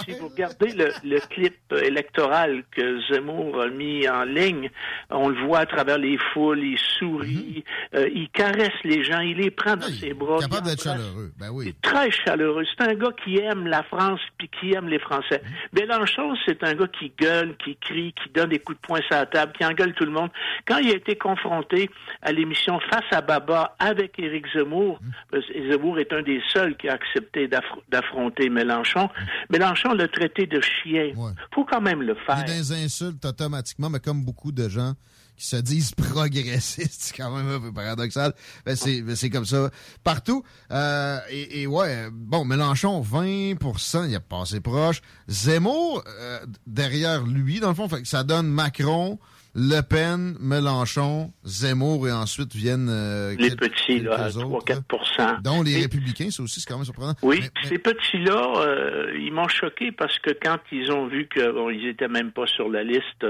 si 0.05 0.11
vous 0.13 0.27
regardez 0.29 0.71
le, 0.73 0.89
le 1.03 1.19
clip 1.27 1.55
électoral 1.81 2.63
que 2.71 2.99
Zemmour 3.11 3.61
a 3.61 3.67
mis 3.67 4.07
en 4.07 4.23
ligne, 4.23 4.69
on 5.09 5.29
le 5.29 5.45
voit 5.45 5.59
à 5.59 5.65
travers 5.65 5.97
les 5.97 6.17
foules, 6.33 6.59
il 6.63 6.77
sourit, 6.99 7.63
euh, 7.95 8.07
il 8.13 8.29
caresse 8.29 8.71
les 8.83 9.03
gens, 9.03 9.19
il 9.19 9.37
les 9.37 9.51
prend 9.51 9.75
dans 9.75 9.87
ses 9.87 10.13
bras. 10.13 10.35
Mhm. 10.35 10.41
Capable 10.41 10.67
il 10.67 10.69
d'être 10.71 10.83
chaleureux. 10.83 11.31
Ben 11.39 11.49
oui. 11.51 11.73
Très 11.81 12.11
chaleureux. 12.11 12.63
C'est 12.77 12.83
un 12.87 12.93
gars 12.95 13.11
qui 13.23 13.37
aime 13.39 13.67
la 13.67 13.83
France 13.83 14.19
puis 14.37 14.49
qui 14.59 14.73
aime 14.73 14.87
les 14.89 14.99
Français. 14.99 15.41
Mhm. 15.43 15.79
Mélenchon, 15.81 16.35
c'est 16.45 16.63
un 16.63 16.73
gars 16.73 16.87
qui 16.87 17.11
gueule, 17.19 17.55
qui 17.57 17.75
crie, 17.77 18.13
qui 18.13 18.29
donne 18.33 18.49
des 18.49 18.59
coups 18.59 18.79
de 18.81 18.85
poing 18.87 18.99
sur 19.01 19.15
la 19.17 19.25
table, 19.25 19.53
qui 19.57 19.65
engueule 19.65 19.93
tout 19.93 20.05
le 20.05 20.11
monde. 20.11 20.29
Quand 20.67 20.77
il 20.77 20.89
a 20.91 20.95
été 20.95 21.15
confronté 21.15 21.89
à 22.21 22.31
l'émission 22.31 22.79
Face 22.89 23.03
à 23.11 23.21
Baba 23.21 23.75
avec 23.79 24.17
Éric 24.19 24.45
Zemmour, 24.53 24.99
Mhm. 25.01 25.11
que 25.31 25.62
Zemmour 25.69 25.99
est 25.99 26.11
un 26.13 26.21
des 26.23 26.41
seuls 26.51 26.75
qui 26.77 26.87
a 26.89 26.93
accepté 26.93 27.47
d'affr- 27.47 27.81
d'affronter 27.89 28.49
Mélenchon. 28.49 29.09
Mélenchon 29.49 29.93
l'a 29.93 30.07
traité 30.07 30.45
de 30.47 30.61
chien. 30.61 31.11
Faut 31.53 31.65
quand 31.65 31.81
même 31.81 32.01
le 32.01 32.15
Il 32.19 32.25
faire. 32.25 32.43
dans 32.45 32.53
les 32.53 32.71
insultes 32.71 33.23
automatiquement, 33.25 33.89
mais 33.89 33.99
comme 33.99 34.23
beaucoup 34.23 34.51
de 34.51 34.67
gens 34.69 34.93
qui 35.35 35.47
se 35.47 35.55
disent 35.55 35.91
progressistes, 35.95 37.01
c'est 37.01 37.17
quand 37.17 37.35
même 37.35 37.49
un 37.49 37.59
peu 37.59 37.73
paradoxal. 37.73 38.33
Ben, 38.65 38.75
c'est 38.75 39.01
ben, 39.01 39.15
c'est 39.15 39.29
comme 39.31 39.45
ça 39.45 39.69
partout. 40.03 40.43
Euh, 40.71 41.17
et, 41.29 41.61
et 41.63 41.67
ouais, 41.67 42.07
bon, 42.11 42.45
Mélenchon, 42.45 43.01
20% 43.01 44.09
il 44.09 44.15
a 44.15 44.19
passé 44.19 44.59
proche. 44.61 45.01
Zemmour, 45.27 46.03
euh, 46.07 46.39
derrière 46.67 47.23
lui, 47.25 47.59
dans 47.59 47.69
le 47.69 47.75
fond, 47.75 47.89
fait 47.89 48.01
que 48.01 48.07
ça 48.07 48.23
donne 48.23 48.47
Macron, 48.47 49.19
Le 49.55 49.81
Pen, 49.81 50.35
Mélenchon, 50.39 51.31
Zemmour, 51.45 52.07
et 52.07 52.11
ensuite 52.11 52.55
viennent 52.55 52.89
euh, 52.89 53.35
Les 53.37 53.55
petits, 53.55 53.99
là, 53.99 54.13
à 54.15 54.17
quelques 54.31 54.37
autres, 54.37 54.65
3-4 54.65 55.41
dont 55.43 55.61
les 55.61 55.77
Et- 55.77 55.81
républicains, 55.83 56.31
ça 56.31 56.41
aussi, 56.41 56.59
c'est 56.59 56.67
quand 56.67 56.77
même 56.77 56.85
surprenant. 56.85 57.13
Oui, 57.21 57.39
Mais- 57.41 57.67
ces 57.69 57.77
petits-là, 57.77 58.53
euh, 58.57 59.11
ils 59.15 59.31
m'ont 59.31 59.47
choqué 59.47 59.91
parce 59.91 60.17
que 60.19 60.31
quand 60.31 60.57
ils 60.71 60.91
ont 60.91 61.05
vu 61.07 61.27
qu'ils 61.31 61.51
bon, 61.51 61.69
ils 61.69 61.85
étaient 61.87 62.07
même 62.07 62.31
pas 62.31 62.47
sur 62.47 62.67
la 62.67 62.83
liste, 62.83 63.23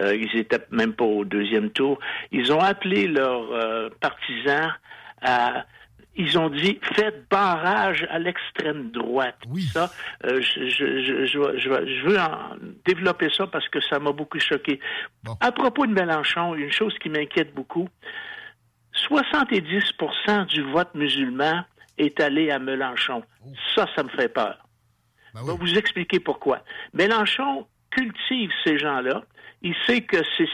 euh, 0.00 0.16
ils 0.16 0.36
étaient 0.36 0.66
même 0.72 0.94
pas 0.94 1.04
au 1.04 1.24
deuxième 1.24 1.70
tour, 1.70 2.00
ils 2.32 2.50
ont 2.52 2.60
appelé 2.60 3.06
leurs 3.06 3.52
euh, 3.52 3.88
partisans 4.00 4.72
à 5.20 5.64
ils 6.14 6.38
ont 6.38 6.50
dit 6.50 6.78
faites 6.94 7.28
barrage 7.30 8.06
à 8.10 8.18
l'extrême 8.18 8.90
droite. 8.90 9.38
Ça, 9.72 9.90
euh, 10.24 10.40
je, 10.40 10.68
je, 10.68 11.26
je, 11.26 11.58
je, 11.58 12.06
veux 12.06 12.18
en 12.18 12.56
développer 12.84 13.30
ça 13.30 13.46
parce 13.46 13.68
que 13.68 13.80
ça 13.80 13.98
m'a 13.98 14.12
beaucoup 14.12 14.38
choqué. 14.38 14.80
À 15.40 15.52
propos 15.52 15.86
de 15.86 15.92
Mélenchon, 15.92 16.54
une 16.54 16.72
chose 16.72 16.94
qui 16.98 17.08
m'inquiète 17.08 17.54
beaucoup, 17.54 17.88
70% 19.08 20.46
du 20.46 20.62
vote 20.62 20.94
musulman 20.94 21.64
est 21.98 22.20
allé 22.20 22.50
à 22.50 22.58
Mélenchon. 22.58 23.22
Ça, 23.74 23.86
ça 23.96 24.02
me 24.02 24.08
fait 24.10 24.28
peur. 24.28 24.58
Je 25.34 25.44
vais 25.44 25.56
vous 25.56 25.78
expliquer 25.78 26.20
pourquoi. 26.20 26.62
Mélenchon 26.92 27.66
cultive 27.90 28.50
ces 28.64 28.78
gens-là. 28.78 29.22
Il 29.62 29.74
sait 29.86 30.02
que 30.02 30.18
c'est 30.36 30.48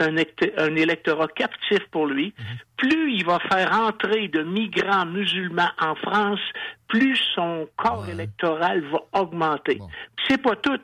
un, 0.00 0.76
électorat 0.76 1.28
captif 1.28 1.80
pour 1.90 2.06
lui. 2.06 2.34
Plus 2.76 3.12
il 3.12 3.24
va 3.24 3.38
faire 3.38 3.72
entrer 3.72 4.28
de 4.28 4.42
migrants 4.42 5.06
musulmans 5.06 5.70
en 5.80 5.94
France, 5.94 6.40
plus 6.88 7.16
son 7.34 7.68
corps 7.76 8.08
électoral 8.08 8.82
va 8.90 9.20
augmenter. 9.20 9.78
C'est 10.28 10.40
pas 10.40 10.56
tout. 10.56 10.78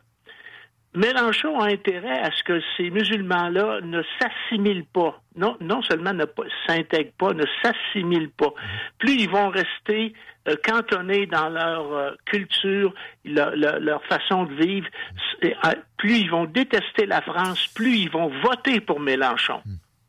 Mélenchon 0.97 1.60
a 1.60 1.66
intérêt 1.70 2.20
à 2.20 2.31
ce 2.36 2.43
que 2.43 2.60
ces 2.77 2.90
musulmans-là 2.90 3.81
ne 3.82 4.02
s'assimilent 4.18 4.86
pas. 4.86 5.20
Non, 5.36 5.56
seulement 5.82 6.14
ne 6.14 6.24
s'intègrent 6.66 7.12
pas, 7.18 7.35
ne 7.35 7.44
s'assimilent 7.62 8.31
pas. 8.31 8.52
Plus 8.98 9.12
ils 9.20 9.28
vont 9.31 9.51
rester 9.51 10.14
euh, 10.48 10.56
cantonnés 10.64 11.27
dans 11.27 11.51
leur 11.51 11.93
euh, 11.93 12.10
culture, 12.24 12.94
leur, 13.24 14.02
façon 14.05 14.44
de 14.44 14.55
vivre, 14.55 14.86
euh, 15.44 15.51
plus 15.98 16.18
ils 16.20 16.31
vont 16.31 16.47
détester 16.47 17.05
la 17.06 17.20
France, 17.20 17.68
plus 17.74 17.98
ils 17.98 18.10
vont 18.10 18.31
voter 18.43 18.81
pour 18.81 18.98
Mélenchon. 18.98 19.60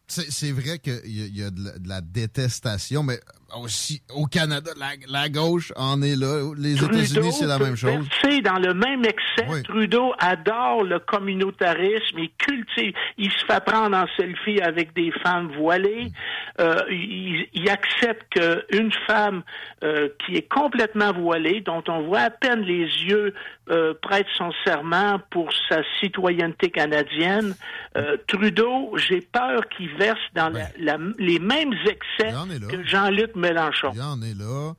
C'est 0.08 0.54
vrai 0.54 0.80
qu'il 0.80 1.02
y, 1.36 1.44
a- 1.44 1.50
de 1.52 1.90
la 1.90 2.00
détestation, 2.00 3.04
mais 3.04 3.20
aussi 3.56 4.02
au 4.14 4.26
Canada, 4.26 4.72
la, 4.78 4.88
la 5.08 5.30
gauche 5.30 5.72
en 5.76 6.02
est 6.02 6.16
là. 6.16 6.52
Les 6.58 6.76
États-Unis, 6.84 7.32
c'est 7.32 7.46
la 7.46 7.58
même 7.60 7.76
chose. 7.76 7.92
verser 8.22 8.42
dans 8.42 8.60
le 8.60 8.74
même 8.74 9.04
excès. 9.06 9.64
Trudeau 9.64 10.14
adore 10.20 10.84
le 10.84 11.00
communautarisme. 11.00 12.20
Il 12.20 12.30
cultive. 12.38 12.94
Il 13.18 13.32
se 13.32 13.46
fait 13.46 13.64
prendre 13.64 13.96
en 13.96 14.06
selfie 14.18 14.60
avec 14.62 14.94
des 14.96 15.12
femmes 15.24 15.52
voilées. 15.58 16.12
Euh, 16.60 16.76
il, 16.90 17.48
il 17.54 17.70
accepte 17.70 18.38
qu'une 18.38 18.92
femme 19.06 19.44
euh, 19.84 20.10
qui 20.26 20.36
est 20.36 20.48
complètement 20.50 21.14
voilée, 21.14 21.62
dont 21.62 21.84
on 21.88 22.02
voit 22.04 22.22
à 22.22 22.30
peine 22.30 22.62
les 22.62 22.84
yeux, 22.86 23.34
euh, 23.70 23.94
prête 24.02 24.28
son 24.38 24.52
serment 24.66 25.20
pour 25.30 25.50
sa 25.70 25.82
citoyenneté 26.00 26.70
canadienne. 26.70 27.56
Euh, 27.98 28.18
Trudeau, 28.28 28.94
j'ai 28.98 29.22
peur 29.22 29.62
qu'il 29.76 29.90
verse 29.98 30.20
dans 30.36 30.50
la- 30.50 30.70
la- 30.80 30.98
les 31.20 31.40
mêmes 31.40 31.74
excès 31.86 32.32
que 32.68 32.84
Jean-Luc 32.88 33.36
Mélenchon. 33.38 33.92
Il 33.94 34.00
y 34.00 34.02
en 34.02 34.22
est 34.22 34.34
là. 34.34 34.74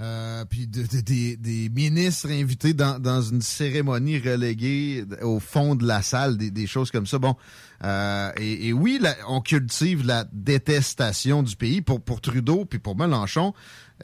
Euh, 0.00 0.44
puis 0.44 0.66
de- 0.66 0.82
de- 0.82 1.36
des, 1.36 1.68
ministres 1.68 2.28
invités 2.28 2.74
dans, 2.74 3.22
une 3.22 3.40
cérémonie 3.42 4.18
reléguée 4.18 5.04
au 5.22 5.38
fond 5.38 5.76
de 5.76 5.86
la 5.86 6.02
salle, 6.02 6.36
des, 6.36 6.66
choses 6.66 6.90
comme 6.90 7.06
ça. 7.06 7.18
Bon, 7.20 7.36
euh, 7.84 8.32
et, 8.36 8.72
oui, 8.72 9.00
on 9.28 9.40
cultive 9.40 10.04
la 10.04 10.24
détestation 10.32 11.44
du 11.44 11.54
pays 11.54 11.80
pour, 11.80 12.00
Trudeau 12.20 12.64
puis 12.64 12.80
pour 12.80 12.96
Mélenchon. 12.96 13.54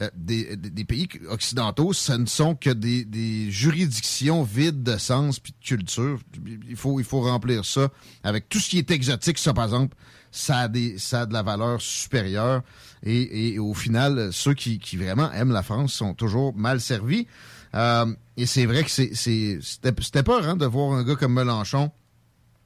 euh, 0.01 0.09
des 0.15 0.85
pays 0.85 1.09
occidentaux, 1.27 1.91
ce 1.91 2.13
ne 2.13 2.25
sont 2.25 2.55
que 2.55 2.69
des, 2.69 3.03
des 3.03 3.51
juridictions 3.51 4.43
vides 4.43 4.83
de 4.83 4.97
sens 4.97 5.41
puis 5.41 5.51
de 5.59 5.65
culture. 5.65 6.19
Il 6.69 6.77
faut, 6.77 7.01
il 7.01 7.05
faut 7.05 7.19
remplir 7.19 7.65
ça 7.65 7.89
avec 8.23 8.47
tout 8.47 8.59
ce 8.59 8.69
qui 8.69 8.77
est 8.77 8.91
exotique. 8.91 9.37
Ça, 9.37 9.53
par 9.53 9.65
exemple, 9.65 9.97
ça 10.31 10.59
a, 10.59 10.67
des, 10.67 10.97
ça 10.97 11.21
a 11.21 11.25
de 11.25 11.33
la 11.33 11.43
valeur 11.43 11.81
supérieure. 11.81 12.61
Et, 13.03 13.53
et 13.53 13.59
au 13.59 13.73
final, 13.73 14.29
ceux 14.31 14.53
qui, 14.53 14.79
qui 14.79 14.97
vraiment 14.97 15.31
aiment 15.31 15.51
la 15.51 15.63
France 15.63 15.93
sont 15.93 16.13
toujours 16.13 16.55
mal 16.55 16.79
servis. 16.79 17.27
Euh, 17.75 18.13
et 18.37 18.45
c'est 18.45 18.65
vrai 18.65 18.83
que 18.83 18.89
c'est, 18.89 19.13
c'était, 19.13 20.23
peur 20.23 20.47
hein, 20.47 20.55
de 20.55 20.65
voir 20.65 20.93
un 20.93 21.03
gars 21.03 21.15
comme 21.15 21.33
Mélenchon 21.33 21.91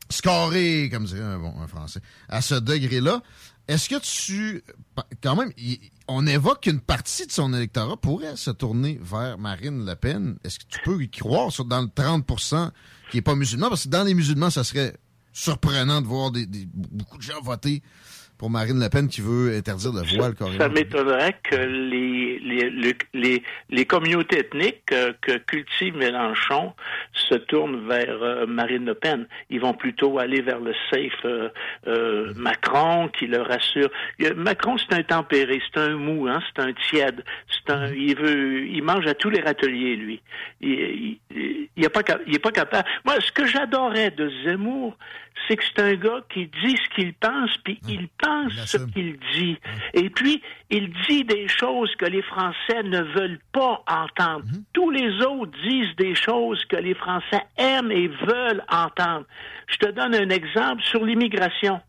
scorer, 0.10 0.90
comme 0.92 1.06
dirait 1.06 1.22
un, 1.22 1.40
bon, 1.40 1.54
un 1.60 1.68
Français, 1.68 2.00
à 2.30 2.42
ce 2.42 2.56
degré-là. 2.56 3.22
Est-ce 3.68 3.90
que 3.90 3.96
tu... 4.00 4.64
Quand 5.24 5.36
même, 5.36 5.52
on 6.08 6.28
évoque 6.28 6.62
qu'une 6.62 6.80
partie 6.80 7.26
de 7.26 7.32
son 7.32 7.52
électorat 7.54 7.98
pourrait 7.98 8.36
se 8.36 8.52
tourner 8.52 9.00
vers 9.02 9.40
Marine 9.40 9.84
Le 9.86 9.96
Pen. 9.96 10.38
Est-ce 10.44 10.60
que 10.60 10.66
tu 10.68 10.80
peux 10.86 11.02
y 11.02 11.10
croire 11.10 11.52
sur, 11.52 11.66
dans 11.66 11.82
le 11.82 11.88
30% 11.88 12.70
qui 13.10 13.18
n'est 13.18 13.22
pas 13.22 13.34
musulman? 13.34 13.70
Parce 13.70 13.86
que 13.86 13.90
dans 13.90 14.04
les 14.04 14.14
musulmans, 14.14 14.52
ça 14.52 14.64
serait 14.64 14.96
surprenant 15.36 16.02
de 16.02 16.08
voir 16.08 16.32
des, 16.32 16.46
des- 16.46 16.66
beaucoup 16.74 17.18
de 17.18 17.22
gens 17.24 17.42
voter 17.42 17.82
pour 18.38 18.50
Marine 18.50 18.82
Le 18.82 18.90
Pen 18.90 19.08
qui 19.08 19.22
veut 19.22 19.56
interdire 19.56 19.94
le 19.94 20.02
voile 20.18 20.36
carrément. 20.36 20.58
Ça 20.60 20.68
m'étonnerait 20.68 21.40
que 21.42 21.56
les, 21.56 22.38
les, 22.40 22.70
les, 23.14 23.44
les, 23.70 23.86
communautés 23.86 24.40
ethniques 24.40 24.84
que 24.88 25.38
cultive 25.38 25.96
Mélenchon 25.96 26.74
se 27.14 27.36
tournent 27.36 27.88
vers 27.88 28.22
euh, 28.22 28.46
Marine 28.46 28.84
Le 28.86 28.94
Pen. 28.94 29.26
Ils 29.50 29.62
vont 29.62 29.74
plutôt 29.74 30.20
aller 30.20 30.42
vers 30.42 30.60
le 30.60 30.74
safe 30.92 31.14
euh, 31.24 31.48
euh, 31.88 32.34
Macron 32.36 33.08
qui 33.18 33.28
leur 33.28 33.50
assure. 33.50 33.90
Il 34.20 34.34
Macron, 34.34 34.78
c'est 34.78 34.94
un 34.94 35.04
tempéré, 35.04 35.62
c'est 35.74 35.80
un 35.80 35.96
mou, 35.96 36.28
hein, 36.28 36.42
c'est 36.54 36.62
un 36.62 36.74
tiède. 36.90 37.24
C'est 37.50 37.72
un, 37.74 37.88
il 37.94 38.18
veut, 38.18 38.66
il 38.68 38.84
mange 38.84 39.08
à 39.08 39.14
tous 39.14 39.30
les 39.30 39.40
râteliers, 39.40 39.96
lui. 39.96 40.22
Il, 40.60 40.72
il- 40.72 41.20
Il 41.78 41.82
n'est 41.84 41.90
pas, 41.90 42.02
il 42.28 42.36
est 42.36 42.40
pas 42.40 42.52
capable. 42.52 42.88
Moi, 43.06 43.16
ce 43.22 43.32
que 43.32 43.46
j'adorais 43.46 44.12
de 44.12 44.30
Zemmour, 44.44 44.98
c'est 45.48 45.58
que 45.58 45.64
c'est 45.64 45.82
un 45.82 45.96
gars 45.96 46.22
qui 46.30 46.48
dit 46.48 46.78
ce 46.78 46.96
qu'il 46.96 47.14
pense, 47.14 47.56
puis 47.64 47.80
il 47.88 48.08
pense 48.18 48.54
ce 48.66 48.78
qu'il 48.78 49.18
dit. 49.34 49.58
Et 49.94 50.10
puis, 50.10 50.42
il 50.70 50.92
dit 51.08 51.24
des 51.24 51.48
choses 51.48 51.94
que 51.98 52.06
les 52.06 52.22
Français 52.22 52.84
ne 52.84 53.02
veulent 53.02 53.40
pas 53.52 53.84
entendre. 53.88 54.46
Tous 54.74 54.90
les 54.90 55.22
autres 55.22 55.52
disent 55.64 55.96
des 55.98 56.16
choses 56.16 56.64
que 56.66 56.78
les 56.78 56.96
Français 56.96 57.44
aiment 57.58 57.92
et 57.92 58.08
veulent 58.08 58.64
entendre. 58.72 59.26
Je 59.68 59.78
te 59.78 59.92
donne 59.92 60.16
un 60.16 60.30
exemple 60.30 60.82
sur 60.84 61.04
l'immigration. 61.06 61.80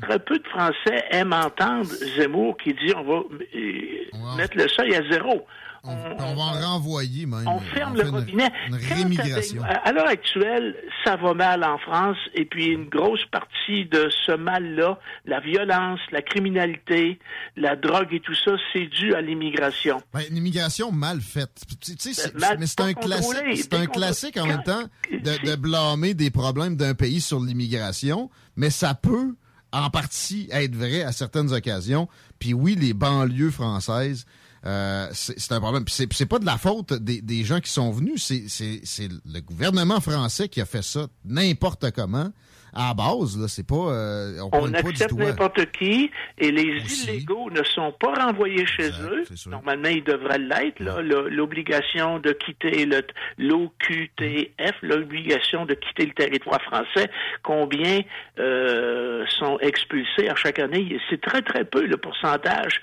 Très 0.00 0.20
peu 0.20 0.38
de 0.38 0.46
Français 0.46 1.04
aiment 1.10 1.32
entendre 1.32 1.86
Zemmour 2.16 2.56
qui 2.56 2.72
dit 2.72 2.92
on 2.96 3.02
va 3.02 3.22
euh, 3.54 4.36
mettre 4.36 4.56
le 4.56 4.68
seuil 4.68 4.94
à 4.94 5.02
zéro. 5.10 5.44
On, 5.84 5.90
on 5.94 6.34
va 6.36 6.42
en 6.42 6.52
renvoyer 6.74 7.26
même. 7.26 7.46
On 7.48 7.58
ferme 7.58 7.96
fait 7.96 8.02
le 8.04 8.08
une- 8.10 8.14
robinet. 8.14 8.52
Une, 8.68 8.78
Quand 8.78 8.94
rémigration. 8.94 9.62
À 9.64 9.90
l'heure 9.92 10.06
actuelle, 10.06 10.76
ça 11.04 11.16
va 11.16 11.34
mal 11.34 11.64
en 11.64 11.76
France 11.78 12.16
et 12.34 12.44
puis 12.44 12.66
une 12.66 12.88
grosse 12.88 13.24
partie 13.32 13.86
de 13.86 14.08
ce 14.24 14.32
mal-là, 14.36 15.00
la 15.26 15.40
violence, 15.40 15.98
la 16.12 16.22
criminalité, 16.22 17.18
la 17.56 17.74
drogue 17.74 18.12
et 18.12 18.20
tout 18.20 18.34
ça, 18.34 18.52
c'est 18.72 18.86
dû 18.86 19.12
à 19.14 19.20
l'immigration. 19.20 20.00
Ben, 20.14 20.20
une 20.30 20.36
immigration 20.36 20.92
mal 20.92 21.20
faite. 21.20 21.50
Tu 21.80 21.94
sais, 21.98 22.14
c'est- 22.14 22.34
mal- 22.38 22.58
mais 22.60 22.66
c'est 22.66 22.80
un 22.80 22.92
classique, 22.94 23.36
c'est 23.56 23.74
un 23.74 23.86
classique 23.86 24.36
en 24.38 24.46
même 24.46 24.62
temps 24.62 24.84
de, 25.10 25.18
de 25.50 25.56
blâmer 25.56 26.14
des 26.14 26.30
problèmes 26.30 26.76
d'un 26.76 26.94
pays 26.94 27.20
sur 27.20 27.40
l'immigration, 27.40 28.30
mais 28.54 28.70
ça 28.70 28.94
peut 28.94 29.34
en 29.72 29.90
partie 29.90 30.48
être 30.52 30.76
vrai 30.76 31.02
à 31.02 31.12
certaines 31.12 31.52
occasions. 31.52 32.06
Puis 32.38 32.52
oui, 32.54 32.76
les 32.78 32.92
banlieues 32.92 33.50
françaises, 33.50 34.26
euh, 34.64 35.08
c'est 35.12 35.52
un 35.52 35.60
problème. 35.60 35.84
Puis 35.84 35.94
c'est 36.12 36.26
pas 36.26 36.38
de 36.38 36.46
la 36.46 36.58
faute 36.58 36.92
des, 36.92 37.44
gens 37.44 37.60
qui 37.60 37.70
sont 37.70 37.90
venus, 37.90 38.24
c'est 38.24 39.08
le 39.24 39.40
gouvernement 39.40 40.00
français 40.00 40.48
qui 40.48 40.60
a 40.60 40.66
fait 40.66 40.82
ça 40.82 41.08
n'importe 41.24 41.90
comment. 41.92 42.30
À 42.74 42.88
la 42.88 42.94
base, 42.94 43.38
là, 43.38 43.48
c'est 43.48 43.66
pas. 43.66 43.74
euh, 43.74 44.38
on 44.52 44.62
On 44.62 44.72
accepte 44.74 45.12
n'importe 45.12 45.70
qui 45.72 46.10
et 46.38 46.50
les 46.50 46.78
illégaux 47.10 47.50
ne 47.50 47.62
sont 47.64 47.92
pas 47.92 48.14
renvoyés 48.14 48.64
chez 48.66 48.88
eux. 49.02 49.24
Normalement, 49.50 49.88
ils 49.88 50.02
devraient 50.04 50.38
l'être. 50.38 50.80
là. 50.80 51.00
Le- 51.02 51.28
L'obligation 51.28 52.18
de 52.18 52.32
quitter 52.32 52.86
le 52.86 53.02
l'OQTF, 53.38 54.74
l'obligation 54.82 55.66
de 55.66 55.74
quitter 55.74 56.06
le 56.06 56.12
territoire 56.12 56.62
français. 56.62 57.10
Combien 57.42 58.00
euh, 58.38 59.24
sont 59.28 59.58
expulsés 59.60 60.28
à 60.28 60.34
chaque 60.36 60.58
année 60.58 60.98
C'est 61.10 61.20
très 61.20 61.42
très 61.42 61.64
peu 61.64 61.84
le 61.86 61.96
pourcentage. 61.96 62.80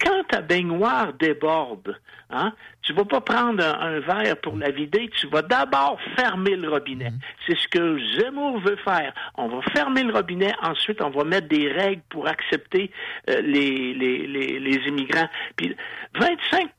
Quand 0.00 0.24
ta 0.28 0.40
baignoire 0.40 1.12
déborde, 1.14 2.00
hein, 2.30 2.52
tu 2.82 2.92
vas 2.94 3.04
pas 3.04 3.20
prendre 3.20 3.62
un, 3.64 3.96
un 3.96 4.00
verre 4.00 4.36
pour 4.42 4.56
la 4.56 4.70
vider. 4.70 5.10
Tu 5.18 5.26
vas 5.28 5.42
d'abord 5.42 5.98
fermer 6.16 6.56
le 6.56 6.68
robinet. 6.70 7.12
C'est 7.46 7.56
ce 7.58 7.68
que 7.68 7.98
Zemmour 8.18 8.60
veut 8.60 8.78
faire. 8.84 9.12
On 9.36 9.48
va 9.48 9.60
fermer 9.72 10.02
le 10.02 10.12
robinet. 10.12 10.52
Ensuite, 10.62 11.02
on 11.02 11.10
va 11.10 11.24
mettre 11.24 11.48
des 11.48 11.70
règles 11.70 12.02
pour 12.08 12.26
accepter 12.26 12.90
euh, 13.28 13.40
les, 13.42 13.94
les, 13.94 14.26
les, 14.26 14.58
les 14.58 14.76
immigrants. 14.88 15.28
Puis 15.56 15.76
25 16.18 16.70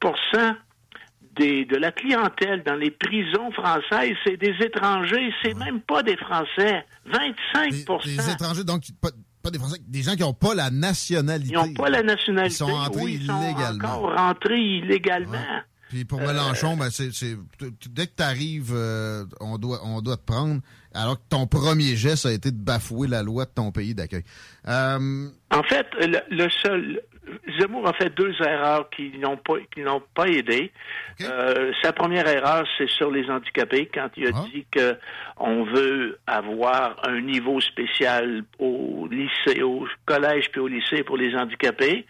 des, 1.36 1.66
de 1.66 1.78
la 1.78 1.92
clientèle 1.92 2.64
dans 2.64 2.76
les 2.76 2.92
prisons 2.92 3.52
françaises, 3.52 4.16
c'est 4.26 4.38
des 4.38 4.56
étrangers, 4.60 5.32
c'est 5.44 5.54
même 5.54 5.82
pas 5.82 6.04
des 6.04 6.18
Français. 6.18 6.86
25% 7.10 8.04
Des 8.06 8.32
étrangers, 8.32 8.64
donc 8.64 8.84
pas, 9.02 9.10
pas 9.42 9.50
des 9.50 9.60
Français, 9.60 9.78
des 9.88 10.02
gens 10.04 10.14
qui 10.16 10.22
n'ont 10.22 10.34
pas 10.34 10.54
la 10.54 10.70
nationalité. 10.70 11.54
Ils 11.54 11.56
n'ont 11.56 11.74
pas 11.74 11.90
la 11.90 12.04
nationalité. 12.04 12.54
Ils 12.54 12.58
sont 12.58 12.72
entrés 12.72 13.02
Oui, 13.04 13.20
ils 13.22 13.28
sont 13.28 13.42
illégalement. 13.42 13.88
encore 13.96 14.16
rentrés 14.16 14.60
illégalement. 14.60 15.38
Puis 15.92 16.06
pour 16.06 16.22
Euh, 16.22 16.28
Mélenchon, 16.28 16.78
ben 16.78 16.90
c'est, 16.90 17.10
dès 17.90 18.08
que 18.08 18.16
tu 18.16 18.24
arrives, 18.24 18.74
on, 19.42 19.58
doit, 19.58 19.82
on 19.84 20.02
doit 20.02 20.16
te 20.16 20.24
prendre, 20.26 20.62
alors 20.94 21.18
que 21.18 21.24
ton 21.30 21.48
premier 21.48 21.98
geste 21.98 22.26
a 22.26 22.32
été 22.32 22.50
de 22.52 22.58
bafouer 22.58 23.10
la 23.10 23.24
loi 23.24 23.44
de 23.44 23.52
ton 23.54 23.74
pays 23.74 23.94
d'accueil. 23.94 24.24
Euh, 24.70 25.28
En 25.52 25.64
fait, 25.64 25.86
le, 26.00 26.20
le 26.30 26.50
seul. 26.64 27.02
Zemmour 27.60 27.88
a 27.88 27.94
fait 27.94 28.10
deux 28.16 28.34
erreurs 28.42 28.90
qui 28.90 29.12
n'ont 29.20 29.38
pas 29.38 29.54
qui 29.74 29.82
n'ont 29.82 30.02
pas 30.16 30.28
aidé. 30.28 30.72
Euh, 31.22 31.72
sa 31.84 31.94
première 31.94 32.28
erreur, 32.28 32.66
c'est 32.78 32.90
sur 32.90 33.12
les 33.12 33.30
handicapés 33.30 33.90
quand 33.94 34.10
il 34.18 34.28
a 34.28 34.32
dit 34.52 34.66
que 34.72 34.98
on 35.38 35.64
veut 35.64 36.18
avoir 36.26 36.96
un 37.08 37.22
niveau 37.22 37.62
spécial 37.62 38.44
au 38.58 39.08
lycée, 39.12 39.62
au 39.62 39.88
collège 40.06 40.50
puis 40.52 40.62
au 40.62 40.68
lycée 40.68 41.04
pour 41.04 41.16
les 41.18 41.36
handicapés. 41.36 42.06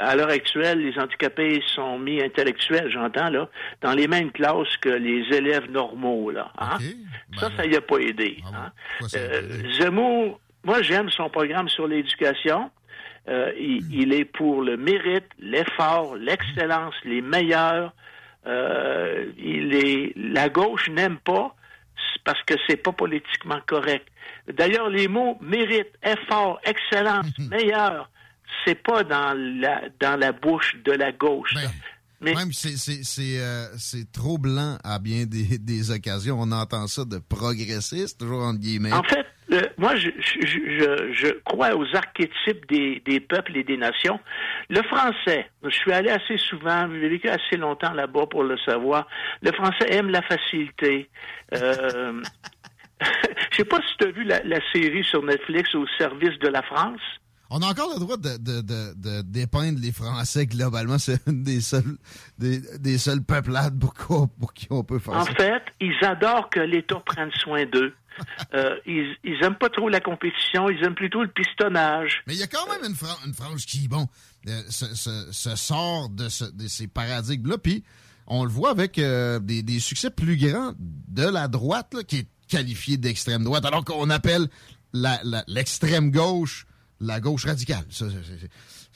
À 0.00 0.16
l'heure 0.16 0.30
actuelle, 0.30 0.78
les 0.80 0.98
handicapés 0.98 1.62
sont 1.74 1.98
mis 1.98 2.22
intellectuels, 2.22 2.90
j'entends 2.90 3.28
là, 3.28 3.48
dans 3.82 3.92
les 3.92 4.08
mêmes 4.08 4.32
classes 4.32 4.76
que 4.80 4.88
les 4.88 5.24
élèves 5.36 5.70
normaux 5.70 6.30
là. 6.30 6.50
hein. 6.58 6.78
ça, 7.38 7.50
ça 7.56 7.66
y 7.66 7.76
a 7.76 7.82
pas 7.82 7.98
aidé. 7.98 8.38
hein. 8.54 8.72
Euh, 9.18 9.72
Zemmour, 9.78 10.40
moi 10.64 10.80
j'aime 10.82 11.10
son 11.10 11.28
programme 11.28 11.68
sur 11.68 11.86
l'éducation. 11.86 12.70
Euh, 13.28 13.52
il, 13.58 13.84
il 13.92 14.12
est 14.14 14.24
pour 14.24 14.62
le 14.62 14.76
mérite, 14.76 15.28
l'effort, 15.38 16.16
l'excellence, 16.16 16.94
les 17.04 17.20
meilleurs. 17.20 17.92
Euh, 18.46 19.26
il 19.36 19.74
est 19.74 20.12
la 20.16 20.48
gauche 20.48 20.88
n'aime 20.88 21.18
pas 21.18 21.54
parce 22.24 22.42
que 22.44 22.54
c'est 22.66 22.76
pas 22.76 22.92
politiquement 22.92 23.60
correct. 23.66 24.06
D'ailleurs, 24.46 24.88
les 24.88 25.08
mots 25.08 25.36
mérite, 25.40 25.88
effort, 26.02 26.60
excellence, 26.64 27.26
meilleur, 27.50 28.10
c'est 28.64 28.82
pas 28.82 29.04
dans 29.04 29.34
la 29.36 29.82
dans 30.00 30.18
la 30.18 30.32
bouche 30.32 30.76
de 30.84 30.92
la 30.92 31.12
gauche. 31.12 31.54
Mais 32.20 32.34
Même 32.34 32.52
c'est, 32.52 32.76
c'est, 32.76 33.04
c'est, 33.04 33.38
euh, 33.38 33.66
c'est 33.78 34.10
trop 34.10 34.38
blanc 34.38 34.76
à 34.82 34.98
bien 34.98 35.24
des, 35.24 35.58
des 35.58 35.90
occasions. 35.92 36.36
On 36.40 36.50
entend 36.50 36.86
ça 36.88 37.04
de 37.04 37.18
progressiste, 37.18 38.18
toujours 38.20 38.42
entre 38.42 38.58
guillemets. 38.58 38.92
En 38.92 39.04
fait, 39.04 39.24
euh, 39.52 39.62
moi, 39.78 39.94
je, 39.94 40.10
je, 40.18 40.40
je, 40.42 41.12
je 41.12 41.32
crois 41.44 41.74
aux 41.76 41.86
archétypes 41.94 42.68
des, 42.68 43.00
des 43.06 43.20
peuples 43.20 43.56
et 43.56 43.62
des 43.62 43.76
nations. 43.76 44.18
Le 44.68 44.82
français, 44.82 45.48
je 45.62 45.70
suis 45.70 45.92
allé 45.92 46.10
assez 46.10 46.36
souvent, 46.36 46.88
j'ai 46.92 47.08
vécu 47.08 47.28
assez 47.28 47.56
longtemps 47.56 47.92
là-bas 47.94 48.26
pour 48.26 48.42
le 48.42 48.58
savoir. 48.58 49.06
Le 49.42 49.52
français 49.52 49.86
aime 49.90 50.10
la 50.10 50.22
facilité. 50.22 51.08
Euh, 51.54 52.20
je 53.00 53.56
sais 53.56 53.64
pas 53.64 53.78
si 53.78 53.96
tu 53.98 54.08
as 54.08 54.10
vu 54.10 54.24
la, 54.24 54.42
la 54.42 54.58
série 54.72 55.04
sur 55.04 55.22
Netflix 55.22 55.74
au 55.74 55.86
service 55.98 56.38
de 56.40 56.48
la 56.48 56.62
France. 56.62 57.00
On 57.50 57.62
a 57.62 57.66
encore 57.66 57.90
le 57.94 57.98
droit 58.00 58.16
de, 58.18 58.36
de, 58.36 58.60
de, 58.60 58.94
de 58.94 59.22
dépeindre 59.22 59.78
les 59.80 59.92
Français 59.92 60.46
globalement. 60.46 60.98
C'est 60.98 61.20
une 61.26 61.42
des 61.42 61.60
seules, 61.62 61.96
des, 62.38 62.60
des 62.78 62.98
seules 62.98 63.22
peuplades 63.22 63.78
pour, 63.78 63.94
qu'on- 63.94 64.26
pour 64.28 64.52
qui 64.52 64.66
on 64.70 64.84
peut 64.84 64.98
faire 64.98 65.14
En 65.14 65.24
ça. 65.24 65.34
fait, 65.34 65.62
ils 65.80 65.94
adorent 66.04 66.50
que 66.50 66.60
l'État 66.60 67.00
prenne 67.04 67.30
soin 67.32 67.64
d'eux. 67.66 67.94
Euh, 68.52 68.74
ils, 68.84 69.14
ils 69.22 69.44
aiment 69.44 69.54
pas 69.54 69.68
trop 69.68 69.88
la 69.88 70.00
compétition, 70.00 70.68
ils 70.68 70.82
aiment 70.84 70.96
plutôt 70.96 71.22
le 71.22 71.28
pistonnage. 71.28 72.22
Mais 72.26 72.34
il 72.34 72.40
y 72.40 72.42
a 72.42 72.48
quand 72.48 72.66
même 72.68 72.90
une, 72.90 72.96
Fran- 72.96 73.16
une 73.24 73.32
France 73.32 73.64
qui, 73.64 73.86
bon, 73.86 74.08
euh, 74.48 74.60
se, 74.68 74.92
se- 74.96 75.28
se 75.30 75.54
sort 75.54 76.08
de, 76.08 76.28
ce- 76.28 76.50
de 76.50 76.66
ces 76.66 76.88
paradigmes-là. 76.88 77.58
Puis 77.58 77.84
on 78.26 78.42
le 78.44 78.50
voit 78.50 78.70
avec 78.70 78.98
euh, 78.98 79.38
des, 79.38 79.62
des 79.62 79.78
succès 79.78 80.10
plus 80.10 80.36
grands 80.36 80.72
de 80.78 81.22
la 81.28 81.46
droite, 81.46 81.94
là, 81.94 82.02
qui 82.02 82.16
est 82.18 82.26
qualifiée 82.48 82.96
d'extrême 82.96 83.44
droite, 83.44 83.64
alors 83.64 83.84
qu'on 83.84 84.10
appelle 84.10 84.48
la- 84.92 85.20
la- 85.22 85.44
l'extrême 85.46 86.10
gauche 86.10 86.66
la 87.00 87.20
gauche 87.20 87.44
radicale. 87.44 87.84
Ça, 87.90 88.06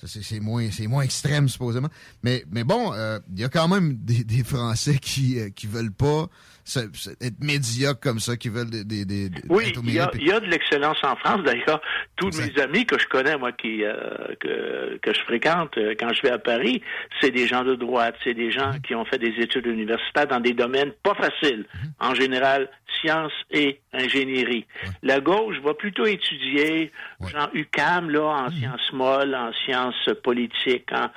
c'est- 0.06 0.40
moins, 0.40 0.68
moins 0.88 1.02
extrême, 1.02 1.48
supposément. 1.48 1.88
Mais, 2.22 2.44
mais 2.50 2.64
bon, 2.64 2.92
euh, 2.92 3.20
il 3.32 3.40
y 3.40 3.44
a 3.44 3.48
quand 3.48 3.68
même 3.68 3.94
des, 3.96 4.24
des 4.24 4.42
Français 4.42 4.98
qui, 4.98 5.38
euh, 5.38 5.50
qui 5.50 5.66
veulent 5.68 5.92
pas 5.92 6.28
se- 6.64 6.88
se- 6.94 7.10
être 7.10 7.40
médiocres 7.42 8.00
comme 8.00 8.18
ça, 8.20 8.36
qui 8.36 8.48
veulent 8.48 8.70
des, 8.70 8.84
des, 8.84 9.04
des- 9.04 9.30
Oui, 9.48 9.72
il 9.84 9.94
y, 9.94 9.98
a, 10.00 10.10
il 10.14 10.26
y 10.26 10.32
a 10.32 10.40
de 10.40 10.46
l'excellence 10.46 10.98
en 11.02 11.16
France. 11.16 11.42
D'ailleurs, 11.44 11.80
tous 12.16 12.30
mes 12.38 12.60
amis 12.62 12.86
que 12.86 12.98
je 12.98 13.06
connais, 13.06 13.36
moi, 13.36 13.52
qui 13.52 13.84
euh, 13.84 13.94
que, 14.40 14.98
que 14.98 15.12
je 15.14 15.20
fréquente 15.20 15.76
euh, 15.78 15.94
quand 15.98 16.12
je 16.12 16.22
vais 16.22 16.30
à 16.30 16.38
Paris, 16.38 16.82
c'est 17.20 17.30
des 17.30 17.46
gens 17.46 17.64
de 17.64 17.74
droite, 17.74 18.14
c'est 18.24 18.34
des 18.34 18.50
gens 18.50 18.72
qui 18.86 18.94
ont 18.94 19.04
fait 19.04 19.18
des 19.18 19.34
études 19.42 19.66
universitaires 19.66 20.26
dans 20.28 20.40
des 20.40 20.52
domaines 20.54 20.92
pas 21.02 21.14
faciles. 21.14 21.66
En 22.00 22.14
général, 22.14 22.68
sciences 23.00 23.32
et 23.50 23.80
ingénierie. 23.92 24.66
La 25.02 25.18
gauche 25.20 25.56
va 25.64 25.74
plutôt 25.74 26.04
étudier, 26.06 26.92
genre 27.26 27.48
UCAM, 27.54 28.10
là, 28.10 28.22
en 28.22 28.50
sciences 28.50 28.92
molles, 28.92 29.34
en 29.34 29.52
sciences 29.64 30.10
politiques, 30.22 30.90
en, 30.92 31.10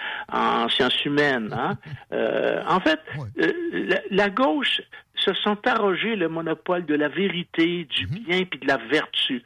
en 0.64 0.70
sciences 0.70 1.04
humaines. 1.06 1.54
Hein? 1.54 1.78
Euh, 2.14 2.62
en 2.68 2.80
fait, 2.80 3.00
la, 3.36 4.00
la 4.10 4.30
gauche 4.30 4.82
se 5.18 5.34
sont 5.34 5.58
arrogés 5.66 6.16
le 6.16 6.30
monopole 6.30 6.86
de 6.86 6.96
la 6.96 7.08
vérité, 7.08 7.86
du 7.86 8.08
bien 8.08 8.44
puis 8.44 8.60
de 8.60 8.68
la 8.68 8.78
vertu. 8.78 9.44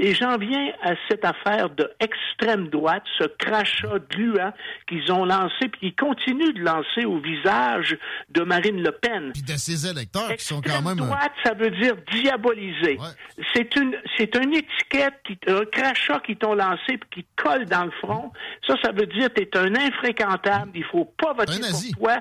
Et 0.00 0.14
j'en 0.14 0.36
viens 0.38 0.72
à 0.82 0.92
cette 1.08 1.24
affaire 1.24 1.70
de 1.70 1.90
extrême 2.00 2.68
droite, 2.68 3.02
ce 3.18 3.24
crachat 3.24 3.98
gluant 4.10 4.52
qu'ils 4.88 5.10
ont 5.12 5.24
lancé 5.24 5.68
puis 5.68 5.80
qu'ils 5.80 5.94
continuent 5.94 6.52
de 6.54 6.60
lancer 6.60 7.04
au 7.04 7.18
visage 7.18 7.96
de 8.30 8.42
Marine 8.42 8.82
Le 8.82 8.92
Pen. 8.92 9.32
Puis 9.32 9.42
de 9.42 9.58
ces 9.58 9.86
électeurs 9.88 10.34
qui 10.36 10.44
sont 10.44 10.60
quand 10.60 10.82
même... 10.82 10.98
euh, 11.00 11.06
Droite, 11.06 11.32
ça 11.44 11.54
veut 11.54 11.70
dire 11.70 11.94
diaboliser. 12.12 12.98
C'est 13.54 13.74
une, 13.76 13.96
c'est 14.16 14.34
une 14.36 14.54
étiquette, 14.54 15.14
qui, 15.24 15.38
un 15.48 15.64
crachat 15.64 16.20
qui 16.20 16.36
t'ont 16.36 16.54
lancé 16.54 16.98
puis 16.98 17.08
qui 17.22 17.26
colle 17.36 17.66
dans 17.66 17.84
le 17.84 17.90
front. 18.02 18.32
Ça, 18.66 18.74
ça 18.82 18.92
veut 18.92 19.06
dire 19.06 19.28
t'es 19.34 19.48
un 19.56 19.74
infréquentable. 19.74 20.70
Il 20.74 20.84
faut 20.84 21.04
pas 21.04 21.32
voter 21.32 21.60
pour 21.60 21.80
toi. 21.98 22.18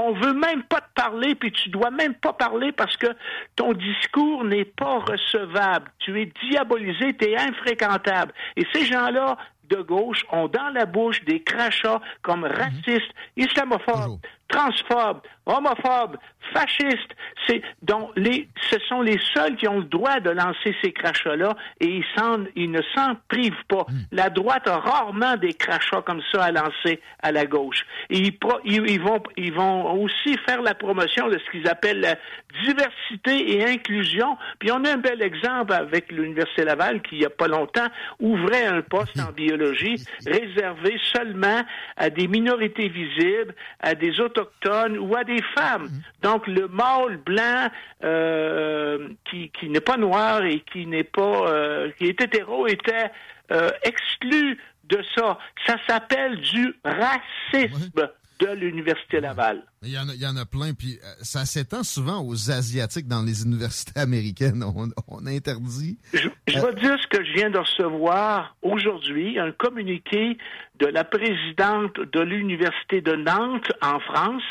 On 0.00 0.14
veut 0.14 0.32
même 0.32 0.62
pas 0.64 0.80
te 0.80 0.92
parler 0.94 1.34
puis 1.34 1.52
tu 1.52 1.68
dois 1.68 1.90
même 1.90 2.13
même 2.14 2.20
pas 2.20 2.32
parler 2.32 2.72
parce 2.72 2.96
que 2.96 3.08
ton 3.56 3.72
discours 3.72 4.44
n'est 4.44 4.64
pas 4.64 5.00
recevable. 5.00 5.90
Tu 5.98 6.20
es 6.20 6.32
diabolisé, 6.48 7.14
tu 7.14 7.30
es 7.30 7.36
infréquentable. 7.36 8.32
Et 8.56 8.64
ces 8.72 8.84
gens-là 8.86 9.36
de 9.70 9.76
gauche 9.76 10.24
ont 10.30 10.48
dans 10.48 10.68
la 10.74 10.86
bouche 10.86 11.24
des 11.24 11.42
crachats 11.42 12.00
comme 12.22 12.44
racistes, 12.44 13.12
islamophobes, 13.36 14.20
transphobes, 14.48 15.20
homophobes, 15.46 16.16
fascistes. 16.52 17.14
C'est 17.46 17.62
donc 17.82 18.10
les, 18.16 18.48
ce 18.70 18.78
sont 18.88 19.00
les 19.02 19.18
seuls 19.34 19.56
qui 19.56 19.66
ont 19.68 19.78
le 19.78 19.84
droit 19.84 20.20
de 20.20 20.30
lancer 20.30 20.74
ces 20.82 20.92
crachats-là 20.92 21.56
et 21.80 21.86
ils, 21.86 22.04
s'en, 22.16 22.44
ils 22.54 22.70
ne 22.70 22.80
s'en 22.94 23.16
privent 23.28 23.64
pas. 23.68 23.86
La 24.12 24.30
droite 24.30 24.68
a 24.68 24.78
rarement 24.78 25.36
des 25.36 25.52
crachats 25.54 26.02
comme 26.02 26.20
ça 26.32 26.44
à 26.44 26.52
lancer 26.52 27.00
à 27.22 27.32
la 27.32 27.46
gauche. 27.46 27.84
Et 28.10 28.18
ils, 28.18 28.38
pro- 28.38 28.60
ils, 28.64 28.88
ils 28.88 29.00
vont, 29.00 29.22
ils 29.36 29.52
vont 29.52 30.00
aussi 30.02 30.36
faire 30.46 30.62
la 30.62 30.74
promotion 30.74 31.28
de 31.28 31.38
ce 31.38 31.50
qu'ils 31.50 31.68
appellent 31.68 32.00
la 32.00 32.16
diversité 32.64 33.56
et 33.56 33.64
inclusion. 33.64 34.36
Puis 34.58 34.70
on 34.70 34.84
a 34.84 34.92
un 34.92 34.98
bel 34.98 35.22
exemple 35.22 35.72
avec 35.72 36.10
l'Université 36.12 36.64
Laval 36.64 37.02
qui, 37.02 37.16
il 37.16 37.18
n'y 37.20 37.26
a 37.26 37.30
pas 37.30 37.48
longtemps, 37.48 37.86
ouvrait 38.20 38.66
un 38.66 38.82
poste 38.82 39.18
en 39.20 39.32
biologie 39.36 39.96
réservé 40.26 40.96
seulement 41.12 41.62
à 41.96 42.10
des 42.10 42.28
minorités 42.28 42.88
visibles, 42.88 43.54
à 43.80 43.94
des 43.94 44.20
autochtones 44.44 44.98
ou 44.98 45.16
à 45.16 45.24
des 45.24 45.42
femmes. 45.56 45.88
Donc 46.22 46.46
le 46.46 46.68
mâle 46.68 47.16
blanc 47.18 47.68
euh, 48.02 49.08
qui, 49.24 49.50
qui 49.50 49.68
n'est 49.68 49.80
pas 49.80 49.96
noir 49.96 50.44
et 50.44 50.60
qui 50.60 50.86
n'est 50.86 51.04
pas 51.04 51.48
euh, 51.48 51.90
qui 51.98 52.06
est 52.06 52.20
hétéro 52.20 52.66
était 52.66 53.10
euh, 53.50 53.70
exclu 53.82 54.58
de 54.84 55.02
ça. 55.14 55.38
Ça 55.66 55.76
s'appelle 55.86 56.40
du 56.40 56.74
racisme 56.84 58.08
de 58.52 58.60
l'Université 58.60 59.20
Laval. 59.20 59.62
Il 59.82 59.90
y, 59.90 59.98
en 59.98 60.08
a, 60.08 60.14
il 60.14 60.20
y 60.20 60.26
en 60.26 60.36
a 60.36 60.46
plein, 60.46 60.72
puis 60.72 60.98
euh, 61.02 61.06
ça 61.22 61.44
s'étend 61.44 61.82
souvent 61.82 62.24
aux 62.24 62.50
Asiatiques 62.50 63.06
dans 63.06 63.22
les 63.22 63.44
universités 63.44 64.00
américaines. 64.00 64.62
On, 64.76 64.88
on 65.08 65.26
interdit. 65.26 65.98
Je 66.12 66.28
vais 66.58 66.74
dire 66.74 66.96
ce 67.00 67.06
que 67.06 67.24
je 67.24 67.32
viens 67.34 67.50
de 67.50 67.58
recevoir 67.58 68.56
aujourd'hui, 68.62 69.38
un 69.38 69.52
communiqué 69.52 70.36
de 70.78 70.86
la 70.86 71.04
présidente 71.04 72.00
de 72.00 72.20
l'Université 72.20 73.00
de 73.00 73.14
Nantes 73.14 73.70
en 73.80 74.00
France. 74.00 74.42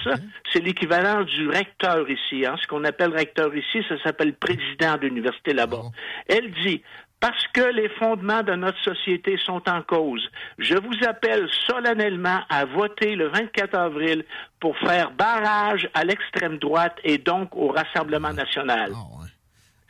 C'est 0.52 0.64
l'équivalent 0.64 1.24
du 1.24 1.50
recteur 1.50 2.10
ici. 2.10 2.46
Hein. 2.46 2.56
Ce 2.62 2.68
qu'on 2.68 2.84
appelle 2.86 3.12
recteur 3.12 3.54
ici, 3.56 3.84
ça 3.90 4.02
s'appelle 4.04 4.34
président 4.34 4.96
de 4.96 5.08
l'université 5.08 5.54
là-bas. 5.54 5.84
Elle 6.28 6.52
dit, 6.64 6.82
parce 7.24 7.48
que 7.54 7.62
les 7.62 7.88
fondements 7.88 8.44
de 8.44 8.54
notre 8.54 8.78
société 8.84 9.38
sont 9.38 9.62
en 9.70 9.82
cause, 9.82 10.30
je 10.58 10.76
vous 10.76 11.08
appelle 11.08 11.48
solennellement 11.70 12.42
à 12.50 12.66
voter 12.66 13.16
le 13.16 13.30
24 13.30 13.76
avril 13.76 14.26
pour 14.60 14.78
faire 14.80 15.10
barrage 15.12 15.88
à 15.94 16.04
l'extrême 16.04 16.58
droite 16.58 16.98
et 17.06 17.18
donc 17.18 17.56
au 17.56 17.70
Rassemblement 17.70 18.34
national. 18.34 18.92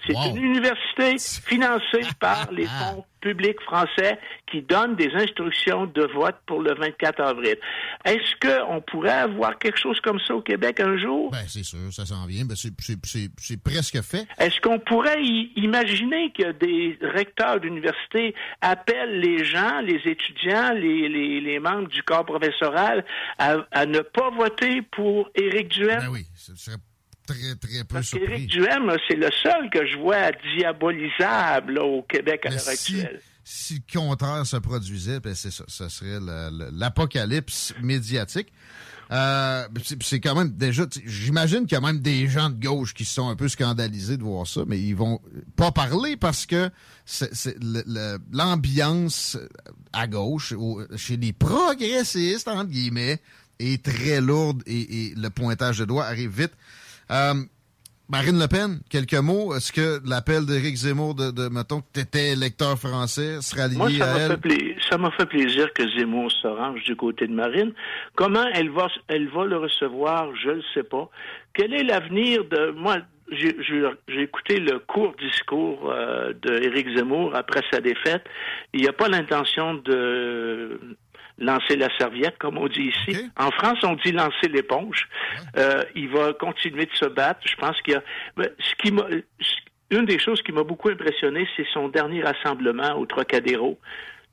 C'est 0.05 0.13
une 0.29 0.37
université 0.43 1.15
financée 1.45 2.01
par 2.19 2.51
les 2.51 2.65
fonds 2.65 3.05
publics 3.21 3.61
français 3.61 4.19
qui 4.51 4.61
donne 4.61 4.97
des 4.97 5.09
instructions 5.13 5.85
de 5.85 6.03
vote 6.13 6.35
pour 6.45 6.61
le 6.61 6.73
24 6.75 7.21
avril. 7.21 7.55
Est-ce 8.03 8.35
qu'on 8.41 8.81
pourrait 8.81 9.11
avoir 9.11 9.57
quelque 9.59 9.79
chose 9.79 9.97
comme 10.01 10.19
ça 10.27 10.35
au 10.35 10.41
Québec 10.41 10.81
un 10.81 10.97
jour? 10.97 11.31
Ben, 11.31 11.45
c'est 11.47 11.63
sûr, 11.63 11.91
ça 11.93 12.05
s'en 12.05 12.25
vient. 12.25 12.43
Ben, 12.43 12.55
c'est- 12.57 13.63
presque 13.63 14.01
fait. 14.01 14.27
Est-ce 14.39 14.59
qu'on 14.59 14.79
pourrait 14.79 15.23
y- 15.23 15.53
imaginer 15.55 16.33
que 16.37 16.51
des 16.51 16.97
recteurs 17.01 17.61
d'université 17.61 18.35
appellent 18.59 19.19
les 19.21 19.45
gens, 19.45 19.79
les 19.79 20.01
étudiants, 20.05 20.73
les, 20.73 21.07
les- 21.07 21.39
les 21.39 21.59
membres 21.59 21.87
du 21.87 22.03
corps 22.03 22.25
professoral 22.25 23.05
à, 23.39 23.55
à 23.71 23.85
ne 23.85 23.99
pas 23.99 24.29
voter 24.31 24.81
pour 24.81 25.29
Éric 25.35 25.69
Duhem? 25.69 25.99
Ben 26.01 26.09
oui, 26.11 26.25
ce 26.35 26.53
serait 26.57 26.77
très, 27.33 27.55
très 27.55 27.79
peu 27.83 27.93
Parce 27.95 28.07
surpris. 28.07 28.47
Duhem, 28.47 28.91
c'est 29.07 29.15
le 29.15 29.29
seul 29.41 29.69
que 29.71 29.85
je 29.85 29.97
vois 29.97 30.31
diabolisable 30.57 31.73
là, 31.73 31.83
au 31.83 32.01
Québec 32.03 32.45
à 32.45 32.49
l'heure 32.49 32.59
si, 32.59 32.69
actuelle. 33.01 33.21
si 33.43 33.83
le 33.87 33.99
contraire 33.99 34.45
se 34.45 34.57
produisait, 34.57 35.19
ben 35.19 35.35
c'est 35.35 35.51
ça. 35.51 35.63
Ce 35.67 35.89
serait 35.89 36.19
la- 36.19 36.49
la- 36.51 36.71
l'apocalypse 36.71 37.73
médiatique. 37.81 38.51
Euh, 39.11 39.67
c'est 40.01 40.19
quand 40.21 40.33
même 40.33 40.49
déjà, 40.51 40.85
j'imagine 41.05 41.65
qu'il 41.67 41.73
y 41.73 41.75
a 41.77 41.81
même 41.81 41.99
des 41.99 42.27
gens 42.27 42.49
de 42.49 42.59
gauche 42.59 42.93
qui 42.93 43.05
sont 43.05 43.27
un 43.29 43.35
peu 43.35 43.47
scandalisés 43.49 44.17
de 44.17 44.23
voir 44.23 44.47
ça, 44.47 44.61
mais 44.65 44.79
ils 44.79 44.95
vont 44.95 45.19
pas 45.55 45.71
parler 45.71 46.15
parce 46.17 46.45
que 46.47 46.71
l'ambiance 48.31 49.37
à 49.91 50.07
gauche, 50.07 50.53
au- 50.53 50.81
chez 50.95 51.17
les 51.17 51.33
progressistes, 51.33 52.47
entre 52.47 52.69
guillemets, 52.71 53.19
est 53.59 53.83
très 53.83 54.19
lourde 54.21 54.63
et, 54.65 55.07
et 55.07 55.13
le 55.15 55.29
pointage 55.29 55.79
de 55.79 55.85
doigts 55.85 56.05
arrive 56.05 56.31
vite. 56.41 56.53
Euh, 57.11 57.33
Marine 58.09 58.37
Le 58.39 58.47
Pen, 58.47 58.79
quelques 58.89 59.13
mots. 59.15 59.55
Est-ce 59.55 59.71
que 59.71 59.99
l'appel 60.07 60.45
d'Éric 60.45 60.75
Zemmour 60.75 61.15
de, 61.15 61.31
de 61.31 61.47
mettons, 61.47 61.81
que 61.81 61.87
tu 61.93 61.99
étais 62.01 62.33
électeur 62.33 62.77
français 62.77 63.41
sera 63.41 63.67
lié 63.67 63.77
Moi, 63.77 63.89
ça 63.91 64.13
à 64.13 64.17
elle? 64.19 64.37
fait, 64.41 64.75
ça 64.89 64.97
m'a 64.97 65.09
fait 65.11 65.25
plaisir 65.25 65.71
que 65.73 65.87
Zemmour 65.97 66.31
se 66.31 66.47
range 66.47 66.83
du 66.83 66.95
côté 66.95 67.27
de 67.27 67.33
Marine. 67.33 67.73
Comment 68.15 68.45
elle 68.53 68.69
va, 68.69 68.87
elle 69.07 69.29
va 69.29 69.45
le 69.45 69.57
recevoir, 69.57 70.35
je 70.35 70.51
ne 70.51 70.61
sais 70.73 70.83
pas. 70.83 71.09
Quel 71.53 71.73
est 71.73 71.83
l'avenir 71.83 72.43
de... 72.45 72.71
Moi, 72.71 72.97
j'ai 73.31 74.21
écouté 74.21 74.59
le 74.59 74.79
court 74.79 75.15
discours 75.17 75.89
euh, 75.89 76.33
d'Éric 76.33 76.95
Zemmour 76.95 77.33
après 77.35 77.61
sa 77.71 77.79
défaite. 77.79 78.23
Il 78.73 78.81
n'y 78.81 78.87
a 78.87 78.93
pas 78.93 79.07
l'intention 79.07 79.75
de 79.75 80.79
lancer 81.37 81.75
la 81.75 81.89
serviette, 81.97 82.37
comme 82.37 82.57
on 82.57 82.67
dit 82.67 82.91
ici. 82.93 83.29
En 83.37 83.51
France, 83.51 83.79
on 83.83 83.95
dit 83.95 84.11
lancer 84.11 84.47
l'éponge. 84.49 85.07
Euh, 85.57 85.83
il 85.95 86.09
va 86.09 86.33
continuer 86.33 86.85
de 86.85 86.95
se 86.95 87.05
battre. 87.05 87.41
Je 87.45 87.55
pense 87.55 87.79
qu'il 87.81 87.93
y 87.93 87.97
a... 87.97 88.03
Ben, 88.37 88.49
Ce 88.59 88.75
qui 88.75 88.91
m'a... 88.91 89.05
Une 89.89 90.05
des 90.05 90.17
choses 90.17 90.41
qui 90.41 90.51
m'a 90.51 90.63
beaucoup 90.63 90.89
impressionné, 90.89 91.47
c'est 91.55 91.67
son 91.71 91.87
dernier 91.87 92.23
rassemblement 92.23 92.97
au 92.97 93.05
Trocadéro. 93.05 93.79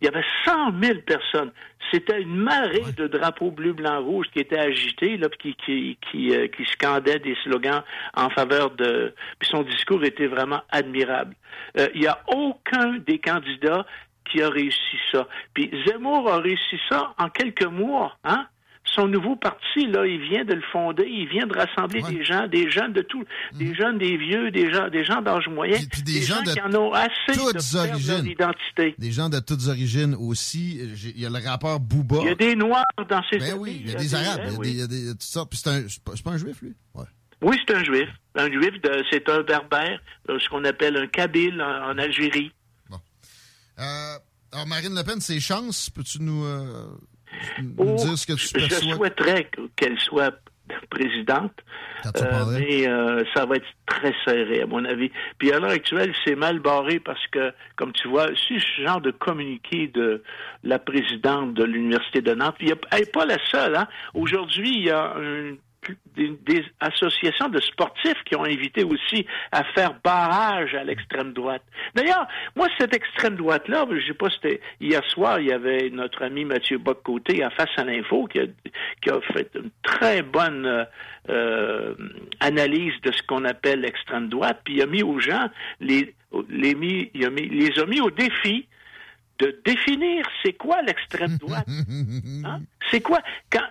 Il 0.00 0.06
y 0.06 0.08
avait 0.08 0.24
100 0.46 0.80
000 0.82 1.00
personnes. 1.00 1.52
C'était 1.92 2.22
une 2.22 2.34
marée 2.34 2.92
de 2.96 3.06
drapeaux 3.06 3.50
bleu, 3.50 3.74
blanc, 3.74 4.02
rouge 4.02 4.26
qui 4.32 4.38
étaient 4.38 4.58
agités, 4.58 5.18
là, 5.18 5.28
qui, 5.28 5.54
qui, 5.56 5.98
qui, 6.10 6.34
euh, 6.34 6.48
qui 6.48 6.64
scandaient 6.64 7.18
des 7.18 7.36
slogans 7.42 7.82
en 8.14 8.30
faveur 8.30 8.70
de... 8.70 9.14
Puis 9.38 9.50
son 9.50 9.62
discours 9.62 10.02
était 10.04 10.28
vraiment 10.28 10.62
admirable. 10.70 11.34
Euh, 11.78 11.88
il 11.94 12.00
n'y 12.00 12.06
a 12.06 12.22
aucun 12.28 12.94
des 13.06 13.18
candidats 13.18 13.84
qui 14.30 14.42
a 14.42 14.48
réussi 14.48 14.96
ça. 15.12 15.26
Puis 15.54 15.70
Zemmour 15.86 16.30
a 16.32 16.38
réussi 16.38 16.76
ça 16.88 17.14
en 17.18 17.28
quelques 17.28 17.64
mois, 17.66 18.16
hein? 18.24 18.46
Son 18.84 19.06
nouveau 19.06 19.36
parti, 19.36 19.86
là, 19.86 20.04
il 20.06 20.20
vient 20.20 20.44
de 20.44 20.54
le 20.54 20.62
fonder, 20.72 21.04
il 21.06 21.28
vient 21.28 21.46
de 21.46 21.54
rassembler 21.56 22.00
des 22.02 22.24
gens, 22.24 22.46
des 22.48 22.68
jeunes 22.70 22.92
de 22.92 23.02
tout, 23.02 23.22
des 23.52 23.72
jeunes, 23.74 23.98
des 23.98 24.16
vieux, 24.16 24.50
des 24.50 24.72
gens, 24.72 24.88
des 24.88 25.04
gens 25.04 25.20
d'âge 25.22 25.46
moyen, 25.48 25.76
des, 26.04 26.22
gens, 26.22 26.42
de 26.42 26.50
qui 26.50 26.60
en 26.60 26.74
ont 26.74 26.92
assez 26.92 27.12
de 27.28 27.52
toutes 27.52 27.72
leur 27.74 27.90
origines. 27.90 28.26
identité. 28.26 28.94
Des 28.98 29.12
gens 29.12 29.28
de 29.28 29.38
toutes 29.38 29.68
origines 29.68 30.16
aussi. 30.18 30.80
Il 31.14 31.20
y 31.20 31.26
a 31.26 31.28
le 31.30 31.46
rapport 31.46 31.78
Booba. 31.78 32.16
Il 32.22 32.28
y 32.28 32.30
a 32.30 32.34
des 32.34 32.56
Noirs 32.56 32.82
dans 33.08 33.22
ces 33.30 33.38
Ben 33.38 33.54
oui, 33.58 33.82
il 33.84 33.90
y 33.92 33.94
a 33.94 33.98
des 33.98 34.14
Arabes, 34.14 34.40
il 34.46 34.52
y 34.52 34.56
a, 34.56 34.58
des, 34.58 34.70
il 34.70 34.78
y 34.78 34.82
a 34.82 34.86
des- 34.86 34.96
il 35.02 35.06
y 35.06 35.10
a 35.10 35.12
toutes 35.12 35.22
sortes. 35.22 35.50
Puis 35.50 35.60
c'est 35.62 35.70
un, 35.70 35.82
pas, 36.04 36.12
pas 36.24 36.30
un 36.30 36.38
juif, 36.38 36.60
lui? 36.62 36.72
Ouais. 36.94 37.04
Oui, 37.42 37.58
c'est 37.68 37.76
un 37.76 37.84
juif. 37.84 38.08
Un 38.34 38.50
juif, 38.50 38.80
de- 38.82 39.04
c'est 39.10 39.28
un 39.28 39.42
berbère, 39.42 40.00
euh, 40.30 40.38
ce 40.40 40.48
qu'on 40.48 40.64
appelle 40.64 40.96
un 40.96 41.06
kabyle 41.06 41.60
en, 41.62 41.90
en 41.92 41.98
Algérie. 41.98 42.50
Euh, 43.80 44.18
alors, 44.52 44.66
Marine 44.66 44.94
Le 44.94 45.02
Pen, 45.04 45.20
ses 45.20 45.40
chances, 45.40 45.90
peux-tu 45.90 46.20
nous, 46.22 46.44
euh, 46.44 46.86
nous 47.62 47.74
Oh, 47.78 47.94
dire 47.96 48.18
ce 48.18 48.26
que 48.26 48.32
tu 48.34 48.46
je 48.48 48.68
perçois? 48.68 48.94
souhaiterais 48.96 49.44
que- 49.44 49.68
qu'elle 49.76 49.98
soit 50.00 50.34
présidente, 50.90 51.52
euh, 52.06 52.44
mais 52.58 52.84
ça 53.34 53.44
va 53.44 53.56
être 53.56 53.66
très 53.86 54.14
serré, 54.24 54.62
à 54.62 54.66
mon 54.66 54.84
avis. 54.84 55.10
Puis 55.38 55.50
à 55.52 55.58
l'heure 55.58 55.70
actuelle, 55.70 56.14
c'est 56.24 56.36
mal 56.36 56.60
barré 56.60 57.00
parce 57.00 57.26
que, 57.28 57.52
comme 57.76 57.92
tu 57.92 58.06
vois, 58.08 58.28
si 58.46 58.60
ce 58.60 58.82
genre 58.84 59.00
de 59.00 59.10
communiqué 59.10 59.88
de 59.88 60.22
la 60.62 60.78
présidente 60.78 61.54
de 61.54 61.64
l'Université 61.64 62.20
de 62.22 62.34
Nantes, 62.34 62.54
il 62.60 62.68
y 62.68 62.72
a- 62.72 62.76
elle 62.92 63.00
n'est 63.00 63.06
pas 63.06 63.24
la 63.26 63.38
seule. 63.50 63.74
Hein? 63.76 63.88
Aujourd'hui, 64.14 64.70
il 64.76 64.84
y 64.84 64.90
a 64.90 65.14
un- 65.16 65.56
des, 66.16 66.28
des 66.46 66.64
associations 66.80 67.48
de 67.48 67.60
sportifs 67.60 68.22
qui 68.24 68.36
ont 68.36 68.44
invité 68.44 68.84
aussi 68.84 69.26
à 69.52 69.64
faire 69.64 69.94
barrage 70.02 70.74
à 70.74 70.84
l'extrême 70.84 71.32
droite. 71.32 71.62
D'ailleurs, 71.94 72.26
moi, 72.56 72.68
cette 72.78 72.94
extrême 72.94 73.36
droite-là, 73.36 73.86
je 73.90 74.06
sais 74.06 74.14
pas, 74.14 74.28
c'était 74.30 74.60
hier 74.80 75.02
soir, 75.10 75.40
il 75.40 75.46
y 75.48 75.52
avait 75.52 75.90
notre 75.90 76.22
ami 76.22 76.44
Mathieu 76.44 76.78
Boccoté 76.78 77.42
à 77.42 77.50
Face 77.50 77.70
à 77.76 77.84
l'info 77.84 78.26
qui 78.26 78.40
a, 78.40 78.46
qui 79.02 79.10
a 79.10 79.20
fait 79.32 79.50
une 79.54 79.70
très 79.82 80.22
bonne 80.22 80.66
euh, 80.66 80.84
euh, 81.28 81.94
analyse 82.40 82.94
de 83.02 83.12
ce 83.12 83.22
qu'on 83.22 83.44
appelle 83.44 83.80
l'extrême 83.80 84.28
droite, 84.28 84.60
puis 84.64 84.74
il 84.74 84.82
a 84.82 84.86
mis 84.86 85.02
aux 85.02 85.20
gens, 85.20 85.48
les, 85.80 86.14
les, 86.48 86.74
mis, 86.74 87.10
il 87.14 87.24
a 87.24 87.30
mis, 87.30 87.48
les 87.48 87.78
a 87.78 87.86
mis 87.86 88.00
au 88.00 88.10
défi 88.10 88.66
de 89.40 89.60
définir 89.64 90.24
c'est 90.44 90.52
quoi 90.52 90.82
l'extrême 90.82 91.36
droite. 91.40 91.66
Hein? 92.44 92.60
C'est 92.90 93.00
quoi? 93.00 93.20
Quand 93.50 93.66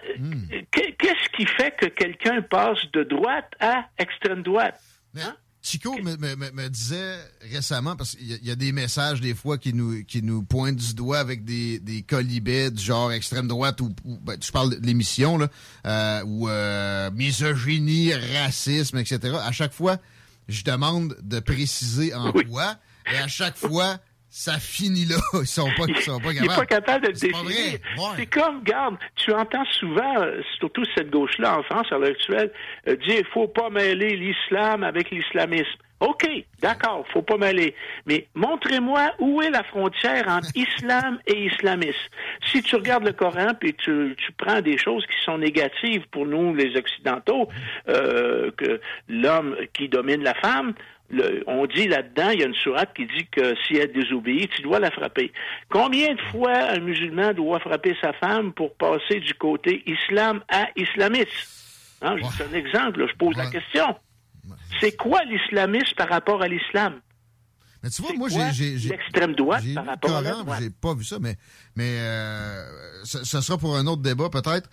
que- 0.71 0.91
qu'est-ce 0.97 1.29
qui 1.37 1.45
fait 1.45 1.73
que 1.79 1.85
quelqu'un 1.87 2.41
passe 2.41 2.79
de 2.93 3.03
droite 3.03 3.51
à 3.59 3.85
extrême 3.97 4.41
droite? 4.43 4.81
Hein? 5.17 5.35
Chico 5.61 5.93
me, 6.01 6.15
me- 6.15 6.35
me- 6.37 6.51
me 6.51 6.69
disait 6.69 7.17
récemment, 7.51 7.95
parce 7.97 8.15
qu'il 8.15 8.27
y, 8.27 8.33
a- 8.33 8.37
il 8.41 8.47
y 8.47 8.51
a 8.51 8.55
des 8.55 8.71
messages 8.71 9.19
des 9.19 9.35
fois 9.35 9.57
qui 9.57 9.73
nous, 9.73 10.05
qui 10.05 10.23
nous 10.23 10.41
pointent 10.41 10.77
du 10.77 10.93
doigt 10.93 11.19
avec 11.19 11.43
des, 11.43 11.79
des 11.79 12.01
colibets 12.01 12.71
du 12.71 12.81
genre 12.81 13.11
extrême 13.11 13.47
droite 13.47 13.81
ou, 13.81 13.93
ou- 14.05 14.17
ben, 14.21 14.37
je 14.41 14.51
parle 14.53 14.79
de 14.79 14.85
l'émission, 14.85 15.37
là, 15.37 15.49
euh, 15.85 16.23
ou 16.25 16.47
euh, 16.47 17.11
misogynie, 17.11 18.13
racisme, 18.13 18.97
etc. 18.99 19.35
À 19.43 19.51
chaque 19.51 19.73
fois, 19.73 19.97
je 20.47 20.63
demande 20.63 21.17
de 21.21 21.39
préciser 21.41 22.13
en 22.13 22.31
quoi, 22.31 22.77
et 23.11 23.17
à 23.17 23.27
chaque 23.27 23.57
fois, 23.57 23.97
ça 24.29 24.53
finit 24.59 25.05
là. 25.05 25.15
Ils 25.41 25.47
sont 25.47 25.69
pas, 25.77 25.85
ils 25.87 25.97
sont 25.97 26.19
pas 26.19 26.31
Il 26.31 26.39
capables. 26.39 26.59
pas 26.59 26.65
capable 26.65 27.03
de 27.05 27.09
le 27.09 27.15
C'est 27.15 27.31
pas 27.31 27.41
définir. 27.43 27.79
C'est 28.15 28.25
comme, 28.27 28.59
regarde, 28.59 28.95
tu 29.15 29.31
entends 29.33 29.65
souvent, 29.79 30.21
euh, 30.21 30.41
surtout 30.59 30.83
cette 30.95 31.09
gauche-là 31.09 31.59
en 31.59 31.63
France 31.63 31.87
à 31.91 31.97
l'heure 31.97 32.11
actuelle, 32.11 32.51
euh, 32.87 32.95
dire 32.95 33.19
il 33.19 33.25
faut 33.33 33.47
pas 33.47 33.69
mêler 33.69 34.15
l'islam 34.15 34.83
avec 34.83 35.09
l'islamisme. 35.11 35.79
OK, 35.99 36.25
d'accord, 36.61 37.05
faut 37.11 37.21
pas 37.21 37.37
mêler. 37.37 37.75
Mais 38.05 38.27
montrez-moi 38.33 39.11
où 39.19 39.41
est 39.41 39.49
la 39.49 39.63
frontière 39.63 40.27
entre 40.29 40.47
islam 40.55 41.19
et 41.27 41.45
islamisme. 41.47 41.97
Si 42.45 42.61
tu 42.61 42.75
regardes 42.75 43.03
le 43.05 43.11
Coran 43.11 43.49
puis 43.59 43.73
tu, 43.73 44.15
tu 44.17 44.31
prends 44.33 44.61
des 44.61 44.77
choses 44.77 45.05
qui 45.07 45.21
sont 45.25 45.37
négatives 45.39 46.03
pour 46.11 46.25
nous, 46.25 46.55
les 46.55 46.75
Occidentaux, 46.77 47.49
euh, 47.89 48.49
que 48.55 48.79
l'homme 49.09 49.57
qui 49.73 49.89
domine 49.89 50.23
la 50.23 50.35
femme, 50.35 50.73
le- 51.11 51.43
on 51.47 51.65
dit 51.65 51.87
là-dedans, 51.87 52.29
il 52.29 52.39
y 52.39 52.43
a 52.43 52.47
une 52.47 52.53
sourate 52.55 52.93
qui 52.95 53.05
dit 53.07 53.27
que 53.31 53.55
si 53.67 53.75
elle 53.77 53.91
désobéit, 53.93 54.49
tu 54.55 54.61
dois 54.61 54.79
la 54.79 54.91
frapper. 54.91 55.31
Combien 55.69 56.13
de 56.13 56.21
fois 56.31 56.53
un 56.71 56.79
musulman 56.79 57.33
doit 57.33 57.59
frapper 57.59 57.95
sa 58.01 58.13
femme 58.13 58.53
pour 58.53 58.75
passer 58.75 59.19
du 59.19 59.33
côté 59.33 59.83
islam 59.87 60.41
à 60.49 60.67
islamisme? 60.75 61.27
Hein, 62.01 62.15
C'est 62.37 62.43
un 62.45 62.53
exemple, 62.57 63.01
là, 63.01 63.07
je 63.11 63.15
pose 63.17 63.35
la 63.35 63.47
question. 63.51 63.95
C'est 64.79 64.95
quoi 64.95 65.23
l'islamisme 65.25 65.93
par 65.97 66.09
rapport 66.09 66.41
à 66.41 66.47
l'islam? 66.47 67.01
Mais 67.81 67.89
tu 67.89 68.01
vois, 68.01 68.11
moi, 68.13 68.27
j'ai- 68.29 68.75
l'extrême 68.89 69.35
droite 69.35 69.63
par 69.73 69.85
rapport 69.85 70.15
à 70.17 70.21
Coran, 70.23 70.43
droite? 70.43 70.59
J'ai 70.61 70.69
pas 70.69 70.93
vu 70.93 71.03
ça, 71.05 71.17
mais, 71.19 71.35
mais 71.75 71.97
euh, 71.99 72.65
ce, 73.05 73.23
ce 73.23 73.39
sera 73.41 73.57
pour 73.57 73.75
un 73.77 73.87
autre 73.87 74.01
débat, 74.01 74.29
peut-être. 74.29 74.69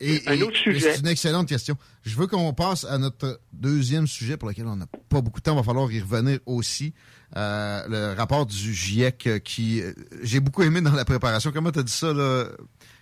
Et, 0.00 0.22
Un 0.26 0.32
et- 0.32 0.42
autre 0.42 0.56
sujet. 0.56 0.94
C'est 0.94 1.00
une 1.00 1.06
excellente 1.08 1.46
question. 1.48 1.76
Je 2.02 2.16
veux 2.16 2.26
qu'on 2.26 2.52
passe 2.54 2.84
à 2.84 2.96
notre 2.98 3.38
deuxième 3.52 4.06
sujet 4.06 4.36
pour 4.38 4.48
lequel 4.48 4.66
on 4.66 4.76
n'a 4.76 4.86
pas 5.08 5.20
beaucoup 5.20 5.40
de 5.40 5.44
temps. 5.44 5.52
Il 5.52 5.56
va 5.58 5.62
falloir 5.62 5.90
y 5.92 6.00
revenir 6.00 6.38
aussi. 6.46 6.94
Euh, 7.36 7.82
le 7.88 8.14
rapport 8.18 8.46
du 8.46 8.74
GIEC 8.74 9.26
euh, 9.26 9.38
qui... 9.38 9.82
euh, 9.82 9.92
J'ai 10.22 10.40
beaucoup 10.40 10.62
aimé 10.62 10.80
dans 10.80 10.92
la 10.92 11.04
préparation. 11.04 11.52
Comment 11.52 11.70
tu 11.70 11.78
as 11.80 11.82
dit 11.82 11.92
ça, 11.92 12.12
là? 12.12 12.46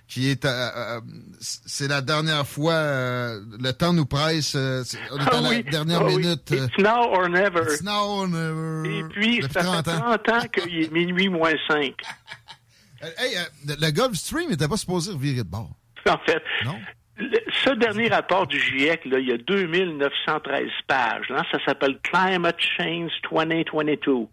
Qui 0.08 0.28
est... 0.28 0.44
euh, 0.44 1.00
c'est 1.40 1.86
la 1.88 2.00
dernière 2.02 2.46
fois... 2.46 2.72
euh, 2.72 3.40
le 3.60 3.72
temps 3.72 3.92
nous 3.92 4.04
presse. 4.06 4.54
euh, 4.56 4.82
on 5.12 5.18
est 5.18 5.22
à 5.22 5.28
Ah 5.32 5.40
la 5.40 5.48
oui, 5.50 5.64
dernière 5.70 6.00
ah 6.02 6.08
minute. 6.10 6.50
It's 6.50 6.78
now 6.78 7.12
or 7.12 7.28
never. 7.28 7.62
It's 7.72 7.82
now 7.82 8.22
or 8.22 8.28
never. 8.28 8.98
Et 8.98 9.04
puis, 9.04 9.40
ça 9.52 9.62
30 9.62 9.84
fait 9.84 9.92
ans. 9.92 10.16
30 10.24 10.28
ans 10.30 10.48
qu'il 10.52 10.82
est 10.82 10.92
minuit 10.92 11.28
moins 11.28 11.52
5. 11.68 11.94
Euh, 13.00 13.06
Hey, 13.16 13.36
le- 13.64 13.76
le 13.80 13.90
Gulfstream 13.92 14.50
n'était 14.50 14.66
pas 14.66 14.76
supposé 14.76 15.12
revirer 15.12 15.44
de 15.44 15.48
bord. 15.48 15.70
En 16.08 16.18
fait, 16.26 16.42
le- 17.18 17.38
ce 17.64 17.70
dernier 17.70 18.08
rapport 18.08 18.46
du 18.46 18.58
GIEC, 18.60 19.04
là, 19.06 19.18
il 19.18 19.28
y 19.28 19.32
a 19.32 19.36
2913 19.38 20.70
pages. 20.86 21.28
Là, 21.30 21.42
ça 21.50 21.58
s'appelle 21.66 21.98
Climate 22.02 22.56
Change 22.76 23.10
2022. 23.30 24.26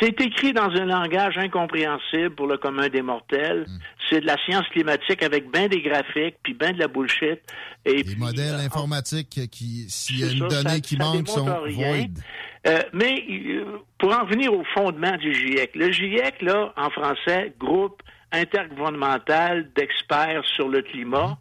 C'est 0.00 0.20
écrit 0.20 0.52
dans 0.52 0.70
un 0.70 0.86
langage 0.86 1.36
incompréhensible 1.38 2.30
pour 2.34 2.46
le 2.46 2.56
commun 2.56 2.88
des 2.88 3.02
mortels. 3.02 3.64
Hmm. 3.68 3.78
C'est 4.08 4.20
de 4.20 4.26
la 4.26 4.36
science 4.44 4.66
climatique 4.68 5.22
avec 5.22 5.50
ben 5.50 5.68
des 5.68 5.82
graphiques, 5.82 6.36
puis 6.42 6.54
ben 6.54 6.72
de 6.72 6.78
la 6.80 6.88
bullshit. 6.88 7.40
Et 7.84 8.02
Les 8.02 8.16
modèles 8.16 8.54
informatiques 8.56 9.48
qui, 9.50 9.86
s'il 9.88 10.20
y 10.20 10.24
a 10.24 10.32
une 10.32 10.50
ça, 10.50 10.62
donnée 10.62 10.74
ça- 10.76 10.80
qui 10.80 10.96
ça 10.96 11.04
manque, 11.04 11.28
sont 11.28 11.44
void. 11.44 12.08
Euh, 12.66 12.78
mais 12.92 13.24
euh, 13.30 13.64
pour 13.98 14.12
en 14.18 14.24
venir 14.26 14.52
au 14.52 14.64
fondement 14.74 15.16
du 15.16 15.32
GIEC, 15.32 15.70
le 15.76 15.90
GIEC, 15.92 16.42
là, 16.42 16.72
en 16.76 16.90
français, 16.90 17.52
groupe 17.58 18.02
intergouvernemental 18.32 19.70
d'experts 19.74 20.44
sur 20.56 20.68
le 20.68 20.82
climat. 20.82 21.38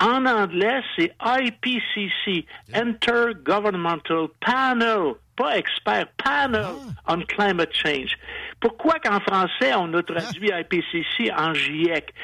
En 0.00 0.26
anglais, 0.26 0.80
c'est 0.96 1.12
IPCC, 1.20 2.46
Intergovernmental 2.72 4.28
Panel, 4.40 5.14
pas 5.36 5.56
expert, 5.56 6.06
Panel 6.22 6.66
on 7.08 7.20
Climate 7.22 7.74
Change. 7.74 8.16
Pourquoi 8.60 9.00
qu'en 9.00 9.18
français, 9.20 9.72
on 9.76 9.92
a 9.94 10.02
traduit 10.02 10.50
IPCC 10.50 11.32
en 11.36 11.52
GIEC? 11.52 12.14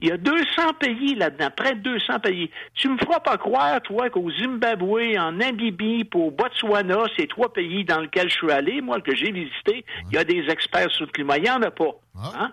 Il 0.00 0.08
y 0.08 0.10
a 0.12 0.16
200 0.16 0.44
pays 0.78 1.14
là-dedans, 1.16 1.50
près 1.54 1.74
de 1.74 1.80
200 1.80 2.20
pays? 2.20 2.50
Tu 2.74 2.88
me 2.88 2.96
feras 2.96 3.20
pas 3.20 3.36
croire, 3.36 3.80
toi, 3.82 4.08
qu'au 4.08 4.30
Zimbabwe, 4.30 5.18
en 5.18 5.32
Namibie, 5.32 6.08
au 6.14 6.30
Botswana, 6.30 7.04
ces 7.18 7.26
trois 7.26 7.52
pays 7.52 7.84
dans 7.84 8.00
lesquels 8.00 8.30
je 8.30 8.36
suis 8.36 8.50
allé, 8.50 8.80
moi, 8.80 9.00
que 9.02 9.14
j'ai 9.14 9.32
visité, 9.32 9.84
il 10.10 10.14
y 10.14 10.18
a 10.18 10.24
des 10.24 10.48
experts 10.48 10.90
sur 10.92 11.04
le 11.06 11.12
climat. 11.12 11.36
Il 11.36 11.42
n'y 11.42 11.50
en 11.50 11.62
a 11.62 11.70
pas. 11.70 11.92
Hein? 12.16 12.52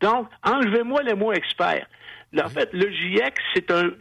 Donc, 0.00 0.28
enlevez-moi 0.42 1.02
le 1.02 1.14
mot 1.14 1.32
expert. 1.32 1.86
Là, 2.32 2.44
en 2.44 2.48
fait, 2.50 2.68
le 2.74 2.90
GIEC, 2.90 3.34
c'est 3.54 3.70
une 3.70 3.94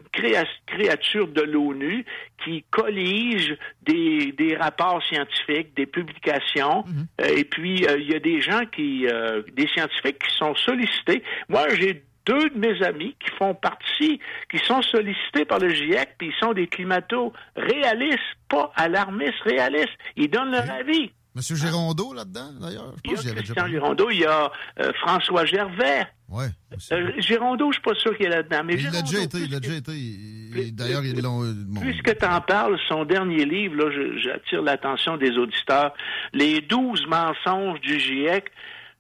créature 0.68 1.28
de 1.28 1.42
l'ONU 1.42 2.06
qui 2.44 2.64
collige 2.72 3.56
des, 3.84 4.34
des 4.34 4.58
rapports 4.58 5.02
scientifiques, 5.04 5.74
des 5.78 5.86
publications, 5.86 6.84
euh, 7.22 7.26
et 7.26 7.46
puis 7.46 7.86
euh, 7.88 7.98
il 7.98 8.12
y 8.12 8.16
a 8.16 8.20
des 8.20 8.42
gens 8.42 8.66
qui, 8.66 9.08
euh, 9.08 9.44
des 9.54 9.68
scientifiques 9.68 10.20
qui 10.20 10.36
sont 10.36 10.56
sollicités. 10.56 11.24
Moi, 11.48 11.70
j'ai 11.76 12.04
deux 12.26 12.50
de 12.50 12.58
mes 12.58 12.84
amis 12.84 13.16
qui 13.18 13.34
font 13.38 13.56
partie, 13.56 14.20
qui 14.52 14.58
sont 14.60 14.82
sollicités 14.82 15.46
par 15.46 15.60
le 15.60 15.70
GIEC, 15.70 16.16
puis 16.18 16.28
ils 16.28 16.40
sont 16.46 16.52
des 16.52 16.68
climato 16.68 17.32
réalistes, 17.56 18.20
pas 18.50 18.74
alarmistes, 18.76 19.40
réalistes. 19.46 19.98
Ils 20.18 20.30
donnent 20.30 20.52
leur 20.52 20.70
avis. 20.70 21.12
Monsieur 21.38 21.56
Girondeau, 21.56 22.14
là-dedans, 22.14 22.50
d'ailleurs? 22.60 22.94
Je 23.06 23.12
Il 23.12 23.12
y 23.12 23.14
a 23.14 23.18
déjà 23.22 23.34
Christian 23.36 23.54
parlé. 23.56 23.74
Girondeau, 23.74 24.10
il 24.10 24.20
y 24.20 24.26
a 24.26 24.52
euh, 24.82 24.92
François 25.02 25.46
Gervais. 25.46 26.08
Ouais. 26.28 26.48
Euh, 26.92 27.12
Girondeau, 27.20 27.72
je 27.72 27.76
suis 27.76 27.84
pas 27.84 27.94
sûr 27.96 28.18
qu'il 28.18 28.26
est 28.26 28.30
là-dedans. 28.30 28.62
Mais 28.66 28.74
Il 28.74 28.92
l'a 28.92 29.02
déjà 29.04 29.22
été, 29.22 29.38
il 29.38 29.52
l'a 29.52 29.60
déjà 29.60 29.76
été. 29.76 29.92
Il- 29.92 30.58
il- 30.58 30.76
D'ailleurs, 30.76 31.06
ils 31.06 31.22
l'ont. 31.22 31.42
bon, 31.46 31.80
Puisque 31.82 32.18
tu 32.18 32.26
en 32.26 32.42
parles, 32.42 32.78
son 32.90 33.06
dernier 33.06 33.46
livre, 33.46 33.76
là, 33.76 33.92
j'attire 34.22 34.62
l'attention 34.64 35.16
des 35.18 35.38
auditeurs, 35.38 35.94
Les 36.34 36.60
douze 36.62 37.06
mensonges 37.08 37.80
du 37.82 38.00
GIEC. 38.00 38.46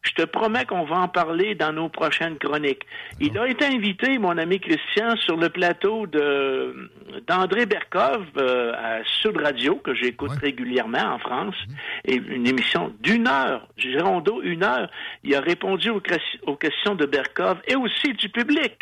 Je 0.07 0.13
te 0.13 0.23
promets 0.23 0.65
qu'on 0.65 0.85
va 0.85 0.99
en 0.99 1.07
parler 1.09 1.55
dans 1.55 1.73
nos 1.73 1.89
prochaines 1.89 2.37
chroniques. 2.37 2.83
Il 3.19 3.37
a 3.37 3.47
été 3.47 3.65
invité, 3.65 4.17
mon 4.19 4.37
ami 4.37 4.59
Christian, 4.59 5.15
sur 5.17 5.35
le 5.35 5.49
plateau 5.49 6.07
de 6.07 6.89
d'André 7.25 7.65
Berkov 7.65 8.25
euh, 8.37 8.73
à 8.73 9.03
Sud 9.21 9.37
Radio, 9.37 9.75
que 9.75 9.93
j'écoute 9.93 10.31
régulièrement 10.41 11.15
en 11.15 11.19
France, 11.19 11.55
et 12.05 12.15
une 12.15 12.47
émission 12.47 12.93
d'une 13.01 13.27
heure, 13.27 13.67
Girondeau, 13.77 14.41
une 14.43 14.63
heure. 14.63 14.89
Il 15.23 15.35
a 15.35 15.41
répondu 15.41 15.89
aux, 15.89 16.01
questions 16.55 16.95
de 16.95 17.05
Berkov 17.05 17.57
et 17.67 17.75
aussi 17.75 18.13
du 18.13 18.29
public. 18.29 18.73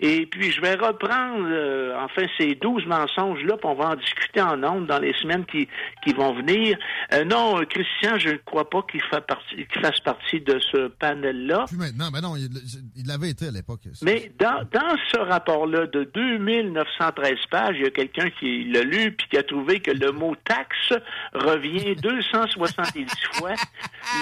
Et 0.00 0.26
puis, 0.26 0.50
je 0.50 0.60
vais 0.60 0.74
reprendre, 0.74 1.46
euh, 1.50 1.96
enfin, 2.00 2.26
ces 2.38 2.54
douze 2.54 2.86
mensonges-là, 2.86 3.56
puis 3.56 3.66
on 3.66 3.74
va 3.74 3.90
en 3.90 3.96
discuter 3.96 4.40
en 4.40 4.56
nombre 4.56 4.86
dans 4.86 4.98
les 4.98 5.12
semaines 5.14 5.44
qui, 5.44 5.68
qui 6.04 6.12
vont 6.14 6.32
venir. 6.32 6.76
Euh, 7.12 7.24
non, 7.24 7.60
Christian, 7.68 8.18
je 8.18 8.30
ne 8.30 8.38
crois 8.38 8.68
pas 8.68 8.82
qu'il 8.90 9.02
fasse 9.02 10.00
partie 10.00 10.40
de 10.40 10.58
ce 10.72 10.88
panel-là. 10.88 11.64
Plus 11.68 11.76
maintenant, 11.76 12.10
mais 12.12 12.20
non, 12.20 12.34
il 12.36 13.06
l'avait 13.06 13.30
été 13.30 13.48
à 13.48 13.50
l'époque. 13.50 13.80
Mais 14.02 14.32
dans, 14.38 14.62
dans 14.72 14.96
ce 15.12 15.18
rapport-là 15.18 15.86
de 15.86 16.04
2913 16.14 17.34
pages, 17.50 17.76
il 17.78 17.82
y 17.82 17.86
a 17.86 17.90
quelqu'un 17.90 18.30
qui 18.38 18.64
l'a 18.64 18.82
lu 18.82 19.12
puis 19.12 19.26
qui 19.30 19.36
a 19.38 19.42
trouvé 19.42 19.80
que 19.80 19.90
le 19.90 20.12
mot 20.12 20.34
taxe 20.44 20.92
revient 21.34 21.94
270 22.02 23.06
fois. 23.34 23.54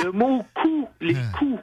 Le 0.05 0.13
mot 0.13 0.45
coût, 0.55 0.89
les 1.01 1.17
coûts, 1.39 1.61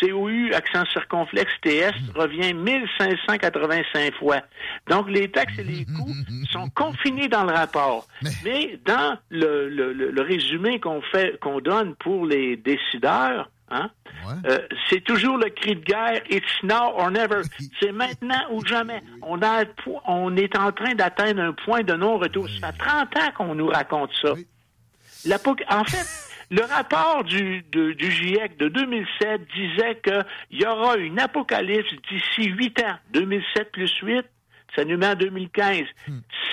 COU, 0.00 0.52
accent 0.54 0.84
circonflexe, 0.86 1.52
TS, 1.62 1.92
revient 2.16 2.54
1585 2.54 4.14
fois. 4.14 4.40
Donc, 4.88 5.08
les 5.08 5.30
taxes 5.30 5.58
et 5.58 5.64
les 5.64 5.84
coûts 5.84 6.12
sont 6.50 6.68
confinés 6.70 7.28
dans 7.28 7.44
le 7.44 7.52
rapport. 7.52 8.08
Mais 8.44 8.78
dans 8.84 9.16
le- 9.30 9.68
le 9.68 10.22
résumé 10.22 10.80
qu'on 10.80 11.02
fait, 11.02 11.38
qu'on 11.40 11.60
donne 11.60 11.94
pour 11.96 12.26
les 12.26 12.56
décideurs, 12.56 13.48
hein, 13.72 13.90
euh, 14.46 14.58
c'est 14.88 15.02
toujours 15.02 15.36
le 15.36 15.48
cri 15.50 15.74
de 15.76 15.80
guerre, 15.80 16.22
it's 16.30 16.62
now 16.62 16.92
or 16.96 17.10
never. 17.10 17.42
C'est 17.80 17.92
maintenant 17.92 18.42
ou 18.52 18.64
jamais. 18.64 19.02
On, 19.22 19.40
a, 19.42 19.64
on 20.06 20.36
est 20.36 20.56
en 20.56 20.70
train 20.72 20.94
d'atteindre 20.94 21.40
un 21.42 21.52
point 21.52 21.82
de 21.82 21.94
non-retour. 21.94 22.48
Ça 22.60 22.72
fait 22.72 22.78
30 22.78 23.16
ans 23.18 23.30
qu'on 23.36 23.54
nous 23.54 23.66
raconte 23.68 24.10
ça. 24.22 24.34
En 25.70 25.84
fait, 25.84 26.06
le 26.50 26.62
rapport 26.62 27.24
du, 27.24 27.64
de- 27.72 27.92
du 27.92 28.10
GIEC 28.10 28.58
de 28.58 28.68
2007 28.68 29.40
disait 29.54 30.00
qu'il 30.04 30.60
y 30.60 30.66
aura 30.66 30.96
une 30.96 31.18
apocalypse 31.18 31.90
d'ici 32.10 32.50
8 32.50 32.80
ans. 32.80 32.96
2007 33.12 33.72
plus 33.72 33.90
8, 34.02 34.24
ça 34.76 34.84
nous 34.84 34.96
met 34.98 35.06
en 35.08 35.14
2015. 35.14 35.82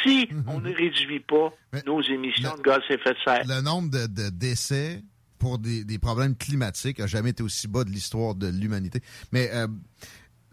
Si 0.03 0.29
on 0.47 0.59
ne 0.59 0.73
réduit 0.73 1.19
pas 1.19 1.51
nos 1.85 2.01
émissions 2.01 2.55
de 2.55 2.61
gaz 2.61 2.79
à 2.89 2.93
effet 2.93 3.11
de 3.13 3.17
serre. 3.25 3.43
Le 3.47 3.61
nombre 3.61 3.89
de, 3.91 4.07
de 4.07 4.29
décès 4.29 5.01
pour 5.39 5.57
des, 5.57 5.83
des 5.83 5.97
problèmes 5.97 6.35
climatiques 6.35 6.99
a 6.99 7.07
jamais 7.07 7.31
été 7.31 7.41
aussi 7.41 7.67
bas 7.67 7.83
de 7.83 7.89
l'histoire 7.89 8.35
de 8.35 8.47
l'humanité. 8.47 9.01
Mais 9.31 9.49
euh, 9.53 9.67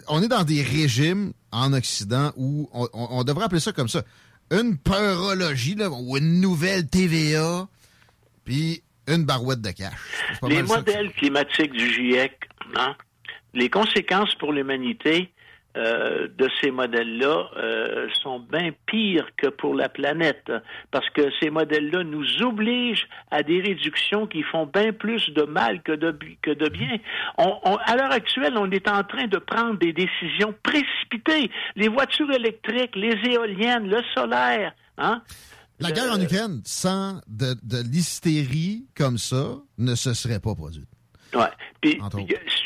on 0.08 0.22
est 0.22 0.28
dans 0.28 0.44
des 0.44 0.62
régimes 0.62 1.32
en 1.52 1.72
Occident 1.72 2.32
où 2.36 2.68
on, 2.72 2.88
on- 2.92 3.08
on 3.18 3.24
devrait 3.24 3.44
appeler 3.46 3.60
ça 3.60 3.72
comme 3.72 3.88
ça. 3.88 4.02
Une 4.50 4.78
peurologie, 4.78 5.74
là, 5.74 5.90
ou 5.90 6.16
une 6.16 6.40
nouvelle 6.40 6.86
TVA 6.88 7.68
puis 8.44 8.82
une 9.08 9.24
barouette 9.24 9.60
de 9.60 9.70
cash. 9.72 9.92
Les 10.48 10.64
ça 10.66 10.76
modèles 10.76 11.12
climatiques 11.14 11.72
du 11.72 11.92
GIEC, 11.92 12.32
hein, 12.76 12.94
les 13.54 13.68
conséquences 13.70 14.34
pour 14.36 14.52
l'humanité 14.52 15.32
euh, 15.76 16.28
de 16.38 16.48
ces 16.60 16.70
modèles-là 16.70 17.50
euh, 17.56 18.08
sont 18.22 18.40
bien 18.40 18.70
pires 18.86 19.28
que 19.36 19.48
pour 19.48 19.74
la 19.74 19.88
planète, 19.88 20.50
parce 20.90 21.08
que 21.10 21.22
ces 21.40 21.50
modèles-là 21.50 22.02
nous 22.04 22.24
obligent 22.42 23.06
à 23.30 23.42
des 23.42 23.60
réductions 23.60 24.26
qui 24.26 24.42
font 24.42 24.66
bien 24.66 24.92
plus 24.92 25.28
de 25.30 25.42
mal 25.42 25.82
que 25.82 25.92
de, 25.92 26.10
bi- 26.12 26.38
que 26.42 26.50
de 26.52 26.68
bien. 26.68 26.96
On- 27.38 27.58
on- 27.64 27.76
à 27.76 27.96
l'heure 27.96 28.12
actuelle, 28.12 28.54
on 28.56 28.70
est 28.70 28.88
en 28.88 29.02
train 29.04 29.26
de 29.26 29.38
prendre 29.38 29.78
des 29.78 29.92
décisions 29.92 30.54
précipitées. 30.62 31.50
Les 31.76 31.88
voitures 31.88 32.30
électriques, 32.32 32.96
les 32.96 33.14
éoliennes, 33.30 33.88
le 33.88 34.00
solaire, 34.14 34.74
hein? 34.98 35.22
La 35.78 35.90
guerre 35.92 36.10
en 36.12 36.20
Ukraine, 36.22 36.62
sans 36.64 37.20
de, 37.28 37.54
de 37.62 37.82
l'hystérie 37.82 38.86
comme 38.96 39.18
ça, 39.18 39.56
ne 39.76 39.94
se 39.94 40.14
serait 40.14 40.40
pas 40.40 40.54
produite. 40.54 40.88
Ouais. 41.34 41.42
Puis, 41.80 41.98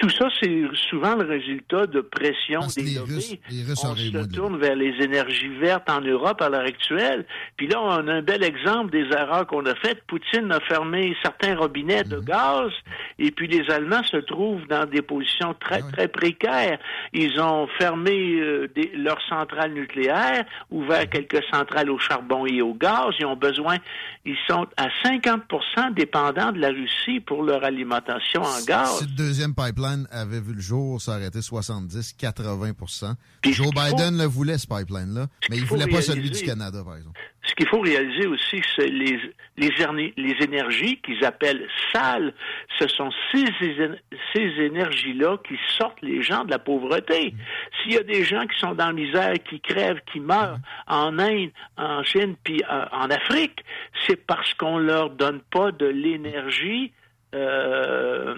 tout 0.00 0.08
ça, 0.10 0.28
c'est 0.40 0.62
souvent 0.88 1.14
le 1.16 1.26
résultat 1.26 1.86
de 1.86 2.00
pression 2.00 2.60
Parce 2.60 2.74
des 2.76 2.82
les 2.82 2.94
lobbies. 2.94 3.14
Russes- 3.14 3.36
les 3.50 3.62
Russes 3.64 3.84
on 3.84 3.94
se 3.96 4.34
tourne 4.34 4.58
vers 4.58 4.76
les 4.76 4.94
énergies 5.02 5.48
vertes 5.58 5.90
en 5.90 6.00
Europe 6.00 6.40
à 6.40 6.48
l'heure 6.48 6.64
actuelle. 6.66 7.26
Puis 7.56 7.66
là, 7.66 7.80
on 7.82 8.06
a 8.08 8.12
un 8.14 8.22
bel 8.22 8.42
exemple 8.44 8.90
des 8.92 9.04
erreurs 9.12 9.46
qu'on 9.46 9.64
a 9.66 9.74
faites. 9.76 10.02
Poutine 10.06 10.50
a 10.52 10.60
fermé 10.60 11.14
certains 11.22 11.56
robinets 11.56 12.04
Mhm. 12.04 12.10
de 12.10 12.20
gaz, 12.20 12.70
et 13.18 13.30
puis 13.30 13.46
les 13.48 13.68
Allemands 13.70 14.04
se 14.04 14.18
trouvent 14.18 14.66
dans 14.68 14.86
des 14.86 15.02
positions 15.02 15.54
Ah 15.60 15.64
très, 15.64 15.82
très 15.92 16.08
précaires. 16.08 16.78
Ils 17.12 17.40
ont 17.40 17.66
fermé 17.78 18.38
euh, 18.40 18.68
des- 18.74 18.92
leurs 18.94 19.20
centrales 19.28 19.72
nucléaires, 19.72 20.44
ouvert 20.70 21.00
Mhm. 21.02 21.08
quelques 21.08 21.44
centrales 21.52 21.90
au 21.90 21.98
charbon 21.98 22.46
et 22.46 22.62
au 22.62 22.74
gaz. 22.74 23.14
Ils 23.18 23.26
ont 23.26 23.36
besoin, 23.36 23.76
ils 24.24 24.36
sont 24.48 24.66
à 24.76 24.86
50 25.02 25.94
dépendants 25.94 26.52
de 26.52 26.60
la 26.60 26.68
Russie 26.68 27.20
pour 27.20 27.42
leur 27.42 27.64
alimentation 27.64 28.42
en 28.50 28.64
gaz. 28.64 28.98
Si 28.98 29.04
le 29.04 29.16
deuxième 29.16 29.54
pipeline 29.54 30.06
avait 30.10 30.40
vu 30.40 30.54
le 30.54 30.60
jour, 30.60 31.00
ça 31.00 31.16
aurait 31.16 31.28
été 31.28 31.40
70-80 31.40 33.14
Joe 33.44 33.70
Biden 33.70 34.18
le 34.18 34.24
voulait, 34.24 34.58
ce 34.58 34.66
pipeline-là, 34.66 35.26
mais 35.48 35.56
il 35.56 35.66
faut 35.66 35.76
voulait 35.76 35.86
pas 35.90 36.02
celui 36.02 36.30
du 36.30 36.42
Canada, 36.42 36.82
par 36.84 36.96
exemple. 36.96 37.18
Ce 37.42 37.54
qu'il 37.54 37.66
faut 37.68 37.80
réaliser 37.80 38.26
aussi, 38.26 38.60
c'est 38.76 38.86
les, 38.86 39.18
les, 39.56 40.36
énergies 40.44 41.00
qu'ils 41.00 41.24
appellent 41.24 41.66
sales. 41.92 42.34
Ce 42.78 42.86
sont 42.86 43.10
ces, 43.32 43.44
éner- 43.44 43.98
ces 44.34 44.62
énergies-là 44.62 45.38
qui 45.48 45.56
sortent 45.78 46.02
les 46.02 46.22
gens 46.22 46.44
de 46.44 46.50
la 46.50 46.58
pauvreté. 46.58 47.34
S'il 47.82 47.92
y 47.92 47.96
a 47.96 48.02
des 48.02 48.24
gens 48.24 48.46
qui 48.46 48.58
sont 48.58 48.74
dans 48.74 48.88
la 48.88 48.92
misère, 48.92 49.34
qui 49.48 49.58
crèvent, 49.60 50.00
qui 50.12 50.20
meurent 50.20 50.58
en 50.86 51.18
Inde, 51.18 51.50
en 51.78 52.02
Chine, 52.04 52.36
puis 52.44 52.62
euh, 52.70 52.84
en 52.92 53.08
Afrique, 53.10 53.64
c'est 54.06 54.26
parce 54.26 54.52
qu'on 54.54 54.78
leur 54.78 55.10
donne 55.10 55.40
pas 55.50 55.72
de 55.72 55.86
l'énergie 55.86 56.92
euh, 57.34 58.34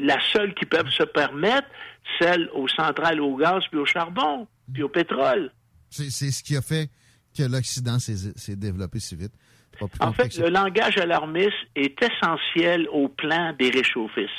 la 0.00 0.18
seule 0.32 0.54
qu'ils 0.54 0.68
peuvent 0.68 0.90
se 0.90 1.04
permettre, 1.04 1.68
celle 2.18 2.48
aux 2.52 2.68
centrales 2.68 3.20
au 3.20 3.36
gaz 3.36 3.62
puis 3.70 3.78
au 3.78 3.86
charbon, 3.86 4.46
puis 4.72 4.82
au 4.82 4.88
pétrole. 4.88 5.50
C'est 5.90 6.10
c'est 6.10 6.30
ce 6.30 6.42
qui 6.42 6.56
a 6.56 6.62
fait 6.62 6.90
que 7.36 7.42
l'Occident 7.42 7.98
s'est 7.98 8.56
développé 8.56 9.00
si 9.00 9.16
vite. 9.16 9.32
En 10.00 10.12
fait, 10.12 10.36
le 10.38 10.50
langage 10.50 10.98
alarmiste 10.98 11.52
est 11.74 11.96
essentiel 12.00 12.88
au 12.92 13.08
plan 13.08 13.52
des 13.58 13.70
réchauffistes. 13.70 14.30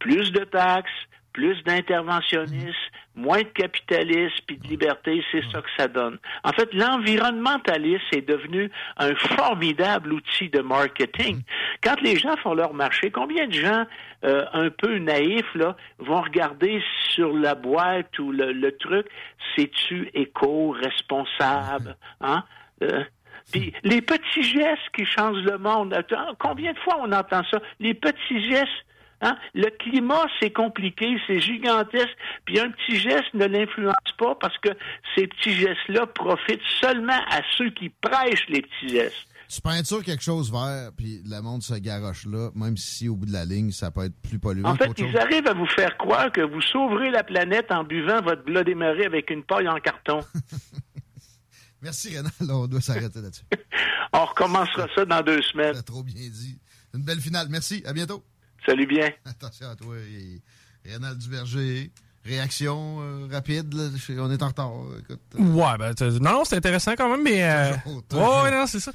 Plus 0.00 0.32
de 0.32 0.44
taxes, 0.44 0.90
plus 1.38 1.62
d'interventionnisme, 1.62 2.74
moins 3.14 3.38
de 3.42 3.52
capitalisme 3.54 4.34
puis 4.44 4.56
de 4.56 4.66
liberté, 4.66 5.22
c'est 5.30 5.44
ça 5.52 5.62
que 5.62 5.68
ça 5.76 5.86
donne. 5.86 6.18
En 6.42 6.50
fait, 6.50 6.68
l'environnementalisme 6.74 8.08
est 8.10 8.28
devenu 8.28 8.68
un 8.96 9.14
formidable 9.14 10.14
outil 10.14 10.48
de 10.48 10.60
marketing. 10.60 11.42
Quand 11.80 12.00
les 12.00 12.16
gens 12.16 12.36
font 12.42 12.54
leur 12.54 12.74
marché, 12.74 13.12
combien 13.12 13.46
de 13.46 13.52
gens 13.52 13.84
euh, 14.24 14.46
un 14.52 14.68
peu 14.70 14.98
naïfs 14.98 15.54
là, 15.54 15.76
vont 16.00 16.22
regarder 16.22 16.82
sur 17.14 17.32
la 17.32 17.54
boîte 17.54 18.18
ou 18.18 18.32
le, 18.32 18.70
truc, 18.72 19.06
c'est-tu 19.54 20.10
éco-responsable? 20.14 21.96
Hein? 22.20 22.42
Euh, 22.82 23.04
puis 23.52 23.72
les 23.84 24.02
petits 24.02 24.42
gestes 24.42 24.90
qui 24.92 25.06
changent 25.06 25.44
le 25.44 25.58
monde. 25.58 25.96
Combien 26.40 26.72
de 26.72 26.78
fois 26.80 26.96
on 26.98 27.12
entend 27.12 27.44
ça? 27.48 27.60
Les 27.78 27.94
petits 27.94 28.50
gestes. 28.50 28.84
Hein? 29.20 29.36
Le 29.54 29.68
climat, 29.70 30.26
c'est 30.40 30.52
compliqué, 30.52 31.16
c'est 31.26 31.40
gigantesque. 31.40 32.16
Puis 32.44 32.60
un 32.60 32.70
petit 32.70 32.98
geste 32.98 33.34
ne 33.34 33.46
l'influence 33.46 33.94
pas 34.16 34.34
parce 34.36 34.56
que 34.58 34.68
ces 35.14 35.26
petits 35.26 35.54
gestes-là 35.54 36.06
profitent 36.06 36.60
seulement 36.80 37.20
à 37.30 37.40
ceux 37.56 37.70
qui 37.70 37.88
prêchent 37.88 38.48
les 38.48 38.62
petits 38.62 38.90
gestes. 38.90 39.26
Tu 39.48 39.62
peintures 39.62 40.04
quelque 40.04 40.22
chose 40.22 40.52
vert, 40.52 40.90
puis 40.94 41.22
le 41.24 41.40
monde 41.40 41.62
se 41.62 41.72
garoche 41.74 42.26
là, 42.26 42.50
même 42.54 42.76
si 42.76 43.08
au 43.08 43.16
bout 43.16 43.24
de 43.24 43.32
la 43.32 43.46
ligne, 43.46 43.70
ça 43.72 43.90
peut 43.90 44.04
être 44.04 44.20
plus 44.20 44.38
polluant 44.38 44.68
En 44.68 44.76
fait, 44.76 44.88
chose. 44.88 45.08
ils 45.10 45.18
arrivent 45.18 45.46
à 45.46 45.54
vous 45.54 45.66
faire 45.68 45.96
croire 45.96 46.30
que 46.30 46.42
vous 46.42 46.60
sauverez 46.60 47.10
la 47.10 47.24
planète 47.24 47.72
en 47.72 47.82
buvant 47.82 48.20
votre 48.20 48.44
Bloody 48.44 48.74
Mary 48.74 49.06
avec 49.06 49.30
une 49.30 49.42
paille 49.42 49.66
en 49.66 49.78
carton. 49.80 50.20
Merci, 51.80 52.14
Rénal. 52.16 52.32
On 52.50 52.66
doit 52.66 52.80
s'arrêter 52.80 53.20
là-dessus. 53.22 53.44
On 54.12 54.24
recommencera 54.26 54.86
ça 54.94 55.04
dans 55.04 55.22
deux 55.22 55.40
semaines. 55.42 55.74
T'as 55.74 55.82
trop 55.82 56.02
bien 56.02 56.28
dit. 56.28 56.58
Une 56.94 57.02
belle 57.02 57.20
finale. 57.20 57.46
Merci. 57.48 57.82
À 57.86 57.92
bientôt. 57.92 58.22
Salut 58.68 58.86
bien. 58.86 59.08
Attention 59.24 59.68
à 59.70 59.74
toi. 59.76 59.96
et 59.96 60.42
Rénal 60.90 61.16
Duverger. 61.16 61.90
Réaction 62.24 62.98
euh, 63.00 63.28
rapide. 63.32 63.72
là. 63.72 63.84
On 64.18 64.30
est 64.30 64.42
en 64.42 64.48
retard. 64.48 64.72
Écoute. 65.00 65.20
Ouais, 65.38 65.78
ben, 65.78 65.94
t'as- 65.94 66.10
non, 66.10 66.32
non, 66.32 66.44
c'est 66.44 66.56
intéressant 66.56 66.92
quand 66.96 67.08
même, 67.10 67.22
mais. 67.22 67.42
euh, 67.42 67.72
Toujours, 67.84 68.02
toujours. 68.06 68.42
Ouais, 68.42 68.50
non, 68.50 68.66
c'est 68.66 68.80
ça. 68.80 68.92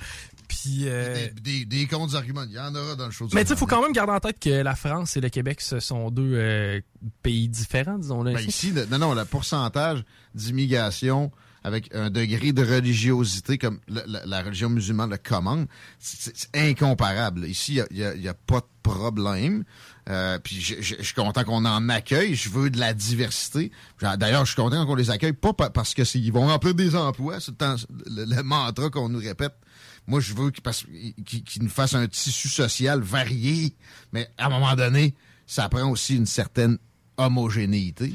Puis. 0.48 0.82
euh, 0.84 1.16
Des, 1.16 1.42
des, 1.42 1.66
des 1.66 1.88
contre-arguments. 1.88 2.44
Il 2.44 2.52
y 2.52 2.60
en 2.60 2.76
aura 2.76 2.96
dans 2.96 3.06
le 3.06 3.12
show. 3.12 3.28
Mais 3.34 3.42
tu 3.44 3.48
sais, 3.48 3.54
ce 3.56 3.60
faut 3.60 3.66
quand 3.66 3.82
même 3.82 3.94
garder 3.94 4.12
en 4.14 4.20
tête 4.20 4.40
que 4.40 4.50
la 4.50 4.76
France 4.76 5.18
et 5.18 5.22
le 5.22 5.30
Québec, 5.30 5.62
ce 5.62 5.80
sont 5.80 6.12
deux 6.12 6.34
euh, 6.36 6.80
pays 7.24 7.48
différents, 7.50 7.98
disons-le. 7.98 8.34
Ben, 8.34 8.46
ici, 8.48 8.72
le, 8.72 8.86
non, 8.86 9.00
non, 9.00 9.16
le 9.16 9.26
pourcentage 9.26 10.04
d'immigration 10.36 11.32
avec 11.64 11.94
un 11.96 12.10
degré 12.10 12.52
de 12.52 12.64
religiosité 12.64 13.58
comme 13.58 13.80
la, 13.88 14.42
religion 14.42 14.70
musulmane 14.70 15.10
le 15.10 15.18
commande, 15.18 15.68
c'est 16.00 16.50
incomparable. 16.54 17.48
Ici, 17.48 17.80
il 17.92 17.98
n'y 17.98 18.04
a, 18.04 18.16
y 18.16 18.28
a 18.28 18.34
pas 18.34 18.60
de 18.60 18.66
problème. 18.84 19.64
Euh, 20.10 20.38
puis 20.40 20.60
je, 20.60 21.02
suis 21.02 21.14
content 21.14 21.44
qu'on 21.46 21.66
en 21.66 21.90
accueille. 21.90 22.36
Je 22.36 22.50
veux 22.50 22.70
de 22.70 22.80
la 22.80 22.94
diversité. 22.94 23.72
D'ailleurs, 24.02 24.46
je 24.46 24.52
suis 24.52 24.62
content 24.62 24.86
qu'on 24.86 24.96
les 24.96 25.10
accueille, 25.10 25.34
pas 25.34 25.54
pa- 25.54 25.70
parce 25.70 25.94
que 25.94 26.04
ils 26.18 26.32
vont 26.32 26.48
remplir 26.48 26.76
des 26.76 26.96
emplois. 26.96 27.40
C'est 27.40 27.54
le, 27.62 28.42
mantra 28.44 28.90
qu'on 28.90 29.10
nous 29.10 29.20
répète. 29.20 29.56
Moi, 30.06 30.20
je 30.20 30.34
veux 30.34 30.52
qu'ils 30.52 31.64
nous 31.64 31.70
fassent 31.70 31.96
un 31.96 32.08
tissu 32.08 32.50
social 32.50 33.00
varié. 33.00 33.76
Mais 34.12 34.30
à 34.38 34.48
un 34.48 34.50
moment 34.50 34.76
donné, 34.76 35.16
ça 35.48 35.70
prend 35.70 35.90
aussi 35.90 36.18
une 36.18 36.26
certaine 36.26 36.78
homogénéité. 37.18 38.14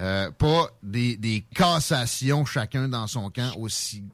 Euh, 0.00 0.30
pas 0.30 0.70
des, 0.82 1.16
des 1.16 1.44
cassations 1.54 2.44
chacun 2.44 2.88
dans 2.88 3.06
son 3.08 3.30
camp 3.30 3.50
aussi 3.58 4.04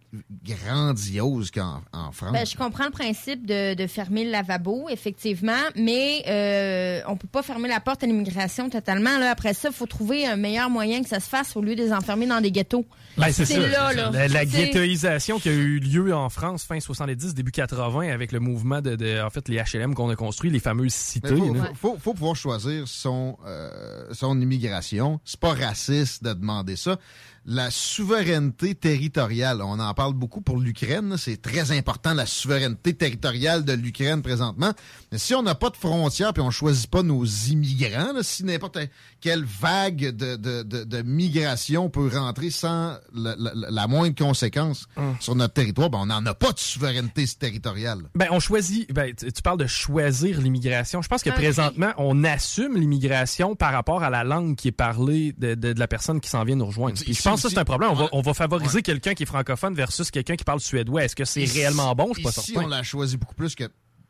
grandioses 0.45 1.51
qu'en 1.51 1.83
en 1.93 2.13
France. 2.13 2.33
Ben, 2.33 2.47
je 2.47 2.57
comprends 2.57 2.85
le 2.87 2.91
principe 2.91 3.47
de, 3.47 3.75
de 3.75 3.87
fermer 3.87 4.25
le 4.25 4.31
lavabo, 4.31 4.89
effectivement, 4.89 5.53
mais 5.77 6.23
euh, 6.27 7.01
on 7.07 7.17
peut 7.17 7.29
pas 7.29 7.43
fermer 7.43 7.69
la 7.69 7.81
porte 7.81 8.03
à 8.03 8.07
l'immigration 8.07 8.71
totalement. 8.71 9.19
Là. 9.19 9.31
Après 9.31 9.53
ça, 9.55 9.69
il 9.69 9.75
faut 9.75 9.87
trouver 9.87 10.27
un 10.27 10.37
meilleur 10.37 10.71
moyen 10.71 11.03
que 11.03 11.09
ça 11.09 11.21
se 11.21 11.29
fasse 11.29 11.57
au 11.57 11.61
lieu 11.61 11.75
de 11.75 11.83
les 11.83 11.93
enfermer 11.93 12.27
dans 12.27 12.41
des 12.41 12.51
ghettos. 12.51 12.87
Ben, 13.19 13.31
c'est 13.31 13.45
ça. 13.45 13.59
là, 13.59 13.93
là. 13.93 14.11
La, 14.11 14.29
la 14.29 14.45
ghettoisation 14.45 15.39
qui 15.39 15.49
a 15.49 15.53
eu 15.53 15.79
lieu 15.81 16.15
en 16.15 16.29
France 16.31 16.65
fin 16.65 16.81
70, 16.81 17.35
début 17.35 17.53
80 17.53 18.09
avec 18.13 18.33
le 18.33 18.41
mouvement 18.41 18.81
de, 18.81 18.97
de- 18.97 19.21
en 19.23 19.31
fait, 19.31 19.49
les 19.49 19.59
HLM 19.63 19.95
qu'on 19.95 20.09
a 20.11 20.17
construit, 20.17 20.51
les 20.51 20.61
fameuses 20.61 20.95
cités. 20.95 21.29
Là. 21.31 21.37
faut, 21.75 21.93
faut- 21.93 21.99
faut 22.01 22.15
pouvoir 22.15 22.37
choisir 22.37 22.89
son, 22.89 23.37
euh, 23.47 24.07
son 24.13 24.41
immigration. 24.41 25.21
C'est 25.25 25.39
pas 25.39 25.51
raciste 25.55 25.74
de 26.23 26.33
demander 26.33 26.77
ça. 26.77 26.99
La 27.47 27.71
souveraineté 27.71 28.75
territoriale, 28.75 29.61
on 29.63 29.79
en 29.79 29.95
parle 29.95 30.15
beaucoup 30.15 30.41
pour 30.41 30.59
l'Ukraine. 30.59 31.17
C'est 31.19 31.41
très 31.41 31.73
important, 31.73 32.15
la 32.15 32.27
souveraineté 32.27 32.95
territoriale 32.95 33.65
de 33.65 33.73
l'Ukraine 33.73 34.23
présentement. 34.23 34.73
Mais 35.13 35.19
si 35.19 35.35
on 35.35 35.43
n'a 35.43 35.55
pas 35.55 35.71
de 35.71 35.77
frontières 35.77 36.33
puis 36.33 36.43
on 36.43 36.51
choisit 36.51 36.91
pas 36.91 37.03
nos 37.03 37.25
immigrants, 37.25 38.13
là, 38.15 38.23
si 38.23 38.45
n'importe 38.45 38.79
quelle 39.21 39.45
vague 39.45 40.11
de, 40.17 40.37
de, 40.37 40.63
de, 40.63 40.85
de 40.85 41.03
migration 41.03 41.91
peut 41.91 42.09
rentrer 42.13 42.51
sans 42.51 42.97
la, 43.15 43.35
la- 43.37 43.53
la 43.55 43.87
moindre 43.87 44.15
conséquence 44.17 44.87
Hum. 44.97 45.15
sur 45.21 45.35
notre 45.35 45.55
territoire, 45.55 45.91
ben 45.91 45.99
on 46.03 46.07
n'en 46.07 46.25
a 46.27 46.35
pas 46.35 46.53
de 46.53 46.59
souveraineté 46.59 47.27
territoriale. 47.27 48.03
Ben, 48.15 48.29
on 48.31 48.41
choisit. 48.41 48.93
Ben, 48.93 49.15
tu 49.15 49.33
tu 49.33 49.43
parles 49.43 49.59
de 49.59 49.67
choisir 49.67 50.41
l'immigration. 50.41 51.03
Je 51.03 51.09
pense 51.09 51.23
que 51.23 51.31
présentement, 51.31 51.93
on 51.99 52.25
assume 52.25 52.77
l'immigration 52.77 53.57
par 53.57 53.73
rapport 53.73 54.03
à 54.03 54.11
la 54.11 54.25
langue 54.25 54.57
qui 54.57 54.69
est 54.69 54.73
parlée 54.73 55.33
de, 55.39 55.55
de- 55.55 55.73
de 55.73 55.79
la 55.81 55.89
personne 55.89 56.21
qui 56.21 56.29
s'en 56.31 56.45
vient 56.45 56.57
nous 56.57 56.67
rejoindre. 56.67 56.99
Puis 57.01 57.15
pense 57.35 57.43
que 57.43 57.49
ça, 57.49 57.55
c'est 57.55 57.61
un 57.61 57.65
problème. 57.65 57.91
On 57.91 57.95
va, 57.95 58.09
on 58.13 58.21
va 58.23 58.35
favoriser 58.35 58.83
quelqu'un 58.83 59.15
qui 59.15 59.23
est 59.25 59.27
francophone 59.27 59.75
versus 59.75 60.11
quelqu'un 60.11 60.37
qui 60.37 60.45
parle 60.45 60.61
suédois. 60.61 61.05
Est-ce 61.05 61.17
que 61.17 61.25
c'est 61.25 61.45
réellement 61.45 61.95
bon? 61.95 62.09
Je 62.11 62.15
suis 62.15 62.23
pas 62.23 62.31
ici, 62.31 62.53
certain. 62.53 62.65
on 62.67 62.69
l'a 62.69 62.83
choisi 62.83 63.17
beaucoup 63.17 63.35
plus 63.35 63.55
que 63.55 63.65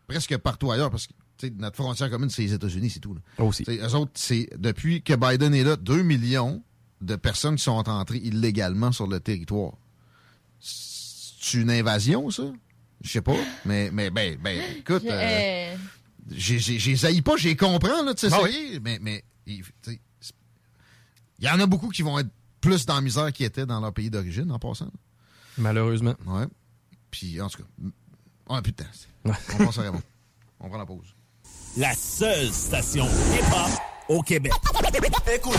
presque 0.07 0.37
partout 0.39 0.71
ailleurs 0.71 0.91
parce 0.91 1.07
que 1.07 1.13
tu 1.39 1.49
sais, 1.49 1.53
notre 1.59 1.77
frontière 1.77 2.11
commune, 2.11 2.31
c'est 2.31 2.43
les 2.43 2.53
États-Unis, 2.53 2.91
c'est 2.91 3.01
tout. 3.01 3.15
Là. 3.15 3.45
Aussi. 3.45 3.65
Eux 3.69 3.95
autres, 3.95 4.13
c'est 4.15 4.49
depuis 4.57 5.03
que 5.03 5.15
Biden 5.15 5.53
est 5.55 5.65
là, 5.65 5.77
2 5.77 6.03
millions 6.03 6.63
de 7.01 7.17
personnes 7.17 7.57
qui 7.57 7.65
sont 7.65 7.89
entrées 7.89 8.19
illégalement 8.19 8.93
sur 8.93 9.07
le 9.07 9.19
territoire. 9.21 9.73
C'est 10.61 11.55
une 11.59 11.71
invasion, 11.71 12.31
ça? 12.31 12.45
Je 13.03 13.11
sais 13.11 13.21
pas, 13.21 13.37
mais, 13.67 13.91
mais 13.93 14.11
ben, 14.11 14.39
ben, 14.43 14.63
écoute, 14.79 15.03
Je- 15.05 15.11
euh, 15.11 15.13
euh, 15.13 15.77
j'ai- 16.31 16.59
j'ai 16.59 16.79
j'ai 16.79 17.07
haïs 17.07 17.21
pas, 17.21 17.37
j'ai 17.37 17.55
comprends, 17.57 18.03
là, 18.03 18.15
tu 18.15 18.29
sais, 18.29 18.35
Ah 18.35 18.41
mais, 18.83 18.99
mais, 19.03 19.25
il 19.47 19.63
y 21.41 21.49
en 21.51 21.61
a 21.61 21.67
beaucoup 21.67 21.89
qui 21.91 22.01
vont 22.03 22.19
être 22.19 22.31
plus 22.65 22.87
dans 22.87 22.95
la 22.95 23.01
misère 23.03 23.33
qu'ils 23.33 23.47
étaient 23.47 23.67
dans 23.67 23.81
leur 23.81 23.93
pays 23.93 24.11
d'origine, 24.11 24.51
en 24.51 24.59
passant. 24.59 24.91
Malheureusement. 25.59 26.15
Ouais. 26.27 26.47
Puis, 27.11 27.41
en 27.41 27.49
tout 27.49 27.59
cas, 27.59 27.69
on 28.49 28.55
a 28.57 28.63
plus 28.63 28.73
de 28.73 28.77
temps. 28.79 28.85
On 29.59 29.65
passe 29.67 29.79
à 29.79 29.83
Raymond. 29.83 30.03
On 30.61 30.69
prend 30.69 30.79
la 30.79 30.87
pause. 30.87 31.15
La 31.77 31.93
seule 31.95 32.51
station 32.51 33.05
hip-hop 33.05 33.71
au 34.09 34.23
Québec. 34.23 34.53
Écoute. 35.35 35.59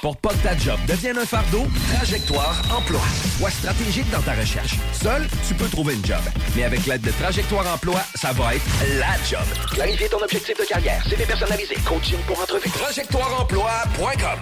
Pour 0.00 0.16
pas 0.16 0.28
que 0.28 0.44
ta 0.44 0.56
job 0.56 0.78
devienne 0.86 1.18
un 1.18 1.26
fardeau, 1.26 1.66
Trajectoire 1.92 2.62
Emploi. 2.76 3.00
Sois 3.36 3.50
stratégique 3.50 4.08
dans 4.10 4.20
ta 4.20 4.34
recherche. 4.34 4.76
Seul, 4.92 5.26
tu 5.46 5.54
peux 5.54 5.66
trouver 5.66 5.94
une 5.94 6.04
job. 6.04 6.20
Mais 6.54 6.62
avec 6.62 6.86
l'aide 6.86 7.00
de 7.00 7.10
Trajectoire 7.10 7.66
Emploi, 7.74 8.00
ça 8.14 8.32
va 8.32 8.54
être 8.54 8.64
la 9.00 9.16
job. 9.28 9.44
Clarifier 9.72 10.08
ton 10.08 10.22
objectif 10.22 10.56
de 10.56 10.64
carrière, 10.64 11.04
CV 11.08 11.24
personnalisé, 11.24 11.74
coaching 11.84 12.18
pour 12.28 12.40
entrevue. 12.40 12.70
TrajectoireEmploi.com 12.70 14.40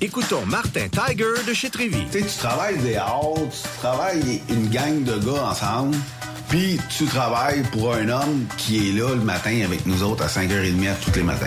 Écoutons 0.00 0.44
Martin 0.44 0.88
Tiger 0.88 1.44
de 1.46 1.54
chez 1.54 1.70
Trévy. 1.70 2.04
Tu 2.10 2.18
sais, 2.18 2.26
tu 2.26 2.38
travailles 2.38 2.78
des 2.78 2.96
heures, 2.96 3.34
tu 3.34 3.78
travailles 3.78 4.42
une 4.50 4.68
gang 4.68 5.04
de 5.04 5.18
gars 5.18 5.44
ensemble, 5.50 5.96
puis 6.48 6.80
tu 6.90 7.04
travailles 7.04 7.62
pour 7.70 7.94
un 7.94 8.08
homme 8.08 8.46
qui 8.58 8.88
est 8.88 8.92
là 8.92 9.14
le 9.14 9.22
matin 9.22 9.62
avec 9.64 9.86
nous 9.86 10.02
autres 10.02 10.24
à 10.24 10.26
5h30 10.26 10.94
tous 11.04 11.14
les 11.14 11.22
matins. 11.22 11.46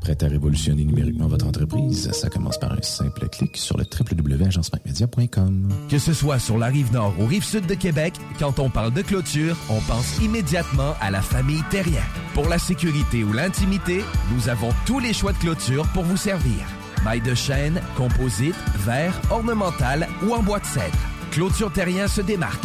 Prêt 0.00 0.16
à 0.22 0.28
révolutionner 0.28 0.84
numériquement 0.84 1.26
votre 1.26 1.46
entreprise? 1.46 2.10
Ça 2.12 2.28
commence 2.28 2.58
par 2.58 2.72
un 2.72 2.82
simple 2.82 3.28
clic 3.28 3.56
sur 3.56 3.76
le 3.76 3.84
www.agencemacmedia.com. 3.84 5.68
Que 5.88 5.98
ce 5.98 6.12
soit 6.12 6.38
sur 6.38 6.56
la 6.56 6.66
rive 6.66 6.92
nord 6.92 7.14
ou 7.18 7.26
rive 7.26 7.44
sud 7.44 7.66
de 7.66 7.74
Québec, 7.74 8.14
quand 8.38 8.58
on 8.58 8.70
parle 8.70 8.92
de 8.92 9.02
clôture, 9.02 9.56
on 9.68 9.80
pense 9.80 10.18
immédiatement 10.22 10.94
à 11.00 11.10
la 11.10 11.20
famille 11.20 11.62
Terrien. 11.70 12.02
Pour 12.34 12.48
la 12.48 12.58
sécurité 12.58 13.24
ou 13.24 13.32
l'intimité, 13.32 14.04
nous 14.34 14.48
avons 14.48 14.70
tous 14.86 15.00
les 15.00 15.12
choix 15.12 15.32
de 15.32 15.38
clôture 15.38 15.86
pour 15.88 16.04
vous 16.04 16.16
servir. 16.16 16.60
Maille 17.04 17.20
de 17.20 17.34
chêne, 17.34 17.80
composite, 17.96 18.56
verre, 18.78 19.20
ornemental 19.30 20.08
ou 20.26 20.32
en 20.32 20.42
bois 20.42 20.60
de 20.60 20.66
cèdre. 20.66 20.98
Clôture 21.32 21.72
Terrien 21.72 22.08
se 22.08 22.20
démarque 22.20 22.64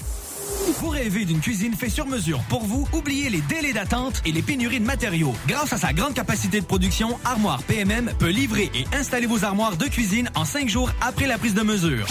Vous 0.79 0.89
rêvez 0.89 1.25
d'une 1.25 1.39
cuisine 1.39 1.73
faite 1.75 1.91
sur 1.91 2.05
mesure 2.07 2.41
pour 2.49 2.63
vous? 2.63 2.87
Oubliez 2.93 3.29
les 3.29 3.41
délais 3.41 3.73
d'attente 3.73 4.21
et 4.25 4.31
les 4.31 4.41
pénuries 4.41 4.79
de 4.79 4.85
matériaux. 4.85 5.33
Grâce 5.47 5.73
à 5.73 5.77
sa 5.77 5.93
grande 5.93 6.13
capacité 6.13 6.59
de 6.61 6.65
production, 6.65 7.19
Armoire 7.25 7.61
PMM 7.63 8.11
peut 8.17 8.29
livrer 8.29 8.71
et 8.73 8.85
installer 8.95 9.27
vos 9.27 9.43
armoires 9.43 9.77
de 9.77 9.85
cuisine 9.85 10.29
en 10.35 10.45
cinq 10.45 10.69
jours 10.69 10.91
après 11.01 11.27
la 11.27 11.37
prise 11.37 11.53
de 11.53 11.61
mesure. 11.61 12.07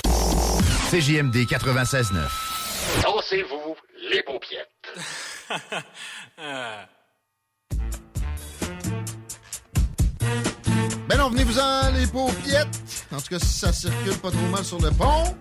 CJMD 0.91 1.36
96.9. 1.36 2.17
Dansez-vous 3.02 3.77
les 4.10 4.23
paupiètes. 4.23 4.69
Ben 11.09 11.17
non, 11.19 11.31
venez-vous-en 11.31 11.91
les 11.93 12.07
paupiettes. 12.07 13.07
En 13.12 13.20
tout 13.20 13.28
cas, 13.31 13.39
si 13.39 13.59
ça 13.59 13.73
circule 13.73 14.17
pas 14.19 14.31
trop 14.31 14.47
mal 14.51 14.65
sur 14.65 14.81
le 14.81 14.91
pont. 14.91 15.35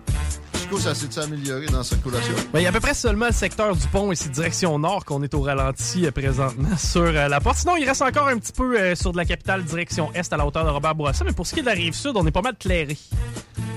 Chico, 0.70 0.80
ça 0.80 0.94
s'est 0.94 1.18
amélioré 1.18 1.66
dans 1.66 1.78
la 1.78 1.84
circulation? 1.84 2.32
Ben, 2.52 2.60
il 2.60 2.62
y 2.62 2.66
a 2.66 2.68
à 2.68 2.72
peu 2.72 2.78
près 2.78 2.94
seulement 2.94 3.26
le 3.26 3.32
secteur 3.32 3.74
du 3.74 3.84
pont 3.88 4.12
ici, 4.12 4.28
direction 4.28 4.78
nord, 4.78 5.04
qu'on 5.04 5.20
est 5.24 5.34
au 5.34 5.40
ralenti 5.40 6.06
euh, 6.06 6.12
présentement 6.12 6.76
sur 6.78 7.00
euh, 7.02 7.26
la 7.26 7.40
porte. 7.40 7.58
Sinon, 7.58 7.76
il 7.76 7.84
reste 7.84 8.02
encore 8.02 8.28
un 8.28 8.38
petit 8.38 8.52
peu 8.52 8.78
euh, 8.78 8.94
sur 8.94 9.10
de 9.10 9.16
la 9.16 9.24
capitale, 9.24 9.64
direction 9.64 10.12
est, 10.14 10.32
à 10.32 10.36
la 10.36 10.46
hauteur 10.46 10.64
de 10.64 10.70
Robert 10.70 10.94
Bourassa. 10.94 11.24
Mais 11.24 11.32
pour 11.32 11.44
ce 11.44 11.54
qui 11.54 11.58
est 11.60 11.62
de 11.62 11.66
la 11.68 11.72
rive 11.74 11.94
sud, 11.94 12.12
on 12.14 12.24
est 12.24 12.30
pas 12.30 12.40
mal 12.42 12.54
clairé. 12.56 12.96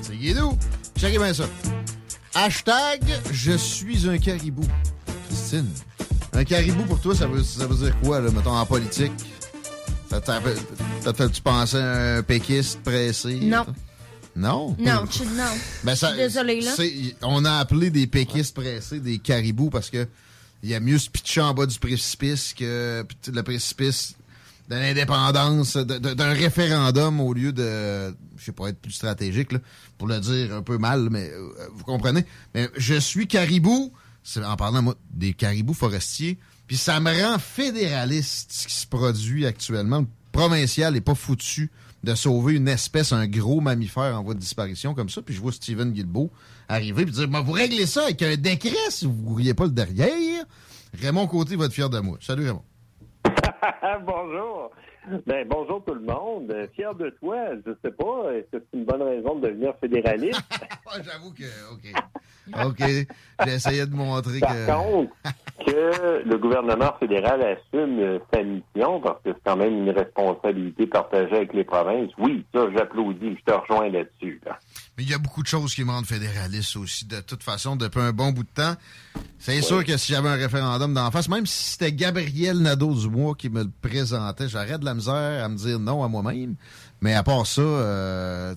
C'est 0.02 0.16
Guido. 0.16 0.56
Checkez 0.96 1.18
bien 1.18 1.34
ça. 1.34 1.46
Hashtag 2.36 3.02
Je 3.32 3.54
suis 3.54 4.08
un 4.08 4.20
caribou. 4.20 4.64
Christine, 5.30 5.70
un 6.34 6.44
caribou 6.44 6.84
pour 6.84 7.00
toi, 7.00 7.16
ça 7.16 7.26
veut, 7.26 7.42
ça 7.42 7.66
veut 7.66 7.76
dire 7.76 8.00
quoi, 8.04 8.20
là, 8.22 8.30
mettons, 8.30 8.56
en 8.56 8.66
politique? 8.68 9.14
Ça 10.12 10.22
t'a 10.22 10.40
fait, 10.42 10.56
t'as 11.04 11.14
fait- 11.14 11.30
tu 11.30 11.42
pensais 11.42 11.82
à 11.82 12.18
un 12.18 12.22
péquiste 12.22 12.82
pressé? 12.84 13.40
Non. 13.42 13.66
Non? 14.36 14.76
Non, 14.80 15.06
tu- 15.06 15.24
non. 15.26 15.44
Ben, 15.84 15.94
Je 15.94 16.00
ça, 16.00 16.08
suis 16.10 16.18
désolée, 16.18 16.62
là. 16.62 16.74
On 17.22 17.46
a 17.46 17.54
appelé 17.60 17.90
des 17.92 18.08
péquistes 18.08 18.56
pressés 18.56 19.00
des 19.00 19.20
caribous 19.20 19.70
parce 19.70 19.90
que 19.90 20.08
il 20.64 20.70
y 20.70 20.76
a 20.76 20.80
mieux 20.80 20.98
se 20.98 21.10
pitcher 21.10 21.42
en 21.42 21.54
bas 21.54 21.66
du 21.66 21.78
précipice 21.78 22.54
que 22.54 23.06
le 23.32 23.44
précipice 23.44 24.16
de 24.70 24.76
l'indépendance, 24.76 25.76
d'un 25.76 26.32
référendum 26.34 27.20
au 27.20 27.34
lieu 27.34 27.52
de, 27.52 28.16
je 28.38 28.46
sais 28.46 28.54
pas, 28.54 28.70
être 28.70 28.80
plus 28.80 28.94
stratégique, 28.94 29.52
là, 29.52 29.60
pour 29.98 30.08
le 30.08 30.20
dire 30.22 30.56
un 30.56 30.62
peu 30.64 30.78
mal, 30.78 31.10
mais 31.12 31.30
euh, 31.32 31.50
vous 31.74 31.84
comprenez? 31.84 32.26
Mais 32.56 32.70
je 32.78 32.96
suis 32.96 33.28
caribou, 33.28 33.92
c'est 34.24 34.44
en 34.44 34.56
parlant 34.56 34.82
moi, 34.82 34.96
des 35.12 35.34
caribous 35.34 35.74
forestiers, 35.74 36.40
puis 36.66 36.78
ça 36.78 37.02
me 37.02 37.12
rend 37.12 37.38
fédéraliste 37.40 38.52
ce 38.54 38.68
qui 38.68 38.74
se 38.76 38.88
produit 38.88 39.46
actuellement. 39.46 40.00
Le 40.00 40.08
provincial 40.32 40.96
est 40.96 41.02
pas 41.02 41.14
foutu 41.16 41.70
de 42.04 42.16
sauver 42.16 42.56
une 42.56 42.68
espèce, 42.68 43.14
un 43.14 43.28
gros 43.28 43.62
mammifère 43.62 44.20
en 44.20 44.24
voie 44.24 44.34
de 44.34 44.40
disparition 44.40 44.94
comme 44.94 45.10
ça. 45.10 45.22
Puis 45.22 45.34
je 45.34 45.42
vois 45.42 45.52
Steven 45.52 45.92
Guilbeault 45.92 46.32
arriver 46.68 47.04
et 47.04 47.06
dire 47.06 47.28
Vous 47.44 47.52
réglez 47.52 47.86
ça 47.86 48.04
avec 48.04 48.22
un 48.22 48.36
décret 48.36 48.76
si 48.90 49.06
vous 49.06 49.14
ne 49.14 49.28
courriez 49.28 49.54
pas 49.54 49.66
le 49.66 49.72
derrière. 49.72 50.46
Raymond 51.02 51.28
Côté 51.28 51.56
va 51.56 51.66
être 51.66 51.74
fier 51.74 51.90
de 51.90 52.00
moi. 52.00 52.18
Salut 52.22 52.46
Raymond. 52.46 52.64
bonjour. 54.06 54.72
Ben, 55.28 55.46
bonjour 55.50 55.84
tout 55.84 55.94
le 55.96 56.02
monde. 56.02 56.50
Euh, 56.52 56.66
Fier 56.76 56.96
de 56.96 57.10
toi, 57.20 57.36
je 57.66 57.72
sais 57.84 57.92
pas, 57.92 58.32
est-ce 58.34 58.58
que 58.58 58.64
c'est 58.72 58.78
une 58.78 58.86
bonne 58.86 59.02
raison 59.02 59.36
de 59.36 59.48
devenir 59.50 59.74
fédéraliste? 59.82 60.42
J'avoue 61.04 61.34
que, 61.34 61.44
OK. 61.74 62.66
OK. 62.66 62.84
J'essayais 63.46 63.86
de 63.86 63.94
montrer 63.96 64.40
Par 64.40 64.54
que. 64.56 64.66
contre, 64.72 65.14
que 65.66 66.24
le 66.26 66.38
gouvernement 66.38 66.94
fédéral 67.00 67.42
assume 67.42 68.00
euh, 68.00 68.20
sa 68.34 68.44
mission, 68.44 69.02
parce 69.02 69.22
que 69.24 69.32
c'est 69.34 69.44
quand 69.46 69.58
même 69.58 69.74
une 69.74 69.90
responsabilité 69.90 70.88
partagée 70.88 71.36
avec 71.36 71.54
les 71.54 71.64
provinces, 71.66 72.12
oui, 72.18 72.46
ça, 72.54 72.68
j'applaudis, 72.76 73.38
je 73.40 73.44
te 73.52 73.58
rejoins 73.60 73.90
là-dessus. 73.90 74.40
là. 74.46 74.58
Mais 74.98 75.04
il 75.04 75.10
y 75.10 75.14
a 75.14 75.18
beaucoup 75.18 75.42
de 75.42 75.48
choses 75.48 75.74
qui 75.74 75.84
me 75.84 75.90
rendent 75.90 76.06
fédéraliste 76.06 76.76
aussi, 76.78 77.06
de 77.06 77.20
toute 77.22 77.42
façon, 77.42 77.76
depuis 77.76 78.00
un 78.00 78.12
bon 78.12 78.32
bout 78.32 78.44
de 78.44 78.50
temps. 78.54 78.76
C'est 79.40 79.62
sûr 79.64 79.84
que 79.84 79.98
si 79.98 80.14
j'avais 80.14 80.30
un 80.30 80.36
référendum 80.36 80.94
d'en 80.94 81.10
face, 81.10 81.28
même 81.30 81.48
si 81.48 81.72
c'était 81.72 81.92
Gabriel 81.92 82.60
Nadeau-Dubois 82.60 83.34
qui 83.36 83.50
me 83.50 83.64
le 83.64 83.72
présentait, 83.82 84.48
j'aurais 84.48 84.78
de 84.78 84.86
la 84.86 84.94
misère 84.94 85.44
à 85.44 85.50
me 85.50 85.58
dire 85.58 85.80
non 85.80 86.04
à 86.04 86.08
moi-même. 86.08 86.56
Mais 87.02 87.16
à 87.16 87.24
part 87.24 87.48
ça, 87.48 87.62
euh, 87.62 88.56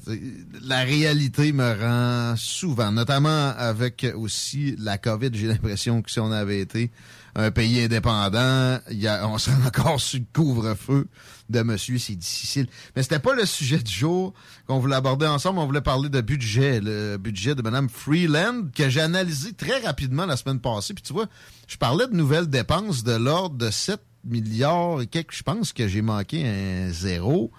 la 0.62 0.80
réalité 0.82 1.52
me 1.52 1.72
rend 1.72 2.36
souvent, 2.36 2.92
notamment 2.92 3.54
avec 3.56 4.06
aussi 4.14 4.76
la 4.78 4.98
COVID, 4.98 5.30
j'ai 5.32 5.48
l'impression 5.48 6.02
que 6.02 6.10
si 6.10 6.20
on 6.20 6.30
avait 6.30 6.60
été 6.60 6.90
un 7.38 7.50
pays 7.50 7.82
indépendant, 7.82 8.80
y 8.90 9.06
a, 9.06 9.28
on 9.28 9.36
serait 9.36 9.62
encore 9.66 10.00
sur 10.00 10.18
le 10.18 10.24
couvre-feu 10.32 11.06
de 11.50 11.62
monsieur, 11.62 11.98
c'est 11.98 12.16
difficile. 12.16 12.66
Mais 12.96 13.02
c'était 13.02 13.18
pas 13.18 13.34
le 13.34 13.44
sujet 13.44 13.78
du 13.78 13.92
jour 13.92 14.32
qu'on 14.66 14.78
voulait 14.78 14.96
aborder 14.96 15.26
ensemble. 15.26 15.58
On 15.58 15.66
voulait 15.66 15.82
parler 15.82 16.08
de 16.08 16.20
budget, 16.22 16.80
le 16.80 17.18
budget 17.18 17.54
de 17.54 17.62
Mme 17.62 17.90
Freeland, 17.90 18.68
que 18.74 18.88
j'ai 18.88 19.02
analysé 19.02 19.52
très 19.52 19.80
rapidement 19.80 20.24
la 20.24 20.36
semaine 20.36 20.60
passée. 20.60 20.94
Puis 20.94 21.02
tu 21.02 21.12
vois, 21.12 21.26
je 21.68 21.76
parlais 21.76 22.06
de 22.06 22.14
nouvelles 22.14 22.48
dépenses 22.48 23.04
de 23.04 23.12
l'ordre 23.12 23.56
de 23.56 23.70
7 23.70 24.00
milliards 24.24 25.02
et 25.02 25.06
quelques. 25.06 25.34
Je 25.34 25.42
pense 25.42 25.74
que 25.74 25.86
j'ai 25.86 26.02
manqué 26.02 26.48
un 26.48 26.90
zéro. 26.90 27.52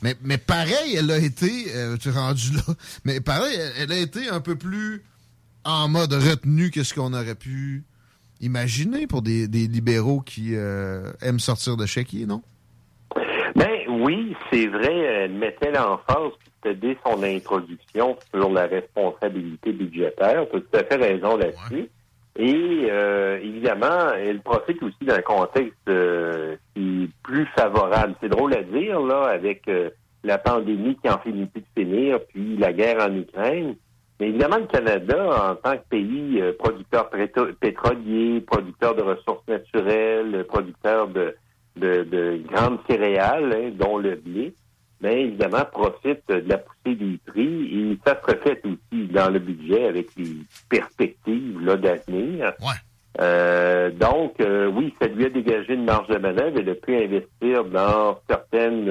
Mais, 0.00 0.16
mais 0.22 0.38
pareil, 0.38 0.94
elle 0.96 1.10
a 1.10 1.18
été, 1.18 1.74
euh, 1.74 1.96
tu 1.96 2.10
es 2.10 2.12
rendu 2.12 2.52
là, 2.52 2.62
mais 3.04 3.20
pareil, 3.20 3.58
elle 3.78 3.90
a 3.90 3.98
été 3.98 4.28
un 4.28 4.40
peu 4.40 4.54
plus 4.54 5.02
en 5.64 5.88
mode 5.88 6.12
retenu 6.12 6.70
que 6.70 6.84
ce 6.84 6.92
qu'on 6.94 7.14
aurait 7.14 7.34
pu 7.34 7.84
imaginer 8.40 9.06
pour 9.06 9.22
des, 9.22 9.48
des 9.48 9.66
libéraux 9.66 10.20
qui 10.20 10.54
euh, 10.54 11.12
aiment 11.22 11.38
sortir 11.38 11.76
de 11.76 11.86
chéquier, 11.86 12.26
non? 12.26 12.42
Ben 13.56 13.78
oui, 13.88 14.36
c'est 14.52 14.66
vrai, 14.66 14.96
elle 14.96 15.32
mettait 15.32 15.70
l'emphase 15.70 16.32
dès 16.64 16.96
son 17.06 17.22
introduction 17.22 18.16
sur 18.34 18.50
la 18.50 18.66
responsabilité 18.66 19.72
budgétaire. 19.72 20.46
Tu 20.50 20.56
as 20.56 20.60
tout 20.60 20.76
à 20.76 20.84
fait 20.84 20.96
raison 20.96 21.36
là-dessus. 21.36 21.90
Et 22.36 22.88
euh, 22.90 23.38
évidemment, 23.40 24.12
elle 24.14 24.40
profite 24.40 24.82
aussi 24.82 25.04
d'un 25.04 25.20
contexte 25.20 25.76
euh, 25.88 26.56
qui 26.74 27.04
est 27.04 27.10
plus 27.22 27.46
favorable. 27.56 28.14
C'est 28.20 28.28
drôle 28.28 28.54
à 28.54 28.62
dire, 28.62 29.00
là, 29.00 29.28
avec 29.28 29.70
la 30.24 30.38
pandémie 30.38 30.96
qui 30.96 31.08
en 31.08 31.18
finit 31.18 31.46
plus 31.46 31.60
de 31.60 31.82
finir, 31.82 32.18
puis 32.28 32.56
la 32.56 32.72
guerre 32.72 33.06
en 33.08 33.14
Ukraine. 33.14 33.76
Mais 34.20 34.28
évidemment, 34.28 34.58
le 34.58 34.66
Canada, 34.66 35.50
en 35.50 35.54
tant 35.56 35.76
que 35.76 35.88
pays 35.90 36.40
euh, 36.40 36.52
producteur 36.58 37.10
pétro- 37.10 37.52
pétrolier, 37.54 38.40
producteur 38.42 38.94
de 38.94 39.02
ressources 39.02 39.46
naturelles, 39.48 40.44
producteur 40.48 41.08
de, 41.08 41.34
de, 41.76 42.04
de 42.04 42.40
grandes 42.50 42.78
céréales, 42.88 43.52
hein, 43.52 43.70
dont 43.74 43.98
le 43.98 44.14
blé, 44.14 44.54
mais 45.00 45.22
évidemment 45.22 45.64
profite 45.70 46.22
de 46.28 46.44
la 46.48 46.58
poussée 46.58 46.94
des 46.94 47.18
prix 47.26 47.90
et 47.90 47.98
ça 48.06 48.18
se 48.20 48.30
reflète 48.30 48.64
aussi 48.64 49.06
dans 49.08 49.30
le 49.32 49.40
budget 49.40 49.86
avec 49.86 50.06
les 50.16 50.30
perspectives 50.70 51.60
là, 51.60 51.76
d'avenir. 51.76 52.52
Euh, 53.20 53.90
donc, 53.90 54.34
euh, 54.40 54.66
oui, 54.66 54.94
ça 55.00 55.08
lui 55.08 55.24
a 55.24 55.28
dégagé 55.28 55.74
une 55.74 55.84
marge 55.84 56.08
de 56.08 56.18
manœuvre. 56.18 56.56
Elle 56.58 56.68
a 56.70 56.74
pu 56.74 56.96
investir 56.96 57.64
dans 57.64 58.18
certaines 58.28 58.88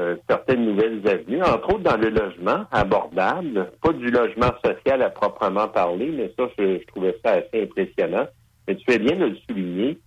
euh, 0.00 0.16
certaines 0.28 0.64
nouvelles 0.64 1.06
avenues, 1.06 1.42
entre 1.42 1.74
autres 1.74 1.82
dans 1.84 1.96
le 1.96 2.08
logement 2.10 2.64
abordable, 2.72 3.70
pas 3.82 3.92
du 3.92 4.10
logement 4.10 4.52
social 4.64 5.02
à 5.02 5.10
proprement 5.10 5.68
parler, 5.68 6.10
mais 6.16 6.32
ça, 6.38 6.48
je, 6.58 6.78
je 6.80 6.86
trouvais 6.86 7.16
ça 7.24 7.32
assez 7.32 7.62
impressionnant. 7.64 8.26
Mais 8.66 8.76
tu 8.76 8.84
fais 8.88 8.98
bien 8.98 9.16
de 9.16 9.26
le 9.26 9.36
souligner. 9.48 9.98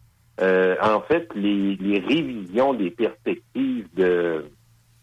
Euh, 0.42 0.76
en 0.82 1.02
fait, 1.02 1.28
les, 1.36 1.76
les 1.76 2.00
révisions 2.00 2.74
des 2.74 2.90
perspectives 2.92 3.88
de, 3.96 4.46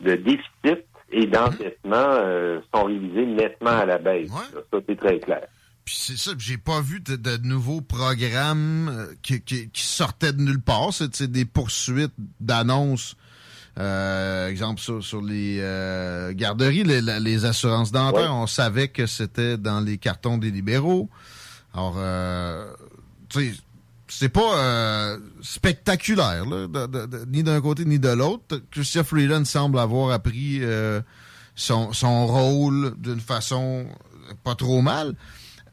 de 0.00 0.14
déficit 0.16 0.84
et 1.12 1.26
d'endettement 1.26 1.94
euh, 1.94 2.60
sont 2.74 2.84
révisées 2.84 3.26
nettement 3.26 3.70
à 3.70 3.84
la 3.86 3.98
baisse. 3.98 4.30
Ça, 4.72 4.78
c'est 4.88 4.96
très 4.96 5.18
clair. 5.20 5.46
Puis 5.84 5.96
c'est 5.98 6.16
ça, 6.16 6.32
j'ai 6.38 6.58
pas 6.58 6.80
vu 6.80 7.00
de, 7.00 7.16
de 7.16 7.36
nouveaux 7.46 7.80
programmes 7.80 9.08
qui, 9.22 9.40
qui- 9.42 9.70
qui 9.70 9.82
sortaient 9.82 10.32
de 10.32 10.40
nulle 10.40 10.60
part. 10.60 10.92
C'est 10.92 11.30
des 11.30 11.44
poursuites 11.44 12.14
d'annonces. 12.40 13.16
Euh, 13.78 14.48
exemple 14.48 14.80
sur, 14.80 15.02
sur 15.02 15.22
les 15.22 15.58
euh, 15.60 16.32
garderies, 16.34 16.82
les, 16.84 17.44
assurances 17.44 17.92
dentaires, 17.92 18.34
on 18.34 18.46
savait 18.46 18.88
que 18.88 19.06
c'était 19.06 19.56
dans 19.56 19.80
les 19.80 19.96
cartons 19.96 20.38
des 20.38 20.50
libéraux. 20.50 21.08
Alors, 21.72 21.94
euh, 21.98 22.68
tu 23.28 23.52
sais, 23.52 23.60
c'est 24.08 24.28
pas 24.28 24.56
euh, 24.58 25.18
spectaculaire, 25.40 26.44
là, 26.44 26.66
de- 26.66 26.86
de- 26.86 27.06
de- 27.06 27.24
ni 27.26 27.44
d'un 27.44 27.60
côté 27.60 27.84
ni 27.84 27.98
de 28.00 28.08
l'autre. 28.08 28.60
Christian 28.72 29.04
Freeland 29.04 29.44
semble 29.44 29.78
avoir 29.78 30.10
appris 30.10 30.58
euh, 30.62 31.00
son, 31.54 31.92
son 31.92 32.26
rôle 32.26 32.94
d'une 32.98 33.20
façon 33.20 33.86
pas 34.42 34.56
trop 34.56 34.82
mal. 34.82 35.14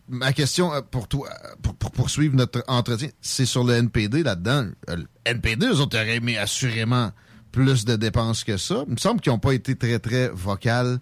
Ma 0.08 0.34
question 0.34 0.72
euh, 0.72 0.82
pour 0.82 1.08
toi, 1.08 1.30
pour, 1.64 1.74
pour 1.76 1.92
poursuivre 1.92 2.36
notre 2.36 2.64
entretien, 2.68 3.10
c'est 3.22 3.46
sur 3.48 3.64
le 3.64 3.74
NPD 3.74 4.22
là-dedans. 4.22 4.68
Le 4.88 5.08
NPD, 5.26 5.66
eux 5.66 5.80
autres 5.82 5.98
auraient 5.98 6.18
aimé 6.18 6.38
assurément 6.38 7.12
plus 7.58 7.86
de 7.86 7.96
dépenses 7.96 8.44
que 8.44 8.56
ça. 8.58 8.84
Il 8.88 8.94
me 8.94 8.98
semble 8.98 9.20
qu'ils 9.20 9.32
n'ont 9.32 9.40
pas 9.40 9.54
été 9.54 9.76
très, 9.76 9.98
très 10.00 10.30
vocales 10.30 11.00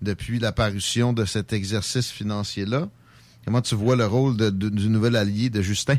depuis 0.00 0.38
l'apparition 0.38 1.12
de 1.12 1.24
cet 1.26 1.52
exercice 1.52 2.10
financier-là. 2.10 2.88
Comment 3.44 3.60
tu 3.60 3.74
vois 3.74 3.94
le 3.96 4.06
rôle 4.06 4.36
de- 4.36 4.48
de- 4.50 4.68
du 4.70 4.88
nouvel 4.88 5.16
allié 5.16 5.50
de 5.50 5.60
Justin? 5.60 5.96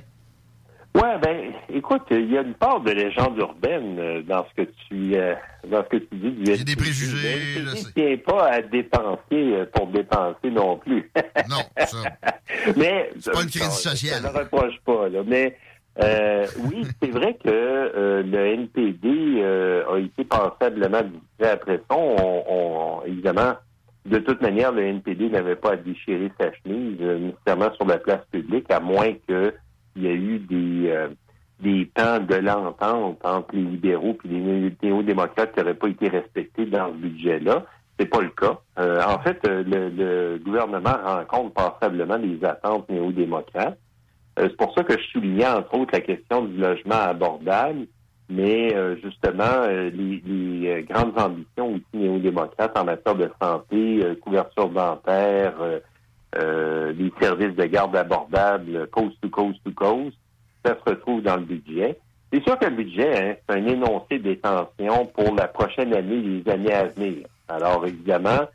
Ouais, 0.95 1.19
ben, 1.21 1.51
écoute, 1.71 2.01
il 2.09 2.31
y 2.31 2.37
a 2.37 2.41
une 2.41 2.55
part 2.55 2.81
de 2.81 2.89
légende 2.89 3.37
urbaine 3.37 3.99
euh, 3.99 4.23
dans 4.23 4.43
ce 4.49 4.63
que 4.63 4.69
tu 4.87 5.15
euh, 5.15 5.35
dans 5.69 5.83
ce 5.83 5.89
que 5.89 5.97
tu 5.97 6.15
dis. 6.15 6.33
Il 6.39 6.49
y 6.57 6.59
a 6.59 6.63
des 6.63 6.75
préjugés. 6.75 7.35
Je 7.57 7.59
ne 7.61 7.91
tient 7.93 8.17
pas 8.25 8.47
à 8.51 8.61
dépenser 8.63 9.19
euh, 9.33 9.65
pour 9.71 9.85
dépenser 9.87 10.49
non 10.49 10.77
plus. 10.77 11.11
non, 11.47 11.61
ça. 11.85 11.97
Mais 12.75 13.11
C'est 13.19 13.31
pas 13.31 13.43
une 13.43 13.49
crise 13.49 13.69
sociale. 13.69 14.23
Je 14.23 14.27
ne 14.27 14.33
reproche 14.39 14.79
pas, 14.83 15.07
là. 15.09 15.19
Mais 15.27 15.55
euh, 16.01 16.45
oui, 16.69 16.85
c'est 17.01 17.11
vrai 17.11 17.33
que 17.35 17.49
euh, 17.49 18.23
le 18.23 18.37
NPD 18.45 19.41
euh, 19.41 19.83
a 19.93 19.99
été 19.99 20.23
passablement 20.23 21.01
discret 21.01 21.51
après 21.53 21.77
ça. 21.89 21.95
On, 21.97 22.43
on- 22.47 23.01
évidemment, 23.05 23.53
de 24.05 24.17
toute 24.19 24.41
manière, 24.41 24.71
le 24.71 24.83
NPD 24.83 25.29
n'avait 25.29 25.55
pas 25.55 25.73
à 25.73 25.75
déchirer 25.75 26.31
sa 26.39 26.51
chemise 26.53 26.97
euh, 27.01 27.19
nécessairement 27.19 27.73
sur 27.75 27.85
la 27.85 27.97
place 27.97 28.25
publique, 28.31 28.71
à 28.71 28.79
moins 28.79 29.13
que 29.27 29.53
il 29.95 30.03
y 30.03 30.07
ait 30.07 30.13
eu 30.15 30.39
des 30.39 30.89
euh, 30.89 31.09
des 31.59 31.89
temps 31.93 32.19
de 32.19 32.35
l'entente 32.35 33.19
entre 33.25 33.53
les 33.53 33.61
libéraux 33.63 34.17
et 34.23 34.27
les 34.29 34.73
néo-démocrates 34.81 35.51
qui 35.53 35.59
n'auraient 35.59 35.73
pas 35.73 35.89
été 35.89 36.07
respectés 36.07 36.65
dans 36.65 36.87
ce 36.87 36.93
budget-là. 36.93 37.65
C'est 37.99 38.05
pas 38.05 38.21
le 38.21 38.29
cas. 38.29 38.57
Euh, 38.77 39.01
en 39.05 39.19
fait, 39.19 39.39
le, 39.45 39.89
le 39.89 40.37
gouvernement 40.37 40.95
rencontre 41.03 41.51
passablement 41.53 42.15
les 42.15 42.41
attentes 42.45 42.87
néo-démocrates. 42.89 43.77
Euh, 44.39 44.47
c'est 44.49 44.57
pour 44.57 44.73
ça 44.73 44.83
que 44.83 44.97
je 44.97 45.07
soulignais, 45.07 45.47
entre 45.47 45.73
autres, 45.75 45.91
la 45.93 46.01
question 46.01 46.43
du 46.45 46.57
logement 46.57 46.95
abordable. 46.95 47.87
Mais 48.29 48.75
euh, 48.75 48.95
justement, 49.03 49.43
euh, 49.43 49.89
les, 49.89 50.21
les, 50.23 50.69
euh, 50.69 50.81
grandes 50.83 51.17
ambitions 51.17 51.73
aussi 51.73 51.83
néo-démocrates 51.93 52.77
en 52.77 52.85
matière 52.85 53.15
de 53.15 53.29
santé, 53.41 54.03
couverture 54.21 54.69
dentaire, 54.69 55.55
les 56.35 57.11
services 57.19 57.55
de 57.55 57.65
garde 57.65 57.95
abordables, 57.95 58.87
coast 58.91 59.19
to 59.21 59.29
coast 59.29 59.59
to 59.65 59.71
coast, 59.71 60.15
ça 60.63 60.75
se 60.75 60.89
retrouve 60.91 61.23
dans 61.23 61.37
le 61.37 61.43
budget. 61.43 61.97
C'est 62.31 62.43
sûr 62.43 62.59
que 62.59 62.65
le 62.65 62.75
budget, 62.75 63.17
hein, 63.17 63.35
c'est 63.49 63.55
un 63.55 63.65
énoncé 63.65 64.19
d'intention 64.19 65.07
pour 65.07 65.33
la 65.33 65.47
prochaine 65.47 65.91
année, 65.95 66.17
les 66.21 66.51
années 66.51 66.73
à 66.73 66.85
venir. 66.85 67.25
Alors, 67.47 67.83
évidemment, 67.87 68.47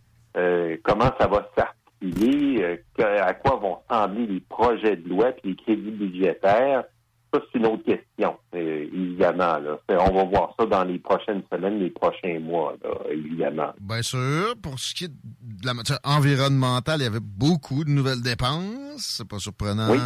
comment 0.84 1.10
ça 1.18 1.26
va 1.26 1.48
s'articuler, 1.56 1.83
euh, 2.04 2.76
à 3.22 3.34
quoi 3.34 3.56
vont 3.56 3.78
ressembler 3.88 4.26
les 4.26 4.40
projets 4.40 4.96
de 4.96 5.08
loi 5.08 5.30
et 5.30 5.48
les 5.48 5.56
crédits 5.56 5.90
budgétaires, 5.90 6.84
ça, 7.32 7.40
c'est 7.52 7.58
une 7.58 7.66
autre 7.66 7.82
question, 7.84 8.36
euh, 8.54 8.86
évidemment. 8.92 9.58
Là. 9.58 9.78
On 9.88 10.14
va 10.14 10.24
voir 10.24 10.54
ça 10.58 10.66
dans 10.66 10.84
les 10.84 11.00
prochaines 11.00 11.42
semaines, 11.52 11.80
les 11.80 11.90
prochains 11.90 12.38
mois, 12.38 12.74
là, 12.84 12.90
évidemment. 13.10 13.72
Bien 13.80 14.02
sûr, 14.02 14.54
pour 14.62 14.78
ce 14.78 14.94
qui 14.94 15.06
est 15.06 15.08
de 15.08 15.66
la 15.66 15.74
matière 15.74 15.98
environnementale, 16.04 17.00
il 17.00 17.04
y 17.04 17.06
avait 17.06 17.18
beaucoup 17.20 17.82
de 17.82 17.90
nouvelles 17.90 18.22
dépenses. 18.22 19.16
C'est 19.18 19.26
pas 19.26 19.40
surprenant. 19.40 19.90
Oui. 19.90 19.98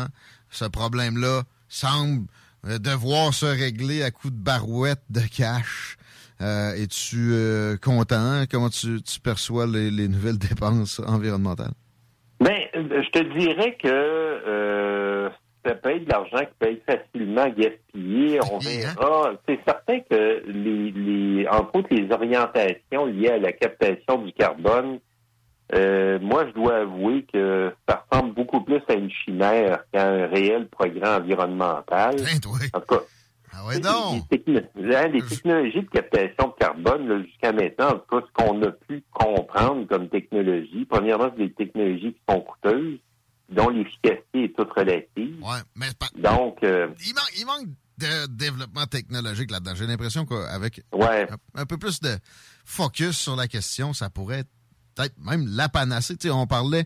Ce 0.49 0.65
problème-là 0.65 1.43
semble 1.69 2.29
euh, 2.67 2.79
devoir 2.79 3.35
se 3.35 3.45
régler 3.45 4.03
à 4.03 4.11
coups 4.11 4.33
de 4.33 4.39
barouette 4.39 5.03
de 5.11 5.21
cash. 5.21 5.99
Euh, 6.41 6.73
Es-tu 6.77 7.33
euh, 7.33 7.77
content? 7.77 8.45
Comment 8.51 8.71
tu, 8.71 9.03
tu 9.03 9.21
perçois 9.21 9.67
les, 9.67 9.91
les 9.91 10.09
nouvelles 10.09 10.39
dépenses 10.39 11.01
environnementales? 11.07 11.75
Je 12.79 13.11
te 13.11 13.39
dirais 13.39 13.77
que 13.83 13.89
euh, 13.89 15.29
ça 15.65 15.75
peut 15.75 15.91
être 15.91 16.05
de 16.05 16.11
l'argent 16.11 16.39
qui 16.39 16.55
peut 16.59 16.71
être 16.71 16.85
facilement 16.85 17.49
gaspillé. 17.49 18.41
On 18.53 18.59
verra. 18.59 19.33
C'est 19.47 19.61
certain 19.65 20.01
que 20.01 20.43
les, 20.47 20.91
les, 20.93 21.49
entre 21.49 21.77
autres, 21.77 21.89
les 21.91 22.11
orientations 22.13 23.07
liées 23.07 23.31
à 23.31 23.39
la 23.39 23.53
captation 23.53 24.19
du 24.19 24.33
carbone, 24.33 25.01
euh, 25.75 26.19
moi, 26.21 26.47
je 26.47 26.53
dois 26.53 26.77
avouer 26.79 27.27
que 27.33 27.73
ça 27.87 28.05
ressemble 28.11 28.35
beaucoup 28.35 28.63
plus 28.63 28.81
à 28.89 28.95
une 28.95 29.11
chimère 29.11 29.85
qu'à 29.93 30.09
un 30.09 30.27
réel 30.27 30.67
programme 30.69 31.23
environnemental. 31.23 32.17
En 32.73 32.81
tout 32.81 32.87
cas, 32.87 33.03
Ah 33.53 33.67
ouais, 33.67 33.81
donc! 33.81 34.25
les, 34.31 34.39
techno- 34.39 34.61
hein, 34.95 35.09
les 35.09 35.23
technologies 35.23 35.83
de 35.83 35.89
captation 35.89 36.49
de 36.49 36.55
carbone, 36.59 37.25
jusqu'à 37.25 37.53
maintenant, 37.53 37.89
en 37.89 37.99
tout 37.99 38.21
cas, 38.21 38.27
ce 38.27 38.33
qu'on 38.45 38.63
a 38.63 38.71
pu 38.71 39.03
comprendre 39.13 39.87
comme 39.89 40.09
technologie, 40.09 40.85
premièrement, 40.89 41.31
c'est 41.37 41.45
des 41.47 41.53
technologies 41.53 42.13
qui 42.15 42.21
sont 42.29 42.41
coûteuses, 42.41 42.99
dont 43.51 43.69
l'efficacité 43.71 44.45
est 44.45 44.57
toute 44.57 44.71
relative. 44.73 45.43
Ouais, 45.43 45.61
mais 45.75 45.87
Donc, 46.17 46.59
euh, 46.63 46.89
il, 47.07 47.15
manque, 47.15 47.33
il 47.39 47.47
manque 47.47 47.67
de 47.99 48.27
développement 48.29 48.85
technologique 48.87 49.51
là-dedans. 49.51 49.73
J'ai 49.75 49.87
l'impression 49.87 50.25
qu'avec 50.27 50.83
Ouais. 50.93 51.27
un, 51.31 51.61
un 51.63 51.67
peu 51.67 51.79
plus 51.79 52.01
de 52.01 52.17
focus 52.65 53.17
sur 53.19 53.35
la 53.37 53.49
question, 53.49 53.93
ça 53.93 54.11
pourrait 54.11 54.41
être 54.41 54.49
peut-être 54.95 55.19
même 55.19 55.47
la 55.49 55.69
panacée. 55.69 56.17
Tu 56.17 56.29
sais, 56.29 56.35
on 56.35 56.47
parlait 56.47 56.85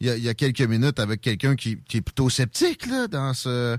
il 0.00 0.06
y, 0.06 0.10
a, 0.10 0.16
il 0.16 0.22
y 0.22 0.28
a 0.28 0.34
quelques 0.34 0.60
minutes 0.62 0.98
avec 1.00 1.20
quelqu'un 1.20 1.56
qui, 1.56 1.78
qui 1.82 1.98
est 1.98 2.02
plutôt 2.02 2.28
sceptique 2.30 2.86
là, 2.86 3.08
dans 3.08 3.32
ce, 3.34 3.76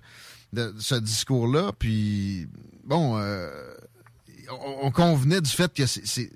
de- 0.56 0.74
ce 0.80 0.96
discours-là. 0.96 1.72
Puis, 1.78 2.48
bon, 2.84 3.18
euh, 3.18 3.50
on, 4.52 4.88
on 4.88 4.92
convenait 4.92 5.42
du 5.42 5.50
fait 5.50 5.72
que 5.74 5.86
c'est- 5.86 6.32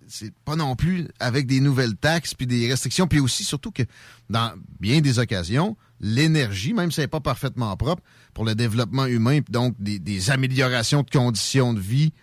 pas 0.45 0.56
non 0.56 0.75
plus 0.75 1.07
avec 1.19 1.48
des 1.48 1.59
nouvelles 1.59 1.95
taxes 1.95 2.33
puis 2.33 2.45
des 2.48 2.69
restrictions. 2.69 3.07
Puis 3.07 3.19
aussi, 3.19 3.43
surtout 3.43 3.72
que 3.72 3.83
dans 4.30 4.51
bien 4.80 5.01
des 5.01 5.17
occasions, 5.19 5.75
l'énergie, 6.01 6.73
même 6.73 6.91
si 6.91 6.99
elle 6.99 7.06
n'est 7.06 7.09
pas 7.09 7.19
parfaitement 7.19 7.75
propre, 7.77 8.03
pour 8.33 8.45
le 8.45 8.56
développement 8.56 9.06
humain, 9.06 9.39
donc 9.49 9.75
des, 9.80 10.30
améliorations 10.30 11.01
de 11.03 11.09
conditions 11.09 11.73
de 11.73 11.80
vie, 11.80 12.14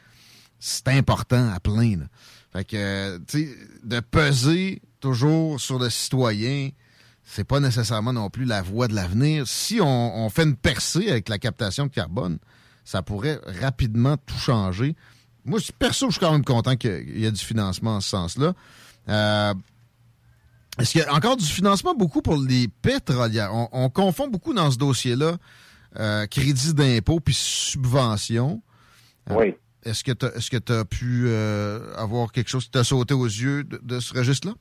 c'est 0.58 0.89
important 0.89 1.50
à 1.50 1.60
plein. 1.60 1.97
Fait 2.52 2.65
que, 2.65 3.18
tu 3.26 3.44
sais, 3.44 3.57
de 3.84 4.00
peser 4.00 4.81
toujours 5.00 5.60
sur 5.60 5.78
le 5.78 5.91
citoyen, 5.91 6.70
c'est 7.28 7.44
pas 7.44 7.58
nécessairement 7.60 8.12
non 8.12 8.30
plus 8.30 8.44
la 8.44 8.62
voie 8.62 8.86
de 8.86 8.94
l'avenir. 8.94 9.46
Si 9.48 9.80
on, 9.80 10.24
on 10.24 10.30
fait 10.30 10.44
une 10.44 10.55
percée 10.56 11.10
avec 11.10 11.28
la 11.28 11.38
captation 11.38 11.86
de 11.86 11.90
carbone, 11.90 12.38
ça 12.84 13.02
pourrait 13.02 13.40
rapidement 13.60 14.16
tout 14.16 14.38
changer. 14.38 14.94
Moi, 15.44 15.58
perso, 15.78 16.06
je 16.06 16.12
suis 16.12 16.20
quand 16.20 16.32
même 16.32 16.44
content 16.44 16.76
qu'il 16.76 17.18
y 17.18 17.24
ait 17.24 17.32
du 17.32 17.44
financement 17.44 17.96
en 17.96 18.00
ce 18.00 18.10
sens-là. 18.10 18.55
Euh, 19.08 19.55
est-ce 20.78 20.92
qu'il 20.92 21.00
y 21.00 21.05
a 21.05 21.12
encore 21.12 21.36
du 21.36 21.44
financement 21.44 21.94
beaucoup 21.94 22.22
pour 22.22 22.36
les 22.36 22.68
pétrolières? 22.68 23.52
On, 23.52 23.68
on 23.72 23.90
confond 23.90 24.28
beaucoup 24.28 24.55
dans 24.55 24.70
ce 24.70 24.78
dossier-là 24.78 25.36
euh, 25.98 26.26
crédit 26.26 26.74
d'impôt 26.74 27.18
puis 27.18 27.34
subvention. 27.34 28.62
Euh, 29.30 29.34
Oui. 29.36 29.55
Est-ce 29.84 30.02
que 30.05 30.12
tu 30.12 30.26
est-ce 30.26 30.50
que 30.50 30.56
tu 30.56 30.72
as 30.72 30.84
pu 30.84 31.24
euh, 31.26 31.94
avoir 31.96 32.32
quelque 32.32 32.48
chose 32.50 32.64
qui 32.64 32.70
t'a 32.72 32.82
sauté 32.84 33.14
aux 33.14 33.24
yeux 33.24 33.62
de, 33.62 33.80
de 33.82 34.00
ce 34.00 34.12
registre-là? 34.14 34.55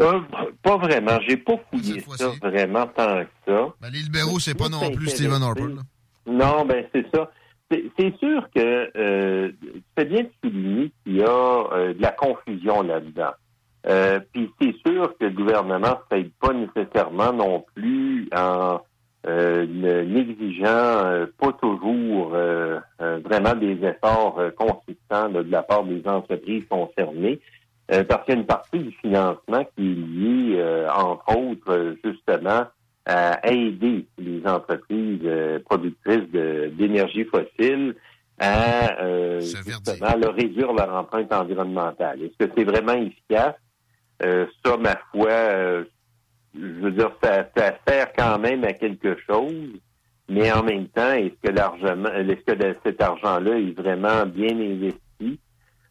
Euh, 0.00 0.20
pas 0.62 0.76
vraiment. 0.76 1.18
J'ai 1.26 1.36
pas 1.36 1.54
fouillé 1.70 2.00
ça 2.16 2.28
vraiment 2.42 2.86
tant 2.86 3.22
que 3.24 3.28
ça. 3.46 3.66
Ben, 3.80 3.88
les 3.92 4.00
libéraux, 4.00 4.38
c'est 4.38 4.56
pas 4.56 4.68
non 4.68 4.90
plus. 4.90 5.08
Stephen 5.08 5.42
Harper. 5.42 5.62
là. 5.68 5.82
Non, 6.26 6.64
ben 6.66 6.84
c'est 6.94 7.06
ça. 7.14 7.30
C'est 7.70 7.84
c'est 7.98 8.16
sûr 8.18 8.48
que 8.54 8.90
euh, 8.96 9.50
fais 9.96 10.04
bien 10.04 10.22
de 10.24 10.30
souligner 10.44 10.92
qu'il 11.04 11.16
y 11.16 11.22
a 11.22 11.28
euh, 11.72 11.94
de 11.94 12.02
la 12.02 12.10
confusion 12.12 12.82
là-dedans. 12.82 13.32
Euh, 13.88 14.18
Puis 14.32 14.50
c'est 14.60 14.74
sûr 14.86 15.14
que 15.18 15.24
le 15.26 15.30
gouvernement 15.30 15.98
ne 16.10 16.16
s'aide 16.16 16.30
pas 16.40 16.52
nécessairement 16.52 17.32
non 17.32 17.64
plus 17.74 18.28
en 18.36 18.80
euh, 19.28 19.66
ne- 19.68 20.02
n'exigeant 20.02 21.26
pas 21.38 21.52
toujours 21.60 22.30
vraiment 23.24 23.54
des 23.54 23.78
efforts 23.84 24.40
consistants 24.56 25.28
là, 25.28 25.42
de 25.42 25.50
la 25.50 25.62
part 25.62 25.84
des 25.84 26.02
entreprises 26.06 26.64
concernées. 26.68 27.40
Euh, 27.92 28.02
parce 28.02 28.24
qu'il 28.24 28.34
y 28.34 28.36
a 28.36 28.40
une 28.40 28.46
partie 28.46 28.78
du 28.78 28.90
financement 29.00 29.64
qui 29.76 29.92
est 29.92 29.94
liée, 29.94 30.56
euh, 30.58 30.90
entre 30.90 31.36
autres, 31.36 31.96
justement, 32.04 32.64
à 33.04 33.48
aider 33.48 34.06
les 34.18 34.44
entreprises 34.44 35.20
euh, 35.24 35.60
productrices 35.64 36.28
d'énergie 36.30 37.24
fossile 37.24 37.94
à 38.38 39.00
euh, 39.00 39.40
justement 39.40 40.16
là, 40.16 40.30
réduire 40.30 40.72
leur 40.72 40.92
empreinte 40.92 41.32
environnementale. 41.32 42.22
Est-ce 42.22 42.44
que 42.44 42.52
c'est 42.56 42.64
vraiment 42.64 42.94
efficace? 42.94 43.54
Euh, 44.24 44.46
ça, 44.64 44.76
ma 44.76 44.96
foi, 45.12 45.30
euh, 45.30 45.84
je 46.54 46.66
veux 46.66 46.90
dire, 46.90 47.12
ça, 47.22 47.48
ça 47.56 47.74
sert 47.86 48.12
quand 48.12 48.38
même 48.38 48.64
à 48.64 48.72
quelque 48.72 49.16
chose, 49.26 49.70
mais 50.28 50.50
en 50.50 50.64
même 50.64 50.88
temps, 50.88 51.12
est-ce 51.12 51.48
que 51.48 51.54
l'argent, 51.54 51.96
est-ce 52.14 52.54
que 52.54 52.76
cet 52.84 53.00
argent-là 53.00 53.58
est 53.58 53.78
vraiment 53.78 54.26
bien 54.26 54.58
investi? 54.58 55.00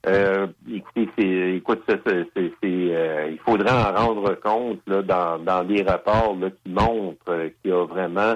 Euh, 0.08 0.48
écoutez, 0.72 1.10
c'est, 1.18 1.62
c'est, 1.88 2.30
c'est- 2.36 2.54
euh, 2.64 3.30
il 3.32 3.40
faudrait 3.40 3.72
en 3.72 3.92
rendre 3.94 4.36
compte 4.36 4.80
là, 4.88 5.02
dans, 5.02 5.40
dans 5.40 5.64
des 5.64 5.82
rapports 5.82 6.36
là, 6.40 6.50
qui 6.52 6.72
montrent 6.72 7.30
euh, 7.30 7.50
qu'il 7.62 7.72
y 7.72 7.74
a 7.74 7.86
vraiment, 7.86 8.36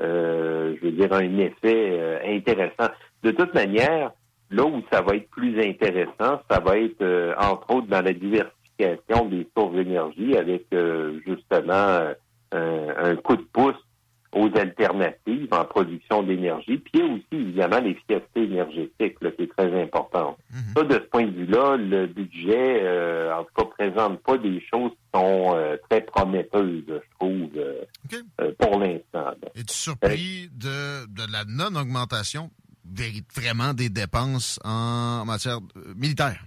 euh, 0.00 0.76
je 0.80 0.86
veux 0.86 0.92
dire, 0.92 1.12
un 1.12 1.38
effet 1.38 1.88
euh, 1.90 2.18
intéressant. 2.24 2.88
De 3.24 3.32
toute 3.32 3.52
manière, 3.52 4.12
là 4.50 4.64
où 4.64 4.80
ça 4.92 5.02
va 5.02 5.16
être 5.16 5.28
plus 5.30 5.60
intéressant, 5.60 6.40
ça 6.48 6.60
va 6.64 6.78
être 6.78 7.34
entre 7.38 7.74
autres 7.74 7.88
dans 7.88 8.02
la 8.02 8.12
diversification 8.12 9.24
des 9.28 9.46
sources 9.56 9.74
d'énergie 9.74 10.36
avec 10.36 10.66
justement 11.26 12.12
un, 12.52 12.88
un 12.96 13.16
coup 13.16 13.36
de 13.36 13.44
pouce 13.52 13.74
aux 14.32 14.50
alternatives 14.56 15.48
en 15.52 15.64
production 15.64 16.22
d'énergie. 16.22 16.78
Puis 16.78 16.92
il 16.94 17.00
y 17.00 17.02
a 17.02 17.06
aussi 17.06 17.24
évidemment 17.32 17.80
l'efficacité 17.80 18.42
énergétique 18.42 19.16
là, 19.20 19.30
qui 19.30 19.42
est 19.42 19.56
très 19.56 19.82
importante. 19.82 20.36
Ça, 20.76 20.82
de 20.84 20.94
ce 20.94 21.08
point 21.10 21.26
de 21.26 21.30
vue-là, 21.32 21.76
le 21.76 22.06
budget, 22.06 22.80
euh, 22.82 23.34
en 23.34 23.44
tout 23.44 23.54
cas, 23.56 23.64
présente 23.78 24.20
pas 24.22 24.36
des 24.38 24.62
choses 24.70 24.90
qui 24.90 25.18
sont 25.18 25.54
euh, 25.54 25.76
très 25.88 26.02
prometteuses, 26.02 26.84
je 26.88 27.16
trouve, 27.18 27.50
euh, 27.56 27.84
euh, 28.40 28.52
pour 28.58 28.78
l'instant. 28.78 29.30
là. 29.42 29.48
Es-tu 29.54 29.74
surpris 29.74 30.50
de, 30.54 31.06
de 31.06 31.32
la 31.32 31.44
non-augmentation 31.46 32.50
vraiment 33.34 33.74
des 33.74 33.88
dépenses 33.90 34.58
en 34.64 35.24
matière 35.24 35.58
militaire? 35.96 36.42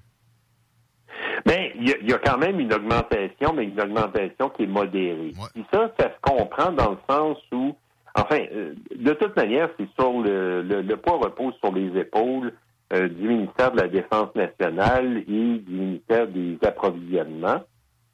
Ben, 1.46 1.72
il 1.76 1.90
y, 1.90 2.10
y 2.10 2.14
a 2.14 2.18
quand 2.18 2.38
même 2.38 2.60
une 2.60 2.74
augmentation, 2.74 3.54
mais 3.56 3.66
une 3.66 3.80
augmentation 3.82 4.50
qui 4.50 4.64
est 4.64 4.68
modérée. 4.68 5.32
Puis 5.54 5.66
ça, 5.74 5.92
ça 6.00 6.10
se 6.10 6.20
comprend 6.22 6.72
dans 6.72 6.92
le 6.92 6.98
sens 7.10 7.38
où, 7.52 7.76
enfin, 8.16 8.40
euh, 8.54 8.74
de 8.96 9.14
toute 9.14 9.36
manière, 9.36 9.70
c'est 9.80 9.88
sur 10.00 10.22
le, 10.22 10.62
le, 10.62 10.82
le 10.82 10.98
poids 10.98 11.18
repose 11.18 11.54
sur 11.64 11.74
les 11.74 11.98
épaules 12.00 12.54
euh, 12.94 13.08
du 13.08 13.28
ministère 13.28 13.72
de 13.72 13.82
la 13.82 13.88
Défense 13.88 14.36
nationale 14.36 15.18
et 15.20 15.58
du 15.60 15.72
ministère 15.72 16.28
des 16.28 16.58
Approvisionnements. 16.66 17.62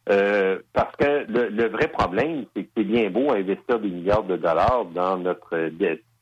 Euh, 0.10 0.60
parce 0.72 0.96
que 0.96 1.26
le, 1.28 1.50
le 1.50 1.68
vrai 1.68 1.88
problème, 1.90 2.46
c'est 2.56 2.64
que 2.64 2.70
c'est 2.78 2.84
bien 2.86 3.10
beau 3.10 3.32
investir 3.32 3.80
des 3.80 3.90
milliards 3.90 4.24
de 4.24 4.38
dollars 4.38 4.86
dans 4.94 5.18
notre 5.18 5.54
euh, 5.56 5.70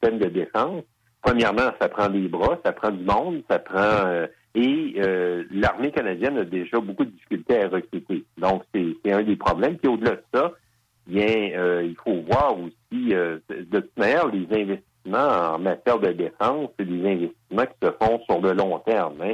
système 0.02 0.18
de 0.18 0.30
défense. 0.30 0.84
Premièrement, 1.26 1.72
ça 1.82 1.90
prend 1.90 2.08
des 2.08 2.28
bras, 2.28 2.60
ça 2.64 2.72
prend 2.72 2.92
du 2.92 3.04
monde, 3.04 3.42
ça 3.50 3.60
prend 3.60 4.06
euh, 4.06 4.28
et 4.54 4.94
euh, 5.00 5.44
l'armée 5.52 5.92
canadienne 5.92 6.38
a 6.38 6.46
déjà 6.46 6.80
beaucoup 6.80 7.04
de 7.04 7.10
difficultés 7.10 7.62
à 7.64 7.68
recruter. 7.68 8.24
Donc, 8.38 8.64
c'est 8.74 9.12
un 9.12 9.24
des 9.24 9.36
problèmes. 9.36 9.78
Puis 9.78 9.90
au-delà 9.92 10.12
de 10.12 10.24
ça, 10.34 10.54
bien, 11.08 11.50
euh, 11.58 11.84
il 11.84 11.96
faut 11.96 12.22
voir 12.32 12.56
aussi, 12.58 13.14
euh, 13.14 13.40
de 13.50 13.80
toute 13.80 13.98
manière, 13.98 14.28
les 14.28 14.46
investissements 14.52 14.84
investissements 15.06 15.56
en 15.56 15.60
matière 15.60 16.00
de 16.00 16.12
défense, 16.12 16.70
c'est 16.78 16.86
des 16.86 17.06
investissements 17.06 17.66
qui 17.66 17.88
se 17.88 17.92
font 18.02 18.20
sur 18.26 18.42
le 18.42 18.54
long 18.54 18.80
terme. 18.80 19.22
hein. 19.22 19.34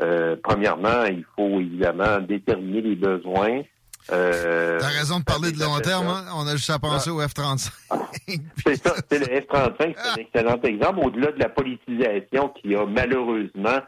Euh, 0.00 0.36
premièrement, 0.42 1.04
il 1.10 1.24
faut 1.36 1.58
évidemment 1.60 2.20
déterminer 2.20 2.82
les 2.82 2.94
besoins. 2.94 3.62
Euh, 4.10 4.78
T'as 4.80 4.86
raison 4.88 5.18
de 5.20 5.24
parler 5.24 5.52
de 5.52 5.60
long 5.60 5.78
terme, 5.80 6.06
hein? 6.08 6.24
On 6.34 6.46
a 6.46 6.52
juste 6.56 6.70
à 6.70 6.78
penser 6.78 7.10
au 7.10 7.20
F-35. 7.20 7.70
C'est 8.64 8.76
ça, 8.76 8.94
c'est 9.10 9.18
le 9.18 9.40
F-35, 9.40 9.76
c'est 9.78 10.10
un 10.10 10.14
excellent 10.16 10.60
exemple. 10.62 11.00
Au-delà 11.06 11.32
de 11.32 11.38
la 11.38 11.48
politisation 11.48 12.48
qui 12.50 12.74
a 12.74 12.84
malheureusement 12.86 13.78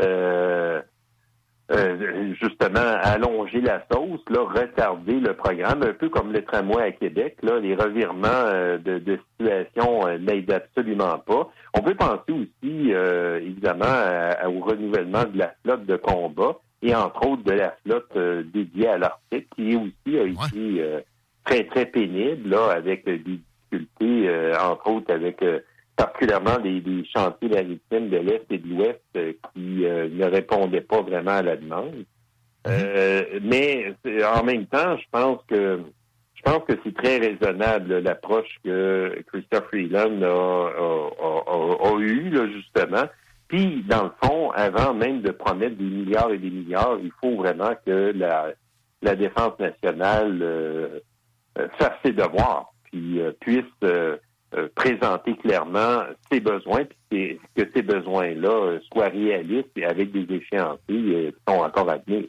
euh, 0.00 0.80
euh, 1.70 2.34
justement 2.40 2.80
allongé 3.02 3.60
la 3.60 3.84
sauce, 3.92 4.20
là, 4.30 4.40
retardé 4.42 5.14
le 5.20 5.34
programme, 5.34 5.82
un 5.82 5.92
peu 5.92 6.08
comme 6.08 6.32
le 6.32 6.42
tramway 6.44 6.82
à 6.82 6.92
Québec. 6.92 7.36
Là, 7.42 7.58
les 7.60 7.74
revirements 7.74 8.26
euh, 8.28 8.78
de, 8.78 8.98
de 8.98 9.18
situation 9.38 10.06
euh, 10.06 10.18
n'aident 10.18 10.52
absolument 10.52 11.18
pas. 11.18 11.50
On 11.74 11.82
peut 11.82 11.94
penser 11.94 12.30
aussi, 12.32 12.92
euh, 12.94 13.38
évidemment, 13.40 13.84
à- 13.84 14.44
à- 14.44 14.48
au 14.48 14.60
renouvellement 14.60 15.24
de 15.24 15.38
la 15.38 15.52
flotte 15.64 15.84
de 15.86 15.96
combat 15.96 16.56
et 16.82 16.94
entre 16.94 17.26
autres 17.26 17.42
de 17.44 17.52
la 17.52 17.76
flotte 17.84 18.10
euh, 18.16 18.42
dédiée 18.54 18.88
à 18.88 18.98
l'Arctique, 18.98 19.48
qui 19.56 19.74
aussi 19.76 20.18
a 20.18 20.22
été 20.24 20.82
euh, 20.82 21.00
très, 21.44 21.64
très 21.64 21.86
pénible, 21.86 22.48
là, 22.50 22.70
avec 22.72 23.06
euh, 23.08 23.18
des 23.18 23.40
difficultés, 23.70 24.28
euh, 24.28 24.54
entre 24.60 24.90
autres 24.90 25.12
avec 25.12 25.42
euh, 25.42 25.60
particulièrement 25.96 26.58
les, 26.62 26.80
les 26.80 27.04
chantiers 27.06 27.48
maritimes 27.48 28.08
de 28.10 28.16
l'Est 28.18 28.44
et 28.50 28.58
de 28.58 28.68
l'Ouest 28.68 29.00
euh, 29.16 29.32
qui 29.54 29.84
euh, 29.84 30.08
ne 30.10 30.24
répondaient 30.26 30.80
pas 30.80 31.02
vraiment 31.02 31.32
à 31.32 31.42
la 31.42 31.56
demande. 31.56 32.04
Euh, 32.66 33.22
mais 33.42 33.94
en 34.24 34.44
même 34.44 34.66
temps, 34.66 34.96
je 34.96 35.04
pense 35.10 35.40
que 35.48 35.80
je 36.34 36.42
pense 36.42 36.62
que 36.68 36.74
c'est 36.84 36.94
très 36.94 37.18
raisonnable 37.18 37.98
l'approche 37.98 38.58
que 38.64 39.20
Christophe 39.26 39.66
Freeland 39.70 40.22
a, 40.22 40.26
a, 40.26 41.10
a- 41.20 41.44
a- 41.48 41.88
a 41.88 41.98
eue, 42.00 42.30
là, 42.30 42.46
justement. 42.52 43.08
Puis, 43.48 43.82
dans 43.88 44.04
le 44.04 44.10
fond, 44.22 44.50
avant 44.50 44.92
même 44.92 45.22
de 45.22 45.30
promettre 45.30 45.76
des 45.76 45.84
milliards 45.84 46.30
et 46.30 46.38
des 46.38 46.50
milliards, 46.50 46.98
il 47.02 47.10
faut 47.20 47.36
vraiment 47.36 47.72
que 47.84 48.12
la, 48.14 49.16
défense 49.16 49.58
nationale 49.58 50.38
euh, 50.42 51.00
euh, 51.58 51.68
fasse 51.78 51.94
ses 52.04 52.12
devoirs, 52.12 52.72
puis 52.84 53.20
euh, 53.20 53.32
puisse 53.40 53.64
présenter 54.74 55.36
clairement 55.36 56.04
ses 56.30 56.40
besoins, 56.40 56.84
puis 57.10 57.38
que 57.54 57.62
que 57.62 57.70
ces 57.74 57.82
besoins-là 57.82 58.78
soient 58.90 59.08
réalistes 59.08 59.68
et 59.76 59.84
avec 59.84 60.10
des 60.12 60.26
échéanciers 60.34 61.32
qui 61.32 61.34
sont 61.46 61.58
encore 61.58 61.90
à 61.90 61.98
venir. 61.98 62.28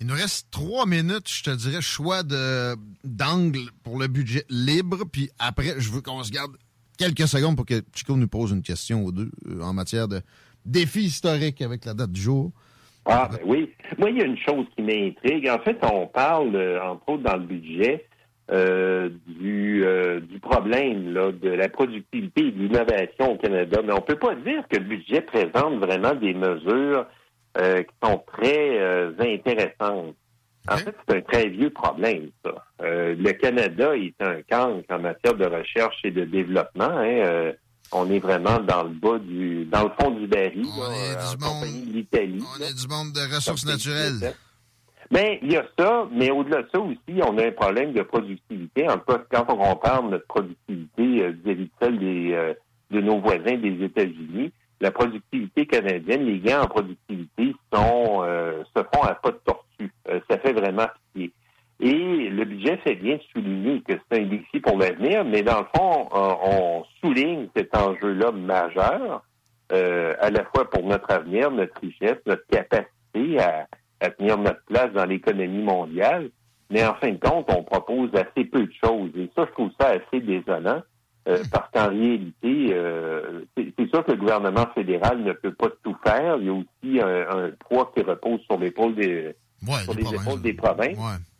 Il 0.00 0.06
nous 0.06 0.14
reste 0.14 0.48
trois 0.52 0.86
minutes, 0.86 1.28
je 1.28 1.42
te 1.42 1.50
dirais, 1.50 1.82
choix 1.82 2.22
d'angle 2.22 3.70
pour 3.82 3.98
le 3.98 4.06
budget 4.06 4.44
libre. 4.48 5.04
Puis 5.10 5.30
après, 5.40 5.74
je 5.78 5.90
veux 5.90 6.00
qu'on 6.00 6.22
se 6.22 6.30
garde 6.30 6.56
quelques 6.96 7.26
secondes 7.26 7.56
pour 7.56 7.66
que 7.66 7.82
Chico 7.92 8.16
nous 8.16 8.28
pose 8.28 8.52
une 8.52 8.62
question 8.62 9.02
ou 9.02 9.10
deux 9.10 9.30
en 9.60 9.72
matière 9.72 10.06
de 10.06 10.22
défi 10.68 11.00
historique 11.04 11.60
avec 11.62 11.84
la 11.84 11.94
date 11.94 12.12
du 12.12 12.20
jour. 12.20 12.52
Ah, 13.06 13.28
ben 13.32 13.38
oui. 13.44 13.70
Moi, 13.98 14.10
il 14.10 14.18
y 14.18 14.22
a 14.22 14.26
une 14.26 14.36
chose 14.36 14.66
qui 14.76 14.82
m'intrigue. 14.82 15.48
En 15.48 15.58
fait, 15.60 15.78
on 15.82 16.06
parle, 16.06 16.54
euh, 16.54 16.82
entre 16.82 17.08
autres, 17.08 17.22
dans 17.22 17.36
le 17.36 17.44
budget, 17.44 18.04
euh, 18.50 19.08
du, 19.26 19.82
euh, 19.84 20.20
du 20.20 20.38
problème 20.40 21.12
là, 21.14 21.32
de 21.32 21.48
la 21.48 21.68
productivité 21.68 22.46
et 22.48 22.50
de 22.50 22.58
l'innovation 22.58 23.32
au 23.32 23.36
Canada. 23.36 23.80
Mais 23.84 23.92
on 23.92 24.00
peut 24.02 24.18
pas 24.18 24.34
dire 24.34 24.62
que 24.68 24.76
le 24.76 24.84
budget 24.84 25.22
présente 25.22 25.78
vraiment 25.78 26.14
des 26.14 26.34
mesures 26.34 27.06
euh, 27.58 27.82
qui 27.82 27.94
sont 28.04 28.22
très 28.26 28.78
intéressantes. 29.18 30.14
En 30.70 30.76
fait, 30.76 30.94
c'est 31.08 31.16
un 31.16 31.20
très 31.22 31.48
vieux 31.48 31.70
problème, 31.70 32.28
ça. 32.44 32.62
Le 32.80 33.32
Canada 33.32 33.96
est 33.96 34.20
un 34.20 34.42
cancre 34.42 34.84
en 34.90 34.98
matière 34.98 35.32
de 35.34 35.46
recherche 35.46 35.96
et 36.04 36.10
de 36.10 36.24
développement. 36.26 36.90
hein. 36.90 37.52
On 37.92 38.10
est 38.10 38.18
vraiment 38.18 38.58
dans 38.58 38.82
le 38.82 38.90
bas 38.90 39.18
du, 39.18 39.64
dans 39.64 39.84
le 39.84 39.90
fond 39.98 40.10
du 40.10 40.26
baril, 40.26 40.62
là, 40.62 40.90
euh, 40.90 41.14
en 41.14 41.54
compagnie 41.54 41.86
de 41.86 41.92
l'Italie. 41.92 42.44
On 42.58 42.62
est 42.62 42.74
du 42.74 42.86
monde 42.86 43.12
de 43.12 43.34
ressources 43.34 43.64
naturelles. 43.64 44.34
Ben, 45.10 45.38
il 45.42 45.52
y 45.52 45.56
a 45.56 45.64
ça, 45.78 46.06
mais 46.12 46.30
au-delà 46.30 46.62
de 46.62 46.68
ça 46.70 46.80
aussi, 46.80 47.20
on 47.22 47.38
a 47.38 47.46
un 47.46 47.52
problème 47.52 47.92
de 47.94 48.02
productivité. 48.02 48.88
En 48.88 48.98
tout 48.98 49.06
cas, 49.06 49.24
quand 49.30 49.46
on 49.48 49.56
compare 49.56 50.02
notre 50.02 50.26
productivité 50.26 51.24
euh, 51.24 51.32
vis-à-vis 51.44 51.64
de 51.64 51.70
celle 51.80 51.98
des, 51.98 52.32
euh, 52.34 52.54
de 52.90 53.00
nos 53.00 53.18
voisins 53.20 53.56
des 53.56 53.84
États-Unis, 53.84 54.52
la 54.80 54.90
productivité 54.90 55.66
canadienne, 55.66 56.26
les 56.26 56.38
gains 56.40 56.62
en 56.62 56.66
productivité 56.66 57.54
sont 57.72 58.22
euh, 58.22 58.62
se 58.76 58.82
font 58.94 59.02
à 59.02 59.14
pas 59.14 59.30
de 59.30 59.40
tortue. 59.44 59.92
Ça 60.30 60.38
fait 60.38 60.52
vraiment 60.52 60.86
pitié. 61.14 61.32
Et 61.80 62.28
le 62.28 62.44
budget 62.44 62.76
fait 62.78 62.96
bien 62.96 63.18
souligner 63.32 63.80
que 63.82 63.92
c'est 64.10 64.20
un 64.20 64.26
défi 64.26 64.58
pour 64.60 64.76
l'avenir, 64.78 65.24
mais 65.24 65.42
dans 65.42 65.60
le 65.60 65.66
fond, 65.76 66.08
euh, 66.12 66.34
on 66.42 66.84
souligne 67.00 67.46
cet 67.56 67.76
enjeu-là 67.76 68.32
majeur, 68.32 69.22
euh, 69.72 70.14
à 70.20 70.30
la 70.30 70.44
fois 70.46 70.68
pour 70.68 70.82
notre 70.82 71.10
avenir, 71.12 71.50
notre 71.52 71.80
richesse, 71.80 72.16
notre 72.26 72.44
capacité 72.48 73.38
à, 73.40 73.66
à 74.00 74.10
tenir 74.10 74.38
notre 74.38 74.62
place 74.64 74.92
dans 74.92 75.04
l'économie 75.04 75.62
mondiale. 75.62 76.30
Mais 76.70 76.84
en 76.84 76.94
fin 76.94 77.12
de 77.12 77.18
compte, 77.18 77.46
on 77.48 77.62
propose 77.62 78.10
assez 78.14 78.44
peu 78.44 78.62
de 78.66 78.72
choses. 78.84 79.10
Et 79.16 79.30
ça, 79.36 79.44
je 79.46 79.52
trouve 79.52 79.70
ça 79.80 79.88
assez 79.90 80.20
désolant. 80.20 80.82
euh, 81.28 81.42
parce 81.52 81.70
qu'en 81.72 81.88
réalité, 81.90 82.70
euh, 82.72 83.42
c'est 83.56 83.88
sûr 83.90 84.04
que 84.04 84.12
le 84.12 84.16
gouvernement 84.18 84.66
fédéral 84.74 85.22
ne 85.22 85.32
peut 85.32 85.52
pas 85.52 85.68
tout 85.84 85.96
faire. 86.04 86.36
Il 86.40 86.46
y 86.46 86.48
a 86.48 86.52
aussi 86.52 87.00
un, 87.00 87.44
un 87.46 87.50
poids 87.68 87.92
qui 87.94 88.02
repose 88.02 88.40
sur 88.46 88.58
l'épaule 88.58 88.94
des, 88.94 89.34
sur 89.82 89.92
les 89.94 90.04
épaules 90.22 90.42
des 90.42 90.54
provinces. 90.54 90.96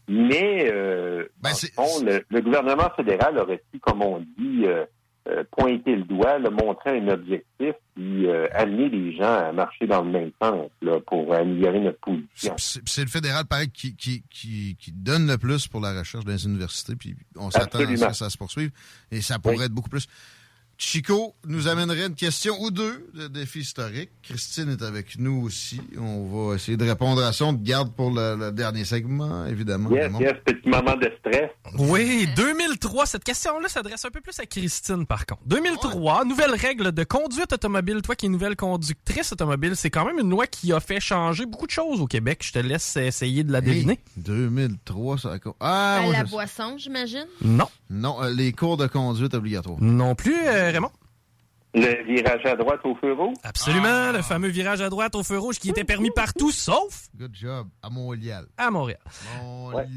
Mais 0.08 0.70
euh, 0.72 1.24
le 1.44 1.50
fond, 1.74 2.02
le, 2.02 2.24
le 2.30 2.40
gouvernement 2.40 2.90
fédéral 2.96 3.38
aurait 3.38 3.62
pu, 3.70 3.78
comme 3.78 4.02
on 4.02 4.20
dit, 4.20 4.64
euh, 4.64 4.84
euh, 5.28 5.44
pointer 5.50 5.96
le 5.96 6.04
doigt, 6.04 6.38
montrer 6.38 7.00
un 7.00 7.08
objectif, 7.08 7.74
puis 7.94 8.26
euh, 8.26 8.46
amener 8.54 8.88
les 8.88 9.14
gens 9.14 9.24
à 9.48 9.52
marcher 9.52 9.86
dans 9.86 10.02
le 10.02 10.10
même 10.10 10.30
sens 10.40 10.70
là, 10.80 10.98
pour 11.06 11.34
améliorer 11.34 11.80
notre 11.80 12.00
position. 12.00 12.54
C'est 12.56 13.02
le 13.02 13.08
fédéral, 13.10 13.44
pareil, 13.44 13.68
qui, 13.68 13.94
qui, 13.94 14.22
qui, 14.30 14.76
qui 14.80 14.92
donne 14.92 15.26
le 15.26 15.36
plus 15.36 15.68
pour 15.68 15.80
la 15.82 15.98
recherche 15.98 16.24
dans 16.24 16.32
les 16.32 16.46
universités, 16.46 16.96
puis 16.96 17.14
on 17.36 17.50
s'attend 17.50 17.80
à 17.80 17.96
ce 17.96 18.06
que 18.06 18.12
ça 18.14 18.30
se 18.30 18.38
poursuive, 18.38 18.70
et 19.10 19.20
ça 19.20 19.38
pourrait 19.38 19.66
être 19.66 19.72
beaucoup 19.72 19.90
plus. 19.90 20.06
Chico 20.80 21.34
nous 21.44 21.66
amènerait 21.66 22.06
une 22.06 22.14
question 22.14 22.54
ou 22.60 22.70
deux 22.70 23.10
de 23.12 23.26
défi 23.26 23.60
historique. 23.60 24.10
Christine 24.22 24.70
est 24.70 24.82
avec 24.82 25.18
nous 25.18 25.42
aussi. 25.42 25.80
On 25.98 26.26
va 26.48 26.54
essayer 26.54 26.76
de 26.76 26.84
répondre 26.88 27.20
à 27.24 27.32
ça. 27.32 27.46
On 27.46 27.54
te 27.54 27.62
garde 27.64 27.92
pour 27.92 28.12
le, 28.12 28.36
le 28.36 28.52
dernier 28.52 28.84
segment, 28.84 29.44
évidemment. 29.46 29.90
Yes, 29.90 30.12
yes, 30.20 30.34
petit 30.44 30.68
moment 30.68 30.94
de 30.96 31.10
stress. 31.18 31.50
Oui, 31.78 32.28
2003. 32.36 33.06
Cette 33.06 33.24
question-là 33.24 33.68
s'adresse 33.68 34.04
un 34.04 34.10
peu 34.10 34.20
plus 34.20 34.38
à 34.38 34.46
Christine, 34.46 35.04
par 35.04 35.26
contre. 35.26 35.42
2003, 35.46 36.24
nouvelle 36.24 36.54
règle 36.54 36.92
de 36.92 37.02
conduite 37.02 37.52
automobile. 37.52 38.00
Toi 38.00 38.14
qui 38.14 38.26
es 38.26 38.28
nouvelle 38.28 38.54
conductrice 38.54 39.32
automobile, 39.32 39.72
c'est 39.74 39.90
quand 39.90 40.04
même 40.04 40.20
une 40.20 40.30
loi 40.30 40.46
qui 40.46 40.72
a 40.72 40.78
fait 40.78 41.00
changer 41.00 41.44
beaucoup 41.44 41.66
de 41.66 41.72
choses 41.72 42.00
au 42.00 42.06
Québec. 42.06 42.42
Je 42.44 42.52
te 42.52 42.58
laisse 42.60 42.96
essayer 42.96 43.42
de 43.42 43.50
la 43.50 43.60
deviner. 43.60 43.98
2003, 44.16 45.18
ça 45.18 45.32
a... 45.32 45.38
Ah, 45.60 45.96
à 45.96 46.02
moi, 46.02 46.12
la 46.12 46.24
je- 46.24 46.30
boisson, 46.30 46.76
j'imagine. 46.78 47.26
Non. 47.42 47.66
Non, 47.90 48.22
euh, 48.22 48.30
les 48.30 48.52
cours 48.52 48.76
de 48.76 48.86
conduite 48.86 49.34
obligatoires. 49.34 49.78
Non 49.80 50.14
plus, 50.14 50.36
euh, 50.46 50.67
Raymond? 50.70 50.90
Le 51.74 52.02
virage 52.04 52.46
à 52.46 52.56
droite 52.56 52.80
au 52.84 52.94
feu 52.96 53.12
rouge? 53.12 53.36
Absolument, 53.42 54.12
le 54.12 54.22
fameux 54.22 54.48
virage 54.48 54.80
à 54.80 54.88
droite 54.88 55.14
au 55.14 55.22
feu 55.22 55.38
rouge 55.38 55.58
qui 55.58 55.68
était 55.70 55.84
permis 55.84 56.10
partout, 56.10 56.50
sauf 56.50 57.08
Good 57.14 57.34
job. 57.34 57.68
À 57.82 57.90
Montréal. 57.90 58.46
à 58.56 58.70
Montréal. 58.70 59.00
Montréal. 59.42 59.88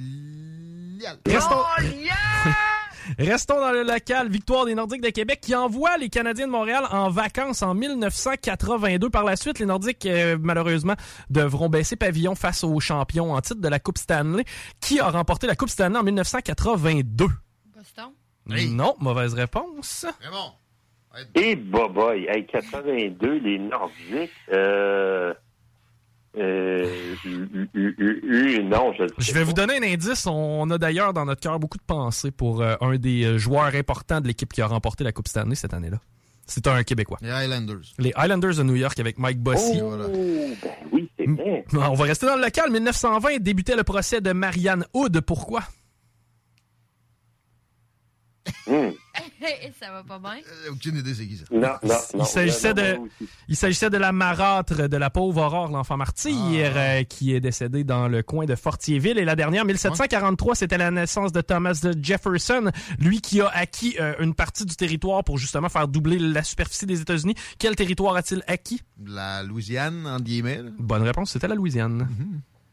Restons... 1.26 1.56
Restons 3.18 3.60
dans 3.60 3.72
le 3.72 3.84
local. 3.84 4.30
Victoire 4.30 4.66
des 4.66 4.76
Nordiques 4.76 5.02
de 5.02 5.10
Québec 5.10 5.40
qui 5.42 5.56
envoie 5.56 5.98
les 5.98 6.10
Canadiens 6.10 6.46
de 6.46 6.52
Montréal 6.52 6.86
en 6.92 7.10
vacances 7.10 7.64
en 7.64 7.74
1982. 7.74 9.10
Par 9.10 9.24
la 9.24 9.36
suite, 9.36 9.60
les 9.60 9.66
Nordiques, 9.66 10.06
euh, 10.06 10.38
malheureusement, 10.40 10.96
devront 11.30 11.68
baisser 11.70 11.96
pavillon 11.96 12.36
face 12.36 12.64
aux 12.64 12.80
champions 12.80 13.34
en 13.34 13.42
titre 13.42 13.60
de 13.60 13.68
la 13.68 13.80
Coupe 13.80 13.98
Stanley. 13.98 14.46
Qui 14.80 15.00
a 15.00 15.10
remporté 15.10 15.48
la 15.48 15.56
Coupe 15.56 15.70
Stanley 15.70 15.98
en 15.98 16.04
1982? 16.04 17.26
Boston. 17.76 18.12
Non, 18.46 18.96
mauvaise 19.00 19.34
réponse. 19.34 20.06
Et 21.36 21.56
boboy, 21.56 22.26
hey, 22.30 22.46
82, 22.46 23.40
les 23.40 23.60
Nordiques, 23.60 24.32
euh, 24.54 25.34
euh, 26.38 27.16
eu- 27.26 27.68
eu- 27.74 27.96
eu- 27.98 28.22
eu- 28.24 28.64
non, 28.64 28.94
je 28.98 29.04
Je 29.18 29.34
vais 29.34 29.44
vous 29.44 29.52
donner 29.54 29.78
un 29.78 29.84
indice. 29.84 30.26
On 30.28 30.70
a 30.70 30.78
d'ailleurs 30.78 31.14
dans 31.14 31.26
notre 31.26 31.42
cœur 31.42 31.60
beaucoup 31.60 31.78
de 31.78 31.84
pensées 31.84 32.32
pour 32.32 32.62
euh, 32.62 32.76
un 32.80 32.96
des 32.96 33.26
euh, 33.26 33.38
joueurs 33.38 33.76
importants 33.76 34.22
de 34.22 34.28
l'équipe 34.28 34.52
qui 34.54 34.62
a 34.62 34.68
remporté 34.68 35.04
la 35.04 35.12
Coupe 35.12 35.28
Stanley 35.28 35.56
cette 35.56 35.74
année-là. 35.74 35.98
C'est 36.48 36.66
un 36.68 36.84
Québécois. 36.84 37.18
Les 37.22 37.30
Highlanders. 37.30 37.82
Les 38.00 38.12
Highlanders 38.16 38.56
de 38.56 38.64
New 38.64 38.76
York 38.76 39.00
avec 39.00 39.18
Mike 39.20 39.40
Bossy. 39.40 39.80
Oh, 39.82 39.92
ben 39.98 40.10
oui, 40.92 41.10
c'est 41.18 41.26
vrai. 41.30 41.66
On 41.74 41.94
va 41.94 42.04
rester 42.06 42.26
dans 42.26 42.36
le 42.36 42.42
local. 42.42 42.72
1920 42.72 43.40
débutait 43.40 43.76
le 43.76 43.84
procès 43.84 44.22
de 44.22 44.32
Marianne 44.34 44.86
Hood. 44.94 45.22
Pourquoi? 45.22 45.62
Hmm. 48.68 48.90
ça 49.80 49.92
va 49.92 50.04
pas 50.04 50.18
bien? 50.20 50.42
Aucune 50.72 50.96
idée, 50.98 51.14
c'est 51.14 51.28
qui 51.28 51.38
ça? 51.38 51.44
Non, 51.52 51.74
non, 51.84 51.96
Il 52.20 52.26
s'agissait 52.26 52.74
de, 52.74 52.98
il 53.48 53.56
s'agissait 53.56 53.90
de 53.90 53.98
la 53.98 54.12
marâtre 54.12 54.88
de 54.90 54.98
la 54.98 55.10
pauvre 55.10 55.42
Aurore, 55.44 55.70
l'enfant 55.70 55.98
martyr, 55.98 56.72
euh, 56.76 57.04
qui 57.04 57.36
est 57.36 57.40
décédée 57.40 57.84
dans 57.84 58.08
le 58.08 58.24
coin 58.24 58.46
de 58.46 58.56
Fortierville. 58.56 59.18
Et 59.20 59.26
la 59.26 59.36
dernière, 59.36 59.66
1743, 59.66 60.56
c'était 60.56 60.78
la 60.78 60.90
naissance 60.92 61.32
de 61.32 61.42
Thomas 61.42 61.86
Jefferson, 62.02 62.72
lui 63.00 63.22
qui 63.22 63.42
a 63.42 63.48
acquis 63.50 63.96
euh, 64.00 64.14
une 64.20 64.34
partie 64.34 64.66
du 64.66 64.76
territoire 64.76 65.24
pour 65.24 65.38
justement 65.38 65.70
faire 65.70 65.88
doubler 65.88 66.18
la 66.18 66.44
superficie 66.44 66.86
des 66.86 67.02
États-Unis. 67.02 67.36
Quel 67.60 67.76
territoire 67.76 68.16
a-t-il 68.16 68.44
acquis? 68.48 68.82
La 69.06 69.44
Louisiane, 69.44 70.08
en 70.08 70.20
guillemets. 70.20 70.62
Bonne 70.80 71.04
réponse, 71.04 71.32
c'était 71.32 71.48
la 71.48 71.56
Louisiane. 71.56 72.08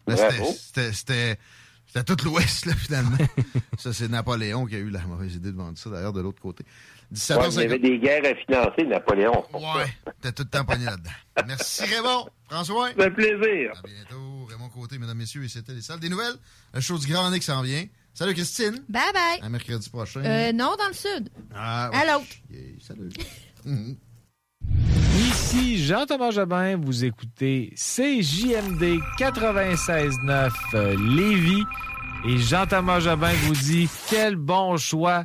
Ben, 0.07 0.17
c'était- 0.17 0.93
C'était 0.93 1.39
c'était- 1.89 2.15
tout 2.17 2.25
l'Ouest, 2.25 2.67
là, 2.67 2.75
finalement. 2.75 3.17
ça, 3.79 3.93
c'est 3.93 4.09
Napoléon 4.09 4.67
qui 4.67 4.77
a 4.77 4.79
eu 4.79 4.91
la 4.91 5.01
mauvaise 5.03 5.35
idée 5.35 5.51
de 5.53 5.57
vendre 5.57 5.77
ça, 5.77 5.91
d'ailleurs, 5.91 6.13
de 6.13 6.21
l'autre 6.21 6.41
côté. 6.41 6.65
Ouais, 7.11 7.17
il 7.17 7.29
y 7.31 7.33
avait 7.65 7.79
17h50. 7.79 7.81
des 7.81 7.99
guerres 7.99 8.23
à 8.25 8.35
financer, 8.35 8.85
Napoléon. 8.85 9.45
c'est. 9.51 9.57
Ouais, 9.57 9.95
t'es 10.21 10.33
tout 10.33 10.43
le 10.43 10.49
temps 10.51 10.65
pogné 10.65 10.85
là-dedans. 10.85 11.11
Merci, 11.47 11.85
Raymond. 11.85 12.29
François? 12.51 12.89
Ça 12.91 12.95
fait 13.05 13.11
plaisir. 13.11 13.73
À 13.77 13.87
bientôt. 13.87 14.45
Raymond 14.51 14.69
Côté, 14.69 14.99
mesdames, 14.99 15.17
messieurs, 15.17 15.45
et 15.45 15.49
c'était 15.49 15.73
les 15.73 15.81
salles 15.83 16.01
des 16.01 16.09
nouvelles. 16.11 16.35
Le 16.75 16.81
show 16.81 16.99
du 16.99 17.07
Grand 17.07 17.31
qui 17.33 17.41
s'en 17.43 17.63
vient. 17.63 17.85
Salut, 18.15 18.35
Christine. 18.35 18.83
Bye 18.89 19.03
bye. 19.15 19.41
À 19.43 19.49
mercredi 19.49 19.89
prochain. 19.89 20.21
Euh, 20.25 20.53
non, 20.53 20.75
dans 20.79 20.89
le 20.89 20.93
sud. 20.95 21.31
Ah, 21.55 21.87
À 21.93 22.05
l'autre. 22.05 22.27
yeah, 22.51 22.61
salut. 22.87 23.09
Mhm. 23.65 23.97
Ici 25.19 25.85
Jean-Thomas 25.85 26.31
Jobin, 26.31 26.77
vous 26.77 27.05
écoutez 27.05 27.73
CJMD 27.77 29.01
96.9 29.19 30.51
euh, 30.75 30.97
Lévis. 31.17 31.65
Et 32.27 32.39
Jean-Thomas 32.39 33.01
Jobin 33.01 33.33
vous 33.45 33.55
dit 33.55 33.89
quel 34.09 34.37
bon 34.37 34.77
choix 34.77 35.25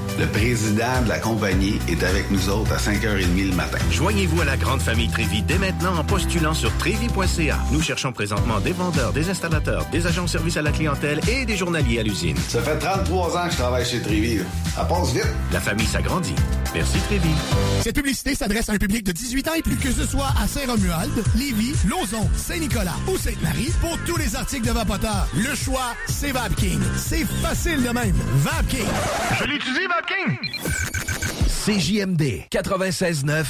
Le 0.19 0.27
président 0.27 1.01
de 1.03 1.09
la 1.09 1.19
compagnie 1.19 1.79
est 1.87 2.03
avec 2.03 2.29
nous 2.31 2.49
autres 2.49 2.73
à 2.73 2.77
5h30 2.77 3.49
le 3.49 3.55
matin. 3.55 3.77
Joignez-vous 3.89 4.41
à 4.41 4.45
la 4.45 4.57
grande 4.57 4.81
famille 4.81 5.09
Trévi 5.09 5.41
dès 5.41 5.57
maintenant 5.57 5.97
en 5.97 6.03
postulant 6.03 6.53
sur 6.53 6.75
trévi.ca. 6.77 7.57
Nous 7.71 7.81
cherchons 7.81 8.11
présentement 8.11 8.59
des 8.59 8.71
vendeurs, 8.71 9.13
des 9.13 9.29
installateurs, 9.29 9.85
des 9.91 10.05
agents 10.07 10.23
de 10.23 10.29
service 10.29 10.57
à 10.57 10.61
la 10.61 10.71
clientèle 10.71 11.19
et 11.29 11.45
des 11.45 11.55
journaliers 11.55 11.99
à 11.99 12.03
l'usine. 12.03 12.37
Ça 12.49 12.61
fait 12.61 12.77
33 12.77 13.37
ans 13.37 13.45
que 13.45 13.51
je 13.51 13.57
travaille 13.57 13.85
chez 13.85 14.01
Trévi. 14.01 14.39
Ça 14.75 14.85
passe 14.85 15.13
vite. 15.13 15.27
La 15.51 15.59
famille 15.59 15.87
s'agrandit. 15.87 16.35
Merci 16.73 16.99
Trévi. 17.07 17.29
Cette 17.81 17.95
publicité 17.95 18.35
s'adresse 18.35 18.69
à 18.69 18.73
un 18.73 18.77
public 18.77 19.03
de 19.03 19.11
18 19.11 19.47
ans 19.49 19.53
et 19.57 19.61
plus. 19.61 19.75
Que 19.75 19.91
ce 19.91 20.05
soit 20.05 20.29
à 20.41 20.47
Saint-Romuald, 20.47 21.11
Lévis, 21.35 21.75
Lauson, 21.87 22.29
Saint-Nicolas 22.35 22.95
ou 23.07 23.17
Sainte-Marie, 23.17 23.71
pour 23.81 23.97
tous 24.05 24.17
les 24.17 24.35
articles 24.35 24.67
de 24.67 24.71
Vapoteur, 24.71 25.27
le 25.35 25.55
choix, 25.55 25.95
c'est 26.07 26.31
VapKing. 26.31 26.79
C'est 26.95 27.25
facile 27.41 27.81
de 27.81 27.89
même. 27.89 28.15
VapKing. 28.35 28.85
Je 29.39 29.45
l'utilise, 29.45 29.87
Vapking! 30.01 30.37
CJMD 31.47 32.47
96.9 32.49 33.45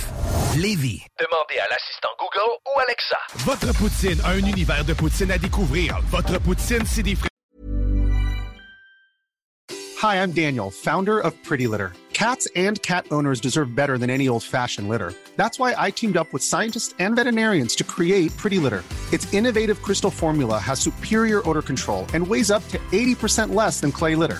Lévis. 0.59 1.05
Demandez 1.19 1.59
à 1.59 1.67
l'assistant 1.69 2.09
Google 2.19 2.57
ou 2.65 2.79
Alexa. 2.79 3.17
Votre 3.45 3.73
poutine, 3.77 4.19
un 4.25 4.37
univers 4.39 4.83
de 4.83 4.93
poutine 4.93 5.31
à 5.31 5.37
découvrir. 5.37 5.99
Votre 6.09 6.39
poutine, 6.39 6.85
c'est 6.85 7.03
des 7.03 7.15
frites. 7.15 7.29
Hi, 10.03 10.15
I'm 10.15 10.31
Daniel, 10.31 10.71
founder 10.71 11.19
of 11.19 11.33
Pretty 11.43 11.67
Litter. 11.67 11.91
Cats 12.13 12.47
and 12.55 12.81
cat 12.81 13.05
owners 13.11 13.39
deserve 13.39 13.73
better 13.75 13.97
than 13.97 14.09
any 14.09 14.27
old 14.27 14.43
fashioned 14.43 14.89
litter. 14.89 15.13
That's 15.37 15.57
why 15.57 15.73
I 15.77 15.91
teamed 15.91 16.17
up 16.17 16.33
with 16.33 16.43
scientists 16.43 16.93
and 16.99 17.15
veterinarians 17.15 17.75
to 17.77 17.83
create 17.83 18.35
Pretty 18.35 18.59
Litter. 18.59 18.83
Its 19.13 19.31
innovative 19.33 19.81
crystal 19.81 20.11
formula 20.11 20.59
has 20.59 20.79
superior 20.79 21.47
odor 21.47 21.61
control 21.61 22.05
and 22.13 22.27
weighs 22.27 22.51
up 22.51 22.67
to 22.69 22.77
80% 22.91 23.53
less 23.53 23.79
than 23.79 23.91
clay 23.91 24.15
litter. 24.15 24.39